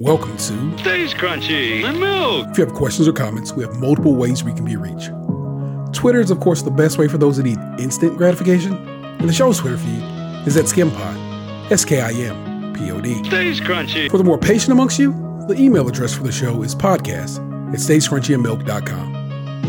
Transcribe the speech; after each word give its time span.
Welcome 0.00 0.34
to 0.38 0.78
Stays 0.78 1.12
crunchy 1.12 1.84
and 1.84 2.00
milk. 2.00 2.46
If 2.48 2.56
you 2.56 2.64
have 2.64 2.72
questions 2.72 3.06
or 3.06 3.12
comments, 3.12 3.52
we 3.52 3.62
have 3.62 3.76
multiple 3.76 4.14
ways 4.16 4.42
we 4.42 4.54
can 4.54 4.64
be 4.64 4.74
reached. 4.74 5.10
Twitter 5.94 6.20
is, 6.20 6.30
of 6.30 6.40
course, 6.40 6.62
the 6.62 6.70
best 6.70 6.96
way 6.96 7.06
for 7.06 7.18
those 7.18 7.36
that 7.36 7.42
need 7.42 7.58
instant 7.78 8.16
gratification, 8.16 8.72
and 8.88 9.28
the 9.28 9.32
show's 9.34 9.58
Twitter 9.58 9.76
feed 9.76 10.02
is 10.46 10.56
at 10.56 10.64
SkimPod, 10.64 11.70
S 11.70 11.84
K 11.84 12.00
I 12.00 12.12
M 12.12 12.72
P 12.72 12.90
O 12.90 12.98
D. 12.98 13.22
Stays 13.24 13.60
crunchy. 13.60 14.10
For 14.10 14.16
the 14.16 14.24
more 14.24 14.38
patient 14.38 14.72
amongst 14.72 14.98
you, 14.98 15.12
the 15.48 15.56
email 15.58 15.86
address 15.86 16.14
for 16.14 16.22
the 16.22 16.32
show 16.32 16.62
is 16.62 16.74
podcast 16.74 17.36
at 17.74 17.78
stayscrunchyandmilk.com. 17.78 19.14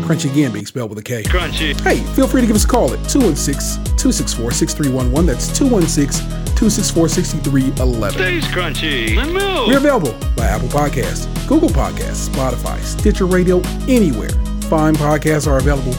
Crunchy 0.02 0.32
again 0.32 0.50
being 0.50 0.64
spelled 0.64 0.88
with 0.88 0.98
a 0.98 1.02
K. 1.02 1.24
Crunchy. 1.24 1.78
Hey, 1.82 1.98
feel 2.14 2.26
free 2.26 2.40
to 2.40 2.46
give 2.46 2.56
us 2.56 2.64
a 2.64 2.68
call 2.68 2.86
at 2.86 3.06
216 3.06 3.84
264 3.84 4.50
6311. 4.50 5.26
That's 5.26 5.58
216 5.58 6.41
264 6.62 7.08
6311. 7.08 8.18
Stays 8.20 8.44
crunchy 8.44 9.18
and 9.20 9.34
milk. 9.34 9.66
We're 9.66 9.78
available 9.78 10.12
by 10.36 10.46
Apple 10.46 10.68
Podcasts, 10.68 11.26
Google 11.48 11.68
Podcasts, 11.68 12.28
Spotify, 12.28 12.78
Stitcher 12.82 13.26
Radio, 13.26 13.60
anywhere. 13.88 14.28
Fine 14.70 14.94
podcasts 14.94 15.48
are 15.48 15.58
available. 15.58 15.92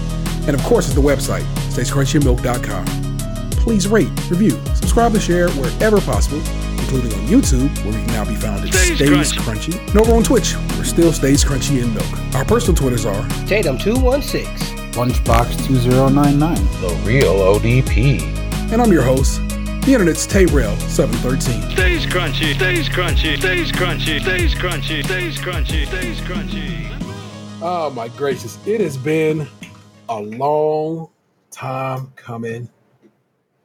And 0.48 0.56
of 0.56 0.64
course, 0.64 0.88
at 0.88 0.96
the 0.96 1.02
website, 1.02 1.44
stayscrunchyandmilk.com. 1.68 2.86
Please 3.58 3.90
rate, 3.90 4.08
review, 4.30 4.52
subscribe, 4.74 5.14
and 5.14 5.22
share 5.22 5.50
wherever 5.52 6.00
possible, 6.00 6.38
including 6.80 7.12
on 7.12 7.28
YouTube, 7.28 7.68
where 7.84 7.94
we 7.94 8.02
can 8.06 8.08
now 8.08 8.24
be 8.24 8.36
found 8.36 8.66
at 8.66 8.74
Stays 8.74 8.96
Stays, 8.96 9.34
Crunchy. 9.34 9.74
Crunchy. 9.74 9.88
And 9.90 9.98
over 9.98 10.14
on 10.14 10.24
Twitch, 10.24 10.56
we're 10.78 10.86
still 10.86 11.12
Stays 11.12 11.44
Crunchy 11.44 11.84
and 11.84 11.94
Milk. 11.94 12.36
Our 12.36 12.46
personal 12.46 12.74
Twitters 12.74 13.06
are 13.06 13.22
Tatum216. 13.48 14.94
Lunchbox 14.94 15.68
2099. 15.68 16.56
The 16.80 16.96
real 17.04 17.58
APT. 17.58 18.24
and 18.72 18.82
I'm 18.82 18.94
your 18.94 19.04
host, 19.04 19.42
the 19.86 19.92
internet's 19.92 20.26
Tayrel713. 20.26 21.74
Stays 21.74 22.06
crunchy. 22.06 22.54
Stays 22.56 22.88
crunchy. 22.88 23.38
Stays 23.38 23.70
crunchy. 23.70 24.22
Stays 24.22 24.56
crunchy. 24.56 25.04
Stays 25.04 25.38
crunchy. 25.38 25.86
Stays 25.88 26.20
crunchy. 26.22 27.60
Oh 27.62 27.90
my 27.90 28.08
gracious. 28.08 28.58
It 28.66 28.80
has 28.80 28.96
been 28.96 29.46
a 30.08 30.22
long 30.22 31.10
time 31.52 32.14
coming. 32.16 32.70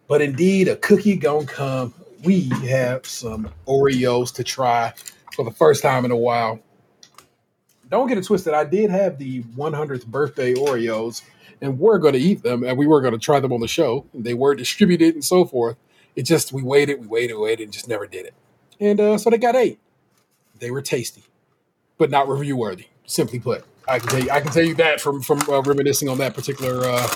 But 0.08 0.20
indeed, 0.20 0.66
a 0.66 0.74
cookie 0.74 1.14
gonna 1.14 1.46
come. 1.46 1.94
We 2.24 2.48
have 2.68 3.06
some 3.06 3.48
Oreos 3.68 4.34
to 4.34 4.42
try 4.42 4.92
for 5.34 5.44
the 5.44 5.52
first 5.52 5.82
time 5.82 6.04
in 6.04 6.10
a 6.10 6.16
while. 6.16 6.58
Don't 7.88 8.08
get 8.08 8.18
it 8.18 8.24
twisted. 8.24 8.54
I 8.54 8.64
did 8.64 8.90
have 8.90 9.18
the 9.18 9.44
100th 9.56 10.06
birthday 10.06 10.54
Oreos, 10.54 11.22
and 11.60 11.78
we're 11.78 11.98
going 11.98 12.14
to 12.14 12.20
eat 12.20 12.42
them, 12.42 12.64
and 12.64 12.76
we 12.76 12.88
were 12.88 13.00
going 13.00 13.14
to 13.14 13.20
try 13.20 13.38
them 13.38 13.52
on 13.52 13.60
the 13.60 13.68
show. 13.68 14.04
They 14.12 14.34
were 14.34 14.56
distributed 14.56 15.14
and 15.14 15.24
so 15.24 15.44
forth. 15.44 15.76
It 16.18 16.26
just 16.26 16.52
we 16.52 16.64
waited, 16.64 17.00
we 17.00 17.06
waited, 17.06 17.34
we 17.34 17.42
waited, 17.42 17.62
and 17.62 17.72
just 17.72 17.86
never 17.86 18.04
did 18.04 18.26
it. 18.26 18.34
And 18.80 18.98
uh, 18.98 19.18
so 19.18 19.30
they 19.30 19.38
got 19.38 19.54
eight. 19.54 19.78
They 20.58 20.72
were 20.72 20.82
tasty, 20.82 21.22
but 21.96 22.10
not 22.10 22.28
review 22.28 22.56
worthy. 22.56 22.86
Simply 23.06 23.38
put, 23.38 23.64
I 23.86 24.00
can 24.00 24.08
tell 24.08 24.24
you, 24.24 24.30
I 24.30 24.40
can 24.40 24.50
tell 24.50 24.64
you 24.64 24.74
that 24.74 25.00
from 25.00 25.22
from 25.22 25.38
uh, 25.48 25.62
reminiscing 25.62 26.08
on 26.08 26.18
that 26.18 26.34
particular 26.34 26.80
uh, 26.84 27.08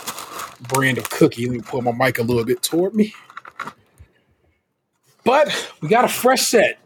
brand 0.68 0.98
of 0.98 1.10
cookie. 1.10 1.46
Let 1.46 1.52
me 1.52 1.60
pull 1.62 1.82
my 1.82 1.90
mic 1.90 2.20
a 2.20 2.22
little 2.22 2.44
bit 2.44 2.62
toward 2.62 2.94
me. 2.94 3.12
But 5.24 5.72
we 5.80 5.88
got 5.88 6.04
a 6.04 6.08
fresh 6.08 6.42
set. 6.42 6.78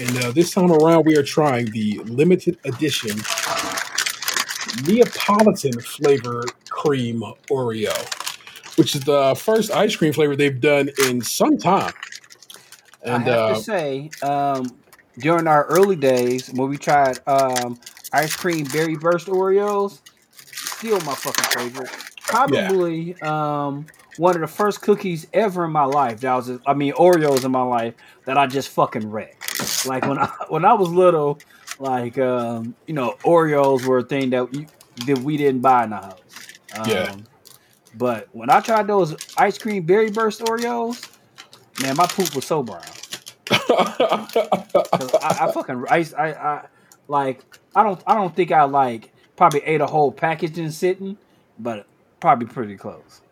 And 0.00 0.24
uh, 0.24 0.30
this 0.30 0.52
time 0.52 0.72
around, 0.72 1.04
we 1.04 1.18
are 1.18 1.22
trying 1.22 1.66
the 1.66 1.98
limited 2.04 2.58
edition 2.64 3.18
Neapolitan 4.86 5.80
flavor 5.80 6.44
cream 6.70 7.20
Oreo, 7.50 8.25
which 8.76 8.94
is 8.94 9.02
the 9.02 9.34
first 9.34 9.70
ice 9.70 9.96
cream 9.96 10.12
flavor 10.12 10.36
they've 10.36 10.60
done 10.60 10.90
in 11.04 11.20
some 11.20 11.58
time. 11.58 11.92
And 13.02 13.14
I 13.14 13.18
have 13.20 13.38
uh, 13.38 13.54
to 13.54 13.60
say, 13.60 14.10
um, 14.22 14.78
during 15.18 15.46
our 15.46 15.64
early 15.66 15.96
days 15.96 16.50
when 16.50 16.68
we 16.68 16.76
tried 16.76 17.18
um, 17.26 17.78
ice 18.12 18.34
cream 18.34 18.64
berry 18.66 18.96
burst 18.96 19.26
Oreos, 19.28 20.00
still 20.42 21.00
my 21.00 21.14
fucking 21.14 21.44
favorite. 21.44 21.90
Probably 22.26 23.14
um, 23.22 23.86
one 24.16 24.34
of 24.34 24.40
the 24.40 24.46
first 24.46 24.82
cookies 24.82 25.26
ever 25.32 25.64
in 25.64 25.72
my 25.72 25.84
life. 25.84 26.20
That 26.20 26.34
was, 26.34 26.50
I 26.66 26.74
mean, 26.74 26.92
Oreos 26.94 27.44
in 27.44 27.52
my 27.52 27.62
life 27.62 27.94
that 28.24 28.36
I 28.36 28.46
just 28.46 28.70
fucking 28.70 29.10
wrecked. 29.10 29.86
Like 29.86 30.04
when 30.06 30.18
I 30.18 30.26
when 30.48 30.64
I 30.64 30.74
was 30.74 30.90
little, 30.90 31.38
like 31.78 32.18
um, 32.18 32.74
you 32.86 32.94
know, 32.94 33.16
Oreos 33.24 33.84
were 33.86 33.98
a 33.98 34.02
thing 34.02 34.30
that 34.30 34.52
you, 34.52 34.66
that 35.06 35.18
we 35.20 35.36
didn't 35.36 35.60
buy 35.60 35.84
in 35.84 35.90
the 35.90 35.96
house. 35.96 36.20
Um, 36.72 36.88
Yeah. 36.88 37.16
But 37.96 38.28
when 38.32 38.50
I 38.50 38.60
tried 38.60 38.86
those 38.86 39.16
ice 39.38 39.58
cream 39.58 39.84
berry 39.84 40.10
burst 40.10 40.40
Oreos, 40.42 41.08
man, 41.82 41.96
my 41.96 42.06
poop 42.06 42.34
was 42.34 42.44
so 42.46 42.62
brown. 42.62 42.82
I, 43.50 45.36
I 45.40 45.52
fucking 45.52 45.84
I, 45.88 46.06
I 46.18 46.28
I 46.32 46.66
like 47.08 47.42
I 47.74 47.82
don't 47.82 48.02
I 48.06 48.14
don't 48.14 48.34
think 48.34 48.52
I 48.52 48.64
like 48.64 49.12
probably 49.36 49.62
ate 49.64 49.80
a 49.80 49.86
whole 49.86 50.12
package 50.12 50.58
in 50.58 50.72
sitting, 50.72 51.16
but 51.58 51.86
probably 52.20 52.46
pretty 52.46 52.76
close. 52.76 53.22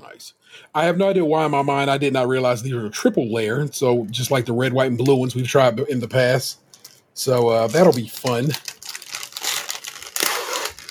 Nice. 0.00 0.34
I 0.74 0.84
have 0.84 0.98
no 0.98 1.10
idea 1.10 1.24
why 1.24 1.44
in 1.44 1.50
my 1.50 1.62
mind 1.62 1.90
I 1.90 1.98
did 1.98 2.12
not 2.12 2.28
realize 2.28 2.62
these 2.62 2.74
were 2.74 2.86
a 2.86 2.90
triple 2.90 3.32
layer. 3.32 3.70
So 3.72 4.06
just 4.06 4.30
like 4.30 4.46
the 4.46 4.52
red, 4.52 4.72
white, 4.72 4.88
and 4.88 4.98
blue 4.98 5.16
ones 5.16 5.34
we've 5.34 5.46
tried 5.46 5.78
in 5.80 6.00
the 6.00 6.08
past. 6.08 6.60
So 7.14 7.48
uh, 7.48 7.66
that'll 7.68 7.92
be 7.92 8.08
fun. 8.08 8.50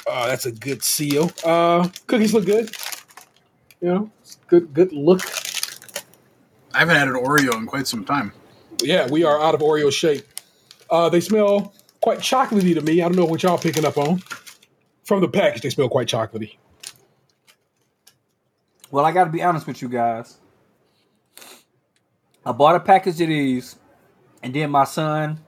Uh, 0.08 0.28
that's 0.28 0.46
a 0.46 0.52
good 0.52 0.84
seal. 0.84 1.32
Uh, 1.44 1.90
cookies 2.08 2.34
look 2.34 2.46
good. 2.46 2.72
You 3.82 3.88
know, 3.88 4.12
it's 4.22 4.36
good, 4.48 4.74
good 4.74 4.94
look. 4.94 5.22
I 6.74 6.80
haven't 6.80 6.96
had 6.96 7.08
an 7.08 7.16
Oreo 7.16 7.58
in 7.58 7.66
quite 7.66 7.88
some 7.88 8.06
time. 8.06 8.32
Yeah, 8.82 9.08
we 9.10 9.24
are 9.24 9.42
out 9.42 9.56
of 9.56 9.62
Oreo 9.62 9.92
shape. 9.92 10.26
Uh, 10.90 11.10
they 11.10 11.20
smell 11.20 11.74
quite 12.00 12.20
chocolatey 12.20 12.76
to 12.76 12.82
me. 12.82 13.02
I 13.02 13.06
don't 13.06 13.16
know 13.16 13.26
what 13.26 13.42
y'all 13.42 13.58
picking 13.58 13.86
up 13.86 13.98
on. 13.98 14.22
From 15.04 15.22
the 15.22 15.28
package, 15.28 15.64
they 15.64 15.70
smell 15.72 15.90
quite 15.90 16.08
chocolatey. 16.08 16.58
Well, 18.92 19.04
I 19.04 19.12
got 19.12 19.26
to 19.26 19.32
be 19.32 19.42
honest 19.42 19.66
with 19.66 19.82
you 19.82 19.90
guys. 19.90 20.38
I 22.46 22.52
bought 22.52 22.76
a 22.76 22.80
package 22.80 23.20
of 23.22 23.28
these, 23.28 23.78
and 24.44 24.54
then 24.54 24.70
my 24.70 24.84
son 24.84 25.40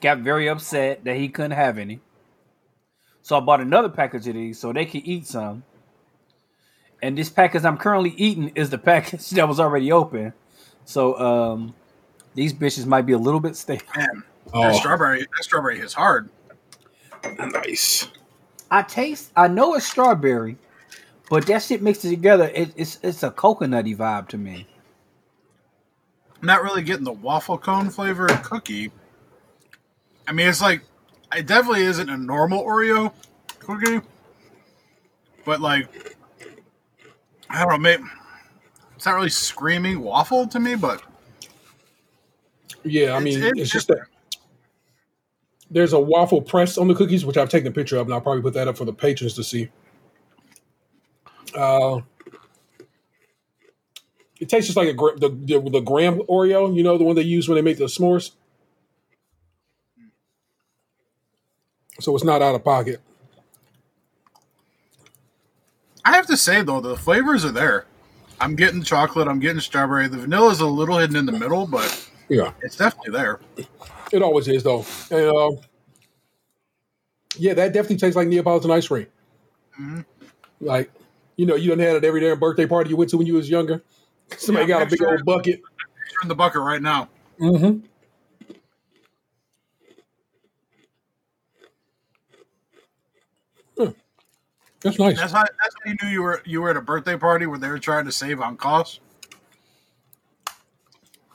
got 0.00 0.18
very 0.18 0.48
upset 0.48 1.04
that 1.04 1.16
he 1.16 1.28
couldn't 1.28 1.52
have 1.52 1.78
any. 1.78 2.00
So 3.22 3.36
I 3.36 3.40
bought 3.40 3.60
another 3.60 3.88
package 3.88 4.26
of 4.28 4.34
these 4.34 4.58
so 4.58 4.72
they 4.72 4.86
could 4.86 5.06
eat 5.06 5.26
some. 5.26 5.62
And 7.02 7.16
this 7.16 7.30
package 7.30 7.64
I'm 7.64 7.76
currently 7.78 8.10
eating 8.16 8.48
is 8.54 8.70
the 8.70 8.78
package 8.92 9.30
that 9.30 9.48
was 9.48 9.58
already 9.60 9.90
open. 9.92 10.32
So 10.84 11.18
um, 11.18 11.74
these 12.34 12.52
bitches 12.52 12.86
might 12.86 13.02
be 13.06 13.12
a 13.12 13.18
little 13.18 13.40
bit 13.40 13.56
stale. 13.56 13.80
Man, 13.96 14.22
Oh. 14.52 14.62
that 14.62 14.74
strawberry, 14.74 15.20
that 15.20 15.42
strawberry 15.44 15.78
is 15.78 15.92
hard. 15.94 16.28
Nice. 17.38 18.08
I 18.70 18.82
taste. 18.82 19.30
I 19.36 19.46
know 19.48 19.74
it's 19.74 19.86
strawberry, 19.86 20.56
but 21.28 21.46
that 21.46 21.62
shit 21.62 21.82
mixed 21.82 22.02
together, 22.02 22.50
it, 22.54 22.72
it's 22.76 22.98
it's 23.02 23.22
a 23.22 23.30
coconutty 23.30 23.96
vibe 23.96 24.28
to 24.28 24.38
me. 24.38 24.66
I'm 26.40 26.46
not 26.46 26.62
really 26.62 26.82
getting 26.82 27.04
the 27.04 27.12
waffle 27.12 27.58
cone 27.58 27.90
flavor 27.90 28.26
of 28.26 28.42
cookie. 28.42 28.90
I 30.26 30.32
mean, 30.32 30.48
it's 30.48 30.62
like 30.62 30.82
it 31.36 31.46
definitely 31.46 31.82
isn't 31.82 32.08
a 32.08 32.16
normal 32.16 32.64
Oreo 32.64 33.12
cookie, 33.60 34.00
but 35.44 35.60
like 35.60 36.16
I 37.50 37.60
don't 37.60 37.68
know, 37.70 37.78
maybe 37.78 38.04
it's 38.96 39.06
not 39.06 39.14
really 39.16 39.30
screaming 39.30 40.00
waffle 40.00 40.46
to 40.48 40.60
me, 40.60 40.74
but 40.76 41.02
Yeah, 42.84 43.14
I 43.14 43.20
mean, 43.20 43.38
It's- 43.38 43.50
it's, 43.52 43.60
it's 43.62 43.70
just 43.72 43.88
that 43.88 43.98
there's 45.70 45.92
a 45.92 46.00
waffle 46.00 46.42
press 46.42 46.78
on 46.78 46.88
the 46.88 46.94
cookies, 46.94 47.24
which 47.24 47.36
I've 47.36 47.48
taken 47.48 47.68
a 47.68 47.72
picture 47.72 47.96
of, 47.96 48.06
and 48.06 48.14
I'll 48.14 48.20
probably 48.20 48.42
put 48.42 48.54
that 48.54 48.68
up 48.68 48.76
for 48.76 48.84
the 48.84 48.92
patrons 48.92 49.34
to 49.34 49.44
see. 49.44 49.68
Uh, 51.54 52.00
it 54.40 54.48
tastes 54.48 54.66
just 54.72 54.76
like 54.76 54.88
a 54.88 54.92
the, 54.92 55.28
the 55.28 55.70
the 55.70 55.80
graham 55.80 56.20
Oreo, 56.28 56.74
you 56.74 56.82
know, 56.82 56.96
the 56.98 57.04
one 57.04 57.14
they 57.16 57.22
use 57.22 57.48
when 57.48 57.56
they 57.56 57.62
make 57.62 57.78
the 57.78 57.84
s'mores. 57.84 58.32
So 62.00 62.14
it's 62.14 62.24
not 62.24 62.40
out 62.42 62.54
of 62.54 62.64
pocket. 62.64 63.00
I 66.04 66.14
have 66.16 66.26
to 66.26 66.36
say 66.36 66.62
though, 66.62 66.80
the 66.80 66.96
flavors 66.96 67.44
are 67.44 67.52
there. 67.52 67.86
I'm 68.40 68.56
getting 68.56 68.82
chocolate, 68.82 69.28
I'm 69.28 69.38
getting 69.38 69.60
strawberry. 69.60 70.08
The 70.08 70.16
vanilla 70.18 70.50
is 70.50 70.60
a 70.60 70.66
little 70.66 70.98
hidden 70.98 71.16
in 71.16 71.26
the 71.26 71.32
middle, 71.32 71.66
but 71.66 72.10
Yeah, 72.28 72.52
it's 72.62 72.76
definitely 72.76 73.12
there. 73.12 73.40
it 74.12 74.22
always 74.22 74.48
is 74.48 74.62
though. 74.62 74.84
And 75.10 75.26
uh, 75.36 75.60
yeah, 77.36 77.54
that 77.54 77.72
definitely 77.72 77.98
tastes 77.98 78.16
like 78.16 78.28
Neapolitan 78.28 78.70
ice 78.70 78.88
cream. 78.88 79.06
Like, 80.60 80.90
you 81.36 81.46
know, 81.46 81.54
you 81.54 81.70
done 81.70 81.78
had 81.78 81.96
it 81.96 82.04
every 82.04 82.20
damn 82.20 82.38
birthday 82.38 82.66
party 82.66 82.90
you 82.90 82.96
went 82.96 83.10
to 83.10 83.16
when 83.18 83.26
you 83.26 83.34
was 83.34 83.48
younger. 83.48 83.82
Somebody 84.36 84.66
Yeah, 84.66 84.78
got 84.78 84.82
a 84.86 84.90
big 84.90 84.98
sure. 84.98 85.12
old 85.12 85.24
bucket. 85.24 85.60
In 86.22 86.28
the 86.28 86.34
bucket 86.34 86.60
right 86.60 86.82
now. 86.82 87.08
Mm-hmm. 87.40 87.86
That's 94.80 94.98
nice. 94.98 95.18
That's 95.18 95.32
how 95.32 95.42
that's 95.42 95.74
how 95.84 95.90
you 95.90 95.96
knew 96.02 96.08
you 96.08 96.22
were 96.22 96.42
you 96.44 96.62
were 96.62 96.70
at 96.70 96.76
a 96.76 96.80
birthday 96.80 97.16
party 97.16 97.46
where 97.46 97.58
they 97.58 97.68
were 97.68 97.78
trying 97.78 98.04
to 98.06 98.12
save 98.12 98.40
on 98.40 98.56
costs. 98.56 99.00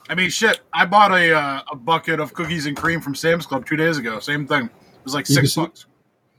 I 0.08 0.14
mean, 0.14 0.30
shit. 0.30 0.60
I 0.72 0.84
bought 0.86 1.12
a 1.12 1.32
uh, 1.32 1.62
a 1.70 1.76
bucket 1.76 2.20
of 2.20 2.34
cookies 2.34 2.66
and 2.66 2.76
cream 2.76 3.00
from 3.00 3.14
Sam's 3.14 3.46
Club 3.46 3.66
two 3.66 3.76
days 3.76 3.98
ago. 3.98 4.18
Same 4.20 4.46
thing. 4.46 4.66
It 4.66 5.04
was 5.04 5.14
like 5.14 5.28
You 5.28 5.34
six 5.36 5.54
bucks. 5.54 5.86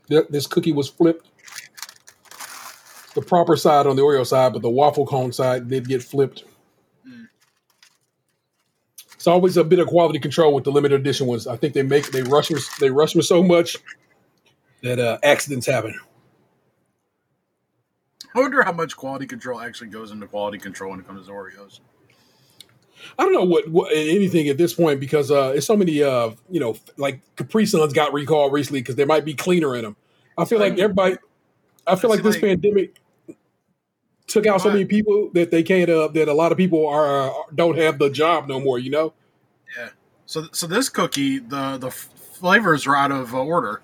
Th- 0.09 0.27
This 0.30 0.48
cookie 0.48 0.74
was 0.74 0.89
flipped. 0.89 1.30
The 3.13 3.21
proper 3.21 3.56
side 3.56 3.88
on 3.88 3.95
the 3.95 4.01
Oreo 4.03 4.25
side, 4.25 4.53
but 4.53 4.62
the 4.62 4.69
waffle 4.69 5.06
cone 5.06 5.31
side 5.31 5.68
did 5.69 5.88
get 5.88 6.03
flipped. 6.03 6.44
It's 9.15 9.25
always 9.27 9.57
a 9.57 9.63
bit 9.63 9.80
of 9.80 9.88
quality 9.88 10.19
control 10.19 10.53
with 10.53 10.63
the 10.63 10.71
limited 10.71 11.01
edition 11.01 11.25
ones. 11.27 11.48
I 11.48 11.57
think 11.57 11.74
they 11.74 11.83
make 11.83 12.12
they 12.12 12.21
rush 12.21 12.50
them 12.50 12.60
they 12.80 12.89
rush 12.89 13.13
them 13.13 13.21
so 13.24 13.42
much 13.44 13.75
that 14.83 15.00
uh, 15.00 15.18
accidents 15.24 15.65
happen. 15.65 16.00
I 18.38 18.42
wonder 18.42 18.62
how 18.62 18.72
much 18.72 18.95
quality 18.95 19.25
control 19.25 19.60
actually 19.60 19.89
goes 19.89 20.12
into 20.12 20.28
quality 20.28 20.60
control 20.60 20.92
when 20.92 21.00
it 21.00 21.07
comes 21.07 21.25
to 21.25 21.31
Oreos. 21.31 21.80
I 23.18 23.24
don't 23.24 23.34
know 23.34 23.44
what, 23.44 23.68
what 23.68 23.92
anything 23.95 24.48
at 24.48 24.57
this 24.57 24.75
point 24.75 25.00
because 25.00 25.31
uh, 25.31 25.54
it's 25.56 25.66
so 25.66 25.75
many 25.75 26.04
uh, 26.04 26.31
you 26.50 26.60
know 26.60 26.75
like 26.98 27.22
Capri 27.36 27.66
Suns 27.66 27.94
got 27.94 28.13
recalled 28.13 28.54
recently 28.54 28.81
because 28.81 28.95
there 28.95 29.07
might 29.07 29.25
be 29.25 29.34
cleaner 29.34 29.75
in 29.75 29.84
them. 29.84 29.95
I 30.38 30.45
feel 30.45 30.60
like 30.60 30.78
everybody. 30.78 31.18
I 31.88 31.95
feel 31.95 32.12
like 32.12 32.22
this 32.22 32.36
like- 32.36 32.44
pandemic 32.44 33.00
took 34.28 34.45
out 34.45 34.62
so 34.62 34.69
many 34.69 34.86
people 34.86 35.31
that 35.34 35.50
they 35.50 35.63
can't. 35.63 35.89
Uh, 35.89 36.07
that 36.10 36.28
a 36.28 36.34
lot 36.34 36.51
of 36.51 36.60
people 36.60 36.88
are 36.88 37.30
uh, 37.30 37.34
don't 37.56 37.78
have 37.78 37.98
the 37.98 38.10
job 38.10 38.48
no 38.48 38.60
more. 38.60 38.78
You 38.78 38.92
know. 38.92 39.13
Yeah. 39.75 39.89
So 40.28 40.48
so 40.51 40.68
this 40.68 40.89
cookie, 40.89 41.39
the 41.39 41.78
the 41.78 41.89
flavors 41.89 42.86
are 42.86 42.95
out 42.95 43.12
of 43.12 43.34
uh, 43.34 43.39
order. 43.39 43.81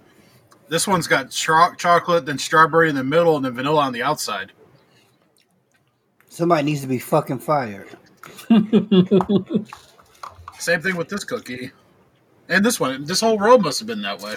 This 0.70 0.88
one's 0.88 1.08
got 1.08 1.30
cho- 1.30 1.74
chocolate, 1.78 2.26
then 2.26 2.38
strawberry 2.38 2.90
in 2.90 2.96
the 2.96 3.04
middle, 3.04 3.36
and 3.36 3.46
then 3.46 3.54
vanilla 3.54 3.82
on 3.82 3.94
the 3.94 4.04
outside. 4.04 4.52
Somebody 6.30 6.64
needs 6.64 6.82
to 6.82 6.88
be 6.88 7.00
fucking 7.00 7.40
fired. 7.40 7.90
Same 10.58 10.82
thing 10.82 10.96
with 10.96 11.10
this 11.10 11.24
cookie. 11.24 11.72
And 12.50 12.66
this 12.66 12.80
one. 12.80 13.06
This 13.06 13.22
whole 13.22 13.38
row 13.38 13.58
must 13.58 13.80
have 13.80 13.88
been 13.88 14.02
that 14.02 14.22
way. 14.22 14.36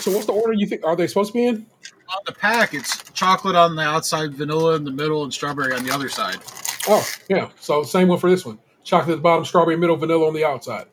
So 0.00 0.12
what's 0.12 0.26
the 0.26 0.32
order 0.32 0.52
you 0.52 0.66
think? 0.66 0.84
Are 0.84 0.96
they 0.96 1.06
supposed 1.06 1.32
to 1.32 1.38
be 1.38 1.46
in? 1.46 1.66
On 2.10 2.20
the 2.24 2.32
pack, 2.32 2.72
it's 2.72 3.02
chocolate 3.12 3.56
on 3.56 3.76
the 3.76 3.82
outside, 3.82 4.32
vanilla 4.34 4.76
in 4.76 4.84
the 4.84 4.90
middle, 4.90 5.24
and 5.24 5.34
strawberry 5.34 5.74
on 5.74 5.84
the 5.84 5.92
other 5.92 6.08
side. 6.08 6.38
Oh 6.88 7.06
yeah. 7.28 7.50
So 7.60 7.82
same 7.82 8.08
one 8.08 8.18
for 8.18 8.30
this 8.30 8.46
one. 8.46 8.58
Chocolate 8.84 9.12
at 9.14 9.16
the 9.16 9.22
bottom, 9.22 9.44
strawberry 9.44 9.76
middle, 9.76 9.96
vanilla 9.96 10.26
on 10.28 10.34
the 10.34 10.44
outside. 10.44 10.86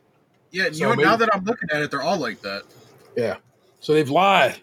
Yeah, 0.51 0.67
you 0.67 0.73
So 0.73 0.93
know, 0.93 1.01
now 1.01 1.15
that 1.15 1.29
I'm 1.33 1.45
looking 1.45 1.69
at 1.71 1.81
it, 1.81 1.91
they're 1.91 2.01
all 2.01 2.17
like 2.17 2.41
that. 2.41 2.63
Yeah. 3.15 3.37
So 3.79 3.93
they've 3.93 4.09
lied. 4.09 4.57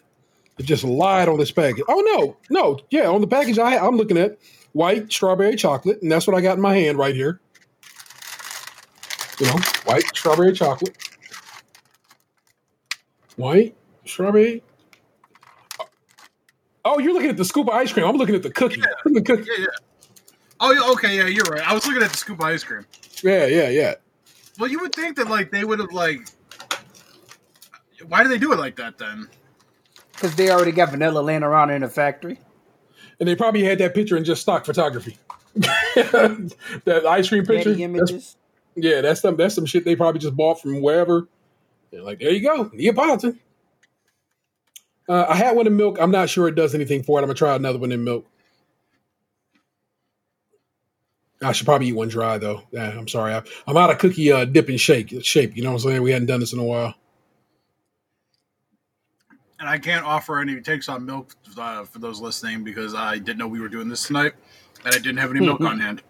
They 0.57 0.65
just 0.65 0.85
lied 0.85 1.29
on 1.29 1.39
this 1.39 1.51
package. 1.51 1.85
Oh 1.89 2.01
no, 2.01 2.37
no, 2.51 2.79
yeah, 2.91 3.09
on 3.09 3.21
the 3.21 3.27
package 3.27 3.59
I 3.59 3.79
I'm 3.79 3.97
looking 3.97 4.19
at 4.19 4.39
white 4.73 5.13
strawberry 5.13 5.57
chocolate, 5.57 6.03
and 6.03 6.11
that's 6.11 6.27
what 6.27 6.37
I 6.37 6.41
got 6.41 6.57
in 6.57 6.61
my 6.63 6.75
hand 6.75 6.99
right 6.99 7.15
here. 7.15 7.41
You 9.39 9.47
know, 9.47 9.57
white 9.85 10.05
strawberry 10.15 10.53
chocolate. 10.53 10.97
White 13.37 13.75
strawberry. 14.05 14.63
Oh, 16.85 16.99
you're 16.99 17.15
looking 17.15 17.31
at 17.31 17.37
the 17.37 17.45
scoop 17.45 17.69
of 17.69 17.75
ice 17.75 17.93
cream. 17.93 18.07
I'm 18.07 18.17
looking 18.17 18.35
at 18.35 18.43
the 18.43 18.51
cookie. 18.51 18.83
The 19.05 19.23
cookie. 19.23 19.45
Yeah, 19.47 19.61
yeah. 19.61 19.67
Oh, 20.61 20.93
okay, 20.93 21.17
yeah, 21.17 21.27
you're 21.27 21.45
right. 21.45 21.67
I 21.69 21.73
was 21.75 21.87
looking 21.87 22.03
at 22.03 22.11
the 22.11 22.17
scoop 22.17 22.39
of 22.41 22.45
ice 22.45 22.63
cream. 22.63 22.85
Yeah, 23.23 23.47
yeah, 23.47 23.69
yeah. 23.69 23.95
Well, 24.59 24.71
you 24.71 24.81
would 24.81 24.95
think 24.95 25.17
that 25.17 25.29
like 25.29 25.51
they 25.51 25.65
would 25.65 25.79
have 25.79 25.93
like. 25.93 26.21
Why 28.09 28.23
do 28.23 28.29
they 28.29 28.39
do 28.39 28.53
it 28.53 28.59
like 28.59 28.77
that 28.77 28.99
then? 28.99 29.29
Because 30.13 30.35
they 30.37 30.51
already 30.51 30.73
got 30.73 30.91
vanilla 30.91 31.21
laying 31.21 31.43
around 31.43 31.71
in 31.71 31.83
the 31.83 31.89
factory. 31.89 32.39
And 33.19 33.29
they 33.29 33.37
probably 33.37 33.63
had 33.63 33.79
that 33.79 33.95
picture 33.95 34.17
in 34.17 34.25
just 34.25 34.43
stock 34.43 34.65
photography. 34.65 35.19
that 35.55 37.05
ice 37.09 37.29
cream 37.29 37.45
picture. 37.45 37.71
Ready 37.71 37.87
that's- 37.87 38.11
images. 38.11 38.37
Yeah, 38.75 39.03
that's 39.03 39.21
some 39.21 39.37
that's 39.37 39.55
some 39.55 39.67
shit 39.67 39.85
they 39.85 39.97
probably 39.97 40.19
just 40.19 40.35
bought 40.35 40.61
from 40.61 40.81
wherever. 40.81 41.29
They're 41.91 42.03
like, 42.03 42.21
there 42.21 42.31
you 42.31 42.41
go, 42.41 42.71
Neapolitan. 42.73 43.39
Uh, 45.09 45.27
I 45.29 45.35
had 45.35 45.57
one 45.57 45.67
in 45.67 45.77
milk. 45.77 45.99
I'm 46.01 46.11
not 46.11 46.31
sure 46.31 46.49
it 46.49 46.55
does 46.55 46.75
anything 46.75 47.03
for 47.03 47.19
it. 47.19 47.23
I'm 47.23 47.27
gonna 47.27 47.35
try 47.35 47.55
another 47.55 47.79
one 47.79 47.93
in 47.93 48.03
milk. 48.03 48.27
I 51.43 51.53
should 51.53 51.67
probably 51.67 51.89
eat 51.89 51.93
one 51.93 52.09
dry 52.09 52.39
though. 52.39 52.63
Yeah, 52.71 52.97
I'm 52.97 53.09
sorry. 53.09 53.35
I, 53.35 53.43
I'm 53.67 53.77
out 53.77 53.91
of 53.91 53.99
cookie 53.99 54.33
uh, 54.33 54.45
dip 54.45 54.69
and 54.69 54.81
shake 54.81 55.13
shape. 55.23 55.57
You 55.57 55.63
know 55.63 55.73
what 55.73 55.85
I'm 55.85 55.91
saying? 55.91 56.03
We 56.03 56.13
hadn't 56.13 56.29
done 56.29 56.41
this 56.41 56.53
in 56.53 56.59
a 56.59 56.65
while. 56.65 56.95
And 59.63 59.71
I 59.71 59.79
can't 59.79 60.05
offer 60.05 60.41
any 60.41 60.61
takes 60.61 60.89
on 60.89 61.07
milk 61.07 61.37
uh, 61.57 61.85
for 61.85 62.01
those 62.01 62.21
listening 62.21 62.65
because 62.65 62.97
I 62.97 63.19
didn't 63.19 63.39
know 63.39 63.47
we 63.47 63.61
were 63.61 63.69
doing 63.69 63.89
this 63.89 64.05
tonight, 64.05 64.33
and 64.85 64.93
I 64.93 64.99
didn't 64.99 65.19
have 65.19 65.31
any 65.31 65.39
milk 65.39 65.61
on 65.61 65.79
hand. 65.79 66.03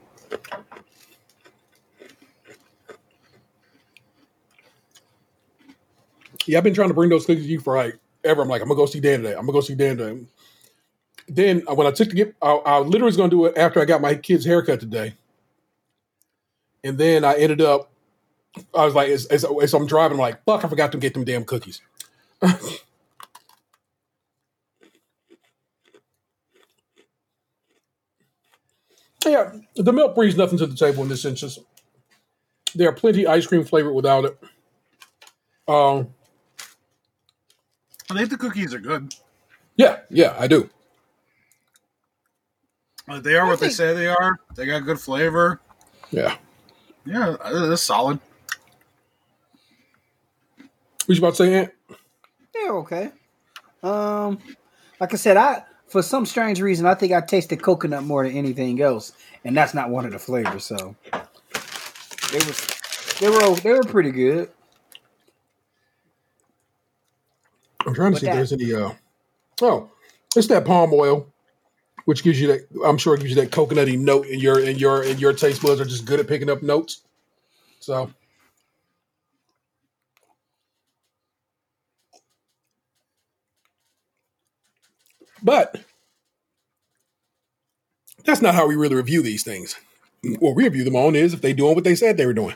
Yeah, 6.46 6.56
I've 6.56 6.64
been 6.64 6.72
trying 6.72 6.88
to 6.88 6.94
bring 6.94 7.10
those 7.10 7.26
cookies 7.26 7.44
to 7.44 7.50
you 7.50 7.60
for 7.60 7.76
like 7.76 7.98
ever. 8.24 8.40
I'm 8.40 8.48
like, 8.48 8.62
I'm 8.62 8.68
gonna 8.68 8.78
go 8.78 8.86
see 8.86 9.00
Dan 9.00 9.20
today. 9.20 9.34
I'm 9.34 9.44
gonna 9.44 9.52
go 9.52 9.60
see 9.60 9.74
Dan 9.74 9.98
today. 9.98 10.24
Then 11.28 11.62
uh, 11.68 11.74
when 11.74 11.86
I 11.86 11.90
took 11.90 12.08
to 12.08 12.14
get, 12.16 12.34
I, 12.40 12.52
I 12.52 12.78
literally 12.78 13.04
was 13.04 13.18
gonna 13.18 13.28
do 13.28 13.44
it 13.44 13.58
after 13.58 13.80
I 13.80 13.84
got 13.84 14.00
my 14.00 14.14
kid's 14.14 14.46
haircut 14.46 14.80
today, 14.80 15.12
and 16.82 16.96
then 16.96 17.22
I 17.22 17.34
ended 17.34 17.60
up, 17.60 17.90
I 18.74 18.86
was 18.86 18.94
like, 18.94 19.10
as, 19.10 19.26
as, 19.26 19.44
as 19.62 19.74
I'm 19.74 19.86
driving, 19.86 20.16
I'm 20.16 20.22
like, 20.22 20.42
fuck, 20.46 20.64
I 20.64 20.70
forgot 20.70 20.90
to 20.92 20.96
get 20.98 21.12
them 21.12 21.24
damn 21.24 21.44
cookies. 21.44 21.82
yeah, 29.30 29.52
the 29.76 29.92
milk 29.92 30.14
brings 30.14 30.36
nothing 30.36 30.58
to 30.58 30.66
the 30.66 30.74
table 30.76 31.02
in 31.02 31.08
this 31.08 31.24
instance. 31.24 31.58
There 32.74 32.88
are 32.88 32.92
plenty 32.92 33.26
ice 33.26 33.46
cream 33.46 33.64
flavored 33.64 33.94
without 33.94 34.24
it. 34.24 34.38
Um, 35.68 36.12
I 38.10 38.14
think 38.16 38.30
the 38.30 38.36
cookies 38.36 38.74
are 38.74 38.78
good. 38.80 39.14
yeah, 39.76 40.00
yeah, 40.10 40.34
I 40.38 40.46
do. 40.46 40.68
Uh, 43.08 43.20
They 43.20 43.34
are 43.34 43.46
what 43.46 43.60
they 43.60 43.68
say 43.68 43.94
they 43.94 44.08
are. 44.08 44.38
They 44.54 44.66
got 44.66 44.80
good 44.80 45.00
flavor. 45.00 45.60
Yeah. 46.10 46.36
Yeah, 47.04 47.30
uh, 47.40 47.66
that's 47.66 47.82
solid. 47.82 48.20
What 51.06 51.16
you 51.16 51.18
about 51.18 51.30
to 51.30 51.36
say, 51.36 51.54
Ant? 51.54 51.72
Yeah, 52.54 52.70
okay. 52.70 53.10
Um, 53.82 54.38
like 55.00 55.12
I 55.12 55.16
said, 55.16 55.36
I 55.36 55.64
for 55.92 56.02
some 56.02 56.24
strange 56.24 56.58
reason 56.60 56.86
I 56.86 56.94
think 56.94 57.12
I 57.12 57.20
tasted 57.20 57.62
coconut 57.62 58.04
more 58.04 58.26
than 58.26 58.34
anything 58.34 58.80
else, 58.80 59.12
and 59.44 59.54
that's 59.54 59.74
not 59.74 59.90
one 59.90 60.06
of 60.06 60.12
the 60.12 60.18
flavors. 60.18 60.64
So 60.64 60.96
they 62.32 62.38
was 62.38 62.66
they 63.20 63.28
were 63.28 63.54
they 63.56 63.72
were 63.72 63.82
pretty 63.82 64.10
good. 64.10 64.50
I'm 67.86 67.94
trying 67.94 68.12
to 68.12 68.14
What 68.14 68.20
see 68.22 68.26
if 68.28 68.32
there's 68.32 68.52
any. 68.54 68.72
Uh, 68.72 68.92
oh, 69.60 69.90
it's 70.34 70.46
that 70.46 70.64
palm 70.64 70.92
oil, 70.94 71.26
which 72.06 72.22
gives 72.22 72.40
you 72.40 72.46
that. 72.46 72.66
I'm 72.86 72.96
sure 72.96 73.14
it 73.14 73.20
gives 73.20 73.34
you 73.34 73.42
that 73.42 73.50
coconutty 73.50 73.98
note, 73.98 74.26
and 74.28 74.40
your 74.40 74.60
and 74.64 74.80
your 74.80 75.02
and 75.02 75.20
your 75.20 75.34
taste 75.34 75.60
buds 75.60 75.78
are 75.78 75.84
just 75.84 76.06
good 76.06 76.20
at 76.20 76.26
picking 76.26 76.48
up 76.48 76.62
notes. 76.62 77.02
So. 77.80 78.10
But 85.44 85.84
that's 88.24 88.42
not 88.42 88.54
how 88.54 88.66
we 88.66 88.76
really 88.76 88.96
review 88.96 89.22
these 89.22 89.42
things. 89.42 89.76
What 90.38 90.54
we 90.54 90.64
review 90.64 90.84
them 90.84 90.96
on 90.96 91.16
is 91.16 91.34
if 91.34 91.40
they 91.40 91.52
doing 91.52 91.74
what 91.74 91.84
they 91.84 91.94
said 91.94 92.16
they 92.16 92.26
were 92.26 92.32
doing, 92.32 92.54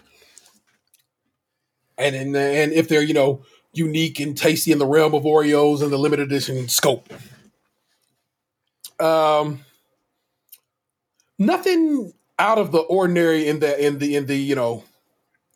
and 1.98 2.14
and, 2.14 2.36
and 2.36 2.72
if 2.72 2.88
they're 2.88 3.02
you 3.02 3.14
know 3.14 3.42
unique 3.72 4.20
and 4.20 4.36
tasty 4.36 4.72
in 4.72 4.78
the 4.78 4.86
realm 4.86 5.14
of 5.14 5.24
Oreos 5.24 5.82
and 5.82 5.92
the 5.92 5.98
limited 5.98 6.26
edition 6.26 6.68
scope. 6.68 7.12
Um, 8.98 9.60
nothing 11.38 12.12
out 12.38 12.58
of 12.58 12.72
the 12.72 12.78
ordinary 12.78 13.48
in 13.48 13.60
the 13.60 13.84
in 13.84 13.98
the 13.98 14.16
in 14.16 14.26
the 14.26 14.36
you 14.36 14.54
know 14.54 14.84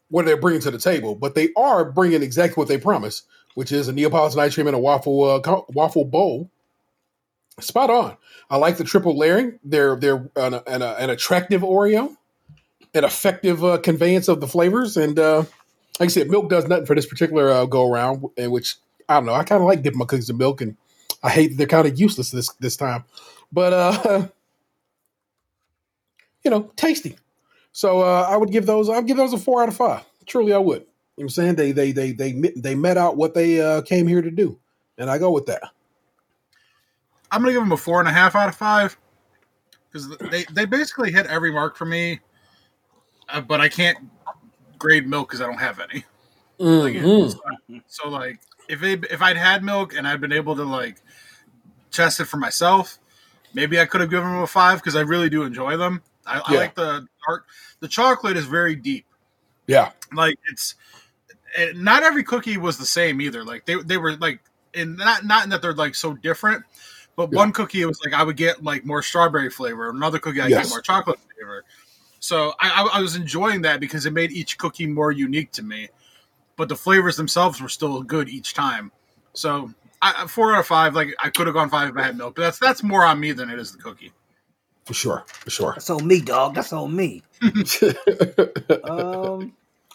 what 0.09 0.27
they're 0.27 0.37
bringing 0.37 0.61
to 0.63 0.71
the 0.71 0.79
table, 0.79 1.15
but 1.15 1.35
they 1.35 1.51
are 1.57 1.91
bringing 1.91 2.23
exactly 2.23 2.61
what 2.61 2.69
they 2.69 2.79
promised, 2.79 3.27
which 3.55 3.73
is 3.73 3.89
a 3.89 3.93
Neapolitan 3.93 4.41
ice 4.41 4.55
cream 4.55 4.67
and 4.67 4.77
a 4.77 4.81
waffle 4.81 5.23
uh, 5.25 5.63
waffle 5.71 6.05
bowl. 6.05 6.51
Spot 7.59 7.91
on. 7.91 8.17
I 8.49 8.57
like 8.57 8.77
the 8.77 8.85
triple 8.85 9.17
layering. 9.17 9.59
They're 9.65 9.97
they're 9.97 10.31
an, 10.37 10.55
an, 10.67 10.83
an 10.83 11.11
attractive 11.11 11.63
Oreo, 11.63 12.17
an 12.95 13.05
effective 13.05 13.65
uh, 13.65 13.79
conveyance 13.79 14.29
of 14.29 14.41
the 14.41 14.47
flavors, 14.47 14.97
and 14.97 15.19
uh, 15.19 15.45
like 15.99 16.07
I 16.07 16.09
said, 16.09 16.31
milk 16.31 16.49
does 16.49 16.67
nothing 16.67 16.87
for 16.87 16.97
this 16.97 17.07
particular 17.07 17.51
uh, 17.51 17.67
go 17.67 17.91
around. 17.91 18.25
In 18.37 18.51
which 18.51 18.77
I 19.09 19.15
don't 19.15 19.27
know. 19.27 19.35
I 19.35 19.45
kind 19.45 19.61
of 19.61 19.69
like 19.69 19.83
dipping 19.83 19.99
my 19.99 20.07
cookies 20.07 20.31
in 20.31 20.39
milk, 20.39 20.61
and 20.61 20.77
I 21.23 21.31
hate 21.31 21.57
they're 21.57 21.67
kind 21.67 21.87
of 21.87 21.99
useless 21.99 22.31
this 22.31 22.51
this 22.61 22.77
time. 22.77 23.05
But 23.53 23.73
uh, 23.73 24.29
you 26.45 26.51
know, 26.51 26.73
tasty. 26.77 27.17
So 27.73 28.01
uh, 28.01 28.27
I 28.29 28.37
would 28.37 28.51
give 28.51 28.67
those. 28.67 28.89
I'd 28.89 29.07
give 29.07 29.17
those 29.17 29.33
a 29.33 29.39
four 29.39 29.63
out 29.63 29.69
of 29.69 29.77
five. 29.77 30.05
Truly, 30.27 30.53
I 30.53 30.59
would. 30.59 30.83
You 31.17 31.25
know 31.25 31.25
what 31.25 31.25
I'm 31.25 31.29
saying 31.29 31.55
they 31.57 31.73
they 31.73 31.93
they 31.93 32.13
they 32.13 32.33
they 32.57 32.75
met 32.75 32.97
out 32.97 33.17
what 33.17 33.35
they 33.35 33.61
uh, 33.61 33.83
came 33.83 34.07
here 34.07 34.23
to 34.23 34.31
do, 34.31 34.59
and 34.97 35.11
I 35.11 35.19
go 35.19 35.31
with 35.31 35.47
that. 35.47 35.63
I'm 37.31 37.41
gonna 37.43 37.53
give 37.53 37.63
them 37.63 37.73
a 37.73 37.77
four 37.77 38.01
and 38.01 38.09
a 38.09 38.13
half 38.13 38.35
out 38.35 38.49
of 38.49 38.55
five 38.57 38.97
because 39.93 40.09
they 40.31 40.45
they 40.53 40.65
basically 40.65 41.13
hit 41.13 41.27
every 41.27 41.53
mark 41.53 41.77
for 41.77 41.85
me. 41.87 42.21
uh, 43.29 43.41
but 43.41 43.61
I 43.61 43.69
can't 43.69 43.99
grade 44.79 45.07
milk 45.07 45.29
because 45.29 45.41
I 45.41 45.47
don't 45.47 45.59
have 45.61 45.79
any. 45.81 46.05
Mhm. 46.59 47.31
So 47.87 48.09
like, 48.09 48.41
if 48.69 48.83
it, 48.83 49.05
if 49.11 49.23
I'd 49.23 49.37
had 49.37 49.63
milk 49.65 49.95
and 49.95 50.07
I'd 50.07 50.21
been 50.21 50.33
able 50.33 50.57
to 50.57 50.65
like 50.65 51.01
test 51.91 52.21
it 52.21 52.27
for 52.27 52.37
myself, 52.37 52.99
maybe 53.55 53.81
I 53.81 53.87
could 53.87 54.01
have 54.01 54.11
given 54.11 54.29
them 54.31 54.43
a 54.43 54.47
five 54.47 54.79
because 54.79 54.97
I 54.97 55.01
really 55.01 55.29
do 55.31 55.43
enjoy 55.45 55.77
them. 55.77 56.03
I, 56.27 56.43
I 56.45 56.55
like 56.59 56.75
the 56.75 57.07
dark. 57.27 57.47
The 57.81 57.89
chocolate 57.89 58.37
is 58.37 58.47
very 58.47 58.77
deep. 58.77 59.07
Yeah. 59.67 59.93
Like 60.13 60.39
it's 60.51 60.75
eh, 61.57 61.73
not 61.75 62.03
every 62.03 62.23
cookie 62.25 62.57
was 62.59 62.79
the 62.79 62.87
same 62.87 63.21
either. 63.21 63.45
Like 63.45 63.65
they 63.67 63.77
they 63.77 63.97
were 63.97 64.17
like 64.17 64.41
in 64.75 64.97
not 64.97 65.25
not 65.25 65.45
in 65.45 65.51
that 65.51 65.63
they're 65.63 65.73
like 65.75 65.95
so 65.95 66.15
different. 66.15 66.65
But 67.27 67.33
Yeah. 67.33 67.39
one 67.39 67.53
cookie 67.53 67.83
it 67.83 67.87
was 67.87 68.01
like 68.05 68.15
I 68.15 68.23
would 68.23 68.37
get 68.37 68.63
like 68.65 68.85
more 68.87 69.03
strawberry 69.03 69.51
flavor. 69.51 69.91
Another 69.91 70.19
cookie 70.19 70.41
I 70.41 70.47
Yes. 70.49 70.65
get 70.65 70.71
more 70.71 70.81
chocolate 70.81 71.19
flavor. 71.37 71.65
So 72.19 72.55
I, 72.61 72.71
I, 72.71 72.99
I 72.99 73.01
was 73.01 73.17
enjoying 73.17 73.63
that 73.63 73.81
because 73.81 74.07
it 74.07 74.13
made 74.13 74.33
each 74.33 74.59
cookie 74.59 74.87
more 74.87 75.13
unique 75.13 75.53
to 75.53 75.63
me. 75.63 75.89
But 76.57 76.69
the 76.69 76.77
flavors 76.77 77.17
themselves 77.17 77.61
were 77.61 77.69
still 77.69 78.03
good 78.03 78.29
each 78.29 78.55
time. 78.55 78.91
So 79.35 79.73
I, 80.03 80.27
four 80.27 80.55
out 80.55 80.61
of 80.61 80.67
five. 80.67 80.95
Like 80.95 81.15
I 81.19 81.31
could 81.31 81.47
have 81.47 81.55
gone 81.55 81.71
five 81.71 81.91
if 81.91 81.97
I 81.97 82.03
had 82.03 82.17
milk, 82.17 82.37
but 82.37 82.43
that's 82.43 82.59
that's 82.59 82.83
more 82.83 83.05
on 83.05 83.21
me 83.21 83.33
than 83.33 83.51
it 83.51 83.59
is 83.59 83.73
the 83.73 83.79
cookie. 83.79 84.13
For 84.87 84.95
sure. 84.95 85.25
For 85.27 85.51
sure. 85.51 85.73
That's 85.75 85.91
on 85.91 86.07
me, 86.07 86.21
dog. 86.21 86.55
That's 86.55 86.73
on 86.73 86.95
me. 86.97 87.23
um, 87.43 87.53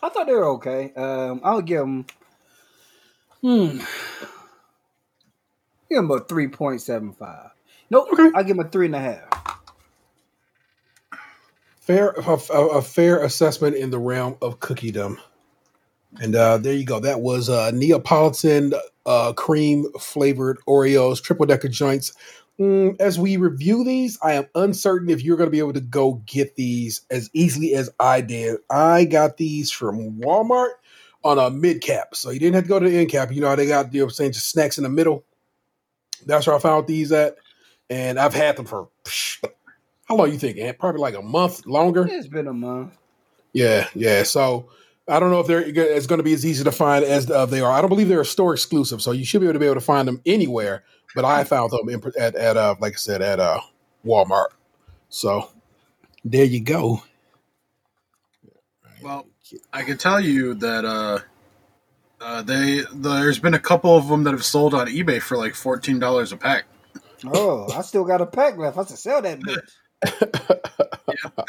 I 0.02 0.10
thought 0.10 0.26
they 0.28 0.34
were 0.34 0.50
okay. 0.52 0.94
Um, 0.96 1.42
I'll 1.44 1.62
give 1.62 1.80
them. 1.82 2.06
Hmm. 3.42 3.80
Give 5.90 5.98
them 5.98 6.12
a 6.12 6.22
three 6.22 6.48
point 6.50 6.82
seven 6.82 7.14
five. 7.14 7.52
Nope. 7.90 8.10
Okay. 8.14 8.32
I 8.36 8.44
give 8.44 8.58
them 8.58 8.66
a 8.66 8.70
three 8.70 8.88
and 8.88 8.96
a 8.96 9.00
half. 9.00 9.24
fair 11.80 12.10
a, 12.12 12.40
a- 12.54 12.68
a 12.80 12.82
fair 12.82 13.24
assessment 13.24 13.76
in 13.76 13.92
the 13.92 14.00
realm 14.00 14.38
of 14.42 14.60
cookiedom. 14.60 15.18
And 16.22 16.36
uh, 16.36 16.58
there 16.60 16.74
you 16.74 16.86
go. 16.86 17.00
That 17.00 17.22
was 17.22 17.50
uh, 17.50 17.72
Neapolitan 17.74 18.74
uh, 19.06 19.34
cream 19.34 19.86
flavored 20.00 20.60
Oreos, 20.68 21.22
triple 21.24 21.46
decker 21.46 21.70
joints. 21.70 22.14
Mm, 22.60 23.00
as 23.02 23.20
we 23.20 23.38
review 23.38 23.84
these, 23.84 24.18
I 24.24 24.34
am 24.34 24.46
uncertain 24.56 25.10
if 25.10 25.24
you're 25.24 25.38
going 25.38 25.48
to 25.48 25.52
be 25.52 25.60
able 25.60 25.74
to 25.74 25.82
go 25.82 26.24
get 26.26 26.56
these 26.56 27.02
as 27.12 27.30
easily 27.34 27.74
as 27.76 27.90
I 28.00 28.22
did. 28.22 28.58
I 28.70 29.06
got 29.06 29.38
these 29.38 29.72
from 29.72 30.22
Walmart 30.22 30.72
on 31.24 31.38
a 31.40 31.50
mid 31.52 31.82
cap, 31.82 32.16
so 32.16 32.30
you 32.30 32.40
didn't 32.40 32.56
have 32.56 32.64
to 32.66 32.70
go 32.70 32.80
to 32.80 32.90
the 32.90 32.98
end 32.98 33.10
cap. 33.10 33.32
You 33.34 33.42
know 33.42 33.50
how 33.50 33.56
they 33.58 33.68
got, 33.68 33.94
you 33.94 34.00
know, 34.02 34.06
what 34.06 34.12
I'm 34.12 34.16
saying 34.16 34.34
just 34.34 34.50
snacks 34.50 34.78
in 34.78 34.84
the 34.86 34.90
middle. 34.90 35.26
That's 36.26 36.48
where 36.48 36.56
I 36.56 36.60
found 36.60 36.88
these 36.88 37.12
at, 37.12 37.38
and 37.90 38.20
I've 38.20 38.34
had 38.34 38.56
them 38.56 38.66
for 38.66 38.90
how 40.06 40.16
long 40.16 40.32
you 40.32 40.38
think? 40.38 40.58
Ant? 40.58 40.80
Probably 40.80 41.02
like 41.02 41.16
a 41.16 41.22
month 41.22 41.66
longer. 41.66 42.08
It's 42.10 42.28
been 42.28 42.48
a 42.48 42.54
month. 42.54 42.98
Yeah, 43.54 43.88
yeah. 43.94 44.24
So 44.24 44.70
I 45.08 45.20
don't 45.20 45.32
know 45.32 45.40
if 45.40 45.48
they're 45.48 45.62
it's 45.62 46.08
going 46.08 46.20
to 46.20 46.24
be 46.24 46.34
as 46.34 46.46
easy 46.46 46.64
to 46.64 46.72
find 46.72 47.06
as 47.06 47.30
uh, 47.30 47.46
they 47.46 47.62
are. 47.62 47.72
I 47.72 47.82
don't 47.82 47.90
believe 47.90 48.08
they're 48.08 48.22
a 48.22 48.26
store 48.26 48.54
exclusive, 48.54 49.02
so 49.02 49.12
you 49.12 49.26
should 49.26 49.42
be 49.42 49.48
able 49.48 49.54
to 49.54 49.60
be 49.60 49.66
able 49.66 49.76
to 49.76 49.82
find 49.82 50.08
them 50.08 50.22
anywhere. 50.26 50.84
But 51.14 51.26
I 51.26 51.44
found 51.44 51.72
them 51.72 51.90
in, 51.90 52.02
at 52.20 52.36
at 52.36 52.58
uh, 52.58 52.76
like 52.80 52.94
I 52.94 52.98
said 52.98 53.22
at 53.22 53.40
uh, 53.40 53.62
Walmart. 54.06 54.50
So 55.10 55.50
there 56.24 56.46
you 56.46 56.60
go. 56.60 57.04
Well, 59.02 59.28
I 59.72 59.84
can 59.84 59.98
tell 59.98 60.20
you 60.20 60.56
that 60.56 60.84
uh, 62.26 62.42
they 62.42 62.82
there's 62.94 63.38
been 63.40 63.54
a 63.54 63.60
couple 63.60 63.96
of 63.96 64.08
them 64.08 64.24
that 64.24 64.32
have 64.32 64.44
sold 64.44 64.74
on 64.74 64.88
eBay 64.88 65.22
for 65.22 65.38
like 65.38 65.54
fourteen 65.54 66.00
dollars 66.00 66.32
a 66.32 66.38
pack. 66.38 66.66
Oh, 67.26 67.72
I 67.72 67.82
still 67.82 68.04
got 68.04 68.20
a 68.22 68.26
pack 68.26 68.58
left. 68.58 68.78
I 68.78 68.86
should 68.86 68.98
sell 68.98 69.22
that 69.22 69.40
bitch. 69.40 69.70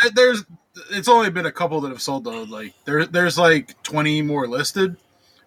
There- 0.02 0.11
There's 0.14 0.45
it's 0.90 1.09
only 1.09 1.30
been 1.30 1.47
a 1.47 1.52
couple 1.52 1.80
that 1.80 1.88
have 1.88 2.02
sold 2.02 2.25
though. 2.25 2.42
Like 2.42 2.75
there 2.85 3.06
there's 3.06 3.38
like 3.38 3.80
twenty 3.83 4.21
more 4.23 4.47
listed, 4.47 4.97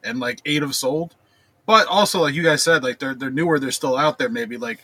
and 0.04 0.20
like 0.20 0.42
eight 0.46 0.62
have 0.62 0.76
sold. 0.76 1.16
But 1.66 1.86
also, 1.88 2.22
like 2.22 2.34
you 2.34 2.42
guys 2.44 2.64
said, 2.64 2.84
like 2.84 2.98
they're 3.00 3.14
they're 3.14 3.30
newer. 3.30 3.60
They're 3.60 3.72
still 3.72 3.96
out 3.96 4.18
there. 4.18 4.30
Maybe 4.30 4.58
like 4.58 4.80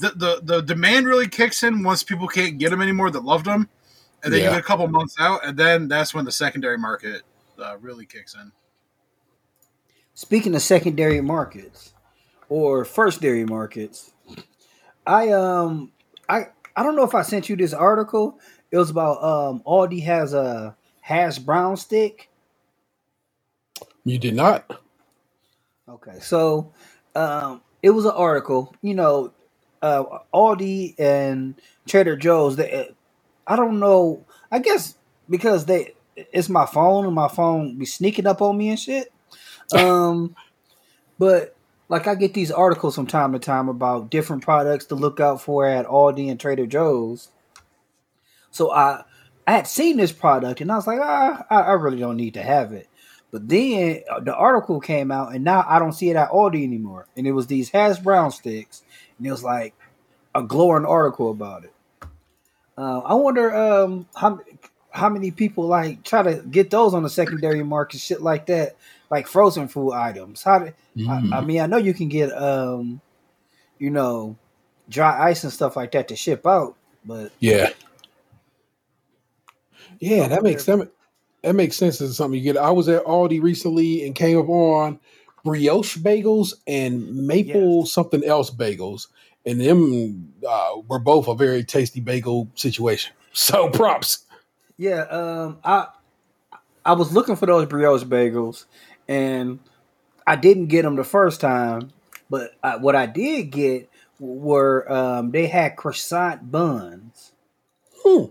the 0.00 0.10
the, 0.10 0.40
the 0.42 0.60
demand 0.62 1.06
really 1.06 1.28
kicks 1.28 1.62
in 1.64 1.82
once 1.82 2.02
people 2.04 2.28
can't 2.28 2.58
get 2.58 2.70
them 2.70 2.80
anymore 2.80 3.10
that 3.10 3.24
loved 3.24 3.46
them, 3.46 3.68
and 4.22 4.32
then 4.32 4.40
Yeah. 4.40 4.46
you 4.46 4.50
get 4.52 4.60
a 4.60 4.64
couple 4.64 4.86
months 4.88 5.16
out, 5.18 5.44
and 5.44 5.58
then 5.58 5.88
that's 5.88 6.14
when 6.14 6.24
the 6.24 6.32
secondary 6.32 6.78
market 6.78 7.22
uh, 7.58 7.76
really 7.78 8.06
kicks 8.06 8.34
in. 8.34 8.52
Speaking 10.20 10.54
of 10.54 10.60
secondary 10.60 11.22
markets 11.22 11.94
or 12.50 12.84
firstary 12.84 13.46
markets, 13.46 14.12
I 15.06 15.30
um 15.30 15.92
I 16.28 16.48
I 16.76 16.82
don't 16.82 16.94
know 16.94 17.04
if 17.04 17.14
I 17.14 17.22
sent 17.22 17.48
you 17.48 17.56
this 17.56 17.72
article. 17.72 18.38
It 18.70 18.76
was 18.76 18.90
about 18.90 19.24
um 19.24 19.62
Aldi 19.66 20.02
has 20.04 20.34
a 20.34 20.76
hash 21.00 21.38
brown 21.38 21.78
stick. 21.78 22.28
You 24.04 24.18
did 24.18 24.34
not. 24.34 24.82
Okay, 25.88 26.18
so 26.20 26.70
um 27.16 27.62
it 27.82 27.88
was 27.88 28.04
an 28.04 28.12
article. 28.14 28.74
You 28.82 28.96
know, 28.96 29.32
uh 29.80 30.04
Aldi 30.34 30.96
and 31.00 31.54
Trader 31.88 32.16
Joe's. 32.16 32.56
They, 32.56 32.90
I 33.46 33.56
don't 33.56 33.80
know. 33.80 34.26
I 34.52 34.58
guess 34.58 34.96
because 35.30 35.64
they 35.64 35.94
it's 36.14 36.50
my 36.50 36.66
phone 36.66 37.06
and 37.06 37.14
my 37.14 37.28
phone 37.28 37.78
be 37.78 37.86
sneaking 37.86 38.26
up 38.26 38.42
on 38.42 38.58
me 38.58 38.68
and 38.68 38.78
shit. 38.78 39.10
Um, 39.74 40.34
but 41.18 41.56
like 41.88 42.06
I 42.06 42.14
get 42.14 42.34
these 42.34 42.50
articles 42.50 42.94
from 42.94 43.06
time 43.06 43.32
to 43.32 43.38
time 43.38 43.68
about 43.68 44.10
different 44.10 44.42
products 44.42 44.86
to 44.86 44.94
look 44.94 45.20
out 45.20 45.42
for 45.42 45.66
at 45.66 45.86
Aldi 45.86 46.30
and 46.30 46.38
Trader 46.38 46.66
Joe's. 46.66 47.28
So 48.50 48.72
I 48.72 49.04
I 49.46 49.52
had 49.52 49.66
seen 49.66 49.96
this 49.96 50.12
product 50.12 50.60
and 50.60 50.70
I 50.70 50.76
was 50.76 50.86
like, 50.86 51.00
ah, 51.02 51.44
I, 51.50 51.60
I 51.60 51.72
really 51.72 51.98
don't 51.98 52.16
need 52.16 52.34
to 52.34 52.42
have 52.42 52.72
it. 52.72 52.88
But 53.32 53.48
then 53.48 54.02
uh, 54.10 54.20
the 54.20 54.34
article 54.34 54.80
came 54.80 55.10
out 55.10 55.34
and 55.34 55.44
now 55.44 55.64
I 55.68 55.78
don't 55.78 55.92
see 55.92 56.10
it 56.10 56.16
at 56.16 56.30
Aldi 56.30 56.62
anymore. 56.62 57.06
And 57.16 57.26
it 57.26 57.32
was 57.32 57.46
these 57.46 57.70
hash 57.70 57.98
brown 57.98 58.30
sticks 58.30 58.82
and 59.18 59.26
it 59.26 59.30
was 59.30 59.44
like 59.44 59.74
a 60.34 60.42
glowing 60.42 60.84
article 60.84 61.30
about 61.30 61.64
it. 61.64 61.72
Uh, 62.78 63.00
I 63.00 63.14
wonder 63.14 63.54
um, 63.54 64.06
how 64.14 64.40
how 64.90 65.08
many 65.08 65.30
people 65.30 65.66
like 65.66 66.02
try 66.02 66.22
to 66.22 66.42
get 66.42 66.70
those 66.70 66.94
on 66.94 67.02
the 67.02 67.10
secondary 67.10 67.62
market, 67.62 68.00
shit 68.00 68.22
like 68.22 68.46
that, 68.46 68.76
like 69.10 69.26
frozen 69.26 69.68
food 69.68 69.92
items. 69.92 70.42
How? 70.42 70.60
Do, 70.60 70.72
I, 71.08 71.22
I 71.32 71.40
mean, 71.40 71.60
I 71.60 71.66
know 71.66 71.76
you 71.76 71.94
can 71.94 72.08
get 72.08 72.30
um, 72.32 73.00
you 73.78 73.90
know, 73.90 74.36
dry 74.88 75.30
ice 75.30 75.44
and 75.44 75.52
stuff 75.52 75.76
like 75.76 75.92
that 75.92 76.08
to 76.08 76.16
ship 76.16 76.46
out, 76.46 76.76
but 77.04 77.32
Yeah. 77.40 77.70
Yeah, 79.98 80.28
that 80.28 80.42
makes 80.42 80.64
that, 80.64 80.90
that 81.42 81.54
makes 81.54 81.76
sense 81.76 82.00
as 82.00 82.16
something 82.16 82.38
you 82.38 82.52
get. 82.52 82.60
I 82.60 82.70
was 82.70 82.88
at 82.88 83.04
Aldi 83.04 83.42
recently 83.42 84.06
and 84.06 84.14
came 84.14 84.38
up 84.38 84.48
on 84.48 84.98
brioche 85.44 85.96
bagels 85.96 86.54
and 86.66 87.26
maple 87.26 87.86
something 87.86 88.24
else 88.24 88.50
bagels, 88.50 89.08
and 89.44 89.60
them 89.60 90.32
uh, 90.46 90.76
were 90.88 90.98
both 90.98 91.28
a 91.28 91.34
very 91.34 91.64
tasty 91.64 92.00
bagel 92.00 92.48
situation. 92.54 93.12
So 93.32 93.70
props. 93.70 94.24
Yeah, 94.76 95.02
um, 95.02 95.58
I 95.62 95.86
I 96.84 96.94
was 96.94 97.12
looking 97.12 97.36
for 97.36 97.46
those 97.46 97.64
brioche 97.66 98.02
bagels, 98.02 98.64
and 99.10 99.58
I 100.24 100.36
didn't 100.36 100.66
get 100.66 100.82
them 100.82 100.94
the 100.96 101.04
first 101.04 101.40
time. 101.40 101.90
But 102.30 102.52
I, 102.62 102.76
what 102.76 102.94
I 102.94 103.06
did 103.06 103.50
get 103.50 103.90
were 104.20 104.90
um, 104.90 105.32
they 105.32 105.48
had 105.48 105.76
croissant 105.76 106.50
buns. 106.50 107.32
Hmm. 108.02 108.26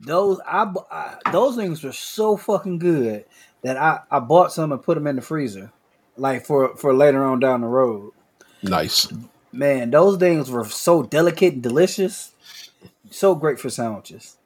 Those 0.00 0.40
I, 0.46 0.72
I 0.90 1.32
those 1.32 1.56
things 1.56 1.82
were 1.82 1.92
so 1.92 2.36
fucking 2.36 2.78
good 2.78 3.24
that 3.62 3.76
I, 3.76 4.00
I 4.10 4.20
bought 4.20 4.52
some 4.52 4.70
and 4.70 4.80
put 4.80 4.94
them 4.94 5.08
in 5.08 5.16
the 5.16 5.22
freezer, 5.22 5.72
like 6.16 6.46
for 6.46 6.76
for 6.76 6.94
later 6.94 7.24
on 7.24 7.40
down 7.40 7.62
the 7.62 7.66
road. 7.66 8.12
Nice. 8.62 9.08
Man, 9.50 9.90
those 9.90 10.18
things 10.18 10.48
were 10.48 10.64
so 10.66 11.02
delicate 11.02 11.54
and 11.54 11.62
delicious, 11.62 12.32
so 13.10 13.34
great 13.34 13.58
for 13.58 13.70
sandwiches. 13.70 14.36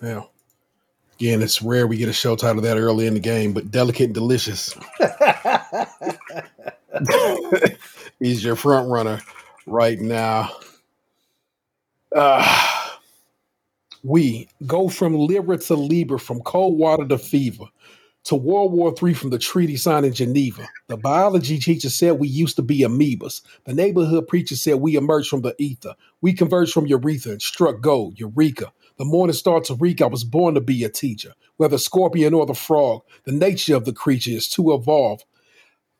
Yeah. 0.00 0.22
Again, 1.18 1.40
it's 1.40 1.62
rare 1.62 1.86
we 1.86 1.96
get 1.96 2.10
a 2.10 2.12
show 2.12 2.36
title 2.36 2.60
that 2.60 2.76
early 2.76 3.06
in 3.06 3.14
the 3.14 3.20
game, 3.20 3.54
but 3.54 3.70
delicate 3.70 4.04
and 4.04 4.14
delicious. 4.14 4.74
He's 8.18 8.44
your 8.44 8.54
front 8.54 8.90
runner 8.90 9.22
right 9.64 9.98
now. 9.98 10.50
Uh, 12.14 12.98
we 14.02 14.46
go 14.66 14.90
from 14.90 15.14
Libra 15.14 15.56
to 15.56 15.74
Libra, 15.74 16.18
from 16.18 16.42
cold 16.42 16.78
water 16.78 17.08
to 17.08 17.16
fever, 17.16 17.64
to 18.24 18.34
World 18.34 18.72
War 18.72 18.94
III 19.02 19.14
from 19.14 19.30
the 19.30 19.38
treaty 19.38 19.76
signed 19.76 20.04
in 20.04 20.12
Geneva. 20.12 20.68
The 20.88 20.98
biology 20.98 21.58
teacher 21.58 21.88
said 21.88 22.18
we 22.18 22.28
used 22.28 22.56
to 22.56 22.62
be 22.62 22.80
amoebas. 22.80 23.40
The 23.64 23.72
neighborhood 23.72 24.28
preacher 24.28 24.56
said 24.56 24.76
we 24.76 24.96
emerged 24.96 25.30
from 25.30 25.40
the 25.40 25.54
ether. 25.58 25.94
We 26.20 26.34
converged 26.34 26.74
from 26.74 26.86
urethra 26.86 27.32
and 27.32 27.42
struck 27.42 27.80
gold, 27.80 28.18
eureka. 28.18 28.70
The 28.98 29.04
morning 29.04 29.34
star 29.34 29.60
Tariq, 29.60 30.00
I 30.00 30.06
was 30.06 30.24
born 30.24 30.54
to 30.54 30.60
be 30.60 30.82
a 30.82 30.88
teacher. 30.88 31.34
Whether 31.58 31.76
scorpion 31.76 32.32
or 32.32 32.46
the 32.46 32.54
frog, 32.54 33.02
the 33.24 33.32
nature 33.32 33.76
of 33.76 33.84
the 33.84 33.92
creature 33.92 34.30
is 34.30 34.48
to 34.50 34.72
evolve. 34.72 35.22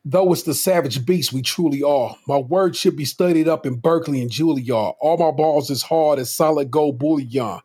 Though 0.03 0.33
it's 0.33 0.45
the 0.45 0.55
savage 0.55 1.05
beast 1.05 1.33
we 1.33 1.43
truly 1.43 1.83
are, 1.83 2.17
my 2.27 2.39
words 2.39 2.79
should 2.79 2.97
be 2.97 3.05
studied 3.05 3.49
up 3.49 3.67
in 3.67 3.81
Berkeley 3.81 4.23
and 4.23 4.31
Juilliard. 4.31 4.95
All 5.01 5.19
my 5.19 5.31
balls 5.31 5.71
as 5.71 5.83
hard 5.83 6.19
as 6.19 6.33
solid 6.33 6.71
gold 6.71 6.99
bullion. 6.99 7.61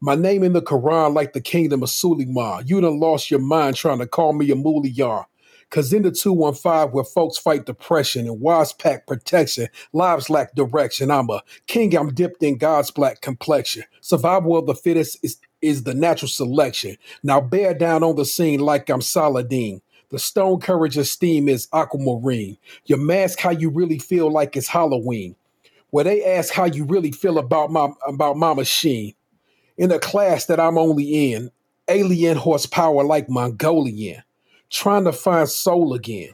My 0.00 0.14
name 0.14 0.44
in 0.44 0.52
the 0.52 0.62
Quran 0.62 1.12
like 1.12 1.32
the 1.32 1.40
kingdom 1.40 1.82
of 1.82 1.90
Suleiman. 1.90 2.64
You 2.66 2.80
done 2.80 3.00
lost 3.00 3.32
your 3.32 3.40
mind 3.40 3.74
trying 3.74 3.98
to 3.98 4.06
call 4.06 4.32
me 4.32 4.48
a 4.52 4.54
Muliyar. 4.54 5.24
Cause 5.70 5.92
in 5.92 6.02
the 6.02 6.10
215 6.10 6.92
where 6.92 7.04
folks 7.04 7.36
fight 7.36 7.66
depression 7.66 8.26
and 8.26 8.40
wives 8.40 8.72
pack 8.72 9.06
protection, 9.06 9.68
lives 9.92 10.30
lack 10.30 10.54
direction. 10.54 11.10
I'm 11.10 11.28
a 11.28 11.42
king, 11.66 11.94
I'm 11.94 12.14
dipped 12.14 12.42
in 12.42 12.56
God's 12.56 12.90
black 12.90 13.20
complexion. 13.20 13.84
Survival 14.00 14.56
of 14.56 14.66
the 14.66 14.74
fittest 14.74 15.18
is, 15.22 15.36
is 15.60 15.82
the 15.82 15.92
natural 15.92 16.30
selection. 16.30 16.96
Now 17.22 17.42
bear 17.42 17.74
down 17.74 18.02
on 18.02 18.16
the 18.16 18.24
scene 18.24 18.60
like 18.60 18.88
I'm 18.88 19.02
Saladin. 19.02 19.82
The 20.10 20.18
stone 20.18 20.58
courage 20.58 20.96
esteem 20.96 21.50
is 21.50 21.68
aquamarine. 21.74 22.56
Your 22.86 22.98
mask 22.98 23.38
how 23.38 23.50
you 23.50 23.68
really 23.68 23.98
feel 23.98 24.32
like 24.32 24.56
it's 24.56 24.68
Halloween. 24.68 25.36
Where 25.90 26.04
they 26.04 26.24
ask 26.24 26.52
how 26.52 26.64
you 26.64 26.84
really 26.84 27.12
feel 27.12 27.38
about 27.38 27.70
my 27.70 27.90
about 28.06 28.38
my 28.38 28.54
machine. 28.54 29.14
In 29.76 29.92
a 29.92 29.98
class 29.98 30.46
that 30.46 30.60
I'm 30.60 30.78
only 30.78 31.32
in, 31.32 31.50
alien 31.88 32.38
horsepower 32.38 33.04
like 33.04 33.28
Mongolian 33.28 34.22
trying 34.70 35.04
to 35.04 35.12
find 35.12 35.48
soul 35.48 35.94
again. 35.94 36.30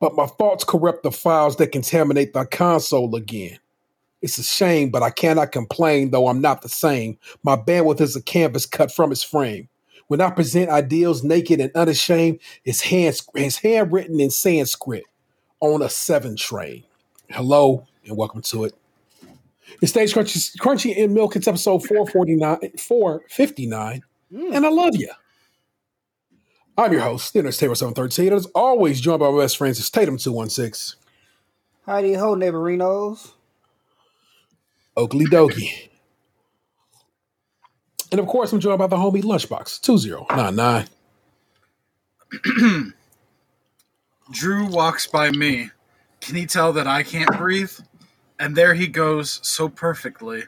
But 0.00 0.14
my 0.14 0.26
thoughts 0.26 0.64
corrupt 0.64 1.02
the 1.02 1.12
files 1.12 1.56
that 1.56 1.72
contaminate 1.72 2.32
the 2.32 2.46
console 2.46 3.14
again. 3.14 3.58
It's 4.22 4.38
a 4.38 4.42
shame, 4.42 4.90
but 4.90 5.02
I 5.02 5.10
cannot 5.10 5.52
complain, 5.52 6.10
though 6.10 6.28
I'm 6.28 6.40
not 6.40 6.62
the 6.62 6.68
same. 6.68 7.18
My 7.42 7.56
bandwidth 7.56 8.00
is 8.00 8.16
a 8.16 8.22
canvas 8.22 8.66
cut 8.66 8.92
from 8.92 9.12
its 9.12 9.22
frame. 9.22 9.68
When 10.08 10.20
I 10.20 10.30
present 10.30 10.70
ideals 10.70 11.22
naked 11.22 11.60
and 11.60 11.70
unashamed, 11.74 12.40
it's, 12.64 12.80
hand, 12.80 13.20
it's 13.34 13.56
handwritten 13.56 14.20
in 14.20 14.30
Sanskrit 14.30 15.04
on 15.60 15.82
a 15.82 15.88
seven 15.88 16.36
train. 16.36 16.84
Hello 17.30 17.86
and 18.04 18.16
welcome 18.16 18.42
to 18.42 18.64
it. 18.64 18.74
It's 19.80 19.92
Stays 19.92 20.12
Crunchy, 20.12 20.56
Crunchy 20.58 20.96
in 20.96 21.14
Milk. 21.14 21.36
It's 21.36 21.46
episode 21.46 21.86
449, 21.86 22.72
459, 22.76 24.02
mm. 24.32 24.54
and 24.54 24.66
I 24.66 24.68
love 24.68 24.96
you. 24.96 25.10
I'm 26.78 26.92
your 26.92 27.02
host, 27.02 27.32
Dinner's 27.32 27.58
Tayrel713. 27.58 28.32
As 28.32 28.46
always, 28.54 29.00
joined 29.00 29.20
by 29.20 29.30
my 29.30 29.40
best 29.40 29.56
friends, 29.58 29.78
it's 29.78 29.90
Tatum216. 29.90 30.94
Howdy 31.86 32.14
ho, 32.14 32.34
neighborinos. 32.34 33.32
Oakley 34.96 35.26
Dokie. 35.26 35.88
And 38.10 38.20
of 38.20 38.26
course, 38.26 38.52
I'm 38.52 38.60
joined 38.60 38.78
by 38.78 38.86
the 38.86 38.96
homie 38.96 39.22
Lunchbox 39.22 39.80
2099. 39.82 40.88
Drew 44.30 44.66
walks 44.66 45.06
by 45.06 45.30
me. 45.30 45.70
Can 46.20 46.36
he 46.36 46.46
tell 46.46 46.72
that 46.72 46.86
I 46.86 47.02
can't 47.02 47.36
breathe? 47.36 47.72
And 48.38 48.56
there 48.56 48.74
he 48.74 48.86
goes 48.86 49.40
so 49.42 49.68
perfectly. 49.68 50.44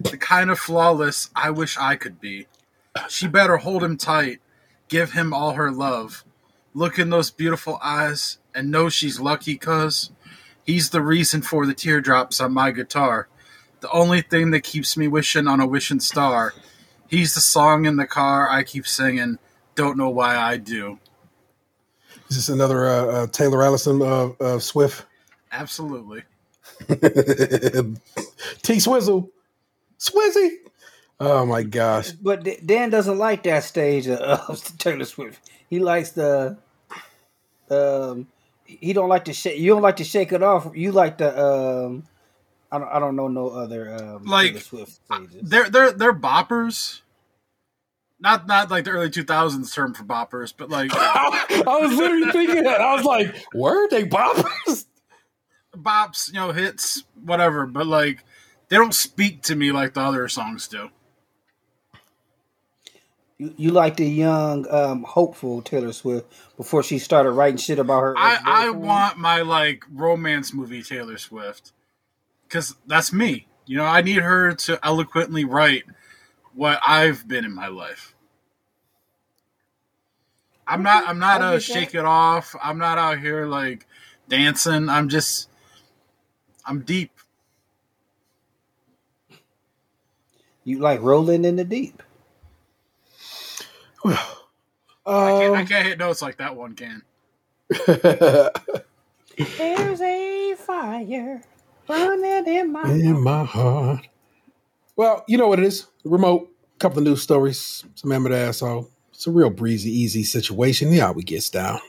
The 0.00 0.16
kind 0.16 0.50
of 0.50 0.58
flawless 0.58 1.30
I 1.34 1.50
wish 1.50 1.76
I 1.78 1.96
could 1.96 2.20
be. 2.20 2.46
She 3.08 3.28
better 3.28 3.56
hold 3.56 3.82
him 3.82 3.96
tight 3.96 4.40
give 4.88 5.12
him 5.12 5.32
all 5.32 5.52
her 5.52 5.70
love. 5.70 6.24
Look 6.74 6.98
in 6.98 7.10
those 7.10 7.30
beautiful 7.30 7.78
eyes 7.82 8.38
and 8.54 8.70
know 8.70 8.88
she's 8.88 9.20
lucky 9.20 9.56
cuz 9.56 10.10
he's 10.64 10.90
the 10.90 11.02
reason 11.02 11.42
for 11.42 11.66
the 11.66 11.74
teardrops 11.74 12.40
on 12.40 12.52
my 12.52 12.70
guitar. 12.70 13.28
The 13.80 13.90
only 13.90 14.22
thing 14.22 14.50
that 14.50 14.62
keeps 14.62 14.96
me 14.96 15.08
wishing 15.08 15.46
on 15.46 15.60
a 15.60 15.66
wishing 15.66 16.00
star. 16.00 16.54
He's 17.08 17.34
the 17.34 17.40
song 17.40 17.84
in 17.84 17.96
the 17.96 18.06
car 18.06 18.48
I 18.50 18.62
keep 18.62 18.86
singing. 18.86 19.38
Don't 19.74 19.96
know 19.96 20.08
why 20.08 20.36
I 20.36 20.56
do. 20.56 20.98
Is 22.28 22.36
this 22.36 22.48
another 22.48 22.86
uh, 22.86 23.06
uh, 23.06 23.26
Taylor 23.28 23.62
Alison 23.62 24.02
uh, 24.02 24.30
uh 24.40 24.58
Swift? 24.58 25.06
Absolutely. 25.52 26.22
T 28.62 28.80
Swizzle. 28.80 29.30
Swizzy. 29.98 30.50
Oh 31.18 31.46
my 31.46 31.62
gosh! 31.62 32.10
But 32.10 32.46
Dan 32.64 32.90
doesn't 32.90 33.16
like 33.16 33.42
that 33.44 33.64
stage 33.64 34.06
of 34.08 34.78
Taylor 34.78 35.04
Swift. 35.04 35.50
He 35.68 35.78
likes 35.78 36.10
the, 36.10 36.58
um, 37.70 38.28
he 38.64 38.92
don't 38.92 39.08
like 39.08 39.24
to 39.26 39.32
shake. 39.32 39.58
You 39.58 39.72
don't 39.72 39.82
like 39.82 39.96
to 39.96 40.04
shake 40.04 40.32
it 40.32 40.42
off. 40.42 40.70
You 40.74 40.92
like 40.92 41.18
the, 41.18 41.38
um, 41.38 42.06
I 42.70 42.78
don't, 42.78 42.88
I 42.88 42.98
don't 42.98 43.16
know 43.16 43.28
no 43.28 43.48
other 43.48 43.94
um, 43.94 44.24
like 44.24 44.48
Taylor 44.48 44.60
Swift 44.60 45.00
stages. 45.04 45.40
They're 45.42 45.70
they're 45.70 45.92
they're 45.92 46.14
boppers. 46.14 47.00
Not 48.20 48.46
not 48.46 48.70
like 48.70 48.84
the 48.84 48.90
early 48.90 49.10
two 49.10 49.24
thousands 49.24 49.74
term 49.74 49.94
for 49.94 50.04
boppers, 50.04 50.52
but 50.56 50.68
like 50.68 50.90
I 50.94 51.78
was 51.80 51.96
literally 51.96 52.30
thinking 52.30 52.62
that. 52.64 52.80
I 52.80 52.94
was 52.94 53.04
like, 53.04 53.34
were 53.54 53.88
they 53.88 54.04
boppers? 54.04 54.86
Bops, 55.74 56.28
you 56.28 56.34
know, 56.34 56.52
hits, 56.52 57.04
whatever. 57.22 57.66
But 57.66 57.86
like, 57.86 58.24
they 58.68 58.76
don't 58.76 58.94
speak 58.94 59.42
to 59.44 59.54
me 59.54 59.72
like 59.72 59.94
the 59.94 60.00
other 60.00 60.28
songs 60.28 60.68
do. 60.68 60.90
You, 63.38 63.54
you 63.56 63.70
like 63.70 63.96
the 63.96 64.06
young, 64.06 64.66
um, 64.70 65.02
hopeful 65.02 65.60
Taylor 65.62 65.92
Swift 65.92 66.32
before 66.56 66.82
she 66.82 66.98
started 66.98 67.32
writing 67.32 67.58
shit 67.58 67.78
about 67.78 68.00
her. 68.00 68.14
I, 68.16 68.38
I 68.44 68.70
want 68.70 69.18
my 69.18 69.42
like 69.42 69.84
romance 69.92 70.54
movie 70.54 70.82
Taylor 70.82 71.18
Swift 71.18 71.72
because 72.48 72.76
that's 72.86 73.12
me. 73.12 73.46
You 73.66 73.78
know, 73.78 73.84
I 73.84 74.00
need 74.00 74.18
her 74.18 74.54
to 74.54 74.78
eloquently 74.82 75.44
write 75.44 75.84
what 76.54 76.80
I've 76.86 77.26
been 77.28 77.44
in 77.44 77.54
my 77.54 77.68
life. 77.68 78.14
I'm 80.66 80.82
not. 80.82 81.06
I'm 81.06 81.18
not 81.18 81.42
a 81.42 81.60
shake 81.60 81.94
it 81.94 82.04
off. 82.04 82.56
I'm 82.60 82.78
not 82.78 82.98
out 82.98 83.20
here 83.20 83.46
like 83.46 83.86
dancing. 84.28 84.88
I'm 84.88 85.08
just. 85.08 85.48
I'm 86.64 86.80
deep. 86.80 87.12
You 90.64 90.80
like 90.80 91.00
rolling 91.00 91.44
in 91.44 91.56
the 91.56 91.64
deep. 91.64 92.02
Well, 94.06 95.26
I, 95.26 95.40
can't, 95.40 95.54
I 95.54 95.60
um, 95.60 95.66
can't 95.66 95.86
hit 95.86 95.98
notes 95.98 96.22
like 96.22 96.36
that 96.36 96.54
one 96.54 96.74
can. 96.74 97.02
There's 99.58 100.00
a 100.00 100.54
fire 100.56 101.42
burning 101.86 102.46
in 102.46 102.72
my 102.72 102.82
in 102.90 103.20
my 103.20 103.44
heart. 103.44 104.06
Well, 104.94 105.24
you 105.26 105.38
know 105.38 105.48
what 105.48 105.58
it 105.58 105.64
is. 105.64 105.86
Remote, 106.04 106.48
couple 106.78 106.98
of 106.98 107.04
news 107.04 107.22
stories, 107.22 107.84
some 107.96 108.12
amateur 108.12 108.36
asshole. 108.36 108.88
It's 109.10 109.26
a 109.26 109.32
real 109.32 109.50
breezy, 109.50 109.90
easy 109.90 110.22
situation. 110.22 110.92
Yeah, 110.92 111.10
we 111.10 111.24
gets 111.24 111.50
down. 111.50 111.80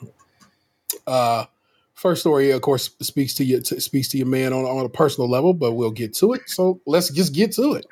Uh, 1.06 1.46
first 1.94 2.22
story, 2.22 2.50
of 2.50 2.62
course, 2.62 2.90
speaks 3.02 3.36
to 3.36 3.44
you 3.44 3.64
speaks 3.64 4.08
to 4.10 4.18
your 4.18 4.28
man 4.28 4.54
on, 4.54 4.66
on 4.66 4.86
a 4.86 4.90
personal 4.90 5.30
level, 5.30 5.54
but 5.54 5.74
we'll 5.74 5.92
get 5.92 6.16
to 6.16 6.34
it. 6.34 6.50
So 6.50 6.82
let's 6.88 7.12
just 7.12 7.36
get 7.36 7.52
to 7.54 7.76
it. 7.76 7.86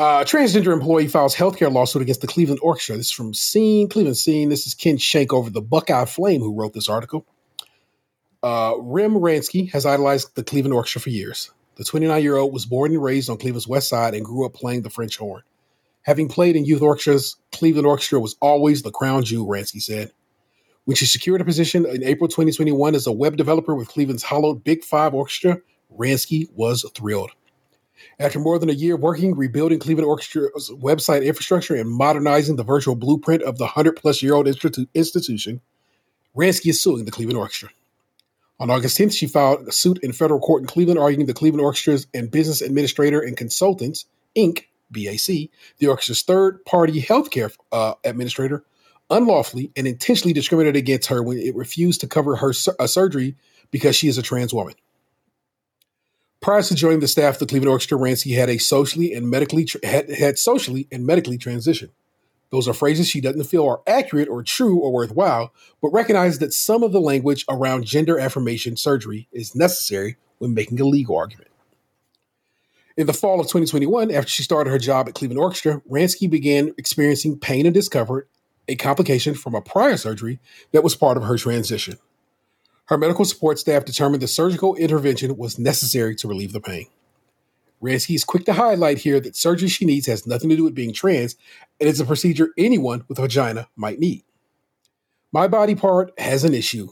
Uh, 0.00 0.24
transgender 0.24 0.72
employee 0.72 1.08
files 1.08 1.36
healthcare 1.36 1.70
lawsuit 1.70 2.00
against 2.00 2.22
the 2.22 2.26
Cleveland 2.26 2.58
Orchestra. 2.62 2.96
This 2.96 3.08
is 3.08 3.12
from 3.12 3.34
Scene, 3.34 3.86
Cleveland 3.86 4.16
Scene. 4.16 4.48
This 4.48 4.66
is 4.66 4.72
Ken 4.72 4.96
Schneck 4.96 5.30
over 5.30 5.50
the 5.50 5.60
Buckeye 5.60 6.06
Flame 6.06 6.40
who 6.40 6.54
wrote 6.54 6.72
this 6.72 6.88
article. 6.88 7.26
Uh, 8.42 8.76
Rem 8.78 9.12
Ransky 9.12 9.70
has 9.72 9.84
idolized 9.84 10.34
the 10.36 10.42
Cleveland 10.42 10.72
Orchestra 10.72 11.02
for 11.02 11.10
years. 11.10 11.50
The 11.74 11.84
29 11.84 12.22
year 12.22 12.38
old 12.38 12.54
was 12.54 12.64
born 12.64 12.92
and 12.92 13.02
raised 13.02 13.28
on 13.28 13.36
Cleveland's 13.36 13.68
west 13.68 13.90
side 13.90 14.14
and 14.14 14.24
grew 14.24 14.46
up 14.46 14.54
playing 14.54 14.80
the 14.80 14.88
French 14.88 15.18
horn. 15.18 15.42
Having 16.00 16.28
played 16.28 16.56
in 16.56 16.64
youth 16.64 16.80
orchestras, 16.80 17.36
Cleveland 17.52 17.86
Orchestra 17.86 18.20
was 18.20 18.36
always 18.40 18.80
the 18.80 18.90
crown 18.90 19.22
jewel, 19.22 19.46
Ransky 19.46 19.82
said. 19.82 20.12
When 20.86 20.94
she 20.94 21.04
secured 21.04 21.42
a 21.42 21.44
position 21.44 21.84
in 21.84 22.02
April 22.04 22.26
2021 22.26 22.94
as 22.94 23.06
a 23.06 23.12
web 23.12 23.36
developer 23.36 23.74
with 23.74 23.88
Cleveland's 23.88 24.22
hollowed 24.22 24.64
Big 24.64 24.82
Five 24.82 25.12
Orchestra, 25.12 25.58
Ransky 25.94 26.46
was 26.54 26.90
thrilled. 26.94 27.32
After 28.18 28.38
more 28.38 28.58
than 28.58 28.70
a 28.70 28.74
year 28.74 28.96
working, 28.96 29.34
rebuilding 29.34 29.78
Cleveland 29.78 30.08
Orchestra's 30.08 30.70
website 30.70 31.24
infrastructure 31.24 31.74
and 31.74 31.90
modernizing 31.90 32.56
the 32.56 32.64
virtual 32.64 32.94
blueprint 32.94 33.42
of 33.42 33.58
the 33.58 33.64
100 33.64 33.96
plus 33.96 34.22
year 34.22 34.34
old 34.34 34.46
institu- 34.46 34.88
institution, 34.94 35.60
Ransky 36.36 36.70
is 36.70 36.82
suing 36.82 37.04
the 37.04 37.10
Cleveland 37.10 37.38
Orchestra. 37.38 37.70
On 38.58 38.70
August 38.70 38.98
10th, 38.98 39.16
she 39.16 39.26
filed 39.26 39.66
a 39.68 39.72
suit 39.72 39.98
in 40.02 40.12
federal 40.12 40.38
court 40.38 40.60
in 40.60 40.66
Cleveland 40.66 41.00
arguing 41.00 41.26
the 41.26 41.34
Cleveland 41.34 41.64
Orchestra's 41.64 42.06
and 42.12 42.30
Business 42.30 42.60
Administrator 42.60 43.20
and 43.20 43.36
Consultants, 43.36 44.04
Inc., 44.36 44.64
BAC, 44.90 45.48
the 45.78 45.86
orchestra's 45.86 46.22
third 46.22 46.64
party 46.64 47.00
healthcare 47.00 47.54
uh, 47.72 47.94
administrator, 48.04 48.64
unlawfully 49.08 49.70
and 49.76 49.86
intentionally 49.86 50.32
discriminated 50.32 50.76
against 50.76 51.08
her 51.08 51.22
when 51.22 51.38
it 51.38 51.54
refused 51.54 52.00
to 52.00 52.06
cover 52.06 52.36
her 52.36 52.52
su- 52.52 52.72
surgery 52.86 53.36
because 53.70 53.96
she 53.96 54.08
is 54.08 54.18
a 54.18 54.22
trans 54.22 54.54
woman. 54.54 54.74
Prior 56.40 56.62
to 56.62 56.74
joining 56.74 57.00
the 57.00 57.08
staff 57.08 57.34
of 57.34 57.40
the 57.40 57.46
Cleveland 57.46 57.70
Orchestra, 57.70 57.98
Ransky 57.98 58.34
had 58.34 58.48
a 58.48 58.56
socially 58.56 59.12
and 59.12 59.28
medically 59.28 59.66
tra- 59.66 59.84
had, 59.86 60.08
had 60.10 60.38
socially 60.38 60.88
and 60.90 61.06
medically 61.06 61.36
transitioned. 61.36 61.90
Those 62.50 62.66
are 62.66 62.72
phrases 62.72 63.08
she 63.08 63.20
doesn't 63.20 63.44
feel 63.44 63.66
are 63.66 63.82
accurate 63.86 64.28
or 64.28 64.42
true 64.42 64.78
or 64.78 64.90
worthwhile, 64.90 65.52
but 65.82 65.90
recognizes 65.90 66.38
that 66.38 66.54
some 66.54 66.82
of 66.82 66.92
the 66.92 67.00
language 67.00 67.44
around 67.48 67.84
gender 67.84 68.18
affirmation 68.18 68.76
surgery 68.76 69.28
is 69.32 69.54
necessary 69.54 70.16
when 70.38 70.54
making 70.54 70.80
a 70.80 70.84
legal 70.84 71.16
argument. 71.16 71.50
In 72.96 73.06
the 73.06 73.12
fall 73.12 73.38
of 73.38 73.46
2021, 73.46 74.10
after 74.10 74.30
she 74.30 74.42
started 74.42 74.70
her 74.70 74.78
job 74.78 75.08
at 75.08 75.14
Cleveland 75.14 75.40
Orchestra, 75.40 75.80
Ransky 75.88 76.28
began 76.28 76.74
experiencing 76.76 77.38
pain 77.38 77.66
and 77.66 77.74
discomfort, 77.74 78.28
a 78.66 78.76
complication 78.76 79.34
from 79.34 79.54
a 79.54 79.60
prior 79.60 79.96
surgery 79.96 80.40
that 80.72 80.82
was 80.82 80.96
part 80.96 81.16
of 81.16 81.24
her 81.24 81.36
transition. 81.36 81.98
Her 82.90 82.98
medical 82.98 83.24
support 83.24 83.60
staff 83.60 83.84
determined 83.84 84.20
the 84.20 84.26
surgical 84.26 84.74
intervention 84.74 85.36
was 85.36 85.60
necessary 85.60 86.16
to 86.16 86.26
relieve 86.26 86.52
the 86.52 86.60
pain. 86.60 86.88
Ransky 87.80 88.16
is 88.16 88.24
quick 88.24 88.44
to 88.46 88.52
highlight 88.52 88.98
here 88.98 89.20
that 89.20 89.36
surgery 89.36 89.68
she 89.68 89.84
needs 89.84 90.08
has 90.08 90.26
nothing 90.26 90.50
to 90.50 90.56
do 90.56 90.64
with 90.64 90.74
being 90.74 90.92
trans 90.92 91.36
and 91.78 91.88
is 91.88 92.00
a 92.00 92.04
procedure 92.04 92.48
anyone 92.58 93.04
with 93.06 93.20
a 93.20 93.22
vagina 93.22 93.68
might 93.76 94.00
need. 94.00 94.24
My 95.30 95.46
body 95.46 95.76
part 95.76 96.12
has 96.18 96.42
an 96.42 96.52
issue 96.52 96.88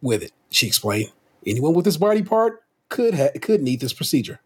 with 0.00 0.22
it, 0.22 0.32
she 0.48 0.66
explained. 0.66 1.12
Anyone 1.46 1.74
with 1.74 1.84
this 1.84 1.98
body 1.98 2.22
part 2.22 2.62
could 2.88 3.12
ha- 3.12 3.38
could 3.42 3.60
need 3.60 3.80
this 3.80 3.92
procedure. 3.92 4.40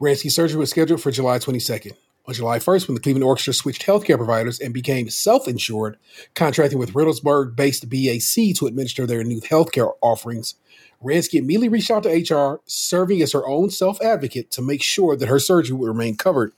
Ransky's 0.00 0.34
surgery 0.34 0.58
was 0.58 0.70
scheduled 0.70 1.02
for 1.02 1.10
July 1.10 1.38
22nd. 1.38 1.92
On 2.26 2.32
July 2.32 2.58
1st, 2.58 2.88
when 2.88 2.94
the 2.94 3.02
Cleveland 3.02 3.24
Orchestra 3.24 3.52
switched 3.52 3.84
healthcare 3.84 4.16
providers 4.16 4.58
and 4.58 4.72
became 4.72 5.10
self 5.10 5.46
insured, 5.46 5.98
contracting 6.34 6.78
with 6.78 6.94
Reynoldsburg 6.94 7.54
based 7.54 7.90
BAC 7.90 8.56
to 8.56 8.66
administer 8.66 9.06
their 9.06 9.22
new 9.22 9.42
healthcare 9.42 9.92
offerings, 10.00 10.54
Ransky 11.02 11.38
immediately 11.38 11.68
reached 11.68 11.90
out 11.90 12.04
to 12.04 12.08
HR, 12.34 12.62
serving 12.64 13.20
as 13.20 13.32
her 13.32 13.46
own 13.46 13.68
self 13.68 14.00
advocate 14.00 14.50
to 14.52 14.62
make 14.62 14.82
sure 14.82 15.16
that 15.16 15.28
her 15.28 15.38
surgery 15.38 15.76
would 15.76 15.88
remain 15.88 16.16
covered 16.16 16.52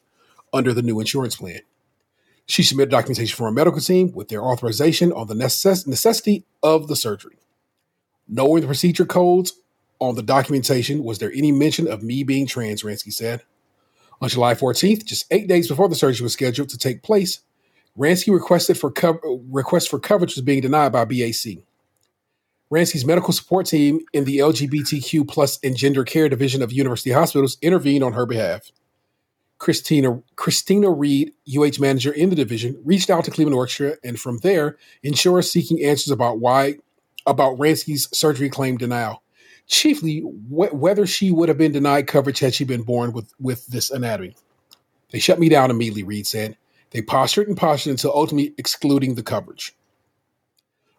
under 0.53 0.73
the 0.73 0.83
new 0.83 1.01
insurance 1.01 1.35
plan. 1.35 1.61
She 2.47 2.63
submitted 2.63 2.93
documentation 2.93 3.37
for 3.37 3.49
a 3.49 3.53
medical 3.53 3.81
team 3.81 4.13
with 4.13 4.29
their 4.29 4.43
authorization 4.43 5.13
on 5.13 5.27
the 5.27 5.35
necess- 5.35 5.87
necessity 5.87 6.45
of 6.63 6.87
the 6.87 6.95
surgery. 6.95 7.39
Knowing 8.29 8.61
the 8.61 8.69
procedure 8.69 9.05
codes 9.05 9.55
on 9.99 10.15
the 10.15 10.23
documentation, 10.23 11.03
was 11.03 11.19
there 11.19 11.33
any 11.33 11.51
mention 11.51 11.89
of 11.89 12.05
me 12.05 12.23
being 12.23 12.47
trans? 12.47 12.85
Ransky 12.85 13.13
said. 13.13 13.43
On 14.21 14.29
July 14.29 14.55
14th, 14.55 15.05
just 15.05 15.27
eight 15.31 15.47
days 15.47 15.69
before 15.69 15.89
the 15.89 15.95
surgery 15.95 16.25
was 16.25 16.33
scheduled 16.33 16.71
to 16.71 16.79
take 16.79 17.03
place, 17.03 17.41
Ransky 17.99 18.33
requested 18.33 18.79
for 18.79 18.91
co- 18.91 19.43
request 19.51 19.89
for 19.89 19.99
coverage 19.99 20.35
was 20.35 20.45
being 20.45 20.63
denied 20.63 20.93
by 20.93 21.05
BAC. 21.05 21.59
Ransky's 22.73 23.05
medical 23.05 23.33
support 23.33 23.67
team 23.67 24.01
in 24.13 24.25
the 24.25 24.39
LGBTQ 24.39 25.29
plus 25.29 25.59
and 25.63 25.77
gender 25.77 26.05
care 26.05 26.29
division 26.29 26.63
of 26.63 26.73
University 26.73 27.13
Hospitals 27.13 27.59
intervened 27.63 28.03
on 28.03 28.15
her 28.15 28.27
behalf. 28.27 28.73
Christina 29.59 30.23
Christina 30.35 30.91
Reed, 30.91 31.33
UH 31.49 31.81
manager 31.81 32.13
in 32.13 32.29
the 32.29 32.37
division, 32.37 32.81
reached 32.85 33.09
out 33.09 33.25
to 33.25 33.31
Cleveland 33.31 33.57
Orchestra, 33.57 33.97
and 34.05 34.19
from 34.19 34.39
there, 34.39 34.77
insurers 35.03 35.51
seeking 35.51 35.83
answers 35.83 36.11
about 36.11 36.41
why 36.41 36.77
about 37.27 37.57
Ransky's 37.57 38.09
surgery 38.17 38.51
claim 38.51 38.77
denial 38.77 39.23
chiefly 39.67 40.21
wh- 40.21 40.75
whether 40.75 41.07
she 41.07 41.31
would 41.31 41.49
have 41.49 41.59
been 41.59 41.73
denied 41.73 42.07
coverage 42.07 42.39
had 42.39 42.55
she 42.55 42.65
been 42.65 42.83
born 42.83 43.13
with, 43.13 43.33
with 43.41 43.67
this 43.67 43.91
anatomy. 43.91 44.35
They 45.11 45.19
shut 45.19 45.39
me 45.39 45.49
down 45.49 45.71
immediately, 45.71 46.03
Reed 46.03 46.27
said. 46.27 46.57
They 46.91 47.03
postured 47.03 47.49
and 47.49 47.57
postured 47.57 47.93
until 47.93 48.13
ultimately 48.15 48.55
excluding 48.59 49.15
the 49.15 49.23
coverage. 49.23 49.75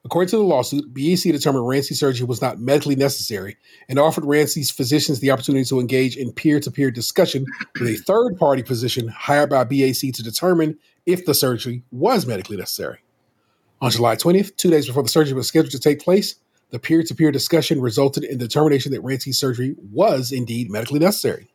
According 0.05 0.29
to 0.29 0.37
the 0.37 0.43
lawsuit, 0.43 0.93
BAC 0.93 1.33
determined 1.33 1.65
Ransky's 1.65 1.99
surgery 1.99 2.25
was 2.25 2.41
not 2.41 2.59
medically 2.59 2.95
necessary 2.95 3.57
and 3.89 3.99
offered 3.99 4.23
Ransky's 4.23 4.71
physicians 4.71 5.19
the 5.19 5.31
opportunity 5.31 5.65
to 5.65 5.81
engage 5.81 6.15
in 6.15 6.31
peer 6.31 6.61
to 6.61 6.71
peer 6.71 6.91
discussion 6.91 7.45
with 7.77 7.89
a 7.89 7.95
third 7.95 8.37
party 8.37 8.61
physician 8.61 9.09
hired 9.09 9.49
by 9.49 9.65
BAC 9.65 10.13
to 10.13 10.23
determine 10.23 10.77
if 11.05 11.25
the 11.25 11.33
surgery 11.33 11.83
was 11.91 12.25
medically 12.25 12.55
necessary. 12.55 12.99
On 13.81 13.91
July 13.91 14.15
20th, 14.15 14.55
two 14.55 14.69
days 14.69 14.87
before 14.87 15.03
the 15.03 15.09
surgery 15.09 15.33
was 15.33 15.47
scheduled 15.47 15.71
to 15.71 15.79
take 15.79 15.99
place, 15.99 16.35
the 16.69 16.79
peer 16.79 17.03
to 17.03 17.15
peer 17.15 17.31
discussion 17.31 17.81
resulted 17.81 18.23
in 18.23 18.37
the 18.37 18.47
determination 18.47 18.91
that 18.91 19.03
Ransky's 19.03 19.37
surgery 19.37 19.75
was 19.91 20.31
indeed 20.31 20.69
medically 20.69 20.99
necessary. 20.99 21.49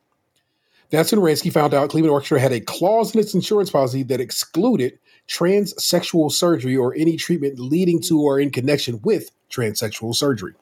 That's 0.91 1.11
when 1.11 1.23
Ransky 1.23 1.53
found 1.53 1.73
out 1.73 1.91
Cleveland 1.91 2.13
Orchestra 2.13 2.39
had 2.39 2.53
a 2.53 2.61
clause 2.61 3.15
in 3.15 3.21
its 3.21 3.35
insurance 3.35 3.71
policy 3.71 4.03
that 4.05 4.21
excluded 4.21 4.99
transsexual 5.27 6.31
surgery 6.31 6.77
or 6.77 6.95
any 6.95 7.17
treatment 7.17 7.59
leading 7.59 8.01
to 8.03 8.21
or 8.21 8.39
in 8.39 8.51
connection 8.51 9.01
with 9.03 9.31
transsexual 9.51 10.15
surgery. 10.15 10.55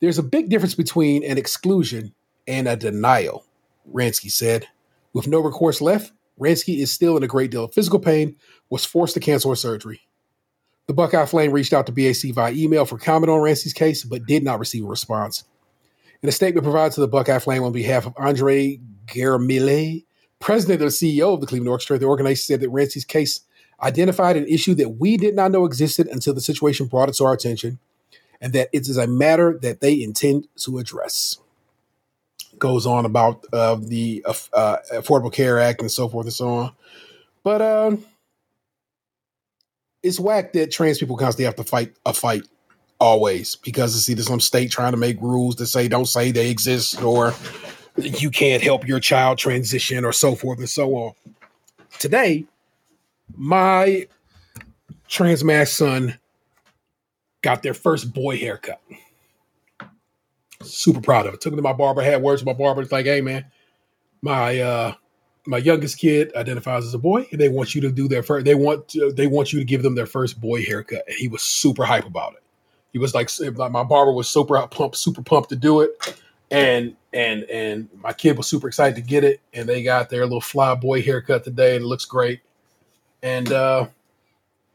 There's 0.00 0.18
a 0.18 0.22
big 0.22 0.48
difference 0.48 0.76
between 0.76 1.24
an 1.24 1.38
exclusion 1.38 2.14
and 2.46 2.68
a 2.68 2.76
denial, 2.76 3.44
Ransky 3.92 4.30
said. 4.30 4.68
With 5.12 5.26
no 5.26 5.40
recourse 5.40 5.80
left, 5.80 6.12
Ransky 6.38 6.78
is 6.78 6.92
still 6.92 7.16
in 7.16 7.24
a 7.24 7.28
great 7.28 7.50
deal 7.50 7.64
of 7.64 7.74
physical 7.74 7.98
pain, 7.98 8.36
was 8.70 8.84
forced 8.84 9.14
to 9.14 9.20
cancel 9.20 9.50
her 9.50 9.56
surgery. 9.56 10.02
The 10.88 10.94
Buckeye 10.94 11.26
Flame 11.26 11.52
reached 11.52 11.74
out 11.74 11.84
to 11.86 11.92
BAC 11.92 12.32
via 12.34 12.50
email 12.52 12.86
for 12.86 12.96
comment 12.96 13.28
on 13.28 13.40
Ransky's 13.40 13.74
case, 13.74 14.04
but 14.04 14.24
did 14.24 14.42
not 14.42 14.58
receive 14.58 14.84
a 14.84 14.88
response. 14.88 15.44
In 16.22 16.30
a 16.30 16.32
statement 16.32 16.64
provided 16.64 16.94
to 16.94 17.02
the 17.02 17.08
Buckeye 17.08 17.38
Flame 17.38 17.62
on 17.62 17.72
behalf 17.72 18.06
of 18.06 18.14
Andre 18.16 18.80
Gremillet, 19.06 20.06
president 20.40 20.80
and 20.80 20.90
CEO 20.90 21.34
of 21.34 21.42
the 21.42 21.46
Cleveland 21.46 21.68
Orchestra, 21.68 21.98
the 21.98 22.06
organization 22.06 22.54
said 22.54 22.60
that 22.60 22.72
Ransky's 22.72 23.04
case 23.04 23.40
identified 23.82 24.38
an 24.38 24.46
issue 24.46 24.74
that 24.76 24.96
we 24.98 25.18
did 25.18 25.36
not 25.36 25.50
know 25.50 25.66
existed 25.66 26.06
until 26.06 26.32
the 26.32 26.40
situation 26.40 26.86
brought 26.86 27.10
it 27.10 27.16
to 27.16 27.24
our 27.24 27.34
attention, 27.34 27.78
and 28.40 28.54
that 28.54 28.70
it 28.72 28.88
is 28.88 28.96
a 28.96 29.06
matter 29.06 29.58
that 29.60 29.82
they 29.82 30.02
intend 30.02 30.48
to 30.56 30.78
address. 30.78 31.36
Goes 32.58 32.86
on 32.86 33.04
about 33.04 33.44
uh, 33.52 33.74
the 33.74 34.24
uh, 34.26 34.78
Affordable 34.94 35.32
Care 35.32 35.60
Act 35.60 35.82
and 35.82 35.90
so 35.90 36.08
forth 36.08 36.24
and 36.24 36.32
so 36.32 36.48
on. 36.48 36.72
But 37.44 37.60
um, 37.60 38.04
it's 40.02 40.20
whack 40.20 40.52
that 40.52 40.70
trans 40.70 40.98
people 40.98 41.16
constantly 41.16 41.44
have 41.44 41.56
to 41.56 41.64
fight 41.64 41.94
a 42.06 42.12
fight 42.12 42.42
always 43.00 43.56
because 43.56 43.96
it's 43.96 44.08
either 44.08 44.22
some 44.22 44.40
state 44.40 44.70
trying 44.70 44.92
to 44.92 44.98
make 44.98 45.20
rules 45.20 45.56
that 45.56 45.66
say 45.66 45.88
don't 45.88 46.06
say 46.06 46.30
they 46.30 46.50
exist 46.50 47.02
or 47.02 47.34
you 47.96 48.30
can't 48.30 48.62
help 48.62 48.86
your 48.86 49.00
child 49.00 49.38
transition 49.38 50.04
or 50.04 50.12
so 50.12 50.34
forth 50.34 50.58
and 50.58 50.68
so 50.68 50.94
on. 50.94 51.12
Today, 51.98 52.44
my 53.36 54.06
trans 55.08 55.42
son 55.70 56.18
got 57.42 57.62
their 57.62 57.74
first 57.74 58.12
boy 58.12 58.36
haircut. 58.36 58.80
Super 60.62 61.00
proud 61.00 61.26
of 61.26 61.34
it. 61.34 61.40
Took 61.40 61.52
him 61.52 61.56
to 61.56 61.62
my 61.62 61.72
barber, 61.72 62.02
had 62.02 62.22
words 62.22 62.42
with 62.42 62.46
my 62.46 62.52
barber. 62.64 62.82
It's 62.82 62.92
like, 62.92 63.06
hey 63.06 63.20
man, 63.20 63.44
my 64.22 64.58
uh 64.58 64.94
my 65.48 65.56
youngest 65.56 65.98
kid 65.98 66.30
identifies 66.36 66.84
as 66.84 66.92
a 66.92 66.98
boy, 66.98 67.26
and 67.32 67.40
they 67.40 67.48
want 67.48 67.74
you 67.74 67.80
to 67.80 67.90
do 67.90 68.06
their 68.06 68.22
first. 68.22 68.44
They 68.44 68.54
want 68.54 68.86
to, 68.88 69.10
they 69.12 69.26
want 69.26 69.50
you 69.50 69.58
to 69.58 69.64
give 69.64 69.82
them 69.82 69.94
their 69.94 70.04
first 70.04 70.38
boy 70.38 70.62
haircut. 70.62 71.04
And 71.06 71.16
he 71.16 71.26
was 71.26 71.42
super 71.42 71.86
hype 71.86 72.04
about 72.04 72.34
it. 72.34 72.42
He 72.92 72.98
was 72.98 73.14
like, 73.14 73.30
my 73.56 73.82
barber 73.82 74.12
was 74.12 74.28
super 74.28 74.60
pumped, 74.66 74.96
super 74.96 75.22
pumped 75.22 75.48
to 75.48 75.56
do 75.56 75.80
it, 75.80 76.20
and 76.50 76.94
and 77.14 77.44
and 77.44 77.88
my 78.02 78.12
kid 78.12 78.36
was 78.36 78.46
super 78.46 78.68
excited 78.68 78.94
to 78.96 79.00
get 79.00 79.24
it. 79.24 79.40
And 79.54 79.66
they 79.66 79.82
got 79.82 80.10
their 80.10 80.24
little 80.24 80.42
fly 80.42 80.74
boy 80.74 81.00
haircut 81.00 81.44
today, 81.44 81.76
and 81.76 81.84
it 81.84 81.88
looks 81.88 82.04
great, 82.04 82.40
and 83.22 83.50
uh, 83.50 83.86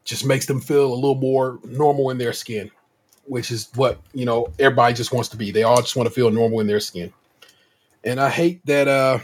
just 0.05 0.25
makes 0.25 0.47
them 0.47 0.59
feel 0.59 0.91
a 0.91 0.95
little 0.95 1.15
more 1.15 1.59
normal 1.63 2.09
in 2.09 2.17
their 2.17 2.33
skin, 2.33 2.71
which 3.25 3.51
is 3.51 3.69
what 3.75 3.99
you 4.13 4.25
know 4.25 4.51
everybody 4.57 4.95
just 4.95 5.13
wants 5.13 5.29
to 5.29 5.37
be. 5.37 5.51
They 5.51 5.63
all 5.63 5.81
just 5.81 5.95
want 5.95 6.09
to 6.09 6.13
feel 6.15 6.31
normal 6.31 6.61
in 6.61 6.67
their 6.67 6.79
skin, 6.79 7.13
and 8.03 8.19
I 8.19 8.31
hate 8.31 8.65
that. 8.65 8.87
uh 8.87 9.19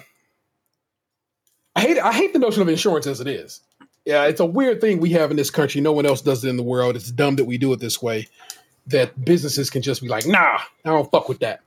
I 1.79 1.81
hate 1.81 1.97
I 1.97 2.11
hate 2.11 2.33
the 2.33 2.39
notion 2.39 2.61
of 2.61 2.67
insurance 2.67 3.07
as 3.07 3.21
it 3.21 3.27
is. 3.27 3.61
Yeah, 4.03 4.25
it's 4.25 4.41
a 4.41 4.45
weird 4.45 4.81
thing 4.81 4.99
we 4.99 5.11
have 5.11 5.31
in 5.31 5.37
this 5.37 5.49
country. 5.49 5.79
No 5.79 5.93
one 5.93 6.05
else 6.05 6.19
does 6.19 6.43
it 6.43 6.49
in 6.49 6.57
the 6.57 6.63
world. 6.63 6.97
It's 6.97 7.09
dumb 7.09 7.37
that 7.37 7.45
we 7.45 7.57
do 7.57 7.71
it 7.71 7.79
this 7.79 8.01
way. 8.01 8.27
That 8.87 9.23
businesses 9.23 9.69
can 9.69 9.81
just 9.81 10.01
be 10.01 10.09
like, 10.09 10.27
nah, 10.27 10.59
I 10.83 10.89
don't 10.89 11.09
fuck 11.09 11.29
with 11.29 11.39
that. 11.39 11.61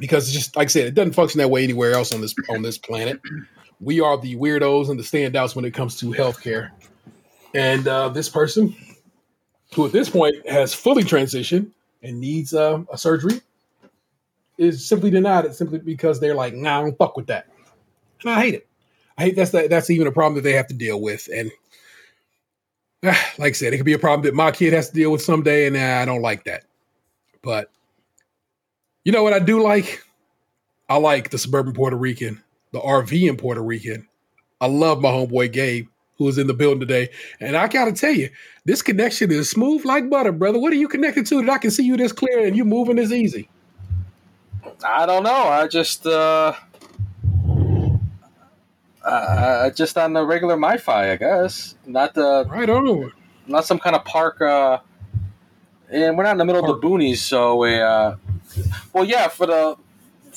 Because 0.00 0.26
it's 0.26 0.36
just 0.36 0.56
like 0.56 0.66
I 0.66 0.70
said, 0.70 0.86
it 0.88 0.94
doesn't 0.94 1.12
function 1.12 1.38
that 1.38 1.50
way 1.50 1.62
anywhere 1.62 1.92
else 1.92 2.12
on 2.12 2.20
this 2.20 2.34
on 2.48 2.62
this 2.62 2.78
planet. 2.78 3.20
We 3.80 4.00
are 4.00 4.18
the 4.18 4.34
weirdos 4.34 4.90
and 4.90 4.98
the 4.98 5.04
standouts 5.04 5.54
when 5.54 5.64
it 5.64 5.72
comes 5.72 5.96
to 6.00 6.06
healthcare. 6.06 6.70
And 7.54 7.86
uh, 7.86 8.08
this 8.08 8.28
person, 8.28 8.74
who 9.76 9.86
at 9.86 9.92
this 9.92 10.10
point 10.10 10.34
has 10.48 10.74
fully 10.74 11.04
transitioned 11.04 11.70
and 12.02 12.18
needs 12.18 12.52
uh, 12.52 12.82
a 12.92 12.98
surgery, 12.98 13.40
is 14.56 14.84
simply 14.84 15.10
denied 15.10 15.44
it 15.44 15.54
simply 15.54 15.78
because 15.78 16.18
they're 16.18 16.34
like, 16.34 16.54
nah, 16.54 16.80
I 16.80 16.82
don't 16.82 16.98
fuck 16.98 17.16
with 17.16 17.28
that 17.28 17.46
and 18.22 18.30
I 18.30 18.40
hate 18.40 18.54
it. 18.54 18.66
I 19.16 19.22
hate 19.22 19.36
that's 19.36 19.50
the, 19.50 19.66
that's 19.68 19.90
even 19.90 20.06
a 20.06 20.12
problem 20.12 20.36
that 20.36 20.42
they 20.42 20.54
have 20.54 20.68
to 20.68 20.74
deal 20.74 21.00
with. 21.00 21.28
And 21.34 21.50
ah, 23.04 23.32
like 23.38 23.50
I 23.50 23.52
said, 23.52 23.72
it 23.72 23.76
could 23.76 23.86
be 23.86 23.92
a 23.92 23.98
problem 23.98 24.24
that 24.24 24.34
my 24.34 24.50
kid 24.50 24.72
has 24.72 24.88
to 24.88 24.94
deal 24.94 25.10
with 25.10 25.22
someday, 25.22 25.66
and 25.66 25.76
I 25.76 26.04
don't 26.04 26.22
like 26.22 26.44
that. 26.44 26.64
But 27.42 27.70
you 29.04 29.12
know 29.12 29.22
what 29.22 29.32
I 29.32 29.38
do 29.38 29.62
like? 29.62 30.04
I 30.88 30.96
like 30.96 31.30
the 31.30 31.38
suburban 31.38 31.74
Puerto 31.74 31.96
Rican, 31.96 32.42
the 32.72 32.80
RV 32.80 33.28
in 33.28 33.36
Puerto 33.36 33.62
Rican. 33.62 34.08
I 34.60 34.66
love 34.66 35.00
my 35.00 35.10
homeboy 35.10 35.52
Gabe, 35.52 35.88
who 36.16 36.28
is 36.28 36.38
in 36.38 36.46
the 36.46 36.54
building 36.54 36.80
today. 36.80 37.10
And 37.40 37.56
I 37.56 37.68
gotta 37.68 37.92
tell 37.92 38.12
you, 38.12 38.30
this 38.64 38.82
connection 38.82 39.30
is 39.30 39.50
smooth 39.50 39.84
like 39.84 40.10
butter, 40.10 40.32
brother. 40.32 40.58
What 40.58 40.72
are 40.72 40.76
you 40.76 40.88
connected 40.88 41.26
to 41.26 41.42
that 41.42 41.50
I 41.50 41.58
can 41.58 41.70
see 41.70 41.84
you 41.84 41.96
this 41.96 42.12
clear 42.12 42.46
and 42.46 42.56
you 42.56 42.64
moving 42.64 42.96
this 42.96 43.12
easy? 43.12 43.48
I 44.84 45.06
don't 45.06 45.22
know. 45.22 45.30
I 45.30 45.66
just 45.68 46.06
uh 46.06 46.54
uh, 49.08 49.70
just 49.70 49.96
on 49.96 50.12
the 50.12 50.24
regular 50.24 50.56
MiFi, 50.56 51.12
I 51.12 51.16
guess. 51.16 51.74
Not 51.86 52.14
the 52.14 52.46
right 52.48 52.68
on. 52.68 53.12
Not 53.46 53.64
some 53.64 53.78
kind 53.78 53.96
of 53.96 54.04
park. 54.04 54.40
Uh, 54.40 54.78
and 55.90 56.16
we're 56.16 56.24
not 56.24 56.32
in 56.32 56.38
the 56.38 56.44
middle 56.44 56.62
park. 56.62 56.76
of 56.76 56.80
the 56.80 56.86
boonies, 56.86 57.18
so 57.18 57.56
we. 57.56 57.80
Uh, 57.80 58.16
well, 58.92 59.04
yeah, 59.04 59.28
for 59.28 59.46
the 59.46 59.76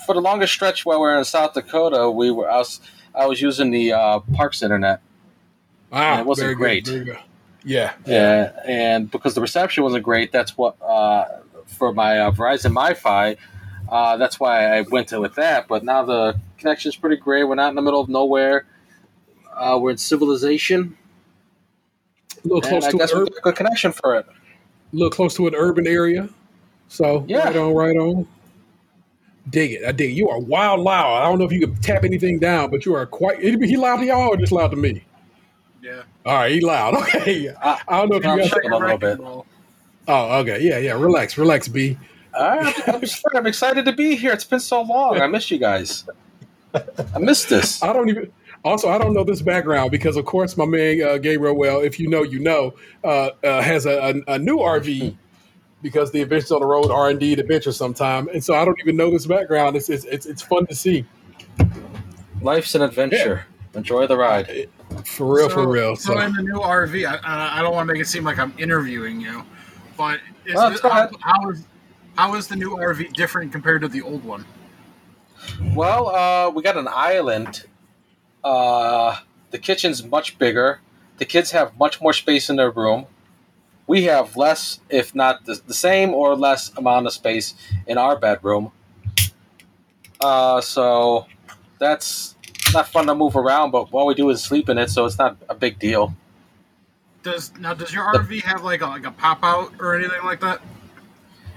for 0.05 0.15
the 0.15 0.21
longest 0.21 0.53
stretch 0.53 0.85
while 0.85 0.99
we 0.99 1.07
are 1.07 1.17
in 1.17 1.25
South 1.25 1.53
Dakota, 1.53 2.09
we 2.09 2.31
were 2.31 2.49
I 2.49 2.57
was 2.57 2.79
I 3.13 3.25
was 3.25 3.41
using 3.41 3.71
the 3.71 3.93
uh, 3.93 4.19
Parks 4.33 4.63
internet. 4.63 5.01
Ah, 5.91 6.19
it 6.19 6.25
wasn't 6.25 6.55
great. 6.55 6.85
Good, 6.85 7.17
yeah, 7.63 7.93
yeah, 8.05 8.53
and 8.65 9.11
because 9.11 9.35
the 9.35 9.41
reception 9.41 9.83
wasn't 9.83 10.03
great, 10.03 10.31
that's 10.31 10.57
what 10.57 10.81
uh, 10.81 11.25
for 11.65 11.93
my 11.93 12.19
uh, 12.19 12.31
Verizon 12.31 12.73
MiFi. 12.73 13.37
Uh, 13.89 14.15
that's 14.15 14.39
why 14.39 14.77
I 14.77 14.81
went 14.81 15.09
to 15.09 15.19
with 15.19 15.35
that. 15.35 15.67
But 15.67 15.83
now 15.83 16.03
the 16.05 16.39
connection's 16.61 16.95
pretty 16.95 17.17
great. 17.17 17.43
We're 17.43 17.55
not 17.55 17.69
in 17.69 17.75
the 17.75 17.81
middle 17.81 17.99
of 18.01 18.07
nowhere. 18.09 18.65
Uh, 19.55 19.77
we're 19.81 19.91
in 19.91 19.97
civilization, 19.97 20.95
A 22.43 22.47
little 22.47 22.61
close 22.61 22.85
I 22.85 22.91
to 22.91 22.95
an 22.95 22.99
guess 22.99 23.13
we 23.13 23.21
ur- 23.21 23.25
got 23.25 23.37
a 23.37 23.41
good 23.41 23.55
connection 23.55 23.91
for 23.91 24.15
it. 24.15 24.25
a 24.27 24.95
little 24.95 25.09
close 25.11 25.35
to 25.35 25.47
an 25.47 25.55
urban 25.55 25.85
area. 25.87 26.29
So 26.87 27.25
Yeah. 27.27 27.45
right 27.45 27.55
on, 27.57 27.73
right 27.73 27.97
on. 27.97 28.27
Dig 29.49 29.71
it. 29.73 29.85
I 29.85 29.91
dig 29.91 30.11
it. 30.11 30.13
You 30.13 30.29
are 30.29 30.39
wild 30.39 30.79
loud. 30.81 31.21
I 31.21 31.23
don't 31.29 31.39
know 31.39 31.45
if 31.45 31.51
you 31.51 31.59
can 31.59 31.75
tap 31.77 32.03
anything 32.03 32.39
down, 32.39 32.69
but 32.69 32.85
you 32.85 32.93
are 32.95 33.05
quite 33.05 33.39
he 33.39 33.75
loud 33.75 33.97
to 33.97 34.05
y'all 34.05 34.29
or 34.29 34.37
just 34.37 34.51
loud 34.51 34.71
to 34.71 34.77
me? 34.77 35.03
Yeah. 35.81 36.03
All 36.25 36.35
right, 36.35 36.51
he 36.51 36.61
loud. 36.61 36.93
Okay. 37.15 37.49
Uh, 37.49 37.77
I 37.87 37.97
don't 37.99 38.09
know 38.09 38.17
if 38.17 38.25
I'm 38.25 38.37
you 38.37 38.43
guys 38.43 38.49
sure. 38.51 38.71
a 38.71 38.77
little 38.77 38.97
bit. 38.97 39.19
Oh, 40.07 40.39
okay. 40.39 40.59
Yeah, 40.61 40.77
yeah. 40.77 40.93
Relax, 40.93 41.37
relax, 41.37 41.67
B. 41.67 41.97
All 42.33 42.57
right, 42.57 42.87
I'm, 42.89 43.01
I'm 43.35 43.47
excited 43.47 43.83
to 43.85 43.91
be 43.91 44.15
here. 44.15 44.31
It's 44.31 44.45
been 44.45 44.59
so 44.59 44.81
long. 44.83 45.19
I 45.19 45.27
missed 45.27 45.51
you 45.51 45.57
guys. 45.57 46.05
I 46.73 47.19
missed 47.19 47.49
this. 47.49 47.81
I 47.83 47.93
don't 47.93 48.09
even. 48.09 48.31
Also, 48.63 48.89
I 48.89 48.99
don't 48.99 49.13
know 49.13 49.23
this 49.23 49.41
background 49.41 49.89
because, 49.89 50.17
of 50.17 50.25
course, 50.25 50.55
my 50.55 50.65
man 50.65 51.01
uh, 51.01 51.17
Gabriel. 51.17 51.55
Well, 51.55 51.81
if 51.81 51.99
you 51.99 52.07
know, 52.07 52.21
you 52.21 52.39
know, 52.39 52.75
uh, 53.03 53.31
uh, 53.43 53.61
has 53.61 53.87
a, 53.87 54.21
a, 54.27 54.33
a 54.33 54.39
new 54.39 54.57
RV 54.57 55.15
because 55.81 56.11
the 56.11 56.21
Adventures 56.21 56.51
on 56.51 56.61
the 56.61 56.67
Road 56.67 56.91
are 56.91 57.09
indeed 57.09 57.39
adventures 57.39 57.75
sometime, 57.75 58.27
and 58.29 58.43
so 58.43 58.53
I 58.53 58.63
don't 58.63 58.79
even 58.79 58.95
know 58.95 59.09
this 59.09 59.25
background. 59.25 59.75
It's 59.75 59.89
it's 59.89 60.05
it's, 60.05 60.25
it's 60.25 60.41
fun 60.41 60.67
to 60.67 60.75
see 60.75 61.05
Life's 62.41 62.75
an 62.75 62.81
adventure. 62.81 63.45
Enjoy 63.73 64.05
the 64.05 64.17
ride. 64.17 64.67
for 65.05 65.33
real, 65.33 65.49
for 65.49 65.67
real. 65.67 65.95
So, 65.95 66.13
So, 66.13 66.19
in 66.19 66.33
the 66.33 66.41
new 66.41 66.59
RV, 66.59 67.07
I, 67.07 67.15
I 67.23 67.59
I 67.59 67.61
don't 67.61 67.73
want 67.73 67.87
to 67.87 67.93
make 67.93 68.01
it 68.01 68.07
seem 68.07 68.23
like 68.23 68.37
I'm 68.37 68.53
interviewing 68.57 69.21
you, 69.21 69.43
but 69.97 70.19
is 70.45 70.55
Oh, 70.57 70.69
this, 70.69 70.81
how, 70.81 71.09
how 71.21 71.49
is 71.49 71.65
how 72.15 72.35
is 72.35 72.47
the 72.47 72.55
new 72.55 72.71
RV 72.71 73.13
different 73.13 73.51
compared 73.51 73.81
to 73.81 73.87
the 73.87 74.01
old 74.01 74.23
one? 74.23 74.45
Well, 75.73 76.09
uh, 76.09 76.49
we 76.49 76.63
got 76.63 76.77
an 76.77 76.87
island. 76.89 77.65
Uh, 78.43 79.17
the 79.51 79.57
kitchen's 79.57 80.03
much 80.03 80.37
bigger. 80.37 80.79
The 81.17 81.25
kids 81.25 81.51
have 81.51 81.77
much 81.77 82.01
more 82.01 82.13
space 82.13 82.49
in 82.49 82.55
their 82.55 82.71
room. 82.71 83.05
We 83.87 84.03
have 84.05 84.37
less, 84.37 84.79
if 84.89 85.13
not 85.13 85.45
the, 85.45 85.61
the 85.67 85.73
same 85.73 86.13
or 86.13 86.35
less 86.35 86.71
amount 86.77 87.07
of 87.07 87.13
space 87.13 87.55
in 87.85 87.97
our 87.97 88.17
bedroom. 88.17 88.71
Uh, 90.19 90.61
so 90.61 91.25
that's 91.79 92.35
not 92.73 92.87
fun 92.87 93.07
to 93.07 93.15
move 93.15 93.35
around, 93.35 93.71
but 93.71 93.89
all 93.91 94.05
we 94.05 94.13
do 94.13 94.29
is 94.29 94.41
sleep 94.41 94.69
in 94.69 94.77
it, 94.77 94.89
so 94.89 95.05
it's 95.05 95.17
not 95.17 95.37
a 95.49 95.55
big 95.55 95.79
deal. 95.79 96.15
Does 97.23 97.51
now 97.59 97.73
does 97.73 97.93
your 97.93 98.03
RV 98.03 98.41
have 98.43 98.63
like 98.63 98.81
a 98.81 98.87
like 98.87 99.05
a 99.05 99.11
pop 99.11 99.43
out 99.43 99.73
or 99.79 99.95
anything 99.95 100.23
like 100.23 100.39
that? 100.41 100.61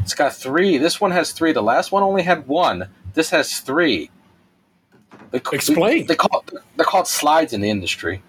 It's 0.00 0.14
got 0.14 0.34
three. 0.34 0.76
This 0.76 1.00
one 1.00 1.10
has 1.12 1.32
three. 1.32 1.52
The 1.52 1.62
last 1.62 1.90
one 1.90 2.02
only 2.02 2.22
had 2.22 2.46
one. 2.46 2.88
This 3.14 3.30
has 3.30 3.60
three. 3.60 4.10
They, 5.30 5.40
Explain. 5.52 6.06
They 6.06 6.14
call 6.16 6.44
they're 6.76 6.84
called 6.86 7.08
slides 7.08 7.52
in 7.52 7.60
the 7.60 7.70
industry. 7.70 8.22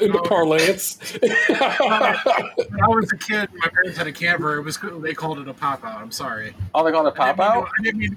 in 0.00 0.12
the 0.12 0.18
parlance, 0.28 0.98
When 1.22 1.30
I 2.82 2.88
was 2.88 3.10
a 3.12 3.16
kid, 3.16 3.48
my 3.54 3.68
parents 3.68 3.96
had 3.98 4.06
a 4.06 4.12
camper. 4.12 4.56
It 4.56 4.62
was 4.62 4.78
they 5.00 5.14
called 5.14 5.38
it 5.38 5.48
a 5.48 5.54
pop 5.54 5.84
out. 5.84 6.00
I'm 6.00 6.10
sorry. 6.10 6.54
Oh, 6.74 6.84
they 6.84 6.90
call 6.92 7.06
it 7.06 7.10
a 7.10 7.12
pop 7.12 7.36
didn't 7.36 7.38
mean 7.38 7.52
to- 7.52 7.58
out. 7.58 7.68
I 7.78 7.82
didn't 7.82 7.98
mean 8.00 8.14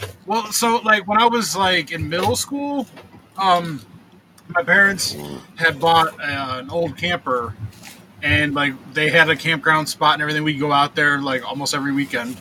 to- 0.00 0.08
Well, 0.26 0.52
so 0.52 0.76
like 0.78 1.06
when 1.08 1.18
I 1.20 1.26
was 1.26 1.56
like 1.56 1.92
in 1.92 2.08
middle 2.08 2.36
school, 2.36 2.86
um, 3.36 3.80
my 4.48 4.62
parents 4.62 5.16
had 5.56 5.80
bought 5.80 6.08
uh, 6.20 6.58
an 6.60 6.70
old 6.70 6.96
camper, 6.96 7.54
and 8.22 8.54
like 8.54 8.74
they 8.94 9.08
had 9.10 9.30
a 9.30 9.36
campground 9.36 9.88
spot 9.88 10.14
and 10.14 10.22
everything. 10.22 10.44
We'd 10.44 10.60
go 10.60 10.70
out 10.72 10.94
there 10.94 11.18
like 11.20 11.44
almost 11.44 11.74
every 11.74 11.92
weekend, 11.92 12.36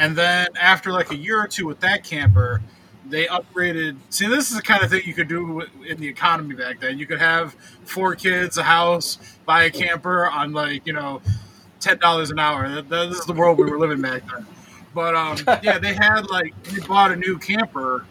and 0.00 0.16
then 0.16 0.48
after 0.58 0.90
like 0.92 1.10
a 1.12 1.16
year 1.16 1.38
or 1.38 1.46
two 1.46 1.66
with 1.66 1.78
that 1.80 2.02
camper. 2.02 2.62
They 3.08 3.26
upgraded. 3.26 3.96
See, 4.10 4.28
this 4.28 4.50
is 4.50 4.56
the 4.56 4.62
kind 4.62 4.84
of 4.84 4.90
thing 4.90 5.02
you 5.04 5.14
could 5.14 5.26
do 5.26 5.62
in 5.84 5.98
the 5.98 6.06
economy 6.06 6.54
back 6.54 6.78
then. 6.78 6.96
You 6.96 7.06
could 7.06 7.18
have 7.18 7.54
four 7.84 8.14
kids, 8.14 8.56
a 8.56 8.62
house, 8.62 9.18
buy 9.46 9.64
a 9.64 9.70
camper 9.70 10.28
on 10.28 10.52
like 10.52 10.86
you 10.86 10.92
know, 10.92 11.20
ten 11.80 11.98
dollars 11.98 12.30
an 12.30 12.38
hour. 12.38 12.82
This 12.82 13.18
is 13.18 13.26
the 13.26 13.32
world 13.32 13.58
we 13.58 13.64
were 13.64 13.78
living 13.78 14.00
back 14.00 14.22
then. 14.30 14.46
But 14.94 15.16
um, 15.16 15.38
yeah, 15.62 15.78
they 15.78 15.92
had 15.92 16.26
like 16.30 16.54
we 16.72 16.80
bought 16.82 17.10
a 17.10 17.16
new 17.16 17.36
camper, 17.36 18.06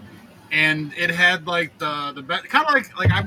and 0.52 0.92
it 0.98 1.12
had 1.12 1.48
like 1.48 1.78
the 1.78 2.12
the 2.14 2.24
kind 2.24 2.68
of 2.68 2.74
like 2.74 2.98
like 3.00 3.12
I 3.12 3.26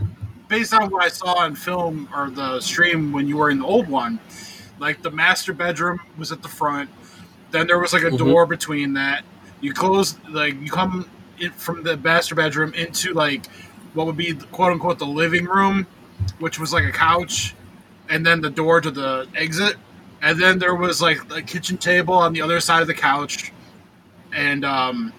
based 0.49 0.75
on 0.75 0.91
what 0.91 1.03
I 1.03 1.09
saw 1.09 1.39
on 1.39 1.55
film 1.55 2.07
or 2.15 2.29
the 2.29 2.61
stream 2.61 3.13
when 3.13 3.27
you 3.27 3.39
were 3.39 3.49
in 3.49 3.61
the 3.61 3.67
old 3.67 3.89
one, 3.89 4.21
like 4.79 5.01
the 5.01 5.11
master 5.11 5.55
bedroom 5.55 6.01
was 6.19 6.33
at 6.33 6.43
the 6.43 6.49
front. 6.49 6.91
Then 7.53 7.67
there 7.69 7.79
was 7.79 7.93
like 7.93 8.03
a 8.03 8.11
Mhm. 8.11 8.19
door 8.19 8.47
between 8.47 8.95
that. 8.95 9.25
You 9.61 9.73
close 9.73 10.17
like 10.29 10.61
you 10.61 10.71
come 10.71 11.07
in 11.39 11.53
from 11.53 11.85
the 11.85 11.97
master 11.97 12.35
bedroom 12.35 12.75
into 12.75 13.13
like 13.13 13.47
what 13.95 14.07
would 14.07 14.17
be 14.17 14.35
quote 14.35 14.73
unquote 14.73 14.99
the 14.99 15.07
living 15.07 15.45
room, 15.45 15.87
which 16.41 16.59
was 16.59 16.73
like 16.73 16.85
a 16.85 16.91
couch, 16.93 17.55
and 18.09 18.27
then 18.27 18.41
the 18.41 18.51
door 18.51 18.81
to 18.81 18.91
the 18.91 19.27
exit 19.37 19.77
and 20.23 20.41
then 20.41 20.59
there 20.59 20.75
was 20.75 21.03
like 21.03 21.19
a 21.35 21.43
kitchen 21.43 21.77
table 21.77 22.15
on 22.15 22.33
the 22.33 22.41
other 22.41 22.61
side 22.61 22.81
of 22.81 22.87
the 22.87 22.95
couch 22.95 23.53
and 24.33 24.65
um, 24.65 25.13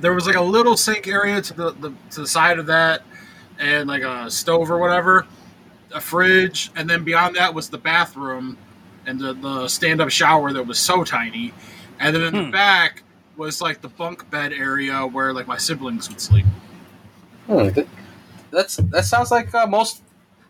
there 0.00 0.12
was 0.12 0.26
like 0.26 0.36
a 0.36 0.42
little 0.42 0.76
sink 0.76 1.06
area 1.06 1.40
to 1.40 1.54
the, 1.54 1.70
the 1.80 1.92
to 2.10 2.20
the 2.22 2.26
side 2.26 2.58
of 2.58 2.66
that 2.66 3.02
and 3.58 3.88
like 3.88 4.02
a 4.02 4.30
stove 4.30 4.70
or 4.70 4.78
whatever 4.78 5.26
a 5.94 6.00
fridge 6.00 6.70
and 6.76 6.88
then 6.90 7.04
beyond 7.04 7.36
that 7.36 7.52
was 7.54 7.68
the 7.68 7.78
bathroom 7.78 8.56
and 9.08 9.18
the, 9.18 9.32
the 9.34 9.66
stand-up 9.68 10.10
shower 10.10 10.52
that 10.52 10.62
was 10.66 10.78
so 10.78 11.02
tiny 11.04 11.52
and 12.00 12.14
then 12.14 12.22
in 12.22 12.34
the 12.34 12.44
Hmm. 12.44 12.50
back 12.50 13.02
was 13.36 13.60
like 13.60 13.80
the 13.80 13.88
bunk 13.88 14.28
bed 14.30 14.52
area 14.52 15.06
where 15.06 15.32
like 15.32 15.46
my 15.46 15.56
siblings 15.56 16.08
would 16.08 16.20
sleep 16.20 16.46
Hmm, 17.46 17.68
that, 17.70 17.86
that's 18.50 18.76
that 18.76 19.04
sounds 19.06 19.30
like 19.30 19.54
uh, 19.54 19.66
most 19.66 20.02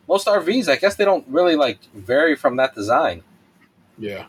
most 0.08 0.26
RVs. 0.26 0.68
I 0.68 0.76
guess 0.76 0.96
they 0.96 1.04
don't 1.04 1.24
really 1.28 1.54
like 1.54 1.78
vary 1.94 2.34
from 2.34 2.56
that 2.56 2.74
design. 2.74 3.22
yeah. 3.98 4.24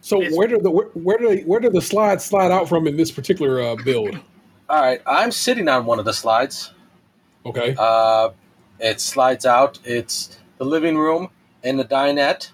So 0.00 0.20
It's- 0.20 0.34
where 0.36 0.48
do 0.48 0.58
the 0.58 0.70
where, 0.70 0.86
where 0.94 1.18
do 1.18 1.28
they, 1.28 1.42
where 1.42 1.60
do 1.60 1.68
the 1.70 1.82
slides 1.82 2.24
slide 2.24 2.50
out 2.50 2.68
from 2.68 2.86
in 2.86 2.96
this 2.96 3.10
particular 3.12 3.60
uh, 3.62 3.76
build? 3.76 4.18
All 4.68 4.80
right, 4.80 5.00
I'm 5.06 5.30
sitting 5.30 5.68
on 5.68 5.84
one 5.84 5.98
of 5.98 6.04
the 6.04 6.12
slides. 6.14 6.72
Okay. 7.46 7.74
Uh, 7.78 8.30
it 8.80 9.00
slides 9.00 9.44
out. 9.46 9.78
It's 9.84 10.38
the 10.58 10.64
living 10.64 10.96
room 10.96 11.28
and 11.62 11.78
the 11.78 11.84
dinette. 11.84 12.50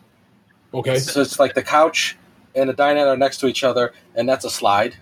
Okay. 0.75 0.99
So 0.99 1.21
it's 1.21 1.39
like 1.39 1.55
the 1.55 1.63
couch 1.63 2.17
and 2.55 2.69
the 2.69 2.75
dinette 2.75 3.07
are 3.07 3.17
next 3.17 3.39
to 3.39 3.47
each 3.47 3.65
other, 3.65 3.93
and 4.15 4.29
that's 4.29 4.45
a 4.45 4.51
slide. 4.51 4.97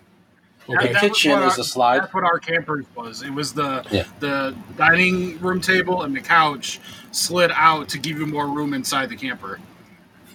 Okay. 0.68 0.92
That 0.92 1.02
was 1.02 1.12
kitchen 1.12 1.32
what 1.32 1.42
is 1.42 1.54
our- 1.54 1.60
a 1.60 1.64
slide. 1.64 2.00
That's 2.02 2.14
what 2.14 2.24
our 2.24 2.38
campers 2.38 2.86
was. 2.96 3.22
It 3.22 3.30
was 3.30 3.52
the 3.52 3.84
Yeah. 3.90 4.04
the 4.20 4.54
dining 4.76 5.38
room 5.40 5.60
table 5.60 6.02
and 6.02 6.14
the 6.16 6.20
couch 6.20 6.80
slid 7.12 7.50
out 7.54 7.88
to 7.90 7.98
give 7.98 8.18
you 8.18 8.26
more 8.26 8.46
room 8.48 8.72
inside 8.74 9.08
the 9.10 9.16
camper. 9.16 9.58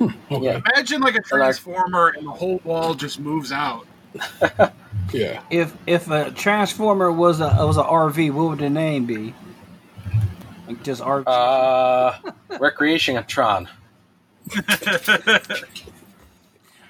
Okay. 0.02 0.14
Yeah. 0.30 0.62
Imagine 0.76 1.02
like 1.02 1.16
a 1.16 1.22
transformer 1.22 2.10
and 2.10 2.26
the 2.28 2.32
whole 2.32 2.62
wall 2.64 2.94
just 2.94 3.20
moves 3.20 3.52
out. 3.52 3.86
Yeah. 5.12 5.42
If 5.50 5.74
if 5.88 6.08
a 6.10 6.30
transformer 6.32 7.12
was 7.12 7.40
a 7.40 7.66
was 7.66 7.78
a 7.78 7.84
RV, 7.84 8.32
what 8.32 8.50
would 8.50 8.60
the 8.60 8.70
name 8.70 9.06
be? 9.06 9.34
Like 10.68 10.84
just 10.84 11.02
RV. 11.02 11.24
Uh, 11.26 12.32
Recreation 12.60 13.24
Tron. 13.26 13.68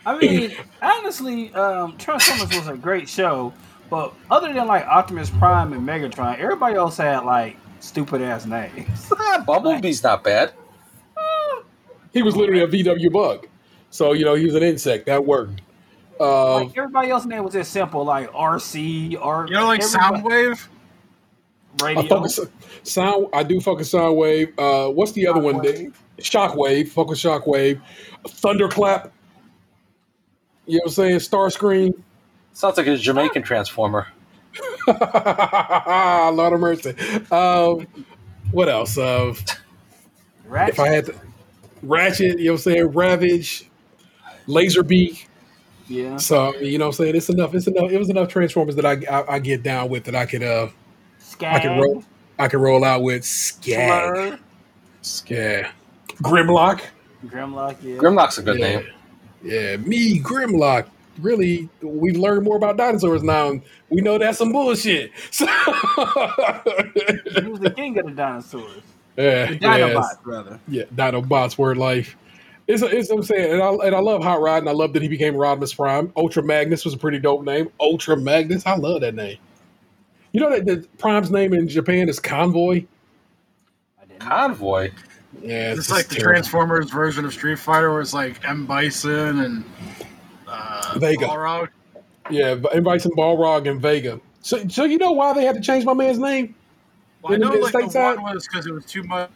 I 0.06 0.17
mean, 0.17 0.56
honestly, 0.82 1.54
um, 1.54 1.98
Transformers 1.98 2.50
was 2.56 2.67
a 2.67 2.76
great 2.78 3.08
show, 3.10 3.54
but 3.89 4.13
other 4.32 4.54
than 4.54 4.67
like 4.67 4.86
Optimus 4.86 5.30
Prime 5.30 5.74
and 5.74 5.88
Megatron, 5.88 6.39
everybody 6.39 6.76
else 6.76 6.98
had 6.98 7.26
like 7.26 7.58
stupid 7.80 8.22
ass 8.22 8.45
names. 8.45 9.12
Ah, 9.22 9.43
Bumblebee's 9.45 10.02
not 10.02 10.24
bad. 10.24 10.54
He 12.13 12.24
was 12.24 12.36
literally 12.36 12.62
a 12.62 12.67
VW 12.67 13.12
bug. 13.12 13.48
So, 13.91 14.13
you 14.13 14.26
know, 14.26 14.34
he 14.34 14.45
was 14.45 14.56
an 14.56 14.63
insect. 14.63 15.06
That 15.06 15.26
worked. 15.26 15.62
Uh, 16.19 16.56
like 16.56 16.78
everybody 16.78 17.12
else's 17.12 17.28
name 17.28 17.43
was 17.43 17.54
just 17.54 17.72
simple, 17.72 18.04
like 18.04 18.32
RC 18.32 19.19
or 19.24 19.45
You 19.48 19.54
know, 19.54 19.67
like 19.67 19.82
Soundwave. 19.82 20.67
Radio. 21.82 22.08
fuck 22.08 22.24
with 22.24 22.52
sound. 22.84 23.28
I 23.32 23.43
do 23.43 23.62
fuck 23.62 23.78
with 23.78 23.88
Soundwave. 23.88 24.54
Uh, 24.58 24.91
what's 24.91 25.12
the 25.13 25.28
other 25.28 25.39
one? 25.39 25.60
Shockwave. 25.60 25.93
Shockwave. 26.21 26.89
Fuck 26.89 27.10
with 27.10 27.19
Shockwave. 27.19 27.82
Thunderclap. 28.27 29.12
You 30.65 30.77
know 30.77 30.82
what 30.84 30.89
I'm 30.89 30.93
saying? 30.93 31.19
Starscream. 31.19 31.93
Sounds 32.53 32.77
like 32.77 32.88
a 32.88 32.97
Jamaican 32.97 33.43
transformer. 33.43 34.08
Lord 34.88 36.53
of 36.53 36.60
mercy. 36.60 36.95
Um, 37.32 37.88
what 38.51 38.69
else? 38.69 38.97
Uh, 38.97 39.34
Ratchet. 40.45 40.73
if 40.73 40.79
I 40.79 40.88
had 40.89 41.05
to, 41.08 41.15
Ratchet, 41.84 42.39
you 42.39 42.45
know 42.45 42.51
what 42.53 42.58
I'm 42.60 42.63
saying? 42.63 42.88
Ravage, 42.88 43.69
Laserbeak. 44.47 45.25
yeah. 45.88 46.17
So 46.17 46.55
you 46.58 46.77
know 46.77 46.88
what 46.88 46.99
I'm 46.99 47.05
saying? 47.05 47.15
It's 47.15 47.29
enough. 47.29 47.53
It's 47.53 47.67
enough. 47.67 47.91
It 47.91 47.97
was 47.97 48.10
enough 48.10 48.27
Transformers 48.29 48.75
that 48.75 48.86
I 48.86 48.97
I, 49.10 49.36
I 49.36 49.39
get 49.39 49.63
down 49.63 49.89
with 49.89 50.03
that 50.05 50.15
I 50.15 50.25
could 50.25 50.43
uh 50.43 50.69
Slag. 51.19 51.55
I 51.55 51.60
can 51.60 51.79
roll 51.79 52.03
I 52.39 52.47
can 52.47 52.60
roll 52.60 52.84
out 52.84 53.03
with 53.03 53.23
Slag. 53.23 54.39
Slur. 55.01 55.36
Yeah. 55.36 55.71
Grimlock. 56.21 56.82
Grimlock. 57.25 57.77
Yeah. 57.82 57.97
Grimlock's 57.97 58.38
a 58.38 58.43
good 58.43 58.60
yeah. 58.60 58.77
name. 58.77 58.86
Yeah, 59.43 59.77
me, 59.77 60.19
Grimlock. 60.19 60.88
really 61.19 61.69
we 61.82 62.13
learn 62.13 62.43
more 62.43 62.58
about 62.58 62.77
dinosaurs 62.77 63.23
now. 63.23 63.49
And 63.49 63.62
we 63.89 64.01
know 64.01 64.17
that's 64.17 64.38
some 64.38 64.51
bullshit. 64.51 65.12
So, 65.32 65.45
He 65.45 67.47
was 67.47 67.60
the 67.60 67.73
king 67.75 67.97
of 67.97 68.05
the 68.05 68.12
dinosaurs. 68.12 68.84
yeah, 69.17 69.47
The 69.47 69.53
yes. 69.53 69.62
Dinobots, 69.62 70.23
brother. 70.23 70.60
Yeah, 70.67 70.84
Dinobots, 70.95 71.58
word 71.58 71.77
life. 71.77 72.15
It's, 72.67 72.84
it's 72.84 73.10
what 73.10 73.17
I'm 73.17 73.23
saying, 73.23 73.53
and 73.53 73.63
I, 73.63 73.69
and 73.88 73.95
I 73.95 73.99
love 73.99 74.21
Hot 74.23 74.41
Rod, 74.41 74.60
and 74.60 74.69
I 74.69 74.73
love 74.73 74.93
that 74.93 75.01
he 75.01 75.08
became 75.08 75.34
Rodimus 75.34 75.75
Prime. 75.75 76.13
Ultra 76.15 76.43
Magnus 76.43 76.86
was 76.86 76.93
a 76.93 76.99
pretty 76.99 77.17
dope 77.17 77.43
name. 77.43 77.67
Ultra 77.79 78.15
Magnus, 78.15 78.63
I 78.63 78.75
love 78.75 79.01
that 79.01 79.15
name. 79.15 79.39
You 80.34 80.41
know 80.41 80.51
that 80.51 80.65
the 80.65 80.88
Prime's 80.99 81.32
name 81.32 81.53
in 81.53 81.67
Japan 81.67 82.10
is 82.10 82.19
Convoy. 82.19 82.86
Convoy. 84.19 84.91
Yeah, 85.42 85.70
It's 85.72 85.78
just 85.82 85.92
like 85.92 86.08
the 86.08 86.15
terrible. 86.15 86.32
Transformers 86.34 86.89
version 86.89 87.24
of 87.26 87.34
Street 87.34 87.60
Fighter, 87.60 87.92
where 87.92 88.02
it's 88.02 88.13
like 88.13 88.44
M 88.48 88.65
Bison 88.65 89.39
and 89.39 89.63
uh, 90.48 90.96
Vega. 90.98 91.26
Balrog. 91.28 91.70
Yeah, 92.30 92.56
M 92.74 92.84
Bison, 92.84 93.12
Balrog 93.12 93.70
and 93.70 93.80
Vega. 93.82 94.20
So, 94.42 94.68
so 94.68 94.86
you 94.86 94.98
know 94.98 95.12
why 95.12 95.34
they 95.34 95.46
had 95.46 95.56
to 95.56 95.62
change 95.62 95.86
my 95.86 95.94
man's 95.94 96.18
name? 96.20 96.56
Well, 97.22 97.34
I 97.34 97.38
know 97.38 97.50
like 97.50 97.74
the 97.74 97.80
stateside? 97.80 98.22
one 98.22 98.34
was 98.34 98.48
because 98.48 98.65
it 98.65 98.72
was 98.74 98.86
too 98.86 99.04
much. 99.04 99.30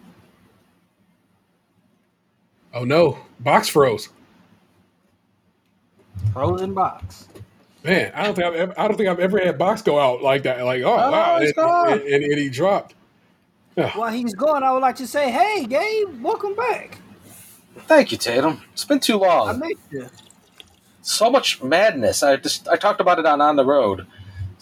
Oh 2.74 2.84
no, 2.84 3.20
box 3.40 3.68
froze. 3.70 4.10
Frozen 6.32 6.74
box. 6.74 7.28
Man, 7.84 8.12
I 8.16 8.24
don't 8.24 8.36
think 8.36 8.48
I've 8.48 8.56
ever, 8.56 8.80
I 8.80 8.88
don't 8.88 8.98
think 8.98 9.10
I've 9.10 9.20
ever 9.20 9.38
had 9.40 9.58
box 9.58 9.82
go 9.82 10.00
out 10.00 10.24
like 10.24 10.44
that. 10.44 10.64
Like, 10.64 10.82
oh, 10.84 10.94
Oh, 10.94 11.12
wow, 11.12 11.38
and, 11.38 11.54
gone. 11.56 11.92
and, 11.94 12.02
and, 12.02 12.24
and 12.24 12.38
he 12.40 12.50
dropped. 12.50 12.96
While 13.76 14.12
he's 14.12 14.34
gone, 14.36 14.64
I 14.64 14.72
would 14.72 14.82
like 14.82 14.96
to 14.98 15.08
say, 15.08 15.32
hey, 15.32 15.66
Gabe, 15.66 16.22
welcome 16.22 16.56
back. 16.56 17.00
Thank 17.88 18.12
you, 18.12 18.18
Tatum. 18.18 18.62
It's 18.74 18.86
been 18.86 19.00
too 19.00 19.18
long. 19.18 19.48
I 19.48 19.52
long. 19.52 19.60
missed 19.60 19.80
you. 19.92 20.10
So 21.02 21.30
much 21.30 21.62
madness. 21.64 22.24
I 22.24 22.36
just 22.38 22.68
I 22.68 22.76
talked 22.78 23.02
about 23.02 23.20
it 23.20 23.26
on 23.26 23.42
on 23.42 23.56
the 23.56 23.66
road. 23.66 24.06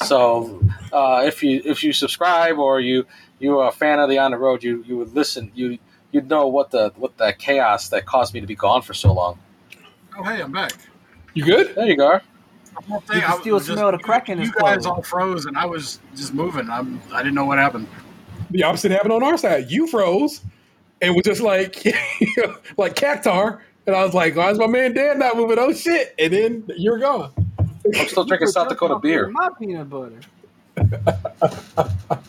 So 0.06 0.62
uh, 0.92 1.22
if 1.26 1.44
you 1.44 1.62
if 1.66 1.84
you 1.84 1.94
subscribe 1.94 2.58
or 2.58 2.80
you 2.80 3.06
you 3.40 3.60
are 3.60 3.70
a 3.70 3.72
fan 3.72 4.00
of 4.00 4.10
the 4.10 4.18
on 4.18 4.32
the 4.32 4.38
road, 4.38 4.64
you 4.64 4.84
you 4.88 4.98
would 4.98 5.14
listen. 5.14 5.52
You 5.54 5.78
you'd 6.12 6.30
know 6.30 6.48
what 6.48 6.72
the 6.72 6.94
what 6.96 7.18
the 7.18 7.34
chaos 7.38 7.90
that 7.90 8.06
caused 8.06 8.34
me 8.34 8.40
to 8.40 8.48
be 8.48 8.56
gone 8.56 8.82
for 8.82 8.94
so 8.94 9.12
long. 9.14 9.38
Oh, 10.18 10.24
hey, 10.24 10.42
I'm 10.42 10.52
back. 10.52 10.72
You 11.34 11.46
good? 11.46 11.76
There 11.76 11.86
you 11.86 11.96
go. 11.98 12.20
The 12.76 12.82
whole 12.88 13.04
You 13.14 13.22
can 13.22 13.24
I 13.24 13.32
was 13.34 13.42
still 13.42 13.58
just- 13.60 13.72
smell 13.72 13.92
the 13.92 13.98
crack 14.00 14.30
in 14.30 14.38
you, 14.40 14.46
his 14.46 14.50
You 14.56 14.60
guys 14.62 14.84
clothes. 14.84 14.86
all 14.88 15.02
froze, 15.04 15.46
and 15.46 15.58
I 15.58 15.66
was 15.66 16.00
just 16.16 16.34
moving. 16.34 16.70
I'm. 16.70 17.02
I 17.14 17.22
didn't 17.22 17.36
know 17.36 17.46
what 17.46 17.60
happened. 17.60 17.88
The 18.52 18.64
opposite 18.64 18.92
happened 18.92 19.14
on 19.14 19.24
our 19.24 19.38
side. 19.38 19.70
You 19.72 19.88
froze 19.88 20.42
and 21.02 21.16
was 21.16 21.24
just 21.26 21.42
like 21.42 21.84
like 22.78 22.96
cactar. 22.96 23.60
And 23.88 23.96
I 23.96 24.04
was 24.06 24.14
like, 24.14 24.36
why 24.36 24.52
is 24.52 24.60
my 24.60 24.68
man 24.68 24.94
Dan 24.94 25.20
not 25.20 25.36
moving? 25.36 25.58
Oh 25.60 25.74
shit. 25.74 26.14
And 26.20 26.32
then 26.34 26.64
you're 26.78 27.00
gone. 27.00 27.32
I'm 27.96 28.08
still 28.08 28.24
drinking 28.26 28.50
South 28.50 28.70
Dakota 28.70 29.00
beer. 29.00 29.28
My 29.30 29.50
peanut 29.60 29.90
butter. 29.90 30.20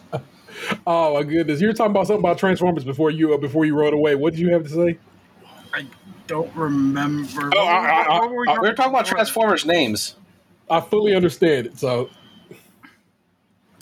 Oh 0.87 1.14
my 1.14 1.22
goodness. 1.24 1.61
You 1.61 1.66
were 1.66 1.72
talking 1.72 1.90
about 1.90 2.06
something 2.06 2.20
about 2.24 2.38
Transformers 2.38 2.85
before 2.85 3.11
you 3.11 3.35
uh, 3.35 3.37
before 3.37 3.64
you 3.64 3.74
rode 3.76 3.94
away. 3.94 4.14
What 4.14 4.32
did 4.32 4.40
you 4.40 4.52
have 4.52 4.62
to 4.64 4.68
say? 4.68 4.98
I 5.74 5.85
don't 6.28 6.54
remember. 6.54 7.50
Oh, 7.54 7.66
I- 7.66 7.88
I- 7.88 8.02
I- 8.16 8.26
What 8.26 8.62
We 8.62 8.68
were 8.68 8.74
talking 8.74 8.92
about? 8.92 9.06
Transformers 9.06 9.66
names. 9.66 10.14
I 10.70 10.80
fully 10.80 11.14
understand 11.14 11.66
it. 11.66 11.78
So 11.78 12.11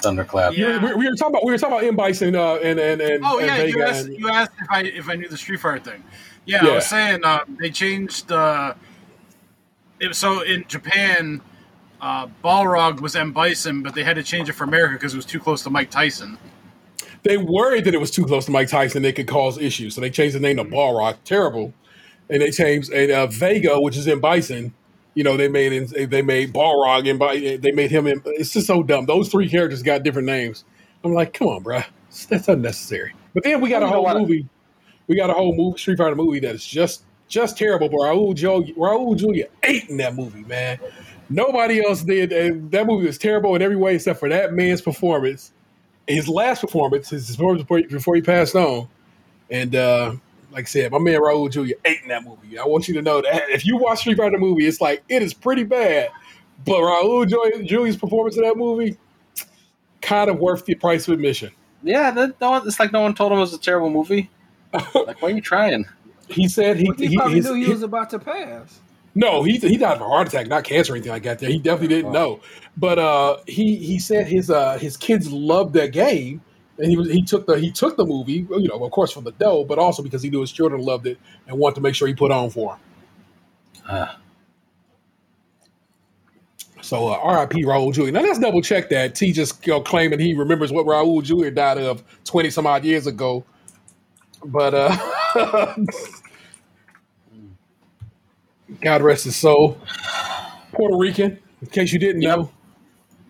Thunderclap. 0.02 0.54
Yeah. 0.56 0.82
we, 0.82 0.94
we 0.94 1.08
were 1.08 1.14
talking 1.16 1.34
about 1.34 1.44
we 1.44 1.52
were 1.52 1.58
talking 1.58 1.74
about 1.76 1.84
M 1.86 1.96
Bison 1.96 2.34
uh, 2.36 2.54
and 2.56 2.78
and 2.78 3.00
and 3.00 3.22
Oh 3.24 3.38
and 3.38 3.46
yeah, 3.46 3.62
you 3.64 3.82
asked, 3.82 4.06
and- 4.06 4.18
you 4.18 4.28
asked 4.28 4.52
if 4.60 4.70
I 4.70 4.80
if 4.82 5.08
I 5.08 5.14
knew 5.14 5.28
the 5.28 5.36
Street 5.36 5.60
Fighter 5.60 5.78
thing. 5.84 6.04
Yeah, 6.46 6.64
Yeah. 6.64 6.70
I 6.70 6.74
was 6.76 6.86
saying 6.86 7.24
uh, 7.24 7.40
they 7.58 7.70
changed. 7.70 8.32
Uh, 8.32 8.74
it, 10.00 10.14
so 10.16 10.40
in 10.42 10.64
Japan, 10.66 11.40
uh, 12.00 12.26
Balrog 12.42 13.00
was 13.00 13.14
M 13.14 13.32
Bison, 13.32 13.82
but 13.82 13.94
they 13.94 14.02
had 14.02 14.16
to 14.16 14.22
change 14.22 14.48
it 14.48 14.52
for 14.54 14.64
America 14.64 14.94
because 14.94 15.12
it 15.12 15.16
was 15.18 15.26
too 15.26 15.38
close 15.40 15.62
to 15.64 15.70
Mike 15.70 15.90
Tyson. 15.90 16.38
they 17.22 17.36
worried 17.36 17.84
that 17.84 17.92
it 17.94 18.00
was 18.00 18.10
too 18.10 18.24
close 18.24 18.46
to 18.46 18.50
Mike 18.50 18.68
Tyson. 18.68 19.02
They 19.02 19.12
could 19.12 19.28
cause 19.28 19.58
issues, 19.58 19.94
so 19.94 20.00
they 20.00 20.08
changed 20.10 20.34
the 20.34 20.40
name 20.40 20.56
to 20.56 20.64
Balrog. 20.64 21.16
Terrible, 21.24 21.74
and 22.30 22.40
they 22.40 22.50
changed 22.50 22.90
and 22.90 23.12
uh, 23.12 23.26
Vega, 23.26 23.78
which 23.80 23.96
is 23.98 24.08
M 24.08 24.20
Bison. 24.20 24.72
You 25.14 25.24
know, 25.24 25.36
they 25.36 25.48
made 25.48 25.88
they 25.88 26.22
made 26.22 26.52
Balrog 26.52 27.08
and 27.08 27.62
they 27.62 27.72
made 27.72 27.90
him. 27.90 28.06
In, 28.06 28.22
it's 28.26 28.52
just 28.52 28.66
so 28.66 28.82
dumb. 28.82 29.06
Those 29.06 29.28
three 29.28 29.48
characters 29.48 29.82
got 29.82 30.02
different 30.02 30.26
names. 30.26 30.64
I'm 31.02 31.12
like, 31.12 31.32
come 31.32 31.48
on, 31.48 31.62
bro, 31.62 31.82
that's 32.28 32.48
unnecessary. 32.48 33.14
But 33.34 33.44
then 33.44 33.60
we 33.60 33.68
got 33.68 33.82
a 33.82 33.88
whole 33.88 34.12
movie. 34.18 34.48
We 35.06 35.16
got 35.16 35.30
a 35.30 35.32
whole 35.32 35.54
movie, 35.54 35.78
Street 35.78 35.98
Fighter 35.98 36.14
movie 36.14 36.40
that 36.40 36.54
is 36.54 36.64
just 36.64 37.02
just 37.28 37.58
terrible. 37.58 37.88
But 37.88 37.98
Raul 37.98 38.34
Joe, 38.34 38.62
Raul 38.62 39.16
Julia 39.16 39.46
ate 39.62 39.88
in 39.88 39.96
that 39.98 40.14
movie, 40.14 40.44
man. 40.44 40.78
Nobody 41.28 41.82
else 41.84 42.02
did. 42.02 42.32
And 42.32 42.70
that 42.72 42.86
movie 42.86 43.06
was 43.06 43.18
terrible 43.18 43.54
in 43.54 43.62
every 43.62 43.76
way 43.76 43.94
except 43.94 44.20
for 44.20 44.28
that 44.28 44.52
man's 44.52 44.82
performance. 44.82 45.52
His 46.06 46.28
last 46.28 46.60
performance, 46.60 47.10
his 47.10 47.30
performance 47.30 47.62
before, 47.62 47.82
before 47.82 48.14
he 48.16 48.22
passed 48.22 48.56
on. 48.56 48.88
And 49.48 49.74
uh, 49.74 50.16
like 50.52 50.64
I 50.64 50.66
said, 50.66 50.92
my 50.92 50.98
man 50.98 51.20
Raul 51.20 51.50
Julia 51.50 51.74
ate 51.84 52.02
in 52.02 52.08
that 52.08 52.24
movie. 52.24 52.58
I 52.58 52.64
want 52.64 52.88
you 52.88 52.94
to 52.94 53.02
know 53.02 53.20
that 53.22 53.48
if 53.50 53.64
you 53.66 53.76
watch 53.76 54.00
Street 54.00 54.16
Fighter 54.18 54.38
movie, 54.38 54.66
it's 54.66 54.80
like 54.80 55.02
it 55.08 55.22
is 55.22 55.32
pretty 55.34 55.64
bad. 55.64 56.10
But 56.64 56.76
Raul 56.80 57.26
Julia's 57.66 57.96
performance 57.96 58.36
in 58.36 58.42
that 58.42 58.56
movie, 58.56 58.96
kind 60.02 60.30
of 60.30 60.38
worth 60.38 60.64
the 60.64 60.74
price 60.74 61.06
of 61.08 61.14
admission. 61.14 61.50
Yeah, 61.82 62.10
that, 62.10 62.40
no, 62.40 62.50
one- 62.50 62.66
it's 62.66 62.78
like 62.78 62.92
no 62.92 63.00
one 63.00 63.14
told 63.14 63.32
him 63.32 63.38
it 63.38 63.42
was 63.42 63.54
a 63.54 63.58
terrible 63.58 63.90
movie. 63.90 64.30
Like, 64.72 65.20
why 65.20 65.28
are 65.30 65.32
you 65.32 65.40
trying? 65.40 65.84
He 66.28 66.46
said 66.46 66.76
he, 66.76 66.92
He, 66.96 67.08
he, 67.08 67.16
probably 67.16 67.36
his- 67.36 67.46
knew 67.46 67.54
he 67.54 67.64
he- 67.64 67.70
was 67.72 67.82
about 67.82 68.10
to 68.10 68.18
pass. 68.18 68.80
No, 69.16 69.42
he 69.42 69.56
he 69.58 69.76
died 69.76 69.96
of 69.96 70.02
a 70.02 70.04
heart 70.04 70.28
attack, 70.28 70.46
not 70.46 70.62
cancer 70.62 70.92
or 70.92 70.96
anything 70.96 71.10
like 71.10 71.24
that. 71.24 71.40
There, 71.40 71.50
he 71.50 71.58
definitely 71.58 71.96
didn't 71.96 72.12
know. 72.12 72.38
But 72.76 73.00
uh, 73.00 73.38
he 73.48 73.74
he 73.74 73.98
said 73.98 74.28
his 74.28 74.50
uh, 74.50 74.78
his 74.78 74.96
kids 74.96 75.32
loved 75.32 75.74
that 75.74 75.90
game, 75.92 76.40
and 76.80 76.90
he 76.90 76.96
was 76.98 77.10
he 77.10 77.22
took 77.24 77.46
the 77.46 77.58
he 77.60 77.72
took 77.72 77.96
the 77.96 78.06
movie, 78.06 78.46
you 78.50 78.68
know, 78.68 78.84
of 78.84 78.92
course 78.92 79.12
for 79.12 79.22
the 79.22 79.32
dough, 79.32 79.64
but 79.64 79.78
also 79.78 80.02
because 80.02 80.22
he 80.22 80.30
knew 80.30 80.42
his 80.42 80.52
children 80.52 80.82
loved 80.82 81.06
it 81.06 81.20
and 81.48 81.58
wanted 81.58 81.76
to 81.76 81.82
make 81.82 81.94
sure 81.96 82.08
he 82.08 82.14
put 82.14 82.32
on 82.32 82.50
for 82.50 82.72
them. 82.74 82.80
Uh, 83.88 84.14
So 86.82 87.08
uh, 87.08 87.18
R.I.P. 87.22 87.64
Raul 87.64 87.92
Julia. 87.94 88.12
Now 88.12 88.22
let's 88.22 88.38
double 88.38 88.62
check 88.62 88.90
that. 88.90 89.14
T 89.14 89.32
just 89.32 89.66
you 89.66 89.74
know, 89.74 89.80
claiming 89.82 90.20
he 90.20 90.34
remembers 90.34 90.72
what 90.72 90.86
Raul 90.86 91.22
Julia 91.22 91.50
died 91.50 91.78
of 91.78 92.04
twenty 92.24 92.50
some 92.50 92.66
odd 92.66 92.84
years 92.84 93.06
ago. 93.06 93.44
But 94.44 94.74
uh, 94.74 94.96
God 98.82 99.02
rest 99.02 99.24
his 99.24 99.36
soul. 99.36 99.80
Puerto 100.72 100.96
Rican, 100.98 101.38
in 101.62 101.68
case 101.68 101.92
you 101.92 101.98
didn't 102.00 102.22
Yep. 102.22 102.24
know. 102.24 102.50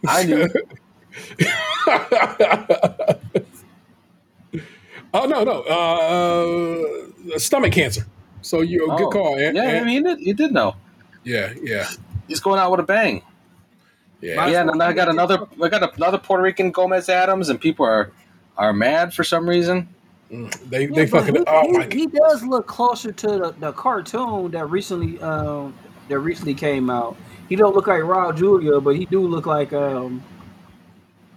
I 0.06 0.24
knew. 0.24 0.50
oh 5.14 5.26
no, 5.26 5.44
no, 5.44 5.62
uh, 7.34 7.38
stomach 7.38 7.72
cancer. 7.72 8.06
So 8.42 8.60
you 8.62 8.88
Oh, 8.90 8.96
good 8.96 9.10
call. 9.10 9.36
Ant- 9.38 9.56
Yeah, 9.56 9.62
Ant- 9.64 9.82
I 9.82 9.84
mean, 9.86 9.94
you 9.96 10.02
did, 10.02 10.18
he 10.18 10.32
did 10.32 10.52
know. 10.52 10.74
yeah, 11.24 11.52
yeah, 11.62 11.88
He's 12.28 12.40
going 12.40 12.58
out 12.58 12.70
with 12.70 12.80
a 12.80 12.84
bang. 12.84 13.22
yeah. 14.20 14.48
Yeah, 14.48 14.62
and 14.62 14.82
I 14.82 14.92
got 14.92 15.08
another. 15.08 15.46
I 15.62 15.68
got 15.68 15.96
another 15.96 16.18
Puerto 16.18 16.42
Rican 16.42 16.70
Gomez 16.70 17.08
Addams, 17.08 17.48
and 17.48 17.60
people 17.60 17.84
are 17.86 18.12
are 18.56 18.72
mad 18.72 19.12
for 19.14 19.24
some 19.24 19.48
reason. 19.48 19.88
They 20.30 20.86
Yeah, 20.86 20.88
they 20.94 21.06
but 21.06 21.24
fucking. 21.24 21.36
he, 21.36 21.42
Oh 21.46 21.62
he- 21.62 21.72
my 21.72 21.88
he 21.90 22.06
does 22.06 22.42
look 22.44 22.66
closer 22.66 23.12
to 23.12 23.26
the, 23.26 23.54
the 23.58 23.72
cartoon 23.72 24.50
that 24.52 24.66
recently 24.70 25.20
um, 25.20 25.74
that 26.08 26.18
recently 26.20 26.54
came 26.54 26.88
out. 26.90 27.16
He 27.48 27.56
don't 27.56 27.74
look 27.74 27.88
like 27.88 28.00
Raul 28.00 28.36
Julia, 28.36 28.80
but 28.80 28.96
he 28.96 29.06
do 29.06 29.20
look 29.26 29.46
like 29.46 29.72
um 29.72 30.22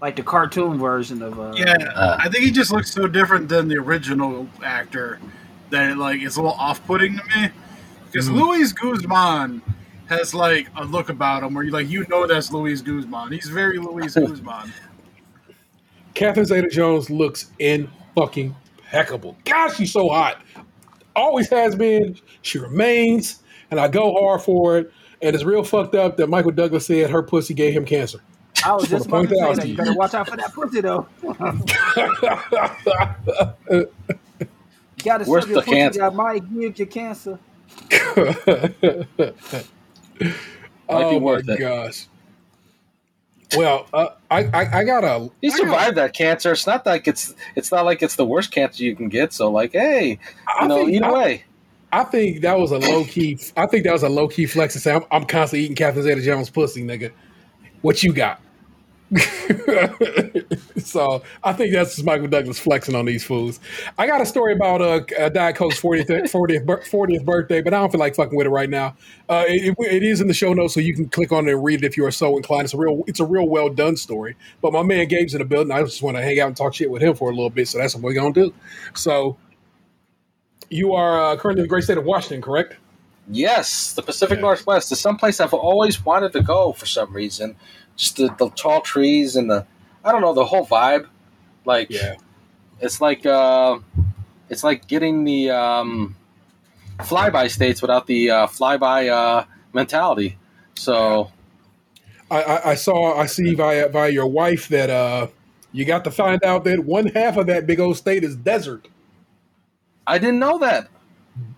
like 0.04 0.18
the 0.18 0.22
cartoon 0.22 0.78
version 0.78 1.22
of 1.22 1.40
uh, 1.40 1.54
Yeah, 1.56 1.76
Uh. 1.96 2.18
I 2.20 2.28
think 2.28 2.44
he 2.44 2.52
just 2.52 2.74
looks 2.74 2.92
so 2.92 3.08
different 3.08 3.48
than 3.48 3.70
the 3.70 3.78
original 3.78 4.50
actor 4.62 5.18
that 5.70 5.92
it, 5.92 5.98
like 5.98 6.22
it's 6.22 6.36
a 6.36 6.42
little 6.42 6.58
off-putting 6.60 7.18
to 7.18 7.24
me. 7.40 7.50
Because 8.12 8.28
Mhm. 8.30 8.34
Luis 8.42 8.74
Guzman 8.74 9.62
has 10.08 10.34
like 10.34 10.68
a 10.76 10.84
look 10.84 11.08
about 11.08 11.42
him 11.42 11.54
where 11.54 11.64
you 11.64 11.72
like 11.72 11.90
you 11.90 12.06
know 12.10 12.28
that's 12.28 12.52
Luis 12.52 12.82
Guzman. 12.82 13.32
He's 13.32 13.48
very 13.48 13.78
Luis 13.80 14.14
Guzman. 14.20 14.74
Catherine 16.16 16.46
Zeta-Jones 16.46 17.10
looks 17.10 17.52
in 17.60 17.90
fucking 18.14 18.54
impeccable. 18.80 19.38
God, 19.46 19.70
she's 19.70 19.94
so 19.94 20.10
hot. 20.10 20.42
Always 21.16 21.50
has 21.50 21.76
been. 21.78 22.18
She 22.42 22.60
remains, 22.60 23.42
and 23.72 23.80
I 23.80 23.88
go 23.88 24.14
hard 24.20 24.42
for 24.42 24.78
it. 24.80 24.92
And 25.22 25.34
it's 25.34 25.46
real 25.46 25.64
fucked 25.64 25.96
up 25.96 26.18
that 26.18 26.28
Michael 26.28 26.52
Douglas 26.52 26.88
said 26.88 27.10
her 27.10 27.24
pussy 27.24 27.54
gave 27.54 27.74
him 27.74 27.86
cancer. 27.86 28.20
I 28.66 28.74
was 28.74 28.84
Just 28.88 28.92
just 29.06 29.10
wanna 29.10 29.28
about 29.28 29.30
to 29.30 29.36
say 29.36 29.42
that 29.42 29.50
out 29.50 29.56
that. 29.56 29.62
to 29.62 29.68
You 29.68 29.72
you. 29.74 29.78
better 29.78 29.94
watch 29.96 30.14
out 30.14 30.30
for 30.30 30.38
that 30.38 30.54
pussy 30.54 30.82
though. 30.82 31.08
You 34.98 35.04
gotta 35.04 35.26
Where's 35.26 35.44
suck 35.44 35.50
your 35.50 35.56
the 35.62 35.62
pussy 35.62 35.72
cancer? 35.76 36.00
that 36.00 36.16
might 36.16 36.54
give 36.54 36.80
you 36.80 36.86
cancer. 36.86 37.40
Might 40.88 40.90
oh 40.90 41.20
be 41.20 41.26
my 41.26 41.54
it. 41.54 41.60
gosh. 41.60 42.08
Well, 43.56 43.86
uh, 43.94 44.08
I, 44.32 44.46
I 44.46 44.80
I 44.80 44.84
got 44.84 45.04
a 45.04 45.30
He 45.42 45.48
I 45.48 45.52
got- 45.52 45.58
survived 45.58 45.98
that 45.98 46.14
cancer. 46.14 46.52
It's 46.54 46.66
not 46.68 46.86
like 46.86 47.08
it's 47.08 47.34
it's 47.56 47.72
not 47.72 47.86
like 47.86 48.02
it's 48.02 48.16
the 48.16 48.26
worst 48.26 48.52
cancer 48.52 48.84
you 48.84 48.96
can 48.96 49.10
get. 49.10 49.34
So 49.34 49.52
like, 49.52 49.74
hey, 49.74 50.20
I 50.48 50.64
you 50.64 50.68
know, 50.70 50.78
think- 50.86 50.92
either 50.96 51.06
I- 51.06 51.12
way. 51.12 51.44
I 51.92 52.04
think 52.04 52.42
that 52.42 52.58
was 52.58 52.72
a 52.72 52.80
low 52.80 53.04
key. 53.06 53.38
I 53.56 53.68
think 53.68 53.84
that 53.84 53.94
was 53.94 54.02
a 54.02 54.10
low 54.10 54.28
key 54.28 54.48
flex 54.48 54.74
to 54.74 54.80
say 54.80 54.96
I'm, 54.96 55.04
I'm 55.12 55.26
constantly 55.26 55.64
eating 55.66 55.76
Catherine 55.76 56.04
Zeta 56.04 56.22
Jones 56.24 56.50
pussy, 56.50 56.84
nigga. 56.84 57.12
What 57.84 58.02
you 58.02 58.12
got? 58.14 58.42
so 60.78 61.22
I 61.44 61.54
think 61.54 61.74
that's 61.74 61.96
just 61.96 62.06
Michael 62.06 62.28
Douglas 62.28 62.60
flexing 62.60 62.96
on 62.96 63.06
these 63.06 63.24
fools. 63.24 63.60
I 63.98 64.08
got 64.08 64.22
a 64.22 64.26
story 64.26 64.54
about 64.54 64.82
uh, 64.82 65.02
uh 65.20 65.30
Diet 65.30 65.56
Coke's 65.56 65.80
40th 65.80 66.08
40th, 66.08 66.66
40th 66.66 67.26
birthday, 67.26 67.62
but 67.62 67.74
I 67.74 67.80
don't 67.80 67.92
feel 67.92 68.00
like 68.00 68.16
fucking 68.16 68.36
with 68.36 68.48
it 68.48 68.50
right 68.50 68.70
now. 68.70 68.96
Uh, 69.30 69.44
it, 69.48 69.76
it 69.80 70.04
is 70.04 70.22
in 70.22 70.28
the 70.28 70.34
show 70.34 70.54
notes, 70.54 70.74
so 70.74 70.80
you 70.80 70.96
can 70.96 71.10
click 71.10 71.32
on 71.32 71.48
it 71.48 71.54
and 71.54 71.64
read 71.64 71.84
it 71.84 71.86
if 71.86 71.98
you 71.98 72.06
are 72.06 72.12
so 72.12 72.38
inclined. 72.38 72.66
It's 72.66 72.74
a 72.74 72.78
real 72.78 73.04
it's 73.08 73.20
a 73.20 73.26
real 73.26 73.48
well 73.48 73.70
done 73.70 73.98
story. 73.98 74.36
But 74.62 74.74
my 74.74 74.84
man 74.84 75.08
Gabe's 75.08 75.34
in 75.34 75.40
the 75.40 75.46
building. 75.46 75.72
I 75.72 75.84
just 75.84 76.02
want 76.02 76.18
to 76.18 76.24
hang 76.24 76.40
out 76.40 76.48
and 76.48 76.58
talk 76.58 76.74
shit 76.74 76.90
with 76.90 77.02
him 77.02 77.16
for 77.16 77.30
a 77.30 77.34
little 77.34 77.50
bit, 77.50 77.68
so 77.68 77.78
that's 77.78 77.94
what 77.96 78.04
we're 78.04 78.14
gonna 78.14 78.34
do. 78.34 78.54
So 78.96 79.38
you 80.70 80.94
are 80.94 81.22
uh, 81.22 81.38
currently 81.38 81.62
in 81.62 81.66
the 81.66 81.70
great 81.70 81.84
state 81.84 81.98
of 81.98 82.06
Washington, 82.06 82.42
correct? 82.42 82.78
Yes, 83.30 83.94
the 83.94 84.02
Pacific 84.02 84.42
Northwest 84.42 84.92
is 84.92 85.00
someplace 85.00 85.40
I've 85.40 85.54
always 85.54 86.04
wanted 86.04 86.34
to 86.34 86.42
go 86.42 86.74
for 86.74 86.86
some 86.86 87.14
reason. 87.14 87.56
Just 87.96 88.18
the, 88.18 88.34
the 88.38 88.50
tall 88.50 88.82
trees 88.82 89.36
and 89.36 89.50
the 89.50 89.66
I 90.04 90.12
don't 90.12 90.22
know 90.22 90.34
the 90.34 90.46
whole 90.46 90.66
vibe. 90.66 91.08
Like 91.66 91.92
Yeah. 91.92 92.16
it's 92.80 93.00
like 93.00 93.26
uh, 93.26 93.80
it's 94.50 94.64
like 94.64 94.88
getting 94.88 95.24
the 95.24 95.52
um, 95.52 96.16
flyby 97.00 97.50
states 97.50 97.82
without 97.82 98.08
the 98.08 98.30
uh, 98.32 98.48
flyby 98.48 99.10
uh, 99.10 99.46
mentality. 99.74 100.38
So 100.76 101.32
I, 102.30 102.42
I, 102.44 102.70
I 102.72 102.76
saw 102.76 103.18
I 103.18 103.26
see 103.28 103.54
via 103.54 103.90
via 103.90 104.10
your 104.10 104.28
wife 104.28 104.68
that 104.70 104.90
uh 104.90 105.28
you 105.72 105.86
got 105.86 106.04
to 106.04 106.12
find 106.12 106.44
out 106.44 106.64
that 106.66 106.80
one 106.86 107.08
half 107.08 107.38
of 107.38 107.48
that 107.48 107.66
big 107.66 107.80
old 107.80 107.98
state 107.98 108.24
is 108.24 108.36
desert. 108.36 108.88
I 110.06 110.18
didn't 110.18 110.40
know 110.40 110.60
that. 110.60 110.88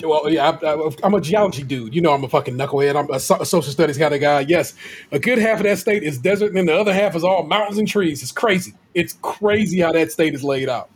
Well, 0.02 0.30
yeah, 0.30 0.50
I, 0.64 0.74
I, 0.74 0.90
I'm 1.04 1.14
a 1.14 1.22
geology 1.22 1.64
dude. 1.64 1.94
You 1.96 2.02
know, 2.02 2.14
I'm 2.14 2.24
a 2.24 2.30
fucking 2.30 2.56
knucklehead. 2.56 2.96
I'm 2.96 3.10
a, 3.12 3.20
so- 3.20 3.42
a 3.42 3.46
social 3.46 3.72
studies 3.72 3.98
kind 3.98 4.14
of 4.14 4.22
guy. 4.22 4.42
Yes, 4.42 4.74
a 5.12 5.20
good 5.20 5.38
half 5.38 5.58
of 5.60 5.64
that 5.64 5.78
state 5.80 6.04
is 6.04 6.18
desert, 6.18 6.48
and 6.48 6.58
then 6.58 6.66
the 6.68 6.76
other 6.78 6.94
half 6.94 7.16
is 7.16 7.24
all 7.24 7.44
mountains 7.44 7.78
and 7.78 7.88
trees. 7.88 8.22
It's 8.24 8.32
crazy. 8.32 8.74
It's 8.94 9.14
crazy 9.22 9.80
how 9.82 9.92
that 9.94 10.12
state 10.12 10.34
is 10.34 10.44
laid 10.44 10.70
out. 10.70 10.90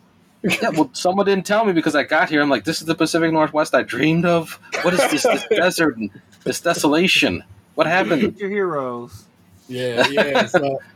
Yeah, 0.43 0.69
well, 0.69 0.89
someone 0.93 1.25
didn't 1.25 1.45
tell 1.45 1.65
me 1.65 1.73
because 1.73 1.95
I 1.95 2.03
got 2.03 2.29
here. 2.29 2.41
I'm 2.41 2.49
like, 2.49 2.63
this 2.63 2.79
is 2.79 2.87
the 2.87 2.95
Pacific 2.95 3.31
Northwest 3.33 3.75
I 3.75 3.83
dreamed 3.83 4.25
of. 4.25 4.57
What 4.83 4.93
is 4.93 4.99
this, 5.11 5.23
this 5.23 5.45
desert 5.51 5.97
and 5.97 6.09
this 6.45 6.61
desolation? 6.61 7.43
What 7.75 7.87
happened? 7.87 8.21
Get 8.21 8.37
your 8.37 8.49
heroes. 8.49 9.25
Yeah, 9.67 10.07
yeah. 10.07 10.45
So, 10.45 10.79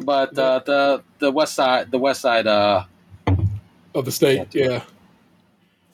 But 0.00 0.38
uh, 0.38 0.60
the 0.64 1.02
the 1.18 1.32
west 1.32 1.54
side, 1.54 1.90
the 1.90 1.98
west 1.98 2.20
side, 2.20 2.46
uh, 2.46 2.84
of 3.94 4.04
the 4.04 4.12
state, 4.12 4.54
yeah. 4.54 4.84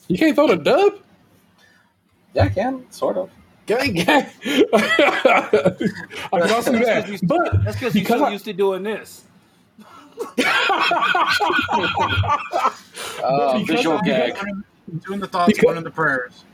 You 0.08 0.18
can't 0.18 0.34
throw 0.34 0.48
the 0.48 0.56
dub. 0.56 0.98
Yeah, 2.34 2.44
I 2.44 2.48
can 2.48 2.90
sort 2.90 3.16
of. 3.16 3.30
Gang, 3.66 3.94
gang. 4.04 4.26
I 4.74 5.70
can 6.32 6.50
also 6.50 6.70
do 6.72 6.78
That's 6.78 6.86
that, 6.86 7.06
'cause 7.06 7.22
you- 7.22 7.28
but 7.28 7.64
That's 7.64 7.76
because 7.76 7.94
you're 7.94 8.02
because 8.04 8.20
so 8.20 8.24
I- 8.26 8.30
used 8.30 8.44
to 8.44 8.52
doing 8.52 8.82
this. 8.82 9.24
Uh, 13.22 13.58
because 13.58 13.76
visual 13.76 13.98
I- 13.98 14.06
gag. 14.06 14.36
Doing 15.06 15.20
the 15.20 15.26
thoughts, 15.26 15.46
Because- 15.52 15.64
one 15.64 15.78
in 15.78 15.84
the 15.84 15.90
prayers. 15.90 16.44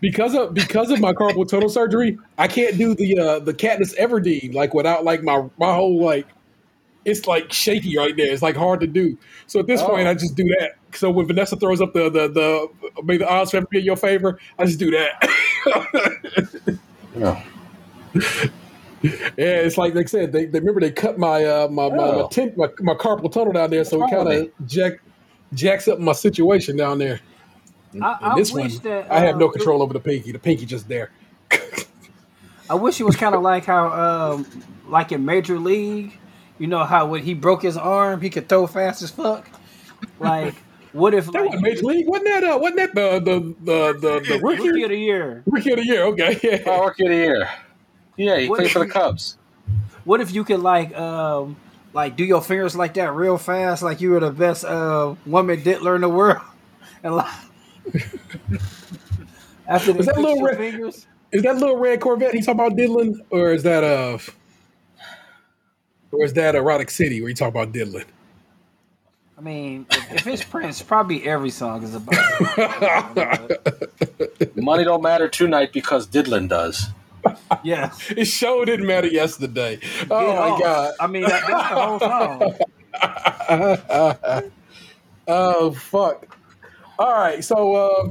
because 0.00 0.34
of 0.34 0.54
because 0.54 0.90
of 0.90 0.98
my 1.00 1.12
carpal 1.12 1.46
tunnel 1.48 1.68
surgery, 1.68 2.18
I 2.38 2.48
can't 2.48 2.76
do 2.78 2.94
the 2.94 3.18
uh 3.18 3.38
the 3.40 3.52
Katniss 3.54 3.94
Everdeen 3.98 4.54
like 4.54 4.72
without 4.74 5.04
like 5.04 5.22
my 5.22 5.44
my 5.58 5.74
whole 5.74 6.02
like 6.02 6.26
it's 7.04 7.26
like 7.26 7.52
shaky 7.52 7.96
right 7.98 8.16
there. 8.16 8.32
It's 8.32 8.42
like 8.42 8.56
hard 8.56 8.80
to 8.80 8.86
do. 8.86 9.16
So 9.46 9.60
at 9.60 9.66
this 9.66 9.80
Oh. 9.82 9.88
point, 9.88 10.08
I 10.08 10.14
just 10.14 10.34
do 10.36 10.44
that. 10.58 10.76
So 10.96 11.10
when 11.10 11.26
Vanessa 11.26 11.56
throws 11.56 11.80
up 11.80 11.92
the 11.92 12.10
the 12.10 12.28
the 12.28 13.02
may 13.04 13.16
the 13.16 13.28
odds 13.28 13.54
ever 13.54 13.66
be 13.66 13.78
in 13.78 13.84
your 13.84 13.96
favor, 13.96 14.38
I 14.58 14.66
just 14.66 14.78
do 14.78 14.90
that. 14.90 15.30
Yeah. 17.16 17.42
yeah, 19.02 19.10
it's 19.36 19.78
like 19.78 19.94
they 19.94 20.04
said. 20.06 20.32
They, 20.32 20.46
they 20.46 20.58
remember 20.58 20.80
they 20.80 20.90
cut 20.90 21.18
my 21.18 21.44
uh 21.44 21.68
my 21.68 21.88
my, 21.88 22.22
my, 22.22 22.28
tin, 22.30 22.52
my, 22.56 22.68
my 22.80 22.94
carpal 22.94 23.32
tunnel 23.32 23.52
down 23.52 23.70
there, 23.70 23.84
so 23.84 24.04
it 24.04 24.10
kind 24.10 24.28
of 24.30 24.66
jack 24.66 25.00
jacks 25.54 25.88
up 25.88 25.98
my 25.98 26.12
situation 26.12 26.76
down 26.76 26.98
there. 26.98 27.20
I, 28.02 28.16
And 28.20 28.32
I 28.32 28.34
this 28.36 28.52
wish 28.52 28.74
one, 28.74 28.82
that 28.84 29.10
I 29.10 29.20
have 29.20 29.36
uh, 29.36 29.38
no 29.38 29.48
control 29.48 29.82
over 29.82 29.92
the 29.92 30.00
pinky. 30.00 30.32
The 30.32 30.38
pinky 30.38 30.66
just 30.66 30.88
there. 30.88 31.10
I 32.70 32.74
wish 32.74 33.00
it 33.00 33.04
was 33.04 33.16
kind 33.16 33.34
of 33.34 33.42
like 33.42 33.64
how, 33.64 34.32
um, 34.34 34.46
like 34.88 35.12
in 35.12 35.24
Major 35.24 35.58
League, 35.58 36.18
you 36.58 36.66
know 36.66 36.84
how 36.84 37.06
when 37.06 37.22
he 37.22 37.34
broke 37.34 37.62
his 37.62 37.76
arm, 37.76 38.20
he 38.20 38.30
could 38.30 38.48
throw 38.48 38.66
fast 38.66 39.02
as 39.02 39.10
fuck. 39.10 39.48
Like, 40.18 40.54
what 40.96 41.14
if 41.14 41.26
That 41.26 41.32
like 41.40 41.44
wasn't 41.46 41.62
Major 41.62 41.82
League. 41.84 42.08
Wasn't 42.08 42.26
that 42.26 42.44
uh, 42.44 42.58
wasn't 42.58 42.76
that 42.78 42.94
the 42.94 43.20
the 43.20 43.54
the 43.64 43.92
the, 44.00 44.20
the 44.34 44.40
rookie 44.42 44.68
rookie 44.68 44.82
of 44.84 44.90
the 44.90 44.96
year? 44.98 45.42
rookie 45.46 45.70
of 45.72 45.76
the 45.78 45.84
year? 45.86 46.02
Okay, 46.04 46.38
yeah. 46.42 46.62
Oh, 46.66 46.84
rookie 46.86 47.04
of 47.04 47.10
the 47.10 47.16
year. 47.16 47.48
Yeah, 48.16 48.38
he 48.38 48.48
What 48.48 48.56
played 48.56 48.66
if 48.66 48.72
for 48.72 48.78
the 48.80 48.86
you- 48.86 48.92
Cubs. 48.92 49.38
What 50.04 50.20
if 50.20 50.32
you 50.32 50.44
could 50.44 50.60
like, 50.60 50.96
um, 50.96 51.56
like 51.92 52.16
do 52.16 52.24
your 52.24 52.40
fingers 52.40 52.76
like 52.76 52.94
that 52.94 53.12
real 53.12 53.38
fast, 53.38 53.82
like 53.82 54.00
you 54.00 54.10
were 54.10 54.20
the 54.20 54.30
best 54.30 54.64
uh, 54.64 55.14
woman 55.26 55.62
diddler 55.62 55.96
in 55.96 56.00
the 56.02 56.08
world, 56.08 56.42
and 57.02 57.16
like 57.16 57.32
after 59.66 59.92
they 59.92 59.98
Was 59.98 60.06
that 60.06 60.18
little 60.18 60.42
red- 60.44 60.56
fingers. 60.56 61.06
Is 61.32 61.42
that 61.42 61.56
little 61.56 61.76
red 61.76 62.00
Corvette 62.00 62.32
he's 62.34 62.46
talking 62.46 62.60
about 62.60 62.76
diddling, 62.76 63.20
or 63.30 63.52
is 63.52 63.64
that 63.64 63.82
uh, 63.82 64.16
or 66.12 66.24
is 66.24 66.32
that 66.34 66.54
Erotic 66.54 66.88
City 66.88 67.20
where 67.20 67.28
you 67.28 67.34
talk 67.34 67.48
about 67.48 67.72
diddling? 67.72 68.04
I 69.38 69.42
mean, 69.42 69.84
if, 69.90 70.12
if 70.12 70.26
it's 70.26 70.42
Prince, 70.44 70.80
probably 70.82 71.26
every 71.28 71.50
song 71.50 71.82
is 71.82 71.94
about. 71.94 72.14
Money 74.56 74.84
don't 74.84 75.02
matter 75.02 75.28
tonight 75.28 75.72
because 75.74 76.06
Diddlin 76.06 76.48
does. 76.48 76.86
yeah. 77.62 77.92
It 78.10 78.24
sure 78.26 78.64
didn't 78.64 78.86
matter 78.86 79.08
yesterday. 79.08 79.78
Oh 80.10 80.26
Get 80.26 80.36
my 80.38 80.50
off. 80.50 80.62
god. 80.62 80.94
I 81.00 81.06
mean, 81.06 81.22
that, 81.24 81.42
that's 81.46 81.68
the 81.68 81.76
whole 81.76 81.98
song. 84.40 84.50
oh 85.28 85.70
fuck. 85.72 86.34
All 86.98 87.12
right, 87.12 87.44
so 87.44 87.74
uh, 87.74 88.10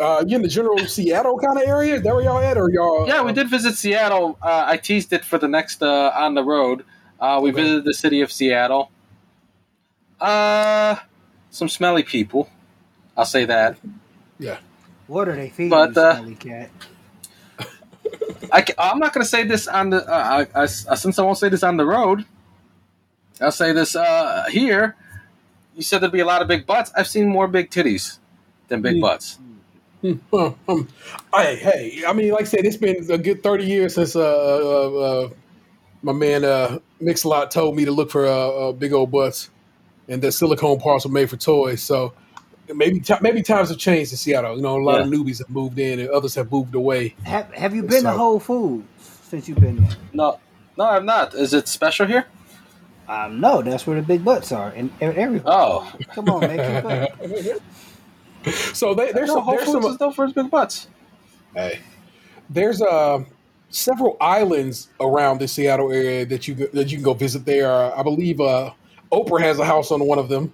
uh, 0.00 0.24
you 0.26 0.34
in 0.34 0.42
the 0.42 0.48
general 0.48 0.76
Seattle 0.88 1.38
kind 1.38 1.56
of 1.56 1.62
area? 1.68 1.94
Is 1.94 2.02
that 2.02 2.12
where 2.12 2.24
y'all 2.24 2.40
at, 2.40 2.58
or 2.58 2.68
y'all? 2.68 3.06
Yeah, 3.06 3.22
we 3.22 3.32
did 3.32 3.48
visit 3.48 3.76
Seattle. 3.76 4.36
Uh, 4.42 4.64
I 4.66 4.76
teased 4.76 5.12
it 5.12 5.24
for 5.24 5.38
the 5.38 5.46
next 5.46 5.84
uh, 5.84 6.10
on 6.16 6.34
the 6.34 6.42
road. 6.42 6.84
Uh, 7.20 7.38
we 7.40 7.50
Okay. 7.50 7.62
visited 7.62 7.84
the 7.84 7.94
city 7.94 8.22
of 8.22 8.32
Seattle. 8.32 8.90
Uh, 10.24 10.96
some 11.50 11.68
smelly 11.68 12.02
people. 12.02 12.48
I'll 13.16 13.24
say 13.26 13.44
that. 13.44 13.76
Yeah. 14.38 14.58
What 15.06 15.28
are 15.28 15.36
they 15.36 15.50
feeding 15.50 15.70
But, 15.70 15.96
uh, 15.96 16.16
smelly 16.16 16.34
cat? 16.36 16.70
I, 18.52 18.64
am 18.78 18.98
not 18.98 19.12
going 19.12 19.22
to 19.24 19.28
say 19.28 19.44
this 19.44 19.68
on 19.68 19.90
the. 19.90 20.06
Uh, 20.06 20.46
I, 20.54 20.62
I, 20.62 20.66
since 20.66 21.18
I 21.18 21.22
won't 21.22 21.38
say 21.38 21.48
this 21.48 21.62
on 21.62 21.76
the 21.76 21.84
road, 21.86 22.24
I'll 23.40 23.52
say 23.52 23.72
this 23.72 23.96
uh, 23.96 24.44
here. 24.50 24.96
You 25.76 25.82
said 25.82 26.00
there'd 26.00 26.12
be 26.12 26.20
a 26.20 26.26
lot 26.26 26.40
of 26.42 26.48
big 26.48 26.66
butts. 26.66 26.92
I've 26.96 27.08
seen 27.08 27.28
more 27.28 27.48
big 27.48 27.70
titties 27.70 28.18
than 28.68 28.80
big 28.82 28.94
Hmm. 28.96 29.00
butts. 29.00 29.38
Well, 30.30 30.58
um, 30.68 30.88
I, 31.32 31.54
hey, 31.54 32.02
I 32.06 32.12
mean, 32.12 32.30
like 32.32 32.42
I 32.42 32.44
said, 32.44 32.66
it's 32.66 32.76
been 32.76 33.10
a 33.10 33.18
good 33.18 33.42
thirty 33.42 33.64
years 33.64 33.94
since 33.94 34.14
uh, 34.14 34.20
uh, 34.20 34.94
uh, 35.24 35.28
my 36.02 36.12
man 36.12 36.44
uh, 36.44 36.78
Mix-a-Lot 37.00 37.50
told 37.50 37.74
me 37.74 37.86
to 37.86 37.90
look 37.92 38.10
for 38.10 38.26
uh, 38.26 38.30
uh, 38.68 38.72
big 38.72 38.92
old 38.92 39.10
butts, 39.10 39.48
and 40.08 40.22
that 40.22 40.32
silicone 40.32 40.78
parts 40.80 41.04
were 41.04 41.12
made 41.12 41.30
for 41.30 41.36
toys. 41.36 41.82
So 41.82 42.12
maybe 42.72 43.00
ti 43.00 43.14
maybe 43.20 43.42
times 43.42 43.68
have 43.68 43.78
changed 43.78 44.12
in 44.12 44.18
Seattle. 44.18 44.56
You 44.56 44.62
know, 44.62 44.78
a 44.78 44.82
lot 44.82 45.00
of 45.00 45.08
newbies 45.08 45.38
have 45.38 45.50
moved 45.50 45.78
in, 45.78 46.00
and 46.00 46.08
others 46.10 46.34
have 46.34 46.50
moved 46.50 46.74
away. 46.74 47.14
Have 47.24 47.52
Have 47.54 47.74
you 47.74 47.82
been 47.82 48.04
to 48.04 48.12
Whole 48.12 48.40
Foods 48.40 48.86
since 49.22 49.48
you've 49.48 49.58
been 49.58 49.76
there? 49.76 49.96
No, 50.12 50.40
no, 50.76 50.84
I'm 50.84 51.06
not. 51.06 51.34
Is 51.34 51.54
it 51.54 51.68
special 51.68 52.06
here? 52.06 52.26
Um, 53.06 53.40
no, 53.40 53.60
that's 53.60 53.86
where 53.86 53.96
the 53.96 54.06
big 54.06 54.24
butts 54.24 54.50
are, 54.50 54.70
and 54.70 54.90
everywhere. 55.00 55.42
Oh, 55.46 55.92
Come 56.12 56.28
on, 56.30 56.40
man, 56.40 56.82
keep 56.82 57.52
up. 57.52 57.60
So 58.74 58.92
they, 58.92 59.10
there's 59.10 59.28
no, 59.28 59.36
some, 59.36 59.44
Whole 59.44 59.56
there's 59.56 59.66
Foods 59.70 59.84
some 59.84 59.92
is 59.94 60.00
known 60.00 60.12
for 60.12 60.28
big 60.28 60.50
butts. 60.50 60.88
Hey, 61.54 61.80
there's 62.50 62.82
uh, 62.82 63.24
several 63.70 64.18
islands 64.20 64.90
around 65.00 65.38
the 65.40 65.48
Seattle 65.48 65.90
area 65.90 66.26
that 66.26 66.46
you 66.46 66.54
that 66.54 66.90
you 66.90 66.98
can 66.98 67.04
go 67.04 67.14
visit. 67.14 67.46
There, 67.46 67.72
I 67.72 68.02
believe 68.02 68.40
uh, 68.42 68.72
Oprah 69.14 69.40
has 69.40 69.58
a 69.58 69.64
house 69.64 69.90
on 69.90 70.04
one 70.06 70.18
of 70.18 70.28
them. 70.28 70.52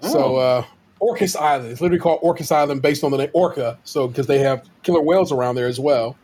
So 0.00 0.36
Oh. 0.36 0.36
uh, 0.36 0.64
Orcas 1.00 1.36
Island, 1.36 1.70
it's 1.72 1.80
literally 1.80 2.00
called 2.00 2.20
Orcas 2.22 2.50
Island, 2.50 2.82
based 2.82 3.04
on 3.04 3.10
the 3.10 3.18
name 3.18 3.30
Orca. 3.32 3.78
So 3.84 4.08
because 4.08 4.26
they 4.26 4.38
have 4.40 4.62
killer 4.82 5.00
whales 5.02 5.30
around 5.32 5.54
there 5.54 5.66
as 5.66 5.78
well. 5.80 6.16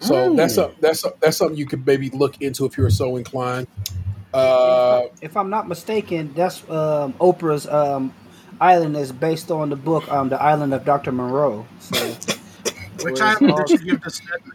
So 0.00 0.14
Mm. 0.30 0.36
that's 0.36 0.56
a, 0.58 0.70
that's 0.80 1.04
a, 1.04 1.12
that's 1.20 1.36
something 1.36 1.56
you 1.56 1.66
could 1.66 1.86
maybe 1.86 2.10
look 2.10 2.40
into 2.42 2.64
if 2.66 2.76
you're 2.76 2.90
so 2.90 3.16
inclined. 3.16 3.66
Uh, 4.34 5.04
if 5.22 5.36
I'm 5.36 5.48
not 5.50 5.68
mistaken, 5.68 6.32
that's 6.34 6.68
um, 6.68 7.12
Oprah's 7.14 7.66
um, 7.68 8.12
island 8.60 8.96
is 8.96 9.12
based 9.12 9.50
on 9.50 9.70
the 9.70 9.76
book 9.76 10.10
um, 10.10 10.28
"The 10.28 10.42
Island 10.42 10.74
of 10.74 10.84
Dr. 10.84 11.12
Monroe." 11.12 11.64
So, 11.80 11.96
Which 12.04 12.20
Whereas 13.04 13.20
island 13.20 13.52
all- 13.52 13.64
did 13.64 13.80
you 13.80 13.92
give 13.92 14.00
this 14.02 14.16
statement? 14.16 14.54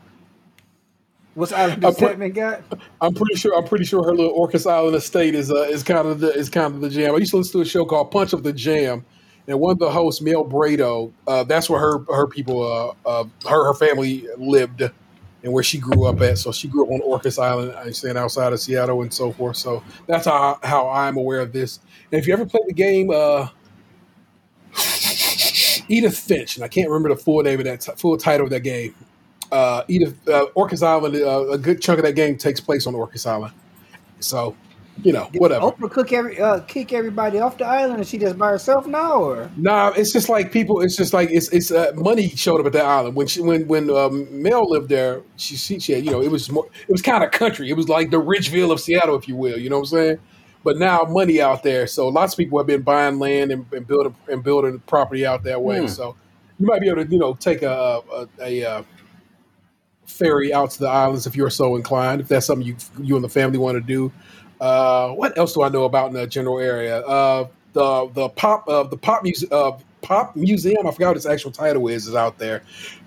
What's 1.36 1.52
island 1.52 1.82
put- 1.82 1.96
Stedman 1.96 2.32
got? 2.32 2.62
I'm 3.02 3.14
pretty 3.14 3.36
sure. 3.36 3.56
I'm 3.58 3.66
pretty 3.66 3.86
sure 3.86 4.04
her 4.04 4.14
little 4.14 4.34
Orcas 4.38 4.70
Island 4.70 4.96
estate 4.96 5.36
is 5.36 5.52
uh, 5.52 5.62
is 5.64 5.84
kind 5.84 6.08
of 6.08 6.20
the 6.20 6.34
is 6.34 6.50
kind 6.50 6.74
of 6.74 6.82
the 6.82 6.90
jam. 6.90 7.16
I 7.16 7.18
used 7.18 7.32
to 7.32 7.38
listen 7.38 7.54
to 7.54 7.62
a 7.62 7.66
show 7.66 7.86
called 7.86 8.12
Punch 8.12 8.34
Up 8.34 8.44
the 8.44 8.52
Jam, 8.52 9.06
and 9.48 9.60
one 9.60 9.72
of 9.72 9.80
the 9.80 9.90
hosts, 9.92 10.22
Miel 10.22 10.44
Bredouw, 10.44 11.12
uh, 11.28 11.44
that's 11.44 11.70
where 11.70 11.80
her 11.80 12.00
her 12.14 12.28
people, 12.28 12.96
uh, 13.06 13.08
uh, 13.08 13.24
her 13.48 13.66
her 13.68 13.74
family 13.74 14.28
lived, 14.38 14.82
and 14.82 15.54
where 15.54 15.64
she 15.64 15.78
grew 15.78 16.06
up 16.06 16.20
at. 16.22 16.38
So 16.40 16.52
she 16.52 16.68
grew 16.68 16.86
up 16.86 16.92
on 16.92 17.02
Orcas 17.02 17.42
Island, 17.42 17.74
I 17.74 17.92
stand 17.92 18.18
outside 18.18 18.52
of 18.52 18.60
Seattle 18.60 19.02
and 19.02 19.14
so 19.14 19.32
forth. 19.32 19.56
So 19.56 19.84
that's 20.08 20.26
how 20.26 20.60
how 20.64 20.90
I'm 20.90 21.16
aware 21.16 21.40
of 21.40 21.54
this. 21.54 21.80
And 22.12 22.20
if 22.20 22.28
you 22.28 22.34
ever 22.34 22.46
played 22.46 22.64
the 22.68 22.74
game, 22.74 23.12
uh, 23.12 23.48
Edith 25.88 26.18
Finch, 26.18 26.56
and 26.56 26.64
I 26.64 26.68
can't 26.68 26.90
remember 26.90 27.10
the 27.10 27.22
full 27.22 27.42
name 27.44 27.60
of 27.60 27.66
that 27.66 27.82
t- 27.82 27.92
full 27.98 28.18
title 28.18 28.46
of 28.46 28.52
that 28.52 28.62
game. 28.62 28.94
Uh, 29.52 29.84
Edith 29.88 30.28
uh, 30.28 30.46
Orcas 30.56 30.84
Island, 30.84 31.16
uh, 31.16 31.50
a 31.50 31.58
good 31.58 31.82
chunk 31.82 32.00
of 32.00 32.06
that 32.06 32.14
game 32.14 32.38
takes 32.38 32.60
place 32.60 32.86
on 32.86 32.94
Orcas 32.94 33.26
Island. 33.26 33.54
So, 34.20 34.56
you 35.04 35.14
know, 35.14 35.30
Did 35.32 35.42
whatever. 35.42 35.66
Oprah 35.66 35.90
cook 35.90 36.12
every 36.12 36.40
uh, 36.40 36.60
kick 36.62 36.94
everybody 36.94 37.40
off 37.40 37.58
the 37.58 37.66
island, 37.66 38.00
and 38.00 38.08
she 38.08 38.18
just 38.18 38.38
by 38.38 38.50
herself 38.50 38.86
now, 38.86 39.24
or 39.24 39.50
Nah, 39.56 39.90
it's 39.96 40.12
just 40.12 40.30
like 40.30 40.52
people. 40.52 40.82
It's 40.82 40.96
just 40.96 41.14
like 41.14 41.30
it's 41.32 41.50
it's 41.50 41.72
uh, 41.72 41.92
money 41.96 42.30
showed 42.30 42.60
up 42.60 42.66
at 42.68 42.74
that 42.74 42.86
island 42.86 43.16
when 43.16 43.28
she 43.28 43.42
when 43.42 43.68
when 43.68 43.90
um, 43.90 44.28
Miel 44.42 44.70
lived 44.70 44.90
there. 44.90 45.22
She 45.38 45.56
she, 45.56 45.80
she 45.80 45.94
had, 45.94 46.06
you 46.06 46.12
know 46.12 46.22
it 46.22 46.30
was 46.30 46.52
more 46.52 46.68
it 46.82 46.92
was 46.92 47.02
kind 47.02 47.24
of 47.24 47.32
country. 47.32 47.70
It 47.70 47.78
was 47.78 47.88
like 47.88 48.12
the 48.12 48.22
Richville 48.22 48.72
of 48.72 48.80
Seattle, 48.80 49.16
if 49.16 49.28
you 49.28 49.36
will. 49.36 49.58
You 49.58 49.70
know 49.70 49.78
what 49.78 49.92
I'm 49.92 49.98
saying? 49.98 50.20
But 50.64 50.78
now 50.78 51.04
money 51.08 51.42
out 51.42 51.64
there, 51.64 51.88
so 51.88 52.10
lots 52.10 52.34
of 52.34 52.38
people 52.38 52.60
have 52.60 52.68
been 52.68 52.82
buying 52.82 53.18
land 53.18 53.52
and, 53.52 53.66
and 53.72 53.88
building 53.88 54.16
and 54.28 54.44
building 54.44 54.80
property 54.86 55.26
out 55.26 55.44
that 55.44 55.62
way. 55.62 55.80
Hmm. 55.80 55.88
So 55.88 56.18
you 56.60 56.66
might 56.68 56.82
be 56.82 56.90
able 56.90 57.06
to 57.06 57.10
you 57.10 57.20
know 57.20 57.36
take 57.36 57.62
a 57.62 58.02
a, 58.12 58.28
a, 58.42 58.66
uh 58.66 58.84
ferry 60.10 60.54
out 60.54 60.72
to 60.72 60.80
the 60.80 60.88
islands 60.88 61.28
if 61.28 61.36
you're 61.36 61.50
so 61.50 61.76
inclined. 61.76 62.22
If 62.22 62.28
that's 62.28 62.46
something 62.48 62.68
you 62.68 62.76
you 63.02 63.16
and 63.16 63.24
the 63.24 63.30
family 63.30 63.58
want 63.58 63.76
to 63.76 63.82
do. 63.82 64.12
Uh, 64.60 65.12
what 65.12 65.38
else 65.38 65.54
do 65.54 65.64
I 65.64 65.70
know 65.70 65.86
about 65.86 66.08
in 66.08 66.14
the 66.14 66.28
general 66.28 66.60
area? 66.60 67.00
Uh, 67.00 67.48
the 67.74 68.10
the 68.14 68.30
pop 68.30 68.68
uh, 68.68 68.84
the 68.84 68.98
pop 68.98 69.24
music 69.24 69.52
uh, 69.52 69.72
pop 70.02 70.36
museum. 70.36 70.88
I 70.88 70.92
forgot 70.92 71.10
what 71.10 71.18
its 71.18 71.26
actual 71.26 71.52
title 71.52 71.88
is. 71.88 72.08
Is 72.08 72.16
out 72.16 72.38
there. 72.38 72.64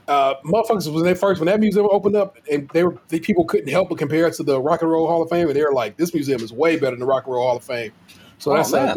Uh, 0.09 0.35
motherfuckers 0.45 0.93
when 0.93 1.05
they 1.05 1.15
first 1.15 1.41
when 1.41 1.47
that 1.47 1.61
museum 1.61 1.89
opened 1.91 2.17
up 2.17 2.37
and 2.51 2.69
they 2.71 2.85
were 2.85 2.99
the 3.09 3.21
people 3.21 3.45
couldn't 3.45 3.69
help 3.69 3.89
but 3.89 3.99
compare 3.99 4.27
it 4.27 4.35
to 4.35 4.43
the 4.43 4.61
Rock 4.61 4.83
and 4.83 4.91
Roll 4.91 5.07
Hall 5.07 5.23
of 5.23 5.31
Fame 5.31 5.47
and 5.47 5.57
they 5.57 5.63
were 5.63 5.73
like 5.73 5.97
this 5.97 6.13
museum 6.13 6.43
is 6.43 6.53
way 6.53 6.77
better 6.77 6.93
than 6.93 7.01
the 7.01 7.07
Rock 7.07 7.25
and 7.27 7.35
Roll 7.35 7.47
Hall 7.47 7.57
of 7.57 7.65
Fame. 7.65 7.93
So 8.39 8.53
Oh, 8.53 8.57
that's 8.57 8.73
a, 8.73 8.97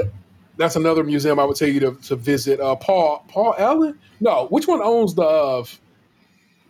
that's 0.58 0.76
another 0.76 1.03
museum 1.03 1.39
I 1.39 1.45
would 1.45 1.56
tell 1.58 1.68
you 1.68 1.80
to, 1.82 1.91
to 1.93 2.16
visit. 2.16 2.60
Uh, 2.60 2.76
Paul 2.76 3.24
Paul 3.28 3.53
Allen? 3.58 3.99
No, 4.20 4.47
which 4.47 4.68
one 4.68 4.82
owns 4.82 5.14
the 5.14 5.22
uh, 5.24 5.64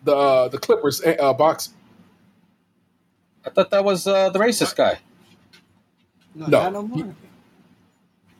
the 0.05 0.15
uh, 0.15 0.47
the 0.47 0.57
Clippers 0.57 1.01
uh, 1.03 1.33
box? 1.33 1.69
I 3.45 3.49
thought 3.49 3.69
that 3.71 3.83
was 3.83 4.07
uh, 4.07 4.29
the 4.29 4.39
racist 4.39 4.75
guy. 4.75 4.99
no, 6.33 6.47
No. 6.47 6.69
no 6.69 6.81
more. 6.83 7.15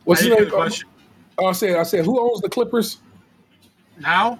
What's 0.05 0.21
I 0.21 0.25
his 0.29 0.39
name? 0.39 0.49
question. 0.49 0.87
Oh, 1.37 1.47
I 1.47 1.51
said 1.51 1.75
I 1.77 1.83
said 1.83 2.05
who 2.05 2.19
owns 2.19 2.41
the 2.41 2.49
Clippers? 2.49 2.99
Now, 3.99 4.39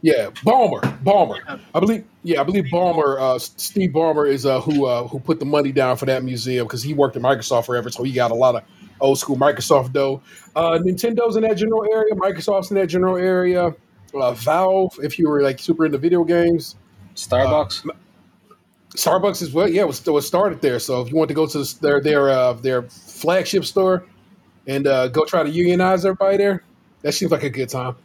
Yeah, 0.00 0.30
Ballmer. 0.44 0.80
Ballmer. 1.04 1.60
I 1.74 1.80
believe. 1.80 2.04
Yeah, 2.24 2.40
I 2.40 2.44
believe 2.44 2.64
Ballmer. 2.66 3.20
Uh, 3.20 3.38
Steve 3.38 3.90
Ballmer 3.90 4.28
is 4.28 4.46
uh, 4.46 4.60
who 4.60 4.86
uh, 4.86 5.06
who 5.08 5.18
put 5.20 5.38
the 5.40 5.44
money 5.46 5.72
down 5.72 5.96
for 5.96 6.06
that 6.06 6.24
museum 6.24 6.66
because 6.66 6.82
he 6.82 6.94
worked 6.94 7.16
at 7.16 7.22
Microsoft 7.22 7.66
forever, 7.66 7.90
so 7.90 8.02
he 8.02 8.12
got 8.12 8.30
a 8.30 8.34
lot 8.34 8.54
of 8.56 8.62
old 9.00 9.18
school 9.18 9.36
Microsoft 9.36 9.92
dough. 9.92 10.22
Uh, 10.54 10.78
Nintendo's 10.78 11.36
in 11.36 11.42
that 11.42 11.56
general 11.56 11.84
area. 11.92 12.14
Microsoft's 12.14 12.70
in 12.70 12.76
that 12.76 12.86
general 12.88 13.16
area. 13.16 13.74
Uh, 14.14 14.32
Valve, 14.32 14.98
if 15.02 15.18
you 15.18 15.28
were 15.28 15.42
like 15.42 15.58
super 15.58 15.86
into 15.86 15.98
video 15.98 16.24
games. 16.24 16.76
Starbucks. 17.14 17.88
Starbucks 18.90 19.40
as 19.42 19.52
well. 19.52 19.68
Yeah, 19.68 19.82
it 19.82 19.86
was, 19.86 20.06
it 20.06 20.10
was 20.10 20.26
started 20.26 20.60
there. 20.60 20.78
So 20.78 21.00
if 21.00 21.10
you 21.10 21.16
want 21.16 21.28
to 21.28 21.34
go 21.34 21.46
to 21.46 21.64
their 21.80 22.00
their 22.00 22.28
uh, 22.30 22.52
their 22.54 22.82
flagship 22.82 23.64
store 23.64 24.04
and 24.66 24.86
uh, 24.86 25.08
go 25.08 25.24
try 25.24 25.42
to 25.42 25.48
unionize 25.50 26.04
everybody 26.04 26.36
there, 26.36 26.62
that 27.02 27.12
seems 27.12 27.32
like 27.32 27.42
a 27.42 27.50
good 27.50 27.68
time. 27.70 27.96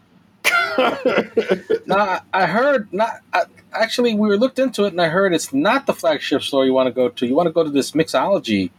no, 0.78 1.96
I- 1.98 2.22
I 2.34 2.46
heard 2.46 2.92
not. 2.94 3.20
I, 3.34 3.44
actually, 3.74 4.14
we 4.14 4.28
were 4.28 4.38
looked 4.38 4.60
into 4.60 4.86
it, 4.86 4.90
and 4.94 5.02
I 5.02 5.10
heard 5.10 5.34
it's 5.34 5.52
not 5.54 5.86
the 5.88 5.94
flagship 5.94 6.42
store 6.42 6.66
you 6.66 6.74
want 6.74 6.88
to 6.88 6.94
go 6.94 7.10
to. 7.10 7.28
You 7.28 7.36
want 7.36 7.48
to 7.48 7.54
go 7.54 7.64
to 7.64 7.70
this 7.70 7.92
mixology, 7.92 8.70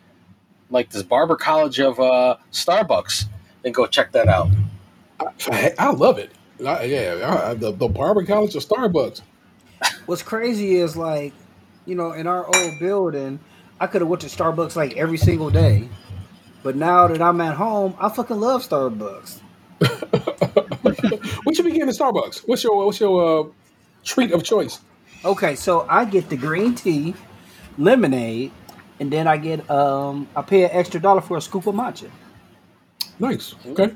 like 0.71 0.91
this 0.91 1.03
barber 1.03 1.37
college 1.37 1.79
of 1.81 1.99
uh, 2.01 2.37
Starbucks, 2.53 3.27
and 3.65 3.75
go 3.75 3.87
check 3.87 4.13
that 4.13 4.29
out. 4.29 4.49
I, 5.51 5.75
I 5.79 5.91
love 5.91 6.19
it. 6.19 6.31
I, 6.65 6.85
yeah, 6.85 7.49
I, 7.51 7.55
the, 7.55 7.73
the 7.73 7.89
Barber 7.89 8.25
College 8.25 8.55
of 8.57 8.65
Starbucks. 8.65 9.23
What's 10.07 10.23
crazy 10.23 10.77
is 10.77 10.97
like, 10.97 11.33
you 11.87 11.95
know, 11.95 12.13
in 12.13 12.27
our 12.27 12.47
old 12.47 12.79
building, 12.81 13.39
I 13.81 13.87
could 13.87 14.01
have 14.01 14.09
went 14.09 14.23
to 14.23 14.29
Starbucks 14.29 14.75
like 14.75 14.97
every 14.97 15.19
single 15.19 15.51
day, 15.51 15.89
but 16.63 16.75
now 16.75 17.07
that 17.07 17.23
I'm 17.23 17.41
at 17.41 17.55
home, 17.55 17.95
I 18.01 18.09
fucking 18.09 18.41
love 18.41 18.67
Starbucks. 18.69 19.41
what 21.45 21.55
should 21.55 21.65
be 21.65 21.71
getting 21.73 21.89
at 21.89 21.95
Starbucks? 21.95 22.41
What's 22.49 22.65
your 22.65 22.85
what's 22.85 22.99
your 22.99 23.47
uh, 23.47 23.49
treat 24.05 24.33
of 24.33 24.43
choice? 24.43 24.81
Okay, 25.25 25.55
so 25.55 25.87
I 25.89 26.05
get 26.05 26.29
the 26.29 26.37
green 26.37 26.75
tea, 26.75 27.15
lemonade, 27.77 28.51
and 28.99 29.13
then 29.13 29.29
I 29.29 29.37
get 29.37 29.69
um 29.71 30.27
I 30.35 30.43
pay 30.43 30.65
an 30.65 30.71
extra 30.73 31.01
dollar 31.01 31.21
for 31.21 31.37
a 31.37 31.41
scoop 31.41 31.67
of 31.69 31.75
matcha. 31.75 32.11
Nice. 33.21 33.55
Okay. 33.67 33.95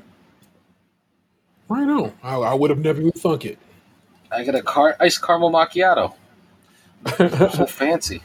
Right 1.73 1.89
on. 1.89 2.13
I, 2.21 2.35
I 2.35 2.53
would 2.53 2.69
have 2.69 2.79
never 2.79 2.99
even 2.99 3.11
thunk 3.13 3.45
it. 3.45 3.57
I 4.31 4.43
get 4.43 4.55
a 4.55 4.61
car 4.61 4.95
iced 4.99 5.21
caramel 5.21 5.51
macchiato. 5.51 6.13
so 7.17 7.65
fancy. 7.65 8.21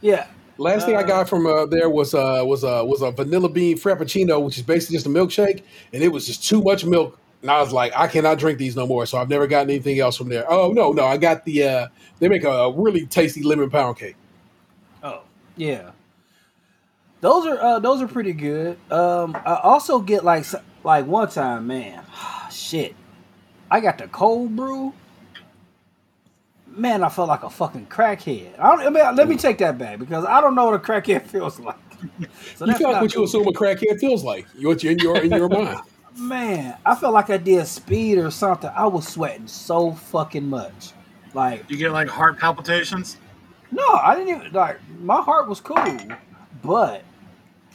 Yeah, 0.00 0.26
Last 0.58 0.86
thing 0.86 0.96
I 0.96 1.04
got 1.04 1.28
from 1.28 1.46
uh, 1.46 1.66
there 1.66 1.88
was 1.88 2.14
uh, 2.14 2.42
was 2.44 2.64
uh, 2.64 2.82
was 2.84 3.00
a 3.00 3.12
vanilla 3.12 3.48
bean 3.48 3.78
frappuccino, 3.78 4.44
which 4.44 4.56
is 4.56 4.64
basically 4.64 4.96
just 4.96 5.06
a 5.06 5.08
milkshake, 5.08 5.62
and 5.92 6.02
it 6.02 6.08
was 6.08 6.26
just 6.26 6.46
too 6.46 6.60
much 6.60 6.84
milk. 6.84 7.16
And 7.42 7.50
I 7.52 7.60
was 7.60 7.72
like, 7.72 7.92
I 7.96 8.08
cannot 8.08 8.38
drink 8.38 8.58
these 8.58 8.74
no 8.74 8.84
more. 8.84 9.06
So 9.06 9.18
I've 9.18 9.28
never 9.28 9.46
gotten 9.46 9.70
anything 9.70 10.00
else 10.00 10.16
from 10.16 10.28
there. 10.28 10.44
Oh 10.50 10.72
no, 10.72 10.90
no, 10.90 11.04
I 11.04 11.16
got 11.16 11.44
the 11.44 11.62
uh, 11.62 11.88
they 12.18 12.28
make 12.28 12.42
a, 12.42 12.50
a 12.50 12.72
really 12.72 13.06
tasty 13.06 13.44
lemon 13.44 13.70
pound 13.70 13.98
cake. 13.98 14.16
Oh, 15.04 15.22
yeah. 15.56 15.92
Those 17.20 17.46
are 17.46 17.60
uh, 17.60 17.78
those 17.78 18.02
are 18.02 18.08
pretty 18.08 18.32
good. 18.32 18.78
Um, 18.90 19.36
I 19.46 19.60
also 19.62 20.00
get 20.00 20.24
like 20.24 20.44
like 20.82 21.06
one 21.06 21.28
time, 21.28 21.68
man, 21.68 22.02
shit. 22.68 22.94
I 23.70 23.80
got 23.80 23.98
the 23.98 24.08
cold 24.08 24.54
brew. 24.56 24.92
Man, 26.66 27.02
I 27.02 27.08
felt 27.08 27.28
like 27.28 27.42
a 27.42 27.50
fucking 27.50 27.86
crackhead. 27.86 28.58
I, 28.58 28.76
don't, 28.76 28.80
I 28.86 28.90
mean, 28.90 29.16
let 29.16 29.28
me 29.28 29.36
take 29.36 29.58
that 29.58 29.78
back 29.78 29.98
because 29.98 30.24
I 30.24 30.40
don't 30.40 30.54
know 30.54 30.66
what 30.66 30.74
a 30.74 30.78
crackhead 30.78 31.22
feels 31.26 31.58
like. 31.58 31.76
So 32.54 32.64
You 32.64 32.66
that's 32.66 32.78
feel 32.78 32.88
like 32.88 32.96
not 32.96 33.02
what 33.02 33.14
you 33.14 33.24
assume 33.24 33.48
a 33.48 33.52
crackhead 33.52 33.98
feels 33.98 34.22
like. 34.22 34.46
What 34.60 34.82
you 34.84 34.90
in 34.90 34.98
your 34.98 35.16
in 35.20 35.30
your 35.32 35.48
mind. 35.48 35.80
Man, 36.16 36.76
I 36.84 36.94
felt 36.94 37.14
like 37.14 37.30
I 37.30 37.36
did 37.36 37.66
speed 37.66 38.18
or 38.18 38.30
something. 38.30 38.70
I 38.74 38.86
was 38.86 39.06
sweating 39.06 39.46
so 39.46 39.92
fucking 39.92 40.48
much. 40.48 40.92
Like, 41.32 41.68
you 41.70 41.76
get 41.76 41.92
like 41.92 42.08
heart 42.08 42.38
palpitations. 42.38 43.18
no, 43.70 43.86
I 43.86 44.14
didn't 44.14 44.36
even 44.36 44.52
like. 44.52 44.78
My 45.00 45.20
heart 45.20 45.48
was 45.48 45.60
cool, 45.60 45.98
but 46.62 47.02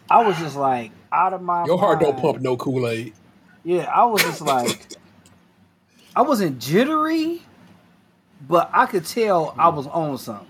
I 0.10 0.26
was 0.26 0.38
just 0.40 0.56
like 0.56 0.92
out 1.12 1.34
of 1.34 1.42
my. 1.42 1.66
Your 1.66 1.78
heart 1.78 2.00
don't 2.00 2.20
pump 2.20 2.42
no 2.42 2.58
Kool 2.58 2.88
Aid. 2.88 3.14
Yeah, 3.64 3.84
I 3.94 4.06
was 4.06 4.22
just 4.24 4.42
like, 4.42 4.88
I 6.16 6.22
wasn't 6.22 6.60
jittery, 6.60 7.42
but 8.48 8.70
I 8.74 8.86
could 8.86 9.06
tell 9.06 9.56
I 9.58 9.70
was 9.70 9.88
on 9.88 10.18
something. 10.18 10.48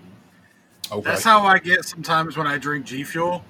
Okay. 0.90 1.02
That's 1.10 1.24
how 1.24 1.42
I 1.42 1.58
get 1.58 1.84
sometimes 1.84 2.36
when 2.36 2.46
I 2.46 2.58
drink 2.58 2.84
G 2.86 3.04
Fuel. 3.04 3.44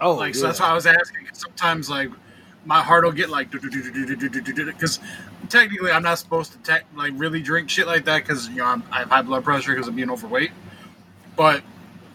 Oh, 0.00 0.14
Like, 0.14 0.34
yeah. 0.34 0.40
so 0.40 0.46
that's 0.46 0.60
why 0.60 0.68
I 0.68 0.74
was 0.74 0.86
asking. 0.86 1.26
'cause 1.26 1.40
Sometimes, 1.40 1.90
like, 1.90 2.10
my 2.64 2.80
heart 2.82 3.04
will 3.04 3.12
get 3.12 3.28
like 3.28 3.50
because 3.50 5.00
technically 5.48 5.90
I'm 5.90 6.02
not 6.04 6.18
supposed 6.18 6.52
to 6.52 6.58
tech 6.58 6.84
like 6.94 7.12
really 7.16 7.42
drink 7.42 7.68
shit 7.68 7.88
like 7.88 8.04
that 8.04 8.22
because 8.22 8.48
you 8.48 8.56
know 8.56 8.66
I'm, 8.66 8.84
I 8.92 9.00
have 9.00 9.08
high 9.08 9.22
blood 9.22 9.42
pressure 9.42 9.72
because 9.74 9.88
of 9.88 9.96
being 9.96 10.10
overweight, 10.10 10.52
but 11.36 11.62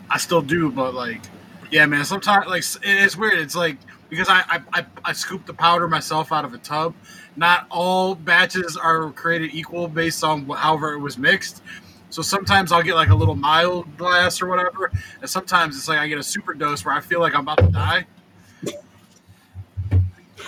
I 0.10 0.18
still 0.18 0.42
do. 0.42 0.72
But 0.72 0.94
like, 0.94 1.22
yeah, 1.70 1.86
man, 1.86 2.06
sometimes 2.06 2.48
like 2.48 2.64
it's 2.84 3.18
weird. 3.18 3.40
It's 3.40 3.56
like 3.58 3.78
because 4.10 4.30
I 4.30 4.44
I, 4.48 4.62
I 4.74 4.86
I 5.06 5.14
scoop 5.14 5.46
the 5.46 5.54
powder 5.54 5.88
myself 5.88 6.32
out 6.32 6.46
of 6.46 6.54
a 6.54 6.58
tub. 6.58 6.94
Not 7.36 7.68
all 7.70 8.16
batches 8.16 8.78
are 8.78 9.12
created 9.12 9.54
equal 9.54 9.88
based 9.88 10.24
on 10.24 10.46
however 10.46 10.94
it 10.94 11.00
was 11.00 11.18
mixed. 11.18 11.62
So 12.10 12.22
sometimes 12.22 12.72
I'll 12.72 12.84
get 12.84 12.96
like 12.96 13.10
a 13.10 13.16
little 13.16 13.36
mild 13.36 13.98
glass 13.98 14.42
or 14.42 14.48
whatever, 14.48 14.92
and 15.22 15.30
sometimes 15.30 15.78
it's 15.78 15.88
like 15.88 16.00
I 16.00 16.08
get 16.08 16.18
a 16.18 16.24
super 16.24 16.54
dose 16.54 16.86
where 16.86 16.96
I 16.96 17.02
feel 17.02 17.20
like 17.20 17.36
I'm 17.36 17.42
about 17.42 17.58
to 17.60 17.68
die. 17.68 18.06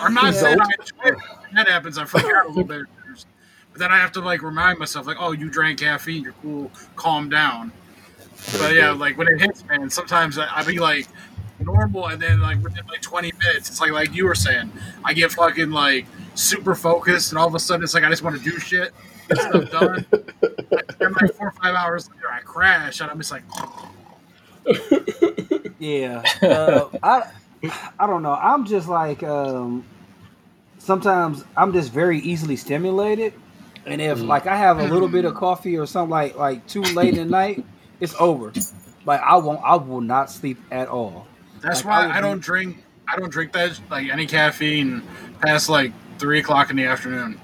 I'm 0.00 0.14
not 0.14 0.34
saying 0.34 0.58
I 0.60 0.64
enjoy 0.64 1.16
it. 1.16 1.24
When 1.46 1.54
that 1.54 1.68
happens, 1.68 1.98
I 1.98 2.04
freak 2.06 2.24
out 2.24 2.46
a 2.46 2.48
little 2.48 2.64
bit. 2.64 2.86
But 3.72 3.78
then 3.78 3.92
I 3.92 3.98
have 3.98 4.12
to 4.12 4.20
like 4.20 4.42
remind 4.42 4.78
myself, 4.78 5.06
like, 5.06 5.18
oh, 5.20 5.32
you 5.32 5.50
drank 5.50 5.80
caffeine, 5.80 6.22
you're 6.22 6.32
cool, 6.42 6.70
calm 6.96 7.28
down. 7.28 7.72
But 8.58 8.74
yeah, 8.74 8.92
like 8.92 9.18
when 9.18 9.28
it 9.28 9.40
hits, 9.40 9.64
man, 9.66 9.90
sometimes 9.90 10.38
I, 10.38 10.48
I 10.50 10.64
be 10.64 10.78
like 10.78 11.06
normal, 11.60 12.06
and 12.08 12.20
then 12.20 12.40
like 12.40 12.62
within 12.62 12.86
like 12.86 13.02
20 13.02 13.32
minutes, 13.38 13.68
it's 13.68 13.80
like 13.80 13.92
like 13.92 14.14
you 14.14 14.26
were 14.26 14.34
saying, 14.34 14.70
I 15.04 15.12
get 15.12 15.32
fucking 15.32 15.70
like 15.70 16.06
super 16.34 16.74
focused, 16.74 17.32
and 17.32 17.38
all 17.38 17.46
of 17.46 17.54
a 17.54 17.58
sudden 17.58 17.84
it's 17.84 17.94
like 17.94 18.04
I 18.04 18.10
just 18.10 18.22
want 18.22 18.36
to 18.36 18.42
do 18.42 18.58
shit, 18.58 18.92
stuff 19.32 19.70
done. 19.70 20.06
and 21.00 21.16
like 21.20 21.34
four 21.34 21.48
or 21.48 21.54
five 21.62 21.74
hours 21.74 22.08
later, 22.10 22.30
I 22.30 22.40
crash, 22.40 23.00
and 23.00 23.10
I'm 23.10 23.18
just 23.18 23.32
like, 23.32 23.42
Yeah, 25.78 26.22
uh, 26.42 26.88
I 27.02 27.30
I 27.98 28.06
don't 28.06 28.22
know. 28.22 28.34
I'm 28.34 28.66
just 28.66 28.88
like 28.88 29.22
um, 29.22 29.84
sometimes 30.78 31.44
I'm 31.56 31.72
just 31.72 31.92
very 31.92 32.18
easily 32.20 32.56
stimulated, 32.56 33.32
and 33.86 34.00
if 34.00 34.20
like 34.20 34.46
I 34.46 34.56
have 34.56 34.78
a 34.78 34.84
little 34.84 35.08
bit 35.08 35.24
of 35.24 35.34
coffee 35.34 35.78
or 35.78 35.86
something 35.86 36.10
like 36.10 36.36
like 36.36 36.66
too 36.66 36.82
late 36.82 37.16
at 37.16 37.28
night, 37.28 37.64
it's 37.98 38.14
over. 38.20 38.52
Like 39.06 39.20
I 39.22 39.36
won't, 39.38 39.60
I 39.64 39.76
will 39.76 40.02
not 40.02 40.30
sleep 40.30 40.58
at 40.70 40.88
all. 40.88 41.26
That's 41.60 41.84
Like, 41.84 41.86
why 41.86 42.06
would 42.06 42.16
I, 42.16 42.20
don't 42.20 42.38
be- 42.38 42.42
drink. 42.42 42.84
I 43.08 43.16
don't 43.16 43.30
drink 43.30 43.52
that 43.52 43.78
like 43.90 44.08
any 44.08 44.26
caffeine 44.26 45.02
past 45.40 45.68
like 45.68 45.92
three 46.18 46.38
o'clock 46.40 46.70
in 46.70 46.76
the 46.76 46.84
afternoon. 46.84 47.40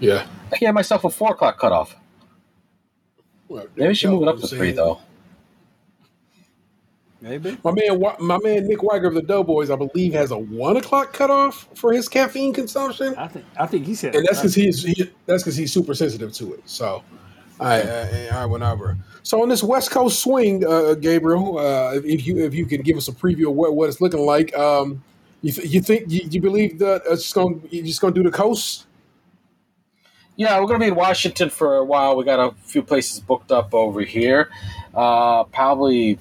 Yeah. 0.00 0.26
I 0.52 0.56
gave 0.56 0.72
myself 0.74 1.04
a 1.04 1.10
four 1.10 1.32
o'clock 1.32 1.58
cutoff. 1.58 1.96
Well, 3.48 3.66
Maybe 3.76 3.88
we 3.88 3.94
should 3.94 4.10
move 4.10 4.22
it 4.22 4.28
up 4.28 4.36
I'm 4.36 4.40
to 4.42 4.46
three 4.46 4.72
though. 4.72 5.00
Maybe. 7.20 7.58
My 7.64 7.72
man, 7.72 8.00
my 8.20 8.38
man 8.38 8.68
Nick 8.68 8.82
Wiger 8.84 9.08
of 9.08 9.14
the 9.14 9.22
Doughboys, 9.22 9.70
I 9.70 9.76
believe, 9.76 10.12
has 10.12 10.30
a 10.30 10.38
one 10.38 10.76
o'clock 10.76 11.12
cutoff 11.12 11.68
for 11.74 11.92
his 11.92 12.08
caffeine 12.08 12.52
consumption, 12.54 13.14
I 13.16 13.26
think 13.26 13.44
I 13.58 13.66
think 13.66 13.86
he 13.86 13.96
said, 13.96 14.14
and 14.14 14.24
that's 14.24 14.38
because 14.38 14.54
he's 14.54 14.84
he, 14.84 15.10
that's 15.26 15.42
because 15.42 15.56
he's 15.56 15.72
super 15.72 15.94
sensitive 15.94 16.32
to 16.34 16.54
it. 16.54 16.62
So, 16.66 17.02
I 17.58 17.82
I, 17.82 18.28
I 18.32 18.46
went 18.46 18.62
over. 18.62 18.96
So 19.28 19.42
on 19.42 19.50
this 19.50 19.62
West 19.62 19.90
Coast 19.90 20.20
swing, 20.20 20.66
uh, 20.66 20.94
Gabriel, 20.94 21.58
uh, 21.58 22.00
if 22.02 22.26
you 22.26 22.42
if 22.42 22.54
you 22.54 22.64
can 22.64 22.80
give 22.80 22.96
us 22.96 23.08
a 23.08 23.12
preview 23.12 23.50
of 23.50 23.56
what, 23.56 23.74
what 23.74 23.90
it's 23.90 24.00
looking 24.00 24.24
like, 24.24 24.56
um, 24.56 25.04
you 25.42 25.52
th- 25.52 25.68
you 25.68 25.82
think 25.82 26.10
you, 26.10 26.26
you 26.30 26.40
believe 26.40 26.78
that 26.78 27.02
it's 27.04 27.24
just 27.24 27.34
going 27.34 27.60
you're 27.70 27.84
just 27.84 28.00
going 28.00 28.14
to 28.14 28.18
do 28.22 28.24
the 28.24 28.34
coast? 28.34 28.86
Yeah, 30.36 30.58
we're 30.58 30.66
gonna 30.66 30.78
be 30.78 30.86
in 30.86 30.94
Washington 30.94 31.50
for 31.50 31.76
a 31.76 31.84
while. 31.84 32.16
We 32.16 32.24
got 32.24 32.40
a 32.40 32.54
few 32.62 32.80
places 32.80 33.20
booked 33.20 33.52
up 33.52 33.74
over 33.74 34.00
here. 34.00 34.48
Uh, 34.94 35.44
probably 35.44 36.18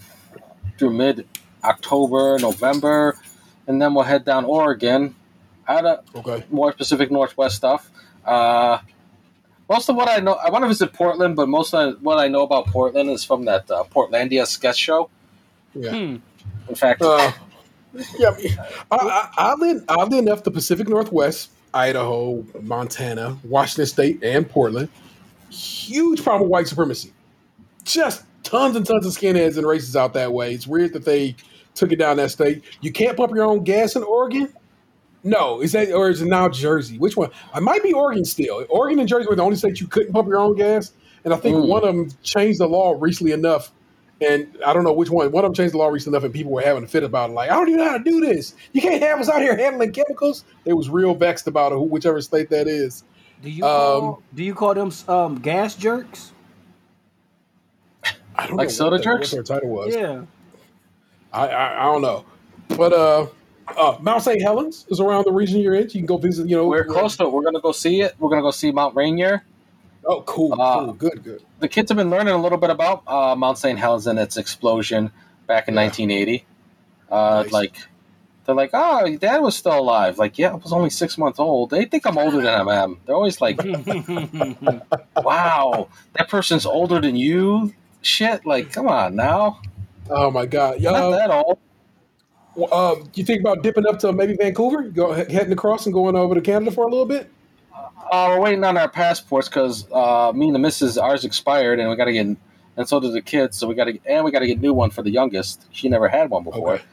through 0.77 0.91
mid 0.91 1.25
October, 1.63 2.37
November, 2.39 3.17
and 3.67 3.81
then 3.81 3.93
we'll 3.93 4.03
head 4.03 4.25
down 4.25 4.43
Oregon. 4.43 5.15
Out 5.65 5.85
of 5.85 5.99
Okay. 6.13 6.43
more 6.51 6.73
specific 6.73 7.09
Northwest 7.09 7.55
stuff. 7.55 7.89
Most 9.69 9.89
of 9.89 9.95
what 9.95 10.07
I 10.09 10.19
know, 10.19 10.33
I 10.33 10.49
want 10.49 10.63
to 10.63 10.67
visit 10.69 10.93
Portland, 10.93 11.35
but 11.35 11.49
most 11.49 11.73
of 11.73 12.01
what 12.01 12.19
I 12.19 12.27
know 12.27 12.41
about 12.43 12.67
Portland 12.67 13.09
is 13.09 13.23
from 13.23 13.45
that 13.45 13.69
uh, 13.69 13.83
Portlandia 13.83 14.47
sketch 14.47 14.77
show. 14.77 15.09
Yeah. 15.75 15.91
Hmm. 15.91 16.15
In 16.69 16.75
fact, 16.75 17.01
Uh, 17.01 17.31
yeah, 18.19 18.35
I, 18.91 18.95
I, 18.95 19.29
oddly, 19.37 19.81
oddly 19.89 20.17
enough, 20.19 20.43
the 20.43 20.51
Pacific 20.51 20.87
Northwest, 20.87 21.49
Idaho, 21.73 22.45
Montana, 22.61 23.37
Washington 23.43 23.85
State, 23.87 24.23
and 24.23 24.47
Portland, 24.49 24.89
huge 25.49 26.23
problem 26.23 26.43
with 26.43 26.51
white 26.51 26.67
supremacy. 26.67 27.11
Just 27.83 28.23
tons 28.43 28.75
and 28.75 28.85
tons 28.85 29.05
of 29.05 29.13
skinheads 29.13 29.57
and 29.57 29.65
races 29.65 29.95
out 29.95 30.13
that 30.13 30.31
way. 30.33 30.53
It's 30.53 30.67
weird 30.67 30.93
that 30.93 31.05
they 31.05 31.35
took 31.75 31.91
it 31.91 31.97
down 31.97 32.17
that 32.17 32.31
state. 32.31 32.63
You 32.81 32.91
can't 32.91 33.15
pump 33.17 33.33
your 33.33 33.45
own 33.45 33.63
gas 33.63 33.95
in 33.95 34.03
Oregon. 34.03 34.53
No, 35.27 35.61
is 35.61 35.71
that 35.73 35.91
or 35.91 36.09
is 36.09 36.21
it 36.21 36.27
now 36.27 36.47
Jersey? 36.49 36.97
Which 36.97 37.17
one? 37.17 37.29
I 37.53 37.59
might 37.59 37.83
be 37.83 37.91
Oregon 37.93 38.23
still. 38.25 38.65
Oregon 38.69 38.99
and 38.99 39.09
Jersey 39.09 39.27
were 39.27 39.35
the 39.35 39.41
only 39.43 39.57
states 39.57 39.81
you 39.81 39.87
couldn't 39.87 40.13
pump 40.13 40.27
your 40.27 40.37
own 40.37 40.55
gas, 40.55 40.93
and 41.25 41.33
I 41.33 41.37
think 41.37 41.57
Mm. 41.57 41.67
one 41.67 41.83
of 41.83 41.95
them 41.95 42.09
changed 42.23 42.59
the 42.59 42.67
law 42.67 42.95
recently 42.97 43.33
enough 43.33 43.71
and 44.19 44.47
I 44.65 44.73
don't 44.73 44.83
know 44.83 44.93
which 44.93 45.11
one. 45.11 45.31
One 45.31 45.45
of 45.45 45.49
them 45.49 45.53
changed 45.53 45.75
the 45.75 45.77
law 45.77 45.89
recently 45.89 46.15
enough, 46.17 46.23
and 46.25 46.33
people 46.33 46.51
were 46.51 46.61
having 46.63 46.83
a 46.83 46.87
fit 46.87 47.03
about 47.03 47.29
it. 47.29 47.33
Like, 47.33 47.51
I 47.51 47.53
don't 47.53 47.67
even 47.67 47.81
know 47.81 47.89
how 47.91 47.97
to 47.99 48.03
do 48.03 48.19
this. 48.19 48.55
You 48.73 48.81
can't 48.81 48.99
have 49.03 49.19
us 49.19 49.29
out 49.29 49.41
here 49.43 49.55
handling 49.55 49.91
chemicals. 49.91 50.43
They 50.63 50.73
was 50.73 50.89
real 50.89 51.13
vexed 51.13 51.45
about 51.45 51.71
it, 51.71 51.79
whichever 51.79 52.19
state 52.21 52.49
that 52.49 52.67
is. 52.67 53.03
Do 53.43 53.51
you 53.51 53.61
call, 53.61 54.07
Um, 54.15 54.23
do 54.33 54.43
you 54.43 54.55
call 54.55 54.73
them 54.73 54.91
um, 55.07 55.35
gas 55.35 55.75
jerks? 55.75 56.31
I 58.35 58.47
don't 58.47 58.57
Like 58.57 58.69
know 58.69 58.73
soda 58.73 58.95
what, 58.95 59.03
jerks? 59.03 59.31
what 59.33 59.45
their 59.47 59.55
title 59.57 59.69
was. 59.69 59.93
Yeah. 59.95 60.21
I, 61.31 61.47
I 61.47 61.81
I 61.81 61.83
don't 61.91 62.01
know, 62.01 62.25
but 62.69 62.93
uh, 62.93 63.27
uh, 63.75 63.97
Mount 63.99 64.23
St. 64.23 64.41
Helens 64.41 64.85
is 64.89 64.99
around 64.99 65.25
the 65.25 65.31
region 65.31 65.59
you're 65.59 65.75
in. 65.75 65.83
You 65.83 65.89
can 65.89 66.05
go 66.05 66.17
visit. 66.17 66.47
You 66.47 66.55
know, 66.57 66.67
we're 66.67 66.85
close 66.85 67.17
to 67.17 67.23
it. 67.23 67.31
We're 67.31 67.43
gonna 67.43 67.59
go 67.61 67.71
see 67.71 68.01
it. 68.01 68.15
We're 68.19 68.29
gonna 68.29 68.41
go 68.41 68.51
see 68.51 68.71
Mount 68.71 68.95
Rainier. 68.95 69.43
Oh, 70.05 70.21
cool, 70.21 70.53
Uh, 70.61 70.85
cool, 70.85 70.93
good, 70.93 71.23
good. 71.23 71.43
The 71.59 71.67
kids 71.67 71.89
have 71.91 71.97
been 71.97 72.09
learning 72.09 72.33
a 72.33 72.41
little 72.41 72.57
bit 72.57 72.69
about 72.69 73.03
uh, 73.07 73.35
Mount 73.35 73.57
St. 73.57 73.77
Helens 73.77 74.07
and 74.07 74.17
its 74.17 74.37
explosion 74.37 75.11
back 75.47 75.67
in 75.67 75.73
Yeah. 75.73 75.81
1980. 75.81 76.45
Uh, 77.11 77.43
Nice. 77.43 77.51
Like, 77.51 77.75
they're 78.45 78.55
like, 78.55 78.69
"Oh, 78.73 79.05
your 79.05 79.17
dad 79.19 79.39
was 79.39 79.57
still 79.57 79.77
alive." 79.77 80.17
Like, 80.17 80.37
yeah, 80.37 80.51
I 80.51 80.55
was 80.55 80.71
only 80.71 80.89
six 80.89 81.17
months 81.17 81.39
old. 81.39 81.69
They 81.71 81.83
think 81.85 82.05
I'm 82.05 82.17
older 82.17 82.37
than 82.37 82.47
I 82.69 82.75
am. 82.83 82.97
They're 83.05 83.15
always 83.15 83.41
like, 83.41 83.57
"Wow, 85.17 85.89
that 86.13 86.29
person's 86.29 86.65
older 86.65 87.01
than 87.01 87.15
you." 87.15 87.73
Shit, 88.01 88.45
like, 88.45 88.71
come 88.71 88.87
on 88.87 89.15
now, 89.15 89.59
Oh 90.09 90.31
my 90.31 90.45
God, 90.45 90.79
not 90.81 90.93
y'all. 90.93 91.11
that 91.11 91.29
old. 91.29 91.57
Uh, 92.71 92.95
you 93.13 93.23
think 93.23 93.41
about 93.41 93.61
dipping 93.61 93.85
up 93.85 93.99
to 93.99 94.11
maybe 94.11 94.35
Vancouver, 94.35 94.83
go 94.83 95.13
heading 95.13 95.51
across 95.51 95.85
and 95.85 95.93
going 95.93 96.15
over 96.15 96.35
to 96.35 96.41
Canada 96.41 96.71
for 96.71 96.85
a 96.85 96.89
little 96.89 97.05
bit? 97.05 97.29
Uh, 98.11 98.27
we're 98.29 98.39
waiting 98.39 98.63
on 98.63 98.77
our 98.77 98.89
passports 98.89 99.47
because 99.49 99.85
uh, 99.91 100.31
me 100.33 100.47
and 100.47 100.55
the 100.55 100.59
missus 100.59 100.97
ours 100.97 101.25
expired, 101.25 101.79
and 101.79 101.89
we 101.89 101.95
got 101.95 102.05
to 102.05 102.13
get, 102.13 102.25
and 102.25 102.37
so 102.85 102.99
did 102.99 103.13
the 103.13 103.21
kids. 103.21 103.57
So 103.57 103.67
we 103.67 103.75
got 103.75 103.85
to, 103.85 103.99
and 104.05 104.23
we 104.25 104.31
got 104.31 104.39
to 104.39 104.47
get 104.47 104.57
a 104.57 104.61
new 104.61 104.73
one 104.73 104.89
for 104.89 105.01
the 105.01 105.11
youngest. 105.11 105.67
She 105.71 105.89
never 105.89 106.07
had 106.07 106.29
one 106.29 106.43
before. 106.43 106.75
Okay. 106.75 106.83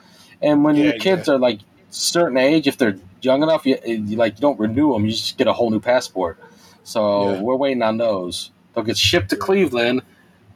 And 0.42 0.64
when 0.64 0.76
Yeah, 0.76 0.84
your 0.84 0.92
kids 0.94 1.28
are 1.28 1.38
like 1.38 1.60
certain 1.90 2.36
age, 2.36 2.66
if 2.66 2.76
they're 2.76 2.98
young 3.22 3.42
enough, 3.42 3.64
you, 3.64 3.78
you 3.86 4.16
like 4.16 4.34
you 4.34 4.40
don't 4.40 4.58
renew 4.58 4.92
them. 4.92 5.04
You 5.04 5.12
just 5.12 5.38
get 5.38 5.46
a 5.46 5.52
whole 5.52 5.70
new 5.70 5.80
passport. 5.80 6.38
So 6.82 7.34
Yeah. 7.34 7.40
we're 7.40 7.56
waiting 7.56 7.82
on 7.82 7.96
those. 7.96 8.50
They'll 8.74 8.84
get 8.84 8.98
shipped 8.98 9.30
to 9.30 9.36
Cleveland 9.36 10.02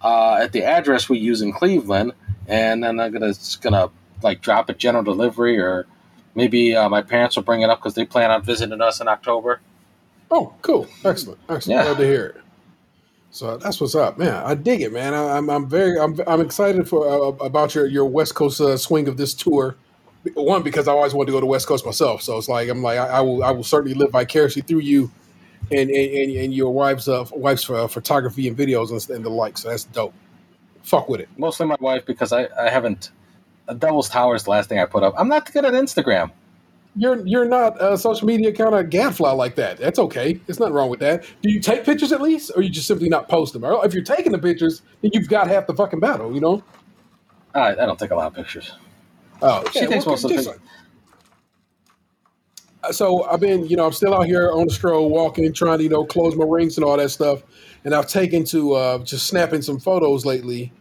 uh, 0.03 0.35
at 0.43 0.53
the 0.53 0.65
address 0.65 1.09
we 1.09 1.19
use 1.19 1.41
in 1.41 1.53
Cleveland, 1.53 2.13
and 2.47 2.83
then 2.83 3.01
I'm 3.01 3.13
gonna 3.13 3.29
just 3.29 3.63
gonna 3.63 3.91
like 4.23 4.41
drop 4.41 4.71
it 4.71 4.79
general 4.79 5.05
delivery, 5.05 5.59
or 5.59 5.87
maybe 6.35 6.75
uh, 6.75 6.89
my 6.89 7.03
parents 7.03 7.37
will 7.37 7.43
bring 7.43 7.63
it 7.63 7.71
up 7.71 7.79
because 7.79 7.95
they 7.95 8.05
plan 8.05 8.31
on 8.31 8.43
visiting 8.43 8.81
us 8.81 9.01
in 9.01 9.09
October. 9.09 9.61
Oh, 10.31 10.55
cool. 10.63 10.87
Excellent. 11.05 11.41
Excellent. 11.49 11.79
Yeah. 11.79 11.85
Glad 11.85 11.99
to 11.99 12.07
hear 12.07 12.27
it. 12.27 12.37
So 13.31 13.57
that's 13.59 13.81
what's 13.81 13.95
up, 13.95 14.19
man. 14.19 14.35
I 14.35 14.55
dig 14.55 14.81
it, 14.81 14.93
man. 14.93 15.15
I, 15.15 15.37
I'm, 15.37 15.51
I'm 15.51 15.69
very, 15.69 15.99
I'm, 15.99 16.19
I'm 16.27 16.41
excited 16.41 16.89
for 16.89 17.09
uh, 17.09 17.45
about 17.45 17.75
your, 17.75 17.87
your 17.87 18.07
West 18.07 18.35
Coast 18.35 18.61
uh, 18.61 18.77
swing 18.77 19.07
of 19.07 19.17
this 19.17 19.35
tour. 19.35 19.77
One, 20.35 20.63
because 20.63 20.89
I 20.89 20.93
always 20.93 21.15
wanted 21.15 21.27
to 21.27 21.33
go 21.33 21.41
to 21.41 21.47
West 21.47 21.67
Coast 21.69 21.87
myself. 21.87 22.23
So 22.23 22.37
it's 22.37 22.49
like 22.49 22.69
I'm 22.69 22.83
like 22.83 22.99
I, 22.99 23.07
I 23.07 23.21
will, 23.21 23.45
I 23.45 23.51
will 23.51 23.63
certainly 23.63 23.95
live 23.95 24.11
vicariously 24.11 24.63
through 24.63 24.81
you, 24.81 25.11
and 25.71 25.89
and, 25.89 26.13
and, 26.13 26.37
and 26.37 26.55
your 26.55 26.73
wife's 26.73 27.07
uh, 27.07 27.25
wife's 27.33 27.71
uh, 27.71 27.87
photography 27.87 28.49
and 28.49 28.57
videos 28.57 28.91
and, 28.91 29.17
and 29.17 29.25
the 29.25 29.31
like. 29.31 29.57
So 29.57 29.69
that's 29.69 29.85
dope. 29.85 30.13
Fuck 30.83 31.09
with 31.09 31.21
it. 31.21 31.29
Mostly 31.39 31.67
my 31.67 31.77
wife 31.81 32.05
because 32.05 32.33
I, 32.33 32.49
I 32.59 32.69
haven't. 32.69 33.11
Devil's 33.75 34.09
Tower 34.09 34.35
is 34.35 34.45
the 34.45 34.51
last 34.51 34.69
thing 34.69 34.79
I 34.79 34.87
put 34.87 35.03
up. 35.03 35.15
I'm 35.19 35.29
not 35.29 35.53
good 35.53 35.65
at 35.65 35.73
Instagram. 35.75 36.31
You're 36.97 37.25
you're 37.27 37.45
not 37.45 37.81
a 37.81 37.97
social 37.97 38.27
media 38.27 38.53
kind 38.53 38.75
of 38.75 38.91
gadfly 38.91 39.31
like 39.33 39.55
that. 39.57 39.77
That's 39.79 39.99
okay. 39.99 40.41
It's 40.49 40.59
nothing 40.59 40.75
wrong 40.75 40.89
with 40.91 41.01
that. 41.01 41.25
Do 41.43 41.51
you 41.51 41.61
take 41.61 41.85
pictures 41.85 42.11
at 42.13 42.21
least, 42.21 42.51
or 42.57 42.63
you 42.63 42.71
just 42.71 42.89
simply 42.89 43.09
not 43.09 43.29
post 43.29 43.53
them? 43.53 43.65
Or 43.65 43.85
if 43.87 43.95
you're 43.95 44.03
taking 44.03 44.33
the 44.33 44.39
pictures, 44.39 44.83
then 45.03 45.11
you've 45.15 45.29
got 45.29 45.47
half 45.49 45.67
the 45.67 45.75
fucking 45.75 46.01
battle. 46.01 46.35
You 46.35 46.41
know. 46.41 46.65
I, 47.55 47.71
I 47.73 47.75
don't 47.75 47.99
take 47.99 48.11
a 48.11 48.15
lot 48.17 48.27
of 48.29 48.35
pictures. 48.35 48.73
Oh, 49.43 49.63
She 49.73 49.87
takes 49.87 50.05
most 50.07 50.25
of 50.25 50.31
the 50.31 50.37
just- 50.37 50.49
So 52.93 53.25
I've 53.25 53.41
been, 53.41 53.67
you 53.67 53.77
know, 53.77 53.87
I'm 53.87 53.93
still 53.93 54.15
out 54.15 54.27
here 54.27 54.51
on 54.51 54.67
the 54.67 54.73
stroll, 54.73 55.11
walking, 55.11 55.53
trying 55.53 55.79
to, 55.79 55.85
you 55.85 55.91
know, 55.91 56.05
close 56.05 56.35
my 56.37 56.45
rings 56.45 56.77
and 56.77 56.85
all 56.85 56.97
that 56.97 57.11
stuff. 57.11 57.43
And 57.85 57.95
I've 57.95 58.07
taken 58.09 58.45
to 58.45 58.73
uh, 58.75 58.99
just 59.05 59.27
snapping 59.27 59.63
some 59.63 59.79
photos 59.79 60.25
lately 60.27 60.73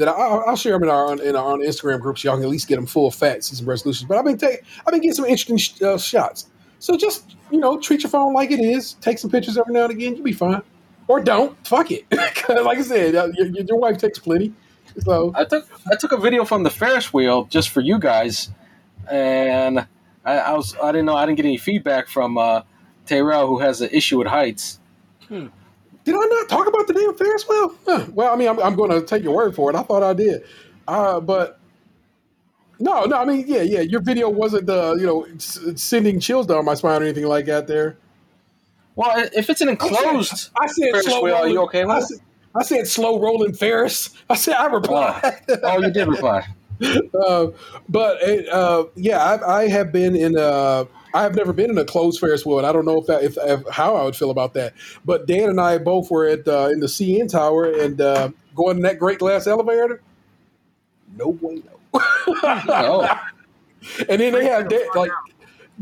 that 0.00 0.08
I, 0.08 0.12
I'll 0.12 0.44
I'll 0.48 0.56
share 0.56 0.72
them 0.72 0.82
in 0.82 0.88
our 0.88 1.22
in 1.22 1.36
our 1.36 1.52
on 1.52 1.60
Instagram 1.60 2.00
group, 2.00 2.18
so 2.18 2.28
y'all 2.28 2.36
can 2.36 2.44
at 2.44 2.50
least 2.50 2.66
get 2.68 2.76
them 2.76 2.86
full 2.86 3.10
fat, 3.10 3.44
see 3.44 3.54
some 3.56 3.66
resolutions. 3.68 4.08
But 4.08 4.18
I've 4.18 4.24
been 4.24 4.36
taking, 4.38 4.64
I've 4.86 4.92
been 4.92 5.00
getting 5.00 5.14
some 5.14 5.24
interesting 5.26 5.56
sh- 5.58 5.80
uh, 5.82 5.96
shots. 5.98 6.48
So 6.80 6.96
just, 6.96 7.36
you 7.50 7.58
know, 7.58 7.78
treat 7.78 8.02
your 8.02 8.10
phone 8.10 8.32
like 8.34 8.50
it 8.50 8.58
is. 8.60 8.94
Take 8.94 9.18
some 9.18 9.30
pictures 9.30 9.58
every 9.58 9.74
now 9.74 9.82
and 9.84 9.90
again. 9.92 10.14
You'll 10.16 10.24
be 10.24 10.32
fine. 10.32 10.62
Or 11.08 11.20
don't. 11.20 11.54
Fuck 11.66 11.90
it. 11.90 12.08
'Cause 12.10 12.64
like 12.64 12.78
I 12.78 12.82
said, 12.82 13.14
uh, 13.14 13.28
your, 13.36 13.46
your 13.48 13.76
wife 13.78 13.98
takes 13.98 14.18
plenty. 14.18 14.52
So 15.00 15.32
I 15.36 15.44
took 15.44 15.68
I 15.92 15.96
took 15.96 16.12
a 16.12 16.16
video 16.16 16.44
from 16.44 16.62
the 16.64 16.70
Ferris 16.70 17.12
wheel 17.12 17.44
just 17.44 17.68
for 17.68 17.80
you 17.80 17.98
guys, 17.98 18.50
and 19.10 19.86
I, 20.24 20.32
I 20.38 20.52
was 20.54 20.74
I 20.82 20.90
didn't 20.92 21.06
know 21.06 21.14
I 21.16 21.26
didn't 21.26 21.36
get 21.36 21.46
any 21.46 21.58
feedback 21.58 22.08
from 22.08 22.36
uh, 22.38 22.62
Terrell 23.06 23.46
who 23.46 23.58
has 23.60 23.80
an 23.80 23.90
issue 23.92 24.18
with 24.18 24.26
heights. 24.28 24.80
Did 26.10 26.16
I 26.16 26.26
not 26.26 26.48
talk 26.48 26.66
about 26.66 26.88
the 26.88 26.92
damn 26.92 27.14
Ferris 27.16 27.48
wheel? 27.48 27.72
Huh. 27.86 28.06
Well, 28.12 28.32
I 28.32 28.36
mean, 28.36 28.48
I'm, 28.48 28.58
I'm 28.58 28.74
going 28.74 28.90
to 28.90 29.00
take 29.06 29.22
your 29.22 29.32
word 29.36 29.54
for 29.54 29.70
it. 29.70 29.76
I 29.76 29.82
thought 29.84 30.02
I 30.02 30.12
did, 30.12 30.42
uh, 30.88 31.20
but 31.20 31.60
no, 32.80 33.04
no. 33.04 33.16
I 33.16 33.24
mean, 33.24 33.44
yeah, 33.46 33.62
yeah. 33.62 33.78
Your 33.82 34.00
video 34.00 34.28
wasn't 34.28 34.66
the 34.66 34.96
you 34.98 35.06
know 35.06 35.22
s- 35.36 35.60
sending 35.76 36.18
chills 36.18 36.48
down 36.48 36.64
my 36.64 36.74
spine 36.74 37.00
or 37.00 37.04
anything 37.04 37.26
like 37.26 37.46
that. 37.46 37.68
There, 37.68 37.96
Well, 38.96 39.28
if 39.32 39.48
it's 39.50 39.60
an 39.60 39.68
enclosed, 39.68 40.50
I 40.60 40.66
said 40.66 40.90
Ferris 40.90 41.06
slow 41.06 41.22
wheel, 41.22 41.34
are 41.36 41.48
you 41.48 41.62
okay 41.62 41.84
with 41.84 41.94
I 41.94 42.00
said, 42.00 42.18
I 42.56 42.62
said 42.64 42.86
slow 42.88 43.20
rolling 43.20 43.52
Ferris. 43.52 44.10
I 44.28 44.34
said 44.34 44.54
I 44.56 44.66
replied. 44.66 45.42
oh, 45.62 45.78
you 45.80 45.92
did 45.92 46.08
reply. 46.08 46.44
uh, 47.24 47.46
but 47.88 48.20
it, 48.22 48.48
uh, 48.48 48.86
yeah, 48.96 49.18
I, 49.22 49.58
I 49.60 49.68
have 49.68 49.92
been 49.92 50.16
in. 50.16 50.36
Uh, 50.36 50.86
I 51.14 51.22
have 51.22 51.34
never 51.34 51.52
been 51.52 51.70
in 51.70 51.78
a 51.78 51.84
closed 51.84 52.20
Ferris 52.20 52.44
wheel, 52.46 52.58
and 52.58 52.66
I 52.66 52.72
don't 52.72 52.84
know 52.84 52.98
if 52.98 53.06
that 53.06 53.22
if, 53.22 53.36
if 53.40 53.66
how 53.68 53.96
I 53.96 54.04
would 54.04 54.16
feel 54.16 54.30
about 54.30 54.54
that. 54.54 54.74
But 55.04 55.26
Dan 55.26 55.48
and 55.50 55.60
I 55.60 55.78
both 55.78 56.10
were 56.10 56.26
at 56.26 56.46
uh, 56.46 56.68
in 56.72 56.80
the 56.80 56.86
CN 56.86 57.28
Tower 57.30 57.64
and 57.70 58.00
uh, 58.00 58.30
going 58.54 58.76
in 58.78 58.82
that 58.82 58.98
great 58.98 59.18
glass 59.18 59.46
elevator. 59.46 60.00
No 61.16 61.28
way, 61.40 61.62
no. 61.64 62.00
Oh, 62.44 63.08
and 64.08 64.20
then 64.20 64.32
they 64.32 64.44
have 64.44 64.68
da- 64.68 64.88
like 64.94 65.10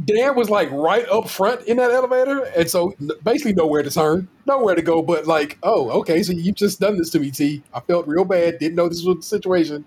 Dan 0.05 0.37
was 0.37 0.49
like 0.49 0.71
right 0.71 1.07
up 1.09 1.29
front 1.29 1.63
in 1.67 1.77
that 1.79 1.91
elevator, 1.91 2.45
and 2.57 2.71
so 2.71 2.95
basically 3.25 3.53
nowhere 3.53 3.83
to 3.83 3.91
turn, 3.91 4.29
nowhere 4.47 4.75
to 4.77 4.83
go. 4.83 5.03
But 5.03 5.27
like, 5.27 5.59
oh, 5.63 5.91
okay, 6.01 6.23
so 6.23 6.33
you've 6.33 6.55
just 6.55 6.79
done 6.81 6.97
this 6.97 7.11
to 7.11 7.19
me, 7.21 7.31
T. 7.33 7.63
I 7.75 7.81
felt 7.81 8.07
real 8.07 8.25
bad, 8.25 8.59
didn't 8.61 8.77
know 8.77 8.89
this 8.89 9.05
was 9.05 9.17
the 9.17 9.23
situation, 9.23 9.85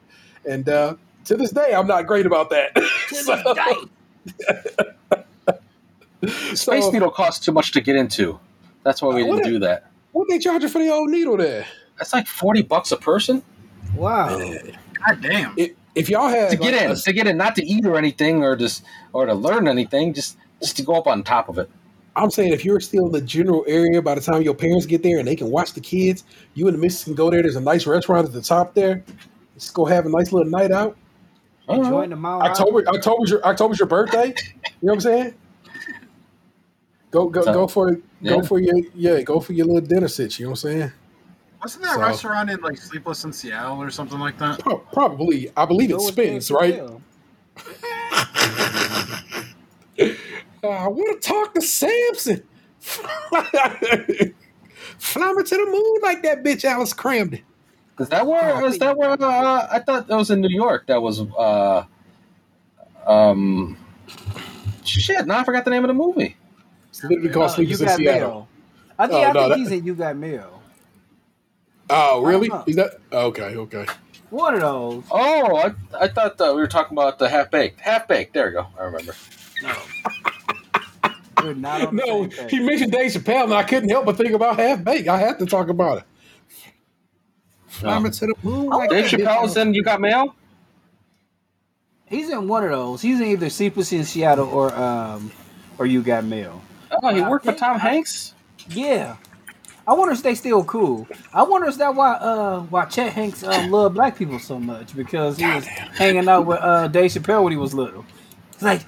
and 0.48 0.68
uh, 0.68 0.96
to 1.26 1.38
this 1.38 1.52
day, 1.52 1.74
I'm 1.74 1.88
not 1.88 2.06
great 2.08 2.26
about 2.26 2.50
that. 2.52 2.78
So- 3.12 3.90
Space 6.28 6.86
so, 6.86 6.92
Needle 6.92 7.12
costs 7.12 7.44
too 7.46 7.52
much 7.52 7.72
to 7.72 7.82
get 7.82 7.96
into. 7.96 8.40
That's 8.84 9.02
why 9.02 9.16
we 9.16 9.24
didn't 9.24 9.42
a- 9.42 9.44
do 9.44 9.60
that. 9.60 9.92
what 10.12 10.28
they 10.30 10.40
charging 10.40 10.70
for 10.70 10.80
the 10.80 10.90
old 10.90 11.10
needle 11.10 11.38
there? 11.38 11.66
That's 11.98 12.14
like 12.14 12.28
forty 12.28 12.62
bucks 12.62 12.92
a 12.92 12.98
person 12.98 13.44
Wow. 13.96 14.38
God 14.38 15.22
damn. 15.22 15.54
If, 15.58 15.72
if 15.96 16.10
y'all 16.10 16.30
had 16.30 16.52
to 16.52 16.56
get 16.58 16.74
like, 16.74 16.82
in. 16.84 16.92
a- 16.92 16.96
To 16.96 17.14
get 17.14 17.28
in, 17.28 17.38
not 17.38 17.56
to 17.56 17.66
eat 17.66 17.86
or 17.86 17.98
anything, 17.98 18.44
or 18.44 18.56
just 18.56 18.84
or 19.14 19.26
to 19.26 19.34
learn 19.34 19.68
anything, 19.68 20.14
just 20.14 20.38
just 20.62 20.78
to 20.78 20.84
go 20.84 20.96
up 20.96 21.08
on 21.08 21.24
top 21.24 21.50
of 21.50 21.58
it. 21.58 21.70
I'm 22.16 22.30
saying 22.30 22.52
if 22.52 22.66
you're 22.66 22.80
still 22.80 23.06
in 23.08 23.12
the 23.14 23.22
general 23.22 23.64
area 23.68 24.02
by 24.02 24.16
the 24.16 24.22
time 24.22 24.42
your 24.42 24.54
parents 24.54 24.86
get 24.86 25.02
there 25.02 25.18
and 25.18 25.28
they 25.28 25.36
can 25.36 25.50
watch 25.50 25.74
the 25.74 25.80
kids, 25.80 26.24
you 26.54 26.68
and 26.68 26.78
the 26.78 26.82
missus 26.82 27.06
can 27.06 27.16
go 27.16 27.30
there. 27.30 27.42
There's 27.42 27.56
a 27.56 27.62
nice 27.62 27.88
restaurant 27.88 28.28
at 28.28 28.34
the 28.34 28.42
top 28.42 28.74
there. 28.74 29.04
Just 29.56 29.74
go 29.74 29.86
have 29.86 30.06
a 30.06 30.10
nice 30.10 30.32
little 30.32 30.50
night 30.50 30.72
out. 30.72 30.98
Enjoying 31.70 32.10
the 32.10 32.16
Mount 32.16 32.44
October 32.44 32.88
October's 32.88 33.30
your 33.30 33.46
October's 33.46 33.80
your 33.80 33.88
birthday. 33.88 34.28
You 34.28 34.88
know 34.88 34.94
what 34.94 34.94
I'm 34.94 35.02
saying? 35.02 35.34
Go 37.12 37.30
go 37.30 37.44
So, 37.44 37.54
go 37.54 37.68
for 37.68 37.90
it 37.90 38.02
go 38.24 38.42
for 38.42 38.60
your 38.60 38.76
yeah, 38.96 39.22
go 39.22 39.40
for 39.40 39.54
your 39.54 39.68
little 39.68 39.82
dinner 39.82 40.08
sit, 40.08 40.40
you 40.40 40.46
know 40.46 40.52
what 40.52 40.64
I'm 40.64 40.72
saying? 40.72 40.92
Wasn't 41.62 41.84
that 41.84 41.96
So- 41.96 42.02
restaurant 42.02 42.50
in 42.50 42.60
like 42.62 42.78
Sleepless 42.78 43.24
in 43.26 43.34
Seattle 43.34 43.82
or 43.82 43.92
something 43.92 44.20
like 44.20 44.38
that? 44.40 44.60
Pro- 44.60 44.78
probably 44.80 45.52
I 45.56 45.66
believe 45.66 45.92
it 45.92 45.98
Go 45.98 46.06
with 46.06 46.14
spins, 46.14 46.50
right? 46.50 46.82
I 50.64 50.64
want 50.88 51.22
to 51.22 51.28
talk 51.28 51.54
to 51.54 51.62
Samson. 51.62 52.44
Fly 52.82 53.44
me 55.34 55.44
to 55.44 55.56
the 55.56 55.66
moon 55.66 56.00
like 56.02 56.24
that 56.24 56.44
bitch 56.44 56.64
Alice 56.64 56.94
Kramden. 56.94 57.42
Is 58.00 58.10
that 58.10 58.26
where? 58.26 58.66
Is 58.66 58.80
that 58.80 58.98
where? 58.98 59.12
Uh, 59.12 59.68
I 59.72 59.80
thought 59.80 60.08
that 60.08 60.16
was 60.16 60.32
in 60.32 60.42
New 60.42 60.50
York. 60.50 60.88
That 60.88 61.02
was. 61.02 61.22
Uh, 61.22 61.86
um. 63.06 63.78
Shit! 64.84 65.28
Now 65.28 65.40
I 65.40 65.44
forgot 65.44 65.66
the 65.66 65.72
name 65.72 65.84
of 65.84 65.90
the 65.90 65.94
movie. 65.94 66.36
It's 66.92 67.04
literally 67.04 67.30
called 67.30 67.52
Uh, 67.58 67.62
you 67.62 67.76
Sleepers 67.76 67.82
in 67.82 67.88
got 67.88 67.98
Seattle. 67.98 68.30
mail. 68.30 68.48
I 69.00 69.08
think, 69.08 69.18
Oh, 69.18 69.24
I 69.24 69.32
no, 69.32 69.40
think 69.42 69.50
that- 69.50 69.58
he's 69.60 69.72
in 69.72 69.86
You 69.86 69.96
Got 69.96 70.16
Mail. 70.18 70.62
Oh, 71.90 72.22
really? 72.24 72.50
Is 72.68 72.76
that 72.76 72.92
okay? 73.12 73.56
Okay. 73.56 73.86
One 74.30 74.54
of 74.54 74.62
those. 74.62 75.04
Oh, 75.12 75.58
I, 75.58 75.74
I 76.00 76.08
thought 76.08 76.38
that 76.38 76.56
we 76.56 76.62
were 76.62 76.68
talking 76.68 76.98
about 76.98 77.20
the 77.20 77.28
half 77.28 77.52
baked. 77.52 77.82
Half 77.82 78.08
baked. 78.08 78.34
There 78.34 78.46
we 78.46 78.52
go. 78.54 78.68
I 78.80 78.84
remember. 78.84 79.14
We're 81.44 81.54
not 81.56 81.88
on 81.88 81.96
No, 81.96 82.24
he 82.50 82.60
mentioned 82.60 82.92
Dave 82.92 83.12
Chappelle, 83.12 83.46
and 83.46 83.54
I 83.54 83.64
couldn't 83.64 83.90
help 83.90 84.06
but 84.06 84.16
think 84.16 84.32
about 84.34 84.58
Half 84.60 84.84
Baked. 84.84 85.08
I 85.08 85.18
had 85.18 85.40
to 85.40 85.46
talk 85.48 85.70
about 85.70 85.98
it. 86.00 86.04
Fly 87.68 87.98
me 88.00 88.10
to 88.12 88.20
the 88.28 88.36
moon. 88.44 88.68
like 88.68 88.90
Dave 88.92 89.06
Chappelle's 89.06 89.58
in 89.58 89.74
You 89.74 89.84
Got 89.84 90.02
Mail. 90.02 90.36
He's 92.06 92.30
in 92.30 92.48
one 92.48 92.64
of 92.64 92.70
those. 92.70 93.02
He's 93.02 93.20
in 93.20 93.26
either 93.28 93.50
Sleepless 93.50 93.92
in 93.92 94.04
Seattle 94.06 94.48
or 94.50 94.74
um 94.76 95.32
or 95.80 95.86
You 95.88 96.02
Got 96.04 96.26
Mail. 96.26 96.62
Oh, 96.92 97.14
he 97.14 97.22
worked 97.22 97.46
for 97.46 97.54
Tom 97.54 97.80
Hanks. 97.80 98.34
Yeah. 98.70 99.18
I 99.88 99.94
wonder 99.94 100.14
if 100.14 100.22
they 100.22 100.36
still 100.36 100.64
cool. 100.64 101.08
I 101.34 101.44
wonder 101.44 101.68
if 101.68 101.78
that 101.78 101.96
why 101.96 102.14
uh 102.14 102.62
why 102.62 102.86
Chet 102.86 103.14
Hanks 103.14 103.44
um, 103.44 103.72
loved 103.72 103.96
black 103.96 104.18
people 104.18 104.40
so 104.40 104.60
much 104.60 104.96
because 104.96 105.38
he 105.38 105.46
was 105.46 105.66
hanging 105.66 106.30
out 106.30 106.46
with 106.46 106.60
uh 106.62 106.88
Dave 106.88 107.12
Chappelle 107.12 107.44
when 107.44 107.52
he 107.52 107.58
was 107.58 107.74
little. 107.74 108.06
It's 108.54 108.62
like 108.62 108.82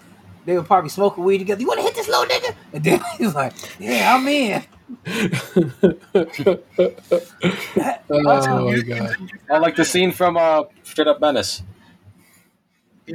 they 0.45 0.55
were 0.55 0.63
probably 0.63 0.89
smoking 0.89 1.23
weed 1.23 1.39
together. 1.39 1.61
You 1.61 1.67
want 1.67 1.79
to 1.79 1.83
hit 1.83 1.95
this 1.95 2.07
little 2.07 2.25
nigga? 2.25 2.55
And 2.73 2.83
then 2.83 3.01
he's 3.17 3.33
like, 3.33 3.53
"Yeah, 3.79 4.15
I'm 4.15 4.27
in." 4.27 4.63
Oh 8.09 8.69
my 8.69 8.79
god. 8.81 9.15
I 9.49 9.57
like 9.57 9.75
the 9.75 9.85
scene 9.85 10.11
from 10.11 10.37
uh, 10.37 10.63
Straight 10.83 11.07
Up 11.07 11.19
Menace. 11.19 11.63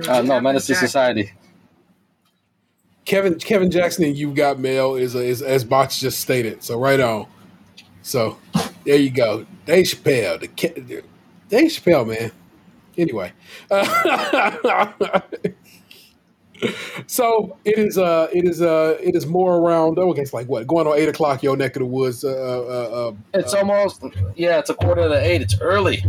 Uh, 0.09 0.23
no, 0.23 0.41
Menace 0.41 0.67
to 0.67 0.75
Society. 0.75 1.33
Kevin 3.09 3.39
Kevin 3.39 3.71
Jackson 3.71 4.05
and 4.05 4.17
You've 4.17 4.35
Got 4.35 4.59
Mail 4.59 4.95
is, 4.95 5.15
a, 5.15 5.25
is 5.25 5.41
as 5.41 5.65
Box 5.65 5.99
just 5.99 6.21
stated. 6.21 6.63
So 6.63 6.79
right 6.79 7.01
on. 7.01 7.27
So 8.03 8.39
there 8.85 8.97
you 8.97 9.11
go. 9.11 9.47
Dave 9.65 9.87
Chappelle. 9.87 10.41
The, 10.41 10.81
the 10.81 11.03
Dave 11.49 11.71
Chappelle, 11.71 12.07
man. 12.07 12.31
Anyway. 12.99 13.33
so 17.07 17.57
it 17.65 17.79
is 17.79 17.97
uh 17.97 18.29
it 18.33 18.45
is 18.45 18.61
uh 18.61 18.99
it 19.01 19.15
is 19.15 19.27
more 19.27 19.57
around 19.57 19.99
oh, 19.99 20.11
okay, 20.11 20.21
it's 20.21 20.35
like 20.35 20.49
what 20.49 20.67
going 20.67 20.87
on 20.87 20.99
eight 20.99 21.09
o'clock 21.09 21.43
your 21.43 21.57
neck 21.57 21.77
of 21.77 21.81
the 21.81 21.87
woods 21.87 22.25
uh, 22.25 22.29
uh, 22.29 23.09
uh, 23.09 23.15
It's 23.33 23.55
almost 23.55 24.05
yeah. 24.37 24.59
It's 24.59 24.69
a 24.69 24.75
quarter 24.75 25.09
to 25.09 25.19
eight. 25.19 25.41
It's 25.41 25.59
early. 25.63 26.05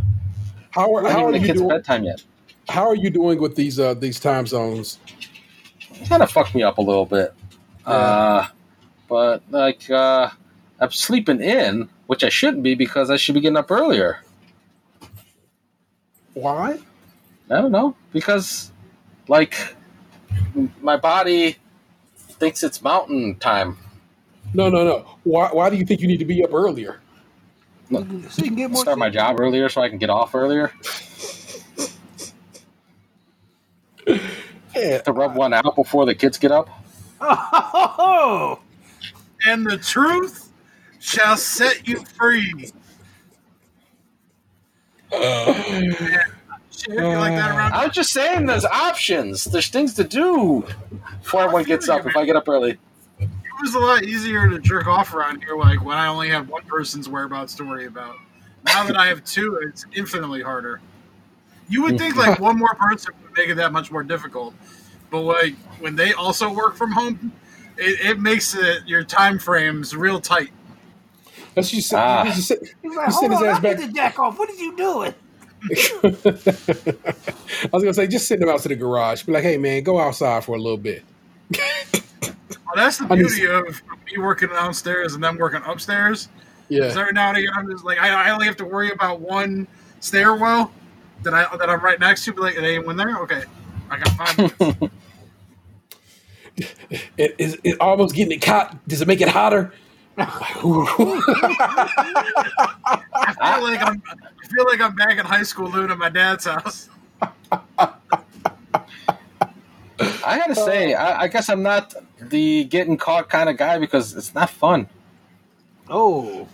how 0.72 0.94
are, 0.96 1.10
how 1.10 1.28
are 1.28 1.32
the 1.32 1.40
you 1.40 1.46
kids' 1.46 1.60
doing 1.60 1.70
bedtime 1.70 2.04
yet. 2.04 2.22
how 2.68 2.86
are 2.86 2.96
you 2.96 3.10
doing 3.10 3.40
with 3.40 3.56
these 3.56 3.80
uh 3.80 3.94
these 3.94 4.20
time 4.20 4.46
zones 4.46 5.00
Kind 6.08 6.24
of 6.24 6.32
fucked 6.32 6.56
me 6.56 6.64
up 6.64 6.78
a 6.78 6.82
little 6.82 7.06
bit. 7.06 7.34
Uh, 7.86 8.48
but 9.08 9.44
like 9.50 9.90
uh, 9.90 10.30
I'm 10.80 10.92
sleeping 10.92 11.42
in, 11.42 11.90
which 12.08 12.24
I 12.24 12.30
shouldn't 12.30 12.64
be 12.64 12.76
because 12.76 13.10
I 13.10 13.18
should 13.18 13.36
be 13.36 13.42
getting 13.42 13.58
up 13.58 13.72
earlier. 13.72 14.22
why 16.34 16.80
I 17.50 17.56
don't 17.62 17.72
know 17.72 17.96
because 18.14 18.72
like 19.28 19.76
m- 20.56 20.74
my 20.82 20.98
body 20.98 21.58
thinks 22.18 22.64
it's 22.64 22.82
mountain 22.82 23.36
time. 23.36 23.78
no 24.54 24.70
no 24.70 24.84
no 24.86 25.06
why 25.24 25.50
why 25.52 25.70
do 25.70 25.78
you 25.78 25.86
think 25.86 26.02
you 26.02 26.08
need 26.08 26.20
to 26.20 26.26
be 26.26 26.44
up 26.44 26.54
earlier 26.54 27.00
So 28.30 28.44
you 28.44 28.50
can 28.50 28.56
get 28.56 28.72
more. 28.72 28.84
Start 28.84 29.00
my 29.00 29.10
job 29.10 29.40
earlier 29.40 29.68
so 29.70 29.82
I 29.82 29.90
can 29.90 29.98
get 29.98 30.10
off 30.10 30.36
earlier. 30.36 30.72
yeah 34.76 35.00
To 35.00 35.12
rub 35.12 35.36
one 35.36 35.54
out 35.54 35.76
before 35.76 36.06
the 36.06 36.16
kids 36.16 36.38
get 36.38 36.52
up. 36.52 36.70
Oh, 37.22 38.60
And 39.46 39.66
the 39.66 39.78
truth 39.78 40.52
shall 41.00 41.38
set 41.38 41.88
you 41.88 42.04
free. 42.18 42.72
Shit, 45.12 46.94
you 46.94 47.02
like? 47.18 47.34
I 47.34 47.86
was 47.86 47.94
just 47.96 48.14
saying, 48.14 48.46
there's 48.46 48.66
options. 48.66 49.46
There's 49.46 49.68
things 49.68 49.94
to 49.96 50.04
do 50.04 50.66
before 51.22 51.42
everyone 51.42 51.64
gets 51.64 51.90
up. 51.90 52.06
If 52.06 52.16
I 52.16 52.26
get 52.26 52.36
up 52.36 52.48
early, 52.48 52.78
It 53.20 53.30
was 53.62 53.76
a 53.76 53.80
lot 53.80 54.04
easier 54.04 54.50
to 54.50 54.60
jerk 54.60 54.88
off 54.88 55.14
around 55.14 55.44
here, 55.44 55.58
like 55.58 55.84
when 55.84 55.98
I 55.98 56.08
only 56.08 56.30
have 56.30 56.48
one 56.50 56.64
person's 56.64 57.10
whereabouts 57.10 57.56
to 57.56 57.64
worry 57.64 57.86
about. 57.88 58.16
Now 58.66 58.84
that 58.86 58.96
I 58.98 59.08
have 59.08 59.24
two, 59.26 59.60
it's 59.64 59.86
infinitely 59.96 60.42
harder. 60.42 60.80
You 61.70 61.84
would 61.84 61.98
think 61.98 62.16
like 62.16 62.40
one 62.42 62.58
more 62.58 62.74
person 62.76 63.14
would 63.24 63.38
make 63.38 63.50
it 63.50 63.56
that 63.56 63.72
much 63.72 63.92
more 63.92 64.04
difficult, 64.04 64.54
but 65.12 65.22
like 65.22 65.56
when 65.80 65.96
they 65.96 66.14
also 66.14 66.52
work 66.52 66.76
from 66.76 66.92
home, 66.92 67.32
it, 67.78 68.12
it 68.12 68.20
makes 68.20 68.56
it 68.56 68.86
your 68.88 69.04
time 69.04 69.38
frames 69.40 69.96
real 69.96 70.20
tight. 70.20 70.50
That's 71.56 71.70
just, 71.72 71.94
Ah. 71.94 72.24
you 72.26 72.34
just 72.34 72.48
sit, 72.48 72.60
he's 72.82 72.96
like, 72.96 73.08
you 73.08 73.14
sit 73.14 73.20
hold 73.20 73.32
his 73.32 73.42
on, 73.42 73.48
ass 73.48 73.58
I 73.58 73.60
back. 73.62 73.80
need 73.80 73.88
to 73.88 73.94
jack 73.94 74.20
off. 74.20 74.38
What 74.40 74.50
are 74.50 74.54
you 74.56 74.76
doing? 74.78 75.14
I 76.04 77.70
was 77.74 77.84
gonna 77.84 77.94
say, 77.94 78.08
just 78.08 78.28
send 78.28 78.42
them 78.42 78.50
out 78.50 78.62
to 78.62 78.70
the 78.70 78.76
garage. 78.76 79.24
Be 79.24 79.32
like, 79.32 79.44
hey 79.44 79.58
man, 79.58 79.84
go 79.84 80.00
outside 80.00 80.44
for 80.44 80.56
a 80.56 80.60
little 80.60 80.78
bit. 80.78 81.04
Well, 82.66 82.86
that's 82.86 83.00
the 83.00 83.06
I 83.06 83.16
mean- 83.16 83.26
beauty 83.26 83.48
of 83.48 83.82
me 84.06 84.20
working 84.20 84.50
downstairs 84.50 85.16
and 85.16 85.24
them 85.24 85.38
working 85.40 85.62
upstairs. 85.66 86.30
Yeah, 86.68 86.82
Because 86.82 86.98
every 86.98 87.14
now 87.14 87.30
and 87.30 87.38
again, 87.40 87.50
I'm 87.56 87.68
just 87.68 87.84
like, 87.84 87.98
I, 87.98 88.10
I 88.10 88.30
only 88.30 88.46
have 88.46 88.58
to 88.58 88.66
worry 88.66 88.92
about 88.92 89.22
one 89.22 89.66
stairwell 90.02 90.72
that 91.24 91.34
I 91.34 91.58
that 91.58 91.70
I'm 91.70 91.82
right 91.82 92.00
next 92.00 92.26
to. 92.26 92.34
Be 92.34 92.42
like, 92.42 92.56
"Is 92.56 92.64
anyone 92.64 92.98
there? 92.98 93.18
Okay, 93.20 93.44
I 93.90 93.98
got 93.98 94.10
five 94.10 94.38
minutes. 94.38 94.94
it, 97.18 97.36
is 97.38 97.58
it 97.64 97.78
almost 97.80 98.16
getting 98.16 98.38
it 98.38 98.44
hot. 98.44 98.78
Does 98.88 99.02
it 99.02 99.08
make 99.08 99.22
it 99.22 99.30
hotter? 99.30 99.74
I 100.18 100.26
feel 100.26 100.80
like 103.64 103.82
I'm, 103.82 104.04
I 104.10 104.48
feel 104.48 104.66
like 104.66 104.82
I'm 104.82 104.96
back 104.96 105.18
in 105.18 105.26
high 105.26 105.44
school 105.44 105.70
living 105.70 105.92
at 105.92 105.98
my 105.98 106.10
dad's 106.10 106.46
house. 106.46 106.90
I 110.02 110.38
gotta 110.38 110.56
say, 110.56 110.94
I, 110.94 111.22
I 111.22 111.28
guess 111.28 111.50
I'm 111.50 111.64
not 111.64 111.94
the 112.20 112.66
getting 112.66 112.98
caught 112.98 113.30
kind 113.30 113.50
of 113.50 113.58
guy 113.58 113.80
because 113.80 114.16
it's 114.16 114.36
not 114.36 114.50
fun. 114.50 114.88
Oh, 115.90 116.48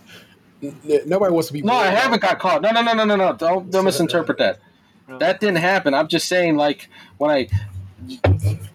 Nobody 0.62 1.32
wants 1.32 1.48
to 1.48 1.52
be. 1.52 1.62
No, 1.62 1.74
I 1.74 1.88
haven't 1.88 2.22
got 2.22 2.38
caught. 2.38 2.62
No, 2.62 2.70
no, 2.70 2.82
no, 2.82 2.92
no, 2.94 3.04
no, 3.04 3.16
no. 3.16 3.32
Don't 3.34 3.70
don't 3.70 3.84
misinterpret 3.84 4.38
that. 4.38 4.58
That 5.18 5.40
didn't 5.40 5.58
happen. 5.58 5.94
I'm 5.94 6.08
just 6.08 6.28
saying, 6.28 6.56
like 6.56 6.88
when 7.18 7.30
I 7.30 7.48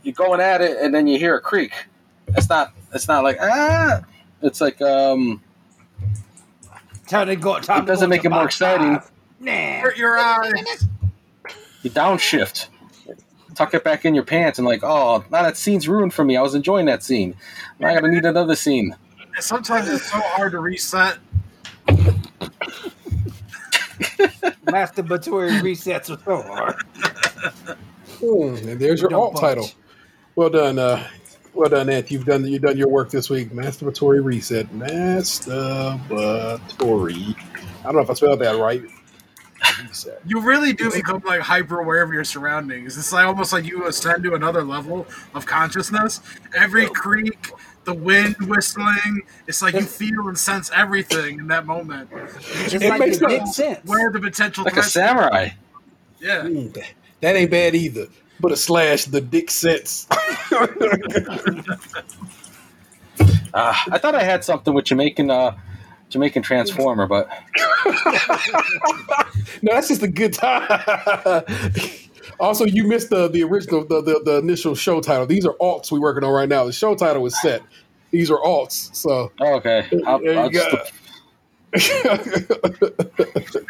you're 0.03 0.13
going 0.13 0.41
at 0.41 0.61
it 0.61 0.77
and 0.81 0.93
then 0.93 1.07
you 1.07 1.17
hear 1.17 1.35
a 1.35 1.41
creak. 1.41 1.73
It's 2.29 2.49
not. 2.49 2.73
It's 2.93 3.07
not 3.07 3.23
like 3.23 3.37
ah. 3.41 4.01
It's 4.41 4.61
like 4.61 4.81
um. 4.81 5.41
time 7.07 7.27
to 7.27 7.35
go. 7.35 7.59
Time 7.59 7.83
It 7.83 7.87
doesn't 7.87 8.05
to 8.05 8.09
make 8.09 8.21
to 8.21 8.27
it 8.27 8.31
more 8.31 8.45
exciting. 8.45 8.95
five. 8.99 9.11
Nah. 9.39 9.79
Hurt 9.81 9.97
your 9.97 10.17
eyes. 10.17 10.87
You 11.81 11.89
downshift. 11.89 12.67
tuck 13.55 13.73
it 13.73 13.83
back 13.83 14.05
in 14.05 14.13
your 14.15 14.23
pants 14.23 14.59
and 14.59 14.67
like, 14.67 14.83
oh, 14.83 15.23
now 15.31 15.41
that 15.43 15.57
scene's 15.57 15.87
ruined 15.87 16.13
for 16.13 16.23
me. 16.23 16.37
I 16.37 16.41
was 16.41 16.55
enjoying 16.55 16.85
that 16.85 17.03
scene. 17.03 17.35
Now 17.79 17.89
I 17.89 17.95
gotta 17.95 18.09
need 18.09 18.25
another 18.25 18.55
scene. 18.55 18.95
Sometimes 19.39 19.89
it's 19.89 20.09
so 20.11 20.19
hard 20.19 20.51
to 20.51 20.59
reset. 20.59 21.17
Masturbatory 24.65 25.59
resets 25.61 26.09
are 26.09 26.19
so 26.23 26.41
hard. 26.41 26.75
Hmm, 28.19 28.55
and 28.69 28.79
there's 28.79 29.01
your 29.01 29.13
alt 29.13 29.33
budge. 29.33 29.41
title. 29.41 29.69
Well 30.35 30.49
done, 30.49 30.79
uh, 30.79 31.05
well 31.53 31.69
done, 31.69 31.89
Ant. 31.89 32.09
You've 32.11 32.25
done 32.25 32.45
you've 32.45 32.61
done 32.61 32.77
your 32.77 32.87
work 32.87 33.09
this 33.09 33.29
week. 33.29 33.49
Masturbatory 33.51 34.23
reset. 34.23 34.71
Masturbatory. 34.73 37.35
I 37.81 37.83
don't 37.83 37.95
know 37.95 38.01
if 38.01 38.09
I 38.09 38.13
spelled 38.13 38.39
that 38.39 38.57
right. 38.57 38.81
Reset. 39.83 40.21
You 40.25 40.41
really 40.41 40.73
do 40.73 40.91
become 40.91 41.21
like 41.25 41.41
hyper 41.41 41.79
aware 41.79 42.01
of 42.03 42.13
your 42.13 42.23
surroundings. 42.23 42.97
It's 42.97 43.11
like 43.11 43.25
almost 43.25 43.53
like 43.53 43.65
you 43.65 43.85
ascend 43.87 44.23
to 44.23 44.33
another 44.33 44.63
level 44.63 45.05
of 45.33 45.45
consciousness. 45.45 46.21
Every 46.55 46.87
creak, 46.87 47.51
the 47.83 47.93
wind 47.93 48.35
whistling, 48.41 49.23
it's 49.47 49.61
like 49.61 49.73
you 49.73 49.81
feel 49.81 50.27
and 50.27 50.37
sense 50.37 50.69
everything 50.73 51.39
in 51.39 51.47
that 51.47 51.65
moment. 51.65 52.09
It's 52.13 52.73
It 52.75 52.81
like 52.89 52.99
makes 52.99 53.17
the 53.17 53.27
no- 53.27 53.45
sense. 53.45 53.79
Where 53.85 54.11
the 54.11 54.19
potential 54.19 54.63
Like 54.63 54.73
a 54.73 54.75
threats- 54.77 54.93
samurai. 54.93 55.49
Yeah. 56.19 56.43
Hmm, 56.43 56.67
that- 56.73 56.93
that 57.21 57.35
ain't 57.35 57.51
bad 57.51 57.75
either. 57.75 58.07
But 58.39 58.51
a 58.51 58.57
slash 58.57 59.05
the 59.05 59.21
dick 59.21 59.49
sense. 59.51 60.07
Ah, 63.53 63.83
I 63.91 63.97
thought 63.97 64.15
I 64.15 64.23
had 64.23 64.45
something 64.45 64.73
with 64.73 64.85
Jamaican 64.85 65.29
uh, 65.29 65.57
Jamaican 66.09 66.41
Transformer, 66.41 67.05
but 67.05 67.27
No, 69.61 69.73
that's 69.73 69.89
just 69.89 70.03
a 70.03 70.07
good 70.07 70.33
time. 70.33 71.43
also, 72.39 72.65
you 72.65 72.87
missed 72.87 73.09
the 73.09 73.27
the 73.27 73.43
original 73.43 73.85
the, 73.85 74.01
the 74.01 74.21
the 74.23 74.37
initial 74.37 74.75
show 74.75 75.01
title. 75.01 75.25
These 75.25 75.45
are 75.45 75.53
alts 75.53 75.91
we're 75.91 75.99
working 75.99 76.23
on 76.23 76.31
right 76.31 76.49
now. 76.49 76.65
The 76.65 76.73
show 76.73 76.95
title 76.95 77.25
is 77.25 77.39
set. 77.41 77.61
These 78.11 78.29
are 78.29 78.39
alts. 78.39 78.93
So 78.95 79.31
okay. 79.39 79.87
I'll, 80.05 80.19
there 80.19 80.39
I'll 80.39 80.51
you 80.51 80.59
just, 80.59 80.71
go. 80.71 80.83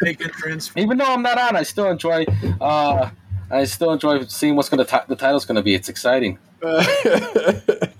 Make 0.00 0.20
it 0.20 0.32
even 0.76 0.98
though 0.98 1.12
I'm 1.12 1.22
not 1.22 1.38
on, 1.38 1.54
I 1.54 1.62
still 1.62 1.88
enjoy. 1.88 2.24
Uh, 2.60 3.10
I 3.50 3.64
still 3.64 3.92
enjoy 3.92 4.24
seeing 4.24 4.56
what's 4.56 4.68
gonna 4.68 4.84
ti- 4.84 4.98
the 5.08 5.16
title's 5.16 5.44
gonna 5.44 5.62
be. 5.62 5.74
It's 5.74 5.88
exciting. 5.88 6.38
that 6.60 7.92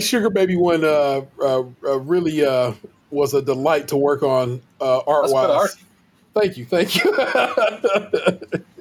sugar 0.00 0.30
baby 0.30 0.56
one 0.56 0.84
uh, 0.84 1.22
uh, 1.40 1.62
uh, 1.84 1.98
really 2.00 2.44
uh, 2.44 2.72
was 3.10 3.34
a 3.34 3.42
delight 3.42 3.88
to 3.88 3.96
work 3.96 4.22
on 4.22 4.62
uh, 4.80 5.00
art 5.06 5.24
That's 5.24 5.32
good 5.32 5.48
wise. 5.48 5.76
Thank 6.34 6.56
you, 6.58 6.66
thank 6.66 6.94
you. 6.96 7.12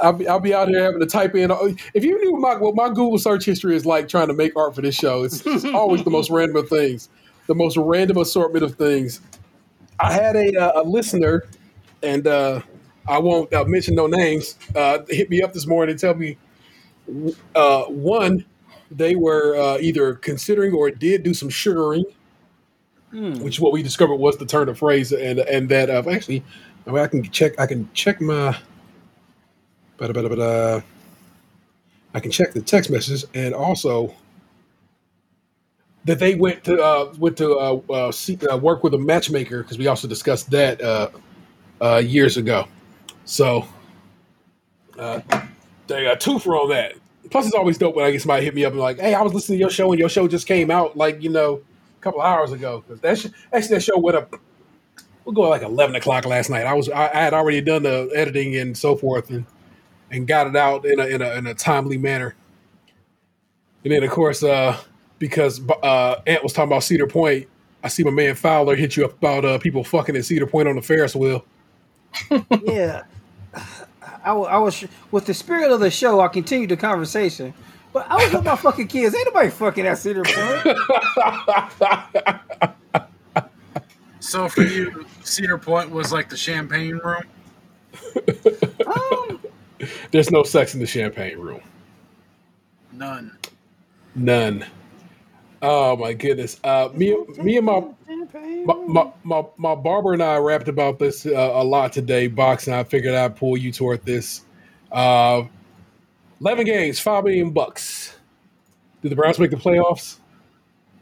I'll 0.00 0.12
be, 0.12 0.28
I'll 0.28 0.40
be 0.40 0.54
out 0.54 0.68
here 0.68 0.82
having 0.82 1.00
to 1.00 1.06
type 1.06 1.34
in. 1.34 1.50
If 1.94 2.04
you 2.04 2.18
knew 2.18 2.38
my 2.38 2.56
what 2.56 2.74
my 2.74 2.88
Google 2.88 3.18
search 3.18 3.44
history 3.44 3.76
is 3.76 3.86
like 3.86 4.08
trying 4.08 4.28
to 4.28 4.34
make 4.34 4.56
art 4.56 4.74
for 4.74 4.82
this 4.82 4.94
show, 4.94 5.24
it's, 5.24 5.44
it's 5.46 5.64
always 5.74 6.04
the 6.04 6.10
most 6.10 6.30
random 6.30 6.56
of 6.56 6.68
things, 6.68 7.08
the 7.46 7.54
most 7.54 7.76
random 7.76 8.18
assortment 8.18 8.64
of 8.64 8.76
things. 8.76 9.20
I 9.98 10.12
had 10.12 10.36
a, 10.36 10.54
uh, 10.56 10.82
a 10.82 10.84
listener, 10.84 11.44
and 12.02 12.26
uh, 12.26 12.60
I 13.08 13.18
won't 13.18 13.52
uh, 13.52 13.64
mention 13.64 13.94
no 13.94 14.06
names. 14.06 14.58
Uh, 14.74 14.98
hit 15.08 15.30
me 15.30 15.42
up 15.42 15.52
this 15.52 15.66
morning 15.66 15.92
and 15.92 16.00
tell 16.00 16.14
me 16.14 16.36
uh, 17.54 17.84
one 17.84 18.44
they 18.90 19.16
were 19.16 19.56
uh, 19.56 19.78
either 19.78 20.14
considering 20.14 20.72
or 20.72 20.90
did 20.90 21.22
do 21.22 21.34
some 21.34 21.48
sugaring, 21.48 22.04
Hmm. 23.10 23.34
which 23.38 23.54
is 23.54 23.60
what 23.60 23.72
we 23.72 23.82
discovered 23.82 24.16
was 24.16 24.36
the 24.36 24.46
turn 24.46 24.68
of 24.68 24.78
phrase, 24.78 25.12
and 25.12 25.38
and 25.38 25.68
that 25.68 25.88
uh, 25.88 26.02
actually, 26.10 26.42
I, 26.86 26.90
mean, 26.90 27.02
I 27.02 27.06
can 27.06 27.22
check. 27.22 27.58
I 27.58 27.66
can 27.66 27.88
check 27.94 28.20
my. 28.20 28.58
Uh, 30.00 30.80
I 32.14 32.20
can 32.20 32.30
check 32.30 32.52
the 32.52 32.62
text 32.62 32.90
messages 32.90 33.26
and 33.34 33.54
also 33.54 34.14
that 36.04 36.18
they 36.18 36.34
went 36.34 36.64
to 36.64 36.82
uh, 36.82 37.12
went 37.18 37.36
to 37.38 37.56
uh, 37.56 37.80
uh, 37.90 38.12
see, 38.12 38.38
uh, 38.50 38.56
work 38.56 38.82
with 38.84 38.94
a 38.94 38.98
matchmaker 38.98 39.62
because 39.62 39.78
we 39.78 39.86
also 39.88 40.08
discussed 40.08 40.50
that 40.50 40.80
uh, 40.80 41.10
uh, 41.80 41.96
years 41.96 42.36
ago. 42.36 42.66
So 43.24 43.66
they 45.88 46.04
got 46.04 46.20
two 46.20 46.38
for 46.38 46.56
all 46.56 46.68
that. 46.68 46.94
Plus, 47.30 47.46
it's 47.46 47.54
always 47.54 47.76
dope 47.76 47.96
when 47.96 48.04
I 48.04 48.12
get 48.12 48.22
somebody 48.22 48.44
hit 48.44 48.54
me 48.54 48.64
up 48.64 48.72
and 48.72 48.80
like, 48.80 49.00
"Hey, 49.00 49.14
I 49.14 49.22
was 49.22 49.34
listening 49.34 49.58
to 49.58 49.60
your 49.60 49.70
show 49.70 49.90
and 49.90 49.98
your 49.98 50.08
show 50.08 50.28
just 50.28 50.46
came 50.46 50.70
out 50.70 50.96
like 50.96 51.22
you 51.22 51.30
know 51.30 51.60
a 51.98 52.02
couple 52.02 52.20
hours 52.20 52.52
ago." 52.52 52.84
Because 52.86 53.00
that 53.00 53.18
sh- 53.18 53.34
actually 53.52 53.76
that 53.76 53.82
show 53.82 53.98
went 53.98 54.16
up. 54.16 54.36
We'll 55.24 55.34
go 55.34 55.42
like 55.42 55.62
eleven 55.62 55.96
o'clock 55.96 56.24
last 56.24 56.50
night. 56.50 56.66
I 56.66 56.74
was 56.74 56.88
I, 56.88 57.08
I 57.08 57.22
had 57.24 57.34
already 57.34 57.60
done 57.60 57.82
the 57.82 58.10
editing 58.14 58.54
and 58.56 58.78
so 58.78 58.94
forth 58.94 59.28
and 59.30 59.44
and 60.10 60.26
got 60.26 60.46
it 60.46 60.56
out 60.56 60.84
in 60.84 61.00
a 61.00 61.06
in 61.06 61.22
a, 61.22 61.34
in 61.34 61.46
a 61.46 61.54
timely 61.54 61.98
manner. 61.98 62.34
And 63.84 63.92
then 63.92 64.02
of 64.02 64.10
course, 64.10 64.42
uh, 64.42 64.78
because 65.18 65.60
uh, 65.82 66.16
Ant 66.26 66.42
was 66.42 66.52
talking 66.52 66.70
about 66.70 66.82
Cedar 66.82 67.06
Point, 67.06 67.48
I 67.82 67.88
see 67.88 68.04
my 68.04 68.10
man 68.10 68.34
Fowler 68.34 68.76
hit 68.76 68.96
you 68.96 69.04
up 69.04 69.12
about 69.12 69.44
uh, 69.44 69.58
people 69.58 69.84
fucking 69.84 70.16
at 70.16 70.24
Cedar 70.24 70.46
Point 70.46 70.68
on 70.68 70.76
the 70.76 70.82
Ferris 70.82 71.14
wheel. 71.14 71.44
yeah. 72.64 73.04
I, 74.24 74.32
I 74.32 74.58
was 74.58 74.84
with 75.12 75.26
the 75.26 75.34
spirit 75.34 75.70
of 75.70 75.80
the 75.80 75.90
show. 75.90 76.20
I 76.20 76.28
continued 76.28 76.70
the 76.70 76.76
conversation, 76.76 77.54
but 77.92 78.06
I 78.10 78.16
was 78.16 78.32
with 78.32 78.44
my 78.44 78.56
fucking 78.56 78.88
kids. 78.88 79.14
Ain't 79.14 79.26
nobody 79.26 79.50
fucking 79.50 79.86
at 79.86 79.98
Cedar 79.98 80.24
Point. 80.24 80.76
So 84.26 84.48
for 84.48 84.64
you, 84.64 85.06
Cedar 85.22 85.56
Point 85.56 85.90
was 85.90 86.12
like 86.12 86.28
the 86.28 86.36
champagne 86.36 86.96
room. 86.96 87.22
Um, 88.84 89.35
There's 90.10 90.30
no 90.30 90.42
sex 90.42 90.74
in 90.74 90.80
the 90.80 90.86
champagne 90.86 91.38
room. 91.38 91.60
None. 92.92 93.36
None. 94.14 94.64
Oh 95.62 95.96
my 95.96 96.12
goodness. 96.12 96.60
Uh, 96.62 96.88
me, 96.94 97.16
me 97.38 97.56
and 97.56 97.66
my 97.66 97.82
my, 98.64 98.74
my, 98.86 99.12
my, 99.24 99.44
my 99.56 99.74
barber 99.74 100.12
and 100.12 100.22
I 100.22 100.36
rapped 100.36 100.68
about 100.68 100.98
this 100.98 101.26
uh, 101.26 101.30
a 101.30 101.64
lot 101.64 101.92
today, 101.92 102.26
Box, 102.26 102.66
and 102.66 102.76
I 102.76 102.84
figured 102.84 103.14
I'd 103.14 103.36
pull 103.36 103.56
you 103.56 103.72
toward 103.72 104.04
this. 104.04 104.42
Uh, 104.92 105.44
11 106.40 106.66
games, 106.66 107.00
5 107.00 107.24
million 107.24 107.50
bucks. 107.50 108.16
Did 109.02 109.10
the 109.10 109.16
Browns 109.16 109.38
make 109.38 109.50
the 109.50 109.56
playoffs? 109.56 110.18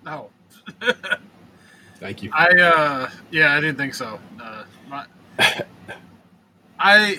No. 0.05 0.31
Thank 1.97 2.23
you. 2.23 2.31
I 2.33 2.49
uh 2.49 3.11
yeah, 3.31 3.57
I 3.57 3.61
didn't 3.61 3.77
think 3.77 3.95
so. 3.95 4.19
Uh, 4.41 4.65
my, 4.89 5.07
I 6.79 7.17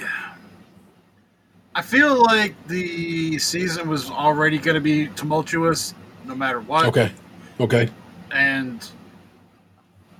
I 1.75 1.81
feel 1.81 2.23
like 2.23 2.55
the 2.67 3.37
season 3.37 3.87
was 3.89 4.09
already 4.09 4.57
going 4.57 4.75
to 4.75 4.81
be 4.81 5.07
tumultuous, 5.09 5.93
no 6.25 6.33
matter 6.33 6.61
what. 6.61 6.85
Okay. 6.87 7.11
Okay. 7.59 7.89
and 8.31 8.89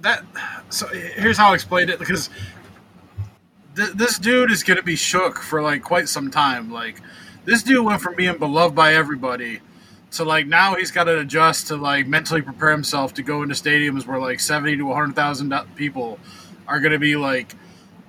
that 0.02 0.24
so 0.70 0.88
here's 0.88 1.38
how 1.38 1.52
I 1.52 1.56
explained 1.56 1.90
it 1.90 2.00
because 2.00 2.30
th- 3.76 3.92
this 3.94 4.20
dude 4.20 4.52
is 4.52 4.64
going 4.64 4.78
to 4.78 4.84
be 4.84 4.96
shook 4.96 5.40
for 5.40 5.62
like 5.62 5.82
quite 5.82 6.08
some 6.08 6.30
time. 6.30 6.72
Like 6.72 7.02
this 7.46 7.64
dude 7.64 7.84
went 7.86 8.02
from 8.02 8.16
being 8.16 8.38
beloved 8.38 8.76
by 8.76 8.94
everybody 8.94 9.62
to 10.12 10.24
like 10.24 10.48
now 10.48 10.76
he's 10.76 10.92
got 10.92 11.06
to 11.06 11.20
adjust 11.20 11.68
to 11.68 11.76
like 11.76 12.08
mentally 12.08 12.42
prepare 12.42 12.72
himself 12.72 13.14
to 13.16 13.24
go 13.24 13.42
into 13.42 13.56
stadiums 13.56 14.06
where 14.06 14.20
like 14.20 14.40
70 14.40 14.78
to 14.78 14.84
100,000 14.84 15.54
people 15.76 16.20
are 16.68 16.80
going 16.80 16.94
to 16.94 17.00
be 17.00 17.16
like 17.16 17.56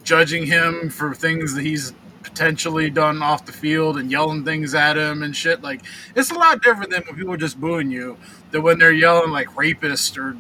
judging 0.05 0.47
him 0.47 0.91
for 0.91 1.15
things 1.15 1.55
that 1.55 1.63
he's 1.63 1.93
potentially 2.37 2.91
done 2.91 3.23
off 3.23 3.47
the 3.47 3.53
field 3.53 3.97
and 3.97 4.11
yelling 4.11 4.45
things 4.45 4.75
at 4.75 4.95
him 4.95 5.23
and 5.23 5.35
shit 5.35 5.63
like 5.63 5.81
it's 6.15 6.31
a 6.31 6.35
lot 6.35 6.61
different 6.61 6.91
than 6.91 7.03
when 7.07 7.17
people 7.17 7.33
are 7.33 7.39
just 7.39 7.59
booing 7.59 7.91
you 7.91 8.15
than 8.51 8.63
when 8.63 8.79
they're 8.79 8.93
yelling 8.93 9.31
like 9.31 9.57
rapist 9.57 10.19
or 10.19 10.37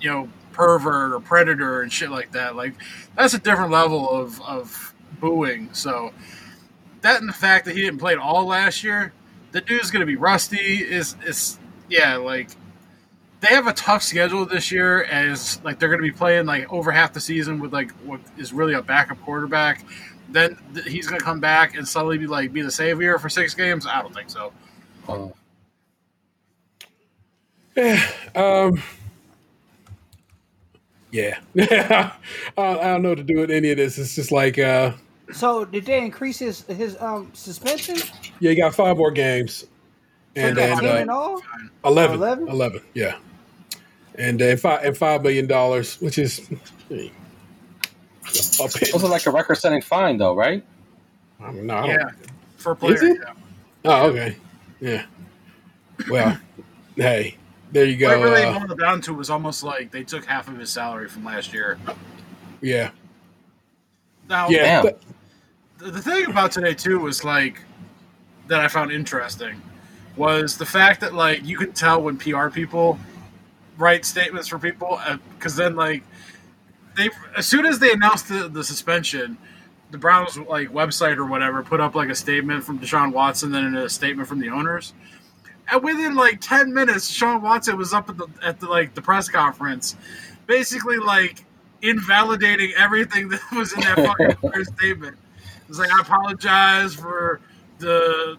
you 0.00 0.08
know 0.08 0.28
pervert 0.52 1.12
or 1.12 1.18
predator 1.18 1.82
and 1.82 1.92
shit 1.92 2.08
like 2.10 2.30
that. 2.30 2.54
Like 2.54 2.74
that's 3.16 3.34
a 3.34 3.38
different 3.38 3.72
level 3.72 4.08
of 4.08 4.40
of 4.42 4.94
booing. 5.18 5.68
So 5.72 6.12
that 7.00 7.18
and 7.18 7.28
the 7.28 7.32
fact 7.32 7.64
that 7.64 7.74
he 7.74 7.80
didn't 7.80 7.98
play 7.98 8.12
at 8.12 8.18
all 8.20 8.46
last 8.46 8.84
year 8.84 9.12
the 9.50 9.60
dude's 9.60 9.90
gonna 9.90 10.06
be 10.06 10.14
rusty. 10.14 10.84
Is 10.84 11.16
is 11.26 11.58
yeah 11.88 12.14
like 12.14 12.50
they 13.40 13.48
have 13.48 13.66
a 13.66 13.72
tough 13.72 14.04
schedule 14.04 14.46
this 14.46 14.70
year 14.70 15.02
as 15.04 15.60
like 15.64 15.78
they're 15.78 15.88
going 15.88 16.00
to 16.00 16.02
be 16.02 16.10
playing 16.10 16.44
like 16.44 16.70
over 16.72 16.90
half 16.90 17.12
the 17.12 17.20
season 17.20 17.60
with 17.60 17.72
like 17.72 17.92
what 18.04 18.20
is 18.36 18.52
really 18.52 18.74
a 18.74 18.82
backup 18.82 19.20
quarterback 19.22 19.84
then 20.28 20.56
th- 20.74 20.86
he's 20.86 21.06
going 21.08 21.18
to 21.18 21.24
come 21.24 21.40
back 21.40 21.76
and 21.76 21.86
suddenly 21.88 22.18
be 22.18 22.26
like 22.26 22.52
be 22.52 22.62
the 22.62 22.70
savior 22.70 23.18
for 23.18 23.28
six 23.28 23.54
games 23.54 23.86
i 23.86 24.02
don't 24.02 24.14
think 24.14 24.30
so 24.30 24.52
Uh, 25.08 25.28
Um, 28.34 28.82
yeah. 31.12 31.38
I, 31.58 32.12
I 32.58 32.74
don't 32.74 33.02
know 33.02 33.10
what 33.10 33.18
to 33.18 33.24
do 33.24 33.38
with 33.38 33.50
any 33.50 33.70
of 33.70 33.76
this. 33.78 33.98
It's 33.98 34.14
just 34.14 34.32
like, 34.32 34.58
uh, 34.58 34.92
so 35.32 35.64
did 35.64 35.86
they 35.86 35.98
increase 36.04 36.38
his 36.38 36.62
his 36.64 37.00
um 37.00 37.30
suspension? 37.34 37.96
yeah, 38.40 38.50
you 38.50 38.56
got 38.56 38.74
five 38.74 38.96
more 38.96 39.10
games. 39.10 39.64
So 40.36 40.48
And 40.48 40.56
he 40.56 40.62
then 40.62 40.70
got 40.74 40.80
ten 40.80 40.96
uh, 40.96 41.00
in 41.00 41.10
all. 41.10 41.42
11, 41.84 42.16
11? 42.16 42.48
11? 42.48 42.82
yeah. 42.94 43.16
And 44.16 44.38
then 44.40 44.56
five 44.58 44.84
and 44.84 44.96
five 44.96 45.22
million 45.22 45.46
dollars, 45.46 46.00
which 46.00 46.18
is 46.18 46.48
hey, 46.88 47.12
a 48.64 48.68
pit- 48.68 48.90
wasn't 48.92 49.10
like 49.10 49.26
a 49.26 49.30
record-setting 49.30 49.82
fine, 49.82 50.16
though, 50.18 50.34
right? 50.34 50.64
I 51.40 51.52
don't. 51.52 51.70
I 51.70 51.86
yeah 51.86 52.10
for 52.56 52.72
a 52.72 52.76
player. 52.76 52.94
Is 52.94 53.02
it? 53.02 53.18
yeah. 53.22 53.32
Oh, 53.84 54.06
okay. 54.10 54.36
Yeah. 54.80 55.04
Well, 56.10 56.36
hey, 56.96 57.36
there 57.72 57.84
you 57.84 58.04
What 58.06 58.14
it 58.16 58.18
go. 58.20 58.24
really 58.24 58.42
uh, 58.44 58.58
boiled 58.66 58.78
down 58.80 59.00
to 59.02 59.14
was 59.14 59.30
almost 59.30 59.62
like 59.62 59.90
they 59.92 60.02
took 60.02 60.24
half 60.24 60.48
of 60.48 60.58
his 60.58 60.70
salary 60.70 61.08
from 61.08 61.24
last 61.24 61.52
year. 61.52 61.78
yeah. 62.60 62.90
Now, 64.28 64.48
Yeah. 64.48 64.82
But- 64.82 65.02
the, 65.78 65.92
the 65.92 66.02
thing 66.02 66.26
about 66.26 66.50
today 66.50 66.74
too 66.74 66.98
was 66.98 67.22
like 67.24 67.60
that 68.48 68.60
I 68.60 68.66
found 68.66 68.90
interesting 68.90 69.62
was 70.16 70.58
the 70.58 70.66
fact 70.66 71.00
that 71.02 71.14
like 71.14 71.44
you 71.44 71.56
could 71.56 71.76
tell 71.76 72.02
when 72.02 72.16
PR 72.16 72.48
people 72.48 72.98
write 73.76 74.04
statements 74.04 74.48
for 74.48 74.58
people 74.58 75.00
because 75.38 75.54
then 75.54 75.76
like 75.76 76.02
they 76.98 77.10
as 77.36 77.46
soon 77.46 77.64
as 77.66 77.78
they 77.78 77.92
announced 77.92 78.28
the, 78.28 78.48
the 78.48 78.62
suspension 78.62 79.38
the 79.90 79.98
Browns 79.98 80.36
like 80.36 80.68
website 80.68 81.16
or 81.16 81.24
whatever 81.24 81.62
put 81.62 81.80
up 81.80 81.94
like 81.94 82.10
a 82.10 82.14
statement 82.14 82.62
from 82.64 82.78
Deshaun 82.78 83.12
Watson 83.12 83.50
then 83.50 83.74
a 83.76 83.88
statement 83.88 84.28
from 84.28 84.38
the 84.38 84.50
owners 84.50 84.92
and 85.70 85.82
within 85.82 86.14
like 86.14 86.40
10 86.40 86.74
minutes 86.74 87.10
Deshaun 87.10 87.40
Watson 87.40 87.76
was 87.76 87.94
up 87.94 88.10
at 88.10 88.18
the 88.18 88.28
at 88.42 88.60
the 88.60 88.66
like 88.66 88.94
the 88.94 89.02
press 89.02 89.28
conference 89.28 89.96
basically 90.46 90.98
like 90.98 91.44
invalidating 91.80 92.72
everything 92.76 93.28
that 93.28 93.40
was 93.52 93.72
in 93.72 93.80
that 93.80 93.96
fucking 93.96 94.50
first 94.52 94.74
statement 94.76 95.16
it's 95.68 95.78
like 95.78 95.90
I 95.90 96.00
apologize 96.00 96.94
for 96.94 97.40
the 97.78 98.36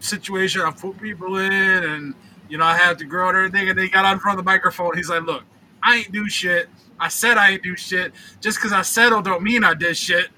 situation 0.00 0.62
I 0.62 0.70
put 0.70 0.98
people 1.00 1.38
in, 1.38 1.52
and 1.52 2.14
you 2.48 2.58
know 2.58 2.64
I 2.64 2.76
had 2.76 2.98
to 2.98 3.04
grow 3.04 3.28
and 3.28 3.36
everything. 3.36 3.68
And 3.68 3.78
they 3.78 3.88
got 3.88 4.04
out 4.04 4.14
in 4.14 4.18
front 4.20 4.38
of 4.38 4.44
the 4.44 4.50
microphone. 4.50 4.96
He's 4.96 5.10
like, 5.10 5.22
"Look, 5.22 5.44
I 5.82 5.96
ain't 5.96 6.12
do 6.12 6.28
shit. 6.28 6.68
I 7.02 7.08
said 7.08 7.36
I 7.36 7.50
ain't 7.50 7.64
do 7.64 7.74
shit. 7.74 8.12
Just 8.40 8.58
because 8.58 8.72
I 8.72 8.82
settled 8.82 9.24
don't 9.24 9.42
mean 9.42 9.64
I 9.64 9.74
did 9.74 9.96
shit. 9.96 10.28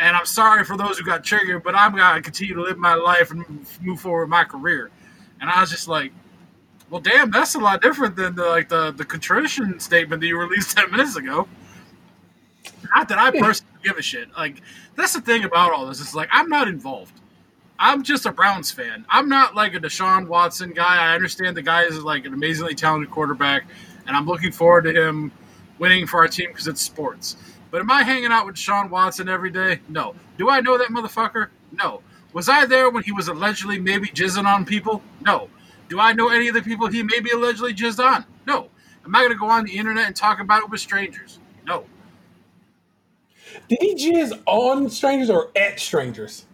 And 0.00 0.16
I'm 0.16 0.26
sorry 0.26 0.64
for 0.64 0.76
those 0.76 0.98
who 0.98 1.04
got 1.04 1.22
triggered, 1.22 1.62
but 1.62 1.76
I'm 1.76 1.94
gonna 1.94 2.20
continue 2.20 2.54
to 2.54 2.62
live 2.62 2.76
my 2.76 2.94
life 2.94 3.30
and 3.30 3.46
move 3.80 4.00
forward 4.00 4.24
with 4.24 4.30
my 4.30 4.42
career." 4.42 4.90
And 5.40 5.48
I 5.48 5.60
was 5.60 5.70
just 5.70 5.86
like, 5.86 6.12
"Well, 6.90 7.00
damn, 7.00 7.30
that's 7.30 7.54
a 7.54 7.60
lot 7.60 7.82
different 7.82 8.16
than 8.16 8.34
the 8.34 8.46
like 8.46 8.68
the 8.68 8.90
the 8.90 9.04
contrition 9.04 9.78
statement 9.78 10.20
that 10.20 10.26
you 10.26 10.36
released 10.36 10.76
ten 10.76 10.90
minutes 10.90 11.14
ago." 11.14 11.46
Not 12.96 13.08
that 13.08 13.18
I 13.18 13.30
personally 13.30 13.72
give 13.84 13.96
a 13.96 14.02
shit. 14.02 14.28
Like 14.36 14.60
that's 14.96 15.12
the 15.12 15.20
thing 15.20 15.44
about 15.44 15.72
all 15.72 15.86
this. 15.86 16.00
It's 16.00 16.16
like 16.16 16.30
I'm 16.32 16.48
not 16.48 16.66
involved. 16.66 17.20
I'm 17.78 18.02
just 18.02 18.26
a 18.26 18.32
Browns 18.32 18.72
fan. 18.72 19.06
I'm 19.08 19.28
not 19.28 19.54
like 19.54 19.74
a 19.74 19.78
Deshaun 19.78 20.26
Watson 20.26 20.72
guy. 20.72 20.96
I 20.96 21.14
understand 21.14 21.56
the 21.56 21.62
guy 21.62 21.84
is 21.84 22.02
like 22.02 22.24
an 22.24 22.34
amazingly 22.34 22.74
talented 22.74 23.12
quarterback, 23.12 23.66
and 24.08 24.16
I'm 24.16 24.26
looking 24.26 24.50
forward 24.50 24.82
to 24.82 24.92
him 24.92 25.30
winning 25.82 26.06
for 26.06 26.20
our 26.20 26.28
team 26.28 26.48
because 26.48 26.68
it's 26.68 26.80
sports. 26.80 27.34
But 27.72 27.80
am 27.80 27.90
I 27.90 28.04
hanging 28.04 28.30
out 28.30 28.46
with 28.46 28.56
Sean 28.56 28.88
Watson 28.88 29.28
every 29.28 29.50
day? 29.50 29.80
No. 29.88 30.14
Do 30.38 30.48
I 30.48 30.60
know 30.60 30.78
that 30.78 30.90
motherfucker? 30.90 31.48
No. 31.72 32.02
Was 32.32 32.48
I 32.48 32.66
there 32.66 32.88
when 32.88 33.02
he 33.02 33.10
was 33.10 33.26
allegedly 33.26 33.80
maybe 33.80 34.06
jizzing 34.06 34.44
on 34.44 34.64
people? 34.64 35.02
No. 35.22 35.48
Do 35.88 35.98
I 35.98 36.12
know 36.12 36.28
any 36.28 36.46
of 36.46 36.54
the 36.54 36.62
people 36.62 36.86
he 36.86 37.02
maybe 37.02 37.30
allegedly 37.30 37.74
jizzed 37.74 37.98
on? 37.98 38.24
No. 38.46 38.68
Am 39.04 39.12
I 39.16 39.22
going 39.22 39.32
to 39.32 39.36
go 39.36 39.48
on 39.48 39.64
the 39.64 39.76
internet 39.76 40.06
and 40.06 40.14
talk 40.14 40.38
about 40.38 40.62
it 40.62 40.70
with 40.70 40.80
strangers? 40.80 41.40
No. 41.66 41.84
Did 43.68 43.78
he 43.80 43.96
jizz 43.96 44.40
on 44.46 44.88
strangers 44.88 45.30
or 45.30 45.50
at 45.56 45.80
strangers? 45.80 46.46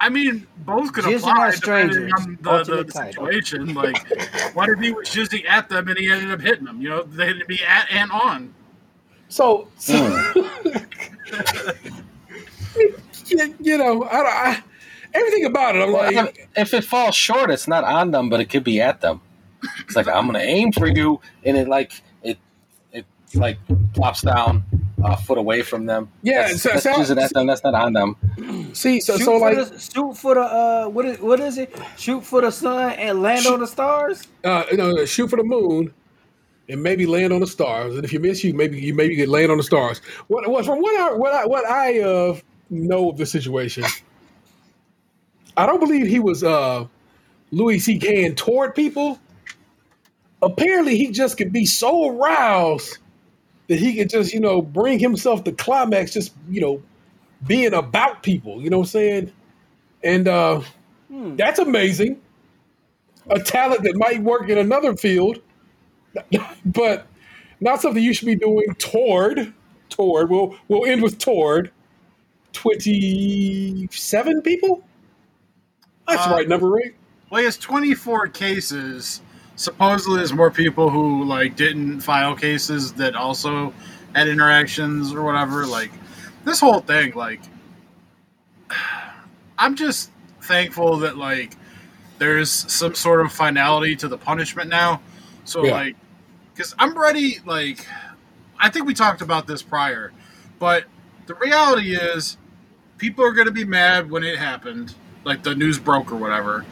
I 0.00 0.08
mean, 0.08 0.46
both 0.64 0.94
could 0.94 1.04
Jizzing 1.04 1.18
apply 1.18 1.46
on 1.46 1.52
depending 1.52 2.12
on 2.14 2.38
the, 2.40 2.64
the, 2.64 2.84
the 2.84 2.92
situation. 2.92 3.74
Like, 3.74 4.08
what 4.54 4.70
if 4.70 4.80
he 4.80 4.92
was 4.92 5.08
jizzing 5.08 5.46
at 5.46 5.68
them 5.68 5.88
and 5.88 5.98
he 5.98 6.10
ended 6.10 6.32
up 6.32 6.40
hitting 6.40 6.64
them? 6.64 6.80
You 6.80 6.88
know, 6.88 7.02
they 7.02 7.26
had 7.26 7.38
to 7.38 7.44
be 7.44 7.60
at 7.62 7.86
and 7.90 8.10
on. 8.10 8.54
So, 9.28 9.68
so 9.76 9.94
hmm. 10.08 10.78
you, 13.26 13.54
you 13.60 13.78
know, 13.78 14.04
I, 14.04 14.16
I, 14.18 14.62
everything 15.12 15.44
about 15.44 15.76
it, 15.76 15.82
I'm 15.82 15.92
Well, 15.92 16.12
like, 16.12 16.48
if, 16.56 16.72
if 16.72 16.74
it 16.74 16.84
falls 16.84 17.14
short, 17.14 17.50
it's 17.50 17.68
not 17.68 17.84
on 17.84 18.10
them, 18.10 18.30
but 18.30 18.40
it 18.40 18.46
could 18.46 18.64
be 18.64 18.80
at 18.80 19.02
them. 19.02 19.20
It's 19.80 19.94
like 19.94 20.08
I'm 20.08 20.24
gonna 20.24 20.38
aim 20.38 20.72
for 20.72 20.86
you, 20.86 21.20
and 21.44 21.54
it 21.56 21.68
like 21.68 21.92
it 22.22 22.38
it 22.92 23.04
like 23.34 23.58
plops 23.92 24.22
down 24.22 24.64
a 25.04 25.18
foot 25.18 25.36
away 25.36 25.60
from 25.60 25.84
them. 25.84 26.10
Yeah, 26.22 26.48
that's, 26.48 26.62
so- 26.62 26.70
that's 26.70 26.84
so- 26.84 26.96
using 26.96 27.18
at 27.18 27.32
them. 27.34 27.46
That's 27.46 27.62
not 27.62 27.74
on 27.74 27.92
them. 27.92 28.16
See, 28.74 29.00
so, 29.00 29.16
shoot, 29.16 29.24
so 29.24 29.36
like, 29.36 29.56
the, 29.56 29.78
shoot 29.78 30.16
for 30.16 30.34
the 30.34 30.40
uh, 30.40 30.88
what 30.88 31.04
is 31.06 31.18
what 31.20 31.40
is 31.40 31.58
it? 31.58 31.74
Shoot 31.96 32.24
for 32.24 32.40
the 32.40 32.50
sun 32.50 32.92
and 32.92 33.22
land 33.22 33.46
on 33.46 33.60
the 33.60 33.66
stars. 33.66 34.26
uh, 34.44 34.64
you 34.70 34.76
know, 34.76 35.04
shoot 35.04 35.28
for 35.28 35.36
the 35.36 35.44
moon 35.44 35.92
and 36.68 36.82
maybe 36.82 37.06
land 37.06 37.32
on 37.32 37.40
the 37.40 37.46
stars. 37.46 37.94
And 37.96 38.04
if 38.04 38.12
you 38.12 38.20
miss, 38.20 38.44
you 38.44 38.54
maybe 38.54 38.80
you 38.80 38.94
maybe 38.94 39.16
could 39.16 39.28
land 39.28 39.50
on 39.50 39.56
the 39.56 39.62
stars. 39.62 40.00
What, 40.28 40.48
what 40.48 40.64
from 40.64 40.80
what 40.80 41.00
I 41.00 41.14
what 41.14 41.32
I 41.34 41.46
what 41.46 41.66
I 41.66 42.00
uh, 42.00 42.38
know 42.70 43.10
of 43.10 43.16
the 43.16 43.26
situation, 43.26 43.84
I 45.56 45.66
don't 45.66 45.80
believe 45.80 46.06
he 46.06 46.20
was 46.20 46.44
uh, 46.44 46.86
Louis 47.50 47.78
C.K. 47.78 48.24
And 48.24 48.36
toward 48.36 48.74
people. 48.74 49.18
Apparently, 50.42 50.96
he 50.96 51.10
just 51.10 51.36
could 51.36 51.52
be 51.52 51.66
so 51.66 52.08
aroused 52.08 52.96
that 53.68 53.78
he 53.78 53.94
could 53.94 54.08
just 54.08 54.32
you 54.32 54.40
know 54.40 54.62
bring 54.62 54.98
himself 54.98 55.44
to 55.44 55.52
climax, 55.52 56.14
just 56.14 56.32
you 56.48 56.62
know 56.62 56.82
being 57.46 57.74
about 57.74 58.22
people. 58.22 58.62
You 58.62 58.70
know 58.70 58.78
what 58.78 58.84
I'm 58.84 58.90
saying? 58.90 59.32
And 60.04 60.28
uh, 60.28 60.62
that's 61.10 61.58
amazing. 61.58 62.20
A 63.28 63.38
talent 63.40 63.82
that 63.84 63.96
might 63.96 64.22
work 64.22 64.48
in 64.48 64.58
another 64.58 64.96
field, 64.96 65.40
but 66.64 67.06
not 67.60 67.80
something 67.80 68.02
you 68.02 68.14
should 68.14 68.26
be 68.26 68.34
doing 68.36 68.74
toward. 68.78 69.52
Toward. 69.88 70.30
We'll 70.30 70.56
we'll 70.68 70.86
end 70.86 71.02
with 71.02 71.18
toward. 71.18 71.70
Twenty-seven 72.52 74.42
people. 74.42 74.82
That's 76.08 76.24
the 76.24 76.32
Uh, 76.32 76.36
right 76.36 76.48
number, 76.48 76.68
right? 76.68 76.94
Well, 77.30 77.38
he 77.38 77.44
has 77.44 77.56
24 77.56 78.28
cases. 78.28 79.20
Supposedly, 79.56 80.16
there's 80.18 80.32
more 80.32 80.50
people 80.50 80.90
who 80.90 81.24
like 81.24 81.54
didn't 81.56 82.00
file 82.00 82.34
cases 82.34 82.92
that 82.94 83.14
also 83.14 83.72
had 84.14 84.26
interactions 84.26 85.12
or 85.12 85.22
whatever. 85.22 85.66
Like 85.66 85.92
this 86.44 86.60
whole 86.60 86.80
thing, 86.80 87.12
like 87.14 87.40
I'm 89.58 89.74
just 89.76 90.10
thankful 90.42 90.96
that 90.98 91.16
like 91.16 91.56
there's 92.18 92.50
some 92.50 92.94
sort 92.94 93.24
of 93.24 93.32
finality 93.32 93.96
to 93.96 94.08
the 94.08 94.18
punishment 94.18 94.68
now. 94.68 95.00
So 95.44 95.64
Yeah. 95.64 95.72
like, 95.72 95.96
because 96.54 96.74
I'm 96.78 96.96
ready. 96.96 97.38
Like, 97.46 97.86
I 98.58 98.68
think 98.68 98.86
we 98.86 98.94
talked 98.94 99.22
about 99.22 99.46
this 99.46 99.62
prior, 99.62 100.12
but 100.58 100.84
the 101.26 101.34
reality 101.34 101.94
is, 101.94 102.36
people 102.98 103.24
are 103.24 103.32
going 103.32 103.46
to 103.46 103.52
be 103.52 103.64
mad 103.64 104.10
when 104.10 104.22
it 104.22 104.38
happened, 104.38 104.94
like 105.24 105.42
the 105.42 105.54
news 105.54 105.78
broke 105.78 106.12
or 106.12 106.16
whatever. 106.16 106.66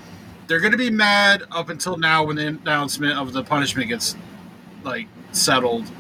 They're 0.47 0.61
going 0.61 0.73
to 0.73 0.79
be 0.79 0.91
mad 0.91 1.45
up 1.51 1.71
until 1.71 1.97
now 1.97 2.25
when 2.25 2.37
the 2.37 2.49
announcement 2.49 3.19
of 3.19 3.33
the 3.33 3.43
punishment 3.43 3.89
gets 3.89 4.17
like 4.85 5.09
settled. 5.33 5.91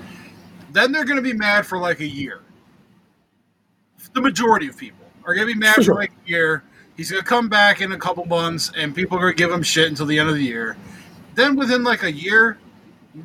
Then 0.72 0.92
they're 0.92 1.04
going 1.04 1.16
to 1.16 1.22
be 1.22 1.32
mad 1.32 1.66
for 1.66 1.78
like 1.78 2.00
a 2.00 2.06
year. 2.06 2.40
The 4.14 4.20
majority 4.20 4.68
of 4.68 4.76
people 4.76 5.06
are 5.24 5.34
going 5.34 5.46
to 5.46 5.54
be 5.54 5.59
mad 5.59 5.76
For 5.76 5.84
for, 5.84 5.94
like 5.94 6.12
a 6.26 6.28
year. 6.28 6.62
He's 6.96 7.11
going 7.11 7.22
to 7.22 7.28
come 7.28 7.48
back 7.48 7.80
in 7.80 7.92
a 7.92 7.98
couple 7.98 8.24
months, 8.24 8.72
and 8.76 8.94
people 8.94 9.16
are 9.18 9.20
going 9.20 9.34
to 9.34 9.36
give 9.36 9.52
him 9.52 9.62
shit 9.62 9.88
until 9.88 10.06
the 10.06 10.18
end 10.18 10.28
of 10.28 10.34
the 10.34 10.42
year. 10.42 10.76
Then 11.34 11.54
within 11.54 11.84
like 11.84 12.02
a 12.02 12.11
year, 12.11 12.59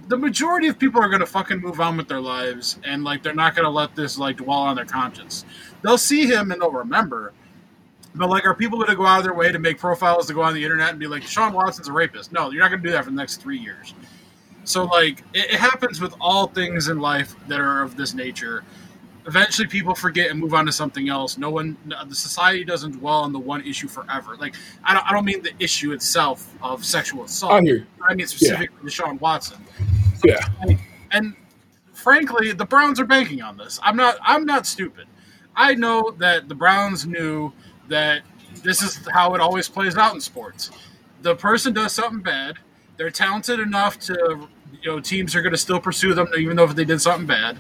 the 0.08 0.18
majority 0.18 0.68
of 0.68 0.78
people 0.78 1.02
are 1.02 1.10
going 1.10 1.22
to 1.22 1.26
fucking 1.26 1.60
move 1.60 1.80
on 1.80 1.98
with 1.98 2.08
their 2.08 2.22
lives, 2.22 2.78
and 2.84 3.04
like 3.04 3.24
they're 3.24 3.34
not 3.34 3.56
going 3.56 3.66
to 3.66 3.72
let 3.72 3.96
this 3.96 4.18
like 4.18 4.38
dwell 4.38 4.60
on 4.60 4.76
their 4.76 4.86
conscience. 4.86 5.46
They'll 5.82 5.98
see 5.98 6.26
him 6.26 6.52
and 6.52 6.62
they'll 6.62 6.72
remember. 6.72 7.34
But 8.16 8.30
like, 8.30 8.46
are 8.46 8.54
people 8.54 8.78
going 8.78 8.90
to 8.90 8.96
go 8.96 9.06
out 9.06 9.18
of 9.18 9.24
their 9.24 9.34
way 9.34 9.52
to 9.52 9.60
make 9.60 9.80
profiles 9.80 10.28
to 10.28 10.34
go 10.34 10.42
on 10.42 10.54
the 10.54 10.64
internet 10.64 10.92
and 10.92 11.00
be 11.00 11.08
like, 11.08 11.24
Sean 11.24 11.52
Watson's 11.52 11.88
a 11.88 11.92
rapist? 11.92 12.32
No, 12.32 12.52
you're 12.52 12.62
not 12.62 12.70
going 12.70 12.82
to 12.84 12.88
do 12.88 12.92
that 12.94 13.04
for 13.06 13.10
the 13.10 13.16
next 13.16 13.38
three 13.38 13.58
years. 13.58 13.96
So 14.66 14.86
like, 14.86 15.24
it, 15.34 15.52
it 15.52 15.60
happens 15.60 16.00
with 16.00 16.14
all 16.22 16.48
things 16.48 16.90
in 16.90 17.00
life 17.00 17.36
that 17.48 17.60
are 17.60 17.82
of 17.82 17.98
this 17.98 18.14
nature. 18.14 18.64
Eventually, 19.26 19.68
people 19.68 19.96
forget 19.96 20.30
and 20.32 20.40
move 20.40 20.54
on 20.54 20.66
to 20.66 20.72
something 20.72 21.08
else. 21.08 21.38
No 21.38 21.50
one, 21.50 21.78
the 21.86 22.16
society 22.16 22.66
doesn't 22.66 22.92
dwell 22.92 23.20
on 23.20 23.32
the 23.32 23.40
one 23.40 23.62
issue 23.66 23.88
forever. 23.88 24.36
Like, 24.36 24.56
I 24.84 24.94
don't, 24.94 25.06
I 25.06 25.14
don't 25.14 25.24
mean 25.24 25.42
the 25.42 25.54
issue 25.60 25.94
itself 25.94 26.54
of 26.62 26.84
sexual 26.84 27.24
assault. 27.24 27.54
I 27.54 27.62
hear. 27.62 27.88
I 28.02 28.16
mean 28.16 28.28
specifically 28.28 28.90
Deshaun 28.90 29.20
Watson. 29.22 29.62
Yeah. 30.26 30.46
And 31.12 31.36
frankly, 31.94 32.52
the 32.52 32.66
Browns 32.66 33.00
are 33.00 33.06
banking 33.06 33.42
on 33.42 33.58
this. 33.58 33.80
I'm 33.82 33.96
not 33.96 34.18
I'm 34.22 34.46
not 34.46 34.66
stupid. 34.68 35.08
I 35.56 35.76
know 35.76 36.12
that 36.18 36.50
the 36.50 36.56
Browns 36.56 37.06
knew 37.06 37.54
that 37.88 38.24
this 38.64 38.82
is 38.82 39.08
how 39.14 39.34
it 39.36 39.42
always 39.42 39.70
plays 39.70 39.98
out 39.98 40.14
in 40.14 40.22
sports. 40.22 40.72
The 41.22 41.36
person 41.36 41.74
does 41.74 41.94
something 41.94 42.22
bad, 42.22 42.58
they're 42.98 43.12
talented 43.12 43.60
enough 43.60 44.00
to 44.02 44.48
you 44.82 44.92
know, 44.92 45.00
teams 45.00 45.36
are 45.36 45.42
going 45.42 45.54
to 45.54 45.58
still 45.58 45.80
pursue 45.80 46.14
them 46.14 46.28
even 46.38 46.58
though 46.58 46.66
if 46.66 46.76
they 46.76 46.86
did 46.86 47.02
something 47.02 47.28
bad. 47.28 47.58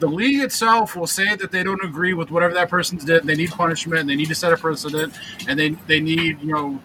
The 0.00 0.08
league 0.08 0.42
itself 0.42 0.96
will 0.96 1.06
say 1.06 1.36
that 1.36 1.52
they 1.52 1.62
don't 1.62 1.84
agree 1.84 2.14
with 2.14 2.30
whatever 2.30 2.54
that 2.54 2.70
person 2.70 2.96
did. 2.98 3.24
They 3.24 3.34
need 3.34 3.50
punishment. 3.50 4.08
They 4.08 4.16
need 4.16 4.28
to 4.28 4.34
set 4.34 4.52
a 4.52 4.56
precedent, 4.56 5.12
and 5.46 5.58
they 5.58 5.70
they 5.86 6.00
need 6.00 6.40
you 6.40 6.52
know 6.52 6.80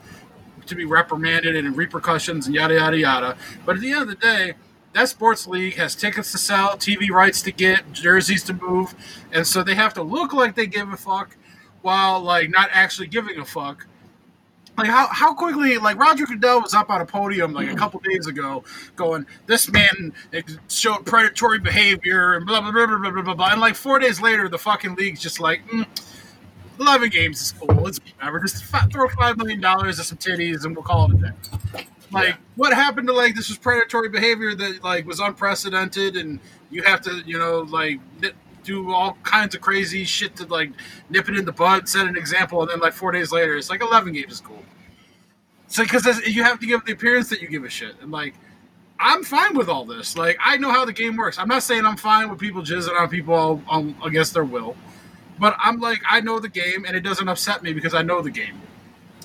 to 0.66 0.76
be 0.76 0.84
reprimanded 0.84 1.56
and 1.56 1.78
repercussions 1.78 2.46
and 2.46 2.56
yada 2.56 2.76
yada 2.76 2.98
yada. 2.98 3.38
But 3.66 3.78
at 3.78 3.82
the 3.82 3.92
end 3.92 4.02
of 4.02 4.08
the 4.10 4.16
day, 4.16 4.56
that 4.92 5.08
sports 5.08 5.48
league 5.48 5.76
has 5.76 5.96
tickets 5.96 6.32
to 6.34 6.38
sell, 6.38 6.76
TV 6.78 7.10
rights 7.10 7.42
to 7.44 7.52
get, 7.52 7.92
jerseys 7.94 8.44
to 8.44 8.54
move, 8.54 8.94
and 9.32 9.48
so 9.48 9.64
they 9.64 9.76
have 9.76 9.94
to 9.94 10.04
look 10.04 10.34
like 10.34 10.56
they 10.56 10.68
give 10.68 10.92
a 10.92 10.98
fuck 10.98 11.38
while 11.82 12.20
like 12.20 12.50
not 12.50 12.70
actually 12.74 13.08
giving 13.08 13.40
a 13.40 13.46
fuck 13.46 13.88
Like 14.78 14.88
how, 14.90 15.08
how 15.08 15.34
quickly 15.34 15.78
like 15.78 15.98
Roger 15.98 16.26
Goodell 16.26 16.62
was 16.62 16.74
up 16.74 16.90
on 16.90 17.00
a 17.02 17.06
podium 17.06 17.54
like 17.54 17.72
a 17.72 17.76
couple 17.76 18.00
days 18.02 18.28
ago, 18.28 18.64
going, 18.96 19.26
"This 19.46 19.72
man 19.72 20.12
showed 20.68 21.06
predatory 21.06 21.60
behavior 21.60 22.34
and 22.34 22.46
blah 22.46 22.60
blah 22.60 22.72
blah 22.72 22.86
blah 22.86 23.12
blah 23.12 23.22
blah 23.22 23.34
blah," 23.36 23.52
and 23.52 23.62
like 23.62 23.76
four 23.76 24.00
days 24.00 24.22
later, 24.22 24.50
the 24.50 24.58
fucking 24.58 24.96
league's 24.96 25.22
just 25.22 25.40
like, 25.40 25.66
mm, 25.70 25.86
"11 26.80 27.10
games 27.10 27.42
is 27.42 27.54
cool. 27.54 27.88
It's 27.88 28.00
whatever. 28.18 28.42
Just 28.42 28.66
fi- 28.66 28.86
throw 28.92 29.08
five 29.10 29.38
million 29.38 29.62
dollars 29.62 30.00
at 30.00 30.08
some 30.08 30.18
titties 30.18 30.66
and 30.66 30.76
we'll 30.76 30.84
call 30.84 31.10
it 31.10 31.18
a 31.18 31.22
day." 31.22 31.88
Like, 32.12 32.36
what 32.56 32.74
happened 32.74 33.08
to 33.08 33.14
like 33.14 33.36
this 33.36 33.50
was 33.50 33.58
predatory 33.58 34.10
behavior 34.10 34.56
that 34.56 34.84
like 34.84 35.06
was 35.06 35.20
unprecedented, 35.22 36.18
and 36.18 36.40
you 36.70 36.84
have 36.84 37.02
to 37.02 37.24
you 37.26 37.40
know 37.40 37.62
like 37.62 38.00
do 38.66 38.92
all 38.92 39.18
kinds 39.24 39.56
of 39.56 39.62
crazy 39.62 40.04
shit 40.04 40.36
to 40.38 40.46
like 40.48 40.72
nip 41.10 41.30
it 41.30 41.38
in 41.38 41.46
the 41.46 41.52
bud, 41.52 41.88
set 41.88 42.08
an 42.08 42.18
example, 42.18 42.62
and 42.62 42.70
then 42.70 42.80
like 42.80 42.94
four 42.94 43.12
days 43.12 43.32
later, 43.32 43.56
it's 43.56 43.70
like 43.70 43.82
11 43.82 44.14
games 44.14 44.34
is 44.34 44.42
cool. 44.42 44.64
So 45.68 45.84
because 45.84 46.06
you 46.26 46.44
have 46.44 46.60
to 46.60 46.66
give 46.66 46.86
the 46.86 46.94
appearance 46.94 47.30
that 47.30 47.42
you 47.42 47.48
give 47.48 47.64
a 47.64 47.70
shit, 47.70 47.96
and 48.02 48.12
like 48.12 48.36
I'm 49.00 49.24
fine 49.24 49.56
with 49.56 49.68
all 49.68 49.86
this. 49.86 50.18
Like 50.18 50.38
I 50.44 50.58
know 50.58 50.72
how 50.72 50.86
the 50.86 50.94
game 50.94 51.18
works. 51.18 51.38
I'm 51.38 51.48
not 51.48 51.64
saying 51.64 51.86
I'm 51.86 51.98
fine 51.98 52.30
with 52.30 52.40
people 52.40 52.62
jizzing 52.62 53.00
on 53.00 53.10
people 53.10 53.34
all, 53.34 53.62
all 53.68 53.94
against 54.06 54.34
their 54.34 54.46
will, 54.46 54.76
but 55.40 55.56
I'm 55.60 55.80
like 55.80 56.02
I 56.08 56.22
know 56.22 56.40
the 56.40 56.50
game, 56.50 56.86
and 56.86 56.96
it 56.96 57.02
doesn't 57.02 57.28
upset 57.28 57.64
me 57.64 57.74
because 57.74 57.94
I 57.94 58.02
know 58.02 58.22
the 58.22 58.32
game. 58.32 58.62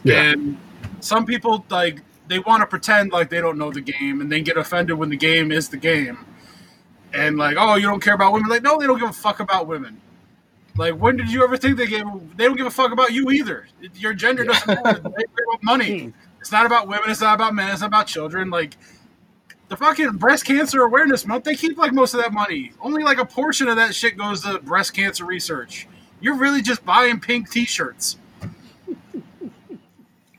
Yeah. 0.02 0.32
And 0.32 0.58
some 1.00 1.26
people 1.26 1.64
like 1.70 2.02
they 2.28 2.38
want 2.38 2.62
to 2.62 2.66
pretend 2.66 3.12
like 3.12 3.28
they 3.28 3.40
don't 3.40 3.58
know 3.58 3.70
the 3.70 3.80
game, 3.80 4.20
and 4.20 4.30
then 4.30 4.44
get 4.44 4.56
offended 4.56 4.96
when 4.96 5.10
the 5.10 5.16
game 5.16 5.52
is 5.52 5.68
the 5.68 5.76
game. 5.76 6.26
And 7.12 7.36
like, 7.36 7.56
oh, 7.58 7.74
you 7.74 7.86
don't 7.86 8.02
care 8.02 8.14
about 8.14 8.32
women? 8.32 8.48
Like, 8.48 8.62
no, 8.62 8.78
they 8.78 8.86
don't 8.86 8.98
give 8.98 9.10
a 9.10 9.12
fuck 9.12 9.40
about 9.40 9.66
women. 9.66 10.00
Like, 10.76 10.94
when 10.94 11.16
did 11.16 11.30
you 11.30 11.42
ever 11.42 11.56
think 11.56 11.76
they 11.76 11.86
gave? 11.86 12.04
They 12.36 12.44
don't 12.44 12.56
give 12.56 12.66
a 12.66 12.70
fuck 12.70 12.92
about 12.92 13.12
you 13.12 13.30
either. 13.30 13.66
Your 13.94 14.14
gender 14.14 14.44
doesn't 14.44 14.66
matter. 14.66 15.00
They 15.00 15.24
care 15.24 15.44
about 15.48 15.62
money. 15.62 16.04
Hmm. 16.04 16.10
It's 16.40 16.52
not 16.52 16.66
about 16.66 16.88
women. 16.88 17.10
It's 17.10 17.20
not 17.20 17.34
about 17.34 17.54
men. 17.54 17.70
It's 17.70 17.80
not 17.80 17.88
about 17.88 18.06
children. 18.06 18.50
Like 18.50 18.76
the 19.68 19.76
fucking 19.76 20.12
breast 20.12 20.44
cancer 20.44 20.82
awareness 20.82 21.26
month, 21.26 21.44
they 21.44 21.54
keep 21.54 21.76
like 21.76 21.92
most 21.92 22.14
of 22.14 22.20
that 22.20 22.32
money. 22.32 22.72
Only 22.80 23.02
like 23.02 23.18
a 23.18 23.26
portion 23.26 23.68
of 23.68 23.76
that 23.76 23.94
shit 23.94 24.16
goes 24.16 24.42
to 24.42 24.58
breast 24.60 24.94
cancer 24.94 25.24
research. 25.24 25.86
You're 26.20 26.36
really 26.36 26.62
just 26.62 26.84
buying 26.84 27.20
pink 27.20 27.50
T-shirts. 27.50 28.16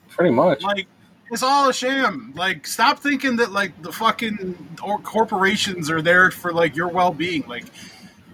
Pretty 0.09 0.31
much. 0.33 0.63
Like 0.63 0.87
it's 1.31 1.41
all 1.41 1.69
a 1.69 1.73
sham. 1.73 2.33
Like 2.35 2.67
stop 2.67 2.99
thinking 2.99 3.37
that 3.37 3.51
like 3.51 3.81
the 3.81 3.91
fucking 3.91 4.77
or 4.83 4.99
corporations 4.99 5.89
are 5.89 6.01
there 6.01 6.29
for 6.29 6.51
like 6.51 6.75
your 6.75 6.89
well-being. 6.89 7.45
Like 7.47 7.65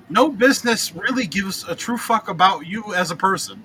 no 0.10 0.30
business 0.30 0.94
really 0.94 1.28
gives 1.28 1.64
a 1.68 1.76
true 1.76 1.98
fuck 1.98 2.28
about 2.28 2.66
you 2.66 2.94
as 2.96 3.12
a 3.12 3.16
person. 3.16 3.64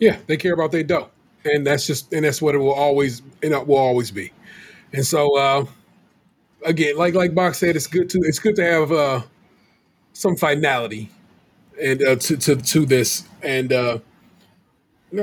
Yeah, 0.00 0.16
they 0.26 0.36
care 0.36 0.54
about 0.54 0.72
their 0.72 0.82
dough, 0.82 1.10
and 1.44 1.66
that's 1.66 1.86
just 1.86 2.12
and 2.12 2.24
that's 2.24 2.42
what 2.42 2.54
it 2.54 2.58
will 2.58 2.72
always 2.72 3.20
and 3.42 3.52
it 3.52 3.66
will 3.66 3.76
always 3.76 4.10
be. 4.10 4.32
And 4.92 5.06
so, 5.06 5.36
uh, 5.36 5.66
again, 6.64 6.96
like 6.96 7.14
like 7.14 7.34
Box 7.34 7.58
said, 7.58 7.76
it's 7.76 7.86
good 7.86 8.08
to 8.10 8.18
it's 8.20 8.38
good 8.38 8.56
to 8.56 8.64
have 8.64 8.92
uh, 8.92 9.22
some 10.14 10.36
finality 10.36 11.10
and 11.80 12.02
uh, 12.02 12.16
to, 12.16 12.36
to 12.38 12.56
to 12.56 12.86
this, 12.86 13.24
and 13.42 13.72
uh, 13.72 13.98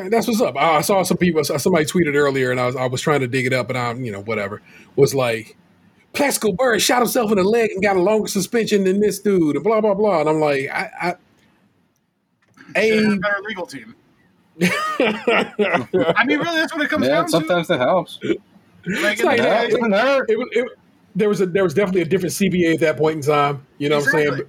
that's 0.09 0.27
what's 0.27 0.41
up. 0.41 0.55
I, 0.55 0.77
I 0.77 0.81
saw 0.81 1.03
some 1.03 1.17
people, 1.17 1.43
somebody 1.43 1.85
tweeted 1.85 2.15
earlier, 2.15 2.51
and 2.51 2.59
I 2.59 2.65
was 2.67 2.75
I 2.75 2.85
was 2.87 3.01
trying 3.01 3.19
to 3.21 3.27
dig 3.27 3.45
it 3.45 3.53
up, 3.53 3.69
and 3.69 3.77
I'm 3.77 4.03
you 4.05 4.11
know 4.11 4.21
whatever 4.21 4.61
was 4.95 5.13
like. 5.15 5.57
Plaxico 6.13 6.51
Bird 6.51 6.81
shot 6.81 6.97
himself 6.99 7.31
in 7.31 7.37
the 7.37 7.43
leg 7.45 7.71
and 7.71 7.81
got 7.81 7.95
a 7.95 8.01
longer 8.01 8.27
suspension 8.27 8.83
than 8.83 8.99
this 8.99 9.17
dude, 9.19 9.55
and 9.55 9.63
blah 9.63 9.79
blah 9.79 9.93
blah. 9.93 10.19
And 10.19 10.27
I'm 10.29 10.41
like, 10.41 10.67
I, 10.69 11.15
I 12.75 12.81
Should 12.81 13.03
a 13.05 13.11
a 13.13 13.15
better 13.17 13.41
legal 13.47 13.65
team. 13.65 13.95
I 14.61 16.23
mean, 16.25 16.39
really, 16.39 16.59
that's 16.59 16.73
what 16.73 16.81
it 16.81 16.89
comes 16.89 17.07
Yeah, 17.07 17.15
down 17.15 17.29
sometimes 17.29 17.69
that 17.69 17.79
helps. 17.79 18.17
to. 18.17 18.27
Like, 18.85 19.13
It's 19.13 19.23
like, 19.23 19.39
it- 19.39 19.43
yeah, 19.45 19.63
it- 19.63 19.73
it- 19.73 20.27
it, 20.27 20.47
it, 20.51 20.67
there 21.15 21.29
was 21.29 21.39
a 21.41 21.45
there 21.45 21.63
was 21.63 21.73
definitely 21.73 22.01
a 22.01 22.05
different 22.05 22.33
CBA 22.33 22.73
at 22.73 22.79
that 22.81 22.97
point 22.97 23.17
in 23.17 23.21
time. 23.21 23.65
You 23.77 23.87
know 23.89 23.97
what 23.99 24.07
I'm 24.07 24.11
saying? 24.11 24.41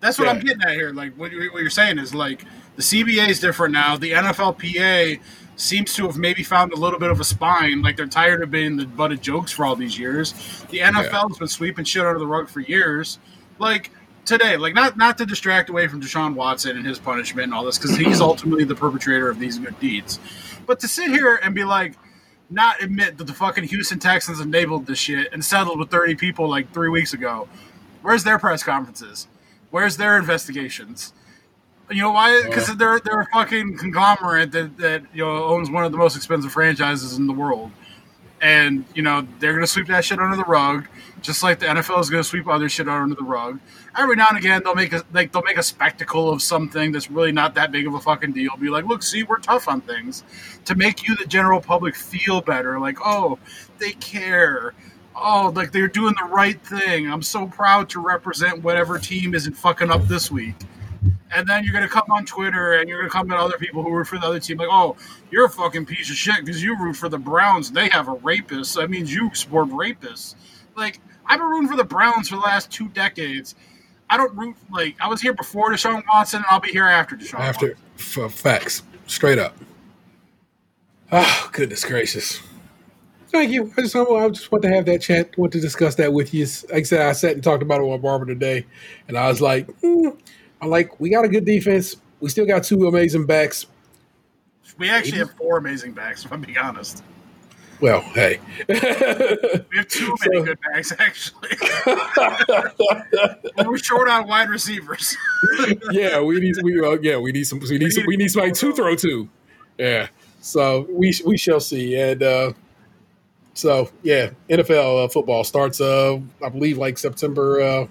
That's 0.00 0.18
what 0.18 0.24
Yeah. 0.26 0.30
I'm 0.32 0.40
getting 0.40 0.62
at 0.62 0.72
here. 0.72 0.92
Like 0.92 1.14
what 1.16 1.32
you're, 1.32 1.52
what 1.52 1.60
you're 1.60 1.70
saying 1.70 1.98
is 1.98 2.14
like 2.14 2.44
the 2.76 2.82
CBA 2.82 3.28
is 3.28 3.40
different 3.40 3.72
now. 3.72 3.96
The 3.96 4.12
NFLPA 4.12 5.20
seems 5.56 5.94
to 5.94 6.06
have 6.06 6.16
maybe 6.16 6.42
found 6.42 6.72
a 6.72 6.76
little 6.76 6.98
bit 6.98 7.10
of 7.10 7.20
a 7.20 7.24
spine. 7.24 7.82
Like 7.82 7.96
they're 7.96 8.06
tired 8.06 8.42
of 8.42 8.50
being 8.50 8.76
the 8.76 8.86
butt 8.86 9.12
of 9.12 9.20
jokes 9.20 9.52
for 9.52 9.64
all 9.64 9.76
these 9.76 9.98
years. 9.98 10.32
The 10.70 10.78
NFL 10.78 11.28
has 11.28 11.38
been 11.38 11.48
sweeping 11.48 11.84
shit 11.84 12.04
under 12.04 12.18
the 12.18 12.26
rug 12.26 12.48
for 12.48 12.60
years. 12.60 13.18
Like 13.58 13.90
today, 14.24 14.56
like 14.56 14.74
not 14.74 14.96
not 14.96 15.18
to 15.18 15.26
distract 15.26 15.70
away 15.70 15.86
from 15.86 16.00
Deshaun 16.00 16.34
Watson 16.34 16.76
and 16.76 16.86
his 16.86 16.98
punishment 16.98 17.44
and 17.44 17.54
all 17.54 17.64
this 17.64 17.78
because 17.78 17.96
he's 17.96 18.20
ultimately 18.20 18.64
the 18.64 18.74
perpetrator 18.74 19.28
of 19.28 19.38
these 19.38 19.58
good 19.58 19.78
deeds. 19.78 20.18
But 20.66 20.80
to 20.80 20.88
sit 20.88 21.10
here 21.10 21.36
and 21.42 21.54
be 21.54 21.64
like, 21.64 21.94
not 22.50 22.82
admit 22.82 23.18
that 23.18 23.26
the 23.26 23.32
fucking 23.32 23.64
Houston 23.64 23.98
Texans 23.98 24.40
enabled 24.40 24.86
this 24.86 24.98
shit 24.98 25.32
and 25.32 25.44
settled 25.44 25.78
with 25.78 25.90
30 25.90 26.14
people 26.16 26.48
like 26.48 26.72
three 26.72 26.88
weeks 26.88 27.12
ago. 27.12 27.48
Where's 28.02 28.24
their 28.24 28.38
press 28.38 28.62
conferences? 28.62 29.28
Where's 29.70 29.96
their 29.96 30.18
investigations? 30.18 31.12
You 31.90 32.00
know 32.00 32.12
why? 32.12 32.42
Because 32.44 32.74
they're 32.76 32.98
they're 33.00 33.20
a 33.20 33.26
fucking 33.32 33.76
conglomerate 33.76 34.52
that, 34.52 34.76
that 34.78 35.02
you 35.12 35.24
know 35.24 35.44
owns 35.44 35.70
one 35.70 35.84
of 35.84 35.92
the 35.92 35.98
most 35.98 36.16
expensive 36.16 36.50
franchises 36.50 37.18
in 37.18 37.26
the 37.26 37.32
world, 37.32 37.70
and 38.40 38.86
you 38.94 39.02
know 39.02 39.26
they're 39.38 39.52
gonna 39.52 39.66
sweep 39.66 39.88
that 39.88 40.02
shit 40.02 40.18
under 40.18 40.36
the 40.36 40.44
rug, 40.44 40.86
just 41.20 41.42
like 41.42 41.58
the 41.58 41.66
NFL 41.66 42.00
is 42.00 42.08
gonna 42.08 42.24
sweep 42.24 42.48
other 42.48 42.70
shit 42.70 42.88
under 42.88 43.14
the 43.14 43.22
rug. 43.22 43.60
Every 43.98 44.16
now 44.16 44.28
and 44.30 44.38
again, 44.38 44.62
they'll 44.64 44.74
make 44.74 44.94
a 44.94 45.02
like 45.12 45.32
they'll 45.32 45.42
make 45.42 45.58
a 45.58 45.62
spectacle 45.62 46.30
of 46.30 46.40
something 46.40 46.90
that's 46.90 47.10
really 47.10 47.32
not 47.32 47.54
that 47.56 47.70
big 47.70 47.86
of 47.86 47.92
a 47.92 48.00
fucking 48.00 48.32
deal. 48.32 48.56
Be 48.58 48.70
like, 48.70 48.86
look, 48.86 49.02
see, 49.02 49.22
we're 49.22 49.38
tough 49.38 49.68
on 49.68 49.82
things, 49.82 50.24
to 50.64 50.74
make 50.74 51.06
you 51.06 51.14
the 51.16 51.26
general 51.26 51.60
public 51.60 51.96
feel 51.96 52.40
better. 52.40 52.80
Like, 52.80 52.96
oh, 53.04 53.38
they 53.78 53.92
care. 53.92 54.72
Oh, 55.14 55.52
like 55.54 55.70
they're 55.70 55.86
doing 55.86 56.14
the 56.18 56.28
right 56.28 56.60
thing. 56.66 57.12
I'm 57.12 57.22
so 57.22 57.46
proud 57.46 57.90
to 57.90 58.00
represent 58.00 58.62
whatever 58.62 58.98
team 58.98 59.34
isn't 59.34 59.54
fucking 59.54 59.90
up 59.90 60.02
this 60.08 60.30
week 60.30 60.54
and 61.32 61.46
then 61.46 61.64
you're 61.64 61.72
gonna 61.72 61.88
come 61.88 62.10
on 62.10 62.24
Twitter 62.24 62.74
and 62.74 62.88
you're 62.88 62.98
gonna 63.00 63.10
come 63.10 63.30
at 63.32 63.38
other 63.38 63.58
people 63.58 63.82
who 63.82 63.90
root 63.90 64.06
for 64.06 64.18
the 64.18 64.26
other 64.26 64.40
team, 64.40 64.58
like, 64.58 64.68
oh, 64.70 64.96
you're 65.30 65.46
a 65.46 65.50
fucking 65.50 65.86
piece 65.86 66.10
of 66.10 66.16
shit 66.16 66.44
because 66.44 66.62
you 66.62 66.78
root 66.78 66.96
for 66.96 67.08
the 67.08 67.18
Browns. 67.18 67.70
They 67.70 67.88
have 67.88 68.08
a 68.08 68.12
rapist. 68.14 68.74
That 68.76 68.90
means 68.90 69.12
you 69.12 69.30
support 69.34 69.68
rapists. 69.70 70.34
Like, 70.76 71.00
I've 71.26 71.38
been 71.38 71.48
rooting 71.48 71.68
for 71.68 71.76
the 71.76 71.84
Browns 71.84 72.28
for 72.28 72.36
the 72.36 72.42
last 72.42 72.70
two 72.70 72.88
decades. 72.88 73.54
I 74.10 74.16
don't 74.16 74.36
root 74.36 74.56
like 74.70 74.96
I 75.00 75.08
was 75.08 75.20
here 75.20 75.32
before 75.34 75.70
Deshaun 75.70 76.02
Watson, 76.12 76.38
and 76.38 76.46
I'll 76.50 76.60
be 76.60 76.70
here 76.70 76.84
after 76.86 77.16
Deshaun. 77.16 77.40
After 77.40 77.76
Watson. 77.96 78.24
f- 78.24 78.32
facts, 78.34 78.82
straight 79.06 79.38
up. 79.38 79.56
Oh 81.10 81.48
goodness 81.52 81.84
gracious! 81.84 82.40
Thank 83.28 83.50
you. 83.50 83.72
I 83.76 83.82
just 83.82 83.96
I 83.96 84.28
just 84.28 84.52
want 84.52 84.62
to 84.62 84.68
have 84.68 84.84
that 84.86 85.00
chat. 85.00 85.36
Want 85.36 85.52
to 85.54 85.60
discuss 85.60 85.96
that 85.96 86.12
with 86.12 86.32
you. 86.34 86.46
Like 86.70 86.80
I 86.80 86.82
said, 86.82 87.00
I 87.00 87.12
sat 87.12 87.32
and 87.32 87.42
talked 87.42 87.62
about 87.62 87.80
it 87.80 87.84
with 87.84 88.02
Barbara 88.02 88.28
today, 88.28 88.66
and 89.08 89.16
I 89.18 89.28
was 89.28 89.40
like, 89.40 89.66
mm, 89.80 90.16
I'm 90.64 90.70
like, 90.70 90.98
we 90.98 91.10
got 91.10 91.26
a 91.26 91.28
good 91.28 91.44
defense. 91.44 91.96
We 92.20 92.30
still 92.30 92.46
got 92.46 92.64
two 92.64 92.86
amazing 92.88 93.26
backs. 93.26 93.66
we 94.78 94.88
actually 94.88 95.18
have 95.18 95.30
four 95.32 95.58
amazing 95.58 95.92
backs. 95.92 96.24
If 96.24 96.32
I'm 96.32 96.40
being 96.40 96.56
honest, 96.56 97.04
Well, 97.82 98.00
hey, 98.00 98.40
we 98.68 98.74
have 99.76 99.88
too 99.88 100.14
many 100.24 100.38
So- 100.38 100.44
good 100.44 100.58
backs 100.72 100.90
actually. 100.98 101.50
We're 103.66 103.76
short 103.76 104.08
on 104.08 104.26
wide 104.26 104.48
receivers. 104.48 105.14
yeah, 105.90 106.20
we 106.22 106.40
need 106.40 106.54
we 106.62 106.80
uh, 106.80 106.96
yeah 107.02 107.18
we 107.18 107.30
need 107.32 107.44
some 107.44 107.60
we 107.60 107.76
need 107.76 107.92
some, 107.92 108.04
we 108.06 108.16
need 108.16 108.28
somebody 108.30 108.52
to 108.52 108.72
throw 108.72 108.96
to. 108.96 109.28
Yeah, 109.76 110.08
so 110.40 110.86
we 110.90 111.12
we 111.26 111.36
shall 111.36 111.60
see, 111.60 111.94
and 112.00 112.22
uh, 112.22 112.52
so 113.52 113.90
yeah, 114.02 114.30
NFL 114.48 115.04
uh, 115.04 115.08
football 115.08 115.44
starts 115.44 115.78
uh 115.82 116.18
I 116.42 116.48
believe 116.48 116.78
like 116.78 116.96
September. 116.96 117.86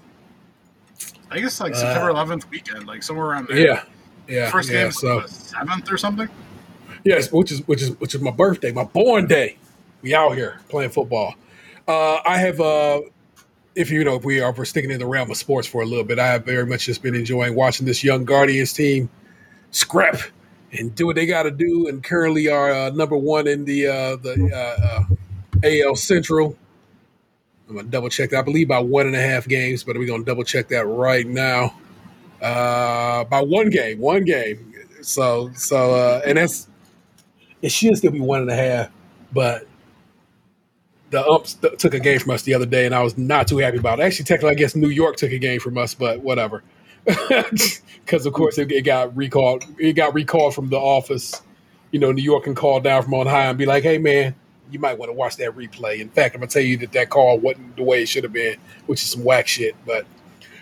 Uh, 1.34 1.38
I 1.38 1.40
guess 1.40 1.60
like 1.60 1.74
September 1.74 2.12
11th 2.12 2.48
weekend, 2.50 2.86
like 2.86 3.02
somewhere 3.02 3.26
around 3.26 3.48
there. 3.48 3.58
yeah, 3.58 3.84
yeah, 4.28 4.50
First 4.50 4.70
yeah. 4.70 4.84
game 4.84 4.92
So 4.92 5.24
seventh 5.26 5.90
or 5.90 5.98
something. 5.98 6.28
yes, 7.04 7.30
which 7.32 7.52
is 7.52 7.66
which 7.66 7.82
is 7.82 7.90
which 8.00 8.14
is 8.14 8.20
my 8.20 8.30
birthday, 8.30 8.72
my 8.72 8.84
born 8.84 9.26
day. 9.26 9.58
We 10.02 10.14
out 10.14 10.34
here 10.36 10.60
playing 10.68 10.90
football. 10.90 11.34
Uh, 11.88 12.18
I 12.26 12.38
have 12.38 12.60
uh, 12.60 13.00
if 13.74 13.90
you 13.90 14.04
know 14.04 14.14
if 14.16 14.24
we 14.24 14.40
are 14.40 14.50
if 14.50 14.58
we're 14.58 14.64
sticking 14.64 14.90
in 14.90 14.98
the 14.98 15.06
realm 15.06 15.30
of 15.30 15.36
sports 15.36 15.66
for 15.66 15.82
a 15.82 15.86
little 15.86 16.04
bit, 16.04 16.18
I 16.18 16.26
have 16.28 16.44
very 16.44 16.66
much 16.66 16.86
just 16.86 17.02
been 17.02 17.14
enjoying 17.14 17.54
watching 17.54 17.86
this 17.86 18.04
young 18.04 18.24
Guardians 18.24 18.72
team 18.72 19.08
scrap 19.70 20.18
and 20.72 20.94
do 20.94 21.06
what 21.06 21.16
they 21.16 21.26
got 21.26 21.44
to 21.44 21.50
do, 21.50 21.88
and 21.88 22.02
currently 22.02 22.48
are 22.48 22.70
uh, 22.70 22.90
number 22.90 23.16
one 23.16 23.46
in 23.46 23.64
the 23.64 23.86
uh, 23.86 24.16
the 24.16 24.50
uh, 24.52 25.04
uh, 25.64 25.88
AL 25.88 25.96
Central. 25.96 26.56
I'm 27.68 27.76
gonna 27.76 27.88
double 27.88 28.08
check 28.08 28.30
that. 28.30 28.38
I 28.38 28.42
believe 28.42 28.68
by 28.68 28.78
one 28.78 29.06
and 29.06 29.16
a 29.16 29.20
half 29.20 29.48
games, 29.48 29.84
but 29.84 29.96
we're 29.96 30.06
gonna 30.06 30.24
double 30.24 30.44
check 30.44 30.68
that 30.68 30.86
right 30.86 31.26
now. 31.26 31.74
Uh, 32.40 33.24
by 33.24 33.40
one 33.40 33.70
game, 33.70 33.98
one 33.98 34.24
game. 34.24 34.74
So 35.02 35.50
so 35.54 35.94
uh, 35.94 36.22
and 36.26 36.38
that's 36.38 36.68
it 37.62 37.70
should 37.70 37.96
still 37.96 38.10
be 38.12 38.20
one 38.20 38.42
and 38.42 38.50
a 38.50 38.56
half, 38.56 38.90
but 39.32 39.66
the 41.10 41.26
umps 41.26 41.54
th- 41.54 41.78
took 41.78 41.94
a 41.94 42.00
game 42.00 42.18
from 42.18 42.32
us 42.32 42.42
the 42.42 42.54
other 42.54 42.66
day, 42.66 42.86
and 42.86 42.94
I 42.94 43.02
was 43.02 43.16
not 43.16 43.48
too 43.48 43.58
happy 43.58 43.78
about 43.78 44.00
it. 44.00 44.02
Actually, 44.02 44.26
technically, 44.26 44.50
I 44.50 44.54
guess 44.54 44.76
New 44.76 44.90
York 44.90 45.16
took 45.16 45.32
a 45.32 45.38
game 45.38 45.60
from 45.60 45.78
us, 45.78 45.94
but 45.94 46.20
whatever. 46.20 46.62
Because 48.04 48.26
of 48.26 48.34
course 48.34 48.58
it, 48.58 48.70
it 48.70 48.82
got 48.82 49.16
recalled. 49.16 49.64
It 49.78 49.94
got 49.94 50.12
recalled 50.12 50.54
from 50.54 50.68
the 50.68 50.76
office 50.76 51.40
you 51.94 52.00
know, 52.00 52.10
New 52.10 52.24
York 52.24 52.42
can 52.42 52.56
call 52.56 52.80
down 52.80 53.04
from 53.04 53.14
on 53.14 53.28
high 53.28 53.44
and 53.46 53.56
be 53.56 53.66
like, 53.66 53.84
"Hey, 53.84 53.98
man, 53.98 54.34
you 54.70 54.78
might 54.78 54.98
want 54.98 55.10
to 55.10 55.14
watch 55.14 55.36
that 55.38 55.52
replay." 55.56 56.00
In 56.00 56.08
fact, 56.10 56.34
I'm 56.34 56.40
gonna 56.40 56.50
tell 56.50 56.62
you 56.62 56.76
that 56.78 56.92
that 56.92 57.10
call 57.10 57.38
wasn't 57.38 57.76
the 57.76 57.82
way 57.84 58.02
it 58.02 58.08
should 58.08 58.24
have 58.24 58.32
been, 58.32 58.56
which 58.86 59.02
is 59.02 59.10
some 59.10 59.24
whack 59.24 59.48
shit. 59.48 59.74
But 59.86 60.06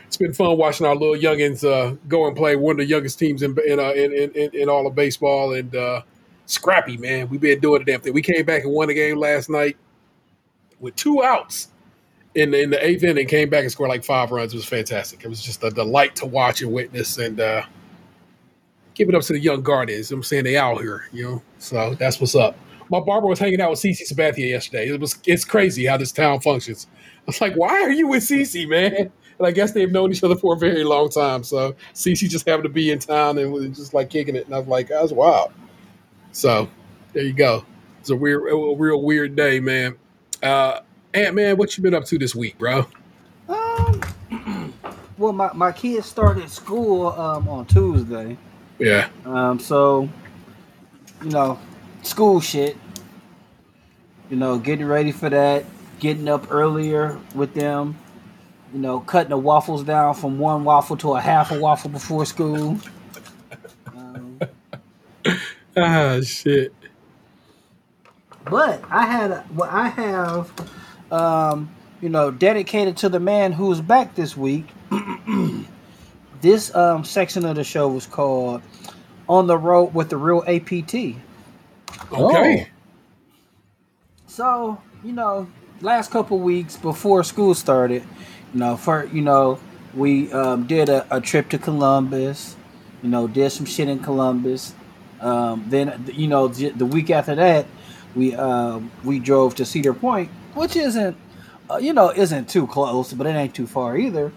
it's 0.07 0.17
been 0.19 0.35
fun 0.35 0.59
watching 0.59 0.87
our 0.87 0.97
little 0.97 1.17
youngins 1.17 1.65
uh, 1.65 1.97
go 2.09 2.27
and 2.29 2.37
play 2.37 2.57
one 2.57 2.73
of 2.75 2.79
the 2.79 2.87
youngest 2.87 3.19
teams 3.19 3.43
in 3.43 3.57
in, 3.67 3.81
uh, 3.81 3.91
in, 3.93 4.13
in, 4.13 4.51
in 4.55 4.69
all 4.69 4.87
of 4.87 4.95
baseball 4.95 5.55
and 5.55 5.75
uh, 5.77 6.03
scrappy 6.47 6.97
man. 6.99 7.29
We've 7.31 7.41
been 7.41 7.61
doing 7.61 7.85
the 7.85 7.93
damn 7.93 8.01
thing. 8.01 8.15
We 8.15 8.23
came 8.23 8.47
back 8.47 8.65
and 8.65 8.73
won 8.73 8.89
the 8.89 8.95
game 8.95 9.19
last 9.19 9.51
night 9.51 9.77
with 10.81 10.97
two 10.97 11.23
outs 11.25 11.69
in 12.35 12.53
the, 12.53 12.63
in 12.63 12.71
the 12.71 12.87
eighth 12.87 13.05
inning. 13.05 13.29
Came 13.29 13.51
back 13.51 13.63
and 13.63 13.73
scored 13.73 13.91
like 13.91 14.05
five 14.05 14.31
runs. 14.33 14.55
It 14.55 14.59
was 14.59 14.67
fantastic. 14.67 15.25
It 15.25 15.29
was 15.29 15.43
just 15.43 15.65
a 15.65 15.71
delight 15.71 16.17
to 16.17 16.27
watch 16.27 16.63
and 16.63 16.73
witness 16.73 17.19
and. 17.19 17.41
uh 17.41 17.63
give 18.95 19.09
it 19.09 19.15
up 19.15 19.23
to 19.25 19.33
the 19.33 19.41
young 19.41 19.63
guardians. 19.63 20.11
I'm 20.13 20.23
saying 20.23 20.45
they 20.45 20.57
out 20.57 20.81
here, 20.81 21.09
you 21.13 21.25
know. 21.25 21.43
So 21.59 21.95
that's 21.97 22.21
what's 22.21 22.35
up. 22.35 22.57
My 22.93 23.01
barber 23.01 23.27
was 23.27 23.39
hanging 23.39 23.59
out 23.63 23.71
with 23.71 23.79
CC 23.79 24.03
Sabathia 24.03 24.51
yesterday. 24.51 24.87
It 24.87 25.01
was 25.01 25.19
it's 25.25 25.47
crazy 25.47 25.87
how 25.87 25.97
this 25.97 26.13
town 26.13 26.41
functions. 26.41 26.87
I 27.17 27.23
was 27.25 27.41
like, 27.41 27.55
why 27.55 27.81
are 27.83 27.91
you 27.91 28.07
with 28.07 28.23
CC, 28.23 28.69
man? 28.69 29.11
And 29.39 29.47
I 29.47 29.51
guess 29.51 29.73
they've 29.73 29.91
known 29.91 30.13
each 30.13 30.23
other 30.23 30.37
for 30.37 30.53
a 30.53 30.59
very 30.59 30.85
long 30.85 31.09
time. 31.09 31.43
So 31.43 31.75
CC 31.95 32.29
just 32.29 32.47
happened 32.47 32.65
to 32.65 32.69
be 32.69 32.91
in 32.91 32.99
town 32.99 33.39
and 33.39 33.51
was 33.51 33.67
just 33.71 33.95
like 33.95 34.11
kicking 34.11 34.37
it. 34.37 34.45
And 34.45 34.55
I 34.55 34.59
was 34.59 34.69
like, 34.69 34.89
that's 34.89 35.11
wild. 35.11 35.53
So 36.33 36.69
there 37.15 37.23
you 37.23 37.33
go. 37.33 37.65
It's 38.01 38.11
a 38.11 38.17
weird, 38.17 38.43
a 38.43 38.77
real 38.77 39.01
weird 39.01 39.37
day, 39.37 39.59
man. 39.59 39.97
Uh, 40.43 40.81
Ant 41.15 41.35
man, 41.35 41.57
what 41.57 41.75
you 41.79 41.83
been 41.83 41.95
up 41.95 42.05
to 42.05 42.19
this 42.19 42.35
week, 42.35 42.59
bro? 42.59 42.87
Um, 43.49 44.03
well, 45.17 45.33
my, 45.33 45.51
my 45.55 45.73
kids 45.73 46.07
started 46.07 46.51
school 46.51 47.07
um, 47.07 47.49
on 47.49 47.65
Tuesday. 47.65 48.37
Yeah. 48.79 49.09
Um, 49.25 49.59
so, 49.59 50.11
you 51.23 51.31
know, 51.31 51.59
school 52.03 52.41
shit. 52.41 52.77
You 54.33 54.39
know, 54.39 54.57
getting 54.57 54.87
ready 54.87 55.13
for 55.13 55.29
that, 55.29 55.67
getting 56.01 56.27
up 56.27 56.51
earlier 56.51 57.21
with 57.35 57.53
them. 57.53 57.99
You 58.73 58.79
know, 58.79 59.01
cutting 59.01 59.29
the 59.29 59.37
waffles 59.37 59.85
down 59.85 60.15
from 60.15 60.39
one 60.39 60.65
waffle 60.65 60.97
to 60.97 61.13
a 61.17 61.21
half 61.21 61.51
a 61.51 61.61
waffle 61.61 61.91
before 61.91 62.25
school. 62.25 62.79
Um, 63.95 64.41
ah, 65.77 66.19
shit. 66.25 66.73
But 68.47 68.83
I 68.89 69.05
had, 69.05 69.33
a, 69.33 69.45
well, 69.55 69.69
I 69.71 69.89
have, 69.89 70.51
um, 71.13 71.69
you 72.01 72.09
know, 72.09 72.31
dedicated 72.31 72.97
to 72.97 73.11
the 73.11 73.21
man 73.21 73.53
who's 73.53 73.83
back 73.83 74.15
this 74.15 74.35
week. 74.35 74.67
this 76.41 76.75
um, 76.75 77.05
section 77.05 77.45
of 77.45 77.57
the 77.57 77.65
show 77.65 77.87
was 77.87 78.07
called 78.07 78.63
"On 79.29 79.47
the 79.47 79.59
Road 79.59 79.93
with 79.93 80.09
the 80.09 80.17
Real 80.17 80.43
APT." 80.47 81.17
Okay. 82.11 82.72
So 84.33 84.81
you 85.05 85.13
know, 85.13 85.47
last 85.83 86.11
couple 86.11 86.39
weeks 86.39 86.79
before 86.79 87.23
school 87.23 87.55
started, 87.55 88.03
you 88.55 88.61
know, 88.61 88.79
for 88.79 89.05
you 89.13 89.21
know, 89.21 89.61
we 89.93 90.33
um, 90.33 90.67
did 90.67 90.89
a, 90.89 91.07
a, 91.15 91.21
trip 91.21 91.51
to 91.51 91.59
Columbus. 91.59 92.57
You 93.03 93.11
know, 93.11 93.29
did 93.29 93.51
some 93.51 93.67
shit 93.67 93.91
in 93.91 93.99
Columbus. 93.99 94.75
Um, 95.21 95.67
then 95.69 96.11
you 96.15 96.29
know, 96.29 96.49
the 96.49 96.87
week 96.87 97.11
after 97.11 97.35
that, 97.35 97.67
we 98.15 98.35
uh, 98.35 98.81
we 99.05 99.19
drove 99.19 99.55
to 99.57 99.67
Cedar 99.67 99.93
Point, 99.93 100.31
which 100.55 100.77
isn't 100.77 101.15
uh, 101.71 101.77
you 101.77 101.93
know 101.93 102.11
isn't 102.11 102.49
too 102.49 102.67
close, 102.67 103.13
but 103.13 103.27
it 103.27 103.37
ain't 103.37 103.55
too 103.55 103.67
far 103.67 103.99
either. 103.99 104.33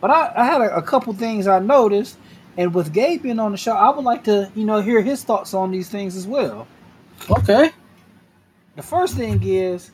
But 0.00 0.12
I, 0.12 0.32
I 0.36 0.44
had 0.44 0.60
a, 0.60 0.76
a, 0.76 0.82
couple 0.82 1.12
things 1.14 1.48
I 1.48 1.58
noticed, 1.58 2.16
and 2.56 2.72
with 2.72 2.92
Gabe 2.92 3.22
being 3.24 3.40
on 3.40 3.50
the 3.50 3.58
show, 3.58 3.72
I 3.72 3.90
would 3.90 4.04
like 4.04 4.22
to, 4.24 4.52
you 4.54 4.64
know, 4.64 4.80
hear 4.80 5.02
his 5.02 5.24
thoughts 5.24 5.52
on 5.52 5.72
these 5.72 5.88
things 5.88 6.14
as 6.14 6.28
well. 6.28 6.68
Okay. 7.28 7.72
The 8.74 8.82
first 8.82 9.16
thing 9.16 9.42
is, 9.42 9.90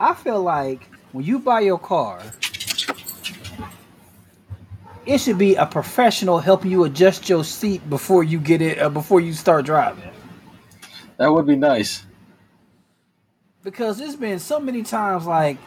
I 0.00 0.14
feel 0.14 0.42
like 0.42 0.88
when 1.12 1.24
you 1.24 1.38
buy 1.38 1.60
your 1.60 1.78
car, 1.78 2.22
it 5.04 5.18
should 5.18 5.36
be 5.36 5.56
a 5.56 5.66
professional 5.66 6.38
helping 6.38 6.70
you 6.70 6.84
adjust 6.84 7.28
your 7.28 7.44
seat 7.44 7.88
before 7.90 8.24
you 8.24 8.38
get 8.38 8.62
it, 8.62 8.78
uh, 8.78 8.88
before 8.88 9.20
you 9.20 9.34
start 9.34 9.66
driving. 9.66 10.10
That 11.18 11.32
would 11.32 11.46
be 11.46 11.56
nice. 11.56 12.06
Because 13.62 13.98
there's 13.98 14.16
been 14.16 14.38
so 14.38 14.58
many 14.58 14.82
times 14.82 15.26
like 15.26 15.58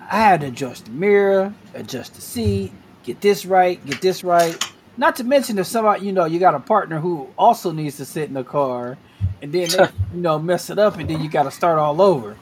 I 0.00 0.16
had 0.16 0.40
to 0.40 0.48
adjust 0.48 0.86
the 0.86 0.90
mirror, 0.90 1.54
adjust 1.72 2.14
the 2.14 2.20
seat, 2.20 2.72
get 3.04 3.20
this 3.20 3.46
right, 3.46 3.84
get 3.86 4.00
this 4.00 4.24
right. 4.24 4.56
Not 4.96 5.16
to 5.16 5.24
mention 5.24 5.58
if 5.58 5.66
somebody, 5.66 6.04
you 6.04 6.12
know, 6.12 6.24
you 6.24 6.38
got 6.38 6.54
a 6.54 6.60
partner 6.60 6.98
who 6.98 7.28
also 7.38 7.70
needs 7.70 7.96
to 7.98 8.04
sit 8.04 8.28
in 8.28 8.34
the 8.34 8.44
car, 8.44 8.98
and 9.42 9.52
then 9.52 9.68
they, 9.70 9.78
you 10.14 10.20
know, 10.20 10.38
mess 10.38 10.70
it 10.70 10.78
up, 10.78 10.96
and 10.98 11.08
then 11.08 11.22
you 11.22 11.30
got 11.30 11.44
to 11.44 11.50
start 11.50 11.78
all 11.78 12.00
over. 12.00 12.36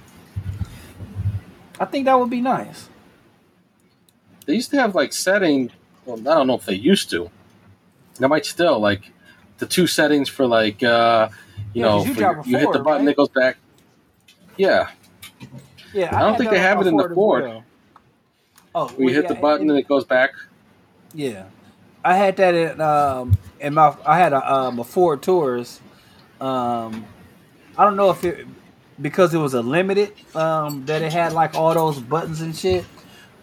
I 1.81 1.85
think 1.85 2.05
that 2.05 2.19
would 2.19 2.31
be 2.31 2.41
nice. 2.41 2.89
They 4.47 4.55
used 4.55 4.71
to 4.71 4.77
have 4.79 4.95
like 4.95 5.13
setting. 5.13 5.71
Well, 6.05 6.19
I 6.19 6.35
don't 6.35 6.47
know 6.47 6.55
if 6.55 6.67
they 6.67 6.75
used 6.75 7.11
to. 7.11 7.31
They 8.19 8.27
might 8.27 8.47
still 8.47 8.79
like 8.79 9.11
the 9.59 9.67
two 9.67 9.87
settings 9.87 10.29
for 10.29 10.47
like 10.47 10.83
uh 10.83 11.29
you 11.73 11.83
yeah, 11.83 11.87
know 11.87 12.05
you, 12.05 12.15
for, 12.15 12.21
you, 12.45 12.59
hit 12.59 12.73
the 12.73 12.79
button 12.81 13.07
right? 13.07 13.07
that 13.07 13.17
goes 13.17 13.29
back. 13.29 13.57
Yeah, 14.57 14.89
yeah, 15.93 16.15
I, 16.15 16.19
I 16.19 16.23
don't 16.23 16.37
think 16.37 16.51
they 16.51 16.59
have 16.59 16.81
it 16.81 16.87
in 16.87 16.97
the 16.97 17.09
Ford. 17.15 17.45
Well. 17.45 17.65
Oh, 18.75 18.95
we 18.97 19.13
hit 19.13 19.25
yeah, 19.25 19.29
the 19.29 19.35
button 19.35 19.69
and 19.71 19.79
it 19.79 19.87
goes 19.87 20.05
back. 20.05 20.33
Yeah, 21.15 21.45
I 22.05 22.17
had 22.17 22.37
that 22.37 22.55
in 22.55 22.81
um 22.81 23.39
in 23.61 23.75
my 23.75 23.95
I 24.07 24.19
had 24.19 24.33
a 24.33 24.53
um 24.53 24.79
a 24.79 24.85
Ford 24.85 25.23
Taurus. 25.23 25.81
Um, 26.43 27.07
I 27.79 27.85
don't 27.85 27.97
know 27.97 28.11
if 28.11 28.25
it 28.25 28.47
because 29.01 29.33
it 29.33 29.39
was 29.39 29.55
a 29.55 29.63
limited 29.63 30.13
um 30.35 30.85
that 30.87 31.01
it 31.01 31.13
had 31.13 31.33
like 31.33 31.55
all 31.55 31.73
those 31.73 32.01
buttons 32.01 32.41
and 32.41 32.55
shit, 32.55 32.85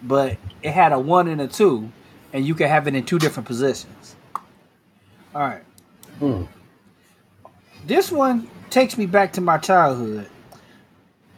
but 0.03 0.37
it 0.61 0.71
had 0.71 0.91
a 0.91 0.99
one 0.99 1.29
and 1.29 1.39
a 1.39 1.47
two, 1.47 1.89
and 2.33 2.45
you 2.45 2.53
could 2.53 2.67
have 2.67 2.87
it 2.87 2.95
in 2.95 3.05
two 3.05 3.17
different 3.17 3.47
positions. 3.47 4.17
All 5.33 5.41
right. 5.41 5.63
Hmm. 6.19 6.43
This 7.85 8.11
one 8.11 8.49
takes 8.69 8.97
me 8.97 9.05
back 9.05 9.31
to 9.33 9.41
my 9.41 9.57
childhood. 9.57 10.29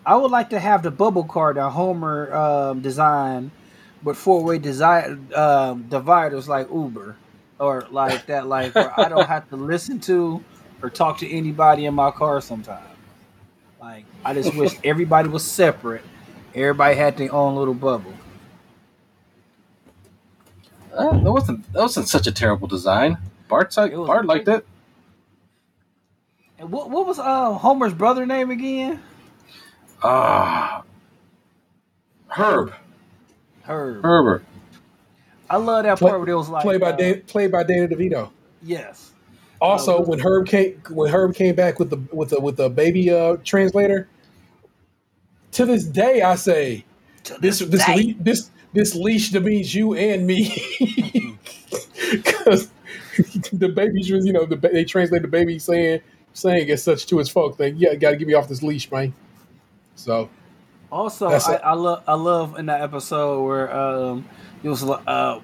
I 0.03 0.15
would 0.15 0.31
like 0.31 0.49
to 0.49 0.59
have 0.59 0.81
the 0.81 0.89
bubble 0.89 1.25
car 1.25 1.53
that 1.53 1.69
Homer 1.69 2.33
um, 2.33 2.81
designed, 2.81 3.51
but 4.01 4.17
four 4.17 4.43
way 4.43 4.57
desi- 4.57 5.38
um, 5.38 5.83
dividers 5.83 6.49
like 6.49 6.71
Uber 6.71 7.15
or 7.59 7.85
like 7.91 8.25
that, 8.25 8.47
like 8.47 8.73
where 8.73 8.99
I 8.99 9.09
don't 9.09 9.27
have 9.27 9.47
to 9.49 9.55
listen 9.55 9.99
to 10.01 10.43
or 10.81 10.89
talk 10.89 11.17
to 11.19 11.29
anybody 11.29 11.85
in 11.85 11.93
my 11.93 12.11
car 12.11 12.41
sometimes. 12.41 12.85
Like 13.79 14.05
I 14.23 14.33
just 14.33 14.55
wish 14.55 14.77
everybody 14.83 15.29
was 15.29 15.43
separate. 15.43 16.03
Everybody 16.53 16.95
had 16.95 17.17
their 17.17 17.33
own 17.33 17.55
little 17.55 17.73
bubble. 17.73 18.13
Uh, 20.93 21.17
that 21.17 21.31
wasn't 21.31 21.71
that 21.73 21.81
wasn't 21.81 22.07
such 22.07 22.27
a 22.27 22.31
terrible 22.31 22.67
design. 22.67 23.17
Bart 23.47 23.73
Bart 23.75 24.25
liked 24.25 24.47
it. 24.47 24.65
And 26.59 26.71
what 26.71 26.89
what 26.89 27.07
was 27.07 27.17
uh, 27.17 27.53
Homer's 27.53 27.93
brother 27.93 28.25
name 28.25 28.51
again? 28.51 29.01
Ah, 30.03 30.83
Herb. 32.27 32.73
Herb. 33.63 34.03
Herbert. 34.03 34.43
I 35.49 35.57
love 35.57 35.83
that 35.83 35.99
part 35.99 36.19
where 36.19 36.29
it 36.29 36.35
was 36.35 36.49
like 36.49 36.63
played 36.63 36.81
by 36.81 36.91
uh, 36.91 36.95
Dan, 36.95 37.21
played 37.23 37.51
by 37.51 37.63
Danny 37.63 37.87
DeVito. 37.87 38.31
Yes. 38.63 39.10
Also, 39.61 39.99
uh, 39.99 40.01
when 40.01 40.19
Herb 40.19 40.47
came 40.47 40.81
when 40.89 41.11
Herb 41.11 41.35
came 41.35 41.55
back 41.55 41.79
with 41.79 41.91
the 41.91 41.97
with 42.11 42.29
the 42.31 42.41
with 42.41 42.57
the 42.57 42.69
baby 42.69 43.09
uh, 43.11 43.38
translator, 43.43 44.09
to 45.51 45.65
this 45.65 45.85
day 45.85 46.21
I 46.21 46.35
say 46.35 46.83
this 47.39 47.59
this 47.59 47.59
this, 47.59 47.88
le- 47.88 48.23
this 48.23 48.51
this 48.73 48.95
leash 48.95 49.31
means 49.33 49.73
you 49.73 49.93
and 49.93 50.27
me. 50.27 51.38
Because 52.11 52.69
the 53.53 53.69
baby's 53.69 54.09
you 54.09 54.33
know 54.33 54.45
the, 54.45 54.57
they 54.57 54.83
translate 54.83 55.21
the 55.21 55.29
baby 55.29 55.59
saying 55.59 56.01
saying 56.33 56.69
as 56.69 56.83
such 56.83 57.05
to 57.05 57.19
his 57.19 57.29
folks 57.29 57.57
like 57.57 57.73
yeah 57.77 57.95
got 57.95 58.11
to 58.11 58.17
get 58.17 58.27
me 58.27 58.33
off 58.33 58.49
this 58.49 58.61
leash 58.61 58.91
man. 58.91 59.13
So 59.95 60.29
also, 60.91 61.29
I, 61.29 61.55
I 61.55 61.73
love 61.73 62.03
I 62.05 62.15
love 62.15 62.59
in 62.59 62.65
that 62.65 62.81
episode 62.81 63.43
where 63.45 63.73
um, 63.73 64.27
it 64.61 64.67
was 64.67 64.83
uh, 64.83 65.39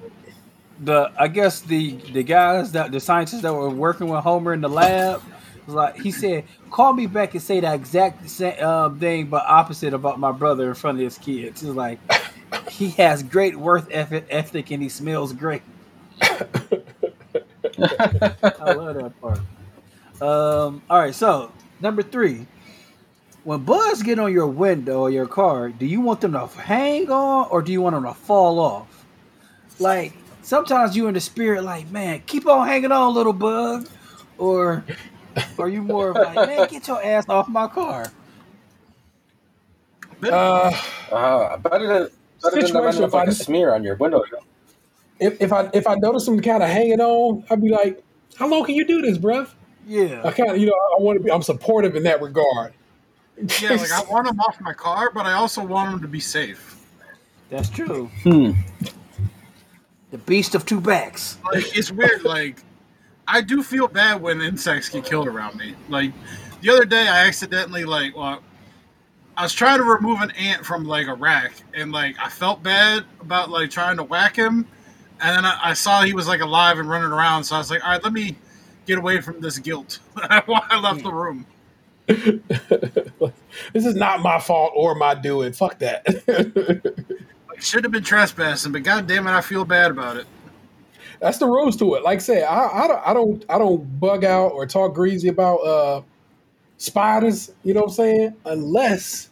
the 0.80 1.12
I 1.18 1.28
guess 1.28 1.62
the 1.62 1.98
the 2.12 2.24
guys 2.24 2.72
that 2.74 2.92
the 2.92 3.00
scientists 3.00 3.42
that 3.42 3.54
were 3.54 3.70
working 3.70 4.08
with 4.08 4.24
Homer 4.24 4.54
in 4.54 4.62
the 4.62 4.70
lab 4.70 5.22
was 5.66 5.76
like 5.76 5.96
he 5.98 6.12
said, 6.12 6.44
"Call 6.72 6.94
me 6.94 7.08
back 7.08 7.34
and 7.34 7.42
say 7.42 7.60
that 7.60 7.76
exact 7.76 8.30
same 8.30 8.62
um, 8.64 9.00
thing, 9.00 9.28
but 9.28 9.44
opposite 9.48 9.94
about 9.94 10.20
my 10.20 10.32
brother 10.32 10.70
in 10.70 10.76
front 10.76 10.98
of 10.98 11.04
his 11.04 11.18
kids." 11.18 11.62
He's 11.62 11.72
like, 11.72 12.00
he 12.70 12.90
has 12.92 13.24
great 13.24 13.56
worth 13.56 13.88
ethic 13.92 14.72
and 14.72 14.82
he 14.82 14.90
smells 14.90 15.34
great. 15.34 15.62
I 16.22 16.32
love 18.74 18.96
that 18.96 19.14
part. 19.22 19.40
Um, 20.20 20.82
all 20.90 21.00
right, 21.00 21.14
so 21.14 21.52
number 21.80 22.02
three 22.02 22.48
when 23.48 23.64
bugs 23.64 24.04
get 24.04 24.20
on 24.20 24.34
your 24.34 24.48
window 24.48 25.00
or 25.00 25.10
your 25.10 25.26
car, 25.26 25.70
do 25.70 25.86
you 25.86 26.02
want 26.02 26.20
them 26.20 26.34
to 26.34 26.48
hang 26.48 27.10
on 27.10 27.48
or 27.50 27.62
do 27.62 27.72
you 27.72 27.80
want 27.82 27.96
them 27.96 28.04
to 28.04 28.14
fall 28.14 28.60
off? 28.60 29.06
Like 29.80 30.12
sometimes 30.52 30.96
you're 30.96 31.10
in 31.10 31.14
the 31.14 31.20
spirit, 31.20 31.64
like 31.64 31.90
man, 31.92 32.22
keep 32.26 32.48
on 32.48 32.66
hanging 32.68 32.92
on, 32.92 33.14
little 33.14 33.34
bug, 33.34 33.88
or 34.38 34.84
Or 35.58 35.66
are 35.66 35.70
you 35.70 35.82
more 35.84 36.10
of 36.10 36.16
like, 36.16 36.36
man, 36.48 36.68
get 36.70 36.88
your 36.88 37.04
ass 37.04 37.26
off 37.30 37.48
my 37.50 37.68
car? 37.68 38.06
Uh, 40.24 40.72
Uh, 41.12 41.58
better 41.58 41.88
than 41.88 42.10
better 42.44 42.56
than 42.56 42.62
Situation 42.68 42.84
having 42.84 43.04
if 43.04 43.14
like 43.14 43.28
I- 43.28 43.32
a 43.32 43.36
smear 43.36 43.74
on 43.74 43.84
your 43.84 43.96
window. 43.96 44.24
if, 45.20 45.40
if 45.42 45.54
I 45.54 45.70
if 45.74 45.88
I 45.88 45.96
notice 45.96 46.26
them 46.26 46.40
kind 46.42 46.64
of 46.64 46.70
hanging 46.70 47.00
on, 47.00 47.44
I'd 47.50 47.62
be 47.62 47.70
like, 47.70 48.04
"How 48.36 48.48
long 48.48 48.66
can 48.66 48.76
you 48.76 48.86
do 48.86 49.02
this, 49.02 49.18
bruv?" 49.18 49.50
Yeah, 49.86 50.02
I 50.24 50.28
Yeah. 50.28 50.32
kind 50.32 50.52
of, 50.52 50.58
you 50.58 50.66
know, 50.66 50.74
I 50.98 51.02
want 51.02 51.18
to 51.20 51.24
be. 51.24 51.32
I'm 51.32 51.42
supportive 51.44 51.96
in 51.96 52.04
that 52.04 52.22
regard. 52.22 52.74
Yeah, 53.62 53.72
like 53.76 53.92
I 53.92 54.02
want 54.12 54.26
them 54.28 54.40
off 54.40 54.60
my 54.60 54.74
car, 54.74 55.12
but 55.14 55.26
I 55.26 55.34
also 55.34 55.64
want 55.64 55.92
them 55.92 56.02
to 56.02 56.08
be 56.08 56.20
safe. 56.20 56.76
That's 57.50 57.70
true. 57.70 58.08
Hmm. 58.24 58.52
The 60.12 60.18
beast 60.20 60.56
of 60.56 60.66
two 60.66 60.80
backs. 60.80 61.38
Like 61.54 61.76
it's 61.78 61.92
weird. 61.92 62.24
Like 62.24 62.64
I 63.28 63.42
do 63.42 63.62
feel 63.62 63.88
bad 63.88 64.22
when 64.22 64.42
insects 64.42 64.90
get 64.90 65.06
killed 65.06 65.28
around 65.28 65.58
me. 65.58 65.76
Like 65.90 66.14
the 66.62 66.70
other 66.70 66.86
day, 66.86 67.08
I 67.08 67.28
accidentally 67.28 67.84
like 67.84 68.16
well, 68.16 68.42
I 69.36 69.44
was 69.44 69.54
trying 69.54 69.80
to 69.80 69.84
remove 69.84 70.22
an 70.22 70.32
ant 70.32 70.66
from 70.66 70.86
like 70.86 71.08
a 71.08 71.14
rack, 71.14 71.54
and 71.74 71.92
like 71.92 72.16
I 72.20 72.30
felt 72.30 72.64
bad 72.64 73.04
about 73.20 73.50
like 73.50 73.70
trying 73.70 73.98
to 73.98 74.04
whack 74.04 74.36
him, 74.36 74.66
and 75.22 75.38
then 75.38 75.46
I, 75.46 75.60
I 75.62 75.74
saw 75.74 76.04
he 76.04 76.14
was 76.14 76.28
like 76.28 76.42
alive 76.42 76.80
and 76.80 76.90
running 76.90 77.12
around. 77.12 77.44
So 77.44 77.56
I 77.56 77.60
was 77.60 77.70
like, 77.70 77.84
all 77.84 77.92
right, 77.92 78.04
let 78.04 78.14
me 78.14 78.38
get 78.86 78.98
away 78.98 79.22
from 79.22 79.42
this 79.42 79.60
guilt. 79.60 80.00
I 80.16 80.80
left 80.80 81.04
the 81.04 81.12
room. 81.12 81.46
this 82.08 83.86
is 83.86 83.96
not 83.96 84.22
my 84.22 84.40
fault 84.40 84.72
or 84.74 84.96
my 84.96 85.14
doing. 85.14 85.52
Fuck 85.52 85.80
that. 85.80 86.06
Should 87.60 87.84
have 87.84 87.92
been 87.92 88.04
trespassing, 88.04 88.72
but 88.72 88.84
god 88.84 89.08
damn 89.08 89.28
it, 89.28 89.32
I 89.32 89.42
feel 89.42 89.66
bad 89.66 89.92
about 89.92 90.18
it. 90.18 90.28
That's 91.20 91.40
the 91.40 91.48
rules 91.48 91.76
to 91.78 91.96
it. 91.96 92.04
Like 92.04 92.18
I 92.18 92.22
said, 92.22 92.44
I, 92.44 92.84
I 92.84 92.88
don't 92.88 93.08
I 93.08 93.14
don't 93.14 93.46
I 93.50 93.58
don't 93.58 94.00
bug 94.00 94.24
out 94.24 94.52
or 94.52 94.66
talk 94.68 94.94
greasy 94.94 95.30
about 95.30 95.58
uh 95.58 96.02
spiders, 96.78 97.52
you 97.64 97.74
know 97.74 97.82
what 97.82 97.90
I'm 97.90 97.94
saying? 97.96 98.36
Unless 98.46 99.30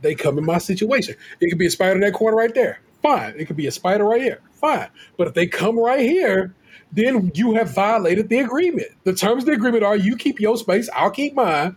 they 0.00 0.14
come 0.14 0.38
in 0.38 0.44
my 0.44 0.58
situation. 0.58 1.14
It 1.40 1.48
could 1.48 1.58
be 1.58 1.66
a 1.66 1.70
spider 1.70 1.94
in 1.94 2.00
that 2.00 2.14
corner 2.14 2.36
right 2.36 2.54
there. 2.54 2.80
Fine. 3.02 3.34
It 3.38 3.46
could 3.46 3.56
be 3.56 3.66
a 3.66 3.72
spider 3.72 4.04
right 4.04 4.22
here. 4.22 4.40
Fine. 4.52 4.88
But 5.16 5.28
if 5.28 5.34
they 5.34 5.46
come 5.46 5.78
right 5.78 6.00
here, 6.00 6.54
then 6.92 7.30
you 7.34 7.54
have 7.54 7.74
violated 7.74 8.28
the 8.28 8.38
agreement. 8.38 8.88
The 9.04 9.14
terms 9.14 9.42
of 9.42 9.46
the 9.46 9.52
agreement 9.52 9.84
are 9.84 9.96
you 9.96 10.16
keep 10.16 10.40
your 10.40 10.56
space, 10.56 10.88
I'll 10.94 11.10
keep 11.10 11.34
mine. 11.34 11.76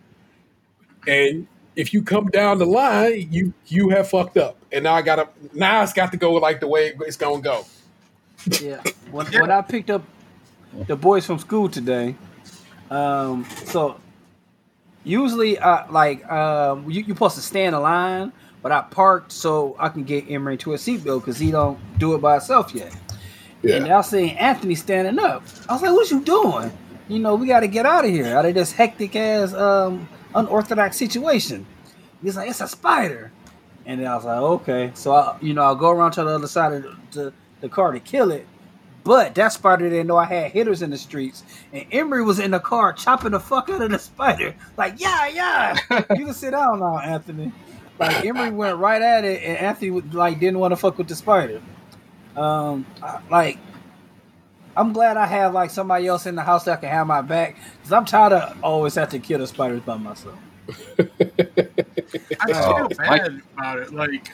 And 1.08 1.48
if 1.80 1.94
you 1.94 2.02
come 2.02 2.26
down 2.26 2.58
the 2.58 2.66
line, 2.66 3.30
you 3.32 3.54
you 3.68 3.88
have 3.90 4.10
fucked 4.10 4.36
up. 4.36 4.58
And 4.74 4.84
now 4.84 4.96
I 4.96 5.02
gotta 5.02 5.30
now 5.54 5.82
it's 5.82 5.94
got 5.94 6.12
to 6.12 6.18
go 6.18 6.34
like 6.34 6.60
the 6.60 6.68
way 6.68 6.94
it's 7.00 7.16
gonna 7.16 7.42
go. 7.42 7.66
Yeah. 8.62 8.84
When, 9.12 9.26
when 9.26 9.50
I 9.50 9.64
picked 9.64 9.90
up 9.90 10.04
the 10.86 10.96
boys 10.96 11.26
from 11.26 11.40
school 11.40 11.68
today, 11.68 12.14
um, 12.92 13.44
so 13.66 14.00
usually 15.04 15.58
I 15.58 15.90
like 15.90 16.30
um, 16.32 16.84
you, 16.84 17.02
you're 17.02 17.16
supposed 17.16 17.38
to 17.38 17.42
stay 17.42 17.66
in 17.66 17.74
line, 17.74 18.32
but 18.62 18.72
I 18.72 18.82
parked 18.82 19.32
so 19.32 19.76
I 19.80 19.90
can 19.90 20.04
get 20.04 20.30
Emery 20.30 20.58
to 20.58 20.74
a 20.74 20.78
seatbelt 20.78 21.22
because 21.22 21.40
he 21.40 21.50
don't 21.50 21.80
do 21.98 22.14
it 22.14 22.20
by 22.20 22.34
himself 22.34 22.76
yet. 22.76 22.96
And 23.64 23.88
I 23.88 23.98
was 23.98 24.10
seeing 24.10 24.38
Anthony 24.38 24.76
standing 24.76 25.18
up. 25.18 25.42
I 25.68 25.74
was 25.74 25.82
like, 25.82 25.94
"What 25.94 26.12
you 26.12 26.22
doing? 26.24 26.72
You 27.10 27.20
know, 27.20 27.36
we 27.36 27.48
got 27.48 27.60
to 27.62 27.68
get 27.68 27.86
out 27.86 28.06
of 28.06 28.12
here 28.12 28.38
out 28.38 28.46
of 28.46 28.54
this 28.54 28.72
hectic 28.72 29.16
ass, 29.18 29.54
um, 29.54 30.08
unorthodox 30.34 30.96
situation." 30.96 31.66
He's 32.24 32.38
like, 32.38 32.50
"It's 32.50 32.62
a 32.62 32.68
spider," 32.68 33.32
and 33.86 34.00
then 34.00 34.08
I 34.08 34.16
was 34.16 34.24
like, 34.26 34.38
"Okay." 34.38 34.92
So 34.94 35.14
I, 35.14 35.38
you 35.42 35.54
know, 35.54 35.64
I'll 35.64 35.76
go 35.76 35.90
around 35.90 36.12
to 36.14 36.24
the 36.24 36.30
other 36.30 36.48
side 36.48 36.72
of 36.74 36.84
the, 36.84 36.96
the, 37.12 37.34
the 37.62 37.70
car 37.70 37.92
to 37.92 38.00
kill 38.00 38.32
it. 38.32 38.48
But 39.04 39.34
that 39.36 39.54
spider 39.54 39.90
didn't 39.90 40.08
know 40.08 40.18
I 40.18 40.26
had 40.26 40.52
hitters 40.52 40.82
in 40.82 40.90
the 40.92 40.98
streets, 40.98 41.44
and 41.74 41.86
Emery 41.92 42.24
was 42.24 42.38
in 42.40 42.52
the 42.52 42.60
car 42.60 42.94
chopping 42.94 43.32
the 43.32 43.40
fuck 43.40 43.70
out 43.70 43.82
of 43.82 43.90
the 43.92 43.98
spider. 44.00 44.54
Like, 44.78 44.96
yeah, 45.00 45.28
yeah, 45.28 45.78
you 46.16 46.26
can 46.26 46.34
sit 46.34 46.52
down 46.52 46.80
now, 46.80 47.00
Anthony. 47.00 47.52
Like 47.98 48.24
Emery 48.26 48.52
went 48.52 48.78
right 48.78 49.02
at 49.02 49.24
it, 49.26 49.42
and 49.42 49.58
Anthony 49.58 50.00
like 50.12 50.40
didn't 50.40 50.60
want 50.60 50.74
to 50.74 50.76
fuck 50.76 50.98
with 50.98 51.08
the 51.08 51.16
spider. 51.16 51.62
Um, 52.38 52.86
I- 53.02 53.20
like 53.32 53.58
I'm 54.80 54.94
glad 54.94 55.18
I 55.18 55.28
have 55.28 55.54
like 55.54 55.72
somebody 55.72 56.08
else 56.08 56.26
in 56.26 56.36
the 56.36 56.44
house 56.44 56.66
that 56.66 56.82
can 56.82 56.90
have 56.90 57.08
my 57.08 57.22
back 57.22 57.58
because 57.78 57.92
I'm 57.94 58.06
tired 58.06 58.34
of 58.34 58.58
always 58.64 58.96
have 58.96 59.10
to 59.10 59.20
kill 59.20 59.40
the 59.40 59.48
spiders 59.48 59.82
by 59.82 59.98
myself. 59.98 60.40
I 62.40 62.54
Oh, 62.54 62.54
feel 62.54 62.90
bad 62.90 63.42
about 63.54 63.80
it. 63.80 63.94
Like, 63.94 64.32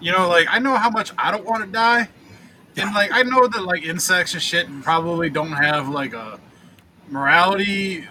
you 0.00 0.12
know, 0.12 0.28
like 0.28 0.48
I 0.50 0.58
know 0.58 0.76
how 0.76 0.90
much 0.90 1.12
I 1.18 1.30
don't 1.30 1.44
want 1.46 1.64
to 1.64 1.70
die, 1.70 2.08
and 2.76 2.94
like 2.94 3.10
I 3.12 3.22
know 3.22 3.46
that 3.48 3.62
like 3.64 3.84
insects 3.84 4.34
and 4.34 4.42
shit 4.42 4.68
probably 4.82 5.30
don't 5.30 5.52
have 5.52 5.88
like 5.88 6.14
a 6.14 6.40
morality. 7.08 8.06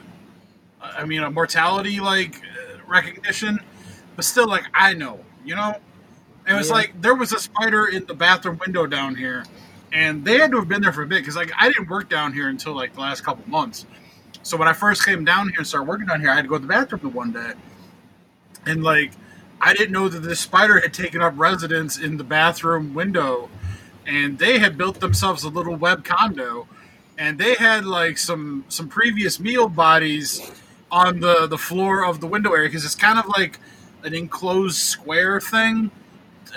I 0.82 1.06
mean, 1.06 1.24
a 1.24 1.32
mortality 1.32 2.00
like 2.00 2.38
uh, 2.38 2.80
recognition, 2.88 3.60
but 4.16 4.26
still, 4.26 4.48
like 4.48 4.66
I 4.74 4.94
know, 4.94 5.20
you 5.46 5.56
know. 5.56 5.76
And 6.46 6.56
it 6.56 6.60
was 6.60 6.70
Yeah. 6.70 6.76
like 6.76 7.02
there 7.02 7.16
was 7.16 7.34
a 7.34 7.40
spider 7.40 7.88
in 7.88 8.06
the 8.06 8.14
bathroom 8.16 8.60
window 8.66 8.88
down 8.88 9.16
here, 9.16 9.46
and 9.94 10.24
they 10.26 10.38
had 10.38 10.52
to 10.52 10.58
have 10.58 10.68
been 10.68 10.82
there 10.82 10.94
for 10.94 11.04
a 11.04 11.08
bit 11.08 11.20
because 11.20 11.36
like 11.36 11.52
I 11.58 11.70
didn't 11.70 11.90
work 11.90 12.10
down 12.10 12.34
here 12.34 12.50
until 12.50 12.74
like 12.74 12.94
the 12.94 13.02
last 13.02 13.24
couple 13.24 13.48
months. 13.50 13.86
So 14.44 14.58
when 14.58 14.68
I 14.68 14.74
first 14.74 15.06
came 15.06 15.26
down 15.26 15.50
here 15.50 15.60
and 15.60 15.68
started 15.68 15.88
working 15.88 16.08
down 16.08 16.22
here, 16.22 16.30
I 16.30 16.36
had 16.36 16.44
to 16.44 16.48
go 16.48 16.56
to 16.56 16.62
the 16.62 16.68
bathroom 16.68 17.02
the 17.02 17.10
one 17.10 17.32
day. 17.32 17.54
And 18.66 18.84
like 18.84 19.12
I 19.60 19.74
didn't 19.74 19.92
know 19.92 20.08
that 20.08 20.20
this 20.20 20.40
spider 20.40 20.80
had 20.80 20.94
taken 20.94 21.22
up 21.22 21.34
residence 21.36 21.98
in 21.98 22.18
the 22.18 22.24
bathroom 22.24 22.94
window, 22.94 23.50
and 24.06 24.38
they 24.38 24.60
had 24.60 24.78
built 24.78 25.00
themselves 25.00 25.44
a 25.44 25.50
little 25.50 25.76
web 25.76 26.04
condo, 26.04 26.68
and 27.18 27.40
they 27.40 27.56
had 27.56 27.86
like 27.86 28.18
some 28.18 28.66
some 28.70 28.88
previous 28.88 29.40
meal 29.40 29.68
bodies 29.68 30.52
on 30.92 31.20
the 31.20 31.48
the 31.48 31.58
floor 31.58 32.06
of 32.06 32.22
the 32.22 32.28
window 32.28 32.54
area 32.54 32.70
because 32.70 32.86
it's 32.86 32.96
kind 32.96 33.20
of 33.20 33.28
like 33.28 33.60
an 34.04 34.14
enclosed 34.14 34.78
square 34.78 35.42
thing, 35.42 35.92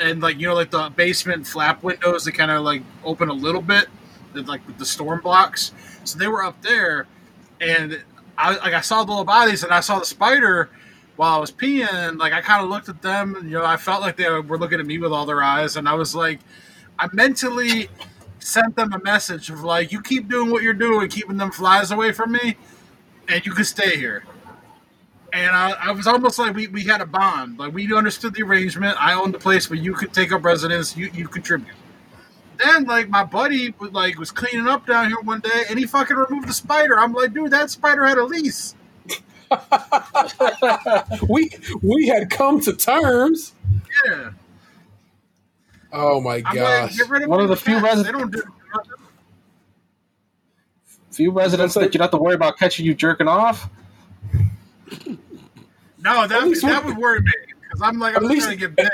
and 0.01 0.21
like 0.21 0.39
you 0.41 0.49
know 0.49 0.55
like 0.55 0.71
the 0.71 0.91
basement 0.91 1.47
flap 1.47 1.83
windows 1.83 2.25
that 2.25 2.33
kind 2.33 2.51
of 2.51 2.63
like 2.63 2.83
open 3.05 3.29
a 3.29 3.35
little 3.35 3.63
bit, 3.63 3.87
like 4.35 4.67
with 4.67 4.79
the 4.79 4.87
storm 4.87 5.21
blocks. 5.21 5.73
So 6.05 6.19
they 6.19 6.29
were 6.29 6.43
up 6.43 6.61
there, 6.63 7.07
and 7.61 8.03
I 8.39 8.57
like 8.57 8.75
I 8.75 8.81
saw 8.81 9.05
the 9.05 9.11
little 9.13 9.25
bodies 9.25 9.63
and 9.63 9.73
I 9.73 9.81
saw 9.81 9.99
the 9.99 10.07
spider 10.07 10.71
while 11.21 11.37
I 11.37 11.39
was 11.39 11.53
peeing, 11.53 12.19
like 12.19 12.33
I 12.33 12.41
kind 12.41 12.65
of 12.65 12.71
looked 12.71 12.89
at 12.89 13.03
them, 13.03 13.35
and 13.35 13.45
you 13.45 13.59
know, 13.59 13.65
I 13.67 13.77
felt 13.77 14.01
like 14.01 14.17
they 14.17 14.27
were 14.31 14.57
looking 14.57 14.81
at 14.81 14.87
me 14.87 14.97
with 14.97 15.13
all 15.13 15.27
their 15.27 15.43
eyes, 15.43 15.77
and 15.77 15.87
I 15.87 15.93
was 15.93 16.15
like, 16.15 16.41
I 16.99 17.11
mentally 17.13 17.89
sent 18.39 18.75
them 18.75 18.95
a 18.95 18.99
message 19.01 19.51
of 19.51 19.63
like, 19.63 19.93
you 19.93 20.01
keep 20.01 20.31
doing 20.31 20.51
what 20.51 20.63
you're 20.63 20.73
doing, 20.73 21.11
keeping 21.11 21.37
them 21.37 21.51
flies 21.51 21.91
away 21.91 22.13
from 22.13 22.33
me, 22.33 22.57
and 23.29 23.45
you 23.45 23.53
can 23.53 23.67
stay 23.67 23.99
here. 23.99 24.25
And 25.33 25.55
I, 25.55 25.73
I 25.81 25.93
was 25.93 26.07
almost 26.07 26.39
like 26.39 26.55
we, 26.57 26.67
we 26.69 26.83
had 26.85 27.01
a 27.01 27.07
bond, 27.07 27.59
like 27.59 27.73
we 27.73 27.95
understood 27.95 28.35
the 28.35 28.43
arrangement. 28.43 28.97
I 29.01 29.15
owned 29.15 29.33
the 29.35 29.39
place, 29.39 29.67
but 29.67 29.79
you 29.79 29.95
could 29.95 30.13
take 30.13 30.33
up 30.33 30.45
residence, 30.45 30.97
you 30.97 31.11
you 31.15 31.29
contribute. 31.29 31.75
Then 32.59 32.85
like 32.85 33.09
my 33.09 33.25
buddy 33.25 33.75
was 33.79 33.93
like 33.93 34.19
was 34.19 34.31
cleaning 34.31 34.67
up 34.67 34.87
down 34.87 35.09
here 35.09 35.21
one 35.21 35.41
day, 35.41 35.65
and 35.71 35.79
he 35.79 35.87
fucking 35.87 36.17
removed 36.17 36.49
the 36.49 36.53
spider. 36.53 36.99
I'm 36.99 37.13
like, 37.13 37.33
dude, 37.33 37.51
that 37.53 37.71
spider 37.71 38.05
had 38.05 38.19
a 38.19 38.25
lease. 38.25 38.75
we 41.29 41.51
we 41.83 42.09
had 42.09 42.29
come 42.31 42.61
to 42.61 42.75
terms. 42.75 43.53
Yeah. 44.07 44.31
Oh 45.93 46.21
my 46.21 46.37
I'm 46.37 46.43
like, 46.45 46.55
gosh! 46.55 46.97
get 46.97 47.09
rid 47.09 47.23
of 47.23 47.29
One 47.29 47.41
of 47.41 47.49
them 47.49 47.57
the 47.57 47.63
few 47.63 47.81
residents- 47.81 48.07
They 48.07 48.13
don't 48.13 48.31
do. 48.33 48.43
Few 51.13 51.31
residents 51.33 51.75
that 51.75 51.93
you 51.93 51.99
don't 51.99 52.03
have 52.03 52.11
to 52.13 52.19
worry 52.19 52.35
about 52.35 52.57
catching 52.57 52.87
you 52.87 52.95
jerking 52.95 53.27
off. 53.29 53.69
No, 56.03 56.27
that 56.27 56.43
At 56.43 56.61
that 56.63 56.85
would 56.87 56.97
worry 56.97 57.21
me 57.21 57.31
because 57.61 57.83
I'm 57.83 57.99
like 57.99 58.17
At 58.17 58.23
I'm 58.23 58.29
least- 58.29 58.47
trying 58.47 58.59
to 58.59 58.69
get 58.69 58.75
bit. 58.77 58.91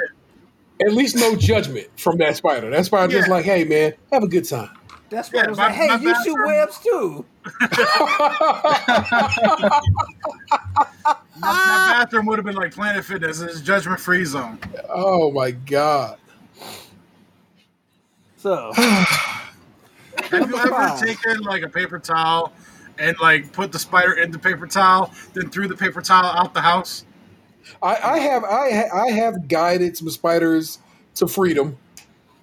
At 0.85 0.93
least 0.93 1.14
no 1.16 1.36
judgment 1.36 1.89
from 1.98 2.18
that 2.18 2.36
spider. 2.36 2.68
That 2.68 2.85
spider 2.85 3.12
just 3.12 3.28
Yeah. 3.28 3.35
like, 3.35 3.44
hey 3.44 3.64
man, 3.64 3.94
have 4.12 4.23
a 4.24 4.28
good 4.28 4.44
time. 4.44 4.70
That's 5.09 5.32
why 5.32 5.39
Yeah, 5.40 5.47
I 5.47 5.48
was 5.51 5.59
my- 5.59 5.66
like, 5.68 5.74
"Hey, 5.77 5.86
my 5.86 5.97
you 5.98 6.14
shoot 6.24 6.44
webs 6.44 6.78
too." 6.81 7.24
My, 11.39 11.52
my 11.52 11.93
bathroom 11.93 12.27
would 12.27 12.39
have 12.39 12.44
been 12.47 12.56
like 12.56 12.73
Planet 12.74 13.05
Fitness. 13.05 13.40
It's 13.40 13.60
judgment 13.60 14.01
free 14.01 14.24
zone. 14.24 14.59
oh 14.89 15.31
my 15.31 15.51
god! 15.52 16.18
So 18.36 18.73
Have 18.74 20.51
you 20.51 20.59
ever 20.59 20.97
taken 20.98 21.40
like 21.43 21.62
a 21.62 21.68
paper 21.68 21.98
towel 21.98 22.52
and 22.98 23.16
like 23.20 23.52
put 23.52 23.73
the 23.73 23.78
spider 23.78 24.12
in 24.14 24.31
the 24.31 24.39
paper 24.39 24.66
towel, 24.66 25.12
then 25.35 25.51
threw 25.51 25.68
the 25.68 25.77
paper 25.77 26.01
towel 26.02 26.27
out 26.27 26.55
the 26.55 26.60
house? 26.60 27.05
I, 27.82 27.97
I 27.97 28.18
have 28.20 28.44
I 28.44 28.70
ha- 28.70 29.02
I 29.06 29.10
have 29.12 29.48
guided 29.48 29.97
some 29.97 30.09
spiders 30.10 30.78
to 31.16 31.27
freedom. 31.27 31.77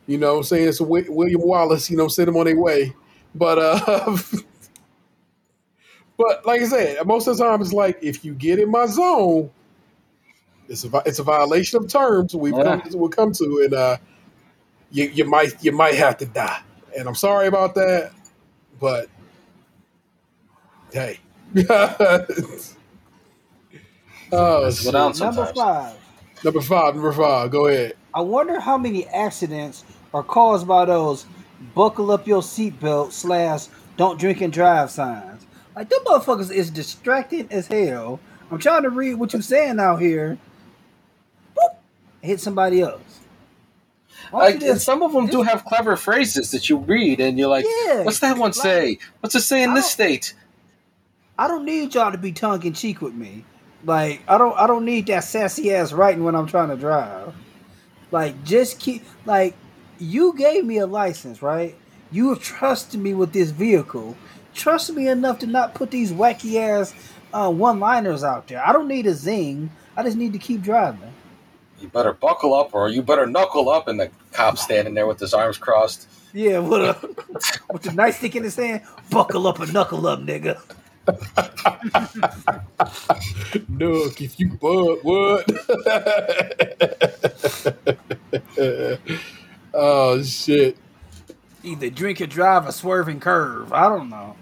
You 0.07 0.17
know, 0.17 0.33
what 0.33 0.37
I'm 0.39 0.43
saying 0.43 0.67
it's 0.69 0.79
a 0.79 0.83
William 0.83 1.41
Wallace. 1.41 1.89
You 1.89 1.97
know, 1.97 2.07
send 2.07 2.27
them 2.27 2.37
on 2.37 2.45
their 2.45 2.59
way. 2.59 2.93
But 3.35 3.57
uh, 3.59 4.17
but 6.17 6.45
like 6.45 6.61
I 6.61 6.65
said, 6.65 7.05
most 7.07 7.27
of 7.27 7.37
the 7.37 7.43
time 7.43 7.61
it's 7.61 7.73
like 7.73 7.99
if 8.01 8.25
you 8.25 8.33
get 8.33 8.59
in 8.59 8.69
my 8.69 8.85
zone, 8.85 9.49
it's 10.67 10.83
a 10.85 11.03
it's 11.05 11.19
a 11.19 11.23
violation 11.23 11.79
of 11.83 11.87
terms 11.89 12.35
we've 12.35 12.53
Yeah. 12.55 12.63
come 12.63 12.81
to, 12.91 12.97
we'll 12.97 13.09
come 13.09 13.31
to, 13.33 13.61
and 13.65 13.73
uh, 13.73 13.97
you 14.91 15.05
you 15.05 15.25
might 15.25 15.53
you 15.63 15.71
might 15.71 15.95
have 15.95 16.17
to 16.17 16.25
die. 16.25 16.61
And 16.97 17.07
I'm 17.07 17.15
sorry 17.15 17.47
about 17.47 17.75
that, 17.75 18.11
but 18.79 19.07
hey, 20.93 21.19
oh, 24.31 24.71
Go 24.83 24.91
down 24.91 25.13
shit. 25.13 25.21
Number 25.21 25.45
five. 25.53 25.95
Number 26.43 26.61
five, 26.61 26.95
number 26.95 27.13
five. 27.13 27.51
Go 27.51 27.67
ahead. 27.67 27.93
I 28.13 28.21
wonder 28.21 28.59
how 28.59 28.77
many 28.77 29.07
accidents 29.07 29.83
are 30.13 30.23
caused 30.23 30.67
by 30.67 30.85
those 30.85 31.25
buckle 31.73 32.11
up 32.11 32.27
your 32.27 32.41
seatbelt 32.41 33.11
slash 33.11 33.67
don't 33.97 34.19
drink 34.19 34.41
and 34.41 34.51
drive 34.51 34.91
signs. 34.91 35.45
Like 35.75 35.89
them 35.89 35.99
motherfuckers 36.05 36.51
is 36.51 36.69
distracting 36.69 37.47
as 37.51 37.67
hell. 37.67 38.19
I'm 38.51 38.59
trying 38.59 38.83
to 38.83 38.89
read 38.89 39.15
what 39.15 39.33
you're 39.33 39.41
saying 39.41 39.79
out 39.79 39.97
here. 40.01 40.37
Boop, 41.57 41.75
hit 42.21 42.39
somebody 42.39 42.81
else. 42.81 43.01
Why 44.29 44.51
don't 44.51 44.61
Like, 44.61 44.61
just- 44.61 44.85
some 44.85 45.01
of 45.01 45.13
them 45.13 45.27
do 45.27 45.41
have 45.43 45.63
clever 45.65 45.95
phrases 45.95 46.51
that 46.51 46.69
you 46.69 46.77
read, 46.77 47.19
and 47.19 47.37
you're 47.39 47.47
like, 47.49 47.65
Yeah, 47.85 48.03
"What's 48.03 48.19
that 48.19 48.37
one 48.37 48.49
like- 48.51 48.55
say? 48.55 48.97
What's 49.21 49.35
it 49.35 49.41
say 49.41 49.63
in 49.63 49.71
I 49.71 49.75
this 49.75 49.85
don't- 49.85 49.91
state?" 49.91 50.33
I 51.37 51.47
don't 51.47 51.65
need 51.65 51.95
y'all 51.95 52.11
to 52.11 52.17
be 52.17 52.31
tongue 52.31 52.63
in 52.63 52.73
cheek 52.73 53.01
with 53.01 53.13
me. 53.13 53.45
Like 53.85 54.21
I 54.27 54.37
don't 54.37 54.57
I 54.57 54.67
don't 54.67 54.85
need 54.85 55.07
that 55.07 55.23
sassy 55.23 55.73
ass 55.73 55.91
writing 55.91 56.23
when 56.23 56.35
I'm 56.35 56.47
trying 56.47 56.69
to 56.69 56.77
drive. 56.77 57.33
Like 58.11 58.43
just 58.43 58.79
keep 58.79 59.03
like 59.25 59.55
you 59.99 60.35
gave 60.37 60.65
me 60.65 60.77
a 60.77 60.87
license, 60.87 61.41
right? 61.41 61.75
You 62.11 62.29
have 62.29 62.41
trusted 62.41 62.99
me 62.99 63.13
with 63.13 63.33
this 63.33 63.49
vehicle. 63.49 64.15
Trust 64.53 64.93
me 64.93 65.07
enough 65.07 65.39
to 65.39 65.47
not 65.47 65.73
put 65.73 65.89
these 65.89 66.11
wacky 66.11 66.57
ass 66.57 66.93
uh, 67.33 67.49
one 67.49 67.79
liners 67.79 68.23
out 68.23 68.47
there. 68.47 68.65
I 68.65 68.71
don't 68.71 68.87
need 68.87 69.07
a 69.07 69.13
zing. 69.13 69.71
I 69.97 70.03
just 70.03 70.17
need 70.17 70.33
to 70.33 70.39
keep 70.39 70.61
driving. 70.61 71.11
You 71.79 71.87
better 71.87 72.13
buckle 72.13 72.53
up, 72.53 72.73
or 72.73 72.89
you 72.89 73.01
better 73.01 73.25
knuckle 73.25 73.69
up. 73.69 73.87
And 73.87 73.99
the 73.99 74.11
cop 74.31 74.57
standing 74.57 74.93
there 74.93 75.07
with 75.07 75.19
his 75.19 75.33
arms 75.33 75.57
crossed. 75.57 76.07
Yeah, 76.33 76.59
with 76.59 76.81
a 76.81 76.97
with 77.73 77.81
the 77.81 77.89
nightstick 77.89 78.35
in 78.35 78.43
his 78.43 78.55
hand, 78.55 78.83
buckle 79.09 79.47
up 79.47 79.59
and 79.59 79.73
knuckle 79.73 80.05
up, 80.07 80.19
nigga. 80.19 80.61
Look, 83.69 84.21
if 84.21 84.39
you 84.39 84.49
bug, 84.61 84.99
what? 85.03 85.49
oh 89.73 90.23
shit! 90.23 90.77
Either 91.63 91.89
drink 91.91 92.21
or 92.21 92.27
drive 92.27 92.67
or 92.67 92.71
swerving 92.73 93.19
curve. 93.21 93.73
I 93.73 93.89
don't 93.89 94.09
know. 94.09 94.37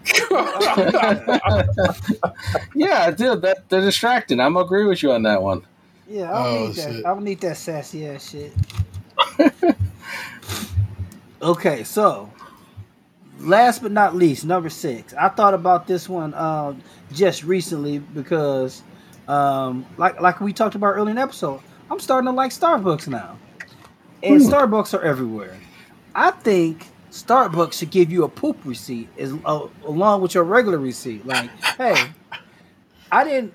Yeah, 2.75 3.05
I 3.07 3.11
did. 3.11 3.41
That 3.43 3.69
they're 3.69 3.81
distracting. 3.81 4.39
I'm 4.39 4.57
agree 4.57 4.85
with 4.85 5.03
you 5.03 5.11
on 5.13 5.23
that 5.23 5.41
one. 5.43 5.65
Yeah, 6.07 6.33
I 6.33 6.39
don't 6.39 6.51
Oh, 6.51 6.55
need 6.55 6.75
that. 6.77 6.95
shit. 6.95 7.05
I 7.05 7.09
don't 7.09 7.23
need 7.23 7.41
that 7.41 7.57
sassy 7.57 8.07
ass 8.07 8.29
shit. 8.31 8.59
okay, 11.41 11.83
so 11.83 12.35
last 13.41 13.81
but 13.81 13.91
not 13.91 14.15
least, 14.15 14.45
number 14.45 14.69
six. 14.69 15.13
I 15.13 15.29
thought 15.29 15.53
about 15.53 15.87
this 15.87 16.07
one 16.07 16.33
um, 16.33 16.81
just 17.11 17.43
recently 17.43 17.99
because, 17.99 18.81
um, 19.27 19.85
like 19.97 20.19
like 20.21 20.39
we 20.41 20.53
talked 20.53 20.75
about 20.75 20.87
earlier 20.93 21.09
in 21.11 21.15
the 21.17 21.21
episode, 21.21 21.59
I'm 21.89 21.99
starting 21.99 22.27
to 22.27 22.31
like 22.31 22.51
Starbucks 22.51 23.07
now, 23.07 23.37
and 24.23 24.41
Starbucks 24.41 24.93
are 24.97 25.01
everywhere. 25.03 25.57
I 26.15 26.31
think 26.31 26.87
Starbucks 27.11 27.73
should 27.73 27.91
give 27.91 28.11
you 28.11 28.23
a 28.23 28.29
poop 28.29 28.57
receipt 28.65 29.09
as, 29.17 29.33
uh, 29.45 29.67
along 29.85 30.21
with 30.21 30.33
your 30.35 30.43
regular 30.43 30.77
receipt. 30.77 31.25
Like, 31.25 31.49
hey, 31.77 32.09
I 33.11 33.23
didn't. 33.23 33.53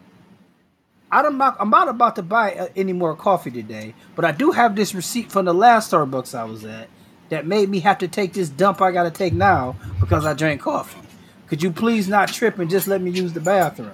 I 1.10 1.22
don't. 1.22 1.38
not- 1.38 1.56
I'm 1.60 1.70
not 1.70 1.88
about 1.88 2.16
to 2.16 2.22
buy 2.22 2.54
uh, 2.54 2.68
any 2.74 2.92
more 2.92 3.14
coffee 3.14 3.50
today, 3.50 3.94
but 4.14 4.24
I 4.24 4.32
do 4.32 4.50
have 4.50 4.74
this 4.74 4.94
receipt 4.94 5.30
from 5.30 5.44
the 5.44 5.54
last 5.54 5.92
Starbucks 5.92 6.34
I 6.36 6.44
was 6.44 6.64
at 6.64 6.88
that 7.28 7.46
made 7.46 7.68
me 7.68 7.80
have 7.80 7.98
to 7.98 8.08
take 8.08 8.32
this 8.32 8.48
dump 8.48 8.80
I 8.80 8.92
got 8.92 9.04
to 9.04 9.10
take 9.10 9.32
now 9.32 9.76
because 10.00 10.24
I 10.24 10.34
drank 10.34 10.60
coffee. 10.62 11.00
Could 11.48 11.62
you 11.62 11.70
please 11.70 12.08
not 12.08 12.28
trip 12.28 12.58
and 12.58 12.68
just 12.68 12.86
let 12.88 13.00
me 13.00 13.10
use 13.10 13.32
the 13.32 13.40
bathroom? 13.40 13.92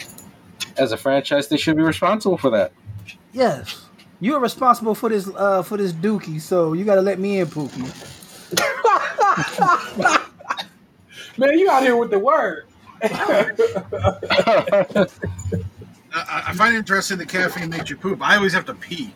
As 0.76 0.92
a 0.92 0.96
franchise, 0.96 1.48
they 1.48 1.56
should 1.56 1.76
be 1.76 1.82
responsible 1.82 2.38
for 2.38 2.50
that. 2.50 2.72
Yes, 3.32 3.86
you're 4.20 4.40
responsible 4.40 4.94
for 4.94 5.08
this 5.08 5.28
uh, 5.36 5.62
for 5.62 5.76
this 5.76 5.92
dookie, 5.92 6.40
so 6.40 6.72
you 6.72 6.84
got 6.84 6.94
to 6.94 7.02
let 7.02 7.18
me 7.18 7.40
in, 7.40 7.46
Pookie. 7.48 7.88
Man, 11.38 11.58
you 11.58 11.70
out 11.70 11.82
here 11.82 11.96
with 11.96 12.10
the 12.10 12.18
word. 12.18 12.66
I, 16.14 16.44
I 16.48 16.54
find 16.54 16.74
it 16.74 16.78
interesting 16.78 17.18
that 17.18 17.28
caffeine 17.28 17.70
makes 17.70 17.90
you 17.90 17.96
poop. 17.96 18.22
I 18.22 18.36
always 18.36 18.52
have 18.52 18.66
to 18.66 18.74
pee. 18.74 19.14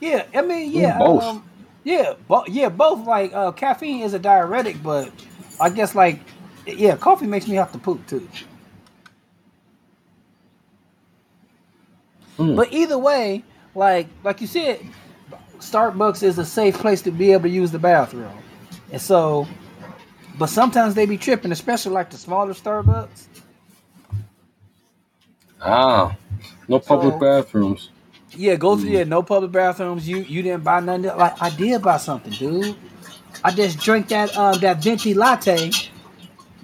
Yeah, 0.00 0.24
I 0.34 0.42
mean, 0.42 0.70
yeah, 0.70 0.98
both. 0.98 1.22
Um, 1.22 1.48
yeah, 1.84 2.14
bo- 2.28 2.46
yeah, 2.48 2.68
both. 2.70 3.06
Like 3.06 3.32
uh, 3.34 3.52
caffeine 3.52 4.02
is 4.02 4.14
a 4.14 4.18
diuretic, 4.18 4.82
but 4.82 5.12
I 5.60 5.70
guess 5.70 5.94
like 5.94 6.20
yeah, 6.66 6.96
coffee 6.96 7.26
makes 7.26 7.46
me 7.48 7.56
have 7.56 7.72
to 7.72 7.78
poop 7.78 8.06
too. 8.06 8.28
Hmm. 12.36 12.56
But 12.56 12.72
either 12.72 12.98
way, 12.98 13.44
like 13.74 14.08
like 14.24 14.40
you 14.40 14.46
said, 14.46 14.80
Starbucks 15.58 16.22
is 16.22 16.38
a 16.38 16.44
safe 16.44 16.78
place 16.78 17.02
to 17.02 17.10
be 17.10 17.32
able 17.32 17.44
to 17.44 17.48
use 17.50 17.70
the 17.70 17.78
bathroom, 17.78 18.32
and 18.92 19.00
so. 19.00 19.46
But 20.36 20.46
sometimes 20.48 20.94
they 20.96 21.06
be 21.06 21.16
tripping, 21.16 21.52
especially 21.52 21.92
like 21.92 22.10
the 22.10 22.16
smaller 22.18 22.54
Starbucks. 22.54 23.26
Ah, 25.60 26.16
no 26.68 26.78
public 26.80 27.14
So- 27.14 27.20
bathrooms. 27.20 27.90
Yeah, 28.36 28.56
go 28.56 28.76
through. 28.76 28.90
Yeah, 28.90 29.04
no 29.04 29.22
public 29.22 29.52
bathrooms. 29.52 30.08
You 30.08 30.18
you 30.18 30.42
didn't 30.42 30.64
buy 30.64 30.80
nothing. 30.80 31.02
that- 31.02 31.18
Like 31.18 31.40
I 31.42 31.50
did 31.50 31.82
buy 31.82 31.96
something, 31.98 32.32
dude. 32.32 32.76
I 33.42 33.50
just 33.50 33.78
drank 33.78 34.08
that 34.08 34.36
um 34.36 34.58
that 34.60 34.82
venti 34.82 35.14
latte 35.14 35.70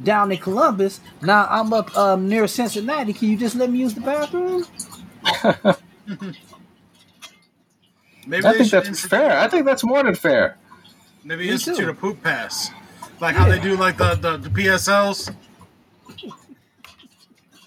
down 0.02 0.32
in 0.32 0.38
Columbus. 0.38 1.00
Now 1.22 1.46
I'm 1.50 1.72
up 1.72 1.96
um 1.96 2.28
near 2.28 2.46
Cincinnati. 2.48 3.12
Can 3.12 3.28
you 3.30 3.36
just 3.36 3.54
let 3.56 3.70
me 3.70 3.78
use 3.80 3.94
the 3.94 4.00
bathroom? 4.00 4.64
Maybe 8.26 8.46
I 8.46 8.52
think 8.52 8.70
that's 8.70 8.88
institute- 8.88 9.10
fair. 9.10 9.38
I 9.38 9.48
think 9.48 9.64
that's 9.66 9.84
more 9.84 10.02
than 10.02 10.14
fair. 10.14 10.56
Maybe 11.24 11.44
Me 11.46 11.50
institute 11.50 11.84
too. 11.84 11.90
a 11.90 11.94
poop 11.94 12.22
pass, 12.22 12.70
like 13.20 13.34
how 13.34 13.46
they 13.48 13.58
do 13.60 13.76
like 13.76 13.96
the, 13.98 14.14
the, 14.14 14.36
the 14.38 14.48
PSLs. 14.48 15.34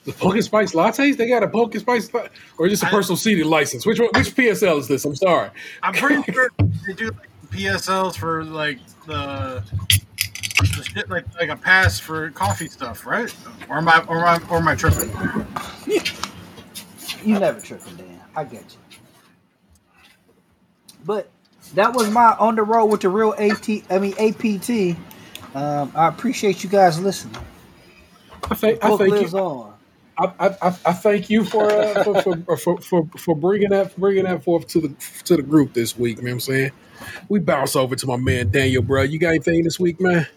The 0.06 0.12
pumpkin 0.14 0.42
spice 0.42 0.74
lattes? 0.74 1.16
They 1.18 1.28
got 1.30 1.44
a 1.44 1.48
pumpkin 1.48 1.80
spice, 1.82 2.14
la- 2.14 2.28
or 2.58 2.68
just 2.68 2.84
a 2.84 2.88
I- 2.88 2.90
personal 2.92 3.16
seating 3.18 3.46
license? 3.46 3.86
Which 3.86 4.00
one, 4.00 4.10
which 4.16 4.36
PSL 4.36 4.80
is 4.80 4.88
this? 4.88 5.06
I'm 5.06 5.16
sorry. 5.16 5.50
I'm 5.82 5.94
pretty 5.94 6.22
sure 6.32 6.50
they 6.86 6.94
do 6.94 7.06
like, 7.06 7.30
PSLs 7.52 8.18
for 8.18 8.44
like 8.44 8.80
the, 9.08 9.64
the 10.60 10.84
shit 10.84 11.10
like 11.10 11.26
like 11.40 11.50
a 11.50 11.56
pass 11.56 12.00
for 12.00 12.32
coffee 12.32 12.68
stuff, 12.68 13.06
right? 13.06 13.34
Or 13.70 13.78
am 13.78 13.88
I 13.88 14.04
or 14.08 14.26
am 14.28 14.42
I, 14.44 14.50
or 14.50 14.58
am 14.58 14.68
I 14.68 14.76
tripping? 14.76 15.12
You 17.24 17.40
never 17.40 17.62
tripping, 17.62 17.96
Dan. 17.96 18.20
I 18.36 18.44
get 18.44 18.64
you. 18.64 18.98
But 21.06 21.30
that 21.74 21.94
was 21.94 22.10
my 22.12 22.36
on 22.38 22.56
the 22.56 22.64
road 22.64 22.88
with 22.88 23.00
the 23.00 23.08
real 23.08 23.34
AT. 23.38 23.70
I 23.90 23.98
mean 24.00 24.14
APT. 24.20 24.98
Um, 25.56 25.92
I 25.96 26.08
appreciate 26.10 26.64
you 26.66 26.70
guys 26.70 27.00
listening. 27.00 27.38
I 28.52 28.56
thank, 28.56 28.84
I 28.84 28.90
Book 28.90 29.00
thank 29.00 29.12
lives 29.14 29.32
you. 29.32 29.40
on. 29.40 29.73
I, 30.18 30.32
I, 30.40 30.68
I, 30.86 30.94
thank 30.94 31.30
you 31.30 31.44
for, 31.44 31.72
uh, 31.72 32.04
for, 32.04 32.22
for, 32.22 32.58
for, 32.58 32.78
for 32.82 33.10
for 33.18 33.36
bringing 33.36 33.70
that 33.70 33.98
bringing 33.98 34.26
that 34.26 34.44
forth 34.44 34.68
to 34.68 34.82
the 34.82 34.96
to 35.26 35.36
the 35.36 35.42
group 35.42 35.74
this 35.74 35.98
week. 35.98 36.22
Man, 36.22 36.34
I'm 36.34 36.40
saying 36.40 36.72
we 37.30 37.40
bounce 37.40 37.76
over 37.76 37.96
to 37.96 38.08
my 38.08 38.18
man 38.18 38.50
Daniel, 38.50 38.84
bro. 38.84 39.02
You 39.02 39.18
got 39.18 39.30
anything 39.30 39.64
this 39.64 39.80
week, 39.80 40.00
man? 40.00 40.28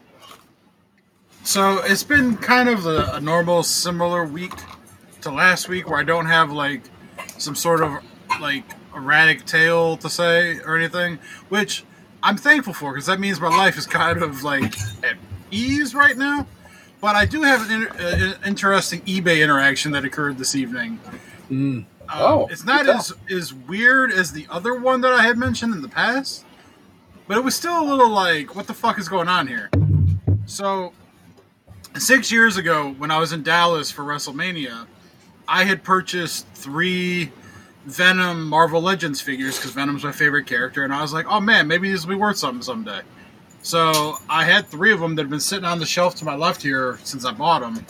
So 1.44 1.80
it's 1.84 2.02
been 2.02 2.38
kind 2.38 2.68
of 2.68 2.86
a, 2.86 3.12
a 3.14 3.20
normal, 3.20 3.62
similar 3.62 4.24
week 4.24 4.52
to 5.20 5.30
last 5.30 5.68
week, 5.68 5.88
where 5.88 5.98
I 5.98 6.04
don't 6.04 6.26
have 6.26 6.50
like 6.50 6.82
some 7.38 7.54
sort 7.54 7.82
of 7.82 8.02
like 8.40 8.64
erratic 8.94 9.44
tale 9.44 9.96
to 9.98 10.08
say 10.08 10.58
or 10.60 10.76
anything, 10.76 11.18
which 11.50 11.84
I'm 12.22 12.36
thankful 12.36 12.72
for 12.72 12.92
because 12.92 13.06
that 13.06 13.20
means 13.20 13.40
my 13.40 13.48
life 13.48 13.76
is 13.76 13.86
kind 13.86 14.22
of 14.22 14.42
like 14.42 14.74
at 15.04 15.16
ease 15.50 15.94
right 15.94 16.16
now. 16.16 16.46
But 17.00 17.14
I 17.14 17.26
do 17.26 17.42
have 17.42 17.68
an, 17.70 17.82
inter- 17.82 17.94
uh, 17.98 18.34
an 18.38 18.46
interesting 18.46 19.00
eBay 19.02 19.42
interaction 19.42 19.92
that 19.92 20.04
occurred 20.04 20.38
this 20.38 20.54
evening. 20.54 20.98
Mm. 21.50 21.50
Um, 21.50 21.86
Oh, 22.08 22.46
it's 22.50 22.64
not 22.64 22.88
as 22.88 23.12
as 23.30 23.52
weird 23.52 24.12
as 24.12 24.30
the 24.32 24.46
other 24.48 24.74
one 24.74 25.00
that 25.00 25.12
I 25.12 25.22
had 25.24 25.36
mentioned 25.36 25.74
in 25.74 25.82
the 25.82 25.88
past, 25.88 26.44
but 27.26 27.36
it 27.36 27.42
was 27.42 27.54
still 27.54 27.80
a 27.80 27.84
little 27.84 28.10
like, 28.10 28.54
what 28.54 28.66
the 28.68 28.74
fuck 28.74 28.98
is 28.98 29.08
going 29.08 29.28
on 29.28 29.48
here? 29.48 29.70
So, 30.46 30.92
six 31.98 32.30
years 32.30 32.56
ago, 32.56 32.94
when 32.98 33.10
I 33.10 33.18
was 33.18 33.32
in 33.32 33.42
Dallas 33.42 33.90
for 33.90 34.02
WrestleMania, 34.04 34.86
I 35.48 35.64
had 35.64 35.82
purchased 35.82 36.46
three 36.54 37.32
Venom 37.86 38.48
Marvel 38.48 38.80
Legends 38.80 39.20
figures 39.20 39.56
because 39.56 39.72
Venom's 39.72 40.04
my 40.04 40.12
favorite 40.12 40.46
character, 40.46 40.84
and 40.84 40.94
I 40.94 41.02
was 41.02 41.12
like, 41.12 41.26
oh 41.28 41.40
man, 41.40 41.66
maybe 41.66 41.90
this 41.90 42.02
will 42.06 42.14
be 42.14 42.20
worth 42.20 42.36
something 42.36 42.62
someday. 42.62 43.00
So 43.66 44.18
I 44.30 44.44
had 44.44 44.68
three 44.68 44.92
of 44.92 45.00
them 45.00 45.16
that 45.16 45.22
have 45.22 45.30
been 45.30 45.40
sitting 45.40 45.64
on 45.64 45.80
the 45.80 45.86
shelf 45.86 46.14
to 46.16 46.24
my 46.24 46.36
left 46.36 46.62
here 46.62 47.00
since 47.02 47.24
I 47.24 47.32
bought 47.32 47.62
them, 47.62 47.84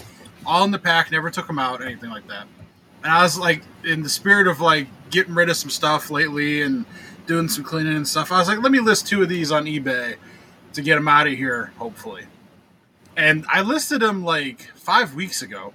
all 0.46 0.64
in 0.64 0.70
the 0.70 0.78
pack, 0.78 1.12
never 1.12 1.28
took 1.28 1.46
them 1.46 1.58
out, 1.58 1.82
anything 1.82 2.08
like 2.08 2.26
that. 2.28 2.46
And 3.04 3.12
I 3.12 3.22
was 3.22 3.38
like, 3.38 3.62
in 3.84 4.02
the 4.02 4.08
spirit 4.08 4.46
of 4.48 4.58
like 4.58 4.86
getting 5.10 5.34
rid 5.34 5.50
of 5.50 5.56
some 5.58 5.68
stuff 5.68 6.10
lately 6.10 6.62
and 6.62 6.86
doing 7.26 7.46
some 7.50 7.62
cleaning 7.62 7.94
and 7.94 8.08
stuff, 8.08 8.32
I 8.32 8.38
was 8.38 8.48
like, 8.48 8.62
let 8.62 8.72
me 8.72 8.80
list 8.80 9.06
two 9.06 9.22
of 9.22 9.28
these 9.28 9.52
on 9.52 9.66
eBay 9.66 10.16
to 10.72 10.80
get 10.80 10.94
them 10.94 11.08
out 11.08 11.26
of 11.26 11.34
here, 11.34 11.72
hopefully. 11.76 12.24
And 13.14 13.44
I 13.46 13.60
listed 13.60 14.00
them 14.00 14.24
like 14.24 14.70
five 14.76 15.14
weeks 15.14 15.42
ago, 15.42 15.74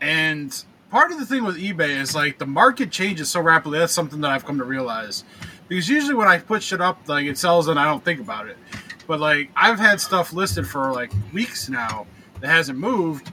And 0.00 0.52
part 0.90 1.12
of 1.12 1.20
the 1.20 1.26
thing 1.26 1.44
with 1.44 1.58
eBay 1.58 2.00
is 2.00 2.16
like 2.16 2.38
the 2.38 2.46
market 2.46 2.90
changes 2.90 3.30
so 3.30 3.40
rapidly. 3.40 3.78
That's 3.78 3.92
something 3.92 4.20
that 4.22 4.32
I've 4.32 4.44
come 4.44 4.58
to 4.58 4.64
realize. 4.64 5.22
Because 5.68 5.88
usually 5.88 6.14
when 6.14 6.26
I 6.26 6.38
put 6.38 6.60
shit 6.60 6.80
up, 6.80 7.08
like 7.08 7.26
it 7.26 7.38
sells 7.38 7.68
and 7.68 7.78
I 7.78 7.84
don't 7.84 8.04
think 8.04 8.18
about 8.18 8.48
it. 8.48 8.56
But 9.12 9.20
like 9.20 9.50
I've 9.54 9.78
had 9.78 10.00
stuff 10.00 10.32
listed 10.32 10.66
for 10.66 10.90
like 10.90 11.12
weeks 11.34 11.68
now 11.68 12.06
that 12.40 12.48
hasn't 12.48 12.78
moved. 12.78 13.30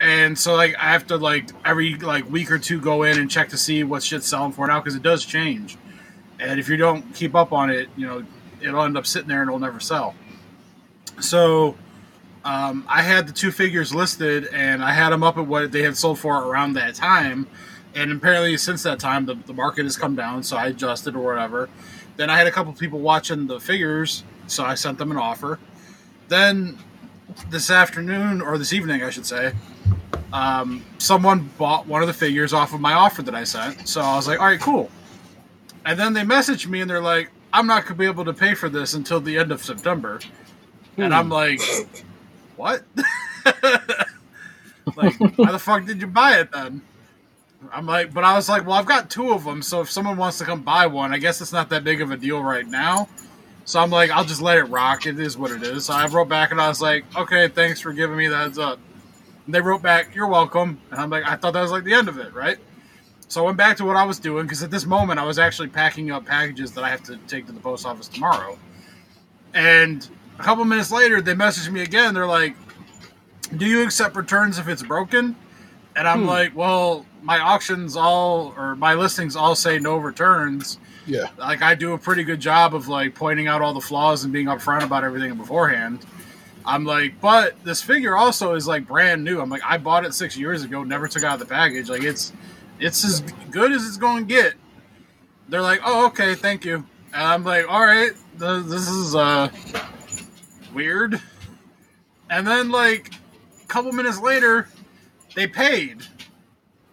And 0.00 0.38
so 0.38 0.54
like 0.54 0.74
I 0.76 0.92
have 0.92 1.06
to 1.08 1.18
like 1.18 1.50
every 1.62 1.96
like 1.96 2.30
week 2.30 2.50
or 2.50 2.58
two 2.58 2.80
go 2.80 3.02
in 3.02 3.18
and 3.18 3.30
check 3.30 3.50
to 3.50 3.58
see 3.58 3.84
what 3.84 4.02
shit's 4.02 4.26
selling 4.26 4.52
for 4.52 4.66
now 4.66 4.80
because 4.80 4.94
it 4.94 5.02
does 5.02 5.26
change. 5.26 5.76
And 6.40 6.58
if 6.58 6.70
you 6.70 6.78
don't 6.78 7.14
keep 7.14 7.34
up 7.34 7.52
on 7.52 7.68
it, 7.68 7.90
you 7.98 8.06
know, 8.06 8.24
it'll 8.62 8.80
end 8.80 8.96
up 8.96 9.06
sitting 9.06 9.28
there 9.28 9.42
and 9.42 9.50
it'll 9.50 9.60
never 9.60 9.78
sell. 9.78 10.14
So 11.20 11.76
um, 12.42 12.86
I 12.88 13.02
had 13.02 13.28
the 13.28 13.32
two 13.34 13.52
figures 13.52 13.94
listed 13.94 14.46
and 14.54 14.82
I 14.82 14.94
had 14.94 15.10
them 15.10 15.22
up 15.22 15.36
at 15.36 15.46
what 15.46 15.70
they 15.70 15.82
had 15.82 15.98
sold 15.98 16.18
for 16.18 16.34
around 16.34 16.72
that 16.72 16.94
time. 16.94 17.46
And 17.94 18.10
apparently, 18.10 18.56
since 18.56 18.82
that 18.84 19.00
time, 19.00 19.26
the, 19.26 19.34
the 19.34 19.52
market 19.52 19.84
has 19.84 19.98
come 19.98 20.16
down, 20.16 20.42
so 20.44 20.56
I 20.56 20.68
adjusted 20.68 21.14
or 21.14 21.22
whatever. 21.22 21.68
Then 22.16 22.30
I 22.30 22.38
had 22.38 22.46
a 22.46 22.50
couple 22.50 22.72
people 22.72 23.00
watching 23.00 23.46
the 23.46 23.60
figures, 23.60 24.24
so 24.46 24.64
I 24.64 24.74
sent 24.74 24.98
them 24.98 25.10
an 25.10 25.16
offer. 25.16 25.58
Then 26.28 26.78
this 27.50 27.70
afternoon, 27.70 28.40
or 28.40 28.58
this 28.58 28.72
evening, 28.72 29.02
I 29.02 29.10
should 29.10 29.26
say, 29.26 29.52
um, 30.32 30.84
someone 30.98 31.50
bought 31.58 31.86
one 31.86 32.02
of 32.02 32.08
the 32.08 32.14
figures 32.14 32.52
off 32.52 32.74
of 32.74 32.80
my 32.80 32.92
offer 32.92 33.22
that 33.22 33.34
I 33.34 33.44
sent. 33.44 33.88
So 33.88 34.00
I 34.00 34.16
was 34.16 34.26
like, 34.26 34.40
all 34.40 34.46
right, 34.46 34.60
cool. 34.60 34.90
And 35.86 35.98
then 35.98 36.12
they 36.12 36.22
messaged 36.22 36.66
me 36.66 36.80
and 36.80 36.90
they're 36.90 37.00
like, 37.00 37.30
I'm 37.52 37.66
not 37.66 37.82
going 37.84 37.94
to 37.94 37.98
be 37.98 38.06
able 38.06 38.24
to 38.24 38.32
pay 38.32 38.54
for 38.54 38.68
this 38.68 38.94
until 38.94 39.20
the 39.20 39.38
end 39.38 39.52
of 39.52 39.62
September. 39.62 40.20
And 40.96 41.14
I'm 41.14 41.28
like, 41.28 41.60
what? 42.56 42.82
like, 44.96 45.14
why 45.36 45.52
the 45.52 45.58
fuck 45.58 45.84
did 45.84 46.00
you 46.00 46.06
buy 46.06 46.40
it 46.40 46.50
then? 46.52 46.82
I'm 47.72 47.86
like, 47.86 48.12
but 48.12 48.24
I 48.24 48.34
was 48.34 48.48
like, 48.48 48.66
well, 48.66 48.74
I've 48.74 48.86
got 48.86 49.10
two 49.10 49.32
of 49.32 49.44
them, 49.44 49.62
so 49.62 49.80
if 49.80 49.90
someone 49.90 50.16
wants 50.16 50.38
to 50.38 50.44
come 50.44 50.62
buy 50.62 50.86
one, 50.86 51.12
I 51.14 51.18
guess 51.18 51.40
it's 51.40 51.52
not 51.52 51.70
that 51.70 51.84
big 51.84 52.02
of 52.02 52.10
a 52.10 52.16
deal 52.16 52.42
right 52.42 52.66
now. 52.66 53.08
So 53.64 53.80
I'm 53.80 53.90
like, 53.90 54.10
I'll 54.10 54.24
just 54.24 54.42
let 54.42 54.58
it 54.58 54.64
rock. 54.64 55.06
It 55.06 55.18
is 55.18 55.38
what 55.38 55.50
it 55.50 55.62
is. 55.62 55.86
So 55.86 55.94
I 55.94 56.06
wrote 56.06 56.28
back 56.28 56.50
and 56.50 56.60
I 56.60 56.68
was 56.68 56.82
like, 56.82 57.04
okay, 57.16 57.48
thanks 57.48 57.80
for 57.80 57.92
giving 57.92 58.16
me 58.16 58.28
the 58.28 58.36
heads 58.36 58.58
up. 58.58 58.78
And 59.46 59.54
they 59.54 59.60
wrote 59.60 59.82
back, 59.82 60.14
you're 60.14 60.26
welcome. 60.26 60.80
And 60.90 61.00
I'm 61.00 61.10
like, 61.10 61.24
I 61.24 61.36
thought 61.36 61.52
that 61.52 61.62
was 61.62 61.70
like 61.70 61.84
the 61.84 61.94
end 61.94 62.08
of 62.08 62.18
it, 62.18 62.34
right? 62.34 62.58
So 63.28 63.42
I 63.42 63.46
went 63.46 63.56
back 63.56 63.76
to 63.78 63.84
what 63.84 63.96
I 63.96 64.04
was 64.04 64.18
doing 64.18 64.44
because 64.44 64.62
at 64.62 64.70
this 64.70 64.84
moment 64.84 65.18
I 65.18 65.24
was 65.24 65.38
actually 65.38 65.68
packing 65.68 66.10
up 66.10 66.26
packages 66.26 66.72
that 66.72 66.84
I 66.84 66.90
have 66.90 67.02
to 67.04 67.16
take 67.26 67.46
to 67.46 67.52
the 67.52 67.60
post 67.60 67.86
office 67.86 68.06
tomorrow. 68.06 68.58
And 69.54 70.08
a 70.38 70.42
couple 70.42 70.64
minutes 70.64 70.90
later, 70.90 71.20
they 71.20 71.34
messaged 71.34 71.70
me 71.70 71.82
again. 71.82 72.12
They're 72.12 72.26
like, 72.26 72.54
do 73.56 73.66
you 73.66 73.82
accept 73.82 74.16
returns 74.16 74.58
if 74.58 74.68
it's 74.68 74.82
broken? 74.82 75.36
And 75.96 76.08
I'm 76.08 76.22
hmm. 76.22 76.28
like, 76.28 76.56
well, 76.56 77.06
my 77.22 77.40
auctions 77.40 77.96
all 77.96 78.52
or 78.56 78.76
my 78.76 78.94
listings 78.94 79.36
all 79.36 79.54
say 79.54 79.78
no 79.78 79.96
returns. 79.96 80.78
Yeah. 81.06 81.28
Like 81.36 81.62
I 81.62 81.74
do 81.74 81.92
a 81.92 81.98
pretty 81.98 82.24
good 82.24 82.40
job 82.40 82.74
of 82.74 82.88
like 82.88 83.14
pointing 83.14 83.46
out 83.46 83.62
all 83.62 83.74
the 83.74 83.80
flaws 83.80 84.24
and 84.24 84.32
being 84.32 84.46
upfront 84.46 84.82
about 84.82 85.04
everything 85.04 85.34
beforehand. 85.34 86.04
I'm 86.66 86.84
like, 86.84 87.20
but 87.20 87.62
this 87.62 87.82
figure 87.82 88.16
also 88.16 88.54
is 88.54 88.66
like 88.66 88.86
brand 88.86 89.22
new. 89.22 89.40
I'm 89.40 89.50
like, 89.50 89.62
I 89.64 89.76
bought 89.76 90.06
it 90.06 90.14
six 90.14 90.36
years 90.36 90.62
ago, 90.62 90.82
never 90.82 91.06
took 91.08 91.22
out 91.22 91.38
the 91.38 91.44
package. 91.46 91.90
Like 91.90 92.02
it's 92.02 92.32
it's 92.80 93.04
as 93.04 93.20
good 93.50 93.72
as 93.72 93.86
it's 93.86 93.98
going 93.98 94.26
to 94.26 94.34
get. 94.34 94.54
They're 95.48 95.62
like, 95.62 95.80
oh, 95.84 96.06
okay, 96.06 96.34
thank 96.34 96.64
you. 96.64 96.76
And 97.12 97.22
I'm 97.22 97.44
like, 97.44 97.68
all 97.68 97.84
right, 97.84 98.12
th- 98.38 98.64
this 98.64 98.88
is 98.88 99.14
uh 99.14 99.48
weird. 100.72 101.20
And 102.30 102.46
then 102.46 102.70
like 102.70 103.12
a 103.62 103.66
couple 103.66 103.92
minutes 103.92 104.20
later, 104.20 104.68
they 105.34 105.46
paid. 105.46 106.02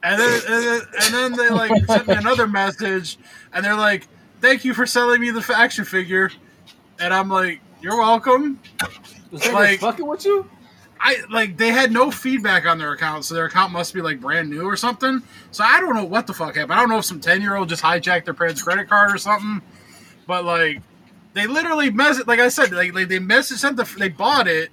And 0.03 0.19
then, 0.19 0.81
and 0.99 1.13
then 1.13 1.33
they 1.33 1.49
like 1.49 1.85
sent 1.85 2.07
me 2.07 2.15
another 2.15 2.47
message, 2.47 3.17
and 3.53 3.63
they're 3.65 3.75
like, 3.75 4.07
"Thank 4.41 4.65
you 4.65 4.73
for 4.73 4.85
selling 4.85 5.21
me 5.21 5.29
the 5.31 5.53
action 5.55 5.85
figure," 5.85 6.31
and 6.99 7.13
I'm 7.13 7.29
like, 7.29 7.61
"You're 7.81 7.97
welcome." 7.97 8.59
Was 9.31 9.41
they 9.41 9.51
Like- 9.53 9.79
fucking 9.79 10.05
with 10.07 10.25
you? 10.25 10.49
I 11.03 11.17
like 11.31 11.57
they 11.57 11.69
had 11.71 11.91
no 11.91 12.11
feedback 12.11 12.67
on 12.67 12.77
their 12.77 12.91
account, 12.91 13.25
so 13.25 13.33
their 13.33 13.45
account 13.45 13.71
must 13.71 13.91
be 13.93 14.01
like 14.01 14.21
brand 14.21 14.51
new 14.51 14.63
or 14.69 14.75
something. 14.75 15.23
So 15.49 15.63
I 15.63 15.79
don't 15.79 15.95
know 15.95 16.03
what 16.05 16.27
the 16.27 16.33
fuck 16.33 16.55
happened. 16.55 16.73
I 16.73 16.79
don't 16.79 16.89
know 16.89 16.99
if 16.99 17.05
some 17.05 17.19
ten 17.19 17.41
year 17.41 17.55
old 17.55 17.69
just 17.69 17.81
hijacked 17.81 18.25
their 18.25 18.35
parents' 18.35 18.61
credit 18.61 18.87
card 18.87 19.11
or 19.11 19.17
something. 19.17 19.63
But 20.27 20.45
like, 20.45 20.81
they 21.33 21.47
literally 21.47 21.89
messaged, 21.89 22.27
like 22.27 22.39
I 22.39 22.49
said, 22.49 22.71
like, 22.71 22.93
like 22.93 23.07
they 23.07 23.17
messaged 23.17 23.57
sent 23.57 23.77
the 23.77 23.83
they 23.97 24.09
bought 24.09 24.47
it, 24.47 24.69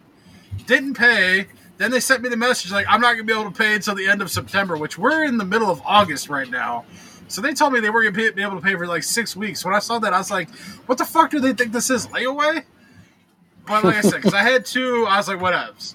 didn't 0.67 0.95
pay. 0.95 1.47
Then 1.79 1.91
they 1.93 2.01
sent 2.01 2.23
me 2.23 2.29
the 2.29 2.37
message 2.37 2.73
like 2.73 2.85
I'm 2.91 3.01
not 3.01 3.13
gonna 3.13 3.25
be 3.25 3.33
able 3.33 3.45
to 3.51 3.51
pay 3.57 3.75
until 3.75 3.95
the 3.95 4.07
end 4.07 4.21
of 4.21 4.31
September, 4.31 4.77
which 4.77 4.99
we're 4.99 5.25
in 5.25 5.39
the 5.39 5.47
middle 5.47 5.71
of 5.71 5.81
August 5.87 6.29
right 6.29 6.51
now. 6.51 6.85
So 7.29 7.41
they 7.41 7.53
told 7.53 7.73
me 7.73 7.81
they 7.81 7.91
were 7.91 8.03
gonna 8.03 8.33
be 8.33 8.43
able 8.43 8.57
to 8.57 8.63
pay 8.63 8.75
for 8.75 8.87
like 8.87 9.03
six 9.03 9.37
weeks. 9.37 9.65
When 9.65 9.75
I 9.75 9.79
saw 9.79 9.99
that, 9.99 10.13
I 10.13 10.19
was 10.19 10.31
like, 10.31 10.51
"What 10.87 10.99
the 10.99 11.05
fuck 11.05 11.31
do 11.31 11.41
they 11.41 11.53
think 11.53 11.73
this 11.73 11.91
is 11.91 12.07
layaway?" 12.09 12.65
But 13.67 13.85
like 13.85 13.97
I 13.97 14.01
said, 14.01 14.15
because 14.15 14.35
I 14.35 14.43
had 14.43 14.65
two, 14.65 15.07
I 15.09 15.19
was 15.19 15.29
like, 15.29 15.39
"Whatevs." 15.39 15.95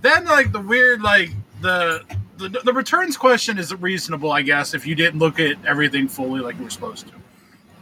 Then 0.00 0.24
like 0.24 0.52
the 0.52 0.60
weird 0.60 1.02
like 1.02 1.30
the, 1.60 2.04
the 2.36 2.48
the 2.48 2.72
returns 2.72 3.16
question 3.16 3.58
is 3.58 3.74
reasonable, 3.74 4.30
I 4.30 4.42
guess, 4.42 4.74
if 4.74 4.86
you 4.86 4.94
didn't 4.94 5.18
look 5.18 5.40
at 5.40 5.64
everything 5.64 6.08
fully 6.08 6.40
like 6.40 6.56
you 6.56 6.64
were 6.64 6.70
supposed 6.70 7.08
to. 7.08 7.14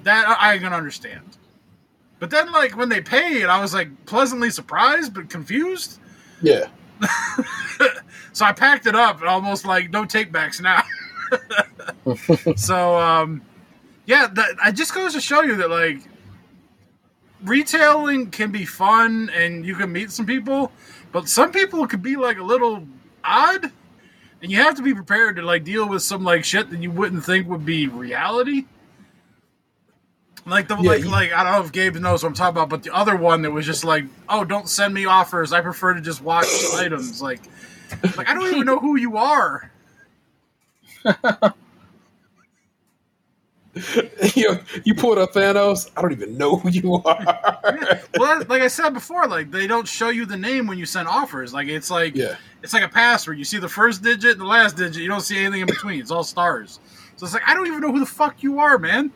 That 0.05 0.27
I, 0.29 0.55
I 0.55 0.59
can 0.59 0.73
understand. 0.73 1.37
But 2.19 2.31
then 2.31 2.51
like 2.51 2.77
when 2.77 2.89
they 2.89 3.03
paid, 3.03 3.45
I 3.45 3.61
was 3.61 3.75
like 3.75 4.07
pleasantly 4.07 4.51
surprised 4.51 5.13
but 5.13 5.29
confused. 5.29 6.01
Yeah. 6.41 6.69
So 8.37 8.45
I 8.45 8.53
packed 8.53 8.87
it 8.87 8.95
up 8.95 9.21
and 9.21 9.31
almost 9.31 9.65
like 9.65 9.91
no 9.91 10.05
takebacks 10.05 10.61
now. 10.61 10.83
so 12.57 12.97
um 12.99 13.43
yeah, 14.07 14.29
that 14.35 14.51
I 14.63 14.71
just 14.71 14.95
goes 14.95 15.15
to 15.15 15.21
show 15.21 15.43
you 15.43 15.57
that 15.57 15.71
like 15.71 15.99
retailing 17.43 18.31
can 18.31 18.51
be 18.53 18.65
fun 18.65 19.31
and 19.35 19.65
you 19.67 19.75
can 19.75 19.93
meet 19.93 20.11
some 20.13 20.27
people, 20.27 20.73
but 21.13 21.29
some 21.29 21.53
people 21.53 21.87
could 21.87 22.03
be 22.03 22.17
like 22.17 22.39
a 22.39 22.43
little 22.43 22.87
odd 23.25 23.71
and 24.43 24.51
you 24.53 24.59
have 24.59 24.77
to 24.77 24.83
be 24.83 24.95
prepared 24.95 25.37
to 25.37 25.43
like 25.43 25.65
deal 25.65 25.89
with 25.89 26.03
some 26.03 26.23
like 26.25 26.45
shit 26.45 26.71
that 26.71 26.81
you 26.83 26.91
wouldn't 26.91 27.25
think 27.25 27.49
would 27.49 27.67
be 27.67 27.89
reality. 27.89 28.67
Like 30.45 30.69
the 30.69 30.77
Yeah, 30.77 30.91
like 30.93 31.01
you- 31.03 31.11
like 31.11 31.33
I 31.33 31.43
don't 31.43 31.53
know 31.53 31.65
if 31.65 31.73
Gabe 31.73 31.97
knows 31.97 32.23
what 32.23 32.29
I'm 32.29 32.35
talking 32.35 32.57
about, 32.57 32.69
but 32.69 32.83
the 32.85 32.95
other 32.95 33.17
one 33.17 33.43
that 33.43 33.51
was 33.51 33.67
just 33.67 33.85
like, 33.85 34.05
oh, 34.29 34.45
don't 34.45 34.69
send 34.69 34.95
me 34.95 35.05
offers. 35.05 35.53
I 35.53 35.61
prefer 35.61 35.95
to 35.95 36.01
just 36.01 36.23
watch 36.23 36.47
items. 36.75 37.21
Like, 37.21 37.41
like 38.17 38.29
I 38.29 38.35
don't 38.35 38.47
even 38.53 38.65
know 38.67 38.79
who 38.79 38.97
you 38.97 39.17
are. 39.17 39.73
you, 44.35 44.59
you 44.85 44.95
pulled 44.95 45.19
up 45.19 45.33
Thanos. 45.33 45.91
I 45.97 46.03
don't 46.03 46.13
even 46.13 46.37
know 46.39 46.57
who 46.57 46.71
you 46.71 46.95
are. 46.95 48.01
Well, 48.19 48.43
like 48.49 48.63
I 48.63 48.69
said 48.69 48.91
before, 48.91 49.27
like 49.27 49.51
they 49.51 49.67
don't 49.67 49.87
show 49.87 50.09
you 50.09 50.25
the 50.25 50.37
name 50.37 50.67
when 50.67 50.79
you 50.79 50.87
send 50.87 51.09
offers. 51.09 51.53
Like 51.53 51.69
it's 51.69 51.91
like 51.91 52.15
Yeah. 52.17 52.37
it's 52.63 52.73
like 52.73 52.85
a 52.85 52.89
password. 52.89 53.39
You 53.39 53.45
see 53.45 53.59
the 53.59 53.69
first 53.69 54.03
digit 54.03 54.33
and 54.33 54.41
the 54.41 54.47
last 54.47 54.77
digit. 54.77 55.03
You 55.03 55.09
don't 55.09 55.21
see 55.21 55.39
anything 55.39 55.61
in 55.63 55.67
between. 55.67 56.01
It's 56.01 56.11
all 56.11 56.25
stars. 56.25 56.81
So 57.17 57.25
it's 57.27 57.35
like 57.35 57.43
I 57.47 57.55
don't 57.55 57.67
even 57.67 57.81
know 57.81 57.93
who 57.93 58.01
the 58.01 58.07
fuck 58.07 58.43
you 58.43 58.59
are, 58.61 58.79
man. 58.79 59.11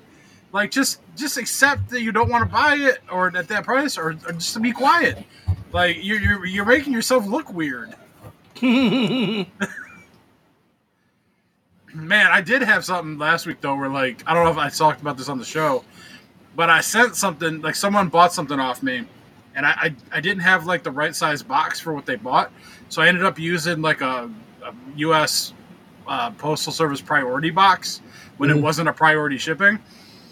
Like 0.53 0.71
just 0.71 1.01
just 1.17 1.39
accept 1.39 1.89
that 1.91 2.03
you 2.03 2.12
don't 2.12 2.29
want 2.29 2.45
to 2.45 2.51
buy 2.53 2.75
it 2.77 2.99
or 3.11 3.35
at 3.35 3.49
that 3.49 3.65
price, 3.65 3.97
or, 3.97 4.11
or 4.27 4.33
just 4.33 4.53
to 4.55 4.61
be 4.61 4.73
quiet. 4.73 5.25
Like 5.73 5.97
you're 6.03 6.19
you're 6.21 6.45
you're 6.45 6.65
making 6.67 6.93
yourself 6.93 7.27
look 7.27 7.51
weird. 7.53 7.95
Man, 11.95 12.29
I 12.31 12.41
did 12.41 12.62
have 12.62 12.85
something 12.85 13.19
last 13.19 13.47
week 13.47 13.61
though, 13.61 13.75
where 13.75 13.89
like 13.89 14.23
I 14.27 14.35
don't 14.35 14.45
know 14.45 14.51
if 14.51 14.57
I 14.59 14.69
talked 14.69 15.01
about 15.01 15.17
this 15.17 15.29
on 15.29 15.39
the 15.39 15.45
show, 15.45 15.85
but 16.57 16.71
I 16.71 16.81
sent 16.81 17.17
something 17.17 17.61
like 17.62 17.75
someone 17.75 18.09
bought 18.09 18.33
something 18.33 18.61
off 18.61 18.83
me, 18.83 19.05
and 19.57 19.67
I 19.67 19.71
I, 19.71 19.95
I 20.12 20.21
didn't 20.21 20.43
have 20.43 20.67
like 20.67 20.83
the 20.83 20.91
right 20.93 21.15
size 21.15 21.43
box 21.43 21.81
for 21.81 21.93
what 21.93 22.07
they 22.07 22.17
bought, 22.17 22.53
so 22.89 23.03
I 23.03 23.09
ended 23.09 23.25
up 23.25 23.39
using 23.39 23.83
like 23.83 24.01
a, 24.03 24.31
a 24.65 24.73
U.S. 24.97 25.53
Uh, 26.07 26.31
Postal 26.33 26.73
Service 26.73 27.01
priority 27.01 27.51
box 27.51 28.03
when 28.37 28.51
it 28.51 28.57
Mhm. 28.57 28.62
wasn't 28.62 28.89
a 28.89 28.93
priority 28.93 29.39
shipping. 29.39 29.79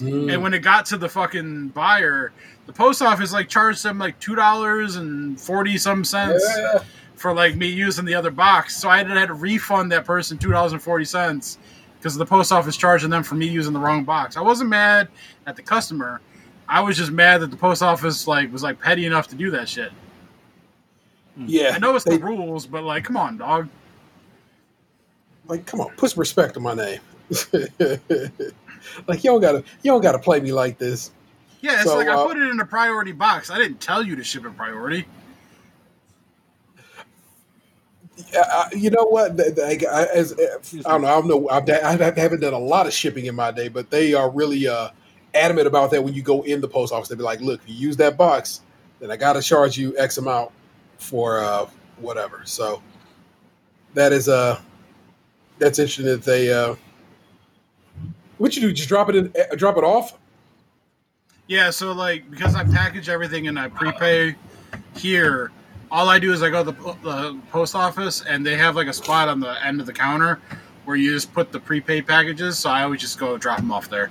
Mm. 0.01 0.33
And 0.33 0.43
when 0.43 0.55
it 0.55 0.61
got 0.61 0.87
to 0.87 0.97
the 0.97 1.09
fucking 1.09 1.69
buyer, 1.69 2.33
the 2.67 2.73
post 2.73 3.03
office 3.03 3.33
like 3.33 3.49
charged 3.49 3.83
them 3.83 3.99
like 3.99 4.19
two 4.21 4.37
dollars 4.37 4.95
and 4.97 5.41
forty 5.41 5.77
some 5.77 6.05
cents 6.05 6.45
Yeah. 6.57 6.79
For 7.19 7.35
like 7.35 7.57
me 7.57 7.67
using 7.69 8.05
the 8.05 8.15
other 8.15 8.31
box. 8.31 8.77
So 8.77 8.89
I 8.89 8.99
had 8.99 9.09
to, 9.09 9.15
had 9.15 9.27
to 9.27 9.35
refund 9.35 9.93
that 9.93 10.05
person 10.05 10.39
two 10.39 10.51
dollars 10.51 10.73
and 10.73 10.81
forty 10.83 11.05
cents 11.05 11.59
because 11.99 12.15
the 12.17 12.25
post 12.27 12.53
office 12.53 12.77
charging 12.77 13.11
them 13.11 13.23
for 13.23 13.35
me 13.35 13.47
using 13.47 13.73
the 13.73 13.79
wrong 13.81 14.05
box. 14.05 14.37
I 14.37 14.41
wasn't 14.41 14.71
mad 14.71 15.09
at 15.47 15.57
the 15.57 15.63
customer. 15.63 16.21
I 16.69 16.81
was 16.81 16.97
just 16.97 17.11
mad 17.11 17.41
that 17.41 17.51
the 17.51 17.57
post 17.57 17.83
office 17.83 18.27
like 18.27 18.53
was 18.53 18.63
like 18.63 18.81
petty 18.81 19.07
enough 19.07 19.29
to 19.29 19.35
do 19.37 19.51
that 19.53 19.69
shit. 19.69 19.91
Yeah. 21.37 21.73
I 21.75 21.79
know 21.79 21.95
it's 21.97 22.05
They- 22.05 22.17
the 22.17 22.25
rules, 22.25 22.67
but 22.67 22.83
like, 22.85 23.05
come 23.05 23.17
on, 23.17 23.37
dog. 23.39 23.69
like, 25.47 25.67
come 25.67 25.81
on, 25.81 25.91
put 25.97 26.11
some 26.11 26.21
respect 26.21 26.57
on 26.57 26.63
my 26.63 26.75
name. 26.75 27.01
like 29.07 29.23
you 29.25 29.31
don't 29.31 29.41
gotta 29.41 29.59
you 29.83 29.91
don't 29.91 30.01
gotta 30.03 30.19
play 30.19 30.41
me 30.41 30.53
like 30.53 30.79
this. 30.79 31.11
Yeah, 31.61 31.75
it's 31.75 31.85
So, 31.85 31.97
like 31.97 32.07
uh, 32.09 32.23
I 32.23 32.27
put 32.27 32.37
it 32.37 32.49
in 32.49 32.61
a 32.61 32.65
priority 32.65 33.13
box. 33.13 33.51
I 33.51 33.59
didn't 33.59 33.81
tell 33.81 34.03
you 34.03 34.15
to 34.17 34.23
ship 34.25 34.45
a 34.45 34.51
priority. 34.51 35.07
I, 38.35 38.69
you 38.75 38.91
know 38.91 39.05
what? 39.05 39.37
The- 39.37 39.51
the- 39.51 39.89
I, 39.89 40.05
as, 40.15 40.33
I 40.87 40.91
don't 40.93 41.03
know. 41.03 41.09
I 41.09 41.21
don't 41.21 41.29
know. 41.29 41.49
I've, 41.49 41.69
I 42.01 42.21
haven't 42.21 42.41
done 42.41 42.53
a 42.53 42.59
lot 42.59 42.87
of 42.87 42.93
shipping 42.93 43.27
in 43.27 43.35
my 43.35 43.51
day, 43.51 43.69
but 43.69 43.91
they 43.91 44.15
are 44.15 44.31
really 44.31 44.67
uh, 44.67 44.91
adamant 45.35 45.67
about 45.67 45.91
that. 45.93 46.03
When 46.03 46.15
you 46.15 46.23
go 46.23 46.43
in 46.43 46.61
the 46.61 46.69
post 46.69 46.93
office, 46.93 47.09
they 47.09 47.15
be 47.15 47.23
like, 47.23 47.41
"Look, 47.41 47.61
if 47.63 47.69
you 47.69 47.75
use 47.77 47.97
that 47.99 48.17
box, 48.17 48.63
then 49.01 49.11
I 49.11 49.17
got 49.17 49.35
to 49.35 49.43
charge 49.43 49.79
you 49.79 49.97
X 49.99 50.19
amount 50.19 50.51
for 50.99 51.41
uh, 51.41 51.69
whatever." 51.99 52.43
So 52.45 52.83
that 53.95 54.13
is 54.13 54.29
uh 54.29 54.61
that's 55.59 55.79
interesting 55.79 56.07
that 56.07 56.23
they. 56.25 56.53
Uh, 56.53 56.75
what 58.39 58.55
you 58.55 58.63
do? 58.63 58.73
Just 58.73 58.89
drop 58.89 59.09
it 59.09 59.17
in, 59.17 59.33
uh, 59.37 59.55
drop 59.57 59.77
it 59.77 59.85
off. 59.85 60.17
Yeah, 61.47 61.71
so 61.71 61.93
like 61.93 62.31
because 62.31 62.55
I 62.55 62.65
package 62.65 63.09
everything 63.09 63.49
and 63.49 63.59
I 63.59 63.69
prepay 63.69 64.35
here, 64.97 65.51
all 65.91 66.09
I 66.09 66.19
do 66.19 66.33
is 66.33 66.43
I 66.43 66.51
go 66.51 66.65
to 66.65 66.71
the, 66.73 66.93
the 67.03 67.39
post 67.51 67.75
office 67.75 68.23
and 68.29 68.45
they 68.45 68.57
have 68.57 68.77
like 68.77 68.89
a 68.89 68.93
spot 68.93 69.29
on 69.29 69.41
the 69.41 69.65
end 69.67 69.81
of 69.81 69.87
the 69.87 69.93
counter 69.93 70.41
where 70.85 70.97
you 70.97 71.13
just 71.13 71.33
put 71.33 71.53
the 71.53 71.61
prepaid 71.61 72.07
packages. 72.07 72.59
So 72.59 72.71
I 72.71 72.83
always 72.83 73.01
just 73.01 73.19
go 73.19 73.37
drop 73.39 73.59
them 73.59 73.73
off 73.73 73.89
there. 73.89 74.11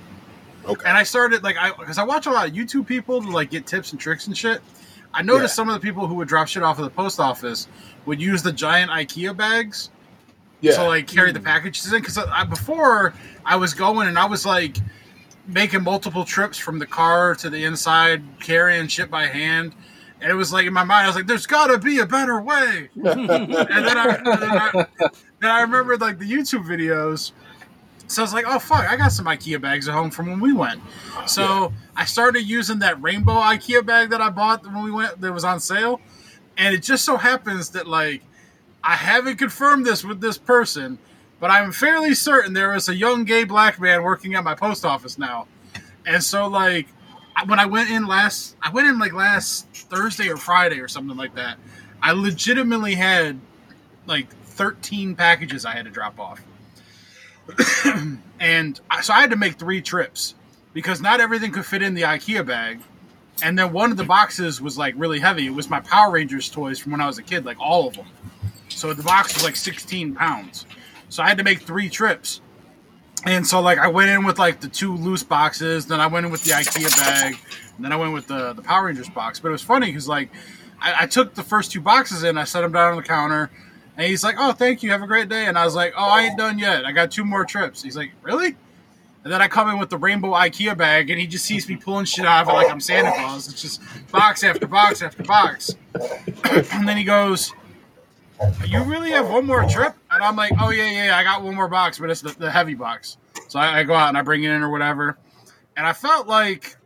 Okay. 0.66 0.86
And 0.88 0.96
I 0.96 1.02
started 1.02 1.42
like 1.42 1.56
I 1.56 1.70
because 1.78 1.98
I 1.98 2.04
watch 2.04 2.26
a 2.26 2.30
lot 2.30 2.48
of 2.48 2.54
YouTube 2.54 2.86
people 2.86 3.22
to 3.22 3.28
like 3.30 3.50
get 3.50 3.66
tips 3.66 3.92
and 3.92 4.00
tricks 4.00 4.26
and 4.26 4.36
shit. 4.36 4.60
I 5.14 5.22
noticed 5.22 5.52
Yeah. 5.52 5.56
some 5.56 5.68
of 5.68 5.74
the 5.74 5.80
people 5.80 6.06
who 6.06 6.14
would 6.16 6.28
drop 6.28 6.48
shit 6.48 6.62
off 6.62 6.78
at 6.78 6.82
the 6.82 6.90
post 6.90 7.18
office 7.20 7.68
would 8.06 8.20
use 8.20 8.42
the 8.42 8.52
giant 8.52 8.90
IKEA 8.90 9.36
bags 9.36 9.90
Yeah. 10.60 10.72
to 10.76 10.84
like 10.84 11.06
carry 11.06 11.32
the 11.32 11.40
packages 11.40 11.90
in 11.92 12.00
because 12.00 12.18
I, 12.18 12.44
before 12.44 13.14
I 13.46 13.56
was 13.56 13.72
going 13.72 14.08
and 14.08 14.18
I 14.18 14.26
was 14.26 14.44
like 14.44 14.76
making 15.46 15.82
multiple 15.82 16.24
trips 16.24 16.58
from 16.58 16.78
the 16.78 16.86
car 16.86 17.34
to 17.36 17.48
the 17.48 17.64
inside 17.64 18.22
carrying 18.40 18.86
shit 18.88 19.10
by 19.10 19.26
hand 19.26 19.72
and 20.20 20.30
it 20.30 20.34
was 20.34 20.52
like 20.52 20.66
in 20.66 20.72
my 20.72 20.84
mind 20.84 21.04
I 21.04 21.06
was 21.08 21.16
like 21.16 21.26
there's 21.26 21.46
got 21.46 21.68
to 21.68 21.78
be 21.78 21.98
a 21.98 22.06
better 22.06 22.40
way. 22.40 22.90
And 22.94 23.04
then 23.04 23.98
I, 23.98 24.14
and 24.14 24.26
then 24.26 24.50
I 24.50 24.86
then 25.40 25.50
I 25.50 25.60
remembered 25.62 26.00
like 26.00 26.18
the 26.18 26.30
YouTube 26.30 26.64
videos. 26.64 27.32
So 28.06 28.22
I 28.22 28.24
was 28.24 28.32
like 28.32 28.44
oh 28.46 28.58
fuck 28.58 28.88
I 28.88 28.96
got 28.96 29.12
some 29.12 29.26
IKEA 29.26 29.60
bags 29.60 29.88
at 29.88 29.94
home 29.94 30.10
from 30.10 30.26
when 30.26 30.40
we 30.40 30.52
went. 30.52 30.80
So 31.26 31.72
I 31.96 32.04
started 32.04 32.42
using 32.42 32.78
that 32.80 33.00
rainbow 33.02 33.34
IKEA 33.34 33.84
bag 33.84 34.10
that 34.10 34.20
I 34.20 34.30
bought 34.30 34.64
when 34.64 34.82
we 34.82 34.90
went 34.90 35.20
that 35.20 35.32
was 35.32 35.44
on 35.44 35.60
sale. 35.60 36.00
And 36.56 36.74
it 36.74 36.82
just 36.82 37.04
so 37.04 37.16
happens 37.16 37.70
that 37.70 37.86
like 37.86 38.22
I 38.82 38.94
haven't 38.94 39.36
confirmed 39.36 39.84
this 39.84 40.04
with 40.04 40.20
this 40.20 40.38
person, 40.38 40.98
but 41.40 41.50
I'm 41.50 41.72
fairly 41.72 42.14
certain 42.14 42.52
there 42.52 42.74
is 42.74 42.88
a 42.88 42.94
young 42.94 43.24
gay 43.24 43.44
black 43.44 43.80
man 43.80 44.02
working 44.02 44.34
at 44.34 44.44
my 44.44 44.54
post 44.54 44.84
office 44.84 45.18
now. 45.18 45.46
And 46.06 46.22
so, 46.22 46.48
like, 46.48 46.86
when 47.46 47.58
I 47.58 47.66
went 47.66 47.90
in 47.90 48.06
last, 48.06 48.56
I 48.62 48.70
went 48.70 48.88
in 48.88 48.98
like 48.98 49.12
last 49.12 49.68
Thursday 49.72 50.28
or 50.28 50.36
Friday 50.36 50.80
or 50.80 50.88
something 50.88 51.16
like 51.16 51.34
that. 51.34 51.58
I 52.02 52.12
legitimately 52.12 52.94
had 52.94 53.38
like 54.06 54.30
13 54.30 55.14
packages 55.14 55.64
I 55.64 55.72
had 55.72 55.84
to 55.84 55.90
drop 55.90 56.18
off. 56.18 56.40
and 58.40 58.80
I, 58.90 59.00
so 59.00 59.12
I 59.12 59.20
had 59.20 59.30
to 59.30 59.36
make 59.36 59.58
three 59.58 59.80
trips 59.80 60.34
because 60.72 61.00
not 61.00 61.20
everything 61.20 61.52
could 61.52 61.66
fit 61.66 61.82
in 61.82 61.94
the 61.94 62.02
IKEA 62.02 62.46
bag. 62.46 62.80
And 63.42 63.58
then 63.58 63.72
one 63.72 63.90
of 63.90 63.96
the 63.96 64.04
boxes 64.04 64.60
was 64.60 64.76
like 64.76 64.94
really 64.96 65.20
heavy. 65.20 65.46
It 65.46 65.54
was 65.54 65.70
my 65.70 65.80
Power 65.80 66.10
Rangers 66.10 66.50
toys 66.50 66.78
from 66.78 66.92
when 66.92 67.00
I 67.00 67.06
was 67.06 67.18
a 67.18 67.22
kid, 67.22 67.44
like 67.44 67.58
all 67.60 67.86
of 67.86 67.94
them. 67.94 68.06
So 68.68 68.92
the 68.92 69.02
box 69.02 69.34
was 69.34 69.44
like 69.44 69.56
16 69.56 70.14
pounds. 70.14 70.66
So 71.08 71.22
I 71.22 71.28
had 71.28 71.38
to 71.38 71.44
make 71.44 71.62
three 71.62 71.88
trips. 71.88 72.40
And 73.24 73.46
so 73.46 73.60
like 73.60 73.78
I 73.78 73.88
went 73.88 74.10
in 74.10 74.24
with 74.24 74.38
like 74.38 74.60
the 74.60 74.68
two 74.68 74.94
loose 74.96 75.22
boxes, 75.22 75.86
then 75.86 76.00
I 76.00 76.06
went 76.06 76.26
in 76.26 76.32
with 76.32 76.44
the 76.44 76.52
IKEA 76.52 76.96
bag, 76.96 77.38
then 77.78 77.92
I 77.92 77.96
went 77.96 78.12
with 78.12 78.26
the, 78.26 78.52
the 78.52 78.62
Power 78.62 78.86
Rangers 78.86 79.08
box. 79.10 79.40
But 79.40 79.48
it 79.48 79.52
was 79.52 79.62
funny 79.62 79.86
because 79.86 80.08
like 80.08 80.30
I, 80.80 81.04
I 81.04 81.06
took 81.06 81.34
the 81.34 81.42
first 81.42 81.72
two 81.72 81.80
boxes 81.80 82.22
in, 82.22 82.38
I 82.38 82.44
set 82.44 82.62
them 82.62 82.72
down 82.72 82.92
on 82.92 82.96
the 82.96 83.02
counter, 83.02 83.50
and 83.96 84.06
he's 84.06 84.22
like, 84.22 84.36
"Oh, 84.38 84.52
thank 84.52 84.82
you, 84.82 84.90
have 84.90 85.02
a 85.02 85.06
great 85.06 85.28
day." 85.28 85.46
And 85.46 85.58
I 85.58 85.64
was 85.64 85.74
like, 85.74 85.94
"Oh, 85.96 86.08
I 86.08 86.22
ain't 86.22 86.38
done 86.38 86.58
yet. 86.58 86.84
I 86.84 86.92
got 86.92 87.10
two 87.10 87.24
more 87.24 87.44
trips." 87.44 87.82
He's 87.82 87.96
like, 87.96 88.12
"Really?" 88.22 88.56
And 89.24 89.32
then 89.32 89.42
I 89.42 89.48
come 89.48 89.68
in 89.68 89.78
with 89.78 89.90
the 89.90 89.98
rainbow 89.98 90.30
IKEA 90.30 90.76
bag, 90.76 91.10
and 91.10 91.20
he 91.20 91.26
just 91.26 91.44
sees 91.44 91.68
me 91.68 91.76
pulling 91.76 92.04
shit 92.04 92.24
out 92.24 92.42
of 92.42 92.48
it 92.48 92.52
like 92.54 92.70
I'm 92.70 92.80
Santa 92.80 93.12
Claus. 93.12 93.48
It's 93.48 93.60
just 93.60 93.82
box 94.10 94.44
after 94.44 94.66
box 94.66 95.02
after 95.02 95.22
box. 95.24 95.74
and 96.44 96.88
then 96.88 96.96
he 96.96 97.04
goes, 97.04 97.52
"You 98.66 98.82
really 98.84 99.10
have 99.10 99.28
one 99.28 99.46
more 99.46 99.64
trip?" 99.64 99.94
And 100.10 100.22
I'm 100.22 100.36
like, 100.36 100.52
"Oh 100.60 100.70
yeah, 100.70 101.06
yeah, 101.06 101.16
I 101.16 101.24
got 101.24 101.42
one 101.42 101.54
more 101.54 101.68
box, 101.68 101.98
but 101.98 102.10
it's 102.10 102.20
the, 102.20 102.30
the 102.30 102.50
heavy 102.50 102.74
box." 102.74 103.16
So 103.48 103.58
I, 103.58 103.80
I 103.80 103.82
go 103.84 103.94
out 103.94 104.08
and 104.08 104.18
I 104.18 104.22
bring 104.22 104.44
it 104.44 104.50
in 104.50 104.62
or 104.62 104.70
whatever. 104.70 105.18
And 105.76 105.86
I 105.86 105.92
felt 105.92 106.26
like 106.26 106.76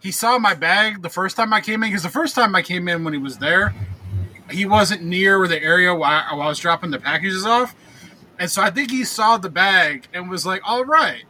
he 0.00 0.10
saw 0.10 0.38
my 0.38 0.54
bag 0.54 1.02
the 1.02 1.08
first 1.08 1.36
time 1.36 1.52
I 1.52 1.60
came 1.60 1.82
in 1.82 1.90
because 1.90 2.02
the 2.02 2.08
first 2.08 2.34
time 2.34 2.54
I 2.54 2.62
came 2.62 2.88
in 2.88 3.04
when 3.04 3.14
he 3.14 3.18
was 3.18 3.38
there, 3.38 3.74
he 4.50 4.66
wasn't 4.66 5.02
near 5.02 5.46
the 5.46 5.60
area 5.62 5.94
while 5.94 6.24
I, 6.28 6.34
while 6.34 6.46
I 6.46 6.48
was 6.48 6.58
dropping 6.58 6.90
the 6.90 6.98
packages 6.98 7.44
off. 7.46 7.74
And 8.38 8.50
so 8.50 8.62
I 8.62 8.70
think 8.70 8.90
he 8.90 9.04
saw 9.04 9.38
the 9.38 9.50
bag 9.50 10.08
and 10.12 10.28
was 10.28 10.44
like, 10.44 10.60
"All 10.64 10.84
right." 10.84 11.24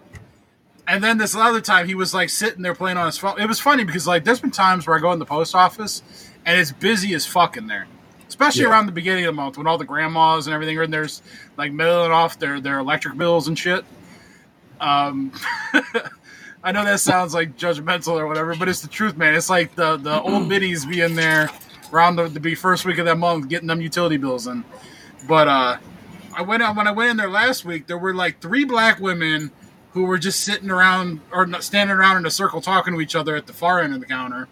And 0.88 1.02
then 1.02 1.18
this 1.18 1.34
other 1.34 1.60
time, 1.60 1.86
he 1.86 1.94
was 1.94 2.12
like 2.12 2.28
sitting 2.28 2.62
there 2.62 2.74
playing 2.74 2.96
on 2.96 3.06
his 3.06 3.18
phone. 3.18 3.40
It 3.40 3.46
was 3.46 3.60
funny 3.60 3.84
because 3.84 4.06
like 4.06 4.24
there's 4.24 4.40
been 4.40 4.50
times 4.50 4.86
where 4.86 4.96
I 4.96 5.00
go 5.00 5.12
in 5.12 5.18
the 5.18 5.26
post 5.26 5.54
office 5.54 6.02
and 6.44 6.58
it's 6.58 6.72
busy 6.72 7.14
as 7.14 7.24
fuck 7.24 7.56
in 7.56 7.66
there, 7.66 7.86
especially 8.32 8.62
Yeah. 8.62 8.70
around 8.70 8.86
the 8.86 8.92
beginning 8.92 9.24
of 9.26 9.34
the 9.34 9.40
month 9.42 9.58
when 9.58 9.66
all 9.66 9.76
the 9.76 9.84
grandmas 9.84 10.46
and 10.46 10.54
everything 10.54 10.78
are 10.78 10.84
in 10.84 10.90
there's 10.90 11.20
like 11.58 11.70
mailing 11.70 12.10
off 12.10 12.38
their 12.38 12.60
their 12.60 12.78
electric 12.78 13.18
bills 13.18 13.46
and 13.46 13.58
shit. 13.58 13.84
Um, 14.80 15.32
I 16.64 16.72
know 16.72 16.82
that 16.84 17.00
sounds 17.00 17.34
like 17.34 17.58
judgmental 17.58 18.14
or 18.18 18.26
whatever, 18.26 18.54
but 18.56 18.68
it's 18.70 18.80
the 18.80 18.88
truth, 18.88 19.18
man. 19.18 19.34
It's 19.34 19.50
like 19.50 19.74
the 19.74 19.98
the 19.98 20.22
old 20.22 20.48
biddies 20.48 20.86
be 20.86 21.02
in 21.02 21.14
there 21.14 21.50
around 21.92 22.16
the, 22.16 22.28
the 22.28 22.54
first 22.54 22.86
week 22.86 22.96
of 22.96 23.04
that 23.04 23.18
month 23.18 23.48
getting 23.48 23.68
them 23.68 23.82
utility 23.82 24.16
bills 24.16 24.46
in. 24.46 24.64
But 25.28 25.46
uh, 25.48 25.76
I 26.34 26.40
went 26.42 26.62
out 26.62 26.74
when 26.74 26.88
I 26.88 26.92
went 26.92 27.10
in 27.10 27.16
there 27.18 27.28
last 27.28 27.66
week. 27.66 27.86
There 27.86 27.98
were 27.98 28.14
like 28.14 28.40
three 28.40 28.64
black 28.64 28.98
women 28.98 29.50
who 29.92 30.04
were 30.04 30.16
just 30.16 30.40
sitting 30.40 30.70
around 30.70 31.20
or 31.30 31.46
standing 31.60 31.94
around 31.94 32.16
in 32.16 32.24
a 32.24 32.30
circle 32.30 32.62
talking 32.62 32.94
to 32.94 33.00
each 33.02 33.14
other 33.14 33.36
at 33.36 33.46
the 33.46 33.52
far 33.52 33.80
end 33.80 33.92
of 33.92 34.00
the 34.00 34.06
counter. 34.06 34.48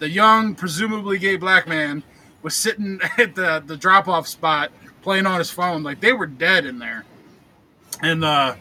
The 0.00 0.10
young, 0.10 0.54
presumably 0.54 1.18
gay 1.18 1.36
black 1.36 1.66
man 1.66 2.02
was 2.46 2.54
sitting 2.54 3.00
at 3.18 3.34
the 3.34 3.60
the 3.66 3.76
drop 3.76 4.06
off 4.06 4.28
spot 4.28 4.70
playing 5.02 5.26
on 5.26 5.38
his 5.38 5.50
phone. 5.50 5.82
Like 5.82 6.00
they 6.00 6.12
were 6.12 6.26
dead 6.26 6.64
in 6.64 6.78
there. 6.78 7.04
And 8.02 8.24
uh, 8.24 8.54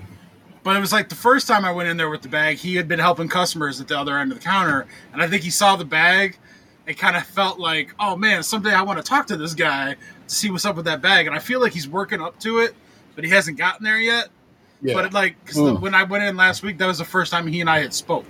but 0.63 0.75
it 0.75 0.79
was 0.79 0.91
like 0.91 1.09
the 1.09 1.15
first 1.15 1.47
time 1.47 1.63
I 1.65 1.71
went 1.71 1.87
in 1.89 1.97
there 1.97 2.09
with 2.09 2.23
the 2.23 2.29
bag, 2.29 2.57
he 2.57 2.75
had 2.75 2.87
been 2.87 2.97
helping 2.99 3.29
customers 3.29 3.79
at 3.79 3.87
the 3.87 3.97
other 3.99 4.17
end 4.17 4.31
of 4.31 4.39
the 4.39 4.43
counter, 4.43 4.87
and 5.13 5.21
I 5.21 5.27
think 5.27 5.43
he 5.43 5.51
saw 5.51 5.75
the 5.75 5.85
bag. 5.85 6.37
and 6.87 6.97
kind 6.97 7.15
of 7.17 7.23
felt 7.25 7.59
like, 7.59 7.93
oh 7.99 8.15
man, 8.15 8.41
someday 8.43 8.73
I 8.73 8.81
want 8.83 8.97
to 8.97 9.03
talk 9.03 9.27
to 9.27 9.37
this 9.37 9.53
guy 9.53 9.93
to 10.27 10.35
see 10.35 10.49
what's 10.51 10.65
up 10.65 10.75
with 10.75 10.85
that 10.85 11.01
bag, 11.01 11.27
and 11.27 11.35
I 11.35 11.39
feel 11.39 11.59
like 11.61 11.73
he's 11.73 11.87
working 11.87 12.21
up 12.21 12.39
to 12.41 12.59
it, 12.59 12.73
but 13.15 13.23
he 13.23 13.29
hasn't 13.29 13.57
gotten 13.57 13.83
there 13.83 13.97
yet. 13.99 14.29
Yeah. 14.81 14.93
But 14.95 15.13
like, 15.13 15.43
'cause 15.45 15.55
the- 15.55 15.75
when 15.75 15.93
I 15.95 16.03
went 16.03 16.23
in 16.23 16.35
last 16.37 16.61
week, 16.63 16.77
that 16.79 16.87
was 16.87 16.97
the 16.99 17.05
first 17.05 17.31
time 17.31 17.45
he 17.47 17.59
and 17.61 17.69
I 17.69 17.79
had 17.81 17.93
spoke. 17.93 18.25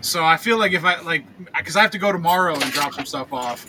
So 0.00 0.24
I 0.24 0.36
feel 0.36 0.58
like 0.58 0.72
if 0.72 0.84
I 0.84 1.00
like, 1.02 1.24
because 1.56 1.76
I 1.76 1.82
have 1.82 1.92
to 1.92 1.98
go 1.98 2.10
tomorrow 2.12 2.54
and 2.54 2.72
drop 2.72 2.94
some 2.94 3.06
stuff 3.06 3.32
off, 3.32 3.64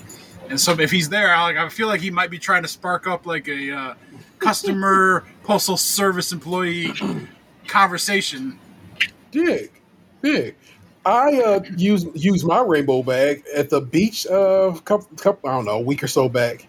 and 0.53 0.61
so 0.61 0.79
if 0.79 0.91
he's 0.91 1.09
there, 1.09 1.33
I 1.33 1.41
like, 1.41 1.57
I 1.57 1.67
feel 1.69 1.87
like 1.87 1.99
he 1.99 2.11
might 2.11 2.29
be 2.29 2.37
trying 2.37 2.61
to 2.61 2.67
spark 2.67 3.07
up 3.07 3.25
like 3.25 3.47
a 3.47 3.71
uh, 3.75 3.93
customer 4.37 5.25
postal 5.43 5.77
service 5.77 6.31
employee 6.31 6.93
conversation. 7.67 8.59
Dig, 9.31 9.71
dig. 10.21 10.53
I 11.07 11.41
uh, 11.41 11.63
use 11.75 12.05
use 12.13 12.45
my 12.45 12.61
rainbow 12.61 13.01
bag 13.01 13.43
at 13.55 13.71
the 13.71 13.81
beach 13.81 14.27
uh, 14.27 14.73
couple, 14.85 15.17
couple 15.17 15.49
I 15.49 15.53
don't 15.55 15.65
know 15.65 15.79
a 15.79 15.81
week 15.81 16.03
or 16.03 16.07
so 16.07 16.29
back, 16.29 16.67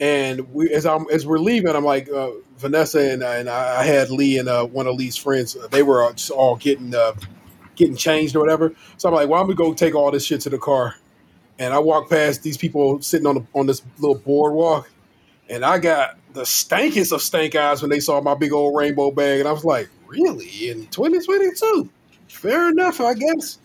and 0.00 0.50
we 0.54 0.70
as 0.72 0.86
I'm 0.86 1.04
as 1.12 1.26
we're 1.26 1.38
leaving, 1.38 1.76
I'm 1.76 1.84
like 1.84 2.08
uh, 2.08 2.30
Vanessa 2.56 3.12
and, 3.12 3.22
and 3.22 3.50
I 3.50 3.84
had 3.84 4.08
Lee 4.08 4.38
and 4.38 4.48
uh, 4.48 4.64
one 4.64 4.86
of 4.86 4.96
Lee's 4.96 5.18
friends. 5.18 5.58
They 5.70 5.82
were 5.82 6.02
all- 6.04 6.14
just 6.14 6.30
all 6.30 6.56
getting 6.56 6.94
uh, 6.94 7.12
getting 7.76 7.96
changed 7.96 8.34
or 8.34 8.40
whatever. 8.40 8.72
So 8.96 9.10
I'm 9.10 9.14
like, 9.14 9.28
well, 9.28 9.42
I'm 9.42 9.46
gonna 9.46 9.56
go 9.56 9.74
take 9.74 9.94
all 9.94 10.10
this 10.10 10.24
shit 10.24 10.40
to 10.40 10.50
the 10.50 10.58
car, 10.58 10.96
and 11.60 11.74
I 11.74 11.78
walk 11.78 12.08
past 12.08 12.42
these 12.42 12.56
people 12.56 13.00
sitting 13.02 13.26
on 13.26 13.34
the, 13.36 13.46
on 13.54 13.66
this 13.66 13.82
little 13.98 14.18
boardwalk, 14.18 14.90
and 15.48 15.64
I 15.64 15.78
got 15.78 16.18
the 16.32 16.42
stankiest 16.42 17.12
of 17.12 17.20
stank 17.20 17.54
eyes 17.54 17.82
when 17.82 17.90
they 17.90 18.00
saw 18.00 18.20
my 18.20 18.34
big 18.34 18.52
old 18.52 18.76
rainbow 18.76 19.10
bag, 19.10 19.40
and 19.40 19.48
I 19.48 19.52
was 19.52 19.64
like, 19.64 19.88
really 20.06 20.70
in 20.70 20.86
2022? 20.86 21.88
Fair 22.28 22.70
enough, 22.70 23.00
I 23.00 23.14
guess. 23.14 23.58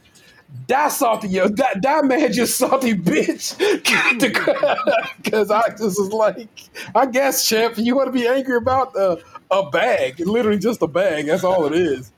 That 0.68 0.90
salty, 0.90 1.30
yo, 1.30 1.48
that 1.48 1.82
that 1.82 2.06
man 2.06 2.32
just 2.32 2.58
salty 2.58 2.94
bitch. 2.94 3.56
Because 5.24 5.50
I 5.50 5.70
just 5.70 6.00
was 6.00 6.12
like, 6.12 6.48
I 6.94 7.06
guess, 7.08 7.48
champ, 7.48 7.78
you 7.78 7.96
want 7.96 8.08
to 8.08 8.12
be 8.12 8.28
angry 8.28 8.58
about 8.58 8.96
uh, 8.96 9.18
a 9.52 9.70
bag, 9.70 10.20
literally 10.20 10.60
just 10.60 10.82
a 10.82 10.88
bag. 10.88 11.28
That's 11.28 11.44
all 11.44 11.66
it 11.66 11.74
is. 11.74 12.12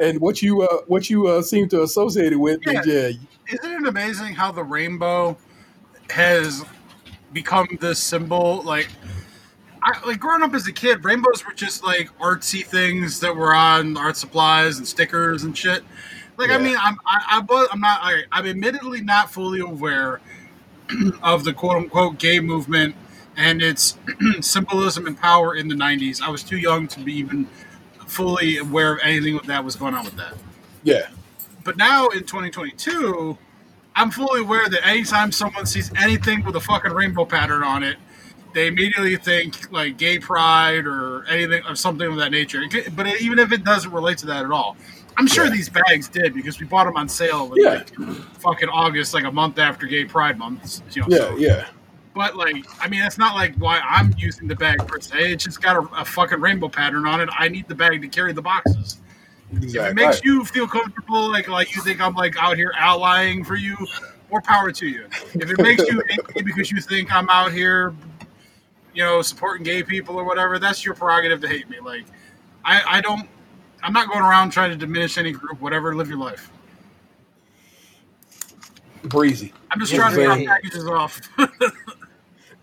And 0.00 0.20
what 0.20 0.42
you 0.42 0.62
uh, 0.62 0.78
what 0.86 1.08
you 1.10 1.26
uh, 1.26 1.42
seem 1.42 1.68
to 1.70 1.82
associate 1.82 2.32
it 2.32 2.36
with, 2.36 2.60
Yeah. 2.66 2.80
is, 2.80 2.86
yeah, 2.86 3.54
Isn't 3.54 3.84
it 3.84 3.88
amazing 3.88 4.34
how 4.34 4.52
the 4.52 4.62
rainbow 4.64 5.36
has 6.10 6.64
become 7.32 7.66
this 7.80 7.98
symbol? 7.98 8.62
Like, 8.62 8.88
I, 9.82 10.06
like 10.06 10.20
growing 10.20 10.42
up 10.42 10.54
as 10.54 10.66
a 10.66 10.72
kid, 10.72 11.04
rainbows 11.04 11.44
were 11.46 11.54
just 11.54 11.84
like 11.84 12.16
artsy 12.18 12.64
things 12.64 13.20
that 13.20 13.34
were 13.34 13.54
on 13.54 13.96
art 13.96 14.16
supplies 14.16 14.78
and 14.78 14.86
stickers 14.86 15.44
and 15.44 15.56
shit. 15.56 15.82
Like, 16.36 16.50
I 16.50 16.58
mean, 16.58 16.76
I'm 16.80 16.96
I, 17.06 17.40
I 17.48 17.66
I'm 17.70 17.80
not 17.80 18.00
I, 18.02 18.22
I'm 18.32 18.46
admittedly 18.46 19.00
not 19.02 19.30
fully 19.30 19.60
aware 19.60 20.20
of 21.22 21.44
the 21.44 21.52
quote 21.52 21.76
unquote 21.76 22.18
gay 22.18 22.40
movement 22.40 22.94
and 23.36 23.62
it's 23.62 23.98
symbolism 24.40 25.06
and 25.06 25.18
power 25.18 25.54
in 25.54 25.68
the 25.68 25.74
'90s. 25.74 26.20
I 26.20 26.28
was 26.30 26.42
too 26.42 26.56
young 26.56 26.88
to 26.88 27.00
be 27.00 27.14
even 27.14 27.48
fully 28.18 28.58
aware 28.58 28.92
of 28.94 29.00
anything 29.02 29.38
that 29.46 29.64
was 29.64 29.76
going 29.76 29.94
on 29.94 30.04
with 30.04 30.16
that. 30.16 30.34
Yeah. 30.84 31.08
But 31.64 31.76
now 31.76 32.08
in 32.08 32.20
2022, 32.20 33.36
I'm 33.96 34.10
fully 34.10 34.40
aware 34.40 34.68
that 34.68 34.86
anytime 34.86 35.32
someone 35.32 35.66
sees 35.66 35.90
anything 35.96 36.44
with 36.44 36.56
a 36.56 36.60
fucking 36.60 36.92
rainbow 36.92 37.24
pattern 37.24 37.62
on 37.62 37.82
it, 37.82 37.96
they 38.52 38.68
immediately 38.68 39.16
think 39.16 39.72
like 39.72 39.96
gay 39.96 40.18
pride 40.18 40.86
or 40.86 41.24
anything 41.26 41.62
or 41.68 41.74
something 41.74 42.06
of 42.06 42.16
that 42.18 42.30
nature. 42.30 42.62
But 42.94 43.20
even 43.20 43.38
if 43.40 43.50
it 43.52 43.64
doesn't 43.64 43.90
relate 43.90 44.18
to 44.18 44.26
that 44.26 44.44
at 44.44 44.50
all, 44.52 44.76
I'm 45.16 45.26
sure 45.26 45.44
Yeah. 45.44 45.50
these 45.50 45.68
bags 45.68 46.08
did 46.08 46.34
because 46.34 46.60
we 46.60 46.66
bought 46.66 46.84
them 46.84 46.96
on 46.96 47.08
sale 47.08 47.52
in 47.54 47.62
Yeah. 47.62 47.70
like 47.70 47.94
fucking 48.40 48.68
August, 48.68 49.14
like 49.14 49.24
a 49.24 49.32
month 49.32 49.58
after 49.58 49.86
Gay 49.86 50.04
Pride 50.04 50.38
Month. 50.38 50.82
You 50.94 51.02
know, 51.02 51.08
Yeah, 51.10 51.18
so- 51.18 51.36
yeah. 51.36 51.64
But 52.14 52.36
like, 52.36 52.64
I 52.80 52.88
mean, 52.88 53.00
that's 53.00 53.18
not 53.18 53.34
like 53.34 53.56
why 53.56 53.80
I'm 53.80 54.14
using 54.16 54.46
the 54.46 54.54
bag 54.54 54.86
per 54.86 55.00
se. 55.00 55.32
It's 55.32 55.44
just 55.44 55.60
got 55.60 55.76
a, 55.76 56.00
a 56.00 56.04
fucking 56.04 56.40
rainbow 56.40 56.68
pattern 56.68 57.06
on 57.06 57.20
it. 57.20 57.28
I 57.36 57.48
need 57.48 57.66
the 57.66 57.74
bag 57.74 58.00
to 58.02 58.08
carry 58.08 58.32
the 58.32 58.42
boxes. 58.42 58.98
If 59.50 59.58
it 59.58 59.64
Exactly. 59.64 60.04
makes 60.04 60.24
you 60.24 60.44
feel 60.44 60.68
comfortable, 60.68 61.28
like 61.30 61.48
like 61.48 61.74
you 61.74 61.82
think 61.82 62.00
I'm 62.00 62.14
like 62.14 62.36
out 62.40 62.56
here 62.56 62.72
outlying 62.76 63.42
for 63.44 63.56
you, 63.56 63.76
more 64.30 64.40
power 64.40 64.70
to 64.70 64.86
you. 64.86 65.06
If 65.34 65.50
it 65.50 65.58
makes 65.60 65.82
you 65.88 66.02
angry 66.10 66.42
because 66.42 66.70
you 66.70 66.80
think 66.80 67.12
I'm 67.12 67.28
out 67.30 67.52
here, 67.52 67.92
you 68.94 69.02
know, 69.02 69.20
supporting 69.20 69.64
gay 69.64 69.82
people 69.82 70.16
or 70.16 70.24
whatever, 70.24 70.58
that's 70.60 70.84
your 70.84 70.94
prerogative 70.94 71.40
to 71.40 71.48
hate 71.48 71.68
me. 71.68 71.80
Like, 71.80 72.04
I, 72.64 72.80
I 72.86 73.00
don't, 73.00 73.28
I'm 73.82 73.92
not 73.92 74.08
going 74.08 74.22
around 74.24 74.50
trying 74.50 74.70
to 74.70 74.76
diminish 74.76 75.18
any 75.18 75.32
group. 75.32 75.60
Whatever, 75.60 75.94
live 75.96 76.08
your 76.08 76.18
life. 76.18 76.50
Breezy. 79.02 79.52
I'm 79.70 79.80
just 79.80 79.92
trying 79.94 80.14
to 80.14 80.24
drop 80.24 80.36
very- 80.36 80.46
packages 80.46 80.86
off. 80.86 81.20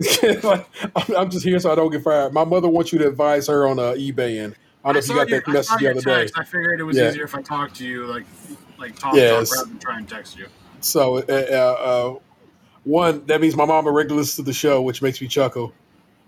Like, 0.43 0.67
I'm, 0.95 1.15
I'm 1.15 1.29
just 1.29 1.45
here 1.45 1.59
so 1.59 1.71
I 1.71 1.75
don't 1.75 1.91
get 1.91 2.03
fired. 2.03 2.33
My 2.33 2.43
mother 2.45 2.67
wants 2.69 2.91
you 2.91 2.99
to 2.99 3.07
advise 3.07 3.47
her 3.47 3.67
on 3.67 3.79
uh, 3.79 3.93
eBay, 3.93 4.43
and 4.43 4.55
I 4.83 4.91
don't 4.91 4.93
know 4.93 4.99
if 4.99 5.07
you 5.09 5.15
got 5.15 5.29
your- 5.29 5.41
that 5.41 5.47
message 5.51 5.77
the 5.79 5.91
other 5.91 6.01
day. 6.01 6.29
I 6.35 6.43
figured 6.43 6.79
it 6.79 6.83
was 6.83 6.97
Yeah. 6.97 7.09
easier 7.09 7.25
if 7.25 7.35
I 7.35 7.41
talked 7.41 7.75
to 7.77 7.85
you, 7.85 8.05
like, 8.07 8.25
like 8.79 8.97
talk, 8.97 9.15
Yes. 9.15 9.49
talk 9.49 9.57
rather 9.57 9.69
than 9.69 9.79
try 9.79 9.97
and 9.97 10.09
text 10.09 10.37
you. 10.37 10.47
So, 10.79 11.17
uh, 11.17 11.21
uh, 11.29 11.83
uh, 12.15 12.19
one 12.83 13.25
that 13.27 13.39
means 13.41 13.55
my 13.55 13.65
mom 13.65 13.85
a 13.85 13.91
regular 13.91 14.23
to 14.23 14.41
the 14.41 14.53
show, 14.53 14.81
which 14.81 15.01
makes 15.01 15.21
me 15.21 15.27
chuckle. 15.27 15.73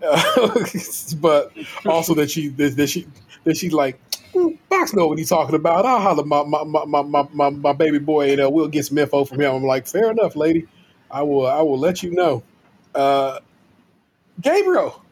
but 1.20 1.52
also 1.86 2.14
that 2.14 2.30
she 2.30 2.48
that, 2.48 2.76
that 2.76 2.88
she 2.88 3.06
that 3.44 3.56
she 3.56 3.70
like 3.70 3.98
"Hmm, 4.34 4.48
Box 4.68 4.92
know 4.92 5.06
what 5.06 5.18
he's 5.18 5.30
talking 5.30 5.54
about. 5.54 5.86
I'll 5.86 6.00
holler 6.00 6.24
my 6.24 6.42
my, 6.44 6.62
my, 6.64 6.84
my, 6.84 7.02
my, 7.02 7.28
my, 7.32 7.50
my 7.50 7.72
baby 7.72 7.98
boy 7.98 8.32
and 8.32 8.42
uh, 8.42 8.50
we'll 8.50 8.68
get 8.68 8.84
some 8.84 8.98
info 8.98 9.24
from 9.24 9.40
him. 9.40 9.54
I'm 9.54 9.64
like, 9.64 9.86
fair 9.86 10.10
enough, 10.10 10.36
lady. 10.36 10.66
I 11.10 11.22
will 11.22 11.46
I 11.46 11.62
will 11.62 11.78
let 11.78 12.02
you 12.02 12.10
know. 12.12 12.42
Uh, 12.94 13.40
Gabriel, 14.40 15.02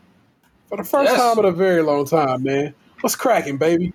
for 0.68 0.76
the 0.76 0.84
first 0.84 1.10
Yes. 1.12 1.20
time 1.20 1.38
in 1.38 1.44
a 1.44 1.52
very 1.52 1.82
long 1.82 2.04
time, 2.04 2.42
man. 2.42 2.74
What's 3.00 3.16
cracking, 3.16 3.56
baby? 3.56 3.92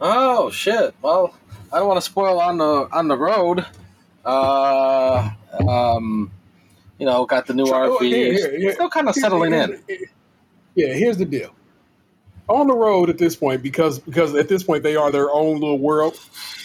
Oh 0.00 0.50
shit! 0.50 0.94
Well, 1.02 1.34
I 1.72 1.78
don't 1.78 1.88
want 1.88 1.98
to 1.98 2.02
spoil 2.02 2.40
on 2.40 2.58
the 2.58 2.88
on 2.92 3.08
the 3.08 3.16
road. 3.16 3.64
Uh, 4.24 5.30
um, 5.68 6.30
you 6.98 7.06
know, 7.06 7.24
got 7.26 7.46
the 7.46 7.54
new. 7.54 7.64
RV. 7.64 8.00
Here, 8.02 8.32
here, 8.32 8.58
here. 8.58 8.72
Still 8.72 8.90
kind 8.90 9.08
of 9.08 9.14
settling 9.14 9.52
in. 9.54 9.80
Yeah, 10.74 10.92
here's 10.94 11.16
the 11.16 11.24
deal. 11.24 11.52
On 12.48 12.66
the 12.68 12.74
road 12.74 13.10
at 13.10 13.18
this 13.18 13.34
point, 13.34 13.62
because 13.62 13.98
because 13.98 14.34
at 14.34 14.48
this 14.48 14.62
point 14.62 14.82
they 14.82 14.96
are 14.96 15.10
their 15.10 15.30
own 15.30 15.54
little 15.60 15.78
world. 15.78 16.18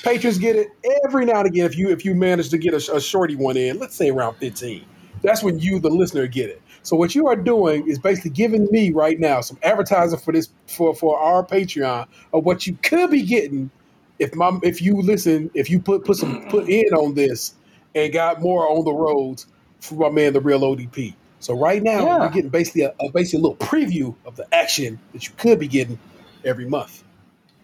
Patrons 0.04 0.38
get 0.38 0.56
it 0.56 0.70
every 1.06 1.26
now 1.26 1.40
and 1.40 1.48
again. 1.48 1.66
If 1.66 1.78
you 1.78 1.90
if 1.90 2.04
you 2.06 2.14
manage 2.14 2.50
to 2.50 2.58
get 2.58 2.74
a, 2.74 2.96
a 2.96 3.02
shorty 3.02 3.36
one 3.36 3.58
in, 3.58 3.80
let's 3.80 3.96
say 3.96 4.10
around 4.10 4.36
fifteen, 4.36 4.86
that's 5.24 5.42
when 5.42 5.60
you, 5.60 5.80
the 5.80 5.90
listener, 5.90 6.28
get 6.28 6.50
it. 6.50 6.62
So 6.84 6.96
what 6.98 7.16
you 7.16 7.28
are 7.28 7.36
doing 7.36 7.88
is 7.88 8.00
basically 8.00 8.32
giving 8.32 8.68
me 8.72 8.92
right 8.92 9.20
now 9.20 9.42
some 9.42 9.60
advertising 9.64 10.20
for 10.20 10.34
this 10.34 10.50
for 10.68 10.96
for 10.96 11.20
our 11.20 11.46
Patreon 11.46 12.08
of 12.34 12.46
what 12.46 12.68
you 12.68 12.78
could 12.84 13.12
be 13.12 13.24
getting 13.24 13.72
if 14.20 14.34
my 14.36 14.60
if 14.64 14.82
you 14.82 15.02
listen 15.02 15.52
if 15.56 15.70
you 15.70 15.82
put 15.82 16.06
put 16.06 16.18
some 16.18 16.38
put 16.50 16.68
in 16.70 16.86
on 16.94 17.16
this 17.16 17.56
and 17.96 18.14
got 18.14 18.42
more 18.42 18.70
on 18.70 18.86
the 18.86 18.94
roads 18.94 19.48
for 19.82 19.96
my 19.96 20.10
man 20.10 20.34
the 20.34 20.42
real 20.42 20.66
APT. 20.74 21.16
So 21.40 21.56
right 21.56 21.84
now 21.84 22.08
Yeah. 22.08 22.18
we're 22.18 22.30
getting 22.30 22.52
basically 22.52 22.84
a, 22.84 22.94
a 23.02 23.12
basically 23.14 23.40
a 23.40 23.44
little 23.44 23.58
preview 23.58 24.18
of 24.26 24.36
the 24.38 24.48
action 24.54 25.02
that 25.14 25.28
you 25.28 25.34
could 25.38 25.60
be 25.60 25.68
getting 25.68 26.00
every 26.46 26.68
month. 26.68 27.04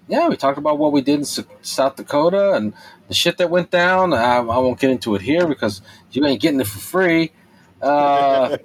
Yeah, 0.07 0.30
we 0.30 0.38
talked 0.38 0.60
about 0.60 0.80
what 0.80 0.94
we 0.94 1.02
did 1.02 1.19
in 1.19 1.26
South 1.64 1.98
Dakota 1.98 2.53
and 2.53 2.76
the 3.10 3.15
shit 3.15 3.38
that 3.39 3.49
went 3.49 3.72
down. 3.72 4.14
I, 4.14 4.38
I 4.38 4.41
won't 4.41 4.80
get 4.80 4.91
into 4.91 5.15
it 5.15 5.23
here 5.23 5.48
because 5.48 5.81
you 6.11 6.26
ain't 6.26 6.41
getting 6.41 6.61
it 6.61 6.68
for 6.68 6.80
free. 6.80 7.34
Uh, 7.82 8.58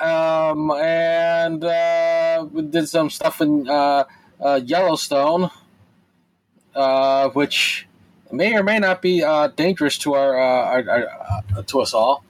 um, 0.00 0.70
and 0.72 1.64
uh, 1.64 2.46
we 2.52 2.62
did 2.62 2.88
some 2.88 3.10
stuff 3.10 3.40
in 3.40 3.68
uh, 3.68 4.04
uh, 4.40 4.60
Yellowstone, 4.64 5.50
uh, 6.74 7.28
which 7.30 7.86
may 8.32 8.54
or 8.56 8.62
may 8.62 8.78
not 8.78 9.02
be 9.02 9.22
uh, 9.22 9.48
dangerous 9.48 9.98
to 9.98 10.14
our, 10.14 10.38
uh, 10.38 10.64
our, 10.82 10.90
our 10.90 11.06
uh, 11.58 11.62
to 11.66 11.80
us 11.80 11.94
all. 11.94 12.24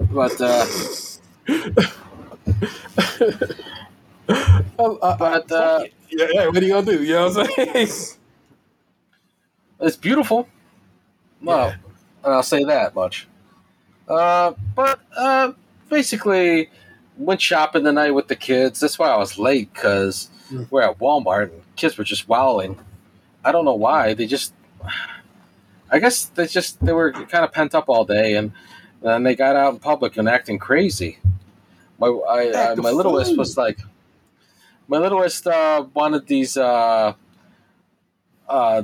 But 0.00 0.40
uh, 0.40 0.66
But, 4.76 5.52
uh, 5.52 5.84
yeah, 6.10 6.26
yeah, 6.32 6.46
what 6.46 6.58
are 6.58 6.64
you 6.66 6.74
gonna 6.74 6.86
do? 6.86 7.02
You 7.04 7.14
know 7.14 7.28
what 7.30 7.58
I'm 7.58 7.74
saying? 7.74 7.88
It's 9.80 9.96
beautiful. 9.96 10.48
Well, 11.42 11.68
Yeah. 11.68 11.74
and 11.74 11.83
I'll 12.32 12.42
say 12.42 12.64
that 12.64 12.94
much. 12.94 13.26
Uh, 14.08 14.52
but 14.74 15.00
uh, 15.16 15.52
basically, 15.88 16.70
went 17.16 17.40
shopping 17.40 17.82
the 17.84 17.92
night 17.92 18.10
with 18.12 18.28
the 18.28 18.36
kids. 18.36 18.80
That's 18.80 18.98
why 18.98 19.08
I 19.08 19.16
was 19.16 19.38
late 19.38 19.72
because 19.72 20.30
Mm. 20.50 20.66
we're 20.70 20.82
at 20.82 20.98
Walmart 20.98 21.44
and 21.52 21.62
kids 21.74 21.96
were 21.96 22.04
just 22.04 22.28
wowing. 22.28 22.78
I 23.44 23.50
don't 23.50 23.64
know 23.64 23.74
why. 23.74 24.12
They 24.12 24.26
just, 24.26 24.52
I 25.90 25.98
guess 25.98 26.26
they 26.26 26.46
just 26.46 26.84
they 26.84 26.92
were 26.92 27.12
kind 27.12 27.44
of 27.44 27.52
pent 27.52 27.74
up 27.74 27.88
all 27.88 28.04
day 28.04 28.36
and 28.36 28.52
then 29.02 29.22
they 29.22 29.34
got 29.34 29.56
out 29.56 29.72
in 29.72 29.80
public 29.80 30.18
and 30.18 30.28
acting 30.28 30.58
crazy. 30.58 31.18
My 31.98 32.08
I, 32.08 32.48
Act 32.48 32.78
uh, 32.78 32.82
my 32.82 32.90
littlest 32.90 33.38
was 33.38 33.56
like, 33.56 33.78
my 34.86 34.98
littlest 34.98 35.46
uh, 35.46 35.86
wanted 35.94 36.26
these 36.26 36.58
uh, 36.58 37.14
uh, 38.46 38.82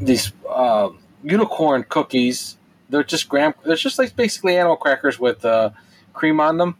these 0.00 0.32
uh, 0.48 0.88
unicorn 1.30 1.84
cookies. 1.88 2.56
They're 2.88 3.02
just 3.04 3.28
graham. 3.28 3.52
They're 3.64 3.76
just 3.76 3.98
like 3.98 4.14
basically 4.16 4.56
animal 4.56 4.76
crackers 4.76 5.18
with 5.18 5.44
uh, 5.44 5.70
cream 6.14 6.40
on 6.40 6.56
them 6.58 6.76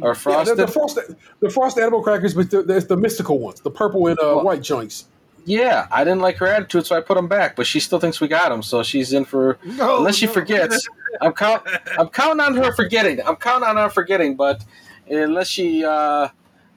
or 0.00 0.10
Yeah, 0.10 0.14
frosted. 0.14 0.56
the, 0.58 0.66
the 0.66 0.72
frosted 0.72 1.16
the 1.40 1.50
frosted 1.50 1.82
animal 1.82 2.02
crackers, 2.02 2.34
but 2.34 2.50
the, 2.50 2.62
there's 2.62 2.86
the 2.86 2.96
mystical 2.96 3.38
ones, 3.40 3.60
the 3.60 3.70
purple 3.70 4.06
and 4.06 4.18
uh, 4.18 4.22
Well- 4.36 4.44
white 4.44 4.62
joints. 4.62 5.06
Yeah, 5.44 5.88
I 5.90 6.04
didn't 6.04 6.20
like 6.20 6.36
her 6.36 6.46
attitude, 6.46 6.86
so 6.86 6.96
I 6.96 7.00
put 7.00 7.16
them 7.16 7.26
back. 7.26 7.56
But 7.56 7.66
she 7.66 7.80
still 7.80 7.98
thinks 7.98 8.20
we 8.20 8.28
got 8.28 8.50
them, 8.50 8.62
so 8.62 8.84
she's 8.84 9.12
in 9.12 9.24
for. 9.24 9.58
No, 9.64 9.98
unless 9.98 10.14
she 10.14 10.26
no. 10.26 10.32
forgets, 10.32 10.88
I'm 11.20 11.32
count. 11.32 11.66
I'm 11.98 12.06
counting 12.10 12.38
on 12.38 12.54
her 12.54 12.72
forgetting. 12.72 13.20
I'm 13.26 13.34
counting 13.34 13.68
on 13.68 13.76
her 13.76 13.88
forgetting, 13.88 14.36
but 14.36 14.64
unless 15.10 15.48
she, 15.48 15.84
uh, 15.84 16.28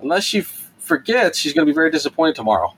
unless 0.01 0.23
she 0.23 0.39
f- 0.39 0.71
forgets, 0.79 1.37
she's 1.37 1.53
going 1.53 1.67
to 1.67 1.71
be 1.71 1.75
very 1.75 1.91
disappointed 1.91 2.33
tomorrow. 2.35 2.73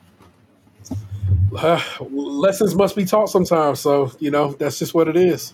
Uh, 1.56 1.82
lessons 2.12 2.76
must 2.76 2.96
be 2.96 3.06
taught 3.06 3.30
sometimes, 3.30 3.80
so 3.80 4.12
you 4.20 4.32
know 4.32 4.54
that's 4.54 4.80
just 4.80 4.94
what 4.94 5.08
it 5.08 5.16
is. 5.16 5.54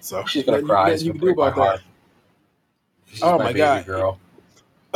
So 0.00 0.24
She's 0.26 0.44
gonna 0.44 0.58
nothing- 0.58 0.68
cry. 0.68 0.80
nothing 0.82 0.94
It's 0.94 1.02
You 1.02 1.12
gonna 1.12 1.18
can 1.20 1.34
do 1.34 1.42
about 1.42 1.56
that. 1.56 1.80
She's 3.06 3.22
Oh, 3.22 3.38
my 3.38 3.46
baby 3.46 3.58
God. 3.58 3.86
girl! 3.86 4.18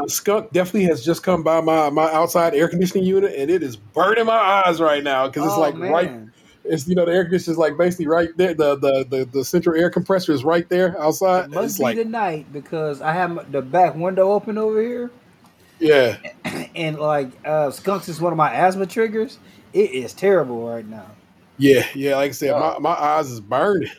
A 0.05 0.09
skunk 0.09 0.53
definitely 0.53 0.85
has 0.85 1.05
just 1.05 1.23
come 1.23 1.43
by 1.43 1.61
my, 1.61 1.91
my 1.91 2.13
outside 2.13 2.55
air 2.55 2.69
conditioning 2.69 3.05
unit, 3.05 3.35
and 3.37 3.51
it 3.51 3.63
is 3.63 3.77
burning 3.77 4.27
my 4.27 4.33
eyes 4.67 4.81
right 4.81 5.03
now 5.03 5.27
because 5.27 5.45
it's 5.47 5.55
Oh, 5.55 5.61
like 5.61 5.75
man. 5.77 5.93
right. 5.93 6.13
It's 6.65 6.87
you 6.87 6.95
know 6.95 7.05
the 7.07 7.13
air 7.13 7.25
conditioner 7.25 7.53
is 7.53 7.59
like 7.59 7.77
basically 7.79 8.07
right 8.09 8.29
there. 8.37 8.53
The, 8.55 8.77
the 8.77 9.07
the 9.09 9.25
the 9.25 9.45
central 9.45 9.75
air 9.81 9.89
compressor 9.91 10.33
is 10.33 10.45
right 10.45 10.69
there 10.69 10.89
It 10.89 10.97
outside. 10.99 11.51
must 11.51 11.65
It's 11.65 11.79
be 11.79 11.83
like 11.85 11.97
tonight 11.97 12.53
because 12.53 13.01
I 13.01 13.13
have 13.13 13.51
the 13.51 13.63
back 13.63 13.95
window 13.95 14.31
open 14.33 14.59
over 14.59 14.81
here, 14.83 15.11
yeah, 15.79 16.17
and 16.75 16.99
like 16.99 17.29
uh, 17.47 17.71
skunks 17.71 18.09
is 18.09 18.21
one 18.21 18.33
of 18.33 18.37
my 18.37 18.53
asthma 18.53 18.87
triggers. 18.87 19.39
It 19.73 19.91
is 19.93 20.13
terrible 20.15 20.69
right 20.69 20.87
now. 20.87 21.07
yeah, 21.59 21.87
yeah. 21.95 22.17
Like 22.17 22.31
I 22.31 22.33
said, 22.33 22.51
Oh. 22.51 22.79
my, 22.81 22.95
my 22.95 23.01
eyes 23.01 23.31
is 23.31 23.41
burning. 23.41 23.91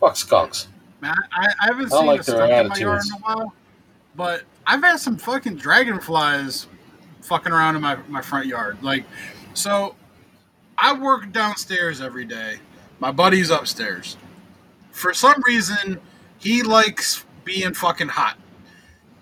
Fuck 0.00 0.16
skunks. 0.16 0.68
Man, 1.00 1.14
I, 1.32 1.46
I 1.60 1.66
haven't 1.66 1.92
I 1.92 1.96
seen 1.98 2.06
like 2.06 2.20
a 2.20 2.24
their 2.24 2.36
skunk 2.36 2.52
in 2.52 2.68
my 2.68 2.76
yard 2.76 3.02
in 3.04 3.12
a 3.12 3.16
while, 3.18 3.54
but 4.14 4.42
I've 4.66 4.82
had 4.82 4.96
some 4.98 5.16
fucking 5.16 5.56
dragonflies 5.56 6.66
fucking 7.22 7.52
around 7.52 7.76
in 7.76 7.82
my, 7.82 7.96
my 8.08 8.22
front 8.22 8.46
yard. 8.46 8.78
Like, 8.82 9.04
so 9.54 9.94
I 10.78 10.98
work 10.98 11.32
downstairs 11.32 12.00
every 12.00 12.24
day. 12.24 12.58
My 13.00 13.10
buddy's 13.10 13.50
upstairs. 13.50 14.16
For 14.90 15.12
some 15.12 15.42
reason, 15.46 16.00
he 16.38 16.62
likes 16.62 17.24
being 17.44 17.74
fucking 17.74 18.08
hot. 18.08 18.38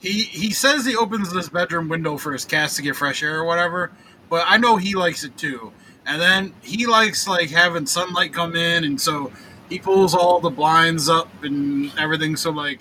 He 0.04 0.24
he 0.24 0.50
says 0.50 0.84
he 0.84 0.96
opens 0.96 1.32
his 1.32 1.48
bedroom 1.48 1.88
window 1.88 2.18
for 2.18 2.34
his 2.34 2.44
cats 2.44 2.76
to 2.76 2.82
get 2.82 2.94
fresh 2.94 3.22
air 3.22 3.38
or 3.38 3.44
whatever, 3.44 3.90
but 4.28 4.44
I 4.46 4.58
know 4.58 4.76
he 4.76 4.94
likes 4.94 5.24
it 5.24 5.38
too. 5.38 5.72
And 6.06 6.20
then 6.20 6.52
he 6.60 6.84
likes 6.84 7.26
like 7.26 7.48
having 7.48 7.86
sunlight 7.86 8.34
come 8.34 8.54
in, 8.54 8.84
and 8.84 9.00
so 9.00 9.32
he 9.70 9.78
pulls 9.78 10.14
all 10.14 10.40
the 10.40 10.50
blinds 10.50 11.08
up 11.08 11.30
and 11.42 11.90
everything. 11.98 12.36
So 12.36 12.50
like, 12.50 12.80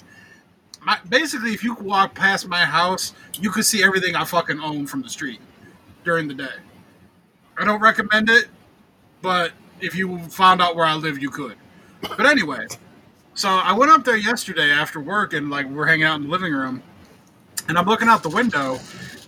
my, 0.86 1.00
basically, 1.08 1.54
if 1.54 1.64
you 1.64 1.76
walk 1.76 2.14
past 2.14 2.46
my 2.50 2.66
house, 2.66 3.14
you 3.40 3.52
could 3.52 3.64
see 3.64 3.82
everything 3.82 4.18
I 4.18 4.26
fucking 4.26 4.60
own 4.60 4.86
from 4.86 5.02
the 5.02 5.10
street 5.10 5.40
during 6.04 6.28
the 6.28 6.34
day. 6.34 6.58
I 7.58 7.64
don't 7.64 7.80
recommend 7.80 8.30
it, 8.30 8.48
but 9.22 9.54
if 9.80 9.96
you 9.96 10.20
found 10.28 10.62
out 10.62 10.76
where 10.76 10.86
I 10.86 10.96
live, 10.96 11.22
you 11.22 11.30
could. 11.30 11.56
But 12.02 12.26
anyway, 12.26 12.68
so 13.34 13.48
I 13.48 13.72
went 13.72 13.94
up 13.94 14.04
there 14.04 14.18
yesterday 14.18 14.72
after 14.72 15.00
work, 15.00 15.32
and 15.32 15.50
like 15.50 15.68
we're 15.68 15.86
hanging 15.86 16.04
out 16.04 16.18
in 16.18 16.24
the 16.24 16.30
living 16.30 16.52
room, 16.52 16.84
and 17.68 17.78
I'm 17.78 17.86
looking 17.86 18.08
out 18.08 18.24
the 18.24 18.30
window, 18.30 18.80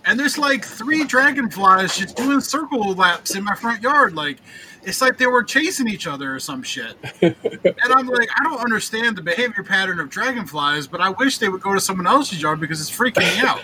and 0.04 0.18
there's 0.18 0.38
like 0.38 0.64
three 0.64 1.04
dragonflies 1.04 1.96
just 1.96 2.16
doing 2.16 2.40
circle 2.40 2.94
laps 2.94 3.34
in 3.34 3.44
my 3.44 3.54
front 3.54 3.82
yard, 3.82 4.14
like 4.14 4.38
it's 4.86 5.02
like 5.02 5.18
they 5.18 5.26
were 5.26 5.42
chasing 5.42 5.88
each 5.88 6.06
other 6.06 6.34
or 6.34 6.38
some 6.38 6.62
shit. 6.62 6.96
and 7.20 7.34
I'm 7.82 8.06
like, 8.06 8.28
I 8.38 8.44
don't 8.44 8.60
understand 8.60 9.16
the 9.16 9.22
behavior 9.22 9.64
pattern 9.64 9.98
of 9.98 10.08
dragonflies, 10.08 10.86
but 10.86 11.00
I 11.00 11.10
wish 11.10 11.38
they 11.38 11.48
would 11.48 11.60
go 11.60 11.74
to 11.74 11.80
someone 11.80 12.06
else's 12.06 12.40
yard 12.40 12.60
because 12.60 12.80
it's 12.80 12.90
freaking 12.90 13.26
me 13.34 13.40
out. 13.46 13.62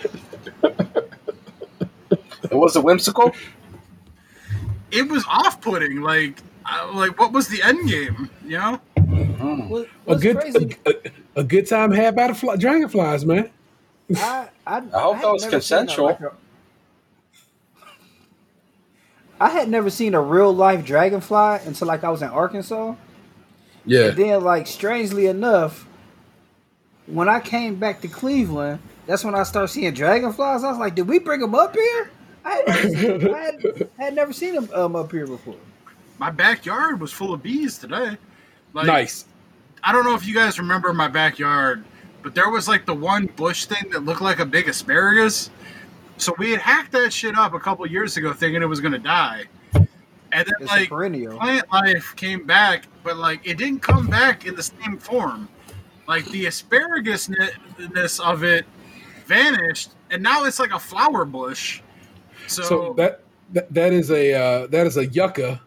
It 2.50 2.56
was 2.56 2.74
it 2.76 2.82
whimsical. 2.82 3.32
It 4.90 5.08
was 5.08 5.24
off-putting. 5.28 6.00
Like, 6.00 6.42
I, 6.66 6.90
like 6.92 7.18
what 7.18 7.32
was 7.32 7.46
the 7.46 7.62
end 7.62 7.88
game? 7.88 8.28
You 8.44 8.58
know? 8.58 8.80
Mm. 8.98 9.68
What, 9.68 9.88
A 10.08 10.16
good 10.16 10.36
a, 10.36 10.90
a, 10.90 11.40
a 11.40 11.44
good 11.44 11.68
time 11.68 11.92
had 11.92 12.16
by 12.16 12.26
the 12.26 12.34
fly, 12.34 12.56
dragonflies, 12.56 13.24
man. 13.24 13.48
I, 14.16 14.48
I, 14.66 14.76
I 14.76 14.80
hope 14.80 15.16
had 15.16 15.24
that 15.24 15.32
was 15.32 15.42
never 15.42 15.48
a- 15.48 15.50
consensual. 15.58 16.06
like 16.06 16.20
a- 16.20 16.32
I 19.40 19.48
had 19.50 19.68
never 19.68 19.90
seen 19.90 20.14
a 20.14 20.20
real 20.20 20.54
life 20.54 20.84
dragonfly 20.84 21.60
until 21.66 21.88
like 21.88 22.04
I 22.04 22.10
was 22.10 22.22
in 22.22 22.28
Arkansas. 22.28 22.94
Yeah. 23.84 24.06
And 24.08 24.16
then, 24.16 24.44
like, 24.44 24.68
strangely 24.68 25.26
enough, 25.26 25.88
when 27.06 27.28
I 27.28 27.40
came 27.40 27.74
back 27.76 28.00
to 28.02 28.08
Cleveland, 28.08 28.78
that's 29.06 29.24
when 29.24 29.34
I 29.34 29.42
started 29.42 29.68
seeing 29.68 29.92
dragonflies. 29.92 30.62
I 30.62 30.70
was 30.70 30.78
like, 30.78 30.94
did 30.94 31.08
we 31.08 31.18
bring 31.18 31.40
them 31.40 31.56
up 31.56 31.74
here? 31.74 32.10
I 32.44 32.54
had 32.54 32.66
never 32.68 32.88
seen, 32.88 33.34
I 33.34 33.38
had, 33.38 33.88
had 33.98 34.14
never 34.14 34.32
seen 34.32 34.54
them 34.54 34.68
um, 34.72 34.94
up 34.94 35.10
here 35.10 35.26
before. 35.26 35.56
My 36.18 36.30
backyard 36.30 37.00
was 37.00 37.12
full 37.12 37.34
of 37.34 37.42
bees 37.42 37.78
today. 37.78 38.16
Like, 38.72 38.86
nice. 38.86 39.24
I 39.82 39.90
don't 39.90 40.04
know 40.04 40.14
if 40.14 40.24
you 40.24 40.34
guys 40.34 40.60
remember 40.60 40.92
my 40.92 41.08
backyard, 41.08 41.84
but 42.22 42.34
there 42.34 42.50
was 42.50 42.68
like 42.68 42.86
the 42.86 42.94
one 42.94 43.26
bush 43.26 43.66
thing 43.66 43.90
that 43.90 44.04
looked 44.04 44.22
like 44.22 44.38
a 44.38 44.46
big 44.46 44.68
asparagus. 44.68 45.50
So 46.16 46.34
we 46.38 46.50
had 46.52 46.60
hacked 46.60 46.92
that 46.92 47.12
shit 47.12 47.36
up 47.36 47.54
a 47.54 47.60
couple 47.60 47.86
years 47.86 48.16
ago, 48.16 48.32
thinking 48.32 48.62
it 48.62 48.66
was 48.66 48.80
gonna 48.80 48.98
die, 48.98 49.44
and 50.32 50.46
then 50.46 50.54
It's 50.60 50.70
like 50.70 50.88
plant 50.88 51.70
life 51.70 52.14
came 52.16 52.46
back, 52.46 52.86
but 53.02 53.16
like 53.18 53.46
it 53.46 53.58
didn't 53.58 53.80
come 53.82 54.06
back 54.06 54.46
in 54.46 54.54
the 54.54 54.62
same 54.62 54.98
form. 54.98 55.48
Like 56.08 56.24
the 56.26 56.46
asparagus-ness 56.46 58.18
of 58.18 58.42
it 58.42 58.64
vanished, 59.26 59.90
and 60.10 60.22
now 60.22 60.44
it's 60.44 60.58
like 60.58 60.72
a 60.72 60.78
flower 60.78 61.24
bush. 61.24 61.82
So, 62.46 62.62
So 62.62 62.92
that, 62.94 63.20
that 63.52 63.72
that 63.74 63.92
is 63.92 64.10
a 64.10 64.32
uh, 64.34 64.66
that 64.68 64.86
is 64.86 64.96
a 64.96 65.06
yucca, 65.06 65.60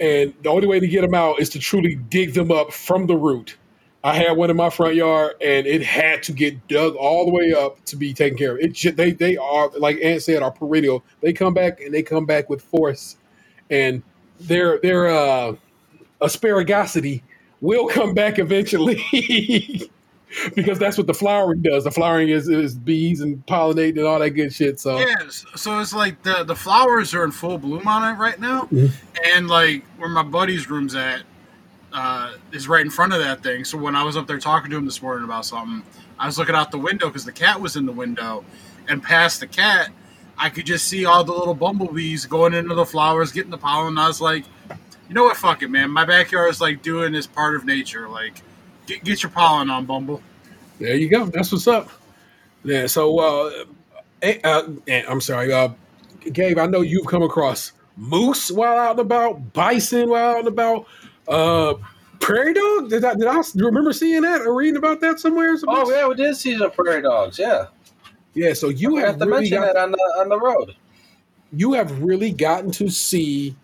and 0.00 0.32
the 0.42 0.48
only 0.48 0.66
way 0.66 0.80
to 0.80 0.88
get 0.88 1.02
them 1.02 1.14
out 1.14 1.38
is 1.40 1.50
to 1.50 1.58
truly 1.58 1.96
dig 1.96 2.32
them 2.32 2.50
up 2.50 2.72
from 2.72 3.06
the 3.06 3.16
root. 3.16 3.57
I 4.04 4.14
had 4.14 4.36
one 4.36 4.48
in 4.48 4.56
my 4.56 4.70
front 4.70 4.94
yard, 4.94 5.34
and 5.40 5.66
it 5.66 5.82
had 5.82 6.22
to 6.24 6.32
get 6.32 6.68
dug 6.68 6.94
all 6.94 7.24
the 7.24 7.32
way 7.32 7.52
up 7.52 7.84
to 7.86 7.96
be 7.96 8.14
taken 8.14 8.38
care 8.38 8.52
of. 8.56 8.60
It 8.60 8.96
they 8.96 9.10
they 9.10 9.36
are 9.36 9.70
like 9.76 9.98
Ant 10.02 10.22
said 10.22 10.42
are 10.42 10.52
perennial. 10.52 11.02
They 11.20 11.32
come 11.32 11.52
back 11.52 11.80
and 11.80 11.92
they 11.92 12.02
come 12.02 12.24
back 12.24 12.48
with 12.48 12.62
force, 12.62 13.16
and 13.70 14.02
their 14.40 14.78
their 14.80 15.08
uh, 15.08 15.56
asparagosity 16.20 17.22
will 17.60 17.88
come 17.88 18.14
back 18.14 18.38
eventually. 18.38 19.02
because 20.54 20.78
that's 20.78 20.98
what 20.98 21.06
the 21.06 21.14
flowering 21.14 21.62
does. 21.62 21.84
The 21.84 21.90
flowering 21.90 22.28
is, 22.28 22.48
is 22.48 22.74
bees 22.74 23.20
and 23.20 23.44
pollinating 23.46 23.98
and 23.98 24.06
all 24.06 24.18
that 24.18 24.30
good 24.30 24.52
shit. 24.52 24.78
So 24.78 24.98
Yes, 24.98 25.44
so 25.56 25.80
it's 25.80 25.92
like 25.94 26.22
the 26.22 26.44
the 26.44 26.54
flowers 26.54 27.14
are 27.14 27.24
in 27.24 27.32
full 27.32 27.58
bloom 27.58 27.88
on 27.88 28.14
it 28.14 28.18
right 28.18 28.38
now, 28.38 28.68
Mhm. 28.72 28.92
and 29.34 29.48
like 29.48 29.84
where 29.96 30.08
my 30.08 30.22
buddy's 30.22 30.68
room's 30.70 30.94
at 30.94 31.22
uh, 31.92 32.34
is 32.52 32.68
right 32.68 32.82
in 32.82 32.90
front 32.90 33.12
of 33.12 33.20
that 33.20 33.42
thing. 33.42 33.64
So 33.64 33.78
when 33.78 33.94
I 33.96 34.02
was 34.02 34.16
up 34.16 34.26
there 34.26 34.38
talking 34.38 34.70
to 34.70 34.76
him 34.76 34.84
this 34.84 35.02
morning 35.02 35.24
about 35.24 35.44
something, 35.44 35.82
I 36.18 36.26
was 36.26 36.38
looking 36.38 36.54
out 36.54 36.70
the 36.70 36.78
window 36.78 37.06
because 37.06 37.24
the 37.24 37.32
cat 37.32 37.60
was 37.60 37.76
in 37.76 37.86
the 37.86 37.92
window, 37.92 38.44
and 38.88 39.02
past 39.02 39.40
the 39.40 39.46
cat, 39.46 39.90
I 40.36 40.50
could 40.50 40.66
just 40.66 40.86
see 40.86 41.04
all 41.04 41.24
the 41.24 41.32
little 41.32 41.54
bumblebees 41.54 42.26
going 42.26 42.54
into 42.54 42.74
the 42.74 42.86
flowers, 42.86 43.32
getting 43.32 43.50
the 43.50 43.58
pollen. 43.58 43.88
And 43.88 44.00
I 44.00 44.08
was 44.08 44.20
like, 44.20 44.44
you 45.08 45.14
know 45.14 45.24
what, 45.24 45.36
fuck 45.36 45.62
it, 45.62 45.68
man. 45.68 45.90
My 45.90 46.04
backyard 46.04 46.50
is 46.50 46.60
like 46.60 46.82
doing 46.82 47.12
this 47.12 47.26
part 47.26 47.56
of 47.56 47.64
nature. 47.64 48.08
Like, 48.08 48.42
get, 48.86 49.02
get 49.04 49.22
your 49.22 49.30
pollen 49.30 49.70
on, 49.70 49.86
Bumble. 49.86 50.22
There 50.78 50.94
you 50.94 51.08
go. 51.08 51.26
That's 51.26 51.50
what's 51.50 51.66
up. 51.66 51.90
Yeah. 52.62 52.86
So, 52.86 53.18
uh, 53.18 53.64
eh, 54.22 54.38
uh, 54.44 54.68
eh, 54.86 55.02
I'm 55.08 55.20
sorry, 55.20 55.52
uh, 55.52 55.70
Gabe. 56.32 56.58
I 56.58 56.66
know 56.66 56.82
you've 56.82 57.06
come 57.06 57.22
across 57.22 57.72
moose 57.96 58.50
while 58.50 58.78
out 58.78 58.92
and 58.92 59.00
about, 59.00 59.52
bison 59.52 60.08
while 60.10 60.30
out 60.30 60.38
and 60.40 60.48
about, 60.48 60.86
uh, 61.28 61.74
prairie 62.20 62.54
dog. 62.54 62.90
Did 62.90 63.04
I, 63.04 63.14
did 63.14 63.26
I 63.26 63.42
remember 63.56 63.92
seeing 63.92 64.22
that 64.22 64.40
or 64.42 64.54
reading 64.54 64.76
about 64.76 65.00
that 65.00 65.20
somewhere? 65.20 65.56
Oh 65.66 65.90
yeah, 65.90 66.06
we 66.06 66.14
did 66.14 66.36
see 66.36 66.56
some 66.58 66.70
prairie 66.70 67.02
dogs. 67.02 67.38
Yeah, 67.38 67.66
yeah. 68.34 68.54
So 68.54 68.68
you 68.68 68.96
have 68.96 69.08
have 69.08 69.18
to 69.18 69.26
really 69.26 69.40
mention 69.42 69.58
got, 69.58 69.74
that 69.74 69.76
on 69.82 69.92
the 69.92 69.98
on 70.18 70.28
the 70.28 70.38
road. 70.38 70.74
you 71.52 71.72
have 71.74 72.02
really 72.02 72.30
gotten 72.32 72.70
to 72.72 72.88
see 72.88 73.56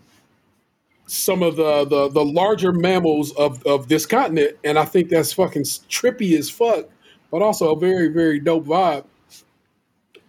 some 1.06 1.42
of 1.42 1.56
the, 1.56 1.84
the 1.84 2.08
the 2.08 2.24
larger 2.24 2.72
mammals 2.72 3.32
of 3.36 3.62
of 3.66 3.88
this 3.88 4.06
continent, 4.06 4.56
and 4.64 4.78
I 4.78 4.84
think 4.84 5.10
that's 5.10 5.32
fucking 5.32 5.64
trippy 5.64 6.36
as 6.38 6.48
fuck, 6.48 6.86
but 7.30 7.42
also 7.42 7.74
a 7.74 7.78
very 7.78 8.08
very 8.08 8.40
dope 8.40 8.66
vibe. 8.66 9.04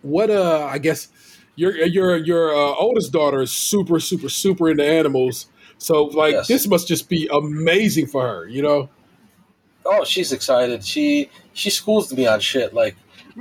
What 0.01 0.29
uh, 0.29 0.67
I 0.69 0.77
guess 0.77 1.07
your 1.55 1.75
your 1.85 2.17
your 2.17 2.53
uh, 2.53 2.75
oldest 2.75 3.11
daughter 3.13 3.41
is 3.41 3.51
super 3.51 3.99
super 3.99 4.29
super 4.29 4.69
into 4.69 4.85
animals, 4.85 5.47
so 5.77 6.05
like 6.05 6.33
Yes. 6.33 6.47
this 6.47 6.67
must 6.67 6.87
just 6.87 7.09
be 7.09 7.27
amazing 7.31 8.07
for 8.07 8.27
her, 8.27 8.47
you 8.47 8.61
know? 8.61 8.89
Oh, 9.85 10.03
she's 10.03 10.31
excited. 10.31 10.83
She 10.85 11.29
she 11.53 11.69
schools 11.69 12.11
me 12.13 12.25
on 12.27 12.39
shit. 12.39 12.73
Like 12.73 12.95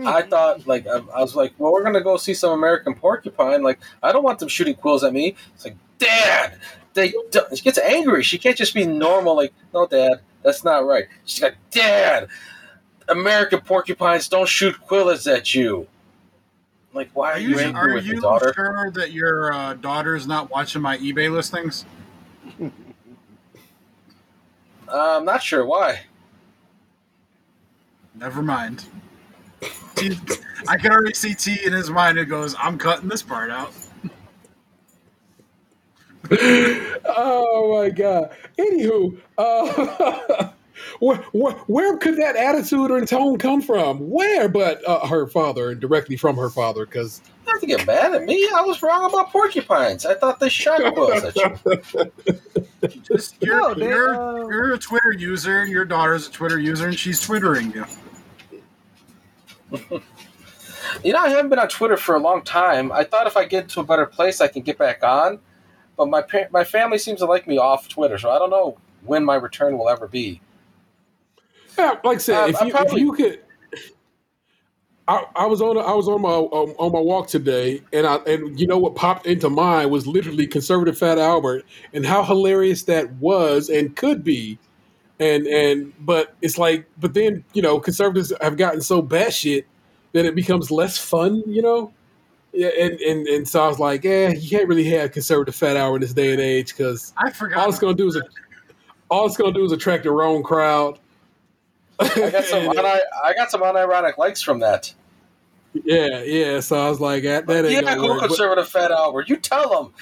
I 0.04 0.22
thought, 0.22 0.66
like 0.66 0.86
I, 0.86 0.96
I 1.14 1.20
was 1.20 1.36
like, 1.36 1.54
well, 1.58 1.72
we're 1.72 1.84
gonna 1.84 2.02
go 2.02 2.16
see 2.16 2.34
some 2.34 2.50
American 2.52 2.94
porcupine. 2.94 3.62
Like 3.62 3.78
I 4.02 4.12
don't 4.12 4.24
want 4.24 4.40
them 4.40 4.48
shooting 4.48 4.74
quills 4.74 5.04
at 5.04 5.12
me. 5.12 5.36
It's 5.54 5.64
like, 5.64 5.76
Dad, 5.98 6.58
they 6.94 7.14
she 7.54 7.62
gets 7.62 7.78
angry. 7.78 8.22
She 8.24 8.36
can't 8.38 8.56
just 8.56 8.74
be 8.74 8.84
normal. 8.84 9.36
Like, 9.36 9.54
no, 9.72 9.86
Dad, 9.86 10.20
that's 10.42 10.64
not 10.64 10.84
right. 10.84 11.04
She's 11.24 11.42
like, 11.42 11.56
Dad, 11.70 12.28
American 13.08 13.60
porcupines 13.60 14.28
don't 14.28 14.48
shoot 14.48 14.78
quills 14.80 15.26
at 15.26 15.54
you. 15.54 15.86
Like, 16.92 17.10
why 17.14 17.30
are, 17.30 17.34
Are 17.34 17.38
you, 17.38 17.50
you, 17.50 17.58
angry 17.58 17.92
are 17.92 17.94
with 17.94 18.04
me, 18.04 18.14
you 18.14 18.20
daughter? 18.20 18.52
sure 18.54 18.90
that 18.94 19.12
your 19.12 19.52
uh, 19.52 19.74
daughter's 19.74 20.26
not 20.26 20.50
watching 20.50 20.80
my 20.82 20.96
eBay 20.98 21.32
listings? 21.32 21.84
Uh, 24.88 25.18
I'm 25.18 25.24
not 25.24 25.42
sure 25.42 25.64
why. 25.66 26.02
Never 28.14 28.42
mind. 28.42 28.84
T- 29.96 30.18
I 30.68 30.76
can 30.76 30.92
already 30.92 31.14
see 31.14 31.34
T 31.34 31.58
in 31.64 31.72
his 31.72 31.90
mind. 31.90 32.18
It 32.18 32.26
goes, 32.26 32.54
"I'm 32.58 32.78
cutting 32.78 33.08
this 33.08 33.22
part 33.22 33.50
out." 33.50 33.72
oh 36.30 37.80
my 37.80 37.90
god. 37.90 38.36
Anywho, 38.58 39.18
uh, 39.38 40.50
where, 41.00 41.16
where 41.32 41.52
where 41.66 41.96
could 41.98 42.16
that 42.18 42.36
attitude 42.36 42.90
and 42.90 43.06
tone 43.06 43.38
come 43.38 43.62
from? 43.62 43.98
Where, 44.10 44.48
but 44.48 44.86
uh, 44.88 45.06
her 45.06 45.26
father, 45.26 45.70
and 45.70 45.80
directly 45.80 46.16
from 46.16 46.36
her 46.36 46.50
father, 46.50 46.86
because 46.86 47.20
You 47.46 47.52
don't 47.52 47.54
have 47.56 47.60
to 47.60 47.66
get 47.66 47.86
mad 47.86 48.14
at 48.14 48.24
me. 48.24 48.48
I 48.54 48.62
was 48.62 48.82
wrong 48.82 49.04
about 49.04 49.30
porcupines. 49.30 50.06
I 50.06 50.14
thought 50.14 50.40
they 50.40 50.48
shot 50.48 50.80
quills 50.94 51.24
at 51.24 51.36
you. 51.36 52.10
Just, 53.02 53.42
you're, 53.42 53.60
No, 53.60 53.74
they, 53.74 53.86
you're, 53.86 54.14
uh, 54.14 54.48
you're 54.48 54.72
a 54.74 54.78
Twitter 54.78 55.12
user. 55.12 55.60
and 55.60 55.70
Your 55.70 55.84
daughter's 55.84 56.28
a 56.28 56.30
Twitter 56.30 56.58
user, 56.58 56.88
and 56.88 56.98
she's 56.98 57.20
twittering 57.20 57.72
you. 57.72 57.84
You 61.02 61.12
know, 61.12 61.18
I 61.18 61.28
haven't 61.28 61.48
been 61.50 61.58
on 61.58 61.68
Twitter 61.68 61.96
for 61.96 62.14
a 62.14 62.18
long 62.18 62.42
time. 62.42 62.92
I 62.92 63.04
thought 63.04 63.26
if 63.26 63.36
I 63.36 63.44
get 63.44 63.68
to 63.70 63.80
a 63.80 63.84
better 63.84 64.06
place, 64.06 64.40
I 64.40 64.48
can 64.48 64.62
get 64.62 64.78
back 64.78 65.02
on. 65.02 65.38
But 65.96 66.08
my 66.08 66.22
pa- 66.22 66.46
my 66.50 66.64
family 66.64 66.98
seems 66.98 67.20
to 67.20 67.26
like 67.26 67.46
me 67.46 67.58
off 67.58 67.88
Twitter, 67.88 68.16
so 68.18 68.30
I 68.30 68.38
don't 68.38 68.50
know 68.50 68.78
when 69.04 69.24
my 69.24 69.34
return 69.36 69.76
will 69.78 69.88
ever 69.88 70.08
be. 70.08 70.40
Yeah, 71.78 71.98
like 72.04 72.16
I 72.16 72.20
said, 72.20 72.44
Um, 72.44 72.50
if, 72.50 72.60
you, 72.62 72.70
probably- 72.72 73.00
if 73.00 73.06
you 73.06 73.12
could, 73.12 73.40
I, 75.06 75.24
I 75.36 75.46
was 75.46 75.60
on 75.60 75.76
I 75.76 75.92
was 75.92 76.08
on 76.08 76.22
my 76.22 76.30
um, 76.30 76.74
on 76.78 76.92
my 76.92 77.00
walk 77.00 77.28
today, 77.28 77.82
and 77.92 78.06
I 78.06 78.16
and 78.26 78.58
you 78.58 78.66
know 78.66 78.78
what 78.78 78.94
popped 78.94 79.26
into 79.26 79.50
mind 79.50 79.90
was 79.90 80.06
literally 80.06 80.46
conservative 80.46 80.96
Fat 80.96 81.18
Albert 81.18 81.64
and 81.92 82.06
how 82.06 82.22
hilarious 82.22 82.84
that 82.84 83.12
was 83.14 83.68
and 83.68 83.94
could 83.96 84.24
be, 84.24 84.58
and 85.20 85.46
and 85.46 85.92
but 86.00 86.34
it's 86.40 86.56
like 86.56 86.86
but 86.98 87.12
then 87.12 87.44
you 87.52 87.60
know 87.60 87.78
conservatives 87.78 88.32
have 88.40 88.56
gotten 88.56 88.80
so 88.80 89.02
batshit 89.02 89.64
that 90.12 90.24
it 90.24 90.34
becomes 90.34 90.70
less 90.70 90.96
fun, 90.96 91.42
you 91.46 91.60
know. 91.60 91.92
Yeah, 92.54 92.68
and, 92.68 92.98
and 93.00 93.26
and 93.26 93.48
so 93.48 93.62
I 93.62 93.68
was 93.68 93.80
like, 93.80 94.04
yeah, 94.04 94.28
you 94.30 94.48
can't 94.48 94.68
really 94.68 94.84
have 94.84 95.12
conservative 95.12 95.54
Fat 95.54 95.76
Hour 95.76 95.96
in 95.96 96.00
this 96.00 96.14
day 96.14 96.32
and 96.32 96.40
age 96.40 96.74
because 96.74 97.12
I 97.18 97.30
forgot. 97.30 97.58
all 97.58 97.68
it's 97.68 97.78
gonna 97.78 97.94
do 97.94 98.06
is 98.06 98.18
all 99.10 99.26
it's 99.26 99.36
gonna 99.36 99.52
do 99.52 99.64
is 99.64 99.72
attract 99.72 100.04
the 100.04 100.12
wrong 100.12 100.42
crowd. 100.42 100.98
I 102.00 102.30
got 102.30 102.44
some 102.44 102.58
And- 102.64 102.74
uni- 102.74 102.88
I 103.24 103.34
got 103.36 103.50
some 103.50 103.62
unironic 103.62 104.18
likes 104.18 104.42
from 104.42 104.60
that. 104.60 104.92
yeah, 105.84 106.22
yeah. 106.22 106.60
So 106.60 106.76
I 106.84 106.88
was 106.88 107.00
like, 107.00 107.22
that, 107.24 107.46
that 107.46 107.64
ain't 107.64 107.72
Yeah, 107.72 107.80
gonna 107.82 107.96
go 108.00 108.08
work. 108.10 108.20
But- 108.20 108.28
conservative 108.28 108.68
Fat 108.68 108.90
Albert. 108.90 109.28
You 109.28 109.36
tell 109.36 109.68
them. 109.84 109.92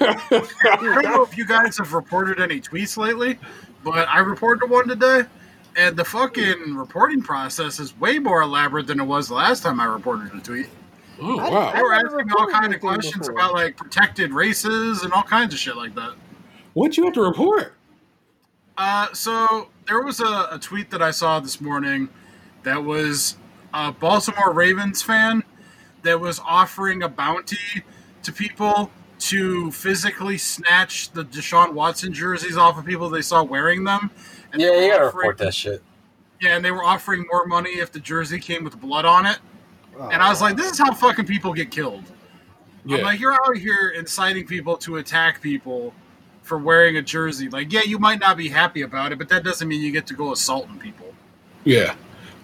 I 0.00 0.76
don't 0.80 1.02
know 1.04 1.22
if 1.22 1.36
you 1.36 1.46
guys 1.46 1.78
have 1.78 1.92
reported 1.94 2.40
any 2.40 2.60
tweets 2.60 2.96
lately, 2.96 3.38
but 3.84 4.08
I 4.08 4.18
reported 4.18 4.68
one 4.68 4.86
today, 4.88 5.22
and 5.76 5.96
the 5.96 6.04
fucking 6.04 6.74
reporting 6.74 7.22
process 7.22 7.80
is 7.80 7.98
way 7.98 8.18
more 8.18 8.42
elaborate 8.42 8.86
than 8.86 9.00
it 9.00 9.04
was 9.04 9.28
the 9.28 9.34
last 9.34 9.62
time 9.62 9.80
I 9.80 9.84
reported 9.86 10.34
a 10.34 10.40
tweet. 10.40 10.66
oh 11.20 11.36
wow! 11.38 11.72
They 11.74 11.80
were 11.82 11.94
asking 11.94 12.26
me 12.26 12.32
all 12.38 12.46
reported 12.46 12.52
kind 12.52 12.74
of 12.74 12.80
questions 12.80 13.28
before. 13.28 13.32
about 13.32 13.54
like 13.54 13.76
protected 13.78 14.32
races 14.32 15.02
and 15.02 15.12
all 15.14 15.22
kinds 15.22 15.54
of 15.54 15.58
shit 15.60 15.76
like 15.76 15.94
that. 15.94 16.14
What 16.74 16.96
you 16.98 17.04
have 17.04 17.14
to 17.14 17.22
report? 17.22 17.75
Uh, 18.78 19.12
so 19.12 19.68
there 19.86 20.02
was 20.02 20.20
a, 20.20 20.48
a 20.52 20.58
tweet 20.60 20.90
that 20.90 21.02
I 21.02 21.10
saw 21.10 21.40
this 21.40 21.60
morning 21.60 22.08
that 22.62 22.82
was 22.82 23.36
a 23.72 23.92
Baltimore 23.92 24.52
Ravens 24.52 25.02
fan 25.02 25.42
that 26.02 26.20
was 26.20 26.40
offering 26.46 27.02
a 27.02 27.08
bounty 27.08 27.56
to 28.22 28.32
people 28.32 28.90
to 29.18 29.70
physically 29.70 30.36
snatch 30.36 31.10
the 31.12 31.24
Deshaun 31.24 31.72
Watson 31.72 32.12
jerseys 32.12 32.56
off 32.56 32.78
of 32.78 32.84
people 32.84 33.08
they 33.08 33.22
saw 33.22 33.42
wearing 33.42 33.82
them. 33.84 34.10
And 34.52 34.60
Yeah, 34.60 34.68
they 34.68 34.76
you 34.76 34.82
were 34.84 34.88
gotta 34.92 35.04
offering- 35.06 35.18
report 35.28 35.38
that 35.38 35.54
shit. 35.54 35.82
Yeah, 36.42 36.56
and 36.56 36.64
they 36.64 36.70
were 36.70 36.84
offering 36.84 37.24
more 37.32 37.46
money 37.46 37.70
if 37.78 37.90
the 37.92 37.98
jersey 38.00 38.38
came 38.38 38.62
with 38.62 38.78
blood 38.78 39.06
on 39.06 39.24
it. 39.24 39.38
And 39.98 40.22
I 40.22 40.28
was 40.28 40.42
like, 40.42 40.54
this 40.56 40.70
is 40.72 40.78
how 40.78 40.92
fucking 40.92 41.24
people 41.24 41.54
get 41.54 41.70
killed. 41.70 42.04
Yeah, 42.84 42.98
I'm 42.98 43.04
like, 43.04 43.18
you're 43.18 43.32
out 43.32 43.56
here 43.56 43.94
inciting 43.96 44.46
people 44.46 44.76
to 44.78 44.96
attack 44.98 45.40
people 45.40 45.94
for 46.46 46.58
wearing 46.58 46.96
a 46.96 47.02
jersey. 47.02 47.48
Like, 47.48 47.72
yeah, 47.72 47.82
you 47.82 47.98
might 47.98 48.20
not 48.20 48.36
be 48.36 48.48
happy 48.48 48.82
about 48.82 49.12
it, 49.12 49.18
but 49.18 49.28
that 49.28 49.42
doesn't 49.42 49.66
mean 49.66 49.82
you 49.82 49.90
get 49.90 50.06
to 50.06 50.14
go 50.14 50.32
assaulting 50.32 50.78
people. 50.78 51.12
yeah. 51.64 51.94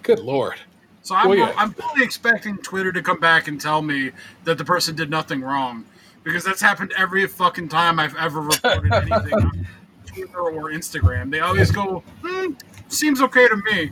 Good 0.03 0.19
lord. 0.19 0.59
So 1.03 1.15
I'm, 1.15 1.29
Well, 1.29 1.39
yeah. 1.39 1.55
I'm 1.57 1.73
fully 1.73 2.03
expecting 2.03 2.59
Twitter 2.59 2.91
to 2.91 3.01
come 3.01 3.21
back 3.21 3.47
and 3.47 3.61
tell 3.61 3.81
me 3.81 4.11
that 4.43 4.59
the 4.59 4.65
person 4.65 4.97
did 4.97 5.11
nothing 5.11 5.41
wrong. 5.41 5.85
Because 6.25 6.43
that's 6.43 6.61
happened 6.61 6.93
every 6.99 7.25
fucking 7.29 7.69
time 7.69 8.01
I've 8.01 8.17
ever 8.17 8.41
reported 8.53 8.93
anything 8.93 9.35
on 9.35 9.67
Twitter 10.07 10.41
or 10.41 10.71
Instagram. 10.73 11.31
They 11.31 11.39
always 11.39 11.71
go, 11.71 12.03
hmm, 12.25 12.55
seems 12.89 13.21
okay 13.23 13.47
to 13.47 13.57
me. 13.57 13.91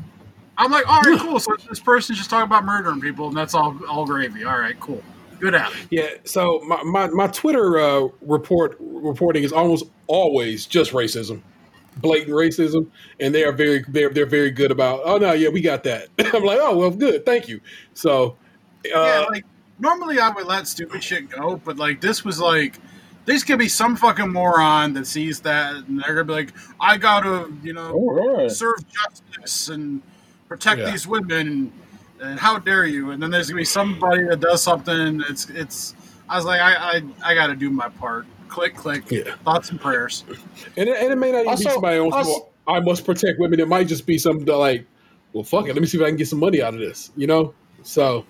I'm 0.58 0.72
like, 0.72 0.88
all 0.88 1.00
right, 1.00 1.18
cool. 1.20 1.38
So 1.38 1.56
this 1.68 1.80
person's 1.80 2.18
just 2.18 2.28
talking 2.28 2.46
about 2.46 2.64
murdering 2.64 3.00
people, 3.00 3.28
and 3.28 3.36
that's 3.36 3.54
all 3.54 3.78
all 3.88 4.04
gravy. 4.04 4.44
All 4.44 4.58
right, 4.58 4.78
cool. 4.80 5.02
Good 5.40 5.54
at 5.54 5.72
it. 5.72 5.78
Yeah. 5.90 6.08
So 6.24 6.60
my 6.66 6.82
my, 6.82 7.08
my 7.08 7.26
Twitter 7.28 7.80
uh, 7.80 8.08
report 8.20 8.76
reporting 8.80 9.42
is 9.42 9.52
almost 9.52 9.86
always 10.06 10.66
just 10.66 10.92
racism, 10.92 11.40
blatant 11.96 12.30
racism, 12.36 12.86
and 13.18 13.34
they 13.34 13.44
are 13.44 13.52
very 13.52 13.84
they're 13.88 14.10
they're 14.10 14.26
very 14.26 14.50
good 14.50 14.70
about. 14.70 15.00
Oh 15.04 15.18
no, 15.18 15.32
yeah, 15.32 15.48
we 15.48 15.60
got 15.60 15.82
that. 15.84 16.08
I'm 16.34 16.44
like, 16.44 16.58
oh 16.60 16.76
well, 16.76 16.90
good, 16.90 17.24
thank 17.26 17.48
you. 17.48 17.60
So. 17.94 18.36
Uh, 18.86 18.88
yeah, 19.02 19.26
like 19.30 19.44
normally 19.78 20.18
I 20.18 20.30
would 20.30 20.46
let 20.46 20.66
stupid 20.66 21.02
shit 21.02 21.28
go, 21.28 21.56
but 21.64 21.76
like 21.76 22.00
this 22.00 22.24
was 22.24 22.40
like 22.40 22.78
there's 23.26 23.44
gonna 23.44 23.58
be 23.58 23.68
some 23.68 23.94
fucking 23.96 24.32
moron 24.32 24.94
that 24.94 25.06
sees 25.06 25.40
that 25.40 25.74
and 25.74 26.00
they're 26.00 26.14
gonna 26.14 26.24
be 26.24 26.32
like, 26.32 26.52
I 26.80 26.96
gotta, 26.96 27.52
you 27.62 27.74
know, 27.74 28.48
serve 28.48 28.78
justice 28.88 29.68
and 29.68 30.00
protect 30.48 30.80
Yeah. 30.80 30.90
these 30.90 31.06
women 31.06 31.72
and 32.20 32.38
how 32.38 32.58
dare 32.58 32.86
you? 32.86 33.10
And 33.10 33.22
then 33.22 33.30
there's 33.30 33.48
gonna 33.48 33.58
be 33.60 33.64
somebody 33.64 34.24
that 34.24 34.40
does 34.40 34.62
something. 34.62 35.22
It's 35.28 35.48
it's. 35.50 35.94
I 36.28 36.36
was 36.36 36.44
like, 36.44 36.60
I 36.60 36.74
I, 36.74 37.02
I 37.24 37.34
got 37.34 37.48
to 37.48 37.56
do 37.56 37.70
my 37.70 37.88
part. 37.88 38.26
Click 38.48 38.74
click. 38.76 39.10
Yeah. 39.10 39.34
Thoughts 39.44 39.70
and 39.70 39.80
prayers. 39.80 40.24
And 40.76 40.88
it, 40.88 40.96
and 41.02 41.12
it 41.12 41.16
may 41.16 41.30
not 41.32 41.38
even 41.40 41.44
be 41.44 41.48
Also- 41.50 41.70
somebody 41.70 41.98
else. 41.98 42.14
also- 42.14 42.46
I 42.66 42.78
must 42.80 43.04
protect 43.04 43.38
women. 43.40 43.58
It 43.58 43.66
might 43.68 43.88
just 43.88 44.06
be 44.06 44.16
something 44.18 44.44
that 44.44 44.56
like, 44.56 44.86
well, 45.32 45.42
fuck 45.44 45.66
it. 45.68 45.72
Let 45.74 45.80
me 45.80 45.86
see 45.86 45.98
if 45.98 46.04
I 46.04 46.08
can 46.08 46.16
get 46.16 46.28
some 46.28 46.38
money 46.40 46.62
out 46.62 46.74
of 46.74 46.80
this. 46.80 47.10
You 47.16 47.26
know. 47.26 47.54
So 47.82 48.24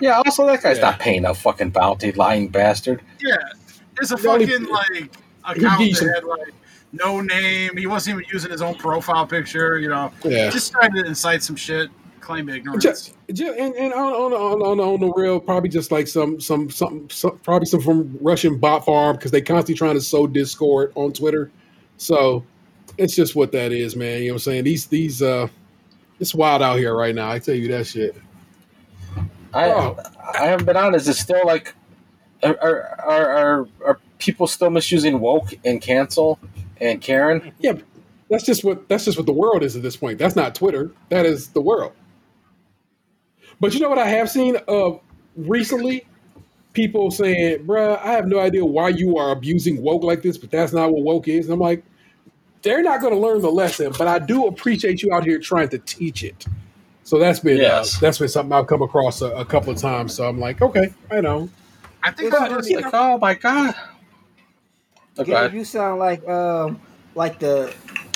Yeah, 0.00 0.20
also 0.26 0.46
that 0.46 0.62
guy's 0.62 0.78
Yeah. 0.78 0.90
not 0.90 0.98
paying 0.98 1.24
a 1.24 1.34
fucking 1.34 1.70
bounty, 1.70 2.12
lying 2.12 2.48
bastard. 2.48 3.00
Yeah, 3.20 3.36
there's 3.96 4.12
a 4.12 4.16
The 4.16 4.28
only- 4.28 4.46
fucking 4.46 4.66
like 4.68 5.10
account 5.44 5.78
that 5.80 5.94
some- 5.96 6.08
had 6.08 6.24
like 6.24 6.52
no 6.92 7.20
name. 7.20 7.76
He 7.76 7.86
wasn't 7.86 8.18
even 8.18 8.30
using 8.32 8.50
his 8.50 8.60
own 8.62 8.74
profile 8.74 9.26
picture. 9.26 9.78
You 9.78 9.88
know, 9.88 10.12
Yeah. 10.24 10.50
just 10.50 10.72
trying 10.72 10.92
to 10.94 11.04
incite 11.04 11.42
some 11.42 11.56
shit, 11.56 11.90
claim 12.26 12.48
ignorance. 12.48 12.82
just, 12.82 13.14
just 13.32 13.58
and, 13.58 13.74
and 13.76 13.92
on, 13.92 14.12
on, 14.12 14.32
on, 14.32 14.62
on, 14.62 14.80
on 14.80 15.00
the 15.00 15.12
real, 15.12 15.38
probably 15.38 15.68
just 15.68 15.92
like 15.92 16.08
some 16.08 16.40
some 16.40 16.68
some, 16.70 17.08
some 17.08 17.38
probably 17.38 17.66
some 17.66 17.80
from 17.80 18.18
Russian 18.20 18.58
bot 18.58 18.84
farm 18.84 19.16
because 19.16 19.30
they 19.30 19.40
constantly 19.40 19.76
trying 19.76 19.94
to 19.94 20.00
sow 20.00 20.26
discord 20.26 20.92
on 20.96 21.12
Twitter. 21.12 21.50
So 21.98 22.44
it's 22.98 23.14
just 23.14 23.36
what 23.36 23.52
that 23.52 23.72
is, 23.72 23.94
man. 23.94 24.22
You 24.22 24.28
know 24.28 24.34
what 24.34 24.36
I'm 24.36 24.38
saying? 24.40 24.64
These 24.64 24.86
these 24.86 25.22
uh, 25.22 25.46
it's 26.18 26.34
wild 26.34 26.62
out 26.62 26.78
here 26.78 26.94
right 26.96 27.14
now. 27.14 27.30
I 27.30 27.38
tell 27.38 27.54
you 27.54 27.68
that 27.68 27.86
shit. 27.86 28.16
I 29.54 29.70
Oh. 29.70 29.96
I 30.34 30.46
haven't 30.46 30.66
been 30.66 30.76
on. 30.76 30.94
Is 30.94 31.08
it 31.08 31.14
still 31.14 31.46
like 31.46 31.74
are 32.42 32.58
are 32.60 33.00
are, 33.00 33.28
are, 33.28 33.68
are 33.84 34.00
people 34.18 34.46
still 34.46 34.70
misusing 34.70 35.20
woke 35.20 35.54
and 35.64 35.80
cancel 35.80 36.38
and 36.80 37.00
Karen? 37.00 37.52
Yeah, 37.60 37.74
that's 38.28 38.44
just 38.44 38.64
what 38.64 38.88
that's 38.88 39.04
just 39.04 39.16
what 39.16 39.26
the 39.26 39.32
world 39.32 39.62
is 39.62 39.76
at 39.76 39.82
this 39.82 39.96
point. 39.96 40.18
That's 40.18 40.34
not 40.34 40.54
Twitter. 40.56 40.90
That 41.10 41.24
is 41.24 41.48
the 41.50 41.60
world. 41.60 41.92
But 43.60 43.74
you 43.74 43.80
know 43.80 43.88
what 43.88 43.98
I 43.98 44.08
have 44.08 44.30
seen 44.30 44.56
uh 44.68 44.92
recently? 45.36 46.06
People 46.72 47.10
saying, 47.10 47.64
bruh, 47.66 47.98
I 48.00 48.12
have 48.12 48.26
no 48.26 48.38
idea 48.38 48.64
why 48.64 48.90
you 48.90 49.16
are 49.16 49.30
abusing 49.32 49.80
woke 49.82 50.02
like 50.04 50.20
this, 50.22 50.36
but 50.36 50.50
that's 50.50 50.74
not 50.74 50.92
what 50.92 51.02
woke 51.02 51.26
is. 51.26 51.46
And 51.46 51.54
I'm 51.54 51.60
like, 51.60 51.82
they're 52.62 52.82
not 52.82 53.00
going 53.00 53.14
to 53.14 53.18
learn 53.18 53.40
the 53.40 53.50
lesson, 53.50 53.92
but 53.96 54.06
I 54.08 54.18
do 54.18 54.46
appreciate 54.46 55.02
you 55.02 55.12
out 55.14 55.24
here 55.24 55.38
trying 55.38 55.70
to 55.70 55.78
teach 55.78 56.22
it. 56.22 56.44
So 57.04 57.18
that's 57.18 57.40
been 57.40 57.60
Yes. 57.60 57.96
uh, 57.96 58.00
that's 58.00 58.18
been 58.18 58.28
something 58.28 58.52
I've 58.52 58.66
come 58.66 58.82
across 58.82 59.22
a, 59.22 59.30
a 59.36 59.44
couple 59.44 59.72
of 59.72 59.78
times. 59.78 60.14
So 60.14 60.28
I'm 60.28 60.38
like, 60.38 60.60
okay, 60.60 60.92
I 61.10 61.20
know. 61.22 61.48
I 62.02 62.10
think 62.10 62.28
It's 62.28 62.38
that 62.38 62.48
funny. 62.50 62.56
was, 62.56 62.70
Like, 62.70 62.92
oh 62.92 63.18
my 63.18 63.34
god. 63.34 63.74
Gabe, 65.16 65.28
Okay. 65.28 65.56
you 65.56 65.64
sound 65.64 65.98
like 65.98 66.26
um 66.28 66.80
like 67.14 67.38
the 67.38 67.72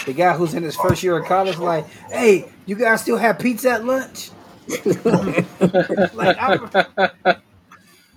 the 0.06 0.12
guy 0.12 0.34
who's 0.34 0.54
in 0.54 0.62
his 0.62 0.76
first 0.76 1.02
year 1.02 1.16
of 1.16 1.26
college. 1.26 1.56
Like, 1.56 1.86
hey, 2.10 2.46
you 2.66 2.74
guys 2.76 3.00
still 3.02 3.16
have 3.16 3.38
pizza 3.38 3.70
at 3.70 3.84
lunch? 3.84 4.30
like, 6.14 6.36
I, 6.38 7.36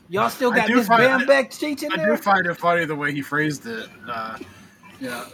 y'all 0.09 0.29
still 0.29 0.51
got 0.51 0.67
do 0.67 0.75
Miss 0.75 0.87
find- 0.87 1.01
Bam 1.01 1.25
back 1.27 1.51
sheets 1.51 1.83
in 1.83 1.91
I 1.91 2.05
do 2.05 2.17
find 2.17 2.45
it 2.45 2.55
funny 2.55 2.85
the 2.85 2.95
way 2.95 3.11
he 3.11 3.21
phrased 3.21 3.65
it. 3.65 3.89
Uh, 4.07 4.37
yeah, 4.99 5.25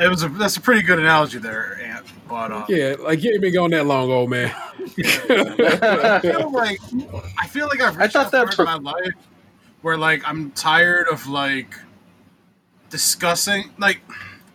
it 0.00 0.08
was 0.08 0.22
a 0.22 0.28
that's 0.28 0.56
a 0.56 0.60
pretty 0.60 0.82
good 0.82 0.98
analogy 0.98 1.38
there, 1.38 1.80
Ant. 1.82 2.06
But 2.28 2.52
uh, 2.52 2.66
Yeah, 2.68 2.96
like 2.98 3.22
you 3.22 3.32
ain't 3.32 3.40
been 3.40 3.52
going 3.52 3.70
that 3.70 3.86
long, 3.86 4.10
old 4.10 4.30
man. 4.30 4.54
I 4.78 6.20
feel 6.22 6.52
like 6.52 6.78
I 7.38 7.46
feel 7.46 7.66
like 7.68 7.80
I've 7.80 7.96
I 7.96 8.02
reached 8.02 8.12
thought 8.12 8.30
that 8.30 8.48
that 8.48 8.56
part 8.56 8.76
in 8.76 8.82
my 8.82 8.92
life 8.92 9.14
where 9.82 9.96
like 9.96 10.22
I'm 10.26 10.50
tired 10.52 11.08
of 11.08 11.26
like 11.26 11.74
discussing 12.90 13.70
like 13.78 14.00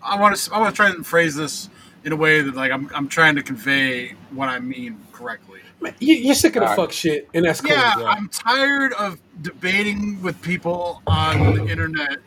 I 0.03 0.19
want 0.19 0.35
to 0.35 0.53
I 0.53 0.59
want 0.59 0.73
to 0.73 0.75
try 0.75 0.89
and 0.89 1.05
phrase 1.05 1.35
this 1.35 1.69
in 2.03 2.11
a 2.11 2.15
way 2.15 2.41
that 2.41 2.55
like 2.55 2.71
I'm 2.71 2.89
I'm 2.93 3.07
trying 3.07 3.35
to 3.35 3.43
convey 3.43 4.13
what 4.31 4.49
I 4.49 4.59
mean 4.59 4.99
correctly. 5.11 5.61
You, 5.99 6.15
you're 6.15 6.35
sick 6.35 6.55
of 6.55 6.61
the 6.68 6.76
fuck 6.76 6.91
shit, 6.91 7.30
and 7.34 7.45
that's 7.45 7.61
cool. 7.61 7.72
Yeah, 7.72 7.93
bro. 7.95 8.05
I'm 8.05 8.30
tired 8.30 8.93
of 8.93 9.19
debating 9.41 10.22
with 10.22 10.41
people 10.41 11.01
on 11.07 11.55
the 11.55 11.68
internet 11.68 12.19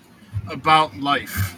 about 0.51 0.97
life. 0.99 1.57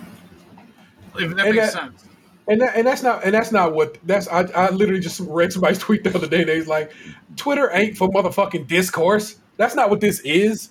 If 1.19 1.35
that 1.37 1.47
And 1.47 1.57
makes 1.57 1.73
that- 1.73 1.83
sense. 1.83 2.05
And 2.51 2.63
that, 2.63 2.77
and 2.77 2.87
that's 2.87 3.03
not 3.03 3.25
and 3.25 3.35
that's 3.35 3.53
not 3.53 3.75
what 3.75 3.99
that's 4.07 4.27
I, 4.29 4.41
I 4.55 4.71
literally 4.71 5.01
just 5.03 5.21
read 5.21 5.53
somebody's 5.53 5.79
tweet 5.87 6.03
the 6.03 6.15
other 6.17 6.27
day 6.27 6.41
and 6.41 6.49
he's 6.49 6.67
like, 6.67 6.93
Twitter 7.37 7.69
ain't 7.75 7.99
for 7.99 8.09
motherfucking 8.09 8.67
discourse. 8.67 9.37
That's 9.59 9.75
not 9.75 9.91
what 9.91 10.01
this 10.01 10.21
is. 10.21 10.71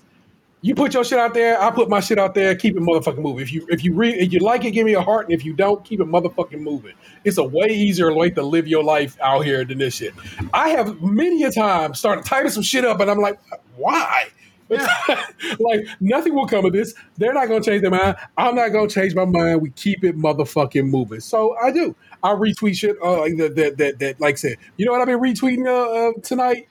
You 0.61 0.73
put 0.73 0.93
your 0.93 1.03
shit 1.03 1.19
out 1.19 1.35
there, 1.35 1.61
I 1.61 1.69
put 1.69 1.87
my 1.87 1.99
shit 1.99 2.17
out 2.17 2.33
there, 2.33 2.55
keep 2.55 2.75
it 2.75 2.81
motherfucking 2.81 3.19
moving. 3.19 3.41
If 3.43 3.53
you 3.53 3.67
if 3.69 3.83
you 3.83 3.93
read 3.93 4.15
if 4.15 4.33
you 4.33 4.39
like 4.39 4.65
it, 4.65 4.71
give 4.71 4.85
me 4.85 4.93
a 4.93 5.01
heart, 5.01 5.27
and 5.27 5.33
if 5.33 5.45
you 5.45 5.53
don't, 5.53 5.83
keep 5.85 5.99
it 5.99 6.07
motherfucking 6.07 6.59
moving. 6.59 6.93
It's 7.23 7.37
a 7.37 7.43
way 7.43 7.67
easier 7.69 8.11
way 8.13 8.31
to 8.31 8.41
live 8.41 8.67
your 8.67 8.83
life 8.83 9.17
out 9.21 9.45
here 9.45 9.63
than 9.63 9.77
this 9.77 9.95
shit. 9.95 10.13
I 10.53 10.69
have 10.69 11.01
many 11.01 11.43
a 11.43 11.51
time 11.51 11.93
started 11.93 12.25
typing 12.25 12.49
some 12.49 12.63
shit 12.63 12.85
up 12.85 12.99
and 12.99 13.11
I'm 13.11 13.19
like, 13.19 13.39
why? 13.75 14.29
like 15.59 15.87
nothing 16.01 16.33
will 16.35 16.47
come 16.47 16.65
of 16.65 16.73
this. 16.73 16.93
They're 17.17 17.33
not 17.33 17.47
going 17.47 17.61
to 17.61 17.69
change 17.69 17.81
their 17.81 17.91
mind. 17.91 18.17
I'm 18.37 18.55
not 18.55 18.69
going 18.69 18.89
to 18.89 18.93
change 18.93 19.15
my 19.15 19.25
mind. 19.25 19.61
We 19.61 19.69
keep 19.71 20.03
it 20.03 20.17
motherfucking 20.17 20.89
moving. 20.89 21.21
So 21.21 21.55
I 21.57 21.71
do. 21.71 21.95
I 22.23 22.29
retweet 22.29 22.75
shit 22.75 22.97
uh, 23.01 23.21
like 23.21 23.37
that, 23.37 23.55
that 23.55 23.77
that 23.77 23.99
that 23.99 24.19
like 24.19 24.33
I 24.33 24.37
said. 24.37 24.57
You 24.75 24.85
know 24.85 24.91
what 24.91 25.01
I've 25.01 25.07
been 25.07 25.19
retweeting 25.19 25.67
uh, 25.67 26.09
uh, 26.09 26.13
tonight? 26.21 26.67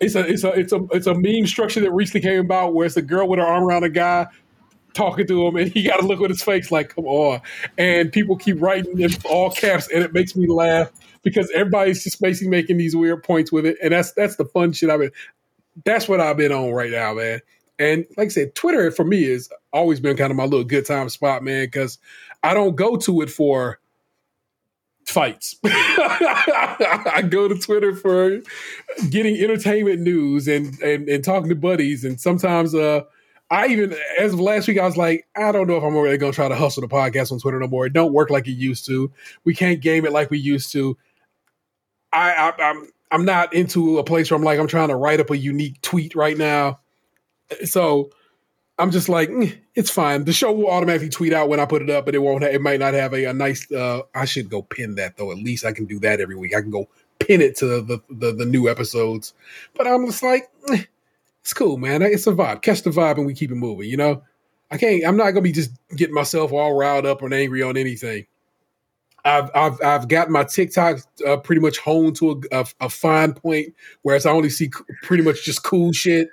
It's 0.00 0.14
a 0.14 0.20
it's 0.20 0.44
a 0.44 0.48
it's 0.50 0.72
a 0.72 0.86
it's 0.92 1.06
a 1.06 1.14
meme 1.14 1.46
structure 1.46 1.80
that 1.80 1.92
recently 1.92 2.22
came 2.22 2.40
about 2.40 2.74
where 2.74 2.86
it's 2.86 2.96
a 2.96 3.02
girl 3.02 3.28
with 3.28 3.38
her 3.38 3.44
arm 3.44 3.64
around 3.64 3.84
a 3.84 3.90
guy 3.90 4.26
talking 4.92 5.26
to 5.26 5.46
him 5.46 5.54
and 5.56 5.70
he 5.70 5.84
got 5.84 6.00
to 6.00 6.06
look 6.06 6.20
at 6.20 6.30
his 6.30 6.42
face 6.42 6.72
like 6.72 6.94
come 6.96 7.06
on 7.06 7.40
and 7.78 8.10
people 8.10 8.36
keep 8.36 8.60
writing 8.60 8.98
in 8.98 9.10
all 9.24 9.48
caps 9.48 9.88
and 9.94 10.02
it 10.02 10.12
makes 10.12 10.34
me 10.34 10.48
laugh 10.48 10.90
because 11.22 11.48
everybody's 11.54 12.02
just 12.02 12.20
basically 12.20 12.48
making 12.48 12.76
these 12.76 12.96
weird 12.96 13.22
points 13.22 13.52
with 13.52 13.64
it 13.64 13.76
and 13.80 13.92
that's 13.92 14.10
that's 14.14 14.34
the 14.34 14.44
fun 14.46 14.72
shit 14.72 14.90
I've 14.90 14.98
been 14.98 15.12
that's 15.84 16.08
what 16.08 16.20
I've 16.20 16.36
been 16.36 16.52
on 16.52 16.72
right 16.72 16.90
now, 16.90 17.14
man. 17.14 17.40
And 17.78 18.04
like 18.16 18.26
I 18.26 18.28
said, 18.28 18.54
Twitter 18.54 18.90
for 18.90 19.04
me 19.04 19.24
has 19.24 19.48
always 19.72 20.00
been 20.00 20.16
kind 20.16 20.30
of 20.30 20.36
my 20.36 20.44
little 20.44 20.64
good 20.64 20.84
time 20.84 21.08
spot, 21.08 21.42
man, 21.42 21.66
because 21.66 21.98
I 22.42 22.54
don't 22.54 22.76
go 22.76 22.96
to 22.96 23.22
it 23.22 23.30
for 23.30 23.78
fights. 25.10 25.56
I 25.64 27.24
go 27.28 27.48
to 27.48 27.56
Twitter 27.56 27.94
for 27.94 28.40
getting 29.10 29.36
entertainment 29.36 30.00
news 30.00 30.48
and, 30.48 30.80
and 30.80 31.08
and 31.08 31.24
talking 31.24 31.48
to 31.48 31.54
buddies, 31.54 32.04
and 32.04 32.20
sometimes 32.20 32.74
uh 32.74 33.02
I 33.50 33.66
even 33.68 33.94
as 34.18 34.32
of 34.32 34.40
last 34.40 34.68
week 34.68 34.78
I 34.78 34.86
was 34.86 34.96
like, 34.96 35.26
I 35.36 35.52
don't 35.52 35.66
know 35.66 35.76
if 35.76 35.82
I'm 35.82 35.96
really 35.96 36.16
gonna 36.16 36.32
try 36.32 36.48
to 36.48 36.54
hustle 36.54 36.82
the 36.82 36.88
podcast 36.88 37.32
on 37.32 37.40
Twitter 37.40 37.58
no 37.58 37.66
more. 37.66 37.86
It 37.86 37.92
don't 37.92 38.12
work 38.12 38.30
like 38.30 38.46
it 38.46 38.52
used 38.52 38.86
to. 38.86 39.10
We 39.44 39.54
can't 39.54 39.80
game 39.80 40.06
it 40.06 40.12
like 40.12 40.30
we 40.30 40.38
used 40.38 40.72
to. 40.72 40.96
I, 42.12 42.32
I 42.32 42.62
I'm 42.62 42.88
I'm 43.10 43.24
not 43.24 43.52
into 43.52 43.98
a 43.98 44.04
place 44.04 44.30
where 44.30 44.38
I'm 44.38 44.44
like 44.44 44.58
I'm 44.58 44.68
trying 44.68 44.88
to 44.88 44.96
write 44.96 45.20
up 45.20 45.30
a 45.30 45.36
unique 45.36 45.80
tweet 45.82 46.14
right 46.14 46.38
now. 46.38 46.80
So 47.64 48.10
I'm 48.80 48.90
just 48.90 49.08
like, 49.08 49.28
"Mm, 49.28 49.56
it's 49.74 49.90
fine. 49.90 50.24
The 50.24 50.32
show 50.32 50.52
will 50.52 50.70
automatically 50.70 51.10
tweet 51.10 51.32
out 51.32 51.48
when 51.48 51.60
I 51.60 51.66
put 51.66 51.82
it 51.82 51.90
up, 51.90 52.06
but 52.06 52.14
it 52.14 52.18
won't. 52.18 52.42
It 52.42 52.60
might 52.60 52.80
not 52.80 52.94
have 52.94 53.12
a, 53.12 53.26
a 53.26 53.34
nice. 53.34 53.70
Uh, 53.70 54.02
I 54.14 54.24
should 54.24 54.48
go 54.50 54.62
pin 54.62 54.96
that 54.96 55.16
though. 55.16 55.30
At 55.30 55.38
least 55.38 55.64
I 55.64 55.72
can 55.72 55.86
do 55.86 55.98
that 56.00 56.20
every 56.20 56.36
week. 56.36 56.54
I 56.54 56.60
can 56.60 56.70
go 56.70 56.88
pin 57.18 57.40
it 57.40 57.56
to 57.58 57.82
the 57.82 58.00
the, 58.10 58.32
the 58.32 58.46
new 58.46 58.68
episodes. 58.68 59.34
But 59.74 59.86
I'm 59.86 60.06
just 60.06 60.22
like, 60.22 60.48
"Eh, 60.72 60.84
it's 61.42 61.54
cool, 61.54 61.76
man. 61.76 62.02
It's 62.02 62.26
a 62.26 62.32
vibe. 62.32 62.62
Catch 62.62 62.82
the 62.82 62.90
vibe, 62.90 63.18
and 63.18 63.26
we 63.26 63.34
keep 63.34 63.50
it 63.50 63.56
moving. 63.56 63.88
You 63.88 63.96
know, 63.98 64.22
I 64.70 64.78
can't. 64.78 65.04
I'm 65.06 65.16
not 65.16 65.30
gonna 65.32 65.42
be 65.42 65.52
just 65.52 65.70
getting 65.96 66.14
myself 66.14 66.52
all 66.52 66.74
riled 66.74 67.06
up 67.06 67.22
and 67.22 67.34
angry 67.34 67.62
on 67.62 67.76
anything. 67.76 68.26
I've 69.24 69.50
I've 69.54 69.82
I've 69.82 70.08
gotten 70.08 70.32
my 70.32 70.44
TikTok 70.44 71.00
uh, 71.26 71.36
pretty 71.38 71.60
much 71.60 71.78
honed 71.78 72.16
to 72.16 72.42
a, 72.52 72.60
a, 72.60 72.66
a 72.80 72.88
fine 72.88 73.34
point, 73.34 73.74
whereas 74.02 74.26
I 74.26 74.30
only 74.32 74.50
see 74.50 74.70
pretty 75.02 75.22
much 75.22 75.44
just 75.44 75.62
cool 75.62 75.92
shit, 75.92 76.28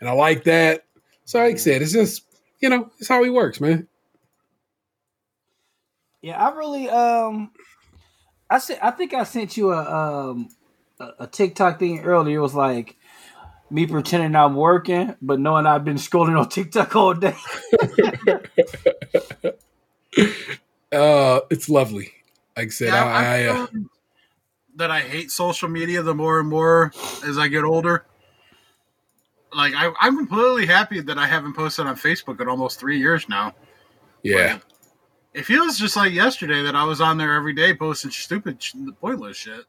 and 0.00 0.08
I 0.08 0.12
like 0.12 0.44
that. 0.44 0.85
So 1.26 1.40
like 1.40 1.54
I 1.54 1.58
said, 1.58 1.82
it's 1.82 1.92
just 1.92 2.24
you 2.60 2.70
know, 2.70 2.90
it's 2.98 3.08
how 3.08 3.22
he 3.22 3.28
works, 3.28 3.60
man. 3.60 3.86
Yeah, 6.22 6.42
I 6.42 6.56
really 6.56 6.88
um 6.88 7.50
I 8.48 8.58
said 8.58 8.78
I 8.82 8.92
think 8.92 9.12
I 9.12 9.24
sent 9.24 9.56
you 9.56 9.72
a 9.72 10.30
um 10.30 10.48
a, 10.98 11.10
a 11.20 11.26
TikTok 11.26 11.78
thing 11.78 12.00
earlier. 12.00 12.38
It 12.38 12.42
was 12.42 12.54
like 12.54 12.96
me 13.70 13.86
pretending 13.86 14.34
I'm 14.36 14.54
working, 14.54 15.16
but 15.20 15.40
knowing 15.40 15.66
I've 15.66 15.84
been 15.84 15.96
scrolling 15.96 16.38
on 16.38 16.48
TikTok 16.48 16.96
all 16.96 17.12
day. 17.14 17.36
Uh, 20.92 21.40
it's 21.50 21.68
lovely. 21.68 22.12
Like 22.56 22.68
I 22.68 22.70
said, 22.70 22.88
Yeah, 22.88 23.04
I, 23.04 23.22
I 23.22 23.50
I've 23.50 23.56
uh, 23.56 23.66
that 24.76 24.90
I 24.90 25.00
hate 25.00 25.30
social 25.30 25.68
media 25.68 26.00
the 26.02 26.14
more 26.14 26.38
and 26.38 26.48
more 26.48 26.92
as 27.26 27.36
I 27.36 27.48
get 27.48 27.64
older. 27.64 28.06
Like 29.56 29.74
I, 29.74 29.90
I'm 30.00 30.16
completely 30.18 30.66
happy 30.66 31.00
that 31.00 31.18
I 31.18 31.26
haven't 31.26 31.54
posted 31.54 31.86
on 31.86 31.96
Facebook 31.96 32.40
in 32.40 32.48
almost 32.48 32.78
three 32.78 32.98
years 32.98 33.28
now. 33.28 33.54
yeah, 34.22 34.58
It 35.34 35.44
feels 35.44 35.78
just 35.78 35.96
like 35.96 36.12
yesterday 36.12 36.62
that 36.62 36.76
I 36.76 36.84
was 36.84 37.00
on 37.00 37.16
there 37.18 37.34
every 37.34 37.54
day 37.54 37.74
posting 37.74 38.10
stupid, 38.10 38.62
sh- 38.62 38.74
pointless 39.00 39.36
shit. 39.38 39.64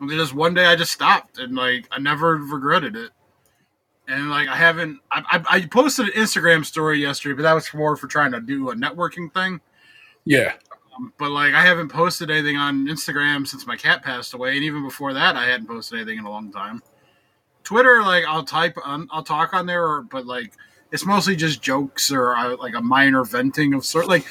And 0.00 0.08
then 0.10 0.18
just 0.18 0.34
one 0.34 0.54
day 0.54 0.66
I 0.66 0.76
just 0.76 0.92
stopped 0.92 1.38
and 1.38 1.54
like 1.54 1.88
I 1.90 1.98
never 1.98 2.36
regretted 2.36 2.96
it. 2.96 3.10
And 4.08 4.28
like 4.28 4.48
I 4.48 4.56
haven't, 4.56 5.00
I, 5.10 5.22
I, 5.30 5.56
I 5.56 5.66
posted 5.66 6.06
an 6.08 6.12
Instagram 6.12 6.64
story 6.64 7.00
yesterday, 7.00 7.34
but 7.34 7.42
that 7.42 7.52
was 7.54 7.72
more 7.72 7.96
for 7.96 8.06
trying 8.06 8.32
to 8.32 8.40
do 8.40 8.70
a 8.70 8.74
networking 8.74 9.32
thing. 9.32 9.60
yeah, 10.24 10.54
Um, 10.96 11.12
but 11.16 11.30
like 11.30 11.54
I 11.54 11.62
haven't 11.62 11.90
posted 11.90 12.30
anything 12.30 12.56
on 12.56 12.86
Instagram 12.86 13.46
since 13.46 13.66
my 13.66 13.76
cat 13.76 14.02
passed 14.02 14.34
away, 14.34 14.56
and 14.56 14.64
even 14.64 14.82
before 14.82 15.14
that, 15.14 15.36
I 15.36 15.46
hadn't 15.46 15.68
posted 15.68 16.00
anything 16.00 16.18
in 16.18 16.24
a 16.24 16.30
long 16.30 16.50
time. 16.50 16.82
Twitter, 17.70 18.02
like 18.02 18.24
I'll 18.24 18.42
type, 18.42 18.76
on, 18.84 19.06
I'll 19.12 19.22
talk 19.22 19.54
on 19.54 19.64
there, 19.64 19.86
or, 19.86 20.02
but 20.02 20.26
like 20.26 20.54
it's 20.90 21.06
mostly 21.06 21.36
just 21.36 21.62
jokes 21.62 22.10
or 22.10 22.34
uh, 22.34 22.56
like 22.56 22.74
a 22.74 22.80
minor 22.80 23.22
venting 23.22 23.74
of 23.74 23.84
sort. 23.84 24.08
Like 24.08 24.26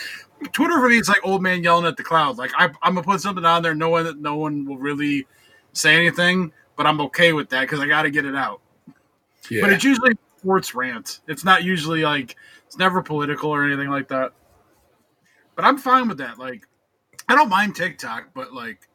Twitter 0.52 0.74
for 0.74 0.90
me, 0.90 0.98
it's 0.98 1.08
like 1.08 1.26
old 1.26 1.42
man 1.42 1.64
yelling 1.64 1.86
at 1.86 1.96
the 1.96 2.04
cloud. 2.04 2.38
Like 2.38 2.52
I, 2.58 2.66
I'm 2.84 2.96
gonna 2.96 3.04
put 3.04 3.22
something 3.22 3.46
on 3.46 3.64
there, 3.64 3.74
knowing 3.74 4.04
that 4.04 4.20
no 4.20 4.36
one 4.36 4.66
will 4.66 4.78
really 4.78 5.26
say 5.72 5.96
anything, 5.96 6.52
but 6.76 6.86
I'm 6.86 7.00
okay 7.00 7.32
with 7.32 7.48
that 7.52 7.62
because 7.62 7.80
I 7.80 7.88
got 7.88 8.02
to 8.02 8.12
get 8.12 8.26
it 8.26 8.36
out. 8.36 8.60
yeah. 9.50 9.62
But 9.62 9.72
it's 9.72 9.86
usually 9.86 10.18
sports 10.38 10.76
rant. 10.76 11.22
It's 11.30 11.46
not 11.46 11.64
usually 11.64 12.04
like 12.04 12.36
it's 12.68 12.78
never 12.78 13.02
political 13.02 13.52
or 13.52 13.64
anything 13.64 13.88
like 13.88 14.10
that. 14.10 14.34
But 15.56 15.64
I'm 15.64 15.78
fine 15.78 16.10
with 16.10 16.18
that. 16.18 16.38
Like, 16.38 16.68
I 17.30 17.36
don't 17.36 17.48
mind 17.48 17.78
TikTok, 17.78 18.32
but 18.34 18.54
like, 18.54 18.90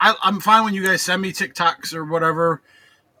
I, 0.00 0.14
I'm 0.22 0.40
fine 0.40 0.64
when 0.64 0.72
you 0.72 0.86
guys 0.86 1.02
send 1.02 1.20
me 1.20 1.32
TikToks 1.32 1.92
or 1.92 2.06
whatever. 2.06 2.62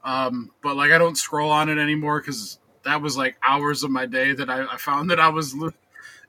Um, 0.04 0.50
but 0.62 0.76
like, 0.76 0.92
I 0.92 0.98
don't 0.98 1.16
scroll 1.16 1.50
on 1.50 1.68
it 1.68 1.78
anymore 1.78 2.20
because 2.20 2.58
that 2.84 3.00
was 3.00 3.16
like 3.16 3.36
hours 3.46 3.82
of 3.82 3.90
my 3.90 4.06
day 4.06 4.32
that 4.32 4.50
I, 4.50 4.66
I 4.66 4.76
found 4.76 5.10
that 5.10 5.18
I 5.18 5.28
was 5.28 5.54
lo- 5.54 5.72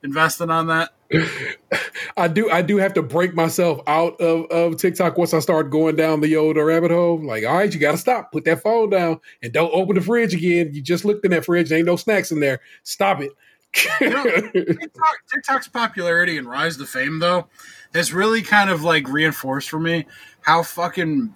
investing 0.02 0.50
on 0.50 0.66
that. 0.68 0.92
I 2.16 2.28
do 2.28 2.50
I 2.50 2.62
do 2.62 2.78
have 2.78 2.94
to 2.94 3.02
break 3.02 3.34
myself 3.34 3.80
out 3.86 4.20
of, 4.20 4.46
of 4.50 4.76
TikTok 4.78 5.16
once 5.16 5.32
I 5.34 5.40
start 5.40 5.70
going 5.70 5.94
down 5.94 6.20
the 6.20 6.36
old 6.36 6.56
rabbit 6.56 6.90
hole. 6.90 7.24
Like, 7.24 7.44
all 7.44 7.54
right, 7.54 7.72
you 7.72 7.78
gotta 7.78 7.98
stop. 7.98 8.32
Put 8.32 8.44
that 8.46 8.62
phone 8.62 8.90
down 8.90 9.20
and 9.42 9.52
don't 9.52 9.72
open 9.72 9.94
the 9.94 10.00
fridge 10.00 10.34
again. 10.34 10.70
You 10.72 10.82
just 10.82 11.04
looked 11.04 11.24
in 11.24 11.30
that 11.30 11.44
fridge, 11.44 11.68
there 11.68 11.78
ain't 11.78 11.86
no 11.86 11.96
snacks 11.96 12.32
in 12.32 12.40
there. 12.40 12.60
Stop 12.82 13.20
it. 13.20 13.32
TikTok, 13.72 15.16
TikTok's 15.32 15.68
popularity 15.68 16.38
and 16.38 16.48
rise 16.48 16.78
to 16.78 16.86
fame, 16.86 17.18
though, 17.18 17.48
has 17.92 18.12
really 18.12 18.40
kind 18.40 18.70
of 18.70 18.82
like 18.82 19.06
reinforced 19.06 19.68
for 19.68 19.78
me 19.78 20.06
how 20.40 20.62
fucking 20.62 21.34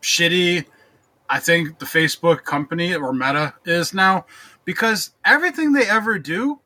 shitty 0.00 0.64
I 1.28 1.40
think 1.40 1.78
the 1.78 1.86
Facebook 1.86 2.44
company 2.44 2.94
or 2.94 3.12
Meta 3.12 3.54
is 3.64 3.92
now 3.92 4.24
because 4.64 5.10
everything 5.24 5.72
they 5.72 5.86
ever 5.88 6.18
do 6.18 6.60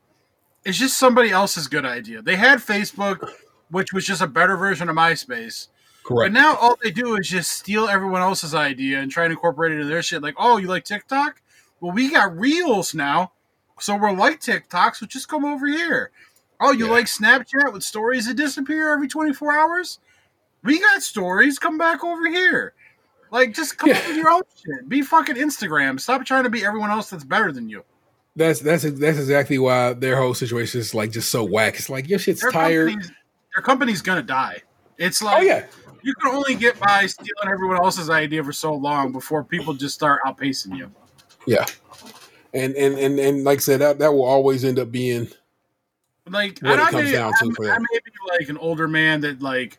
is 0.64 0.78
just 0.78 0.96
somebody 0.96 1.30
else's 1.30 1.66
good 1.66 1.84
idea. 1.84 2.22
They 2.22 2.36
had 2.36 2.60
Facebook, 2.60 3.28
which 3.70 3.92
was 3.92 4.04
just 4.06 4.22
a 4.22 4.26
better 4.28 4.56
version 4.56 4.88
of 4.88 4.94
MySpace. 4.96 5.68
Correct. 6.04 6.32
But 6.32 6.40
now 6.40 6.56
all 6.56 6.78
they 6.82 6.90
do 6.90 7.16
is 7.16 7.28
just 7.28 7.52
steal 7.52 7.88
everyone 7.88 8.22
else's 8.22 8.54
idea 8.54 9.00
and 9.00 9.10
try 9.10 9.24
and 9.24 9.32
incorporate 9.32 9.72
it 9.72 9.76
into 9.76 9.86
their 9.86 10.02
shit. 10.02 10.22
Like, 10.22 10.34
oh, 10.38 10.56
you 10.58 10.68
like 10.68 10.84
TikTok? 10.84 11.40
Well, 11.80 11.92
we 11.92 12.10
got 12.10 12.36
Reels 12.36 12.94
now, 12.94 13.32
so 13.80 13.96
we're 13.96 14.12
like 14.12 14.40
TikTok, 14.40 14.94
so 14.94 15.06
just 15.06 15.28
come 15.28 15.44
over 15.44 15.66
here. 15.66 16.12
Oh, 16.60 16.70
you 16.70 16.86
Yeah. 16.86 16.92
like 16.92 17.06
Snapchat 17.06 17.72
with 17.72 17.82
stories 17.82 18.26
that 18.26 18.34
disappear 18.34 18.92
every 18.92 19.08
24 19.08 19.52
hours? 19.52 19.98
We 20.62 20.78
got 20.78 21.02
stories. 21.02 21.58
Come 21.58 21.76
back 21.78 22.04
over 22.04 22.28
here. 22.28 22.74
Like, 23.32 23.54
just 23.54 23.78
come 23.78 23.88
Yeah. 23.90 23.96
up 23.98 24.06
with 24.08 24.16
your 24.18 24.30
own 24.30 24.42
shit. 24.54 24.88
Be 24.88 25.02
fucking 25.02 25.36
Instagram. 25.36 25.98
Stop 25.98 26.24
trying 26.24 26.44
to 26.44 26.50
be 26.50 26.64
everyone 26.64 26.90
else 26.90 27.10
that's 27.10 27.24
better 27.24 27.50
than 27.50 27.68
you. 27.68 27.82
That's 28.36 28.60
that's 28.60 28.82
that's 28.84 29.18
exactly 29.18 29.58
why 29.58 29.94
their 29.94 30.16
whole 30.16 30.34
situation 30.34 30.80
is 30.80 30.94
like 30.94 31.10
just 31.10 31.30
so 31.30 31.42
whack. 31.42 31.74
It's 31.76 31.90
like 31.90 32.08
your 32.08 32.18
shit's 32.18 32.40
Their 32.42 32.50
tired. 32.50 32.88
company's, 32.90 33.12
their 33.54 33.62
company's 33.62 34.02
gonna 34.02 34.22
die. 34.22 34.62
It's 34.98 35.20
oh, 35.22 35.26
like 35.26 35.38
Oh 35.38 35.44
yeah. 35.44 35.66
you 36.02 36.14
can 36.14 36.34
only 36.34 36.54
get 36.54 36.78
by 36.78 37.06
stealing 37.06 37.50
everyone 37.52 37.76
else's 37.78 38.08
idea 38.10 38.42
for 38.44 38.52
so 38.52 38.74
long 38.74 39.12
before 39.12 39.42
people 39.44 39.74
just 39.74 39.94
start 39.94 40.20
outpacing 40.24 40.76
you. 40.78 40.90
Yeah. 41.46 41.66
And 42.54 42.74
and 42.76 42.98
and 42.98 43.18
and 43.18 43.44
like 43.44 43.58
I 43.58 43.60
said, 43.60 43.80
that 43.80 43.98
that 43.98 44.12
will 44.12 44.24
always 44.24 44.64
end 44.64 44.78
up 44.78 44.90
being 44.92 45.28
Like, 46.26 46.58
What 46.60 46.74
it 46.74 46.78
I 46.80 46.90
comes 46.90 47.04
may, 47.04 47.12
down 47.12 47.32
to 47.32 47.44
I'm- 47.46 47.54
for 47.54 47.64
I 47.64 47.74
them. 47.74 47.86
may 47.92 47.98
be 48.04 48.12
like 48.38 48.48
an 48.48 48.56
older 48.58 48.88
man 48.88 49.20
that 49.22 49.42
like 49.42 49.78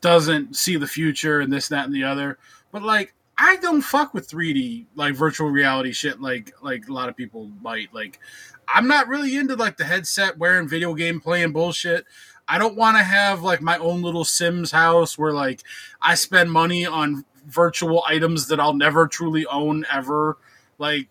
doesn't 0.00 0.56
see 0.56 0.76
the 0.76 0.86
future 0.86 1.40
and 1.40 1.52
this, 1.52 1.68
that, 1.68 1.84
and 1.84 1.94
the 1.94 2.04
other. 2.04 2.38
But 2.72 2.82
like, 2.82 3.14
I 3.36 3.56
don't 3.56 3.82
fuck 3.82 4.12
with 4.12 4.28
3D 4.28 4.86
like 4.94 5.14
virtual 5.14 5.48
reality 5.48 5.92
shit 5.92 6.20
like 6.20 6.52
like 6.62 6.88
a 6.88 6.92
lot 6.92 7.08
of 7.08 7.16
people 7.16 7.50
might. 7.62 7.92
Like, 7.94 8.20
I'm 8.68 8.86
not 8.86 9.08
really 9.08 9.36
into 9.36 9.56
like 9.56 9.76
the 9.76 9.84
headset 9.84 10.38
wearing 10.38 10.68
video 10.68 10.94
game 10.94 11.20
playing 11.20 11.52
bullshit. 11.52 12.04
I 12.46 12.58
don't 12.58 12.76
want 12.76 12.96
to 12.96 13.02
have 13.02 13.42
like 13.42 13.62
my 13.62 13.78
own 13.78 14.02
little 14.02 14.24
Sims 14.24 14.72
house 14.72 15.16
where 15.16 15.32
like 15.32 15.62
I 16.02 16.14
spend 16.16 16.50
money 16.52 16.84
on 16.84 17.24
virtual 17.46 18.02
items 18.06 18.48
that 18.48 18.60
I'll 18.60 18.74
never 18.74 19.06
truly 19.06 19.46
own 19.46 19.86
ever. 19.90 20.36
Like, 20.78 21.08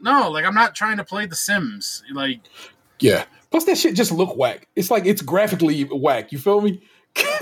no, 0.00 0.30
like 0.30 0.44
I'm 0.44 0.54
not 0.54 0.74
trying 0.74 0.96
to 0.96 1.04
play 1.04 1.26
The 1.26 1.36
Sims. 1.36 2.02
Like, 2.12 2.40
yeah. 2.98 3.24
Plus 3.50 3.64
that 3.64 3.78
shit 3.78 3.94
just 3.94 4.12
look 4.12 4.36
whack. 4.36 4.66
It's 4.74 4.90
like 4.90 5.06
it's 5.06 5.22
graphically 5.22 5.84
whack. 5.84 6.32
You 6.32 6.38
feel 6.38 6.60
me? 6.60 6.82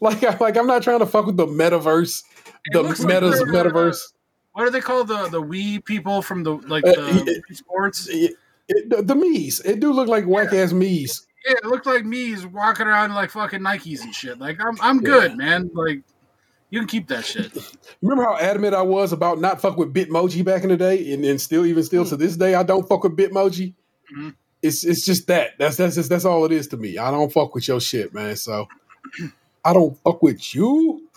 like 0.00 0.22
like 0.40 0.56
I'm 0.56 0.66
not 0.66 0.82
trying 0.82 1.00
to 1.00 1.06
fuck 1.06 1.26
with 1.26 1.36
the 1.36 1.46
metaverse, 1.46 2.22
the 2.72 2.82
looks 2.82 3.00
like 3.00 3.08
meta's 3.08 3.38
they're, 3.38 3.48
uh, 3.48 3.70
metaverse. 3.70 4.12
what 4.52 4.64
do 4.64 4.70
they 4.70 4.80
call 4.80 5.04
the 5.04 5.28
the 5.28 5.42
Wii 5.42 5.84
people 5.84 6.22
from 6.22 6.42
the 6.42 6.52
like 6.52 6.84
Uh, 6.86 6.92
the 6.92 7.42
Wii 7.50 7.56
sports? 7.56 8.08
It, 8.08 8.34
it, 8.68 8.90
the, 8.90 9.02
the. 9.02 9.62
It 9.64 9.80
do 9.80 9.92
look 9.92 10.08
like 10.08 10.24
whack 10.24 10.52
ass 10.52 10.72
Miis. 10.72 11.26
Yeah, 11.46 11.54
it 11.54 11.64
looked 11.64 11.86
like 11.86 12.04
me 12.04 12.32
is 12.32 12.46
walking 12.46 12.86
around 12.86 13.14
like 13.14 13.30
fucking 13.30 13.60
Nikes 13.60 14.02
and 14.02 14.14
shit. 14.14 14.38
Like 14.38 14.58
I'm 14.60 14.76
I'm 14.80 15.00
good, 15.00 15.36
man. 15.36 15.70
Like 15.72 16.02
you 16.70 16.80
can 16.80 16.88
keep 16.88 17.08
that 17.08 17.24
shit. 17.24 17.56
Remember 18.02 18.24
how 18.24 18.36
adamant 18.36 18.74
I 18.74 18.82
was 18.82 19.12
about 19.12 19.40
not 19.40 19.60
fuck 19.60 19.76
with 19.78 19.94
Bitmoji 19.94 20.44
back 20.44 20.64
in 20.64 20.68
the 20.68 20.76
day, 20.76 21.12
and, 21.12 21.24
and 21.24 21.40
still 21.40 21.64
even 21.64 21.82
still 21.84 22.04
to 22.04 22.16
this 22.16 22.36
day 22.36 22.54
I 22.54 22.62
don't 22.62 22.86
fuck 22.88 23.04
with 23.04 23.16
Bitmoji. 23.16 23.72
Mhm. 24.14 24.34
It's 24.60 24.84
it's 24.84 25.06
just 25.06 25.28
that. 25.28 25.52
That's 25.58 25.76
that's 25.76 25.94
just, 25.94 26.10
that's 26.10 26.24
all 26.24 26.44
it 26.44 26.52
is 26.52 26.66
to 26.68 26.76
me. 26.76 26.98
I 26.98 27.10
don't 27.10 27.32
fuck 27.32 27.54
with 27.54 27.68
your 27.68 27.80
shit, 27.80 28.12
man. 28.12 28.36
So 28.36 28.66
I 29.64 29.72
don't 29.72 29.96
fuck 30.02 30.22
with 30.22 30.54
you. 30.54 31.07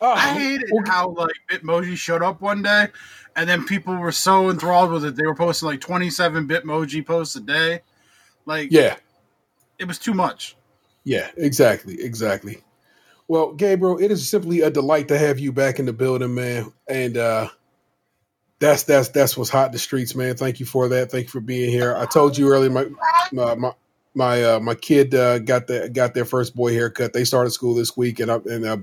Oh, 0.00 0.12
I 0.12 0.34
hated 0.34 0.70
well, 0.72 0.84
how 0.86 1.08
like 1.10 1.36
Bitmoji 1.50 1.96
showed 1.96 2.22
up 2.22 2.40
one 2.40 2.62
day, 2.62 2.88
and 3.36 3.48
then 3.48 3.64
people 3.64 3.96
were 3.96 4.12
so 4.12 4.50
enthralled 4.50 4.90
with 4.90 5.04
it. 5.04 5.16
They 5.16 5.26
were 5.26 5.34
posting 5.34 5.68
like 5.68 5.80
27 5.80 6.46
Bitmoji 6.48 7.06
posts 7.06 7.36
a 7.36 7.40
day. 7.40 7.80
Like 8.46 8.70
yeah, 8.70 8.96
it 9.78 9.86
was 9.86 9.98
too 9.98 10.14
much. 10.14 10.56
yeah, 11.04 11.30
exactly, 11.36 12.00
exactly. 12.00 12.62
Well, 13.28 13.52
Gabriel, 13.54 13.98
it 13.98 14.10
is 14.10 14.28
simply 14.28 14.60
a 14.60 14.70
delight 14.70 15.08
to 15.08 15.18
have 15.18 15.38
you 15.38 15.52
back 15.52 15.78
in 15.78 15.86
the 15.86 15.92
building, 15.92 16.34
man. 16.34 16.72
And 16.88 17.16
uh 17.16 17.48
that's 18.58 18.84
that's 18.84 19.08
that's 19.08 19.36
what's 19.36 19.50
hot 19.50 19.66
in 19.66 19.72
the 19.72 19.78
streets, 19.78 20.14
man. 20.14 20.36
Thank 20.36 20.60
you 20.60 20.66
for 20.66 20.88
that. 20.88 21.10
Thank 21.10 21.24
you 21.24 21.30
for 21.30 21.40
being 21.40 21.70
here. 21.70 21.96
I 21.96 22.06
told 22.06 22.36
you 22.36 22.48
earlier, 22.48 22.70
my 22.70 22.86
my 23.32 23.54
my 23.54 23.72
my, 24.14 24.44
uh, 24.44 24.60
my 24.60 24.74
kid 24.74 25.14
uh, 25.14 25.40
got 25.40 25.66
the 25.66 25.90
got 25.90 26.14
their 26.14 26.24
first 26.24 26.54
boy 26.54 26.72
haircut. 26.72 27.12
They 27.12 27.24
started 27.24 27.50
school 27.50 27.74
this 27.74 27.96
week, 27.96 28.20
and 28.20 28.30
I, 28.30 28.36
and 28.36 28.64
uh, 28.64 28.76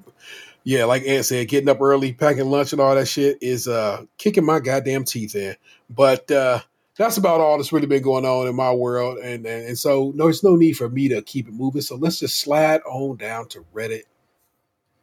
yeah, 0.64 0.86
like 0.86 1.04
Ant 1.08 1.26
said, 1.26 1.48
getting 1.48 1.70
up 1.70 1.82
early, 1.82 2.14
packing 2.14 2.50
lunch, 2.50 2.72
and 2.72 2.82
all 2.82 2.96
that 2.96 3.08
shit 3.08 3.38
is 3.42 3.68
uh 3.68 4.06
kicking 4.18 4.46
my 4.46 4.60
goddamn 4.60 5.04
teeth 5.06 5.36
in. 5.36 5.56
But 5.90 6.30
uh 6.32 6.62
that's 6.98 7.18
about 7.18 7.42
all 7.42 7.58
that's 7.58 7.74
really 7.74 7.88
been 7.88 8.04
going 8.04 8.26
on 8.26 8.48
in 8.48 8.56
my 8.56 8.72
world, 8.72 9.18
and 9.20 9.46
and, 9.46 9.68
and 9.68 9.78
so 9.78 10.12
no, 10.16 10.26
there's 10.26 10.44
no 10.44 10.56
need 10.56 10.74
for 10.74 10.90
me 10.90 11.08
to 11.10 11.22
keep 11.22 11.48
it 11.48 11.54
moving. 11.54 11.82
So 11.82 11.96
let's 11.96 12.20
just 12.20 12.40
slide 12.40 12.82
on 12.82 13.18
down 13.18 13.48
to 13.50 13.66
Reddit 13.74 14.04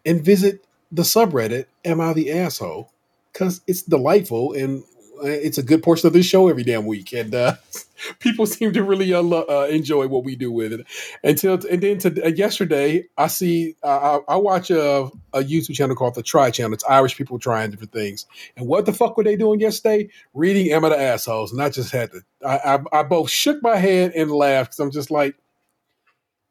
and 0.04 0.24
visit 0.24 0.64
the 0.92 1.02
subreddit. 1.02 1.66
Am 1.84 2.00
I 2.00 2.12
the 2.12 2.32
asshole? 2.32 2.92
Because 3.32 3.60
it's 3.66 3.82
delightful 3.82 4.52
and 4.52 4.84
it's 5.22 5.58
a 5.58 5.62
good 5.62 5.82
portion 5.82 6.06
of 6.06 6.12
this 6.12 6.26
show 6.26 6.48
every 6.48 6.64
damn 6.64 6.86
week, 6.86 7.12
and 7.12 7.34
uh, 7.34 7.54
people 8.18 8.46
seem 8.46 8.72
to 8.72 8.82
really 8.82 9.12
uh, 9.12 9.22
uh, 9.22 9.68
enjoy 9.70 10.06
what 10.06 10.24
we 10.24 10.36
do 10.36 10.50
with 10.50 10.72
it. 10.72 10.86
Until 11.22 11.54
and 11.66 11.82
then 11.82 11.98
to, 11.98 12.24
uh, 12.24 12.28
yesterday, 12.28 13.04
I 13.16 13.26
see 13.26 13.76
uh, 13.82 14.20
I, 14.28 14.34
I 14.34 14.36
watch 14.36 14.70
a, 14.70 15.10
a 15.32 15.40
YouTube 15.40 15.74
channel 15.74 15.96
called 15.96 16.14
the 16.14 16.22
Try 16.22 16.50
Channel. 16.50 16.74
It's 16.74 16.84
Irish 16.84 17.16
people 17.16 17.38
trying 17.38 17.70
different 17.70 17.92
things. 17.92 18.26
And 18.56 18.66
what 18.66 18.86
the 18.86 18.92
fuck 18.92 19.16
were 19.16 19.24
they 19.24 19.36
doing 19.36 19.60
yesterday? 19.60 20.08
Reading 20.34 20.72
Emma 20.72 20.90
the 20.90 21.00
assholes, 21.00 21.52
and 21.52 21.62
I 21.62 21.70
just 21.70 21.92
had 21.92 22.12
to. 22.12 22.22
I 22.44 22.76
I, 22.76 23.00
I 23.00 23.02
both 23.02 23.30
shook 23.30 23.62
my 23.62 23.76
head 23.76 24.12
and 24.14 24.30
laughed 24.30 24.70
because 24.70 24.80
I'm 24.80 24.90
just 24.90 25.10
like 25.10 25.36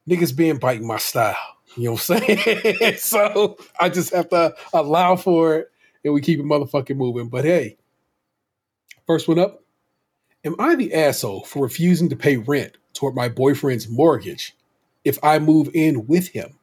niggas 0.10 0.36
being 0.36 0.58
biting 0.58 0.88
my 0.88 0.98
style. 0.98 1.36
You 1.76 1.86
know 1.86 1.92
what 1.94 2.10
I'm 2.10 2.28
saying? 2.28 2.96
so 2.98 3.58
I 3.80 3.90
just 3.90 4.14
have 4.14 4.30
to 4.30 4.56
allow 4.74 5.16
for 5.16 5.56
it, 5.58 5.72
and 6.04 6.14
we 6.14 6.22
keep 6.22 6.40
it 6.40 6.46
motherfucking 6.46 6.96
moving. 6.98 7.30
But 7.30 7.46
hey. 7.46 7.78
First 9.08 9.28
one 9.28 9.40
up. 9.40 9.64
Am 10.44 10.56
I 10.60 10.76
the 10.76 10.94
asshole 10.94 11.46
for 11.46 11.64
refusing 11.64 12.10
to 12.10 12.16
pay 12.16 12.38
rent 12.38 12.78
toward 12.94 13.16
my 13.16 13.30
boyfriend's 13.30 13.90
mortgage 13.90 14.56
if 15.04 15.18
I 15.24 15.40
move 15.40 15.70
in 15.74 16.08
with 16.08 16.30
him? 16.30 16.60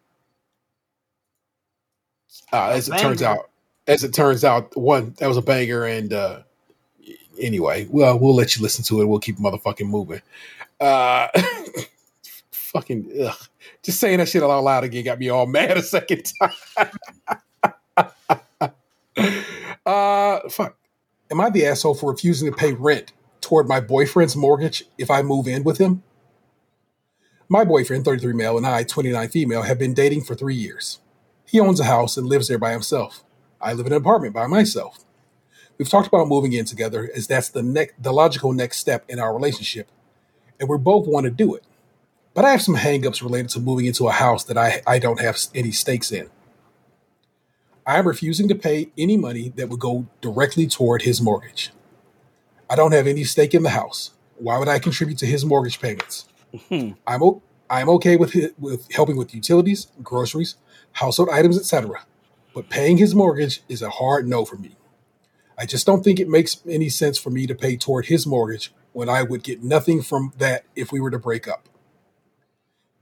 Uh, 2.53 2.71
as 2.71 2.89
it 2.89 2.99
turns 2.99 3.23
out, 3.23 3.51
as 3.87 4.05
it 4.05 4.13
turns 4.13 4.45
out, 4.45 4.77
one 4.77 5.15
that 5.19 5.27
was 5.27 5.37
a 5.37 5.43
banger, 5.43 5.85
and 5.85 6.13
uh, 6.13 6.41
anyway, 7.41 7.87
well, 7.91 8.19
we'll 8.19 8.35
let 8.35 8.57
you 8.57 8.63
listen 8.63 8.85
to 8.85 9.01
it. 9.01 9.07
We'll 9.07 9.21
keep 9.21 9.39
motherfucking 9.39 9.89
moving. 9.89 10.23
Uh, 10.81 11.29
fucking, 12.51 13.11
ugh. 13.25 13.37
just 13.83 14.01
saying 14.01 14.19
that 14.19 14.29
shit 14.29 14.43
out 14.43 14.61
loud 14.61 14.85
again 14.85 15.05
got 15.05 15.19
me 15.19 15.29
all 15.29 15.47
mad 15.49 15.77
a 15.77 15.83
second 15.83 16.25
time. 16.41 16.91
uh, 19.87 20.41
fuck. 20.49 20.77
Am 21.31 21.41
I 21.41 21.51
the 21.51 21.67
asshole 21.67 21.95
for 21.95 22.11
refusing 22.11 22.51
to 22.51 22.57
pay 22.57 22.73
rent 22.73 23.13
toward 23.41 23.67
my 23.67 23.81
boyfriend's 23.81 24.37
mortgage 24.37 24.85
if 24.99 25.11
I 25.11 25.23
move 25.23 25.47
in 25.49 25.65
with 25.65 25.79
him? 25.79 26.03
My 27.49 27.65
boyfriend, 27.65 28.05
33 28.05 28.33
male, 28.35 28.57
and 28.57 28.67
I, 28.67 28.85
29 28.85 29.29
female, 29.29 29.63
have 29.63 29.79
been 29.79 29.95
dating 29.95 30.25
for 30.25 30.35
three 30.35 30.55
years. 30.55 31.01
He 31.47 31.61
owns 31.61 31.81
a 31.81 31.85
house 31.85 32.17
and 32.17 32.27
lives 32.27 32.49
there 32.49 32.59
by 32.59 32.73
himself. 32.73 33.23
I 33.61 33.73
live 33.73 33.87
in 33.87 33.93
an 33.93 33.99
apartment 33.99 34.35
by 34.35 34.47
myself. 34.47 35.05
We've 35.79 35.89
talked 35.89 36.09
about 36.09 36.29
moving 36.29 36.53
in 36.53 36.65
together 36.65 37.11
as 37.15 37.27
that's 37.27 37.49
the 37.49 37.63
next, 37.63 38.03
the 38.03 38.13
logical 38.13 38.53
next 38.53 38.79
step 38.79 39.05
in 39.09 39.19
our 39.19 39.35
relationship, 39.35 39.89
and 40.61 40.69
we 40.69 40.79
both 40.79 41.07
want 41.07 41.25
to 41.25 41.31
do 41.31 41.55
it. 41.55 41.65
But 42.33 42.45
I 42.45 42.51
have 42.51 42.63
some 42.63 42.77
hangups 42.77 43.23
related 43.23 43.51
to 43.51 43.61
moving 43.61 43.87
into 43.87 44.09
a 44.09 44.13
house 44.13 44.45
that 44.45 44.59
I, 44.59 44.83
I 44.87 44.99
don't 44.99 45.21
have 45.21 45.39
any 45.55 45.71
stakes 45.71 46.13
in. 46.13 46.31
I 47.87 47.99
am 47.99 48.09
refusing 48.09 48.49
to 48.49 48.55
pay 48.55 48.91
any 48.99 49.17
money 49.17 49.51
that 49.57 49.69
would 49.69 49.81
go 49.81 50.07
directly 50.21 50.67
toward 50.67 51.03
his 51.03 51.21
mortgage. 51.21 51.71
I 52.71 52.77
don't 52.77 52.93
have 52.93 53.07
any 53.07 53.25
stake 53.25 53.55
in 53.55 53.63
the 53.63 53.71
house. 53.71 54.13
Why 54.37 54.59
would 54.59 54.69
I 54.69 54.79
contribute 54.79 55.19
to 55.19 55.27
his 55.27 55.45
mortgage 55.45 55.81
payments? 55.81 56.27
Hmm. 56.69 56.93
I'm 57.07 57.23
o- 57.23 57.43
I'm 57.71 57.89
okay 57.91 58.17
with 58.17 58.35
with 58.59 58.91
helping 58.93 59.17
with 59.17 59.35
utilities, 59.35 59.89
groceries, 60.03 60.57
household 60.93 61.31
items, 61.31 61.59
etc. 61.59 62.07
But 62.55 62.71
paying 62.71 62.99
his 62.99 63.15
mortgage 63.15 63.63
is 63.69 63.83
a 63.83 63.91
hard 63.91 64.29
no 64.29 64.45
for 64.45 64.57
me. 64.57 64.77
I 65.59 65.67
just 65.67 65.87
don't 65.87 66.05
think 66.05 66.21
it 66.21 66.29
makes 66.29 66.61
any 66.69 66.89
sense 66.89 67.19
for 67.19 67.31
me 67.31 67.47
to 67.47 67.55
pay 67.55 67.77
toward 67.77 68.07
his 68.07 68.27
mortgage 68.27 68.73
when 68.93 69.09
I 69.09 69.23
would 69.23 69.43
get 69.43 69.63
nothing 69.63 70.03
from 70.03 70.33
that 70.39 70.65
if 70.77 70.93
we 70.93 71.01
were 71.01 71.11
to 71.11 71.19
break 71.19 71.49
up. 71.49 71.69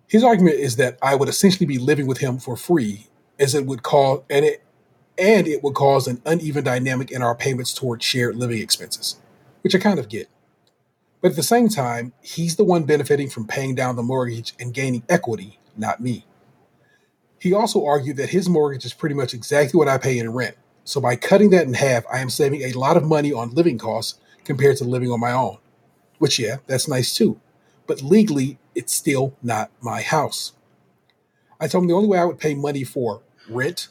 His 0.08 0.24
argument 0.24 0.56
is 0.56 0.76
that 0.76 0.98
I 1.02 1.14
would 1.16 1.28
essentially 1.28 1.66
be 1.66 1.78
living 1.78 2.06
with 2.06 2.18
him 2.18 2.38
for 2.38 2.56
free, 2.56 3.08
as 3.38 3.54
it 3.54 3.66
would 3.66 3.82
cause 3.82 4.22
and 4.30 4.44
it 4.44 4.62
and 5.18 5.46
it 5.46 5.62
would 5.62 5.74
cause 5.74 6.06
an 6.06 6.22
uneven 6.24 6.64
dynamic 6.64 7.10
in 7.10 7.22
our 7.22 7.34
payments 7.34 7.74
toward 7.74 8.02
shared 8.02 8.36
living 8.36 8.60
expenses, 8.60 9.16
which 9.62 9.74
I 9.74 9.78
kind 9.78 9.98
of 9.98 10.08
get. 10.08 10.28
But 11.20 11.32
at 11.32 11.36
the 11.36 11.42
same 11.42 11.68
time, 11.68 12.12
he's 12.20 12.56
the 12.56 12.64
one 12.64 12.84
benefiting 12.84 13.30
from 13.30 13.46
paying 13.46 13.74
down 13.74 13.96
the 13.96 14.02
mortgage 14.02 14.54
and 14.58 14.74
gaining 14.74 15.04
equity, 15.08 15.58
not 15.76 16.00
me. 16.00 16.24
He 17.38 17.52
also 17.52 17.84
argued 17.84 18.16
that 18.16 18.30
his 18.30 18.48
mortgage 18.48 18.84
is 18.84 18.92
pretty 18.92 19.14
much 19.14 19.34
exactly 19.34 19.78
what 19.78 19.88
I 19.88 19.98
pay 19.98 20.18
in 20.18 20.32
rent. 20.32 20.56
So 20.84 21.00
by 21.00 21.16
cutting 21.16 21.50
that 21.50 21.66
in 21.66 21.74
half, 21.74 22.04
I 22.12 22.18
am 22.18 22.30
saving 22.30 22.62
a 22.62 22.72
lot 22.72 22.96
of 22.96 23.04
money 23.04 23.32
on 23.32 23.54
living 23.54 23.78
costs 23.78 24.18
compared 24.44 24.76
to 24.78 24.84
living 24.84 25.10
on 25.10 25.20
my 25.20 25.32
own. 25.32 25.58
Which, 26.18 26.38
yeah, 26.38 26.56
that's 26.66 26.88
nice 26.88 27.14
too. 27.14 27.40
But 27.86 28.02
legally, 28.02 28.58
it's 28.74 28.92
still 28.92 29.36
not 29.42 29.70
my 29.80 30.02
house. 30.02 30.52
I 31.60 31.68
told 31.68 31.84
him 31.84 31.88
the 31.88 31.94
only 31.94 32.08
way 32.08 32.18
I 32.18 32.24
would 32.24 32.38
pay 32.38 32.54
money 32.54 32.82
for 32.82 33.22
rent 33.48 33.88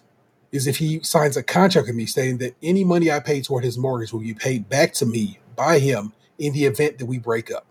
is 0.51 0.67
if 0.67 0.77
he 0.77 1.01
signs 1.01 1.37
a 1.37 1.43
contract 1.43 1.87
with 1.87 1.95
me 1.95 2.05
stating 2.05 2.37
that 2.39 2.55
any 2.61 2.83
money 2.83 3.11
I 3.11 3.19
pay 3.19 3.41
toward 3.41 3.63
his 3.63 3.77
mortgage 3.77 4.11
will 4.11 4.19
be 4.19 4.33
paid 4.33 4.67
back 4.67 4.93
to 4.93 5.05
me 5.05 5.39
by 5.55 5.79
him 5.79 6.13
in 6.37 6.53
the 6.53 6.65
event 6.65 6.97
that 6.97 7.05
we 7.05 7.19
break 7.19 7.51
up. 7.51 7.65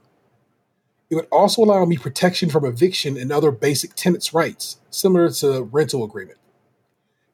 It 1.10 1.16
would 1.16 1.26
also 1.32 1.62
allow 1.62 1.84
me 1.84 1.96
protection 1.96 2.50
from 2.50 2.64
eviction 2.64 3.16
and 3.16 3.32
other 3.32 3.50
basic 3.50 3.94
tenants' 3.94 4.32
rights, 4.32 4.78
similar 4.90 5.28
to 5.30 5.52
a 5.52 5.62
rental 5.62 6.04
agreement. 6.04 6.38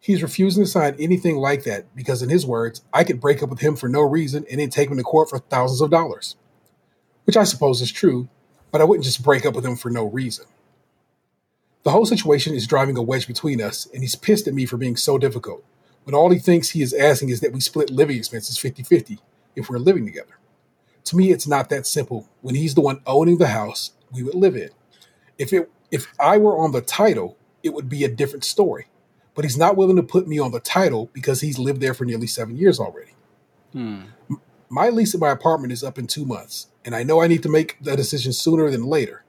He's 0.01 0.23
refusing 0.23 0.64
to 0.64 0.70
sign 0.70 0.97
anything 0.98 1.36
like 1.36 1.64
that 1.64 1.94
because, 1.94 2.23
in 2.23 2.31
his 2.31 2.47
words, 2.47 2.82
I 2.93 3.05
could 3.05 3.20
break 3.20 3.43
up 3.43 3.51
with 3.51 3.60
him 3.60 3.77
for 3.77 3.89
no 3.89 4.01
reason 4.02 4.47
and 4.51 4.60
then 4.60 4.70
take 4.70 4.89
him 4.89 4.97
to 4.97 5.02
court 5.02 5.28
for 5.28 5.40
thousands 5.40 5.81
of 5.81 5.90
dollars. 5.90 6.36
Which 7.24 7.36
I 7.36 7.44
suppose 7.44 7.82
is 7.82 7.93
true, 7.93 8.28
but 8.70 8.81
I 8.81 8.85
wouldn't 8.85 9.05
just 9.05 9.23
break 9.23 9.44
up 9.44 9.55
with 9.55 9.66
him 9.66 9.77
for 9.77 9.90
no 9.90 10.05
reason. 10.05 10.47
The 11.87 11.93
whole 11.93 12.05
situation 12.05 12.53
is 12.53 12.67
driving 12.67 12.99
a 12.99 13.03
wedge 13.03 13.29
between 13.29 13.63
us, 13.63 13.87
and 13.95 14.03
he's 14.03 14.17
pissed 14.17 14.49
at 14.49 14.55
me 14.55 14.67
for 14.67 14.77
being 14.77 14.97
so 14.97 15.19
difficult, 15.19 15.65
when 16.03 16.17
all 16.17 16.31
he 16.31 16.41
thinks 16.41 16.71
he 16.71 16.83
is 16.83 16.93
asking 16.93 17.29
is 17.29 17.39
that 17.39 17.53
we 17.53 17.61
split 17.61 17.91
living 17.91 18.17
expenses 18.17 18.59
50 18.59 18.83
50 18.83 19.21
if 19.55 19.71
we're 19.71 19.79
living 19.79 20.05
together. 20.05 20.37
To 21.05 21.17
me, 21.17 21.31
it's 21.31 21.47
not 21.47 21.71
that 21.71 21.87
simple. 21.87 22.29
When 22.41 22.57
he's 22.57 22.75
the 22.75 22.81
one 22.81 23.03
owning 23.07 23.39
the 23.39 23.47
house 23.47 23.93
we 24.13 24.25
would 24.25 24.35
live 24.35 24.57
in. 24.57 24.71
If 25.39 25.53
it 25.53 25.71
if 25.93 26.13
I 26.19 26.39
were 26.39 26.59
on 26.59 26.73
the 26.73 26.81
title, 26.81 27.37
it 27.63 27.73
would 27.73 27.89
be 27.89 28.03
a 28.03 28.09
different 28.09 28.43
story. 28.43 28.89
But 29.37 29.45
he's 29.45 29.57
not 29.57 29.77
willing 29.77 29.95
to 29.95 30.03
put 30.03 30.27
me 30.27 30.41
on 30.41 30.51
the 30.51 30.59
title 30.59 31.09
because 31.13 31.41
he's 31.41 31.57
lived 31.57 31.81
there 31.81 31.95
for 31.95 32.05
nearly 32.05 32.27
seven 32.27 32.57
years 32.57 32.81
already. 32.81 33.13
Hmm. 33.71 34.07
My 34.69 34.89
lease 34.89 35.15
at 35.15 35.21
my 35.21 35.31
apartment 35.31 35.73
is 35.73 35.85
up 35.85 35.99
in 35.99 36.09
two 36.09 36.25
months, 36.25 36.67
and 36.85 36.97
I 36.97 37.05
know 37.05 37.23
I 37.23 37.29
need 37.29 37.45
to 37.45 37.49
make 37.49 37.77
the 37.81 37.95
decision 37.95 38.33
sooner 38.33 38.69
than 38.73 38.83
later. 38.83 39.23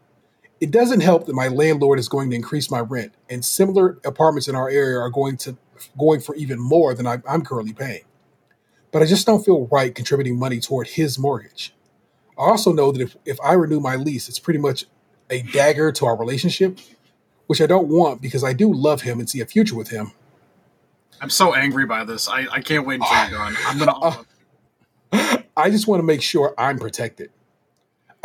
It 0.59 0.71
doesn't 0.71 1.01
help 1.01 1.25
that 1.27 1.35
my 1.35 1.47
landlord 1.47 1.99
is 1.99 2.09
going 2.09 2.29
to 2.31 2.35
increase 2.35 2.71
my 2.71 2.79
rent, 2.79 3.13
and 3.29 3.45
similar 3.45 3.99
apartments 4.03 4.47
in 4.47 4.55
our 4.55 4.69
area 4.69 4.99
are 4.99 5.09
going 5.09 5.37
to 5.37 5.57
going 5.97 6.21
for 6.21 6.35
even 6.35 6.59
more 6.59 6.93
than 6.93 7.05
I, 7.05 7.21
I'm 7.29 7.43
currently 7.43 7.73
paying. 7.73 8.03
But 8.91 9.03
I 9.03 9.05
just 9.05 9.27
don't 9.27 9.43
feel 9.43 9.67
right 9.67 9.93
contributing 9.93 10.39
money 10.39 10.59
toward 10.59 10.87
his 10.87 11.19
mortgage. 11.19 11.73
I 12.37 12.43
also 12.43 12.71
know 12.71 12.91
that 12.91 13.01
if, 13.01 13.17
if 13.25 13.39
I 13.41 13.53
renew 13.53 13.79
my 13.79 13.95
lease, 13.95 14.29
it's 14.29 14.39
pretty 14.39 14.59
much 14.59 14.85
a 15.29 15.41
dagger 15.41 15.91
to 15.91 16.05
our 16.05 16.17
relationship, 16.17 16.79
which 17.47 17.61
I 17.61 17.65
don't 17.67 17.87
want 17.87 18.21
because 18.21 18.43
I 18.43 18.53
do 18.53 18.71
love 18.73 19.01
him 19.01 19.19
and 19.19 19.29
see 19.29 19.41
a 19.41 19.45
future 19.45 19.75
with 19.75 19.89
him. 19.89 20.13
I'm 21.21 21.29
so 21.29 21.53
angry 21.53 21.85
by 21.85 22.03
this. 22.03 22.27
I, 22.29 22.47
I 22.51 22.61
can't 22.61 22.85
wait 22.85 23.01
until 23.01 23.29
you're 23.29 23.37
gone. 23.37 23.55
I'm 23.65 23.79
gonna. 23.79 25.43
I 25.57 25.69
just 25.71 25.87
want 25.87 25.99
to 25.99 26.03
make 26.03 26.21
sure 26.21 26.53
I'm 26.57 26.77
protected. 26.77 27.31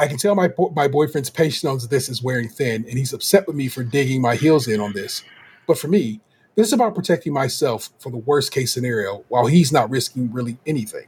I 0.02 0.08
can 0.08 0.16
tell 0.16 0.34
my 0.34 0.48
bo- 0.48 0.72
my 0.74 0.88
boyfriend's 0.88 1.30
patience 1.30 1.64
on 1.64 1.88
this 1.88 2.08
is 2.08 2.24
wearing 2.24 2.48
thin, 2.48 2.84
and 2.88 2.98
he's 2.98 3.12
upset 3.12 3.46
with 3.46 3.54
me 3.54 3.68
for 3.68 3.84
digging 3.84 4.20
my 4.20 4.34
heels 4.34 4.66
in 4.66 4.80
on 4.80 4.92
this. 4.94 5.22
But 5.68 5.78
for 5.78 5.86
me, 5.86 6.20
this 6.56 6.66
is 6.66 6.72
about 6.72 6.96
protecting 6.96 7.32
myself 7.32 7.88
for 8.00 8.10
the 8.10 8.18
worst 8.18 8.50
case 8.50 8.72
scenario, 8.72 9.24
while 9.28 9.46
he's 9.46 9.70
not 9.70 9.90
risking 9.90 10.32
really 10.32 10.58
anything. 10.66 11.06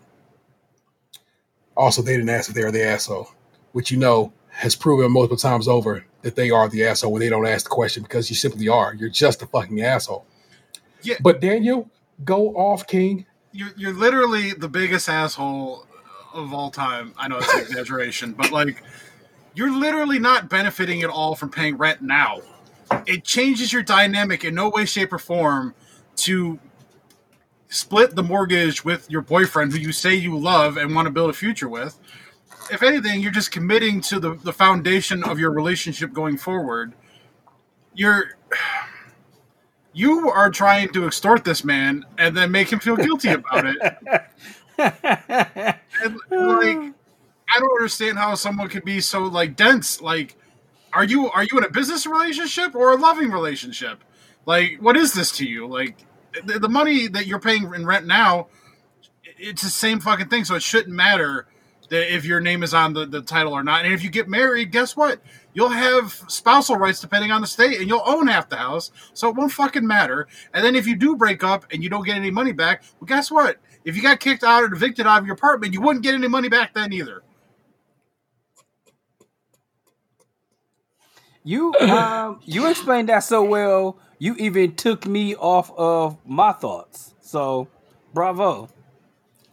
Also, 1.77 2.03
they 2.03 2.13
didn't 2.13 2.29
ask 2.29 2.49
if 2.49 2.55
they 2.55 2.63
are 2.63 2.71
the 2.71 2.85
asshole, 2.85 3.31
which 3.73 3.91
you 3.91 3.99
know 3.99 4.33
has 4.51 4.77
proven 4.77 5.11
multiple 5.11 5.37
times 5.37 5.67
over 5.67 6.07
that 6.23 6.37
they 6.37 6.53
are 6.53 6.69
the 6.69 6.85
asshole 6.85 7.11
when 7.11 7.19
they 7.19 7.29
don't 7.29 7.49
ask 7.49 7.65
the 7.65 7.71
question 7.71 8.05
because 8.05 8.31
you 8.31 8.37
simply 8.37 8.69
are. 8.69 8.95
You're 8.95 9.09
just 9.09 9.43
a 9.43 9.47
fucking 9.49 9.83
asshole. 9.83 10.25
Yeah. 11.03 11.17
But 11.21 11.41
Daniel, 11.41 11.91
go 12.25 12.51
off, 12.51 12.87
King. 12.87 13.27
You're, 13.51 13.73
you're 13.77 13.93
literally 13.93 14.53
the 14.53 14.69
biggest 14.69 15.09
asshole 15.09 15.85
of 16.35 16.53
all 16.53 16.71
time. 16.71 17.15
I 17.17 17.29
know 17.29 17.39
it's 17.39 17.55
an 17.55 17.61
exaggeration, 17.61 18.33
but 18.33 18.51
like, 18.51 18.83
you're 19.55 19.73
literally 19.73 20.19
not 20.19 20.51
benefiting 20.51 21.03
at 21.03 21.11
all 21.11 21.35
from 21.35 21.51
paying 21.51 21.77
rent 21.77 22.03
now. 22.03 22.43
it 23.07 23.25
changes 23.25 23.73
your 23.73 23.83
dynamic 23.83 24.45
in 24.45 24.55
no 24.55 24.69
way, 24.69 24.85
shape, 24.85 25.13
or 25.13 25.19
form 25.19 25.75
to 26.17 26.59
split 27.69 28.15
the 28.15 28.23
mortgage 28.23 28.85
with 28.85 29.11
your 29.11 29.23
boyfriend 29.23 29.73
who 29.73 29.79
you 29.79 29.93
say 29.93 30.15
you 30.15 30.39
love 30.39 30.77
and 30.77 30.95
want 30.95 31.07
to 31.07 31.11
build 31.11 31.31
a 31.31 31.33
future 31.33 31.69
with. 31.69 31.99
If 32.71 32.83
anything, 32.83 33.21
you're 33.21 33.33
just 33.33 33.51
committing 33.51 34.01
to 34.03 34.21
the, 34.21 34.35
the 34.35 34.53
foundation 34.53 35.25
of 35.25 35.39
your 35.39 35.51
relationship 35.51 36.13
going 36.13 36.37
forward. 36.37 36.95
You're 37.95 38.37
you 39.93 40.31
are 40.31 40.51
trying 40.51 40.89
to 40.91 41.07
extort 41.07 41.45
this 41.45 41.65
man 41.65 42.05
and 42.19 42.37
then 42.37 42.51
make 42.51 42.73
him 42.73 42.81
feel 42.81 42.97
guilty 42.97 43.31
about 43.31 43.65
it. 44.79 45.77
and, 46.05 46.21
like 46.31 46.95
I 47.55 47.61
don't 47.61 47.71
understand 47.79 48.19
how 48.19 48.35
someone 48.35 48.69
could 48.69 48.85
be 48.85 49.01
so 49.01 49.23
like 49.23 49.57
dense. 49.57 50.01
Like, 50.01 50.37
are 50.93 51.05
you 51.05 51.31
are 51.31 51.45
you 51.45 51.59
in 51.59 51.65
a 51.65 51.71
business 51.71 52.07
relationship 52.07 52.75
or 52.75 52.93
a 52.93 52.97
loving 52.97 53.31
relationship? 53.31 54.03
Like, 54.47 54.79
what 54.81 54.97
is 54.97 55.13
this 55.13 55.31
to 55.39 55.47
you? 55.47 55.67
Like, 55.67 56.05
the, 56.45 56.59
the 56.59 56.69
money 56.69 57.09
that 57.09 57.27
you're 57.27 57.41
paying 57.41 57.73
in 57.75 57.87
rent 57.87 58.07
now, 58.07 58.49
it's 59.39 59.63
the 59.63 59.71
same 59.71 60.01
fucking 60.01 60.29
thing. 60.29 60.45
So 60.45 60.55
it 60.55 60.63
shouldn't 60.63 60.95
matter 60.95 61.47
that 61.91 62.15
if 62.15 62.25
your 62.25 62.41
name 62.41 62.63
is 62.63 62.75
on 62.75 62.95
the, 62.95 63.07
the 63.07 63.23
title 63.23 63.53
or 63.53 63.63
not. 63.63 63.85
And 63.85 63.93
if 63.95 64.03
you 64.03 64.11
get 64.11 64.29
married, 64.29 64.73
guess 64.73 64.97
what? 64.97 65.21
You'll 65.53 65.69
have 65.69 66.13
spousal 66.29 66.77
rights 66.77 67.01
depending 67.01 67.31
on 67.31 67.41
the 67.41 67.47
state, 67.47 67.79
and 67.79 67.89
you'll 67.89 68.03
own 68.05 68.27
half 68.27 68.49
the 68.49 68.57
house. 68.57 68.91
So 69.13 69.29
it 69.29 69.37
won't 69.37 69.53
fucking 69.53 69.87
matter. 69.87 70.27
And 70.53 70.65
then 70.65 70.75
if 70.75 70.87
you 70.87 70.97
do 70.97 71.17
break 71.17 71.45
up 71.45 71.67
and 71.71 71.83
you 71.83 71.91
don't 71.91 72.05
get 72.05 72.17
any 72.17 72.31
money 72.31 72.53
back, 72.53 72.83
well, 73.01 73.07
guess 73.07 73.31
what? 73.31 73.59
If 73.85 73.97
you 73.97 74.03
got 74.03 74.21
kicked 74.21 74.43
out 74.45 74.63
or 74.65 74.73
evicted 74.73 75.07
out 75.07 75.21
of 75.21 75.27
your 75.27 75.35
apartment, 75.35 75.75
you 75.75 75.81
wouldn't 75.81 76.03
get 76.03 76.15
any 76.15 76.29
money 76.29 76.49
back 76.49 76.75
then 76.75 76.93
either. 76.93 77.23
You 81.45 81.75
um 81.75 82.41
you 82.45 82.69
explained 82.69 83.11
that 83.11 83.21
so 83.21 83.45
well. 83.45 83.99
You 84.19 84.35
even 84.37 84.75
took 84.75 85.07
me 85.07 85.35
off 85.37 85.71
of 85.77 86.17
my 86.27 86.53
thoughts. 86.53 87.15
So, 87.21 87.69
bravo. 88.15 88.71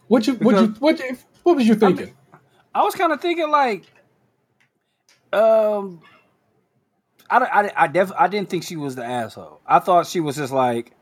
What 0.08 0.26
you 0.26 0.34
what 0.34 0.58
you 0.58 0.68
what 0.78 0.98
you, 0.98 1.18
what 1.42 1.56
was 1.56 1.68
you 1.68 1.74
thinking? 1.74 2.14
I 2.74 2.82
was 2.82 2.94
kind 2.94 3.12
of 3.12 3.20
thinking 3.20 3.50
like, 3.50 3.84
um, 5.32 6.00
I 7.30 7.38
I 7.38 7.72
I, 7.84 7.86
def, 7.88 8.12
I 8.18 8.28
didn't 8.28 8.48
think 8.50 8.64
she 8.64 8.76
was 8.76 8.94
the 8.94 9.04
asshole. 9.04 9.60
I 9.66 9.78
thought 9.78 10.06
she 10.06 10.20
was 10.20 10.36
just 10.36 10.52
like, 10.52 10.92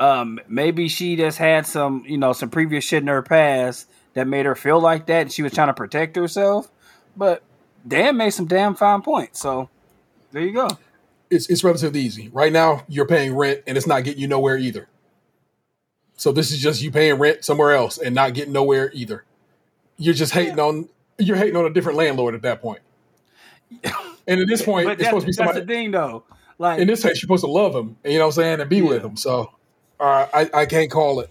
um, 0.00 0.40
maybe 0.48 0.88
she 0.88 1.14
just 1.16 1.38
had 1.38 1.66
some 1.66 2.04
you 2.06 2.18
know 2.18 2.32
some 2.32 2.50
previous 2.50 2.82
shit 2.84 3.02
in 3.02 3.08
her 3.08 3.22
past 3.22 3.88
that 4.14 4.26
made 4.26 4.46
her 4.46 4.56
feel 4.56 4.80
like 4.80 5.06
that, 5.06 5.22
and 5.22 5.32
she 5.32 5.42
was 5.42 5.52
trying 5.52 5.68
to 5.68 5.74
protect 5.74 6.16
herself. 6.16 6.68
But 7.16 7.42
Dan 7.86 8.16
made 8.16 8.30
some 8.30 8.46
damn 8.46 8.74
fine 8.74 9.02
points. 9.02 9.40
So 9.40 9.68
there 10.32 10.42
you 10.42 10.52
go. 10.52 10.68
it's 11.30 11.48
it's 11.48 11.62
relatively 11.62 12.00
easy. 12.00 12.28
Right 12.32 12.52
now, 12.52 12.84
you're 12.88 13.06
paying 13.06 13.36
rent 13.36 13.60
and 13.66 13.76
it's 13.76 13.86
not 13.86 14.02
getting 14.04 14.20
you 14.20 14.26
nowhere 14.28 14.56
either. 14.58 14.88
So 16.16 16.32
this 16.32 16.50
is 16.50 16.58
just 16.58 16.82
you 16.82 16.90
paying 16.90 17.18
rent 17.18 17.44
somewhere 17.44 17.72
else 17.72 17.96
and 17.98 18.14
not 18.14 18.34
getting 18.34 18.52
nowhere 18.52 18.90
either. 18.94 19.24
You're 19.96 20.14
just 20.14 20.32
hating 20.32 20.58
on 20.58 20.88
you're 21.18 21.36
hating 21.36 21.56
on 21.56 21.66
a 21.66 21.70
different 21.70 21.98
landlord 21.98 22.34
at 22.34 22.42
that 22.42 22.60
point. 22.62 22.80
And 24.26 24.40
at 24.40 24.46
this 24.46 24.62
point, 24.62 24.88
it's 24.88 25.02
supposed 25.04 25.26
to 25.26 25.26
be 25.26 25.32
that's 25.32 25.36
somebody. 25.36 25.60
the 25.60 25.66
thing, 25.66 25.90
though. 25.90 26.22
Like 26.58 26.78
In 26.78 26.86
this 26.86 27.02
case, 27.02 27.14
you're 27.14 27.20
supposed 27.20 27.42
to 27.42 27.50
love 27.50 27.74
him, 27.74 27.96
and 28.04 28.12
you 28.12 28.18
know 28.20 28.26
what 28.26 28.36
I'm 28.36 28.42
saying, 28.42 28.60
and 28.60 28.70
be 28.70 28.80
with 28.80 29.02
Yeah. 29.02 29.08
him. 29.08 29.16
So, 29.16 29.50
uh, 30.00 30.26
I 30.32 30.50
I 30.54 30.66
can't 30.66 30.90
call 30.90 31.20
it. 31.20 31.30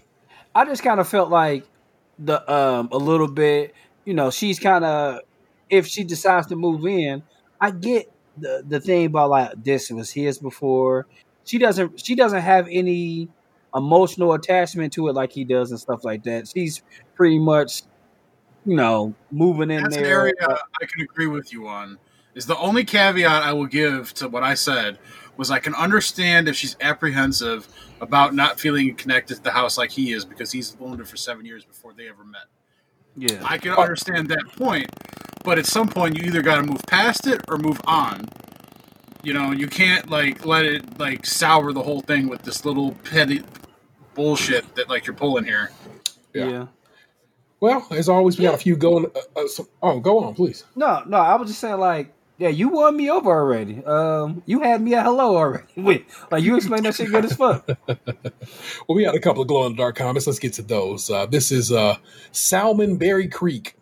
I 0.54 0.64
just 0.64 0.82
kind 0.82 1.00
of 1.00 1.08
felt 1.08 1.30
like 1.30 1.64
the 2.18 2.50
um 2.52 2.88
a 2.92 2.96
little 2.96 3.28
bit, 3.28 3.74
you 4.04 4.14
know, 4.14 4.30
she's 4.30 4.58
kind 4.58 4.84
of 4.84 5.20
if 5.68 5.86
she 5.86 6.04
decides 6.04 6.46
to 6.48 6.56
move 6.56 6.86
in, 6.86 7.22
I 7.60 7.70
get 7.72 8.10
the 8.36 8.64
the 8.66 8.80
thing 8.80 9.06
about 9.06 9.30
like 9.30 9.64
this 9.64 9.90
was 9.90 10.10
his 10.10 10.38
before. 10.38 11.06
She 11.44 11.58
doesn't 11.58 12.00
she 12.04 12.14
doesn't 12.14 12.40
have 12.40 12.68
any 12.70 13.28
emotional 13.74 14.32
attachment 14.32 14.92
to 14.94 15.08
it 15.08 15.14
like 15.14 15.32
he 15.32 15.44
does 15.44 15.70
and 15.70 15.80
stuff 15.80 16.04
like 16.04 16.22
that. 16.24 16.48
She's 16.48 16.82
pretty 17.14 17.38
much 17.38 17.82
you 18.64 18.76
know 18.76 19.14
moving 19.30 19.70
in 19.70 19.82
That's 19.82 19.96
an 19.96 20.02
there. 20.02 20.20
area 20.20 20.34
I 20.80 20.86
can 20.86 21.02
agree 21.02 21.26
with 21.26 21.52
you 21.52 21.66
on. 21.66 21.98
Is 22.34 22.46
the 22.46 22.56
only 22.58 22.84
caveat 22.84 23.42
I 23.42 23.52
will 23.52 23.66
give 23.66 24.14
to 24.14 24.28
what 24.28 24.44
I 24.44 24.54
said 24.54 24.98
was 25.36 25.50
I 25.50 25.58
can 25.58 25.74
understand 25.74 26.48
if 26.48 26.54
she's 26.54 26.76
apprehensive 26.80 27.66
about 28.00 28.34
not 28.34 28.58
feeling 28.58 28.94
connected 28.94 29.36
to 29.36 29.42
the 29.42 29.50
house 29.50 29.76
like 29.76 29.90
he 29.90 30.12
is 30.12 30.24
because 30.24 30.50
he's 30.50 30.76
loaned 30.80 30.98
her 30.98 31.04
for 31.04 31.16
seven 31.16 31.44
years 31.44 31.64
before 31.64 31.92
they 31.92 32.08
ever 32.08 32.24
met. 32.24 32.46
yeah. 33.16 33.40
I 33.44 33.58
can 33.58 33.72
understand 33.72 34.28
that 34.28 34.44
point, 34.56 34.90
but 35.44 35.58
at 35.58 35.66
some 35.66 35.88
point 35.88 36.16
you 36.16 36.24
either 36.24 36.42
got 36.42 36.56
to 36.56 36.62
move 36.62 36.82
past 36.86 37.26
it 37.26 37.40
or 37.48 37.58
move 37.58 37.80
on. 37.84 38.26
You 39.22 39.34
know, 39.34 39.52
you 39.52 39.66
can't 39.66 40.08
like 40.08 40.46
let 40.46 40.64
it 40.64 40.98
like 40.98 41.26
sour 41.26 41.72
the 41.72 41.82
whole 41.82 42.00
thing 42.00 42.28
with 42.28 42.42
this 42.42 42.64
little 42.64 42.92
petty 43.04 43.42
bullshit 44.14 44.74
that 44.76 44.88
like 44.88 45.06
you're 45.06 45.14
pulling 45.14 45.44
here. 45.44 45.70
Yeah. 46.32 46.48
yeah. 46.48 46.66
Well, 47.60 47.86
as 47.90 48.08
always, 48.08 48.38
we 48.38 48.44
got 48.44 48.54
a 48.54 48.58
few 48.58 48.76
going. 48.76 49.06
Uh, 49.14 49.40
uh, 49.40 49.46
some, 49.46 49.68
oh, 49.82 50.00
go 50.00 50.24
on, 50.24 50.34
please. 50.34 50.64
No, 50.74 51.02
no, 51.06 51.18
I 51.18 51.34
was 51.34 51.48
just 51.48 51.60
saying 51.60 51.78
like 51.78 52.14
yeah, 52.40 52.48
you 52.48 52.70
won 52.70 52.96
me 52.96 53.10
over 53.10 53.30
already. 53.30 53.84
Um, 53.84 54.42
you 54.46 54.60
had 54.60 54.80
me 54.80 54.94
at 54.94 55.04
hello 55.04 55.36
already. 55.36 55.66
Wait, 55.76 56.06
like 56.30 56.42
you 56.42 56.56
explained 56.56 56.86
that 56.86 56.94
shit 56.94 57.10
good 57.10 57.26
as 57.26 57.34
fuck. 57.34 57.68
Well, 58.88 58.96
we 58.96 59.04
had 59.04 59.14
a 59.14 59.20
couple 59.20 59.42
of 59.42 59.48
glow 59.48 59.66
in 59.66 59.72
the 59.72 59.78
dark 59.78 59.94
comments. 59.96 60.26
Let's 60.26 60.38
get 60.40 60.54
to 60.54 60.62
those. 60.62 61.10
Uh, 61.10 61.26
this 61.26 61.52
is 61.52 61.70
uh, 61.70 61.98
Salmon 62.32 62.96
Berry 62.96 63.28
Creek. 63.28 63.76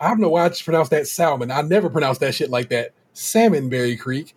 I 0.00 0.08
don't 0.08 0.20
know 0.20 0.30
why 0.30 0.44
I 0.44 0.48
just 0.48 0.64
pronounced 0.64 0.92
that 0.92 1.06
salmon. 1.06 1.50
I 1.50 1.62
never 1.62 1.90
pronounced 1.90 2.20
that 2.20 2.34
shit 2.34 2.48
like 2.48 2.70
that. 2.70 2.92
Salmon 3.12 3.68
Berry 3.68 3.96
Creek. 3.96 4.34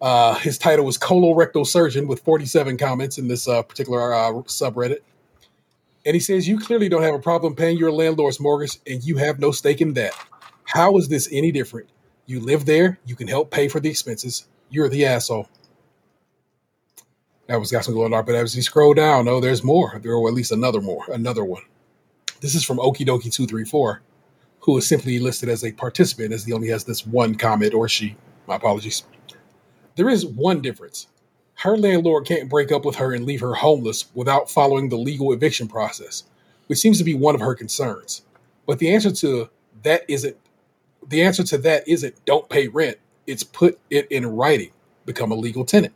Uh, 0.00 0.34
his 0.34 0.58
title 0.58 0.84
was 0.84 0.98
Colorectal 0.98 1.66
Surgeon 1.66 2.06
with 2.08 2.20
47 2.20 2.76
comments 2.76 3.18
in 3.18 3.28
this 3.28 3.48
uh, 3.48 3.62
particular 3.62 4.12
uh, 4.12 4.32
subreddit. 4.42 4.98
And 6.04 6.14
he 6.14 6.20
says, 6.20 6.48
You 6.48 6.58
clearly 6.58 6.88
don't 6.88 7.02
have 7.02 7.14
a 7.14 7.20
problem 7.20 7.54
paying 7.54 7.78
your 7.78 7.92
landlord's 7.92 8.40
mortgage 8.40 8.78
and 8.86 9.02
you 9.02 9.16
have 9.16 9.38
no 9.38 9.52
stake 9.52 9.80
in 9.80 9.94
that. 9.94 10.12
How 10.64 10.96
is 10.98 11.08
this 11.08 11.28
any 11.32 11.52
different? 11.52 11.88
You 12.32 12.40
live 12.40 12.64
there, 12.64 12.98
you 13.04 13.14
can 13.14 13.28
help 13.28 13.50
pay 13.50 13.68
for 13.68 13.78
the 13.78 13.90
expenses. 13.90 14.46
You're 14.70 14.88
the 14.88 15.04
asshole. 15.04 15.50
That 17.46 17.60
was 17.60 17.70
got 17.70 17.84
some 17.84 17.92
going 17.92 18.14
on, 18.14 18.24
but 18.24 18.34
as 18.34 18.56
you 18.56 18.62
scroll 18.62 18.94
down, 18.94 19.28
oh, 19.28 19.38
there's 19.38 19.62
more. 19.62 20.00
There 20.02 20.14
or 20.14 20.28
at 20.28 20.34
least 20.34 20.50
another 20.50 20.80
more, 20.80 21.04
another 21.12 21.44
one. 21.44 21.60
This 22.40 22.54
is 22.54 22.64
from 22.64 22.78
Okie 22.78 23.06
Dokie 23.06 23.30
two 23.30 23.46
three 23.46 23.66
four, 23.66 24.00
who 24.60 24.78
is 24.78 24.86
simply 24.86 25.18
listed 25.18 25.50
as 25.50 25.62
a 25.62 25.72
participant, 25.72 26.32
as 26.32 26.46
he 26.46 26.54
only 26.54 26.68
has 26.68 26.84
this 26.84 27.06
one 27.06 27.34
comment, 27.34 27.74
or 27.74 27.86
she. 27.86 28.16
My 28.46 28.56
apologies. 28.56 29.04
There 29.96 30.08
is 30.08 30.24
one 30.24 30.62
difference. 30.62 31.08
Her 31.56 31.76
landlord 31.76 32.24
can't 32.26 32.48
break 32.48 32.72
up 32.72 32.86
with 32.86 32.96
her 32.96 33.12
and 33.12 33.26
leave 33.26 33.42
her 33.42 33.56
homeless 33.56 34.06
without 34.14 34.50
following 34.50 34.88
the 34.88 34.96
legal 34.96 35.34
eviction 35.34 35.68
process, 35.68 36.24
which 36.68 36.78
seems 36.78 36.96
to 36.96 37.04
be 37.04 37.14
one 37.14 37.34
of 37.34 37.42
her 37.42 37.54
concerns. 37.54 38.22
But 38.64 38.78
the 38.78 38.94
answer 38.94 39.10
to 39.10 39.50
that 39.82 40.06
isn't 40.08 40.38
the 41.06 41.22
answer 41.22 41.42
to 41.44 41.58
that 41.58 41.88
isn't 41.88 42.24
don't 42.24 42.48
pay 42.48 42.68
rent. 42.68 42.98
It's 43.26 43.42
put 43.42 43.78
it 43.90 44.10
in 44.10 44.26
writing, 44.26 44.70
become 45.06 45.32
a 45.32 45.34
legal 45.34 45.64
tenant. 45.64 45.94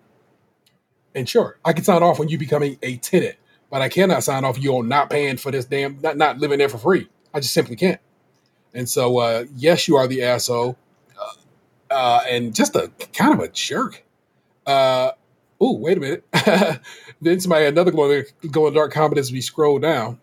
And 1.14 1.28
sure, 1.28 1.58
I 1.64 1.72
can 1.72 1.84
sign 1.84 2.02
off 2.02 2.20
on 2.20 2.28
you 2.28 2.38
becoming 2.38 2.78
a 2.82 2.96
tenant, 2.98 3.36
but 3.70 3.82
I 3.82 3.88
cannot 3.88 4.22
sign 4.22 4.44
off 4.44 4.62
you 4.62 4.76
on 4.76 4.88
not 4.88 5.10
paying 5.10 5.38
for 5.38 5.50
this 5.50 5.64
damn 5.64 6.00
not 6.00 6.16
not 6.16 6.38
living 6.38 6.58
there 6.58 6.68
for 6.68 6.78
free. 6.78 7.08
I 7.32 7.40
just 7.40 7.54
simply 7.54 7.76
can't. 7.76 8.00
And 8.74 8.88
so, 8.88 9.18
uh, 9.18 9.44
yes, 9.56 9.88
you 9.88 9.96
are 9.96 10.06
the 10.06 10.22
asshole, 10.22 10.76
uh, 11.18 11.94
uh, 11.94 12.20
and 12.28 12.54
just 12.54 12.76
a 12.76 12.90
kind 13.14 13.32
of 13.32 13.40
a 13.40 13.48
jerk. 13.48 14.04
Uh, 14.66 15.12
oh, 15.60 15.78
wait 15.78 15.96
a 15.96 16.00
minute. 16.00 16.24
then 17.22 17.40
somebody 17.40 17.64
another 17.64 17.90
glowing 17.90 18.24
glowing 18.50 18.74
dark 18.74 18.92
comment 18.92 19.18
as 19.18 19.32
we 19.32 19.40
scroll 19.40 19.78
down. 19.78 20.20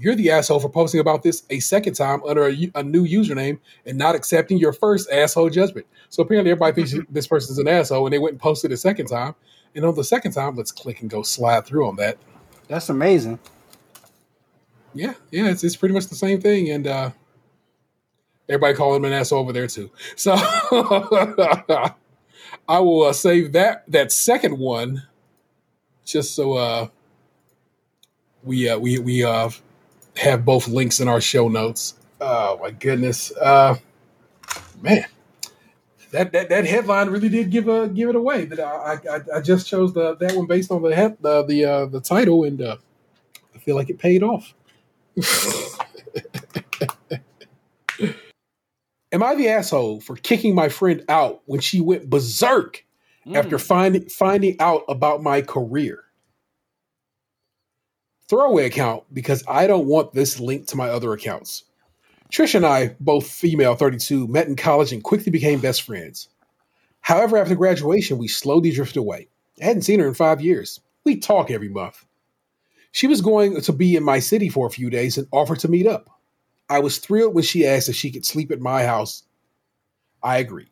You're 0.00 0.14
the 0.14 0.30
asshole 0.30 0.60
for 0.60 0.68
posting 0.68 1.00
about 1.00 1.22
this 1.22 1.42
a 1.50 1.58
second 1.60 1.94
time 1.94 2.22
under 2.24 2.46
a 2.46 2.82
new 2.82 3.04
username 3.06 3.58
and 3.84 3.98
not 3.98 4.14
accepting 4.14 4.58
your 4.58 4.72
first 4.72 5.10
asshole 5.10 5.50
judgment. 5.50 5.86
So 6.08 6.22
apparently, 6.22 6.52
everybody 6.52 6.84
thinks 6.84 6.94
this 7.10 7.26
person's 7.26 7.58
an 7.58 7.66
asshole, 7.66 8.06
and 8.06 8.12
they 8.12 8.18
went 8.18 8.34
and 8.34 8.40
posted 8.40 8.70
a 8.70 8.76
second 8.76 9.06
time. 9.06 9.34
And 9.74 9.84
on 9.84 9.94
the 9.94 10.04
second 10.04 10.32
time, 10.32 10.54
let's 10.54 10.72
click 10.72 11.00
and 11.00 11.10
go 11.10 11.22
slide 11.22 11.66
through 11.66 11.88
on 11.88 11.96
that. 11.96 12.16
That's 12.68 12.88
amazing. 12.88 13.38
Yeah, 14.94 15.14
yeah, 15.30 15.48
it's, 15.48 15.64
it's 15.64 15.76
pretty 15.76 15.94
much 15.94 16.06
the 16.06 16.14
same 16.14 16.40
thing, 16.40 16.70
and 16.70 16.86
uh, 16.86 17.10
everybody 18.48 18.74
calling 18.74 18.96
him 18.98 19.04
an 19.06 19.12
asshole 19.12 19.40
over 19.40 19.52
there 19.52 19.66
too. 19.66 19.90
So 20.16 20.34
I 22.68 22.80
will 22.80 23.04
uh, 23.04 23.12
save 23.12 23.52
that 23.52 23.84
that 23.88 24.12
second 24.12 24.58
one 24.58 25.02
just 26.04 26.34
so 26.34 26.54
uh, 26.54 26.88
we 28.42 28.68
uh, 28.68 28.78
we 28.78 28.98
we 28.98 29.24
uh, 29.24 29.50
have 30.18 30.44
both 30.44 30.68
links 30.68 31.00
in 31.00 31.08
our 31.08 31.20
show 31.20 31.48
notes. 31.48 31.94
Oh 32.20 32.58
my 32.60 32.70
goodness, 32.70 33.32
uh, 33.36 33.76
man, 34.80 35.06
that, 36.10 36.32
that 36.32 36.48
that 36.48 36.66
headline 36.66 37.10
really 37.10 37.28
did 37.28 37.50
give 37.50 37.68
a 37.68 37.88
give 37.88 38.08
it 38.08 38.16
away. 38.16 38.44
That 38.46 38.60
I, 38.60 38.98
I 39.10 39.20
I 39.36 39.40
just 39.40 39.68
chose 39.68 39.94
the 39.94 40.16
that 40.16 40.34
one 40.34 40.46
based 40.46 40.70
on 40.70 40.82
the 40.82 40.94
head, 40.94 41.18
the 41.20 41.44
the 41.44 41.64
uh, 41.64 41.86
the 41.86 42.00
title, 42.00 42.44
and 42.44 42.60
uh, 42.60 42.76
I 43.54 43.58
feel 43.58 43.76
like 43.76 43.90
it 43.90 43.98
paid 43.98 44.22
off. 44.22 44.54
Am 49.10 49.22
I 49.22 49.34
the 49.36 49.48
asshole 49.48 50.00
for 50.00 50.16
kicking 50.16 50.54
my 50.54 50.68
friend 50.68 51.02
out 51.08 51.40
when 51.46 51.60
she 51.60 51.80
went 51.80 52.10
berserk 52.10 52.84
after 53.34 53.58
finding 53.58 54.08
finding 54.08 54.56
out 54.60 54.84
about 54.88 55.22
my 55.22 55.42
career. 55.42 56.04
Throwaway 58.28 58.66
account 58.66 59.04
because 59.12 59.42
I 59.48 59.66
don't 59.66 59.86
want 59.86 60.12
this 60.12 60.38
linked 60.38 60.68
to 60.68 60.76
my 60.76 60.88
other 60.88 61.12
accounts. 61.12 61.64
Trish 62.30 62.54
and 62.54 62.66
I, 62.66 62.94
both 63.00 63.26
female 63.26 63.74
32, 63.74 64.28
met 64.28 64.48
in 64.48 64.56
college 64.56 64.92
and 64.92 65.02
quickly 65.02 65.32
became 65.32 65.60
best 65.60 65.82
friends. 65.82 66.28
However, 67.00 67.38
after 67.38 67.54
graduation, 67.54 68.18
we 68.18 68.28
slowly 68.28 68.70
drifted 68.70 68.98
away. 68.98 69.28
I 69.62 69.64
hadn't 69.64 69.82
seen 69.82 70.00
her 70.00 70.06
in 70.06 70.12
five 70.12 70.42
years. 70.42 70.80
We 71.04 71.16
talk 71.16 71.50
every 71.50 71.70
month. 71.70 72.04
She 72.92 73.06
was 73.06 73.22
going 73.22 73.58
to 73.60 73.72
be 73.72 73.96
in 73.96 74.04
my 74.04 74.18
city 74.18 74.50
for 74.50 74.66
a 74.66 74.70
few 74.70 74.90
days 74.90 75.16
and 75.16 75.26
offered 75.32 75.60
to 75.60 75.68
meet 75.68 75.86
up. 75.86 76.10
I 76.68 76.80
was 76.80 76.98
thrilled 76.98 77.34
when 77.34 77.44
she 77.44 77.66
asked 77.66 77.88
if 77.88 77.96
she 77.96 78.10
could 78.10 78.26
sleep 78.26 78.50
at 78.50 78.60
my 78.60 78.84
house. 78.84 79.22
I 80.22 80.38
agreed. 80.38 80.68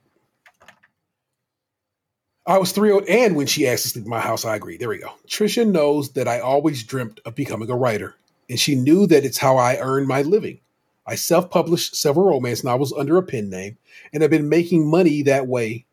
I 2.48 2.58
was 2.58 2.70
thrilled, 2.70 3.04
and 3.08 3.34
when 3.34 3.48
she 3.48 3.66
asked 3.66 3.82
to 3.82 3.88
sleep 3.88 4.04
at 4.04 4.08
my 4.08 4.20
house, 4.20 4.44
I 4.44 4.54
agreed. 4.54 4.78
There 4.78 4.88
we 4.88 4.98
go. 4.98 5.10
Trisha 5.26 5.68
knows 5.68 6.12
that 6.12 6.28
I 6.28 6.38
always 6.38 6.84
dreamt 6.84 7.18
of 7.24 7.34
becoming 7.34 7.68
a 7.70 7.76
writer, 7.76 8.14
and 8.48 8.58
she 8.58 8.76
knew 8.76 9.08
that 9.08 9.24
it's 9.24 9.38
how 9.38 9.56
I 9.56 9.78
earned 9.78 10.06
my 10.06 10.22
living. 10.22 10.60
I 11.06 11.16
self 11.16 11.50
published 11.50 11.96
several 11.96 12.26
romance 12.26 12.62
novels 12.62 12.92
under 12.92 13.16
a 13.16 13.22
pen 13.22 13.50
name 13.50 13.78
and 14.12 14.22
have 14.22 14.30
been 14.30 14.48
making 14.48 14.88
money 14.88 15.22
that 15.22 15.48
way. 15.48 15.86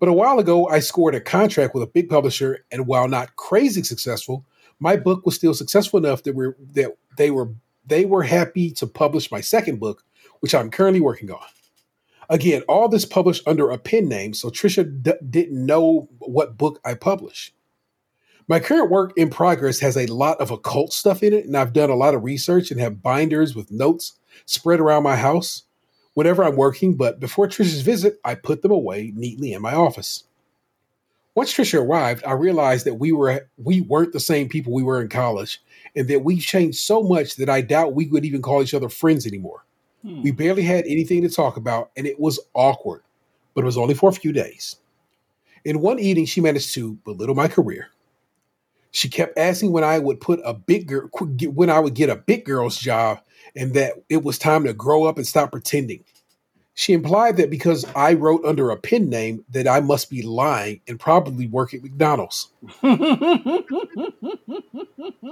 But 0.00 0.08
a 0.08 0.14
while 0.14 0.38
ago, 0.38 0.66
I 0.68 0.78
scored 0.78 1.14
a 1.14 1.20
contract 1.20 1.74
with 1.74 1.82
a 1.82 1.86
big 1.86 2.08
publisher, 2.08 2.64
and 2.72 2.86
while 2.86 3.08
not 3.08 3.36
crazy 3.36 3.82
successful, 3.82 4.46
my 4.80 4.96
book 4.96 5.26
was 5.26 5.34
still 5.34 5.52
successful 5.52 5.98
enough 5.98 6.22
that, 6.22 6.34
we're, 6.34 6.56
that 6.72 6.96
they 7.18 7.30
were 7.30 7.50
they 7.86 8.04
were 8.04 8.22
happy 8.22 8.70
to 8.70 8.86
publish 8.86 9.30
my 9.30 9.40
second 9.40 9.80
book, 9.80 10.04
which 10.40 10.54
I'm 10.54 10.70
currently 10.70 11.00
working 11.00 11.30
on. 11.30 11.40
Again, 12.28 12.62
all 12.68 12.88
this 12.88 13.06
published 13.06 13.46
under 13.46 13.70
a 13.70 13.78
pen 13.78 14.08
name, 14.08 14.34
so 14.34 14.50
Trisha 14.50 15.02
d- 15.02 15.12
didn't 15.28 15.64
know 15.64 16.08
what 16.18 16.58
book 16.58 16.78
I 16.84 16.94
published. 16.94 17.54
My 18.46 18.60
current 18.60 18.90
work 18.90 19.12
in 19.16 19.30
progress 19.30 19.80
has 19.80 19.96
a 19.96 20.06
lot 20.06 20.40
of 20.40 20.50
occult 20.50 20.92
stuff 20.92 21.22
in 21.22 21.32
it, 21.32 21.46
and 21.46 21.56
I've 21.56 21.72
done 21.72 21.90
a 21.90 21.94
lot 21.94 22.14
of 22.14 22.24
research 22.24 22.70
and 22.70 22.80
have 22.80 23.02
binders 23.02 23.54
with 23.54 23.70
notes 23.70 24.18
spread 24.46 24.80
around 24.80 25.02
my 25.02 25.16
house 25.16 25.64
whenever 26.14 26.42
I'm 26.42 26.56
working. 26.56 26.96
But 26.96 27.20
before 27.20 27.46
Trisha's 27.46 27.82
visit, 27.82 28.18
I 28.24 28.34
put 28.34 28.62
them 28.62 28.72
away 28.72 29.12
neatly 29.14 29.52
in 29.52 29.62
my 29.62 29.74
office. 29.74 30.24
Once 31.34 31.54
Trisha 31.54 31.80
arrived, 31.80 32.24
I 32.26 32.32
realized 32.32 32.84
that 32.86 32.94
we 32.94 33.12
were 33.12 33.48
we 33.56 33.82
weren't 33.82 34.12
the 34.12 34.20
same 34.20 34.48
people 34.48 34.72
we 34.72 34.82
were 34.82 35.00
in 35.00 35.08
college, 35.08 35.62
and 35.94 36.08
that 36.08 36.24
we've 36.24 36.42
changed 36.42 36.78
so 36.78 37.02
much 37.02 37.36
that 37.36 37.48
I 37.48 37.60
doubt 37.60 37.94
we 37.94 38.06
would 38.06 38.24
even 38.24 38.42
call 38.42 38.62
each 38.62 38.74
other 38.74 38.88
friends 38.88 39.26
anymore. 39.26 39.64
Hmm. 40.08 40.22
We 40.22 40.30
barely 40.30 40.62
had 40.62 40.86
anything 40.86 41.20
to 41.22 41.28
talk 41.28 41.58
about, 41.58 41.90
and 41.96 42.06
it 42.06 42.18
was 42.18 42.40
awkward, 42.54 43.02
but 43.54 43.60
it 43.60 43.66
was 43.66 43.76
only 43.76 43.92
for 43.94 44.08
a 44.08 44.14
few 44.14 44.32
days. 44.32 44.76
In 45.64 45.80
one 45.80 45.98
evening, 45.98 46.24
she 46.24 46.40
managed 46.40 46.72
to 46.74 46.94
belittle 47.04 47.34
my 47.34 47.46
career. 47.46 47.88
She 48.90 49.10
kept 49.10 49.36
asking 49.36 49.72
when 49.72 49.84
I 49.84 49.98
would 49.98 50.18
put 50.18 50.40
a 50.44 50.54
big 50.54 50.86
girl, 50.86 51.10
when 51.52 51.68
I 51.68 51.78
would 51.78 51.92
get 51.92 52.08
a 52.08 52.16
big 52.16 52.46
girl's 52.46 52.78
job, 52.78 53.20
and 53.54 53.74
that 53.74 53.96
it 54.08 54.24
was 54.24 54.38
time 54.38 54.64
to 54.64 54.72
grow 54.72 55.04
up 55.04 55.18
and 55.18 55.26
stop 55.26 55.52
pretending. 55.52 56.04
She 56.72 56.94
implied 56.94 57.36
that 57.36 57.50
because 57.50 57.84
I 57.94 58.14
wrote 58.14 58.44
under 58.46 58.70
a 58.70 58.76
pen 58.78 59.10
name, 59.10 59.44
that 59.50 59.68
I 59.68 59.80
must 59.80 60.08
be 60.08 60.22
lying 60.22 60.80
and 60.88 60.98
probably 60.98 61.48
work 61.48 61.74
at 61.74 61.82
McDonald's. 61.82 62.50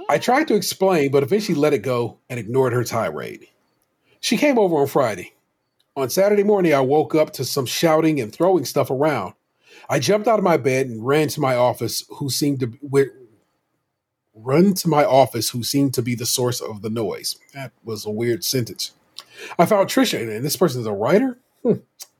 I 0.09 0.19
tried 0.19 0.49
to 0.49 0.55
explain, 0.55 1.09
but 1.09 1.23
eventually 1.23 1.57
let 1.57 1.73
it 1.73 1.79
go 1.79 2.19
and 2.29 2.39
ignored 2.39 2.73
her 2.73 2.83
tirade. 2.83 3.47
She 4.27 4.35
came 4.35 4.59
over 4.59 4.75
on 4.75 4.87
Friday. 4.87 5.31
On 5.95 6.09
Saturday 6.09 6.43
morning, 6.43 6.73
I 6.73 6.81
woke 6.81 7.15
up 7.15 7.31
to 7.31 7.45
some 7.45 7.65
shouting 7.65 8.19
and 8.19 8.29
throwing 8.29 8.65
stuff 8.65 8.91
around. 8.91 9.35
I 9.89 9.99
jumped 9.99 10.27
out 10.27 10.37
of 10.37 10.43
my 10.43 10.57
bed 10.57 10.87
and 10.87 11.07
ran 11.07 11.29
to 11.29 11.39
my 11.39 11.55
office, 11.55 12.03
who 12.09 12.29
seemed 12.29 12.59
to 12.59 12.67
be, 12.67 13.05
run 14.35 14.73
to 14.73 14.89
my 14.89 15.05
office, 15.05 15.51
who 15.51 15.63
seemed 15.63 15.93
to 15.93 16.01
be 16.01 16.13
the 16.13 16.25
source 16.25 16.59
of 16.59 16.81
the 16.81 16.89
noise. 16.89 17.37
That 17.53 17.71
was 17.85 18.05
a 18.05 18.09
weird 18.09 18.43
sentence. 18.43 18.91
I 19.57 19.65
found 19.65 19.87
Trisha, 19.87 20.19
and 20.19 20.43
this 20.43 20.57
person 20.57 20.81
is 20.81 20.87
a 20.87 20.91
writer. 20.91 21.37
Hmm. 21.63 21.75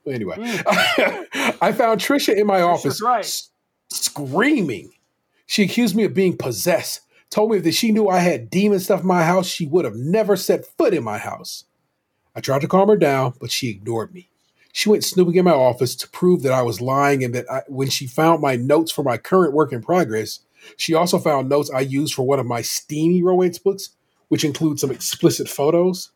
Anyway, 0.07 0.37
I 0.65 1.73
found 1.75 1.99
Trisha 1.99 2.37
in 2.37 2.47
my 2.47 2.61
office, 2.61 3.01
right. 3.01 3.19
s- 3.19 3.49
screaming. 3.89 4.93
She 5.45 5.63
accused 5.63 5.93
me 5.93 6.05
of 6.05 6.13
being 6.13 6.37
possessed. 6.37 7.01
Told 7.29 7.51
me 7.51 7.59
that 7.59 7.73
she 7.73 7.91
knew 7.91 8.07
I 8.07 8.19
had 8.19 8.49
demon 8.49 8.79
stuff 8.79 9.01
in 9.01 9.07
my 9.07 9.25
house, 9.25 9.47
she 9.47 9.65
would 9.67 9.83
have 9.83 9.97
never 9.97 10.37
set 10.37 10.65
foot 10.77 10.93
in 10.93 11.03
my 11.03 11.17
house. 11.17 11.65
I 12.37 12.39
tried 12.39 12.61
to 12.61 12.67
calm 12.67 12.87
her 12.87 12.95
down, 12.95 13.33
but 13.41 13.49
she 13.49 13.69
ignored 13.69 14.13
me. 14.13 14.29
She 14.71 14.89
went 14.89 15.03
snooping 15.03 15.33
in 15.33 15.45
my 15.45 15.51
office 15.51 15.95
to 15.95 16.09
prove 16.09 16.43
that 16.43 16.51
I 16.51 16.61
was 16.61 16.79
lying 16.79 17.23
and 17.23 17.33
that 17.33 17.51
I, 17.51 17.63
when 17.67 17.89
she 17.89 18.05
found 18.05 18.43
my 18.43 18.55
notes 18.55 18.91
for 18.91 19.01
my 19.01 19.17
current 19.17 19.53
work 19.53 19.73
in 19.73 19.81
progress, 19.81 20.41
she 20.77 20.93
also 20.93 21.17
found 21.17 21.49
notes 21.49 21.71
I 21.71 21.79
used 21.79 22.13
for 22.13 22.27
one 22.27 22.39
of 22.39 22.45
my 22.45 22.61
steamy 22.61 23.23
romance 23.23 23.57
books, 23.57 23.89
which 24.27 24.45
include 24.45 24.79
some 24.79 24.91
explicit 24.91 25.49
photos. 25.49 26.11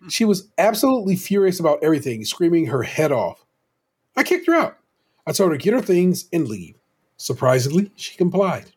Hmm. 0.00 0.08
She 0.08 0.24
was 0.24 0.48
absolutely 0.58 1.14
furious 1.14 1.60
about 1.60 1.84
everything, 1.84 2.24
screaming 2.24 2.66
her 2.66 2.82
head 2.82 3.12
off. 3.12 3.44
I 4.16 4.24
kicked 4.24 4.48
her 4.48 4.54
out. 4.54 4.76
I 5.24 5.30
told 5.30 5.52
her 5.52 5.56
to 5.56 5.62
get 5.62 5.72
her 5.72 5.80
things 5.80 6.28
and 6.32 6.48
leave. 6.48 6.74
Surprisingly, 7.16 7.92
she 7.94 8.16
complied. 8.16 8.72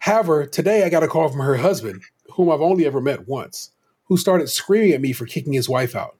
However, 0.00 0.46
today 0.46 0.82
I 0.82 0.88
got 0.88 1.04
a 1.04 1.08
call 1.08 1.28
from 1.28 1.42
her 1.42 1.58
husband, 1.58 2.02
whom 2.32 2.50
I've 2.50 2.60
only 2.60 2.86
ever 2.86 3.00
met 3.00 3.28
once, 3.28 3.70
who 4.08 4.16
started 4.16 4.48
screaming 4.48 4.92
at 4.92 5.00
me 5.00 5.12
for 5.12 5.26
kicking 5.26 5.52
his 5.52 5.68
wife 5.68 5.94
out. 5.94 6.16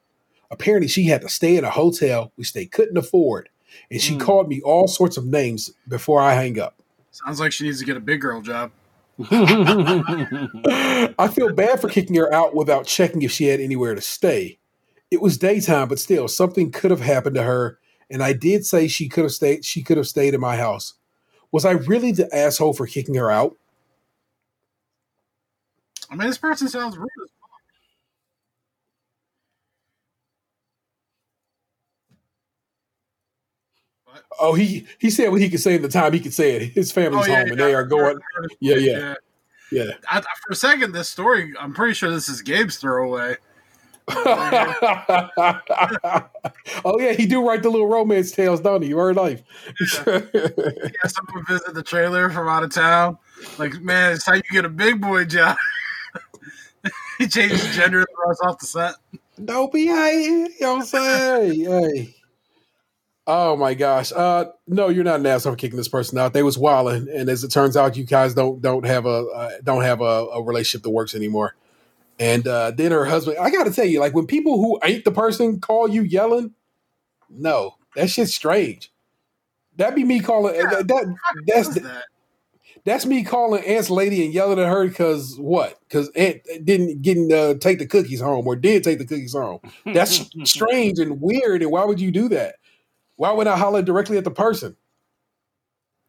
Apparently, 0.50 0.88
she 0.88 1.04
had 1.04 1.20
to 1.22 1.28
stay 1.28 1.56
in 1.56 1.64
a 1.64 1.70
hotel 1.70 2.32
which 2.36 2.52
they 2.52 2.66
couldn't 2.66 2.96
afford, 2.96 3.48
and 3.90 4.00
she 4.00 4.14
Hmm. 4.14 4.20
called 4.20 4.48
me 4.48 4.60
all 4.62 4.88
sorts 4.88 5.16
of 5.16 5.26
names 5.26 5.70
before 5.88 6.20
I 6.20 6.34
hang 6.34 6.58
up. 6.58 6.74
Sounds 7.10 7.40
like 7.40 7.52
she 7.52 7.64
needs 7.64 7.78
to 7.80 7.84
get 7.84 7.96
a 7.96 8.00
big 8.00 8.20
girl 8.20 8.40
job. 8.40 8.70
I 9.30 11.28
feel 11.34 11.52
bad 11.52 11.80
for 11.80 11.88
kicking 11.88 12.14
her 12.16 12.32
out 12.32 12.54
without 12.54 12.86
checking 12.86 13.22
if 13.22 13.32
she 13.32 13.46
had 13.46 13.60
anywhere 13.60 13.94
to 13.96 14.00
stay. 14.00 14.58
It 15.10 15.20
was 15.20 15.36
daytime, 15.38 15.88
but 15.88 15.98
still, 15.98 16.28
something 16.28 16.70
could 16.70 16.90
have 16.92 17.00
happened 17.00 17.34
to 17.36 17.42
her, 17.42 17.78
and 18.10 18.22
I 18.22 18.32
did 18.32 18.64
say 18.64 18.86
she 18.86 19.08
could 19.08 19.24
have 19.24 19.32
stayed. 19.32 19.64
She 19.64 19.82
could 19.82 19.96
have 19.96 20.06
stayed 20.06 20.34
in 20.34 20.40
my 20.40 20.56
house. 20.56 20.94
Was 21.50 21.64
I 21.64 21.72
really 21.72 22.12
the 22.12 22.32
asshole 22.34 22.74
for 22.74 22.86
kicking 22.86 23.14
her 23.16 23.30
out? 23.30 23.56
I 26.10 26.14
mean, 26.16 26.28
this 26.28 26.38
person 26.38 26.68
sounds 26.68 26.96
rude 26.96 27.08
as 27.24 27.30
Oh, 34.40 34.54
he 34.54 34.86
he 34.98 35.10
said 35.10 35.30
what 35.30 35.40
he 35.40 35.48
could 35.48 35.60
say 35.60 35.74
at 35.74 35.82
the 35.82 35.88
time 35.88 36.12
he 36.12 36.20
could 36.20 36.34
say 36.34 36.56
it. 36.56 36.72
His 36.72 36.92
family's 36.92 37.26
Oh, 37.26 37.30
yeah, 37.30 37.40
home, 37.40 37.48
and 37.50 37.58
yeah, 37.58 37.66
they 37.66 37.74
are 37.74 37.84
going. 37.84 38.18
Yeah, 38.60 38.76
yeah, 38.76 39.14
yeah. 39.70 39.84
yeah. 39.84 39.92
I, 40.08 40.20
for 40.20 40.52
a 40.52 40.54
second, 40.54 40.92
this 40.92 41.08
story, 41.08 41.54
I'm 41.58 41.74
pretty 41.74 41.94
sure 41.94 42.10
this 42.10 42.28
is 42.28 42.42
Gabe's 42.42 42.76
throwaway. 42.76 43.36
oh 44.10 46.30
yeah, 46.98 47.12
he 47.12 47.26
do 47.26 47.46
write 47.46 47.62
the 47.62 47.68
little 47.68 47.88
romance 47.88 48.30
tales, 48.30 48.60
don't 48.60 48.80
he? 48.80 48.94
Word 48.94 49.16
life. 49.16 49.42
Yeah, 50.06 50.20
someone 51.06 51.44
visit 51.46 51.74
the 51.74 51.82
trailer 51.82 52.30
from 52.30 52.48
out 52.48 52.62
of 52.62 52.72
town. 52.72 53.18
Like, 53.58 53.80
man, 53.82 54.14
it's 54.14 54.24
how 54.24 54.32
you 54.34 54.42
get 54.50 54.64
a 54.64 54.70
big 54.70 55.00
boy 55.00 55.26
job. 55.26 55.56
he 57.18 57.28
changes 57.28 57.76
gender 57.76 57.98
and 57.98 58.06
throws 58.16 58.38
off 58.42 58.58
the 58.58 58.66
set. 58.66 58.94
Don't 59.44 59.72
be 59.72 59.86
hey, 59.86 60.24
you 60.24 60.48
know 60.60 60.74
what 60.74 60.80
I'm 60.80 60.86
saying? 60.86 61.66
Hey, 61.66 61.94
hey. 61.94 62.14
Oh 63.30 63.56
my 63.56 63.74
gosh. 63.74 64.10
Uh 64.10 64.46
no, 64.66 64.88
you're 64.88 65.04
not 65.04 65.20
an 65.20 65.26
asshole 65.26 65.52
for 65.52 65.56
kicking 65.56 65.76
this 65.76 65.86
person 65.86 66.16
out. 66.16 66.32
They 66.32 66.42
was 66.42 66.56
wilding, 66.56 67.08
and 67.12 67.28
as 67.28 67.44
it 67.44 67.50
turns 67.50 67.76
out, 67.76 67.94
you 67.94 68.04
guys 68.04 68.32
don't 68.32 68.62
don't 68.62 68.86
have 68.86 69.04
a 69.04 69.26
uh, 69.26 69.50
don't 69.62 69.82
have 69.82 70.00
a, 70.00 70.04
a 70.32 70.42
relationship 70.42 70.82
that 70.82 70.90
works 70.90 71.14
anymore. 71.14 71.54
And 72.18 72.48
uh 72.48 72.70
then 72.70 72.90
her 72.90 73.04
husband, 73.04 73.36
I 73.38 73.50
gotta 73.50 73.70
tell 73.70 73.84
you, 73.84 74.00
like 74.00 74.14
when 74.14 74.26
people 74.26 74.56
who 74.56 74.80
ain't 74.82 75.04
the 75.04 75.12
person 75.12 75.60
call 75.60 75.88
you 75.88 76.02
yelling, 76.02 76.54
no, 77.28 77.74
that 77.96 78.08
shit's 78.08 78.34
strange. 78.34 78.90
That'd 79.76 79.94
be 79.94 80.04
me 80.04 80.20
calling 80.20 80.54
that, 80.54 80.88
that 80.88 81.16
that's 81.46 81.68
that? 81.74 82.04
that's 82.84 83.04
me 83.04 83.24
calling 83.24 83.62
Aunt's 83.64 83.90
lady 83.90 84.24
and 84.24 84.32
yelling 84.32 84.58
at 84.58 84.68
her 84.68 84.88
because 84.88 85.36
what? 85.38 85.78
Because 85.86 86.08
Aunt 86.16 86.40
didn't 86.64 87.02
didn't 87.02 87.30
uh, 87.30 87.54
take 87.58 87.78
the 87.78 87.86
cookies 87.86 88.22
home 88.22 88.46
or 88.46 88.56
did 88.56 88.82
take 88.82 88.98
the 88.98 89.04
cookies 89.04 89.34
home. 89.34 89.60
That's 89.84 90.30
strange 90.44 90.98
and 90.98 91.20
weird. 91.20 91.60
And 91.60 91.70
why 91.70 91.84
would 91.84 92.00
you 92.00 92.10
do 92.10 92.30
that? 92.30 92.54
Why 93.18 93.32
would 93.32 93.46
I 93.46 93.58
holler 93.58 93.82
directly 93.82 94.16
at 94.16 94.24
the 94.24 94.30
person? 94.30 94.76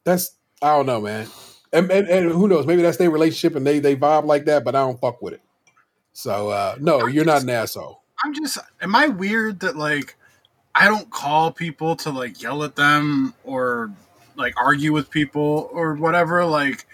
That's 0.05 0.37
I 0.61 0.67
don't 0.77 0.85
know, 0.85 1.01
man. 1.01 1.27
And, 1.73 1.91
and, 1.91 2.07
and 2.07 2.31
who 2.31 2.47
knows? 2.47 2.65
Maybe 2.65 2.81
that's 2.81 2.97
their 2.97 3.11
relationship 3.11 3.55
and 3.57 3.67
they 3.67 3.79
they 3.79 3.95
vibe 3.95 4.25
like 4.25 4.45
that, 4.45 4.63
but 4.63 4.75
I 4.75 4.79
don't 4.79 4.99
fuck 4.99 5.21
with 5.21 5.33
it. 5.33 5.41
So 6.13 6.49
uh, 6.49 6.75
no, 6.79 7.07
you're 7.07 7.25
not 7.25 7.43
an 7.43 7.49
asshole. 7.49 8.01
I'm 8.23 8.33
just, 8.33 8.57
am 8.81 8.95
I 8.95 9.07
weird 9.07 9.61
that, 9.61 9.77
like, 9.77 10.17
I 10.75 10.85
don't 10.87 11.09
call 11.09 11.53
people 11.53 11.95
to, 11.97 12.09
like, 12.09 12.41
yell 12.41 12.65
at 12.65 12.75
them 12.75 13.33
or, 13.45 13.91
like, 14.35 14.55
argue 14.57 14.91
with 14.91 15.09
people 15.09 15.69
or 15.71 15.95
whatever? 15.95 16.43
Like, 16.45 16.85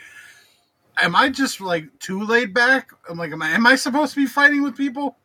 am 1.01 1.15
I 1.15 1.29
just, 1.29 1.59
like, 1.61 1.97
too 1.97 2.23
laid 2.23 2.53
back? 2.53 2.91
I'm 3.09 3.17
like, 3.17 3.31
am 3.31 3.41
I, 3.41 3.49
am 3.49 3.65
I 3.65 3.75
supposed 3.75 4.13
to 4.13 4.19
be 4.19 4.27
fighting 4.27 4.61
with 4.61 4.77
people? 4.77 5.17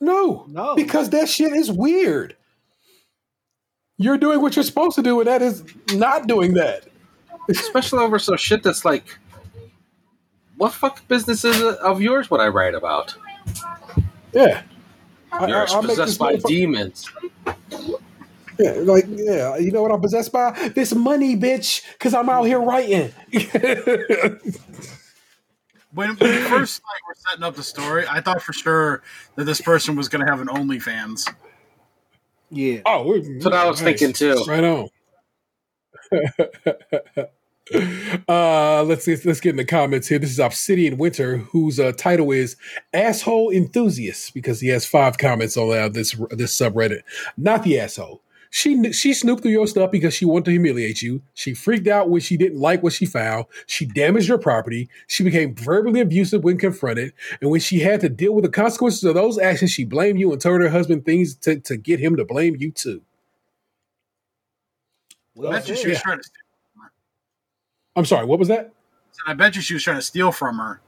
No, 0.00 0.44
No. 0.48 0.74
because 0.74 1.10
that 1.10 1.28
shit 1.28 1.52
is 1.52 1.70
weird. 1.70 2.34
You're 3.96 4.18
doing 4.18 4.40
what 4.40 4.56
you're 4.56 4.64
supposed 4.64 4.96
to 4.96 5.02
do, 5.02 5.20
and 5.20 5.28
that 5.28 5.42
is 5.42 5.64
not 5.92 6.26
doing 6.26 6.54
that. 6.54 6.84
Especially 7.48 7.98
over 8.00 8.18
some 8.18 8.36
shit 8.36 8.62
that's 8.62 8.84
like, 8.84 9.04
what 10.56 10.72
fuck 10.72 11.06
business 11.08 11.44
is 11.44 11.60
it 11.60 11.76
of 11.78 12.00
yours? 12.00 12.30
What 12.30 12.40
I 12.40 12.48
write 12.48 12.74
about? 12.74 13.14
Yeah. 14.32 14.62
You're 15.46 15.62
I- 15.62 15.66
I'll 15.68 15.82
make 15.82 15.96
this 15.96 16.16
possessed 16.16 16.18
by 16.18 16.34
motherfucker- 16.34 16.48
demons. 16.48 17.10
Yeah, 18.58 18.70
like 18.82 19.04
yeah, 19.08 19.56
you 19.56 19.72
know 19.72 19.82
what 19.82 19.90
I'm 19.90 20.00
possessed 20.00 20.30
by? 20.30 20.52
This 20.76 20.94
money, 20.94 21.36
bitch, 21.36 21.82
because 21.94 22.14
I'm 22.14 22.28
out 22.28 22.44
here 22.44 22.60
writing. 22.60 23.12
When, 25.92 26.16
when 26.16 26.28
we 26.28 26.38
first 26.48 26.82
like 26.82 27.06
were 27.06 27.14
setting 27.28 27.44
up 27.44 27.54
the 27.54 27.62
story, 27.62 28.04
I 28.10 28.20
thought 28.20 28.42
for 28.42 28.52
sure 28.52 29.02
that 29.36 29.44
this 29.44 29.60
person 29.60 29.94
was 29.94 30.08
going 30.08 30.24
to 30.26 30.30
have 30.30 30.40
an 30.40 30.48
OnlyFans. 30.48 31.32
Yeah. 32.54 32.80
oh, 32.86 33.06
we're- 33.06 33.20
That's 33.22 33.44
what 33.44 33.54
I 33.54 33.68
was 33.68 33.82
nice. 33.82 33.98
thinking, 33.98 34.12
too. 34.14 34.42
Right 34.46 34.64
on. 34.64 34.88
uh, 38.28 38.82
let's 38.84 39.06
let's 39.06 39.24
let's 39.24 39.40
get 39.40 39.50
in 39.50 39.56
the 39.56 39.64
comments 39.64 40.08
here. 40.08 40.18
This 40.18 40.30
is 40.30 40.38
Obsidian 40.38 40.98
Winter, 40.98 41.38
whose 41.38 41.80
uh, 41.80 41.92
title 41.92 42.30
is 42.30 42.56
"Asshole 42.92 43.50
Enthusiast" 43.50 44.34
because 44.34 44.60
he 44.60 44.68
has 44.68 44.86
five 44.86 45.18
comments 45.18 45.56
on 45.56 45.76
uh, 45.76 45.88
this 45.88 46.14
this 46.30 46.56
subreddit. 46.56 47.00
Not 47.36 47.62
the 47.62 47.80
asshole. 47.80 48.20
She 48.56 48.92
she 48.92 49.14
snooped 49.14 49.42
through 49.42 49.50
your 49.50 49.66
stuff 49.66 49.90
because 49.90 50.14
she 50.14 50.24
wanted 50.24 50.44
to 50.44 50.50
humiliate 50.52 51.02
you. 51.02 51.22
She 51.34 51.54
freaked 51.54 51.88
out 51.88 52.08
when 52.08 52.20
she 52.20 52.36
didn't 52.36 52.60
like 52.60 52.84
what 52.84 52.92
she 52.92 53.04
found. 53.04 53.46
She 53.66 53.84
damaged 53.84 54.28
your 54.28 54.38
property. 54.38 54.88
She 55.08 55.24
became 55.24 55.56
verbally 55.56 55.98
abusive 55.98 56.44
when 56.44 56.56
confronted, 56.56 57.14
and 57.40 57.50
when 57.50 57.58
she 57.58 57.80
had 57.80 58.00
to 58.02 58.08
deal 58.08 58.32
with 58.32 58.44
the 58.44 58.50
consequences 58.50 59.02
of 59.02 59.16
those 59.16 59.40
actions, 59.40 59.72
she 59.72 59.84
blamed 59.84 60.20
you 60.20 60.30
and 60.30 60.40
told 60.40 60.60
her 60.60 60.68
husband 60.68 61.04
things 61.04 61.34
to, 61.38 61.58
to 61.58 61.76
get 61.76 61.98
him 61.98 62.14
to 62.14 62.24
blame 62.24 62.54
you 62.56 62.70
too. 62.70 63.02
I 65.36 65.50
bet 65.50 65.68
you 65.68 65.74
she 65.74 65.88
was 65.88 65.96
yeah. 65.96 66.02
trying 66.02 66.18
to. 66.18 66.22
Steal. 66.22 66.82
I'm 67.96 68.04
sorry. 68.04 68.24
What 68.24 68.38
was 68.38 68.46
that? 68.46 68.70
I 69.26 69.34
bet 69.34 69.56
you 69.56 69.62
she 69.62 69.74
was 69.74 69.82
trying 69.82 69.98
to 69.98 70.02
steal 70.02 70.30
from 70.30 70.58
her 70.58 70.80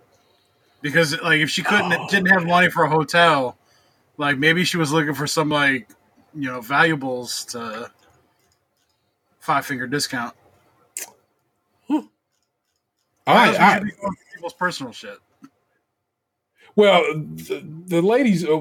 because, 0.83 1.21
like, 1.21 1.41
if 1.41 1.51
she 1.51 1.65
couldn't 1.65 1.91
didn't 2.11 2.29
have 2.29 2.47
money 2.47 2.71
for 2.71 2.85
a 2.85 2.89
hotel, 2.89 3.59
like 4.19 4.39
maybe 4.39 4.63
she 4.63 4.77
was 4.77 4.93
looking 4.93 5.15
for 5.15 5.27
some 5.27 5.49
like 5.49 5.89
you 6.37 6.49
know 6.49 6.61
valuables 6.61 7.45
to 7.47 7.91
five 9.41 9.65
finger 9.65 9.87
discount. 9.87 10.35
I, 13.29 13.49
else 13.49 13.59
I, 13.59 13.79
going 13.81 13.91
for 13.91 14.11
people's 14.35 14.53
personal 14.53 14.93
shit. 14.93 15.19
well, 16.77 17.03
the, 17.13 17.67
the 17.87 18.01
ladies 18.01 18.45
uh, 18.45 18.61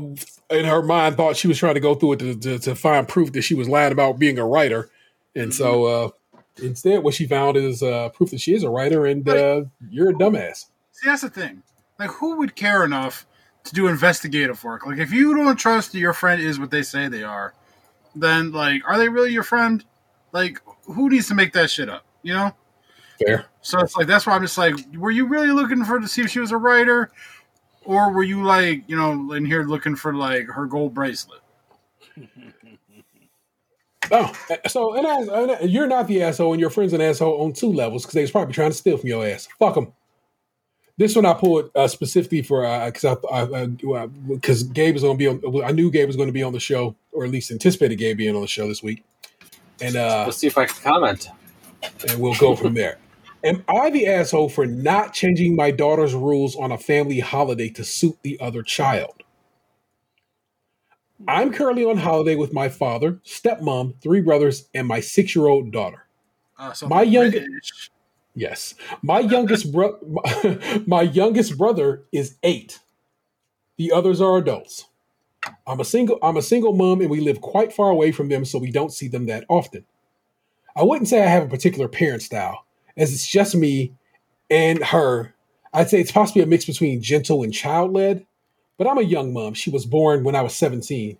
in 0.50 0.66
her 0.66 0.82
mind 0.82 1.18
thought 1.18 1.38
she 1.38 1.48
was 1.48 1.60
trying 1.60 1.76
to 1.76 1.80
go 1.80 1.94
through 1.94 2.14
it 2.14 2.20
to, 2.20 2.36
to, 2.36 2.60
to 2.60 2.76
find 2.76 3.08
proof 3.08 3.32
that 3.34 3.44
she 3.44 3.54
was 3.54 3.70
lying 3.70 3.92
about 3.92 4.18
being 4.18 4.40
a 4.40 4.46
writer, 4.46 4.90
and 5.36 5.54
so 5.54 5.86
uh, 5.86 6.10
instead, 6.62 7.04
what 7.04 7.14
she 7.14 7.28
found 7.28 7.58
is 7.58 7.84
uh, 7.84 8.10
proof 8.10 8.32
that 8.32 8.42
she 8.42 8.54
is 8.54 8.64
a 8.64 8.70
writer, 8.70 9.06
and 9.06 9.28
uh, 9.28 9.64
you're 9.90 10.10
a 10.10 10.14
dumbass. 10.14 10.66
See, 10.92 11.10
that's 11.10 11.22
the 11.22 11.30
thing. 11.30 11.62
Like, 12.00 12.10
who 12.10 12.38
would 12.38 12.56
care 12.56 12.84
enough 12.84 13.26
to 13.66 13.74
do 13.74 13.88
investigative 13.88 14.64
work? 14.64 14.86
Like, 14.86 15.00
if 15.00 15.12
you 15.12 15.36
don't 15.36 15.58
trust 15.58 15.92
that 15.92 16.00
your 16.00 16.14
friend 16.14 16.42
is 16.42 16.60
what 16.60 16.72
they 16.72 16.84
say 16.84 17.08
they 17.08 17.24
are, 17.24 17.54
then 18.16 18.52
like, 18.52 18.82
are 18.88 18.98
they 18.98 19.10
really 19.10 19.32
your 19.32 19.44
friend? 19.44 19.84
Like, 20.32 20.62
who 20.86 21.10
needs 21.10 21.28
to 21.28 21.36
make 21.36 21.54
that 21.54 21.70
shit 21.70 21.90
up? 21.90 22.06
You 22.24 22.34
know. 22.34 22.56
Fair. 23.26 23.46
So 23.62 23.80
it's 23.80 23.96
like 23.96 24.08
that's 24.08 24.26
why 24.26 24.34
I'm 24.34 24.42
just 24.42 24.58
like, 24.58 24.76
were 24.96 25.12
you 25.12 25.26
really 25.26 25.52
looking 25.52 25.84
for 25.84 26.00
to 26.00 26.08
see 26.08 26.22
if 26.22 26.30
she 26.30 26.40
was 26.40 26.52
a 26.52 26.58
writer, 26.58 27.12
or 27.84 28.12
were 28.12 28.24
you 28.24 28.44
like, 28.44 28.84
you 28.88 28.96
know, 28.96 29.32
in 29.34 29.46
here 29.46 29.64
looking 29.64 29.96
for 29.96 30.14
like 30.14 30.48
her 30.48 30.66
gold 30.66 30.94
bracelet? 30.94 31.42
Oh, 34.12 34.32
so 34.68 34.94
and, 34.94 35.08
as, 35.08 35.28
and 35.62 35.70
you're 35.72 35.88
not 35.88 36.08
the 36.08 36.22
asshole, 36.22 36.54
and 36.54 36.60
your 36.60 36.70
friend's 36.70 36.94
an 36.94 37.02
asshole 37.02 37.42
on 37.42 37.54
two 37.54 37.74
levels 37.74 38.04
because 38.04 38.14
they 38.14 38.22
was 38.22 38.30
probably 38.30 38.54
trying 38.54 38.70
to 38.70 38.78
steal 38.78 38.98
from 38.98 39.10
your 39.10 39.26
ass. 39.26 39.48
Fuck 39.58 39.74
them. 39.76 39.94
This 40.98 41.16
one 41.16 41.26
I 41.26 41.34
pulled 41.34 41.72
uh, 41.76 41.88
specifically 41.90 42.42
for 42.42 42.62
because 42.86 43.04
I 43.32 44.06
because 44.28 44.64
Gabe 44.64 44.96
is 44.96 45.02
going 45.02 45.18
to 45.18 45.40
be 45.40 45.62
on. 45.62 45.64
I 45.64 45.72
knew 45.72 45.92
Gabe 45.92 46.08
was 46.08 46.16
going 46.16 46.30
to 46.30 46.34
be 46.34 46.44
on 46.44 46.54
the 46.54 46.60
show, 46.60 46.96
or 47.12 47.26
at 47.26 47.32
least 47.32 47.52
anticipated 47.52 47.98
Gabe 47.98 48.18
being 48.18 48.36
on 48.36 48.42
the 48.42 48.48
show 48.48 48.68
this 48.68 48.82
week, 48.82 49.04
and 49.82 49.98
uh, 49.98 50.24
Let's 50.26 50.38
see 50.38 50.48
if 50.48 50.58
I 50.58 50.66
can 50.66 50.82
comment. 50.82 51.28
and 52.08 52.20
we'll 52.22 52.36
go 52.36 52.56
from 52.56 52.74
there. 52.76 52.98
Am 53.44 53.64
I 53.68 53.90
the 53.92 54.08
asshole 54.08 54.50
for 54.50 54.66
not 54.66 55.14
changing 55.14 55.56
my 55.56 55.70
daughter's 55.70 56.16
rules 56.16 56.56
on 56.56 56.72
a 56.72 56.78
family 56.78 57.20
holiday 57.20 57.70
to 57.72 57.84
suit 57.84 58.18
the 58.24 58.40
other 58.40 58.64
child? 58.64 59.22
I'm 61.28 61.52
currently 61.54 61.86
on 61.86 61.98
holiday 61.98 62.36
with 62.36 62.54
my 62.54 62.70
father, 62.70 63.20
stepmom, 63.26 64.02
three 64.02 64.22
brothers, 64.22 64.68
and 64.74 64.88
my 64.88 65.00
six 65.00 65.36
year 65.36 65.48
old 65.48 65.72
daughter. 65.72 66.06
Uh, 66.58 66.74
so 66.74 66.88
My 66.88 67.04
young- 67.04 67.32
British. 67.32 67.92
Yes, 68.36 68.76
my 69.02 69.20
youngest 69.20 69.72
bro- 69.72 70.00
my 70.86 71.02
youngest 71.04 71.58
brother 71.58 72.04
is 72.12 72.36
eight. 72.44 72.80
The 73.78 73.92
others 73.94 74.22
are 74.22 74.38
adults. 74.38 74.86
I'm 75.66 75.80
a 75.80 75.86
single 75.86 76.20
I'm 76.22 76.38
a 76.38 76.42
single 76.42 76.74
mom, 76.74 77.02
and 77.02 77.10
we 77.10 77.22
live 77.22 77.40
quite 77.42 77.72
far 77.72 77.90
away 77.90 78.12
from 78.12 78.30
them, 78.30 78.44
so 78.46 78.60
we 78.60 78.72
don't 78.72 78.94
see 78.94 79.08
them 79.08 79.26
that 79.28 79.46
often. 79.48 79.86
I 80.76 80.84
wouldn't 80.84 81.08
say 81.08 81.24
I 81.24 81.28
have 81.28 81.44
a 81.44 81.50
particular 81.50 81.88
parent 81.88 82.24
style, 82.24 82.66
as 82.98 83.14
it's 83.14 83.28
just 83.28 83.56
me 83.56 83.94
and 84.50 84.84
her. 84.84 85.34
I'd 85.74 85.90
say 85.90 86.02
it's 86.02 86.12
possibly 86.12 86.42
a 86.42 86.46
mix 86.46 86.66
between 86.66 87.02
gentle 87.02 87.44
and 87.44 87.54
child 87.54 87.94
led, 87.94 88.26
but 88.78 88.88
I'm 88.88 88.98
a 88.98 89.04
young 89.04 89.34
mom. 89.34 89.54
She 89.54 89.70
was 89.70 89.86
born 89.86 90.24
when 90.24 90.36
I 90.36 90.42
was 90.42 90.56
17. 90.56 91.18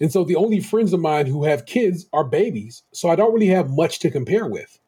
And 0.00 0.12
so 0.12 0.24
the 0.24 0.36
only 0.36 0.60
friends 0.60 0.92
of 0.92 1.00
mine 1.00 1.26
who 1.26 1.44
have 1.44 1.66
kids 1.66 2.06
are 2.12 2.24
babies, 2.24 2.82
so 2.92 3.08
I 3.08 3.16
don't 3.16 3.32
really 3.32 3.48
have 3.48 3.70
much 3.70 3.98
to 4.00 4.10
compare 4.10 4.46
with. 4.46 4.78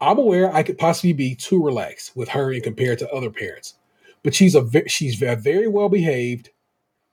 I'm 0.00 0.18
aware 0.18 0.54
I 0.54 0.62
could 0.62 0.78
possibly 0.78 1.12
be 1.12 1.34
too 1.34 1.62
relaxed 1.62 2.16
with 2.16 2.30
her 2.30 2.52
in 2.52 2.62
compared 2.62 2.98
to 3.00 3.10
other 3.10 3.30
parents, 3.30 3.74
but 4.22 4.34
she's 4.34 4.54
a 4.54 4.62
ve- 4.62 4.88
she's 4.88 5.20
a 5.20 5.36
very 5.36 5.68
well 5.68 5.88
behaved, 5.88 6.50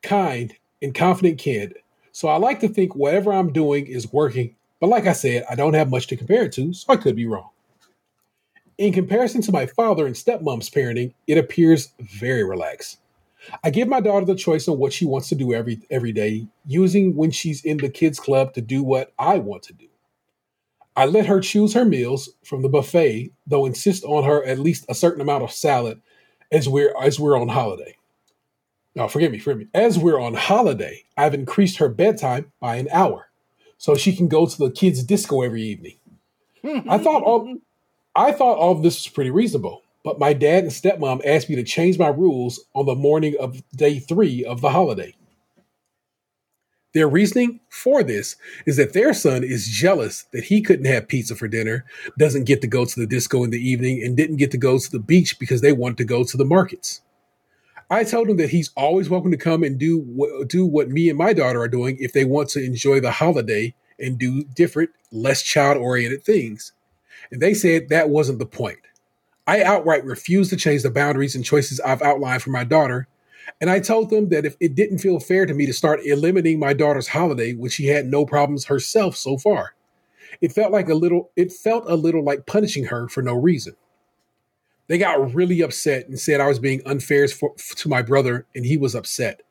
kind, 0.03 0.55
and 0.81 0.95
confident 0.95 1.37
kid. 1.37 1.75
So 2.11 2.29
I 2.29 2.37
like 2.37 2.61
to 2.61 2.69
think 2.69 2.95
whatever 2.95 3.33
I'm 3.33 3.51
doing 3.51 3.87
is 3.87 4.11
working. 4.11 4.55
But 4.79 4.87
like 4.87 5.05
I 5.05 5.13
said, 5.13 5.45
I 5.49 5.55
don't 5.55 5.73
have 5.73 5.89
much 5.89 6.07
to 6.07 6.17
compare 6.17 6.43
it 6.43 6.53
to, 6.53 6.73
so 6.73 6.93
I 6.93 6.97
could 6.97 7.15
be 7.15 7.25
wrong. 7.25 7.49
In 8.77 8.93
comparison 8.93 9.41
to 9.41 9.51
my 9.51 9.65
father 9.65 10.05
and 10.05 10.15
stepmom's 10.15 10.69
parenting, 10.69 11.13
it 11.25 11.37
appears 11.37 11.93
very 11.99 12.43
relaxed. 12.43 12.99
I 13.63 13.69
give 13.69 13.87
my 13.87 13.99
daughter 14.01 14.25
the 14.25 14.35
choice 14.35 14.67
on 14.67 14.77
what 14.77 14.93
she 14.93 15.05
wants 15.05 15.29
to 15.29 15.35
do 15.35 15.53
every 15.53 15.81
every 15.89 16.11
day, 16.11 16.47
using 16.65 17.15
when 17.15 17.31
she's 17.31 17.65
in 17.65 17.77
the 17.77 17.89
kids 17.89 18.19
club 18.19 18.53
to 18.53 18.61
do 18.61 18.83
what 18.83 19.13
I 19.17 19.39
want 19.39 19.63
to 19.63 19.73
do. 19.73 19.87
I 20.97 21.05
let 21.05 21.27
her 21.27 21.39
choose 21.39 21.73
her 21.75 21.85
meals 21.85 22.27
from 22.43 22.63
the 22.63 22.69
buffet, 22.69 23.31
though 23.45 23.67
insist 23.67 24.03
on 24.03 24.23
her 24.23 24.43
at 24.43 24.57
least 24.57 24.83
a 24.89 24.95
certain 24.95 25.21
amount 25.21 25.43
of 25.43 25.51
salad 25.51 26.01
as 26.51 26.67
we're 26.67 26.91
as 27.01 27.19
we're 27.19 27.39
on 27.39 27.49
holiday. 27.49 27.95
Now, 28.95 29.07
forgive 29.07 29.31
me, 29.31 29.37
forgive 29.37 29.59
me. 29.59 29.67
As 29.75 29.99
we're 29.99 30.19
on 30.19 30.33
holiday, 30.33 31.03
I've 31.15 31.35
increased 31.35 31.77
her 31.77 31.87
bedtime 31.87 32.51
by 32.59 32.77
an 32.77 32.87
hour, 32.91 33.27
so 33.77 33.93
she 33.93 34.15
can 34.15 34.27
go 34.27 34.47
to 34.47 34.57
the 34.57 34.71
kids' 34.71 35.03
disco 35.03 35.43
every 35.43 35.61
evening. 35.61 35.97
I 36.89 36.97
thought 36.97 37.21
all 37.21 37.57
I 38.15 38.31
thought 38.31 38.57
all 38.57 38.71
of 38.71 38.81
this 38.81 39.03
was 39.05 39.13
pretty 39.13 39.29
reasonable, 39.29 39.83
but 40.03 40.17
my 40.17 40.33
dad 40.33 40.63
and 40.63 40.73
stepmom 40.73 41.21
asked 41.23 41.47
me 41.47 41.55
to 41.57 41.63
change 41.63 41.99
my 41.99 42.07
rules 42.07 42.59
on 42.73 42.87
the 42.87 42.95
morning 42.95 43.35
of 43.39 43.61
day 43.75 43.99
three 43.99 44.43
of 44.43 44.61
the 44.61 44.71
holiday. 44.71 45.13
Their 46.97 47.07
reasoning 47.07 47.59
for 47.69 48.01
this 48.01 48.37
is 48.65 48.77
that 48.77 48.93
their 48.93 49.13
son 49.13 49.43
is 49.43 49.67
jealous 49.67 50.23
that 50.31 50.45
he 50.45 50.63
couldn't 50.63 50.87
have 50.87 51.07
pizza 51.07 51.35
for 51.35 51.47
dinner, 51.47 51.85
doesn't 52.17 52.45
get 52.45 52.59
to 52.61 52.67
go 52.67 52.85
to 52.85 52.99
the 52.99 53.05
disco 53.05 53.43
in 53.43 53.51
the 53.51 53.59
evening, 53.59 54.01
and 54.03 54.17
didn't 54.17 54.37
get 54.37 54.49
to 54.49 54.57
go 54.57 54.79
to 54.79 54.91
the 54.91 54.97
beach 54.97 55.37
because 55.37 55.61
they 55.61 55.73
wanted 55.73 55.97
to 55.97 56.05
go 56.05 56.23
to 56.23 56.35
the 56.35 56.43
markets. 56.43 57.01
I 57.91 58.03
told 58.03 58.31
him 58.31 58.37
that 58.37 58.49
he's 58.49 58.71
always 58.75 59.11
welcome 59.11 59.29
to 59.29 59.37
come 59.37 59.61
and 59.61 59.77
do 59.77 59.99
what, 59.99 60.49
do 60.49 60.65
what 60.65 60.89
me 60.89 61.07
and 61.07 61.19
my 61.19 61.33
daughter 61.33 61.61
are 61.61 61.67
doing 61.67 61.97
if 61.99 62.13
they 62.13 62.25
want 62.25 62.49
to 62.49 62.65
enjoy 62.65 62.99
the 62.99 63.11
holiday 63.11 63.75
and 63.99 64.17
do 64.17 64.45
different, 64.45 64.89
less 65.11 65.43
child 65.43 65.77
oriented 65.77 66.23
things. 66.23 66.71
And 67.29 67.43
they 67.43 67.53
said 67.53 67.89
that 67.89 68.09
wasn't 68.09 68.39
the 68.39 68.47
point. 68.47 68.79
I 69.45 69.61
outright 69.61 70.03
refused 70.03 70.49
to 70.49 70.57
change 70.57 70.81
the 70.81 70.89
boundaries 70.89 71.35
and 71.35 71.45
choices 71.45 71.79
I've 71.79 72.01
outlined 72.01 72.41
for 72.41 72.49
my 72.49 72.63
daughter 72.63 73.07
and 73.59 73.69
I 73.69 73.79
told 73.79 74.09
them 74.09 74.29
that 74.29 74.45
if 74.45 74.55
it 74.59 74.75
didn't 74.75 74.99
feel 74.99 75.19
fair 75.19 75.45
to 75.45 75.53
me 75.53 75.65
to 75.65 75.73
start 75.73 76.05
eliminating 76.05 76.59
my 76.59 76.73
daughter's 76.73 77.07
holiday 77.07 77.53
when 77.53 77.69
she 77.69 77.87
had 77.87 78.05
no 78.05 78.25
problems 78.25 78.65
herself 78.65 79.15
so 79.15 79.37
far, 79.37 79.73
it 80.41 80.51
felt 80.51 80.71
like 80.71 80.89
a 80.89 80.95
little 80.95 81.31
it 81.35 81.51
felt 81.51 81.89
a 81.89 81.95
little 81.95 82.23
like 82.23 82.45
punishing 82.45 82.85
her 82.85 83.07
for 83.07 83.21
no 83.21 83.33
reason. 83.33 83.75
They 84.87 84.97
got 84.97 85.33
really 85.33 85.61
upset 85.61 86.07
and 86.07 86.19
said 86.19 86.39
I 86.39 86.47
was 86.47 86.59
being 86.59 86.81
unfair 86.85 87.27
for, 87.27 87.53
to 87.57 87.89
my 87.89 88.01
brother 88.01 88.45
and 88.55 88.65
he 88.65 88.77
was 88.77 88.95
upset. 88.95 89.41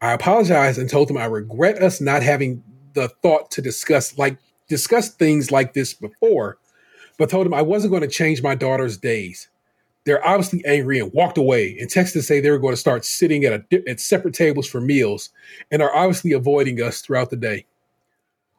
I 0.00 0.12
apologized 0.12 0.78
and 0.78 0.88
told 0.88 1.08
them 1.08 1.16
I 1.16 1.26
regret 1.26 1.82
us 1.82 2.00
not 2.00 2.22
having 2.22 2.62
the 2.94 3.08
thought 3.08 3.50
to 3.52 3.62
discuss 3.62 4.16
like 4.16 4.38
discuss 4.68 5.10
things 5.10 5.50
like 5.50 5.74
this 5.74 5.94
before, 5.94 6.58
but 7.18 7.30
told 7.30 7.46
him 7.46 7.54
I 7.54 7.62
wasn't 7.62 7.90
going 7.90 8.02
to 8.02 8.08
change 8.08 8.42
my 8.42 8.54
daughter's 8.54 8.98
days 8.98 9.48
they're 10.06 10.24
obviously 10.24 10.64
angry 10.64 11.00
and 11.00 11.12
walked 11.12 11.36
away 11.36 11.76
and 11.78 11.90
texted 11.90 12.14
to 12.14 12.22
say 12.22 12.40
they 12.40 12.50
were 12.50 12.60
going 12.60 12.72
to 12.72 12.80
start 12.80 13.04
sitting 13.04 13.44
at 13.44 13.64
a, 13.72 13.90
at 13.90 14.00
separate 14.00 14.34
tables 14.34 14.66
for 14.66 14.80
meals 14.80 15.30
and 15.70 15.82
are 15.82 15.94
obviously 15.94 16.32
avoiding 16.32 16.80
us 16.80 17.00
throughout 17.00 17.28
the 17.28 17.36
day. 17.36 17.66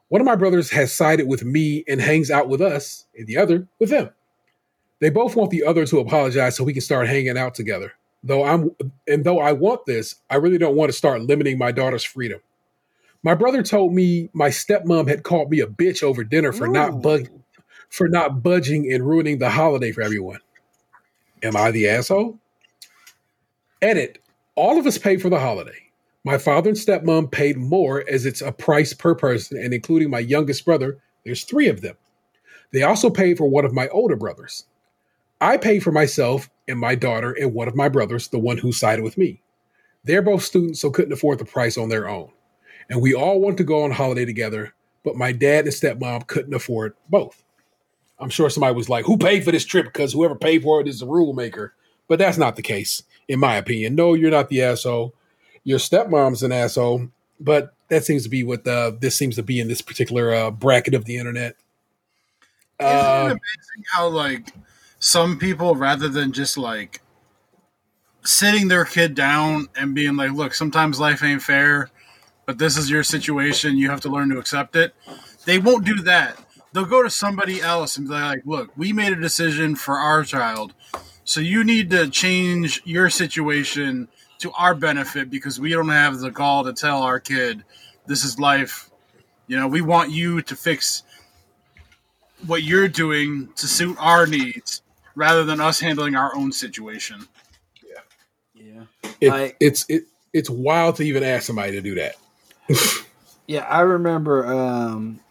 One 0.10 0.22
of 0.22 0.26
my 0.26 0.36
brothers 0.36 0.70
has 0.72 0.94
sided 0.94 1.28
with 1.28 1.46
me 1.46 1.86
and 1.88 2.02
hangs 2.02 2.30
out 2.30 2.50
with 2.50 2.62
us, 2.62 3.06
and 3.18 3.28
the 3.28 3.38
other 3.38 3.68
with 3.80 3.90
them. 3.90 4.10
They 5.00 5.10
both 5.10 5.36
want 5.36 5.52
the 5.52 5.64
other 5.64 5.86
to 5.86 6.00
apologize 6.00 6.56
so 6.56 6.64
we 6.64 6.74
can 6.74 6.82
start 6.82 7.08
hanging 7.08 7.38
out 7.38 7.56
together. 7.56 7.94
Though 8.24 8.44
I'm 8.44 8.72
and 9.08 9.24
though 9.24 9.40
I 9.40 9.54
want 9.54 9.86
this, 9.86 10.16
I 10.30 10.36
really 10.36 10.58
don't 10.58 10.76
want 10.76 10.90
to 10.90 10.98
start 10.98 11.22
limiting 11.22 11.58
my 11.58 11.72
daughter's 11.72 12.04
freedom. 12.04 12.42
My 13.24 13.36
brother 13.36 13.64
told 13.64 13.94
me 13.94 14.30
my 14.34 14.50
stepmom 14.50 15.08
had 15.08 15.24
called 15.24 15.50
me 15.50 15.60
a 15.60 15.68
bitch 15.68 16.04
over 16.04 16.24
dinner 16.24 16.52
for 16.52 16.68
not 16.68 17.02
bug 17.02 17.30
for 17.90 18.08
not 18.08 18.44
budging 18.44 18.92
and 18.92 19.08
ruining 19.08 19.38
the 19.38 19.50
holiday 19.50 19.92
for 19.92 20.02
everyone. 20.02 20.40
Am 21.44 21.56
I 21.56 21.72
the 21.72 21.88
asshole? 21.88 22.40
Edit. 23.82 24.20
All 24.56 24.80
of 24.80 24.88
us 24.88 24.98
pay 24.98 25.18
for 25.18 25.30
the 25.30 25.40
holiday. 25.40 25.78
My 26.24 26.38
father 26.38 26.70
and 26.70 26.78
stepmom 26.78 27.32
paid 27.32 27.58
more 27.58 28.04
as 28.10 28.26
it's 28.26 28.42
a 28.42 28.52
price 28.52 28.94
per 28.94 29.14
person, 29.14 29.58
and 29.58 29.74
including 29.74 30.10
my 30.10 30.20
youngest 30.20 30.66
brother, 30.66 30.98
there's 31.24 31.44
three 31.44 31.68
of 31.68 31.82
them. 31.82 31.96
They 32.72 32.84
also 32.84 33.10
paid 33.10 33.38
for 33.38 33.48
one 33.48 33.66
of 33.66 33.74
my 33.74 33.88
older 33.90 34.16
brothers. 34.16 34.66
I 35.40 35.58
paid 35.58 35.84
for 35.84 35.92
myself 35.92 36.50
and 36.68 36.80
my 36.80 36.96
daughter 36.96 37.32
and 37.34 37.54
one 37.54 37.68
of 37.68 37.76
my 37.76 37.88
brothers, 37.88 38.28
the 38.28 38.40
one 38.40 38.58
who 38.58 38.72
sided 38.72 39.04
with 39.04 39.18
me. 39.18 39.42
They're 40.04 40.24
both 40.24 40.44
students, 40.44 40.82
so 40.82 40.90
couldn't 40.90 41.14
afford 41.14 41.38
the 41.38 41.46
price 41.46 41.78
on 41.78 41.90
their 41.90 42.10
own. 42.10 42.32
And 42.90 43.02
we 43.02 43.14
all 43.14 43.40
want 43.40 43.58
to 43.58 43.64
go 43.64 43.84
on 43.84 43.92
holiday 43.92 44.26
together, 44.26 44.74
but 45.04 45.16
my 45.16 45.32
dad 45.32 45.66
and 45.66 45.74
stepmom 45.74 46.26
couldn't 46.28 46.54
afford 46.54 46.96
both. 47.10 47.44
I'm 48.20 48.30
sure 48.30 48.50
somebody 48.50 48.76
was 48.76 48.90
like, 48.90 49.06
Who 49.06 49.18
paid 49.18 49.44
for 49.44 49.52
this 49.52 49.66
trip? 49.66 49.86
Because 49.86 50.14
whoever 50.14 50.36
paid 50.36 50.64
for 50.64 50.82
it 50.82 50.88
is 50.88 51.00
the 51.00 51.08
rule 51.08 51.34
maker. 51.34 51.74
But 52.08 52.20
that's 52.20 52.38
not 52.38 52.56
the 52.56 52.62
case, 52.62 53.04
in 53.28 53.40
my 53.40 53.58
opinion. 53.58 53.96
No, 53.96 54.14
you're 54.14 54.32
not 54.32 54.50
the 54.50 54.62
asshole. 54.64 55.14
Your 55.64 55.80
stepmom's 55.80 56.42
an 56.44 56.54
asshole, 56.54 57.10
but 57.40 57.74
that 57.90 58.06
seems 58.06 58.24
to 58.24 58.30
be 58.30 58.44
what 58.44 58.64
the, 58.64 58.98
this 59.00 59.18
seems 59.18 59.36
to 59.36 59.44
be 59.44 59.60
in 59.60 59.68
this 59.68 59.82
particular 59.82 60.34
uh, 60.34 60.52
bracket 60.52 60.94
of 60.94 61.04
the 61.06 61.18
internet. 61.18 61.56
Isn't 62.80 62.92
Uh, 62.92 63.26
it 63.26 63.32
amazing 63.32 63.86
how 63.92 64.08
like 64.08 64.54
some 65.00 65.38
people 65.38 65.76
rather 65.76 66.08
than 66.08 66.32
just 66.32 66.58
like 66.58 67.02
sitting 68.24 68.68
their 68.68 68.86
kid 68.86 69.16
down 69.16 69.68
and 69.76 69.94
being 69.94 70.16
like, 70.16 70.32
look, 70.32 70.54
sometimes 70.54 71.00
life 71.00 71.24
ain't 71.24 71.42
fair, 71.42 71.90
but 72.46 72.58
this 72.58 72.78
is 72.78 72.90
your 72.90 73.04
situation, 73.04 73.78
you 73.78 73.90
have 73.90 74.02
to 74.02 74.10
learn 74.10 74.30
to 74.30 74.38
accept 74.38 74.76
it. 74.76 74.94
They 75.46 75.60
won't 75.60 75.86
do 75.86 75.96
that. 76.04 76.38
They'll 76.74 76.86
go 76.86 77.02
to 77.04 77.10
somebody 77.10 77.62
else 77.62 77.98
and 77.98 78.08
be 78.08 78.14
like, 78.14 78.42
look, 78.46 78.72
we 78.78 78.94
made 78.94 79.14
a 79.14 79.16
decision 79.20 79.76
for 79.76 79.98
our 79.98 80.24
child. 80.24 80.74
So 81.24 81.40
you 81.40 81.64
need 81.64 81.90
to 81.92 82.10
change 82.10 82.82
your 82.86 83.10
situation 83.10 84.08
to 84.40 84.52
our 84.52 84.76
benefit 84.76 85.30
because 85.30 85.60
we 85.60 85.72
don't 85.72 85.90
have 85.90 86.20
the 86.20 86.30
gall 86.32 86.64
to 86.66 86.74
tell 86.74 87.02
our 87.04 87.20
kid 87.20 87.64
this 88.06 88.24
is 88.24 88.40
life. 88.40 88.90
You 89.48 89.58
know, 89.58 89.68
we 89.68 89.82
want 89.82 90.12
you 90.12 90.42
to 90.44 90.56
fix 90.56 91.04
what 92.46 92.64
you're 92.64 92.88
doing 92.88 93.50
to 93.56 93.68
suit 93.68 93.98
our 94.00 94.28
needs 94.28 94.82
rather 95.16 95.44
than 95.44 95.60
us 95.60 95.80
handling 95.80 96.16
our 96.16 96.36
own 96.36 96.52
situation. 96.52 97.28
Yeah. 98.54 98.84
it, 99.20 99.30
Like- 99.30 99.58
it's 99.60 99.86
it, 99.90 100.04
it's 100.34 100.50
wild 100.50 100.98
to 100.98 101.04
even 101.04 101.24
ask 101.24 101.46
somebody 101.48 101.72
to 101.72 101.82
do 101.82 101.96
that. 101.96 102.16
Yeah, 103.50 103.62
I 103.62 103.80
remember 103.80 104.46
um, 104.46 105.22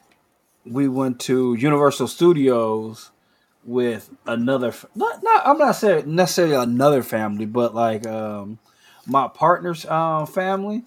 we 0.66 0.88
went 0.88 1.20
to 1.20 1.54
Universal 1.54 2.08
Studios 2.08 3.10
with 3.64 4.10
another. 4.26 4.74
Not, 4.94 5.22
not. 5.22 5.46
I'm 5.46 5.58
not 5.58 5.72
saying 5.72 6.14
necessarily 6.14 6.54
another 6.56 7.02
family, 7.02 7.46
but 7.46 7.74
like 7.74 8.06
um, 8.06 8.58
my 9.06 9.28
partner's 9.28 9.86
uh, 9.88 10.26
family, 10.26 10.84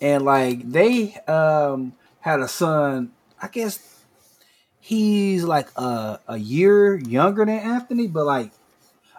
and 0.00 0.24
like 0.24 0.70
they 0.70 1.14
um, 1.26 1.94
had 2.20 2.40
a 2.40 2.48
son. 2.48 3.12
I 3.40 3.48
guess 3.48 3.78
he's 4.80 5.44
like 5.44 5.68
a 5.76 6.20
a 6.28 6.36
year 6.38 6.96
younger 6.96 7.44
than 7.44 7.58
Anthony, 7.58 8.06
but 8.06 8.24
like 8.26 8.52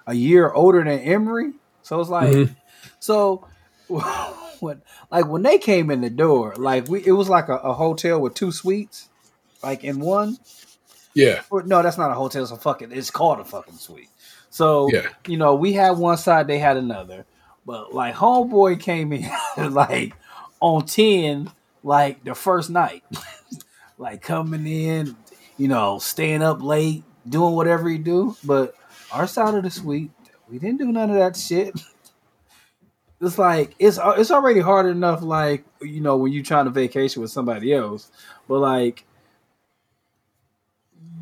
a 0.05 0.13
year 0.13 0.51
older 0.51 0.83
than 0.83 0.99
Emery. 0.99 1.53
So 1.81 1.99
it's 1.99 2.09
like 2.09 2.33
Mhm. 2.33 2.55
so 2.99 3.47
when 4.61 4.81
like 5.11 5.27
when 5.27 5.43
they 5.43 5.57
came 5.57 5.91
in 5.91 6.01
the 6.01 6.09
door, 6.09 6.53
like 6.57 6.87
we 6.87 7.05
it 7.05 7.11
was 7.13 7.29
like 7.29 7.49
a, 7.49 7.55
a 7.57 7.73
hotel 7.73 8.19
with 8.19 8.33
two 8.33 8.51
suites, 8.51 9.09
like 9.63 9.83
in 9.83 9.99
one. 9.99 10.37
Yeah, 11.13 11.41
Or, 11.49 11.63
no, 11.63 11.81
that's 11.81 11.97
not 11.97 12.11
a 12.11 12.13
hotel. 12.13 12.43
It's 12.43 12.51
a 12.51 12.57
fucking. 12.57 12.91
It's 12.91 13.09
called 13.09 13.39
a 13.39 13.43
fucking 13.43 13.77
suite. 13.77 14.09
So 14.51 14.87
Yeah. 14.93 15.07
you 15.25 15.37
know, 15.37 15.55
we 15.55 15.73
had 15.73 15.91
one 15.97 16.15
side, 16.17 16.45
they 16.45 16.59
had 16.59 16.77
another. 16.77 17.25
But 17.65 17.91
like 17.93 18.13
homeboy 18.13 18.79
came 18.79 19.11
in 19.11 19.27
like 19.73 20.13
on 20.59 20.85
ten, 20.85 21.49
like 21.83 22.23
the 22.23 22.35
first 22.35 22.69
night, 22.69 23.03
like 23.97 24.21
coming 24.21 24.67
in, 24.67 25.15
you 25.57 25.67
know, 25.67 25.97
staying 25.97 26.43
up 26.43 26.61
late, 26.61 27.03
doing 27.27 27.55
whatever 27.55 27.89
he 27.89 27.97
do. 27.97 28.37
But 28.43 28.75
our 29.11 29.25
side 29.25 29.55
of 29.55 29.63
the 29.63 29.71
suite, 29.71 30.11
we 30.49 30.59
didn't 30.59 30.77
do 30.77 30.91
none 30.91 31.09
of 31.09 31.15
that 31.15 31.35
shit. 31.35 31.73
It's 33.19 33.37
like 33.37 33.75
it's 33.79 33.99
it's 34.01 34.31
already 34.31 34.59
hard 34.59 34.85
enough, 34.85 35.21
like 35.23 35.65
you 35.81 36.01
know, 36.01 36.17
when 36.17 36.31
you're 36.31 36.43
trying 36.43 36.65
to 36.65 36.71
vacation 36.71 37.21
with 37.21 37.31
somebody 37.31 37.73
else, 37.73 38.11
but 38.47 38.59
like 38.59 39.05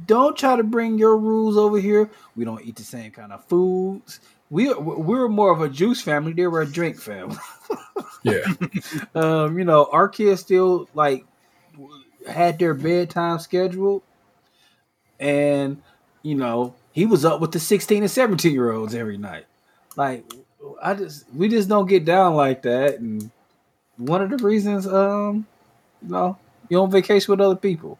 don't 0.05 0.37
try 0.37 0.55
to 0.55 0.63
bring 0.63 0.97
your 0.97 1.17
rules 1.17 1.57
over 1.57 1.79
here. 1.79 2.09
We 2.35 2.45
don't 2.45 2.63
eat 2.63 2.75
the 2.75 2.83
same 2.83 3.11
kind 3.11 3.31
of 3.31 3.45
foods. 3.45 4.19
We 4.49 4.73
we 4.73 5.17
were 5.17 5.29
more 5.29 5.51
of 5.51 5.61
a 5.61 5.69
juice 5.69 6.01
family. 6.01 6.33
They 6.33 6.47
were 6.47 6.61
a 6.61 6.67
drink 6.67 6.99
family. 6.99 7.37
yeah, 8.23 8.43
um, 9.15 9.57
you 9.57 9.65
know, 9.65 9.87
our 9.91 10.07
kids 10.07 10.41
still 10.41 10.87
like 10.93 11.25
had 12.27 12.59
their 12.59 12.73
bedtime 12.73 13.39
scheduled, 13.39 14.03
and 15.19 15.81
you 16.21 16.35
know, 16.35 16.75
he 16.91 17.05
was 17.05 17.25
up 17.25 17.41
with 17.41 17.53
the 17.53 17.59
sixteen 17.59 18.03
and 18.03 18.11
seventeen 18.11 18.53
year 18.53 18.71
olds 18.71 18.93
every 18.93 19.17
night. 19.17 19.45
Like, 19.95 20.25
I 20.81 20.93
just 20.93 21.25
we 21.33 21.47
just 21.49 21.69
don't 21.69 21.87
get 21.87 22.05
down 22.05 22.35
like 22.35 22.61
that, 22.63 22.99
and 22.99 23.29
one 23.97 24.21
of 24.21 24.29
the 24.29 24.37
reasons, 24.37 24.87
um, 24.87 25.45
you 26.01 26.09
know, 26.09 26.37
you're 26.69 26.81
on 26.81 26.91
vacation 26.91 27.31
with 27.31 27.41
other 27.41 27.55
people. 27.55 27.99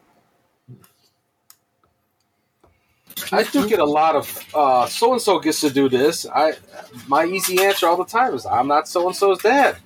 I 3.32 3.42
do 3.44 3.68
get 3.68 3.78
a 3.80 3.84
lot 3.84 4.14
of 4.14 4.26
so 4.90 5.12
and 5.12 5.20
so 5.20 5.38
gets 5.38 5.60
to 5.60 5.70
do 5.70 5.88
this. 5.88 6.26
I 6.26 6.54
my 7.08 7.24
easy 7.24 7.62
answer 7.62 7.86
all 7.86 7.96
the 7.96 8.04
time 8.04 8.34
is 8.34 8.46
I'm 8.46 8.68
not 8.68 8.88
so 8.88 9.06
and 9.06 9.16
so's 9.16 9.38
dad. 9.38 9.76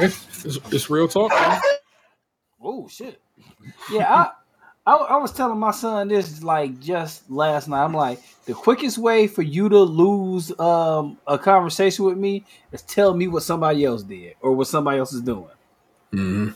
yeah. 0.00 0.04
It's, 0.44 0.58
it's 0.72 0.90
real 0.90 1.08
talk. 1.08 1.30
man. 1.30 1.60
Oh 2.62 2.88
shit! 2.88 3.20
Yeah, 3.90 4.12
I, 4.12 4.30
I 4.86 4.94
I 4.94 5.16
was 5.16 5.32
telling 5.32 5.58
my 5.58 5.70
son 5.70 6.08
this 6.08 6.42
like 6.42 6.78
just 6.80 7.30
last 7.30 7.68
night. 7.68 7.84
I'm 7.84 7.94
like, 7.94 8.20
the 8.44 8.54
quickest 8.54 8.98
way 8.98 9.26
for 9.26 9.42
you 9.42 9.68
to 9.68 9.78
lose 9.80 10.58
um 10.60 11.18
a 11.26 11.38
conversation 11.38 12.04
with 12.04 12.18
me 12.18 12.44
is 12.72 12.82
tell 12.82 13.14
me 13.14 13.28
what 13.28 13.42
somebody 13.42 13.84
else 13.84 14.02
did 14.02 14.34
or 14.40 14.52
what 14.52 14.66
somebody 14.66 14.98
else 14.98 15.12
is 15.12 15.22
doing. 15.22 15.48
Mm-hmm. 16.12 16.50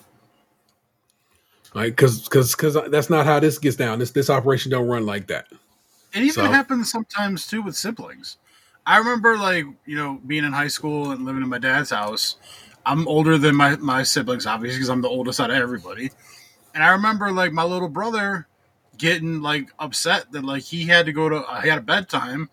Like, 1.74 1.96
cause, 1.96 2.26
cause, 2.28 2.54
cause 2.54 2.76
that's 2.90 3.10
not 3.10 3.26
how 3.26 3.40
this 3.40 3.58
gets 3.58 3.76
down. 3.76 3.98
This, 3.98 4.10
this 4.10 4.30
operation 4.30 4.70
don't 4.70 4.88
run 4.88 5.04
like 5.04 5.26
that. 5.26 5.48
It 6.14 6.22
even 6.22 6.32
So- 6.32 6.46
happens 6.46 6.90
sometimes 6.90 7.46
too 7.46 7.62
with 7.62 7.76
siblings. 7.76 8.36
I 8.86 8.96
remember 8.98 9.36
like, 9.36 9.66
you 9.84 9.96
know, 9.96 10.18
being 10.26 10.44
in 10.44 10.52
high 10.52 10.68
school 10.68 11.10
and 11.10 11.26
living 11.26 11.42
in 11.42 11.48
my 11.48 11.58
dad's 11.58 11.90
house. 11.90 12.36
I'm 12.86 13.06
older 13.06 13.36
than 13.36 13.54
my, 13.54 13.76
my 13.76 14.02
siblings, 14.02 14.46
obviously, 14.46 14.78
because 14.78 14.88
I'm 14.88 15.02
the 15.02 15.08
oldest 15.10 15.40
out 15.40 15.50
of 15.50 15.56
everybody. 15.56 16.10
And 16.78 16.84
I 16.84 16.90
remember 16.90 17.32
like 17.32 17.50
my 17.52 17.64
little 17.64 17.88
brother 17.88 18.46
getting 18.98 19.42
like 19.42 19.68
upset 19.80 20.30
that 20.30 20.44
like 20.44 20.62
he 20.62 20.84
had 20.84 21.06
to 21.06 21.12
go 21.12 21.28
to 21.28 21.44
I 21.48 21.66
had 21.66 21.78
a 21.78 21.80
bedtime 21.80 22.48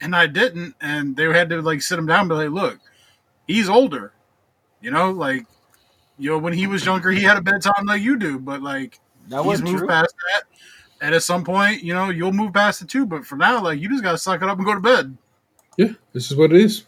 and 0.00 0.16
I 0.16 0.26
didn't, 0.28 0.74
and 0.80 1.14
they 1.14 1.24
had 1.24 1.50
to 1.50 1.60
like 1.60 1.82
sit 1.82 1.98
him 1.98 2.06
down 2.06 2.20
and 2.20 2.28
be 2.30 2.36
like, 2.36 2.48
look, 2.48 2.78
he's 3.46 3.68
older. 3.68 4.14
You 4.80 4.92
know, 4.92 5.10
like 5.10 5.44
you 6.16 6.30
know, 6.30 6.38
when 6.38 6.54
he 6.54 6.66
was 6.66 6.86
younger 6.86 7.10
he 7.10 7.20
had 7.20 7.36
a 7.36 7.42
bedtime 7.42 7.84
like 7.84 8.00
you 8.00 8.18
do, 8.18 8.38
but 8.38 8.62
like 8.62 8.98
That 9.28 9.40
he's 9.40 9.46
wasn't 9.46 9.68
moved 9.68 9.80
true. 9.80 9.88
past 9.88 10.14
that. 10.32 10.44
And 11.02 11.14
at 11.14 11.22
some 11.22 11.44
point, 11.44 11.82
you 11.82 11.92
know, 11.92 12.08
you'll 12.08 12.32
move 12.32 12.54
past 12.54 12.80
it 12.80 12.88
too. 12.88 13.04
But 13.04 13.26
for 13.26 13.36
now, 13.36 13.62
like 13.62 13.78
you 13.78 13.90
just 13.90 14.02
gotta 14.02 14.16
suck 14.16 14.40
it 14.40 14.48
up 14.48 14.56
and 14.56 14.64
go 14.66 14.72
to 14.72 14.80
bed. 14.80 15.18
Yeah, 15.76 15.92
this 16.14 16.30
is 16.30 16.36
what 16.38 16.50
it 16.50 16.62
is. 16.62 16.84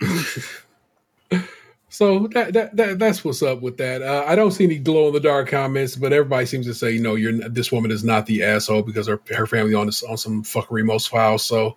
so 1.90 2.28
that, 2.28 2.52
that 2.52 2.76
that 2.76 2.98
that's 3.00 3.24
what's 3.24 3.42
up 3.42 3.62
with 3.62 3.76
that. 3.78 4.00
Uh, 4.00 4.24
I 4.26 4.36
don't 4.36 4.52
see 4.52 4.64
any 4.64 4.78
glow 4.78 5.08
in 5.08 5.12
the 5.14 5.20
dark 5.20 5.48
comments, 5.48 5.96
but 5.96 6.12
everybody 6.12 6.46
seems 6.46 6.66
to 6.66 6.74
say, 6.74 6.92
you 6.92 7.02
know, 7.02 7.16
you're 7.16 7.32
this 7.48 7.72
woman 7.72 7.90
is 7.90 8.04
not 8.04 8.26
the 8.26 8.44
asshole 8.44 8.82
because 8.82 9.08
her 9.08 9.20
her 9.36 9.46
family 9.46 9.74
on 9.74 9.86
this 9.86 10.04
on 10.04 10.16
some 10.16 10.44
fuckery 10.44 10.84
most 10.84 11.08
files. 11.08 11.44
So 11.44 11.76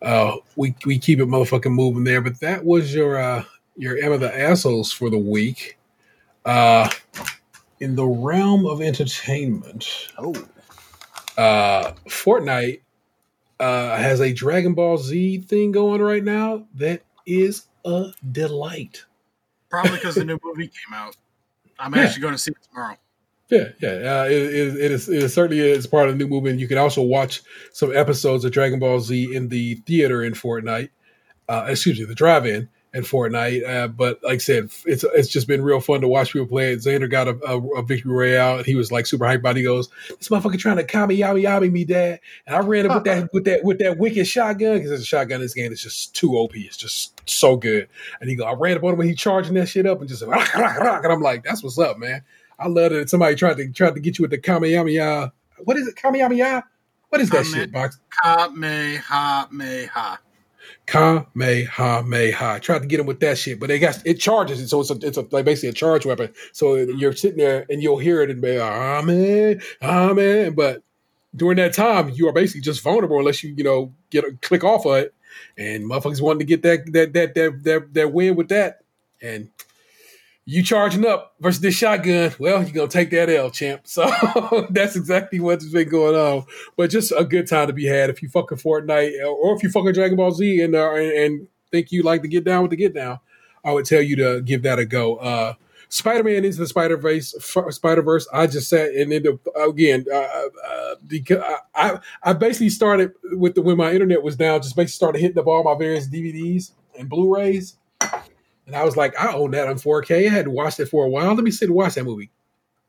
uh, 0.00 0.36
we 0.56 0.74
we 0.86 0.98
keep 0.98 1.20
it 1.20 1.26
motherfucking 1.26 1.72
moving 1.72 2.04
there. 2.04 2.22
But 2.22 2.40
that 2.40 2.64
was 2.64 2.94
your 2.94 3.18
uh, 3.18 3.44
your 3.76 3.98
Emma 3.98 4.16
the 4.16 4.34
assholes 4.36 4.90
for 4.90 5.10
the 5.10 5.18
week. 5.18 5.78
Uh, 6.46 6.88
in 7.80 7.94
the 7.96 8.06
realm 8.06 8.66
of 8.66 8.80
entertainment, 8.80 10.08
Oh, 10.18 10.34
uh 11.36 11.92
Fortnite 12.08 12.80
uh 13.60 13.96
has 13.96 14.20
a 14.20 14.32
Dragon 14.32 14.74
Ball 14.74 14.96
Z 14.98 15.42
thing 15.42 15.72
going 15.72 16.00
right 16.00 16.24
now 16.24 16.66
that 16.74 17.02
is 17.26 17.66
a 17.84 18.12
delight. 18.32 19.04
Probably 19.70 19.92
because 19.92 20.16
the 20.16 20.24
new 20.26 20.38
movie 20.42 20.66
came 20.68 20.92
out. 20.94 21.16
I'm 21.78 21.94
Yeah. 21.94 22.02
actually 22.02 22.22
going 22.22 22.34
to 22.34 22.38
see 22.38 22.50
it 22.50 22.58
tomorrow. 22.68 22.96
Yeah, 23.48 23.68
yeah. 23.80 23.88
Uh, 23.88 24.24
it, 24.26 24.32
it, 24.32 24.76
it 24.76 24.90
is 24.92 25.08
it 25.08 25.22
is 25.24 25.34
certainly 25.34 25.58
is 25.60 25.86
part 25.86 26.08
of 26.08 26.14
the 26.16 26.24
new 26.24 26.28
movement. 26.30 26.60
You 26.60 26.68
can 26.68 26.78
also 26.78 27.02
watch 27.02 27.42
some 27.72 27.94
episodes 27.96 28.44
of 28.44 28.52
Dragon 28.52 28.78
Ball 28.78 29.00
Z 29.00 29.34
in 29.34 29.48
the 29.48 29.74
theater 29.86 30.22
in 30.22 30.34
Fortnite. 30.34 30.90
Uh, 31.48 31.66
excuse 31.68 31.98
me, 31.98 32.04
the 32.04 32.14
drive-in 32.14 32.68
in 32.92 33.02
Fortnite. 33.02 33.68
Uh, 33.68 33.88
but 33.88 34.18
like 34.22 34.34
I 34.34 34.38
said, 34.38 34.70
it's 34.84 35.04
it's 35.04 35.28
just 35.28 35.46
been 35.46 35.62
real 35.62 35.80
fun 35.80 36.00
to 36.00 36.08
watch 36.08 36.32
people 36.32 36.46
play 36.48 36.72
it. 36.72 36.80
Xander 36.80 37.08
got 37.10 37.28
a, 37.28 37.38
a, 37.46 37.60
a 37.78 37.82
victory 37.82 38.12
royale, 38.12 38.56
and 38.58 38.66
he 38.66 38.74
was 38.74 38.90
like 38.90 39.06
super 39.06 39.24
hyped 39.24 39.36
about. 39.38 39.56
it. 39.56 39.60
He 39.60 39.64
goes, 39.64 39.88
"This 40.08 40.28
motherfucker 40.28 40.58
trying 40.58 40.78
to 40.78 40.84
kami 40.84 41.16
yami 41.16 41.42
yami 41.44 41.70
me, 41.70 41.84
dad." 41.84 42.20
And 42.46 42.56
I 42.56 42.60
ran 42.60 42.90
up 42.90 42.94
with 42.96 43.04
that 43.04 43.28
with 43.32 43.44
that 43.44 43.62
with 43.64 43.78
that 43.78 43.98
wicked 43.98 44.26
shotgun 44.26 44.78
because 44.78 44.90
it's 44.90 45.02
a 45.02 45.06
shotgun 45.06 45.36
in 45.36 45.42
this 45.42 45.54
game. 45.54 45.70
It's 45.70 45.82
just 45.82 46.14
too 46.14 46.36
OP. 46.36 46.56
It's 46.56 46.76
just 46.76 47.20
so 47.28 47.56
good. 47.56 47.88
And 48.20 48.28
he 48.28 48.36
go, 48.36 48.44
I 48.44 48.54
ran 48.54 48.76
up 48.76 48.84
on 48.84 48.92
him 48.92 48.98
when 48.98 49.08
he 49.08 49.14
charging 49.14 49.54
that 49.54 49.68
shit 49.68 49.86
up 49.86 50.00
and 50.00 50.08
just 50.08 50.22
rock, 50.22 50.54
rock, 50.54 50.78
rock. 50.78 51.04
and 51.04 51.12
I'm 51.12 51.20
like, 51.22 51.44
"That's 51.44 51.62
what's 51.62 51.78
up, 51.78 51.98
man." 51.98 52.22
I 52.58 52.68
love 52.68 52.92
it. 52.92 53.08
Somebody 53.08 53.36
tried 53.36 53.56
to 53.58 53.70
tried 53.72 53.94
to 53.94 54.00
get 54.00 54.18
you 54.18 54.22
with 54.24 54.32
the 54.32 54.38
Kamehameha. 54.38 55.32
What 55.64 55.76
is 55.76 55.86
it? 55.86 55.96
Kamehameha? 55.96 56.64
What 57.10 57.20
is 57.20 57.30
that 57.30 57.44
Kame- 57.44 57.54
shit, 57.54 57.72
Box? 57.72 57.98
Kamehameha. 58.22 60.18
Kamehameha. 60.90 62.58
Tried 62.60 62.80
to 62.80 62.86
get 62.86 62.98
him 62.98 63.06
with 63.06 63.20
that 63.20 63.38
shit, 63.38 63.60
but 63.60 63.68
they 63.68 63.78
got 63.78 64.04
it 64.04 64.14
charges 64.14 64.60
it, 64.60 64.68
so 64.68 64.80
it's 64.80 64.90
a, 64.90 64.98
it's 65.02 65.16
a, 65.16 65.26
like 65.30 65.44
basically 65.44 65.68
a 65.68 65.72
charge 65.72 66.04
weapon. 66.04 66.32
So 66.52 66.74
you're 66.74 67.12
sitting 67.12 67.38
there 67.38 67.64
and 67.70 67.80
you'll 67.80 67.98
hear 67.98 68.22
it 68.22 68.30
and 68.30 68.42
be 68.42 68.58
like, 68.58 68.72
amen, 68.72 69.62
amen. 69.80 70.54
But 70.54 70.82
during 71.36 71.58
that 71.58 71.74
time, 71.74 72.08
you 72.08 72.28
are 72.28 72.32
basically 72.32 72.62
just 72.62 72.82
vulnerable 72.82 73.20
unless 73.20 73.44
you 73.44 73.54
you 73.56 73.62
know 73.62 73.92
get 74.10 74.24
a 74.24 74.32
click 74.42 74.64
off 74.64 74.84
of 74.84 74.96
it. 74.96 75.14
And 75.56 75.84
motherfuckers 75.84 76.20
wanting 76.20 76.40
to 76.40 76.44
get 76.44 76.62
that 76.62 76.92
that 76.92 77.12
that 77.12 77.34
that 77.34 77.62
that, 77.62 77.94
that 77.94 78.12
win 78.12 78.34
with 78.34 78.48
that, 78.48 78.80
and 79.22 79.48
you 80.50 80.64
charging 80.64 81.06
up 81.06 81.36
versus 81.38 81.60
this 81.60 81.76
shotgun, 81.76 82.34
well, 82.40 82.60
you're 82.60 82.72
gonna 82.72 82.88
take 82.88 83.10
that 83.10 83.30
L, 83.30 83.52
champ. 83.52 83.82
So 83.84 84.10
that's 84.70 84.96
exactly 84.96 85.38
what's 85.38 85.64
been 85.66 85.88
going 85.88 86.16
on. 86.16 86.44
But 86.76 86.90
just 86.90 87.12
a 87.16 87.24
good 87.24 87.46
time 87.46 87.68
to 87.68 87.72
be 87.72 87.86
had 87.86 88.10
if 88.10 88.20
you 88.20 88.28
fucking 88.28 88.58
Fortnite 88.58 89.24
or 89.24 89.54
if 89.54 89.62
you 89.62 89.70
fucking 89.70 89.92
Dragon 89.92 90.16
Ball 90.16 90.32
Z 90.32 90.60
and 90.60 90.74
uh, 90.74 90.92
and, 90.94 91.46
think 91.70 91.92
you 91.92 92.02
like 92.02 92.22
to 92.22 92.26
get 92.26 92.42
down 92.42 92.62
with 92.62 92.72
the 92.72 92.76
get 92.76 92.92
down, 92.92 93.20
I 93.64 93.70
would 93.70 93.84
tell 93.84 94.02
you 94.02 94.16
to 94.16 94.40
give 94.40 94.64
that 94.64 94.80
a 94.80 94.84
go. 94.84 95.18
Uh, 95.18 95.54
Spider 95.88 96.24
Man 96.24 96.44
into 96.44 96.58
the 96.58 96.66
Spider 96.66 96.96
Verse, 96.96 97.32
Spider 97.68 98.02
Verse. 98.02 98.26
I 98.32 98.48
just 98.48 98.68
sat 98.68 98.90
and 98.92 99.12
then 99.12 99.38
again 99.54 100.04
uh, 100.12 100.16
uh, 100.16 100.94
because 101.06 101.44
I 101.76 102.00
I 102.24 102.32
basically 102.32 102.70
started 102.70 103.12
with 103.22 103.54
the 103.54 103.62
when 103.62 103.76
my 103.76 103.92
internet 103.92 104.24
was 104.24 104.34
down, 104.34 104.62
just 104.62 104.74
basically 104.74 104.96
started 104.96 105.20
hitting 105.20 105.38
up 105.38 105.46
all 105.46 105.62
my 105.62 105.78
various 105.78 106.08
DVDs 106.08 106.72
and 106.98 107.08
Blu-rays. 107.08 107.76
And 108.70 108.76
I 108.76 108.84
was 108.84 108.96
like, 108.96 109.18
I 109.18 109.32
own 109.32 109.50
that 109.50 109.66
on 109.66 109.74
4K. 109.74 110.28
I 110.28 110.30
hadn't 110.30 110.52
watched 110.52 110.78
it 110.78 110.86
for 110.86 111.04
a 111.04 111.08
while. 111.08 111.34
Let 111.34 111.42
me 111.42 111.50
sit 111.50 111.66
and 111.68 111.74
watch 111.74 111.96
that 111.96 112.04
movie. 112.04 112.30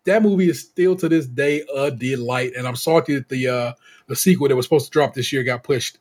That 0.04 0.22
movie 0.22 0.48
is 0.48 0.60
still 0.60 0.96
to 0.98 1.10
this 1.10 1.26
day 1.26 1.64
a 1.76 1.90
delight, 1.90 2.52
and 2.56 2.68
I'm 2.68 2.76
salty 2.76 3.16
that 3.16 3.30
the 3.30 3.48
uh, 3.48 3.74
the 4.06 4.16
sequel 4.16 4.48
that 4.48 4.56
was 4.56 4.66
supposed 4.66 4.86
to 4.86 4.92
drop 4.92 5.16
this 5.16 5.34
year 5.34 5.44
got 5.44 5.64
pushed. 5.64 5.98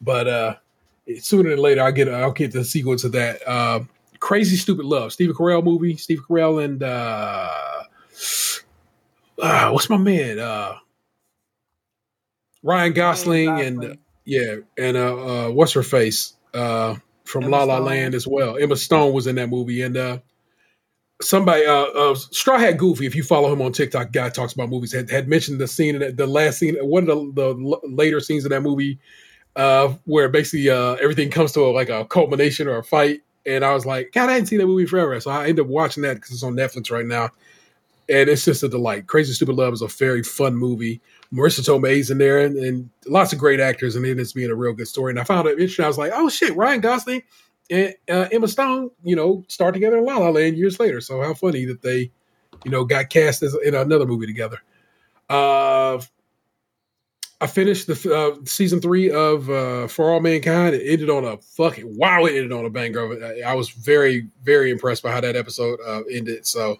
But 0.00 0.26
uh, 0.26 0.54
sooner 1.20 1.50
than 1.50 1.60
later, 1.60 1.82
I'll 1.82 1.92
get 1.92 2.08
I'll 2.08 2.32
get 2.32 2.50
the 2.50 2.64
sequel 2.64 2.96
to 2.96 3.08
that. 3.10 3.46
Uh, 3.46 3.80
Crazy 4.18 4.56
Stupid 4.56 4.84
Love, 4.84 5.12
Steve 5.12 5.30
Carell 5.30 5.62
movie. 5.62 5.96
Steve 5.96 6.22
Carell 6.28 6.64
and 6.64 6.82
uh, 6.82 7.50
uh, 9.40 9.70
what's 9.70 9.88
my 9.88 9.96
man? 9.96 10.40
Uh, 10.40 10.74
Ryan 12.64 12.92
Gosling, 12.94 13.60
and 13.60 13.76
Gosling. 13.76 13.98
yeah, 14.24 14.56
and 14.76 14.96
uh, 14.96 15.46
uh, 15.46 15.50
what's 15.50 15.72
her 15.74 15.84
face? 15.84 16.34
Uh, 16.52 16.96
from 17.24 17.44
Emma 17.44 17.58
La 17.58 17.64
La 17.64 17.76
Stone. 17.76 17.86
Land 17.86 18.14
as 18.14 18.26
well. 18.26 18.56
Emma 18.56 18.76
Stone 18.76 19.12
was 19.12 19.26
in 19.26 19.36
that 19.36 19.48
movie, 19.48 19.82
and 19.82 19.96
uh, 19.96 20.18
somebody, 21.20 21.64
uh, 21.64 21.72
uh, 21.72 22.14
Straw 22.14 22.58
Hat 22.58 22.76
Goofy, 22.76 23.06
if 23.06 23.14
you 23.14 23.22
follow 23.22 23.52
him 23.52 23.62
on 23.62 23.72
TikTok, 23.72 24.12
guy 24.12 24.28
talks 24.30 24.52
about 24.52 24.70
movies, 24.70 24.92
had, 24.92 25.10
had 25.10 25.28
mentioned 25.28 25.60
the 25.60 25.68
scene 25.68 25.94
in 25.94 26.00
that, 26.00 26.16
the 26.16 26.26
last 26.26 26.58
scene, 26.58 26.76
one 26.76 27.08
of 27.08 27.34
the, 27.34 27.42
the 27.42 27.80
later 27.88 28.20
scenes 28.20 28.44
of 28.44 28.50
that 28.50 28.62
movie, 28.62 28.98
uh, 29.56 29.92
where 30.04 30.28
basically 30.28 30.70
uh, 30.70 30.94
everything 30.94 31.30
comes 31.30 31.52
to 31.52 31.60
a, 31.60 31.70
like 31.70 31.88
a 31.88 32.04
culmination 32.04 32.68
or 32.68 32.78
a 32.78 32.84
fight. 32.84 33.22
And 33.46 33.64
I 33.64 33.72
was 33.72 33.86
like, 33.86 34.12
God, 34.12 34.28
I 34.28 34.32
hadn't 34.32 34.46
seen 34.46 34.58
that 34.58 34.66
movie 34.66 34.86
forever, 34.86 35.18
so 35.20 35.30
I 35.30 35.48
ended 35.48 35.60
up 35.60 35.66
watching 35.66 36.02
that 36.02 36.14
because 36.14 36.30
it's 36.30 36.42
on 36.42 36.54
Netflix 36.54 36.90
right 36.90 37.06
now, 37.06 37.30
and 38.08 38.28
it's 38.28 38.44
just 38.44 38.62
a 38.62 38.68
delight. 38.68 39.06
Crazy 39.06 39.32
Stupid 39.32 39.56
Love 39.56 39.72
is 39.72 39.82
a 39.82 39.88
very 39.88 40.22
fun 40.22 40.56
movie. 40.56 41.00
Marisa 41.32 41.60
Tomei's 41.60 42.10
in 42.10 42.18
there, 42.18 42.40
and, 42.40 42.56
and 42.56 42.90
lots 43.06 43.32
of 43.32 43.38
great 43.38 43.60
actors, 43.60 43.94
and 43.94 44.04
it 44.04 44.18
ends 44.18 44.32
being 44.32 44.50
a 44.50 44.54
real 44.54 44.72
good 44.72 44.88
story. 44.88 45.12
And 45.12 45.20
I 45.20 45.24
found 45.24 45.46
it 45.46 45.52
interesting. 45.52 45.84
I 45.84 45.88
was 45.88 45.98
like, 45.98 46.12
oh 46.14 46.28
shit, 46.28 46.56
Ryan 46.56 46.80
Gosling 46.80 47.22
and 47.70 47.94
uh, 48.10 48.28
Emma 48.32 48.48
Stone, 48.48 48.90
you 49.04 49.14
know, 49.14 49.44
start 49.48 49.74
together 49.74 49.98
in 49.98 50.04
La 50.04 50.18
La 50.18 50.30
Land 50.30 50.56
years 50.56 50.80
later. 50.80 51.00
So 51.00 51.22
how 51.22 51.34
funny 51.34 51.64
that 51.66 51.82
they, 51.82 52.10
you 52.64 52.70
know, 52.70 52.84
got 52.84 53.10
cast 53.10 53.42
as 53.42 53.56
in 53.64 53.74
another 53.74 54.06
movie 54.06 54.26
together. 54.26 54.58
Uh, 55.28 56.00
I 57.40 57.46
finished 57.46 57.86
the 57.86 58.14
uh, 58.14 58.44
season 58.44 58.80
three 58.80 59.10
of 59.10 59.48
uh, 59.48 59.86
For 59.86 60.10
All 60.10 60.20
Mankind. 60.20 60.74
It 60.74 60.84
ended 60.84 61.08
on 61.08 61.24
a 61.24 61.38
fucking 61.38 61.96
wow! 61.96 62.26
It 62.26 62.34
ended 62.34 62.52
on 62.52 62.66
a 62.66 62.70
banger. 62.70 63.24
I, 63.24 63.52
I 63.52 63.54
was 63.54 63.70
very, 63.70 64.28
very 64.42 64.70
impressed 64.70 65.02
by 65.02 65.12
how 65.12 65.20
that 65.20 65.36
episode 65.36 65.78
uh, 65.86 66.02
ended. 66.10 66.46
So 66.46 66.78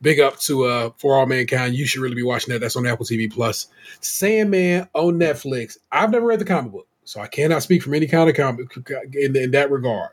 big 0.00 0.20
up 0.20 0.38
to 0.40 0.64
uh, 0.64 0.90
For 0.98 1.16
All 1.16 1.26
Mankind. 1.26 1.74
You 1.74 1.86
should 1.86 2.02
really 2.02 2.14
be 2.14 2.22
watching 2.22 2.52
that. 2.52 2.60
That's 2.60 2.76
on 2.76 2.86
Apple 2.86 3.06
TV 3.06 3.32
Plus. 3.32 3.68
Sandman 4.00 4.88
on 4.94 5.14
Netflix. 5.14 5.78
I've 5.92 6.10
never 6.10 6.26
read 6.26 6.38
the 6.38 6.44
comic 6.44 6.72
book, 6.72 6.86
so 7.04 7.20
I 7.20 7.26
cannot 7.26 7.62
speak 7.62 7.82
from 7.82 7.94
any 7.94 8.06
kind 8.06 8.28
of 8.28 8.36
comic 8.36 8.68
in, 9.14 9.36
in 9.36 9.50
that 9.52 9.70
regard. 9.70 10.10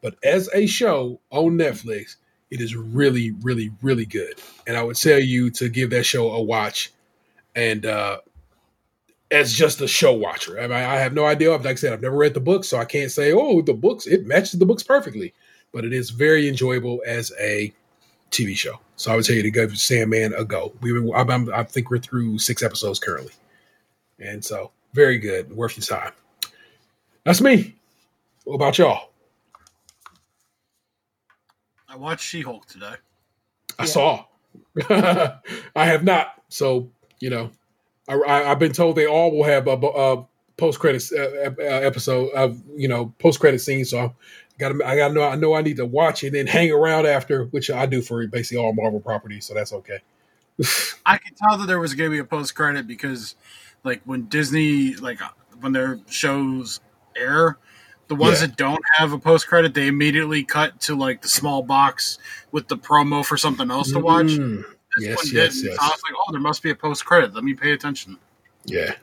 But 0.00 0.16
as 0.22 0.50
a 0.52 0.66
show 0.66 1.20
on 1.30 1.52
Netflix, 1.52 2.16
it 2.50 2.60
is 2.60 2.76
really, 2.76 3.32
really, 3.42 3.70
really 3.82 4.06
good. 4.06 4.40
And 4.66 4.76
I 4.76 4.82
would 4.82 4.96
tell 4.96 5.18
you 5.18 5.50
to 5.52 5.68
give 5.68 5.90
that 5.90 6.04
show 6.04 6.30
a 6.30 6.42
watch. 6.42 6.92
And 7.56 7.86
uh, 7.86 8.18
as 9.30 9.52
just 9.52 9.80
a 9.80 9.88
show 9.88 10.12
watcher, 10.12 10.60
I, 10.60 10.62
mean, 10.62 10.72
I 10.72 10.96
have 10.96 11.14
no 11.14 11.24
idea. 11.24 11.50
Like 11.50 11.66
I 11.66 11.74
said, 11.74 11.92
I've 11.92 12.02
never 12.02 12.16
read 12.16 12.34
the 12.34 12.40
book, 12.40 12.64
so 12.64 12.78
I 12.78 12.84
can't 12.84 13.10
say, 13.10 13.32
oh, 13.32 13.62
the 13.62 13.72
books, 13.72 14.06
it 14.06 14.26
matches 14.26 14.58
the 14.58 14.66
books 14.66 14.82
perfectly. 14.82 15.32
But 15.72 15.84
it 15.84 15.92
is 15.92 16.10
very 16.10 16.48
enjoyable 16.48 17.02
as 17.06 17.32
a 17.40 17.72
TV 18.30 18.56
show. 18.56 18.80
So 18.96 19.12
I 19.12 19.16
would 19.16 19.24
tell 19.24 19.36
you 19.36 19.42
to 19.42 19.50
give 19.50 19.76
Sandman 19.78 20.32
a 20.34 20.44
go. 20.44 20.72
We, 20.80 20.96
I'm, 21.12 21.30
I'm, 21.30 21.52
I 21.54 21.64
think 21.64 21.90
we're 21.90 21.98
through 21.98 22.38
six 22.38 22.62
episodes 22.62 22.98
currently, 22.98 23.32
and 24.18 24.44
so 24.44 24.70
very 24.92 25.18
good, 25.18 25.52
worth 25.54 25.76
your 25.76 25.84
time. 25.84 26.12
That's 27.24 27.40
me. 27.40 27.74
What 28.44 28.54
about 28.56 28.78
y'all? 28.78 29.08
I 31.88 31.96
watched 31.96 32.24
She 32.24 32.42
Hulk 32.42 32.66
today. 32.66 32.94
I 33.78 33.84
Yeah. 33.84 33.86
saw. 33.86 34.24
I 34.90 35.84
have 35.86 36.04
not. 36.04 36.42
So 36.48 36.90
you 37.20 37.30
know, 37.30 37.50
I, 38.08 38.14
I, 38.14 38.50
I've 38.50 38.58
been 38.58 38.72
told 38.72 38.96
they 38.96 39.06
all 39.06 39.30
will 39.30 39.44
have 39.44 39.66
a, 39.66 39.72
a 39.72 40.26
post 40.56 40.78
credits 40.78 41.12
uh, 41.12 41.50
uh, 41.58 41.62
episode 41.62 42.30
of 42.34 42.60
you 42.76 42.88
know 42.88 43.12
post 43.18 43.40
credit 43.40 43.60
scene. 43.60 43.84
So 43.84 43.98
I 43.98 44.12
got 44.58 44.72
I 44.84 44.96
got 44.96 45.08
to 45.08 45.14
know 45.14 45.22
I 45.24 45.34
know 45.36 45.54
I 45.54 45.62
need 45.62 45.76
to 45.76 45.86
watch 45.86 46.24
it 46.24 46.34
and 46.34 46.48
hang 46.48 46.70
around 46.70 47.06
after, 47.06 47.44
which 47.46 47.70
I 47.70 47.86
do 47.86 48.02
for 48.02 48.26
basically 48.26 48.64
all 48.64 48.72
Marvel 48.72 49.00
properties. 49.00 49.46
So 49.46 49.54
that's 49.54 49.72
okay. 49.72 49.98
I 51.06 51.18
could 51.18 51.36
tell 51.36 51.58
that 51.58 51.66
there 51.66 51.80
was 51.80 51.94
going 51.94 52.10
to 52.10 52.14
be 52.14 52.20
a 52.20 52.24
post 52.24 52.54
credit 52.54 52.86
because, 52.86 53.34
like, 53.82 54.00
when 54.04 54.26
Disney, 54.26 54.94
like, 54.94 55.18
when 55.60 55.72
their 55.72 55.98
shows 56.08 56.80
air, 57.16 57.58
the 58.08 58.14
ones 58.14 58.40
Yeah. 58.40 58.46
that 58.48 58.56
don't 58.56 58.82
have 58.96 59.12
a 59.12 59.18
post 59.18 59.48
credit, 59.48 59.74
they 59.74 59.88
immediately 59.88 60.44
cut 60.44 60.80
to 60.82 60.94
like 60.94 61.22
the 61.22 61.28
small 61.28 61.62
box 61.62 62.18
with 62.52 62.68
the 62.68 62.76
promo 62.76 63.24
for 63.24 63.36
something 63.36 63.70
else 63.70 63.90
to 63.92 63.98
watch. 63.98 64.26
Mm, 64.26 64.62
yes, 65.00 65.32
yes, 65.32 65.64
yes. 65.64 65.76
I 65.80 65.86
was 65.88 66.00
like, 66.08 66.14
oh, 66.16 66.30
there 66.32 66.40
must 66.40 66.62
be 66.62 66.70
a 66.70 66.74
post 66.74 67.04
credit. 67.04 67.34
Let 67.34 67.44
me 67.44 67.54
pay 67.54 67.72
attention. 67.72 68.18
Yeah. 68.66 68.94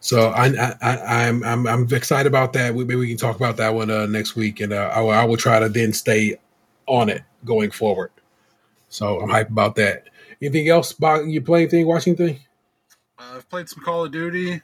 So 0.00 0.28
I, 0.28 0.46
I, 0.46 0.74
I 0.80 1.26
I'm 1.28 1.42
I'm 1.42 1.66
I'm 1.66 1.92
excited 1.92 2.28
about 2.28 2.52
that. 2.52 2.74
We, 2.74 2.84
maybe 2.84 2.96
we 2.96 3.08
can 3.08 3.16
talk 3.16 3.36
about 3.36 3.56
that 3.56 3.74
one 3.74 3.90
uh, 3.90 4.06
next 4.06 4.36
week, 4.36 4.60
and 4.60 4.72
uh, 4.72 4.90
I, 4.94 5.00
will- 5.00 5.10
I 5.10 5.24
will 5.24 5.36
try 5.36 5.58
to 5.58 5.68
then 5.68 5.92
stay 5.92 6.36
on 6.86 7.08
it 7.08 7.22
going 7.44 7.70
forward. 7.72 8.10
So 8.88 9.20
I'm 9.20 9.28
hyped 9.28 9.50
about 9.50 9.74
that. 9.76 10.04
Anything 10.40 10.68
else? 10.68 10.92
Bob, 10.92 11.26
You 11.26 11.40
play 11.42 11.62
anything? 11.62 11.86
Watching 11.86 12.14
anything? 12.18 12.40
Uh, 13.18 13.32
I've 13.36 13.48
played 13.50 13.68
some 13.68 13.82
Call 13.82 14.04
of 14.04 14.12
Duty. 14.12 14.62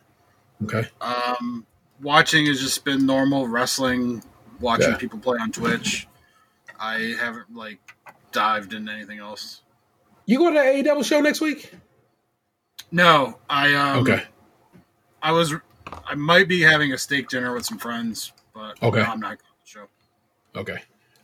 Okay. 0.62 0.88
Um, 1.00 1.66
watching 2.00 2.46
has 2.46 2.60
just 2.60 2.84
been 2.84 3.04
normal 3.04 3.48
wrestling. 3.48 4.22
Watching 4.60 4.90
Yeah. 4.92 4.96
people 4.96 5.18
play 5.18 5.38
on 5.40 5.50
Twitch. 5.50 6.06
I 6.78 7.14
haven't 7.18 7.54
like 7.54 7.80
dived 8.32 8.72
into 8.72 8.92
anything 8.92 9.18
else. 9.18 9.62
You 10.26 10.38
going 10.38 10.54
to 10.54 10.60
the 10.60 10.90
AEW 10.90 11.04
show 11.04 11.20
next 11.20 11.40
week? 11.40 11.72
No, 12.92 13.38
I 13.50 13.74
um, 13.74 13.98
okay. 13.98 14.22
I 15.24 15.32
was 15.32 15.54
I 16.06 16.14
might 16.14 16.46
be 16.48 16.60
having 16.60 16.92
a 16.92 16.98
steak 16.98 17.28
dinner 17.28 17.54
with 17.54 17.64
some 17.64 17.78
friends, 17.78 18.32
but 18.54 18.80
Okay. 18.82 19.02
no, 19.02 19.04
I'm 19.10 19.20
not 19.20 19.30
going 19.30 19.38
to 19.38 19.44
the 19.64 19.68
show. 19.70 19.86
Okay. 20.60 20.82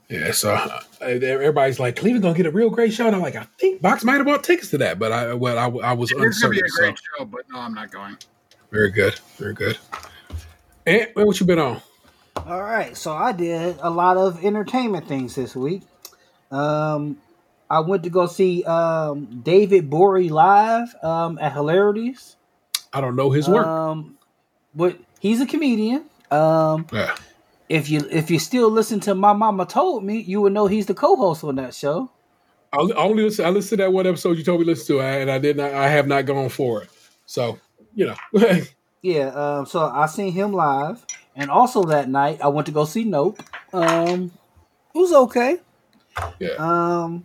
Yeah. 0.09 0.33
So 0.33 0.53
uh, 0.55 0.81
everybody's 1.03 1.79
like, 1.79 1.97
Cleveland 1.97 2.23
gonna 2.25 2.35
get 2.37 2.47
a 2.47 2.51
real 2.51 2.71
great 2.71 2.93
show, 2.93 3.07
and 3.07 3.15
I'm 3.15 3.23
like, 3.23 3.37
I 3.37 3.45
think 3.59 3.81
Box 3.83 4.03
might 4.03 4.17
have 4.17 4.27
bought 4.27 4.43
tickets 4.43 4.71
to 4.71 4.79
that, 4.79 4.99
but 4.99 5.13
I 5.13 5.35
well, 5.35 5.57
I, 5.59 5.91
I 5.91 5.93
was 5.93 6.11
It's 6.11 6.19
going 6.19 6.33
to 6.33 6.49
be 6.51 6.59
a 6.59 6.69
so 6.69 6.79
great 6.83 6.99
show, 7.19 7.25
but 7.27 7.43
no, 7.51 7.59
I'm 7.61 7.75
not 7.75 7.93
going. 7.93 8.17
very 8.73 8.91
good. 8.91 9.21
Very 9.37 9.55
good. 9.55 9.79
And 10.87 11.09
what 11.15 11.39
you 11.39 11.47
been 11.47 11.59
on? 11.59 11.81
All 12.47 12.63
right, 12.63 12.97
so 12.97 13.13
I 13.13 13.33
did 13.33 13.77
a 13.81 13.91
lot 13.91 14.17
of 14.17 14.43
entertainment 14.45 15.07
things 15.07 15.35
this 15.35 15.55
week. 15.55 15.83
Um, 16.51 17.19
I 17.69 17.81
went 17.81 18.03
to 18.05 18.11
go 18.11 18.27
see 18.27 18.65
um, 18.65 19.43
David 19.45 19.91
Gborie 19.91 20.31
live 20.31 20.93
um, 21.05 21.39
at 21.41 21.53
Hilarities. 21.53 22.37
I 22.93 23.01
don't 23.01 23.17
know 23.17 23.31
his 23.31 23.49
work. 23.49 23.67
Um, 23.67 24.19
but 24.75 24.99
he's 25.21 25.41
a 25.41 25.47
comedian. 25.47 26.05
Um, 26.31 26.87
yeah. 26.93 27.15
if 27.69 27.91
you 27.91 28.07
if 28.11 28.31
you 28.31 28.39
still 28.39 28.71
listen 28.71 29.01
to 29.01 29.15
my 29.15 29.33
mama 29.33 29.67
told 29.67 30.05
me, 30.05 30.19
you 30.21 30.41
would 30.43 30.53
know 30.53 30.67
he's 30.67 30.87
the 30.87 30.95
co-host 30.95 31.43
on 31.45 31.57
that 31.57 31.75
show. 31.75 32.11
I 32.73 32.79
only 32.97 33.25
listen, 33.25 33.45
I 33.45 33.51
listened 33.51 33.79
to 33.79 33.85
that 33.85 33.93
one 33.93 34.07
episode 34.07 34.39
you 34.39 34.45
told 34.45 34.61
me 34.61 34.65
to 34.65 34.71
listen 34.71 34.97
to, 34.97 35.03
and 35.03 35.31
I 35.31 35.39
did 35.39 35.57
not. 35.57 35.73
I 35.73 35.89
have 35.89 36.07
not 36.07 36.25
gone 36.27 36.49
for 36.49 36.83
it. 36.83 36.91
So 37.27 37.59
you 37.95 38.07
know, 38.07 38.61
Yeah, 39.03 39.29
um, 39.29 39.67
so 39.67 39.87
I 39.87 40.07
seen 40.07 40.33
him 40.33 40.53
live, 40.53 41.05
and 41.35 41.51
also 41.51 41.85
that 41.85 42.09
night 42.09 42.41
I 42.43 42.49
went 42.49 42.67
to 42.67 42.73
go 42.73 42.85
see 42.85 43.05
Nope. 43.05 43.43
Um, 43.73 44.31
it 44.95 44.99
was 44.99 45.13
okay. 45.13 45.59
yeah. 46.39 46.51
Um, 46.59 47.25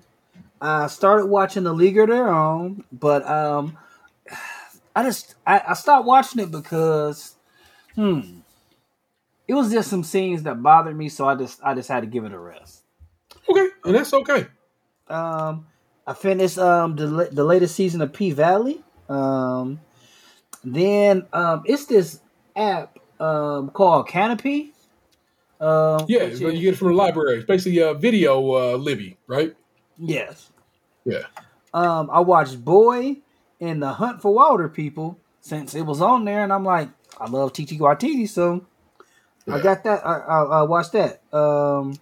I 0.61 0.87
started 0.87 1.25
watching 1.25 1.63
The 1.63 1.73
League 1.73 1.97
of 1.97 2.07
Their 2.07 2.29
Own, 2.29 2.83
but 2.91 3.27
um, 3.27 3.77
I 4.95 5.03
just 5.03 5.35
I, 5.45 5.61
I 5.69 5.73
stopped 5.73 6.05
watching 6.05 6.41
it 6.41 6.51
because, 6.51 7.35
hmm, 7.95 8.21
it 9.47 9.53
was 9.53 9.71
just 9.71 9.89
some 9.89 10.03
scenes 10.03 10.43
that 10.43 10.61
bothered 10.63 10.97
me, 10.97 11.09
so 11.09 11.27
I 11.27 11.35
just 11.35 11.59
I 11.63 11.73
just 11.73 11.89
had 11.89 12.01
to 12.01 12.07
give 12.07 12.23
it 12.25 12.31
a 12.31 12.39
rest. 12.39 12.83
Okay, 13.49 13.67
and 13.83 13.95
that's 13.95 14.13
okay. 14.13 14.47
Um, 15.07 15.67
I 16.07 16.13
finished 16.13 16.57
um 16.57 16.95
the 16.95 17.29
the 17.31 17.43
latest 17.43 17.75
season 17.75 18.01
of 18.01 18.13
P 18.13 18.31
Valley. 18.31 18.83
Um, 19.09 19.79
then 20.63 21.27
um, 21.33 21.63
it's 21.65 21.85
this 21.85 22.21
app 22.55 22.97
um 23.19 23.69
called 23.69 24.07
Kanopy. 24.07 24.71
Um, 25.59 26.05
Yeah, 26.07 26.19
but 26.19 26.31
is- 26.31 26.41
you 26.41 26.51
get 26.53 26.73
it 26.73 26.77
from 26.77 26.89
the 26.89 26.93
library. 26.95 27.37
It's 27.37 27.45
basically 27.45 27.79
a 27.79 27.93
video 27.93 28.39
uh, 28.53 28.77
Libby, 28.77 29.17
right? 29.27 29.55
yes. 29.97 30.51
Yeah. 31.05 31.23
Um, 31.73 32.09
I 32.11 32.19
watched 32.21 32.63
Boy 32.65 33.17
and 33.59 33.81
The 33.81 33.93
Hunt 33.93 34.21
for 34.21 34.33
Wilderpeople 34.33 35.17
since 35.41 35.75
it 35.75 35.81
was 35.81 36.01
on 36.01 36.25
there, 36.25 36.43
and 36.43 36.51
I'm 36.51 36.63
like, 36.63 36.89
I 37.19 37.29
love 37.29 37.53
TT 37.53 37.79
Waititi, 37.79 38.27
so 38.27 38.65
I 39.47 39.59
got 39.61 39.83
that. 39.83 40.05
I, 40.05 40.17
I, 40.17 40.43
I 40.43 40.61
watched 40.63 40.93
that. 40.93 41.21
Um, 41.33 41.95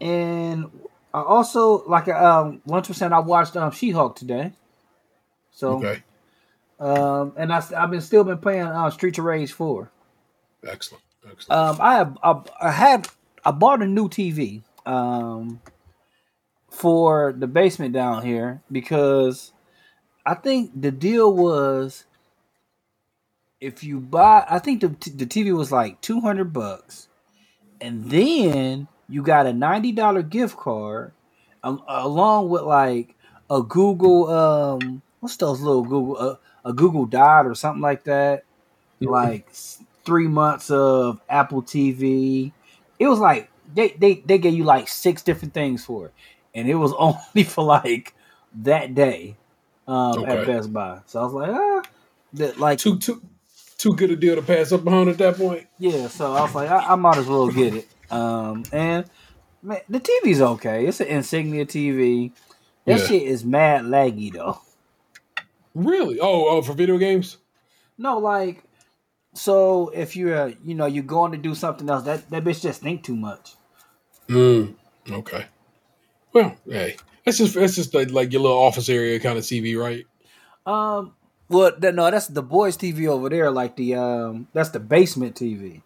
and 0.00 0.70
I 1.14 1.22
also 1.22 1.84
like 1.86 2.08
um, 2.08 2.60
lunch 2.66 3.00
I 3.00 3.18
watched 3.20 3.56
um 3.56 3.70
She 3.70 3.90
Hulk 3.90 4.16
today. 4.16 4.52
So 5.52 5.76
Okay, 5.76 6.02
um, 6.80 7.32
and 7.36 7.52
I 7.52 7.62
I've 7.76 7.90
been 7.90 8.00
still 8.00 8.24
been 8.24 8.38
playing 8.38 8.62
uh, 8.66 8.90
Streets 8.90 9.18
of 9.18 9.24
Rage 9.24 9.52
four. 9.52 9.90
excellent, 10.66 11.04
excellent. 11.30 11.50
Um, 11.50 11.76
I 11.80 11.94
have 11.96 12.18
I, 12.22 12.40
I 12.60 12.70
had 12.70 13.08
I 13.44 13.50
bought 13.52 13.82
a 13.82 13.86
new 13.86 14.08
TV 14.08 14.62
um 14.84 15.60
for 16.70 17.32
the 17.36 17.46
basement 17.46 17.92
down 17.92 18.24
here 18.24 18.62
because 18.72 19.52
I 20.24 20.34
think 20.34 20.80
the 20.80 20.90
deal 20.92 21.32
was 21.34 22.04
if 23.60 23.82
you 23.84 24.00
buy 24.00 24.44
I 24.48 24.58
think 24.58 24.80
the 24.80 24.88
the 25.10 25.26
TV 25.26 25.52
was 25.52 25.72
like 25.72 26.00
200 26.00 26.52
bucks 26.52 27.08
and 27.80 28.10
then 28.10 28.88
you 29.08 29.22
got 29.22 29.46
a 29.46 29.52
$90 29.52 30.22
gift 30.22 30.56
card 30.56 31.12
um, 31.64 31.82
along 31.88 32.48
with 32.50 32.62
like 32.62 33.14
a 33.50 33.62
Google 33.62 34.30
um 34.30 35.02
what's 35.20 35.36
those 35.36 35.60
little 35.60 35.84
Google 35.84 36.16
uh, 36.18 36.36
a 36.64 36.72
Google 36.72 37.06
Dot 37.06 37.46
or 37.46 37.54
something 37.54 37.82
like 37.82 38.04
that? 38.04 38.44
Like 39.02 39.52
three 40.04 40.28
months 40.28 40.70
of 40.70 41.20
Apple 41.28 41.62
TV. 41.62 42.52
It 42.98 43.08
was 43.08 43.18
like 43.20 43.50
they 43.74 43.90
they 43.90 44.14
they 44.26 44.38
gave 44.38 44.54
you 44.54 44.64
like 44.64 44.88
six 44.88 45.22
different 45.22 45.54
things 45.54 45.84
for 45.84 46.06
it, 46.06 46.14
and 46.54 46.68
it 46.68 46.76
was 46.76 46.92
only 46.98 47.44
for 47.44 47.64
like 47.64 48.14
that 48.62 48.94
day 48.94 49.36
um, 49.86 50.24
at 50.24 50.46
Best 50.46 50.72
Buy. 50.72 51.00
So 51.06 51.20
I 51.20 51.24
was 51.24 51.32
like, 51.32 51.50
ah, 51.52 51.82
that 52.34 52.58
like 52.58 52.78
too 52.78 52.98
too 52.98 53.22
too 53.78 53.94
good 53.94 54.10
a 54.10 54.16
deal 54.16 54.36
to 54.36 54.42
pass 54.42 54.72
up 54.72 54.86
on 54.86 55.08
at 55.08 55.18
that 55.18 55.36
point. 55.36 55.66
yeah. 55.78 56.08
So 56.08 56.32
I 56.32 56.42
was 56.42 56.54
like, 56.54 56.70
I, 56.70 56.92
I 56.92 56.94
might 56.96 57.18
as 57.18 57.26
well 57.26 57.48
get 57.48 57.74
it. 57.74 57.88
Um, 58.10 58.64
and 58.72 59.04
man, 59.62 59.80
the 59.88 59.98
TV's 60.00 60.40
okay. 60.40 60.86
It's 60.86 61.00
an 61.00 61.08
Insignia 61.08 61.66
TV. 61.66 62.32
That 62.84 63.00
Yeah. 63.00 63.06
shit 63.06 63.22
is 63.22 63.44
mad 63.44 63.84
laggy 63.84 64.32
though. 64.32 64.60
Really? 65.74 66.20
Oh, 66.20 66.48
oh, 66.48 66.62
for 66.62 66.74
video 66.74 66.98
games. 66.98 67.38
No, 67.96 68.18
like, 68.18 68.62
so 69.34 69.88
if 69.94 70.16
you're, 70.16 70.34
uh, 70.36 70.52
you 70.62 70.74
know, 70.74 70.86
you're 70.86 71.02
going 71.04 71.32
to 71.32 71.38
do 71.38 71.54
something 71.54 71.88
else, 71.88 72.04
that 72.04 72.28
that 72.30 72.44
bitch 72.44 72.60
just 72.62 72.82
think 72.82 73.02
too 73.02 73.16
much. 73.16 73.54
Mm, 74.28 74.74
okay. 75.10 75.46
Well, 76.32 76.56
hey, 76.68 76.96
that's 77.24 77.38
just 77.38 77.54
that's 77.54 77.74
just 77.74 77.94
like, 77.94 78.10
like 78.10 78.32
your 78.32 78.42
little 78.42 78.58
office 78.58 78.88
area 78.88 79.18
kind 79.20 79.38
of 79.38 79.44
TV, 79.44 79.78
right? 79.78 80.04
Um, 80.66 81.14
well, 81.48 81.72
no, 81.80 82.10
that's 82.10 82.28
the 82.28 82.42
boys' 82.42 82.76
TV 82.76 83.08
over 83.08 83.28
there. 83.28 83.50
Like 83.50 83.76
the 83.76 83.94
um, 83.96 84.48
that's 84.52 84.70
the 84.70 84.80
basement 84.80 85.36
TV. 85.36 85.82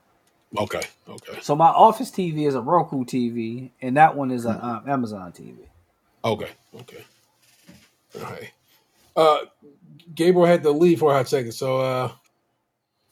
Okay, 0.56 0.82
okay, 1.08 1.38
So 1.42 1.54
my 1.56 1.66
office 1.68 2.10
TV 2.10 2.46
is 2.46 2.54
a 2.54 2.60
Roku 2.60 3.04
TV, 3.04 3.70
and 3.82 3.96
that 3.96 4.16
one 4.16 4.30
is 4.30 4.44
an 4.44 4.58
um, 4.60 4.84
Amazon 4.88 5.32
TV. 5.32 5.56
okay, 6.24 6.50
okay. 6.80 7.04
All 8.16 8.22
right. 8.22 8.50
Uh, 9.16 9.38
Gabriel 10.14 10.46
had 10.46 10.62
to 10.62 10.70
leave 10.70 11.00
for 11.00 11.10
a 11.10 11.14
hot 11.14 11.28
second, 11.28 11.52
so 11.52 11.80
uh, 11.80 12.12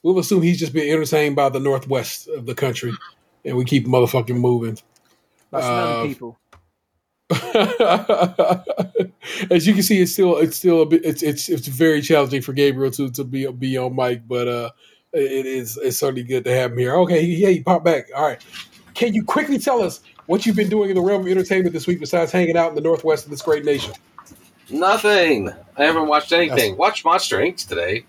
we'll 0.01 0.17
assume 0.17 0.41
he's 0.41 0.57
just 0.59 0.73
being 0.73 0.91
entertained 0.91 1.35
by 1.35 1.49
the 1.49 1.59
northwest 1.59 2.27
of 2.29 2.45
the 2.45 2.55
country, 2.55 2.93
and 3.43 3.57
we 3.57 3.65
keep 3.65 3.85
motherfucking 3.85 4.37
moving. 4.39 4.77
By 5.51 5.61
smelling 5.61 5.93
Uh, 5.97 6.07
people. 6.07 6.37
As 9.49 9.65
you 9.65 9.73
can 9.73 9.81
see, 9.81 9.99
it's 10.01 10.11
still 10.11 10.37
it's 10.37 10.57
still 10.57 10.83
a 10.83 10.85
bit 10.85 11.03
it's 11.03 11.23
it's 11.23 11.49
it's 11.49 11.67
very 11.67 12.01
challenging 12.01 12.41
for 12.41 12.53
Gabriel 12.53 12.91
to 12.91 13.09
to 13.11 13.23
be 13.23 13.47
be 13.51 13.77
on 13.77 13.95
mic, 13.95 14.27
but 14.27 14.47
uh, 14.47 14.69
it 15.13 15.45
is 15.47 15.77
it's 15.77 15.97
certainly 15.97 16.23
good 16.23 16.43
to 16.45 16.51
have 16.51 16.71
him 16.73 16.77
here. 16.77 16.95
Okay, 16.97 17.21
yeah, 17.23 17.49
you 17.49 17.63
pop 17.63 17.83
back. 17.83 18.09
All 18.15 18.27
right, 18.27 18.39
can 18.93 19.13
you 19.15 19.23
quickly 19.23 19.57
tell 19.57 19.81
us 19.81 20.01
what 20.27 20.45
you've 20.45 20.55
been 20.55 20.69
doing 20.69 20.89
in 20.91 20.95
the 20.95 21.01
realm 21.01 21.21
of 21.21 21.27
entertainment 21.27 21.73
this 21.73 21.87
week 21.87 21.99
besides 21.99 22.31
hanging 22.31 22.57
out 22.57 22.69
in 22.69 22.75
the 22.75 22.81
northwest 22.81 23.25
of 23.25 23.31
this 23.31 23.41
great 23.41 23.65
nation? 23.65 23.93
Nothing. 24.69 25.49
I 25.77 25.83
haven't 25.83 26.07
watched 26.07 26.31
anything. 26.31 26.55
That's- 26.57 26.77
Watched 26.77 27.05
Monster 27.05 27.37
Inc. 27.37 27.67
today, 27.67 28.05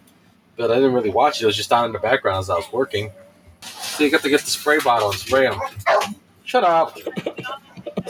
but 0.56 0.70
I 0.70 0.74
didn't 0.74 0.92
really 0.92 1.10
watch 1.10 1.40
it. 1.40 1.44
It 1.44 1.46
was 1.46 1.56
just 1.56 1.72
on 1.72 1.86
in 1.86 1.92
the 1.92 1.98
background 1.98 2.40
as 2.40 2.50
I 2.50 2.54
was 2.56 2.70
working. 2.72 3.10
So 3.62 4.04
you 4.04 4.10
got 4.10 4.20
to 4.22 4.28
get 4.30 4.42
the 4.42 4.50
spray 4.50 4.78
bottle 4.78 5.10
and 5.10 5.18
spray 5.18 5.48
them. 5.48 5.58
Shut 6.44 6.64
up. 6.64 6.96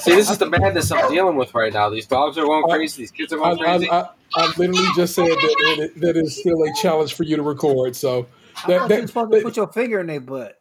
See, 0.06 0.14
this 0.14 0.30
is 0.30 0.38
the 0.38 0.48
madness 0.48 0.92
I'm 0.92 1.10
dealing 1.10 1.36
with 1.36 1.52
right 1.54 1.72
now. 1.72 1.90
These 1.90 2.06
dogs 2.06 2.38
are 2.38 2.44
going 2.44 2.62
crazy. 2.64 3.02
These 3.02 3.10
kids 3.10 3.32
are 3.32 3.38
going 3.38 3.58
crazy. 3.58 3.90
I, 3.90 4.00
I, 4.02 4.08
I 4.36 4.46
literally 4.56 4.86
just 4.94 5.14
said 5.14 5.26
that 5.26 5.76
it, 5.78 6.00
that 6.00 6.16
is 6.16 6.38
still 6.38 6.62
a 6.62 6.72
challenge 6.80 7.14
for 7.14 7.24
you 7.24 7.34
to 7.36 7.42
record. 7.42 7.96
So 7.96 8.26
I 8.64 8.68
that, 8.68 8.78
thought 8.80 8.88
that- 8.88 8.94
you 8.96 9.02
was 9.02 9.10
supposed 9.10 9.32
that- 9.32 9.38
to 9.38 9.44
put 9.44 9.56
your 9.56 9.66
finger 9.72 10.00
in 10.00 10.06
their 10.06 10.20
butt. 10.20 10.60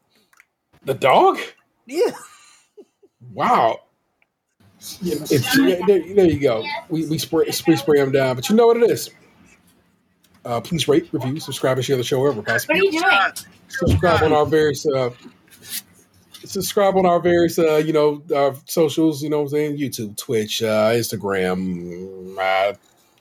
the 0.84 0.94
dog. 0.96 1.38
Yeah. 1.86 2.12
Wow. 3.34 3.82
It's, 4.80 5.00
yeah, 5.02 5.80
there, 5.88 6.02
there 6.16 6.26
you 6.26 6.40
go. 6.40 6.64
We, 6.90 7.06
we 7.08 7.18
spray, 7.18 7.50
spray 7.52 7.76
spray 7.76 8.00
them 8.00 8.12
down, 8.12 8.36
but 8.36 8.50
you 8.50 8.56
know 8.56 8.68
what 8.68 8.78
it 8.78 8.90
is. 8.90 9.10
Uh, 10.44 10.62
please 10.62 10.88
rate, 10.88 11.10
review, 11.12 11.40
subscribe, 11.40 11.78
and 11.78 11.86
share 11.86 11.98
the 11.98 12.04
show 12.04 12.20
wherever 12.20 12.42
possible. 12.42 12.76
What 12.76 12.82
are 12.82 12.86
you 12.86 12.92
doing? 13.02 13.32
Subscribe 13.68 14.22
on 14.24 14.32
our 14.32 14.46
various 14.46 14.86
uh, 14.86 15.10
subscribe 16.62 16.96
on 16.96 17.06
our 17.06 17.20
various 17.20 17.60
uh, 17.60 17.78
you 17.78 17.94
know 17.94 18.24
our 18.36 18.56
socials. 18.66 19.22
You 19.22 19.30
know 19.30 19.38
what 19.38 19.44
I'm 19.44 19.50
saying? 19.50 19.78
YouTube, 19.78 20.18
Twitch, 20.18 20.64
uh, 20.64 20.92
Instagram, 20.92 22.38
uh, 22.40 22.74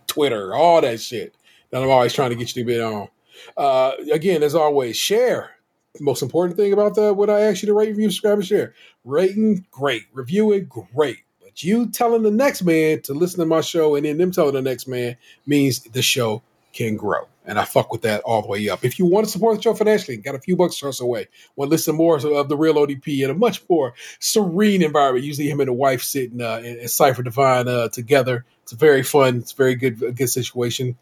Twitter, 0.07 0.55
all 0.55 0.81
that 0.81 1.01
shit. 1.01 1.35
That 1.71 1.83
I'm 1.83 1.91
always 1.91 2.13
trying 2.13 2.31
to 2.31 2.37
get 2.37 2.55
you 2.55 2.63
to 2.63 2.67
be 2.67 2.81
on. 2.81 3.09
Uh, 3.57 3.93
again, 4.13 4.43
as 4.43 4.55
always, 4.55 4.97
share. 4.97 5.51
The 5.97 6.05
most 6.05 6.23
important 6.23 6.57
thing 6.57 6.73
about 6.73 6.97
that, 6.97 7.15
what 7.15 7.31
I 7.31 7.43
ask 7.43 7.63
you 7.63 7.67
to 7.67 7.73
rate, 7.73 7.89
review, 7.89 8.11
subscribe, 8.11 8.39
and 8.39 8.47
share. 8.47 8.75
Rating, 9.05 9.65
great. 9.71 10.03
Reviewing, 10.13 10.65
great. 10.65 11.19
But 11.41 11.63
you 11.63 11.89
telling 11.91 12.23
the 12.23 12.33
next 12.33 12.63
man 12.63 13.03
to 13.03 13.15
listen 13.15 13.39
to 13.39 13.47
my 13.47 13.61
show 13.61 13.95
and 13.95 14.05
then 14.05 14.19
them 14.19 14.33
telling 14.33 14.55
the 14.55 14.63
next 14.63 14.89
man 14.89 15.17
means 15.47 15.81
the 15.81 16.03
show 16.03 16.43
can 16.73 16.97
grow. 16.97 17.29
And 17.47 17.59
I 17.59 17.65
fuck 17.65 17.93
with 17.93 18.03
that 18.03 18.23
all 18.23 18.41
the 18.41 18.49
way 18.49 18.69
up. 18.71 18.85
If 18.85 18.99
you 18.99 19.05
want 19.05 19.27
to 19.27 19.31
support 19.31 19.57
the 19.57 19.63
show 19.63 19.75
financially, 19.75 20.17
got 20.17 20.35
a 20.35 20.41
few 20.41 20.57
bucks 20.57 20.79
to 20.79 20.93
away. 21.03 21.29
Want 21.57 21.69
to 21.69 21.71
listen 21.71 21.95
more 21.95 22.17
of 22.17 22.49
the 22.49 22.57
real 22.57 22.83
APT 22.83 23.09
in 23.09 23.31
a 23.31 23.35
much 23.35 23.63
more 23.69 23.95
serene 24.19 24.83
environment. 24.83 25.25
Usually 25.25 25.51
him 25.51 25.61
and 25.61 25.69
the 25.69 25.75
wife 25.75 26.03
sitting 26.03 26.41
uh, 26.41 26.87
Cypher 26.87 27.23
Divine 27.23 27.69
uh, 27.69 27.89
together. 27.89 28.47
It's 28.63 28.73
very 28.73 29.03
fun, 29.03 29.39
it's 29.39 29.53
a 29.53 29.57
very 29.57 29.75
good, 29.75 30.17
good 30.17 30.29
situation. 30.29 30.97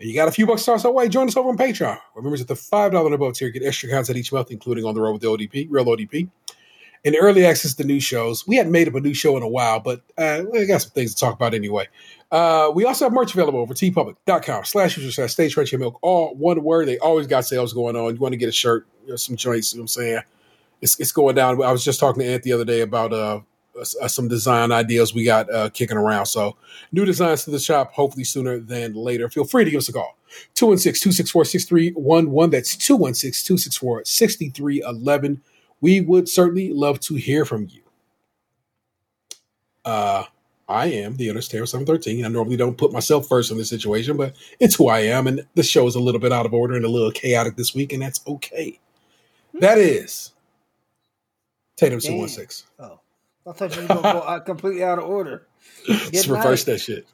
And 0.00 0.08
you 0.08 0.14
got 0.14 0.28
a 0.28 0.32
few 0.32 0.46
bucks 0.46 0.64
to 0.64 0.88
away. 0.88 1.08
Join 1.08 1.28
us 1.28 1.36
over 1.36 1.50
on 1.50 1.58
Patreon. 1.58 1.98
Remember, 2.16 2.36
at 2.40 2.48
the 2.48 2.54
$5 2.54 3.04
and 3.04 3.14
above 3.14 3.34
tier, 3.34 3.50
get 3.50 3.62
extra 3.62 3.90
content 3.90 4.18
each 4.18 4.32
month, 4.32 4.50
including 4.50 4.84
on 4.86 4.94
the 4.94 5.00
road 5.00 5.12
with 5.12 5.22
the 5.22 5.32
APT, 5.32 5.70
real 5.70 5.92
APT. 5.92 6.30
And 7.04 7.16
early 7.18 7.46
access 7.46 7.74
to 7.74 7.84
new 7.84 8.00
shows. 8.00 8.46
We 8.46 8.56
hadn't 8.56 8.72
made 8.72 8.88
up 8.88 8.94
a 8.94 9.00
new 9.00 9.14
show 9.14 9.36
in 9.36 9.42
a 9.42 9.48
while, 9.48 9.80
but 9.80 10.02
uh, 10.18 10.42
we 10.50 10.66
got 10.66 10.82
some 10.82 10.90
things 10.90 11.14
to 11.14 11.20
talk 11.20 11.34
about 11.34 11.54
anyway. 11.54 11.88
Uh, 12.30 12.70
we 12.72 12.84
also 12.84 13.06
have 13.06 13.12
merch 13.12 13.34
available 13.34 13.58
over 13.58 13.74
teepublic.com 13.74 14.64
slash 14.64 14.96
user 14.96 15.10
slash 15.10 15.32
stage 15.32 15.54
French 15.54 15.74
milk. 15.74 15.98
All 16.00 16.34
one 16.36 16.62
word. 16.62 16.86
They 16.86 16.98
always 16.98 17.26
got 17.26 17.44
sales 17.44 17.72
going 17.72 17.96
on. 17.96 18.14
You 18.14 18.20
want 18.20 18.32
to 18.32 18.38
get 18.38 18.48
a 18.48 18.52
shirt, 18.52 18.86
you 19.04 19.10
know, 19.10 19.16
some 19.16 19.36
joints, 19.36 19.72
you 19.72 19.78
know 19.78 19.82
what 19.82 19.84
I'm 19.84 19.88
saying? 19.88 20.20
It's, 20.80 21.00
it's 21.00 21.12
going 21.12 21.34
down. 21.34 21.60
I 21.62 21.72
was 21.72 21.84
just 21.84 21.98
talking 21.98 22.22
to 22.22 22.28
Ant 22.28 22.44
the 22.44 22.52
other 22.52 22.64
day 22.64 22.82
about 22.82 23.12
uh, 23.12 23.40
uh, 23.78 24.08
some 24.08 24.26
design 24.28 24.72
ideas 24.72 25.14
we 25.14 25.24
got 25.24 25.50
uh, 25.52 25.68
kicking 25.70 25.96
around. 25.96 26.26
So 26.26 26.56
new 26.92 27.04
designs 27.04 27.44
to 27.44 27.50
the 27.50 27.58
shop, 27.58 27.92
hopefully 27.92 28.24
sooner 28.24 28.60
than 28.60 28.94
later. 28.94 29.28
Feel 29.28 29.44
free 29.44 29.64
to 29.64 29.70
give 29.70 29.78
us 29.78 29.88
a 29.88 29.92
call. 29.92 30.16
216-264-6311. 30.54 32.50
That's 32.50 32.76
216-264-6311. 32.76 35.40
We 35.80 36.00
would 36.00 36.28
certainly 36.28 36.72
love 36.72 36.98
to 37.00 37.14
hear 37.14 37.44
from 37.44 37.68
you. 37.70 37.82
Uh, 39.84 40.24
I 40.70 40.86
am 40.86 41.16
the 41.16 41.28
Understanding 41.28 41.66
713. 41.66 42.24
I 42.24 42.28
normally 42.28 42.56
don't 42.56 42.78
put 42.78 42.92
myself 42.92 43.26
first 43.26 43.50
in 43.50 43.58
this 43.58 43.68
situation, 43.68 44.16
but 44.16 44.36
it's 44.60 44.76
who 44.76 44.88
I 44.88 45.00
am. 45.00 45.26
And 45.26 45.44
the 45.56 45.64
show 45.64 45.86
is 45.88 45.96
a 45.96 46.00
little 46.00 46.20
bit 46.20 46.32
out 46.32 46.46
of 46.46 46.54
order 46.54 46.76
and 46.76 46.84
a 46.84 46.88
little 46.88 47.10
chaotic 47.10 47.56
this 47.56 47.74
week, 47.74 47.92
and 47.92 48.00
that's 48.00 48.20
okay. 48.26 48.78
That 49.54 49.78
hmm. 49.78 49.84
is 49.84 50.32
Tatum 51.76 51.98
Damn. 51.98 52.12
216. 52.12 52.68
Oh, 52.78 53.00
I 53.46 53.52
thought 53.52 53.74
you 53.74 53.82
were 53.82 53.88
gonna 53.88 54.02
go 54.02 54.22
out 54.28 54.46
completely 54.46 54.84
out 54.84 55.00
of 55.00 55.06
order. 55.06 55.48
Let's 55.88 56.28
reverse 56.28 56.64
that 56.64 56.78
shit. 56.78 57.06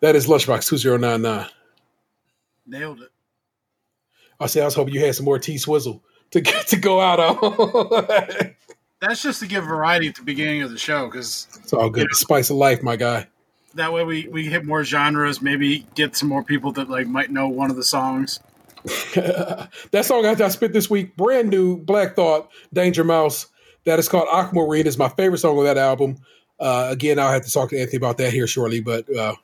That 0.00 0.16
is 0.16 0.26
Lunchbox 0.26 0.68
2099. 0.68 1.46
Nailed 2.66 3.00
it. 3.00 3.10
I 4.38 4.46
say 4.46 4.60
I 4.60 4.66
was 4.66 4.74
hoping 4.74 4.94
you 4.94 5.00
had 5.00 5.14
some 5.14 5.24
more 5.24 5.38
T 5.38 5.56
Swizzle 5.56 6.02
to 6.32 6.42
to 6.68 6.76
go 6.76 7.00
out 7.00 7.20
on. 7.20 8.54
That's 9.00 9.22
just 9.22 9.40
to 9.40 9.46
give 9.46 9.64
variety 9.64 10.08
at 10.08 10.14
the 10.14 10.22
beginning 10.22 10.62
of 10.62 10.70
the 10.70 10.78
show 10.78 11.06
because 11.06 11.48
it's 11.62 11.72
all 11.72 11.88
good. 11.88 12.08
The 12.10 12.14
spice 12.14 12.50
of 12.50 12.56
life, 12.56 12.82
my 12.82 12.96
guy. 12.96 13.28
that 13.74 13.92
way 13.92 14.04
we, 14.04 14.28
we 14.28 14.46
hit 14.46 14.64
more 14.64 14.84
genres, 14.84 15.40
maybe 15.40 15.86
get 15.94 16.16
some 16.16 16.28
more 16.28 16.42
people 16.44 16.72
that 16.72 16.90
like 16.90 17.06
might 17.06 17.30
know 17.30 17.48
one 17.48 17.70
of 17.70 17.76
the 17.76 17.84
songs. 17.84 18.40
that 19.14 20.02
song 20.04 20.26
I, 20.26 20.32
I 20.32 20.48
spit 20.48 20.72
this 20.72 20.88
week, 20.88 21.16
brand 21.16 21.48
new 21.48 21.78
Black 21.78 22.14
Thought, 22.14 22.50
Danger 22.72 23.04
Mouse. 23.04 23.46
That 23.84 23.98
is 23.98 24.08
called 24.08 24.28
Aquamarine. 24.30 24.86
Is 24.86 24.98
my 24.98 25.08
favorite 25.08 25.38
song 25.38 25.58
on 25.58 25.64
that 25.64 25.78
album. 25.78 26.18
Uh, 26.58 26.88
again, 26.90 27.18
I'll 27.18 27.32
have 27.32 27.44
to 27.44 27.50
talk 27.50 27.70
to 27.70 27.80
Anthony 27.80 27.96
about 27.96 28.18
that 28.18 28.32
here 28.32 28.46
shortly, 28.46 28.80
but 28.80 29.14
uh, 29.16 29.34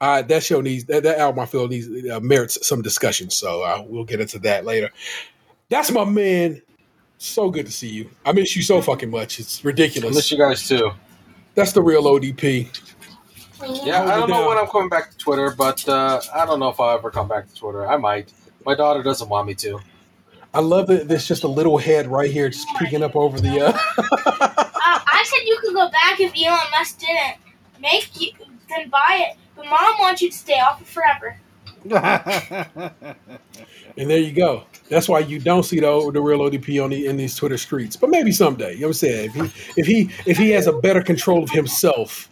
I, 0.00 0.22
that 0.22 0.42
show 0.42 0.60
needs 0.60 0.84
that, 0.84 1.02
that 1.04 1.18
album. 1.18 1.40
I 1.40 1.46
feel 1.46 1.66
needs 1.66 1.88
uh, 2.10 2.20
merits 2.20 2.58
some 2.66 2.82
discussion, 2.82 3.30
so 3.30 3.62
uh, 3.62 3.82
we'll 3.86 4.04
get 4.04 4.20
into 4.20 4.38
that 4.40 4.66
later. 4.66 4.90
That's 5.70 5.90
my 5.90 6.04
man. 6.04 6.60
So 7.18 7.50
good 7.50 7.66
to 7.66 7.72
see 7.72 7.88
you. 7.88 8.10
I 8.24 8.32
miss 8.32 8.54
you 8.56 8.62
so 8.62 8.80
fucking 8.82 9.10
much. 9.10 9.40
It's 9.40 9.64
ridiculous. 9.64 10.04
I 10.04 10.08
ridiculous. 10.08 10.16
miss 10.16 10.30
you 10.32 10.38
guys 10.38 10.68
too. 10.68 10.90
That's 11.54 11.72
the 11.72 11.82
real 11.82 12.06
APT. 12.14 12.42
Yeah, 12.44 12.68
Hold 13.66 13.88
I 13.90 14.16
don't 14.18 14.28
know 14.28 14.34
down. 14.40 14.48
when 14.48 14.58
I'm 14.58 14.66
coming 14.66 14.90
back 14.90 15.10
to 15.12 15.16
Twitter, 15.16 15.50
but 15.56 15.88
uh, 15.88 16.20
I 16.34 16.44
don't 16.44 16.60
know 16.60 16.68
if 16.68 16.78
I'll 16.78 16.98
ever 16.98 17.10
come 17.10 17.26
back 17.26 17.48
to 17.48 17.54
Twitter. 17.54 17.86
I 17.88 17.96
might. 17.96 18.32
My 18.66 18.74
daughter 18.74 19.02
doesn't 19.02 19.28
want 19.30 19.46
me 19.46 19.54
to. 19.54 19.78
I 20.52 20.60
love 20.60 20.86
that 20.88 21.08
there's 21.08 21.26
just 21.26 21.44
a 21.44 21.48
little 21.48 21.78
head 21.78 22.06
right 22.06 22.30
here, 22.30 22.50
just 22.50 22.68
peeking 22.78 23.02
up 23.02 23.16
over 23.16 23.40
the. 23.40 23.66
Uh, 23.66 23.78
Uh, 24.88 25.00
I 25.04 25.24
said 25.26 25.40
you 25.46 25.58
could 25.60 25.74
go 25.74 25.90
back 25.90 26.20
if 26.20 26.32
Elon 26.36 26.60
Musk 26.70 27.00
didn't 27.00 27.38
make 27.80 28.08
you, 28.20 28.30
then 28.68 28.88
buy 28.88 29.26
it. 29.30 29.36
But 29.56 29.64
mom 29.66 29.94
wants 29.98 30.22
you 30.22 30.30
to 30.30 30.36
stay 30.36 30.60
off 30.60 30.80
it 30.80 30.86
forever. 30.86 31.36
and 33.96 34.08
there 34.10 34.18
you 34.18 34.32
go. 34.32 34.64
That's 34.88 35.08
why 35.08 35.20
you 35.20 35.38
don't 35.38 35.64
see 35.64 35.80
the 35.80 36.10
the 36.12 36.20
real 36.20 36.46
APT 36.46 36.78
on 36.78 36.90
the 36.90 37.06
in 37.06 37.16
these 37.16 37.34
Twitter 37.34 37.58
streets. 37.58 37.96
But 37.96 38.10
maybe 38.10 38.32
someday. 38.32 38.74
You 38.74 38.80
know 38.80 38.86
what 38.88 38.90
I'm 38.90 38.94
saying? 38.94 39.30
If 39.34 39.34
he 39.34 39.80
if 39.80 39.86
he 39.86 40.30
if 40.30 40.36
he 40.36 40.50
has 40.50 40.66
a 40.66 40.72
better 40.72 41.02
control 41.02 41.42
of 41.42 41.50
himself, 41.50 42.28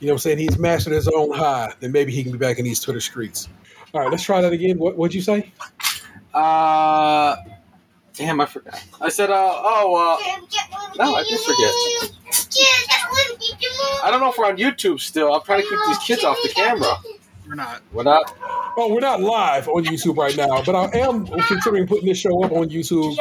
you 0.00 0.06
know 0.06 0.14
what 0.14 0.16
I'm 0.16 0.18
saying, 0.20 0.38
he's 0.38 0.58
mastered 0.58 0.92
his 0.92 1.08
own 1.08 1.32
high, 1.32 1.72
then 1.80 1.92
maybe 1.92 2.12
he 2.12 2.22
can 2.22 2.32
be 2.32 2.38
back 2.38 2.58
in 2.58 2.64
these 2.64 2.80
Twitter 2.80 3.00
streets. 3.00 3.48
All 3.94 4.00
right, 4.00 4.10
let's 4.10 4.22
try 4.22 4.40
that 4.40 4.52
again. 4.52 4.78
What 4.78 4.96
what'd 4.96 5.14
you 5.14 5.22
say? 5.22 5.52
Uh, 6.34 7.36
damn, 8.14 8.40
I 8.40 8.46
forgot. 8.46 8.84
I 9.00 9.08
said, 9.08 9.30
uh, 9.30 9.34
oh, 9.34 9.94
uh, 9.96 10.96
no, 10.96 11.14
I 11.14 11.22
did 11.24 11.40
forget. 11.40 11.72
I 14.02 14.10
don't 14.10 14.20
know 14.20 14.30
if 14.30 14.38
we're 14.38 14.46
on 14.46 14.56
YouTube 14.56 15.00
still. 15.00 15.32
I'm 15.32 15.42
trying 15.42 15.62
to 15.62 15.68
keep 15.68 15.78
these 15.86 15.98
kids 15.98 16.24
off 16.24 16.36
the 16.42 16.50
camera. 16.50 16.96
We're 17.48 17.54
not. 17.54 17.82
We're 17.92 18.02
not. 18.02 18.36
Oh, 18.76 18.92
we're 18.92 19.00
not 19.00 19.22
live 19.22 19.68
on 19.68 19.84
YouTube 19.86 20.18
right 20.18 20.36
now, 20.36 20.62
but 20.62 20.74
I 20.74 20.98
am 20.98 21.26
considering 21.26 21.86
putting 21.86 22.06
this 22.06 22.18
show 22.18 22.44
up 22.44 22.52
on 22.52 22.68
YouTube 22.68 23.16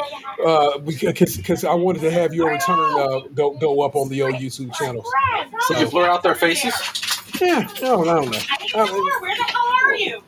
uh, 0.45 0.79
because 0.79 1.37
because 1.37 1.63
I 1.63 1.73
wanted 1.73 2.01
to 2.01 2.11
have 2.11 2.33
your 2.33 2.51
return 2.51 2.77
uh, 2.77 3.21
go 3.33 3.57
go 3.57 3.81
up 3.83 3.95
on 3.95 4.09
the 4.09 4.21
old 4.23 4.35
YouTube 4.35 4.73
channels. 4.73 5.09
So 5.61 5.79
you 5.79 5.87
blur 5.87 6.09
out 6.09 6.23
their 6.23 6.35
faces? 6.35 6.73
Yeah, 7.39 7.69
I 7.73 7.79
don't, 7.79 8.09
I 8.09 8.15
don't 8.15 8.31
know. 8.31 8.37
I 8.37 8.57
think 8.57 8.73
you. 8.73 9.17
Where 9.21 9.35
the 9.37 9.43
hell 9.43 9.67
are 9.85 9.95
you? 9.95 10.21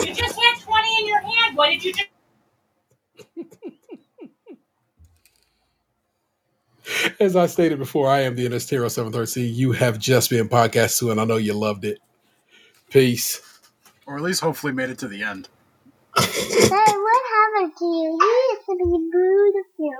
you 0.06 0.14
just 0.14 0.38
had 0.38 0.60
20 0.60 1.00
in 1.00 1.08
your 1.08 1.20
hand. 1.20 1.56
What 1.56 1.70
did 1.70 1.84
you 1.84 1.94
do? 1.94 2.02
As 7.18 7.34
I 7.34 7.46
stated 7.46 7.78
before, 7.78 8.10
I 8.10 8.20
am 8.20 8.36
the 8.36 8.46
Tayrel 8.48 8.90
713. 8.90 9.54
You 9.54 9.72
have 9.72 9.98
just 9.98 10.28
been 10.28 10.48
podcast 10.48 10.98
two, 10.98 11.10
and 11.10 11.18
I 11.18 11.24
know 11.24 11.36
you 11.36 11.54
loved 11.54 11.86
it. 11.86 11.98
Peace. 12.92 13.42
Or 14.06 14.16
at 14.16 14.22
least 14.22 14.42
hopefully 14.42 14.72
made 14.74 14.90
it 14.90 14.98
to 15.00 15.08
the 15.08 15.22
end. 15.22 15.48
Hey, 16.68 16.68
what 16.70 17.22
happened 17.34 17.72
to 17.78 17.84
you? 17.86 18.18
You 18.20 18.50
used 18.52 18.66
to 18.66 18.76
be 18.78 19.10
beautiful. 19.12 19.94